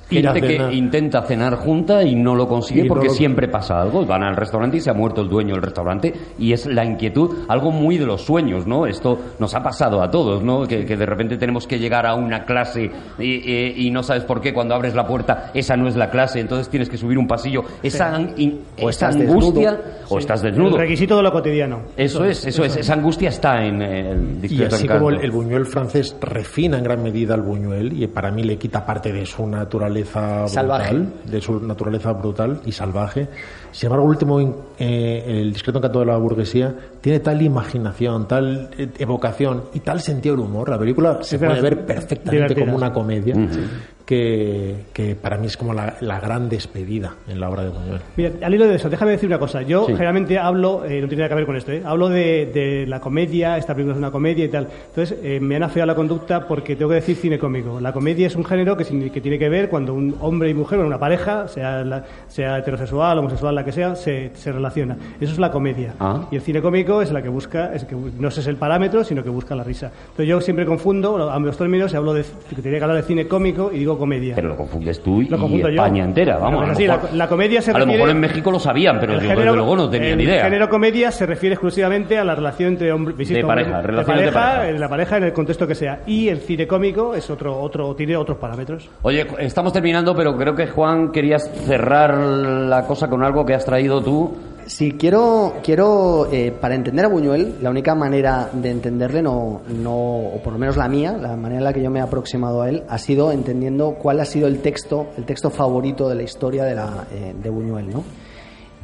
Gente 0.09 0.41
que 0.41 0.73
intenta 0.73 1.21
cenar 1.23 1.55
junta 1.55 2.03
y 2.03 2.15
no 2.15 2.35
lo 2.35 2.47
consigue 2.47 2.81
Y 2.81 2.83
no 2.83 2.89
porque 2.89 3.07
lo- 3.07 3.13
siempre 3.13 3.47
pasa 3.47 3.81
algo. 3.81 4.05
Van 4.05 4.23
al 4.23 4.35
restaurante 4.35 4.77
y 4.77 4.79
se 4.79 4.89
ha 4.89 4.93
muerto 4.93 5.21
el 5.21 5.29
dueño 5.29 5.53
del 5.53 5.61
restaurante 5.63 6.13
y 6.37 6.51
es 6.53 6.65
la 6.65 6.83
inquietud, 6.83 7.37
algo 7.47 7.71
muy 7.71 7.97
de 7.97 8.05
los 8.05 8.21
sueños, 8.23 8.65
¿no? 8.65 8.85
Esto 8.87 9.19
nos 9.39 9.53
ha 9.55 9.61
pasado 9.63 10.01
a 10.01 10.09
todos, 10.09 10.41
¿no? 10.43 10.67
Que, 10.67 10.85
que 10.85 10.97
de 10.97 11.05
repente 11.05 11.37
tenemos 11.37 11.67
que 11.67 11.77
llegar 11.79 12.05
a 12.07 12.15
una 12.15 12.43
clase 12.45 12.89
y, 13.19 13.23
y- 13.23 13.73
y 13.87 13.91
no 13.91 14.01
sabes 14.03 14.23
por 14.23 14.41
qué 14.41 14.53
cuando 14.53 14.73
abres 14.75 14.95
la 14.95 15.05
puerta 15.05 15.51
esa 15.53 15.75
no 15.77 15.87
es 15.87 15.95
la 15.95 16.09
clase, 16.09 16.39
entonces 16.39 16.69
tienes 16.69 16.89
que 16.89 16.97
subir 16.97 17.17
un 17.17 17.27
pasillo. 17.27 17.63
Esa, 17.83 18.15
an- 18.15 18.33
in- 18.37 18.61
O 18.81 18.89
esa 18.89 19.09
estás 19.09 19.15
angustia 19.21 19.71
desnudo. 19.73 19.93
o 20.09 20.17
estás 20.19 20.43
El 20.43 20.51
desnudo. 20.51 20.77
requisito 20.77 21.17
de 21.17 21.23
lo 21.23 21.31
cotidiano. 21.31 21.81
Eso 21.95 22.25
es, 22.25 22.45
eso 22.47 22.63
es. 22.63 22.75
Esa 22.77 22.93
angustia 22.93 23.29
está 23.29 23.63
en 23.63 23.81
el 23.81 24.39
Y 24.51 24.63
así 24.63 24.87
como 24.87 25.09
el, 25.11 25.21
el 25.21 25.31
buñuel 25.31 25.65
francés 25.65 26.15
refina 26.19 26.77
en 26.77 26.83
gran 26.83 27.03
medida 27.03 27.35
al 27.35 27.41
buñuel 27.43 28.01
y 28.01 28.07
para 28.07 28.31
mí 28.31 28.43
le 28.43 28.57
quita 28.57 28.85
parte 28.85 29.11
de 29.13 29.25
su 29.25 29.45
naturaleza 29.45 29.98
Salvaje. 30.05 30.95
brutal, 30.95 31.13
de 31.25 31.41
su 31.41 31.59
naturaleza 31.59 32.13
brutal 32.13 32.61
y 32.65 32.71
salvaje. 32.71 33.27
Sin 33.71 33.87
embargo, 33.87 34.05
el 34.05 34.09
último, 34.11 34.39
eh, 34.79 35.23
el 35.27 35.53
discreto 35.53 35.79
encanto 35.79 35.99
de 35.99 36.05
la 36.05 36.17
burguesía 36.17 36.73
tiene 37.01 37.19
tal 37.19 37.41
imaginación, 37.41 38.27
tal 38.27 38.69
eh, 38.77 38.87
evocación 38.99 39.63
y 39.73 39.79
tal 39.81 39.99
sentido 40.01 40.35
del 40.35 40.45
humor. 40.45 40.69
La 40.69 40.77
película 40.79 41.19
se 41.21 41.37
puede 41.39 41.61
ver 41.61 41.85
perfectamente 41.85 42.31
divertida, 42.53 42.65
como 42.65 42.75
una 42.77 42.91
comedia 42.93 43.35
que, 44.05 44.75
que 44.91 45.15
para 45.15 45.37
mí 45.37 45.45
es 45.47 45.55
como 45.55 45.71
la, 45.73 45.95
la 46.01 46.19
gran 46.19 46.49
despedida 46.49 47.13
en 47.27 47.39
la 47.39 47.47
obra 47.49 47.63
de 47.63 47.69
Buñuel. 47.69 48.01
Mira, 48.17 48.31
al 48.41 48.53
hilo 48.55 48.67
de 48.67 48.75
eso, 48.75 48.89
déjame 48.89 49.11
decir 49.11 49.27
una 49.27 49.37
cosa. 49.37 49.61
Yo 49.61 49.85
Sí. 49.85 49.91
generalmente 49.93 50.37
hablo, 50.39 50.83
eh, 50.83 50.99
no 51.01 51.07
tiene 51.07 51.17
nada 51.21 51.29
que 51.29 51.35
ver 51.35 51.45
con 51.45 51.55
esto, 51.55 51.71
¿eh? 51.71 51.83
hablo 51.85 52.09
de, 52.09 52.47
de 52.47 52.85
la 52.87 52.99
comedia, 52.99 53.57
esta 53.57 53.73
película 53.75 53.93
es 53.93 53.99
una 53.99 54.09
comedia 54.11 54.45
y 54.45 54.49
tal. 54.49 54.67
Entonces, 54.87 55.17
eh, 55.23 55.39
me 55.39 55.55
han 55.57 55.63
afeado 55.63 55.85
la 55.85 55.95
conducta 55.95 56.47
porque 56.47 56.75
tengo 56.75 56.89
que 56.89 56.95
decir 56.95 57.15
cine 57.17 57.37
cómico. 57.37 57.79
La 57.79 57.93
comedia 57.93 58.25
es 58.25 58.35
un 58.35 58.45
género 58.45 58.75
que, 58.75 58.83
que 59.11 59.21
tiene 59.21 59.37
que 59.37 59.47
ver 59.47 59.69
cuando 59.69 59.93
un 59.93 60.15
hombre 60.21 60.49
y 60.49 60.53
mujer, 60.55 60.79
o 60.79 60.87
una 60.87 60.97
pareja, 60.99 61.47
sea, 61.47 61.83
la- 61.83 62.03
sea 62.27 62.57
heterosexual, 62.57 63.19
homosexual, 63.19 63.53
la 63.59 63.65
que 63.65 63.71
sea, 63.71 63.95
se, 63.95 64.31
se 64.35 64.51
relaciona. 64.51 64.97
Eso 65.19 65.33
es 65.33 65.39
la 65.39 65.51
comedia. 65.51 65.93
Ah. 65.99 66.27
Y 66.31 66.35
el 66.35 66.41
cine 66.41 66.61
cómico 66.61 67.01
es 67.01 67.11
la 67.11 67.21
que 67.21 67.29
busca, 67.29 67.73
es 67.73 67.85
que 67.85 67.95
no 67.95 68.27
es 68.27 68.47
el 68.47 68.55
parámetro, 68.57 69.03
sino 69.03 69.23
que 69.23 69.29
busca 69.29 69.55
la 69.55 69.63
risa. 69.63 69.91
Entonces, 70.01 70.27
yo 70.27 70.41
siempre 70.41 70.65
confundo 70.65 71.29
ambos 71.29 71.57
términos 71.57 71.93
y 71.93 71.95
hablo 71.97 72.13
de, 72.13 72.23
que 72.55 72.61
tenía 72.61 72.77
que 72.79 72.83
hablar 72.83 72.97
de 73.01 73.03
cine 73.03 73.27
cómico 73.27 73.69
y 73.73 73.79
digo 73.79 73.97
comedia. 73.97 74.35
Pero 74.35 74.49
lo 74.49 74.55
confundes 74.57 75.01
tú 75.01 75.21
y 75.21 75.27
confundo 75.27 75.69
yo. 75.69 75.75
España 75.75 76.03
entera, 76.03 76.37
vamos. 76.37 76.51
Pero 76.59 76.63
a 76.63 76.67
lo 76.67 76.75
sí, 76.75 76.87
la- 76.87 76.95
mejor- 76.97 77.13
la 77.13 77.27
comedia 77.27 77.61
se 77.61 77.71
A 77.71 77.79
lo 77.79 77.85
mejor 77.85 78.09
en 78.09 78.19
México 78.19 78.51
lo 78.51 78.59
sabían, 78.59 78.99
pero 78.99 79.13
El 79.13 79.19
yo 79.19 79.27
género- 79.29 79.39
desde 79.41 79.55
luego 79.57 79.75
no 79.75 79.89
tenía 79.89 80.09
el 80.11 80.17
ni 80.17 80.23
idea. 80.23 80.43
género 80.43 80.69
comedia 80.69 81.11
se 81.11 81.25
refiere 81.25 81.53
exclusivamente 81.55 82.17
a 82.17 82.23
la 82.23 82.35
relación 82.35 82.69
entre 82.69 82.91
hombre, 82.91 83.13
insisto, 83.13 83.35
De 83.35 83.43
pareja, 83.45 83.71
hombre- 83.77 83.87
relaciones 83.91 84.25
de 84.25 84.31
pareja, 84.31 84.51
pareja. 84.55 84.69
en 84.69 84.79
la 84.79 84.89
pareja 84.89 85.17
en 85.17 85.23
el 85.23 85.33
contexto 85.33 85.67
que 85.67 85.75
sea. 85.75 85.99
Y 86.05 86.27
el 86.29 86.39
cine 86.39 86.67
cómico 86.67 87.13
es 87.15 87.29
otro, 87.29 87.59
otro, 87.59 87.93
tiene 87.95 88.15
otros 88.15 88.37
parámetros. 88.37 88.89
Oye, 89.01 89.25
estamos 89.39 89.73
terminando, 89.73 90.15
pero 90.15 90.35
creo 90.37 90.55
que 90.55 90.67
Juan 90.67 91.11
querías 91.11 91.49
cerrar 91.65 92.15
la 92.17 92.85
cosa 92.85 93.07
con 93.09 93.23
algo 93.23 93.45
que 93.45 93.48
has 93.55 93.65
traído 93.65 94.01
tú. 94.01 94.31
Sí, 94.65 94.91
quiero, 94.91 95.55
quiero 95.63 96.27
eh, 96.31 96.51
para 96.51 96.75
entender 96.75 97.03
a 97.03 97.07
Buñuel, 97.07 97.55
la 97.59 97.71
única 97.71 97.95
manera 97.95 98.51
de 98.53 98.69
entenderle, 98.69 99.23
no, 99.23 99.61
no, 99.67 99.95
o 99.95 100.39
por 100.43 100.53
lo 100.53 100.59
menos 100.59 100.77
la 100.77 100.87
mía, 100.87 101.17
la 101.19 101.35
manera 101.35 101.57
en 101.57 101.63
la 101.63 101.73
que 101.73 101.81
yo 101.81 101.89
me 101.89 101.97
he 101.99 102.03
aproximado 102.03 102.61
a 102.61 102.69
él, 102.69 102.83
ha 102.87 102.99
sido 102.99 103.31
entendiendo 103.31 103.95
cuál 103.95 104.19
ha 104.19 104.25
sido 104.25 104.47
el 104.47 104.59
texto, 104.59 105.07
el 105.17 105.25
texto 105.25 105.49
favorito 105.49 106.07
de 106.07 106.15
la 106.15 106.21
historia 106.21 106.65
de, 106.65 106.75
la, 106.75 107.07
eh, 107.11 107.33
de 107.41 107.49
Buñuel, 107.49 107.89
¿no? 107.89 108.03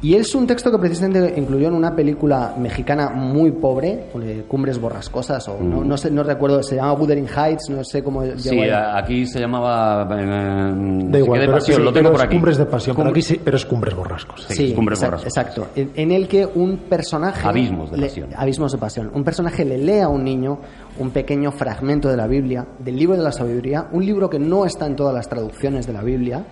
Y 0.02 0.14
es 0.14 0.34
un 0.34 0.46
texto 0.46 0.70
que 0.70 0.78
precisamente 0.78 1.34
incluyó 1.40 1.68
en 1.68 1.74
una 1.74 1.96
película 1.96 2.54
mexicana 2.58 3.08
muy 3.08 3.50
pobre, 3.52 4.04
eh, 4.22 4.44
Cumbres 4.46 4.78
Borrascosas, 4.78 5.48
o 5.48 5.58
no, 5.58 5.82
no 5.82 5.96
sé, 5.96 6.10
no 6.10 6.22
recuerdo, 6.22 6.62
se 6.62 6.76
llama 6.76 6.92
Wuthering 6.92 7.26
Heights, 7.26 7.70
no 7.70 7.82
sé 7.82 8.02
cómo 8.04 8.22
Sí, 8.36 8.50
llegó 8.50 8.62
ahí. 8.64 8.68
a- 8.70 8.98
aquí 8.98 9.26
se 9.26 9.40
llamaba. 9.40 10.02
eh, 10.20 10.74
Da 11.08 11.18
igual, 11.18 11.40
de 11.40 11.46
pero, 11.46 11.52
pasión, 11.58 11.76
sí, 11.78 11.82
lo 11.82 11.92
pero 11.92 11.92
tengo 11.94 12.10
por 12.10 12.20
es 12.20 12.26
aquí. 12.26 12.34
cumbres 12.36 12.58
de 12.58 12.66
pasión, 12.66 12.96
pero 12.96 13.08
aquí 13.10 13.22
sí, 13.22 13.40
pero 13.42 13.56
es 13.56 13.64
cumbres 13.64 13.94
borrascos. 13.94 14.44
Sí, 14.50 14.74
Cumbres 14.74 14.98
exact- 15.00 15.06
Borrascosas. 15.06 15.36
Exacto. 15.46 15.66
En, 15.74 15.90
en 15.96 16.12
el 16.12 16.28
que 16.28 16.46
un 16.46 16.76
personaje. 16.76 17.48
Abismos 17.48 17.90
de 17.90 17.96
le- 17.96 18.06
pasión. 18.08 18.28
abismos 18.36 18.72
de 18.72 18.78
pasión. 18.78 19.10
Un 19.14 19.24
personaje 19.24 19.64
le 19.64 19.78
lee 19.78 20.00
a 20.00 20.08
un 20.08 20.22
niño 20.24 20.58
un 20.98 21.10
pequeño 21.10 21.52
fragmento 21.52 22.08
de 22.08 22.16
la 22.16 22.26
Biblia, 22.26 22.66
del 22.78 22.96
libro 22.96 23.16
de 23.16 23.22
la 23.22 23.32
sabiduría, 23.32 23.86
un 23.92 24.04
libro 24.04 24.28
que 24.30 24.38
no 24.38 24.64
está 24.66 24.86
en 24.86 24.96
todas 24.96 25.14
las 25.14 25.28
traducciones 25.28 25.86
de 25.86 25.92
la 25.92 26.02
Biblia 26.02 26.44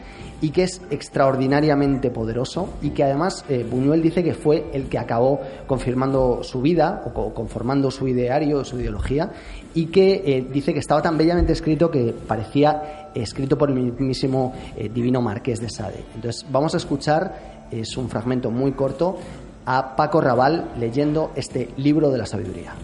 y 0.44 0.50
que 0.50 0.64
es 0.64 0.82
extraordinariamente 0.90 2.10
poderoso 2.10 2.68
y 2.82 2.90
que 2.90 3.02
además 3.02 3.46
eh, 3.48 3.64
Buñuel 3.68 4.02
dice 4.02 4.22
que 4.22 4.34
fue 4.34 4.66
el 4.74 4.88
que 4.90 4.98
acabó 4.98 5.40
confirmando 5.66 6.42
su 6.42 6.60
vida 6.60 7.02
o 7.06 7.14
co- 7.14 7.32
conformando 7.32 7.90
su 7.90 8.06
ideario, 8.06 8.62
su 8.62 8.78
ideología 8.78 9.30
y 9.74 9.86
que 9.86 10.22
eh, 10.26 10.46
dice 10.52 10.74
que 10.74 10.80
estaba 10.80 11.00
tan 11.00 11.16
bellamente 11.16 11.54
escrito 11.54 11.90
que 11.90 12.14
parecía 12.28 13.08
escrito 13.14 13.56
por 13.56 13.70
el 13.70 13.76
mismísimo 13.76 14.52
eh, 14.76 14.90
divino 14.92 15.22
Marqués 15.22 15.60
de 15.62 15.70
Sade. 15.70 16.04
Entonces 16.14 16.44
vamos 16.50 16.74
a 16.74 16.76
escuchar, 16.76 17.66
es 17.70 17.96
un 17.96 18.10
fragmento 18.10 18.50
muy 18.50 18.72
corto, 18.72 19.16
a 19.64 19.96
Paco 19.96 20.20
Raval 20.20 20.72
leyendo 20.78 21.30
este 21.36 21.70
libro 21.78 22.10
de 22.10 22.18
la 22.18 22.26
sabiduría. 22.26 22.74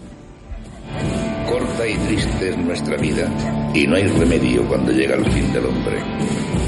Corta 1.47 1.87
y 1.87 1.93
triste 2.07 2.49
es 2.49 2.57
nuestra 2.57 2.97
vida 2.97 3.29
y 3.75 3.85
no 3.85 3.97
hay 3.97 4.07
remedio 4.07 4.67
cuando 4.67 4.91
llega 4.91 5.13
el 5.15 5.25
fin 5.25 5.53
del 5.53 5.65
hombre. 5.65 5.97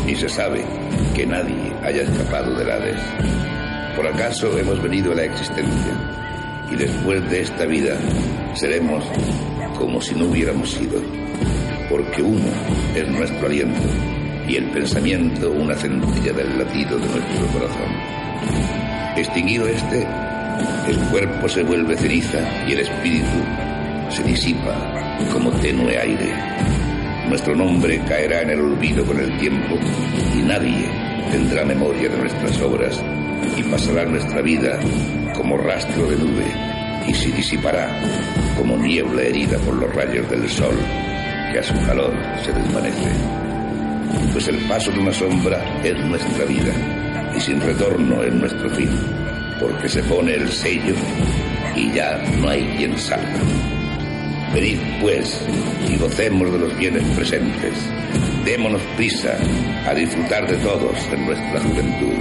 Y 0.07 0.15
se 0.15 0.27
sabe 0.30 0.63
que 1.15 1.25
nadie 1.25 1.71
haya 1.84 2.03
escapado 2.03 2.53
del 2.55 2.69
Hades. 2.69 2.99
Por 3.95 4.07
acaso 4.07 4.57
hemos 4.57 4.81
venido 4.81 5.11
a 5.11 5.15
la 5.15 5.23
existencia 5.25 5.93
y 6.71 6.75
después 6.75 7.30
de 7.30 7.41
esta 7.41 7.65
vida 7.65 7.97
seremos 8.55 9.03
como 9.77 10.01
si 10.01 10.15
no 10.15 10.25
hubiéramos 10.25 10.71
sido. 10.71 11.01
Porque 11.89 12.21
uno 12.21 12.49
es 12.95 13.07
nuestro 13.07 13.47
aliento 13.47 13.81
y 14.47 14.57
el 14.57 14.69
pensamiento 14.71 15.51
una 15.51 15.75
centella 15.75 16.34
del 16.34 16.57
latido 16.57 16.97
de 16.97 17.07
nuestro 17.07 17.47
corazón. 17.53 17.91
Extinguido 19.15 19.67
este, 19.67 20.07
el 20.88 20.97
cuerpo 21.11 21.47
se 21.47 21.63
vuelve 21.63 21.95
ceniza 21.97 22.39
y 22.67 22.73
el 22.73 22.80
espíritu 22.80 23.39
se 24.09 24.23
disipa 24.23 24.73
como 25.31 25.51
tenue 25.51 25.97
aire. 25.97 26.34
Nuestro 27.27 27.55
nombre 27.55 27.99
caerá 28.07 28.41
en 28.41 28.51
el 28.51 28.61
olvido 28.61 29.05
con 29.05 29.19
el 29.19 29.37
tiempo 29.39 29.75
y 30.37 30.41
nadie 30.43 30.89
tendrá 31.31 31.65
memoria 31.65 32.09
de 32.09 32.17
nuestras 32.17 32.61
obras 32.61 33.01
y 33.57 33.63
pasará 33.63 34.05
nuestra 34.05 34.41
vida 34.41 34.79
como 35.35 35.57
rastro 35.57 36.05
de 36.07 36.17
nube 36.17 36.45
y 37.07 37.13
se 37.13 37.31
disipará 37.31 37.89
como 38.57 38.77
niebla 38.77 39.21
herida 39.21 39.57
por 39.59 39.75
los 39.75 39.93
rayos 39.95 40.29
del 40.29 40.47
sol 40.49 40.75
que 41.51 41.59
a 41.59 41.63
su 41.63 41.73
calor 41.85 42.13
se 42.43 42.51
desvanece. 42.51 43.09
Pues 44.31 44.47
el 44.47 44.57
paso 44.67 44.91
de 44.91 44.99
una 44.99 45.13
sombra 45.13 45.63
es 45.83 45.97
nuestra 46.05 46.45
vida 46.45 46.73
y 47.35 47.39
sin 47.39 47.61
retorno 47.61 48.23
es 48.23 48.33
nuestro 48.33 48.69
fin, 48.71 48.89
porque 49.59 49.89
se 49.89 50.03
pone 50.03 50.33
el 50.33 50.49
sello 50.49 50.95
y 51.75 51.91
ya 51.93 52.17
no 52.39 52.49
hay 52.49 52.63
quien 52.77 52.97
salga. 52.97 53.82
Venid, 54.53 54.77
pues, 55.01 55.41
y 55.89 55.97
gocemos 55.97 56.51
de 56.51 56.59
los 56.59 56.77
bienes 56.77 57.03
presentes. 57.15 57.73
Démonos 58.45 58.84
prisa 58.95 59.35
a 59.88 59.95
disfrutar 59.95 60.47
de 60.47 60.57
todos 60.57 60.95
en 61.11 61.25
nuestra 61.25 61.59
juventud. 61.59 62.13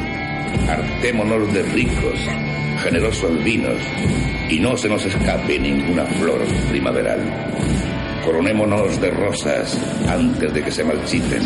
Hartémonos 0.67 1.53
de 1.53 1.63
ricos, 1.63 2.19
generosos 2.83 3.45
vinos, 3.45 3.77
y 4.49 4.59
no 4.61 4.79
se 4.79 4.89
nos 4.89 5.05
escape 5.05 5.59
ninguna 5.59 6.07
flor 6.07 6.41
primaveral. 6.71 7.21
Coronémonos 8.25 8.99
de 8.99 9.11
rosas 9.11 9.79
antes 10.09 10.55
de 10.55 10.63
que 10.63 10.71
se 10.71 10.85
marchiten. 10.85 11.43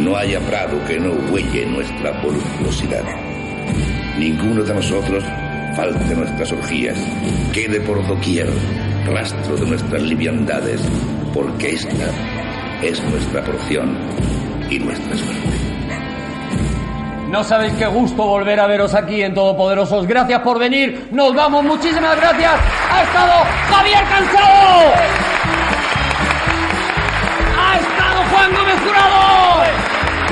No 0.00 0.14
haya 0.14 0.40
prado 0.40 0.84
que 0.86 1.00
no 1.00 1.12
huelle 1.32 1.64
nuestra 1.64 2.10
voluptuosidad. 2.20 3.04
Ninguno 4.18 4.62
de 4.62 4.74
nosotros 4.74 5.24
falte 5.74 6.14
nuestras 6.14 6.52
orgías. 6.52 6.98
Quede 7.52 7.80
por 7.80 8.06
doquier 8.06 8.48
rastro 9.10 9.56
de 9.56 9.66
nuestras 9.66 10.02
liviandades, 10.02 10.80
porque 11.34 11.70
esta 11.70 12.06
es 12.82 13.02
nuestra 13.04 13.42
porción 13.42 13.96
y 14.70 14.78
nuestra 14.78 15.16
suerte. 15.16 15.58
No 17.30 17.44
sabéis 17.44 17.74
qué 17.74 17.86
gusto 17.86 18.24
volver 18.24 18.58
a 18.58 18.66
veros 18.66 18.94
aquí 18.94 19.22
en 19.22 19.34
Todopoderosos. 19.34 20.06
Gracias 20.06 20.40
por 20.40 20.58
venir. 20.58 21.08
Nos 21.10 21.34
vamos. 21.34 21.62
Muchísimas 21.62 22.16
gracias. 22.16 22.54
Ha 22.90 23.02
estado 23.02 23.32
Javier 23.70 24.04
Cansado. 24.04 24.92
Ha 27.60 27.76
estado 27.76 28.22
Juan 28.30 28.54
Gómez 28.54 28.80
Jurado. 28.80 29.62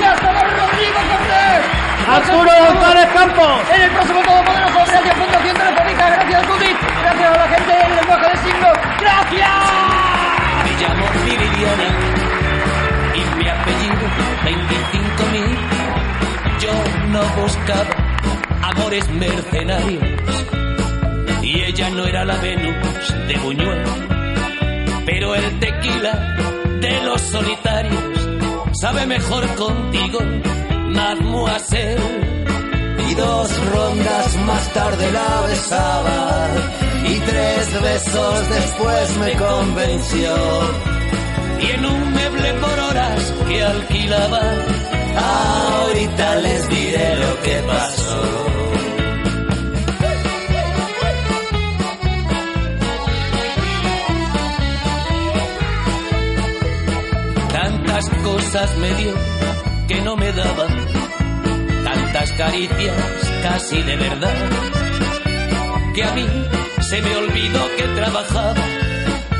Y 0.00 0.04
ha 0.04 0.14
estado 0.14 0.40
Rodrigo 0.40 0.98
Cortés. 1.10 1.86
Arturo 2.08 2.50
González 2.66 3.08
Campos. 3.12 3.60
En 3.74 3.82
el 3.82 3.90
próximo 3.90 4.22
Todopoderoso, 4.22 4.78
gracias 4.86 5.16
Fundación 5.16 5.56
Telefónica, 5.56 6.10
gracias 6.10 6.46
Judith, 6.46 6.76
gracias 7.16 7.34
a 7.34 7.38
la 7.38 7.48
gente 7.56 7.72
del 7.72 7.96
lenguaje 7.96 8.28
de 8.30 8.36
signos. 8.36 8.78
¡Gracias! 9.00 9.50
Me 10.64 10.72
llamo 10.80 11.06
Viridiana 11.24 11.88
y 13.14 13.20
mi 13.36 13.48
apellido 13.48 14.06
25.000. 14.44 15.56
Yo 16.60 16.72
no 17.08 17.22
buscaba 17.42 17.94
amores 18.62 19.08
mercenarios 19.10 20.04
y 21.42 21.62
ella 21.62 21.90
no 21.90 22.06
era 22.06 22.24
la 22.24 22.36
Venus 22.36 23.14
de 23.28 23.36
Buñuel, 23.38 23.84
pero 25.04 25.34
el 25.34 25.58
tequila 25.60 26.36
de 26.80 27.02
los 27.04 27.20
solitarios 27.20 28.02
sabe 28.72 29.06
mejor 29.06 29.46
contigo, 29.54 30.18
mademoiselle. 30.90 32.26
Y 33.08 33.14
dos 33.14 33.72
rondas 33.72 34.36
más 34.46 34.72
tarde 34.72 35.12
la 35.12 35.40
besaba 35.46 36.85
y 37.08 37.20
tres 37.20 37.82
besos 37.82 38.48
después 38.48 39.16
me 39.18 39.32
convenció. 39.34 40.34
Y 41.60 41.70
en 41.70 41.86
un 41.86 42.12
mueble 42.12 42.54
por 42.54 42.78
horas 42.78 43.34
que 43.48 43.62
alquilaba, 43.62 44.42
Ahorita 45.16 46.36
les 46.36 46.68
diré 46.68 47.16
lo 47.16 47.42
que 47.42 47.56
pasó. 47.66 48.46
tantas 57.52 58.08
cosas 58.22 58.76
me 58.76 58.94
dio 58.94 59.14
que 59.88 60.00
no 60.02 60.16
me 60.16 60.30
daba, 60.32 60.66
tantas 61.84 62.32
caricias 62.32 62.96
casi 63.42 63.82
de 63.82 63.96
verdad, 63.96 64.34
que 65.94 66.04
a 66.04 66.12
mí 66.12 66.26
se 66.88 67.02
me 67.02 67.16
olvidó 67.16 67.76
que 67.76 67.82
trabajaba 68.00 68.64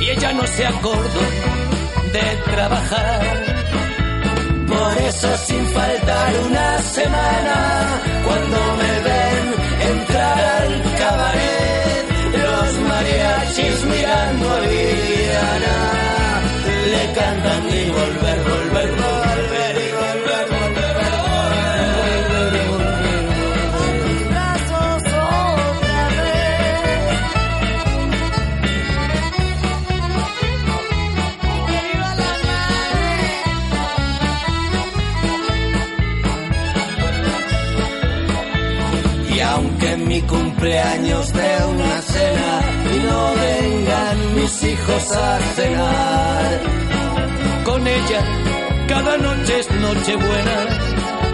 y 0.01 0.11
ella 0.11 0.33
no 0.33 0.47
se 0.47 0.67
acordó 0.67 1.21
de 2.13 2.53
trabajar. 2.53 3.21
Por 4.67 4.99
eso 4.99 5.37
sin 5.47 5.67
faltar 5.69 6.33
una 6.49 6.83
semana, 6.83 7.57
cuando 8.25 8.59
me 8.81 8.93
ven 9.09 9.45
entrar 9.93 10.39
al 10.39 10.83
cabaret, 10.99 12.05
los 12.45 12.89
mariachis 12.89 13.85
mirando 13.85 14.53
a 14.53 14.61
cumpleaños 40.67 41.33
de 41.33 41.65
una 41.65 42.03
cena 42.03 42.61
y 42.93 42.99
no 43.07 43.35
vengan 43.35 44.35
mis 44.35 44.65
hijos 44.65 45.13
a 45.13 45.39
cenar, 45.55 46.61
Con 47.65 47.87
ella 47.87 48.21
cada 48.89 49.17
noche 49.17 49.61
es 49.61 49.71
noche 49.71 50.17
buena 50.17 50.59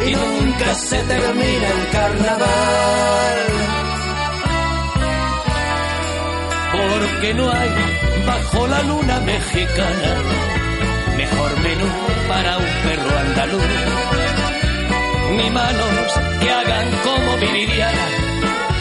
y 0.07 0.15
nunca 0.15 0.75
se 0.75 0.99
termina 1.05 1.69
el 1.77 1.89
carnaval. 1.93 3.39
porque 6.73 7.35
no 7.35 7.51
hay 7.51 7.71
bajo 8.27 8.67
la 8.67 8.83
luna 8.83 9.21
mexicana 9.21 10.11
mejor 11.17 11.61
menú 11.61 11.89
para 12.29 12.59
un 12.59 12.71
perro 12.85 13.19
andaluz. 13.19 13.63
Ni 15.37 15.51
manos 15.51 16.21
que 16.41 16.51
hagan 16.51 16.89
como 17.05 17.37
Viridiana 17.39 18.32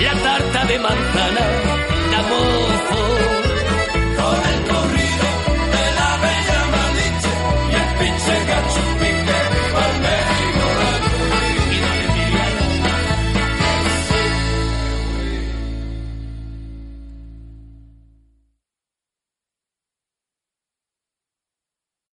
la 0.04 0.14
tarta 0.14 0.66
de 0.66 0.80
manzana, 0.80 1.46
la 2.12 2.22
mojo. 2.30 3.02
Con 4.18 4.81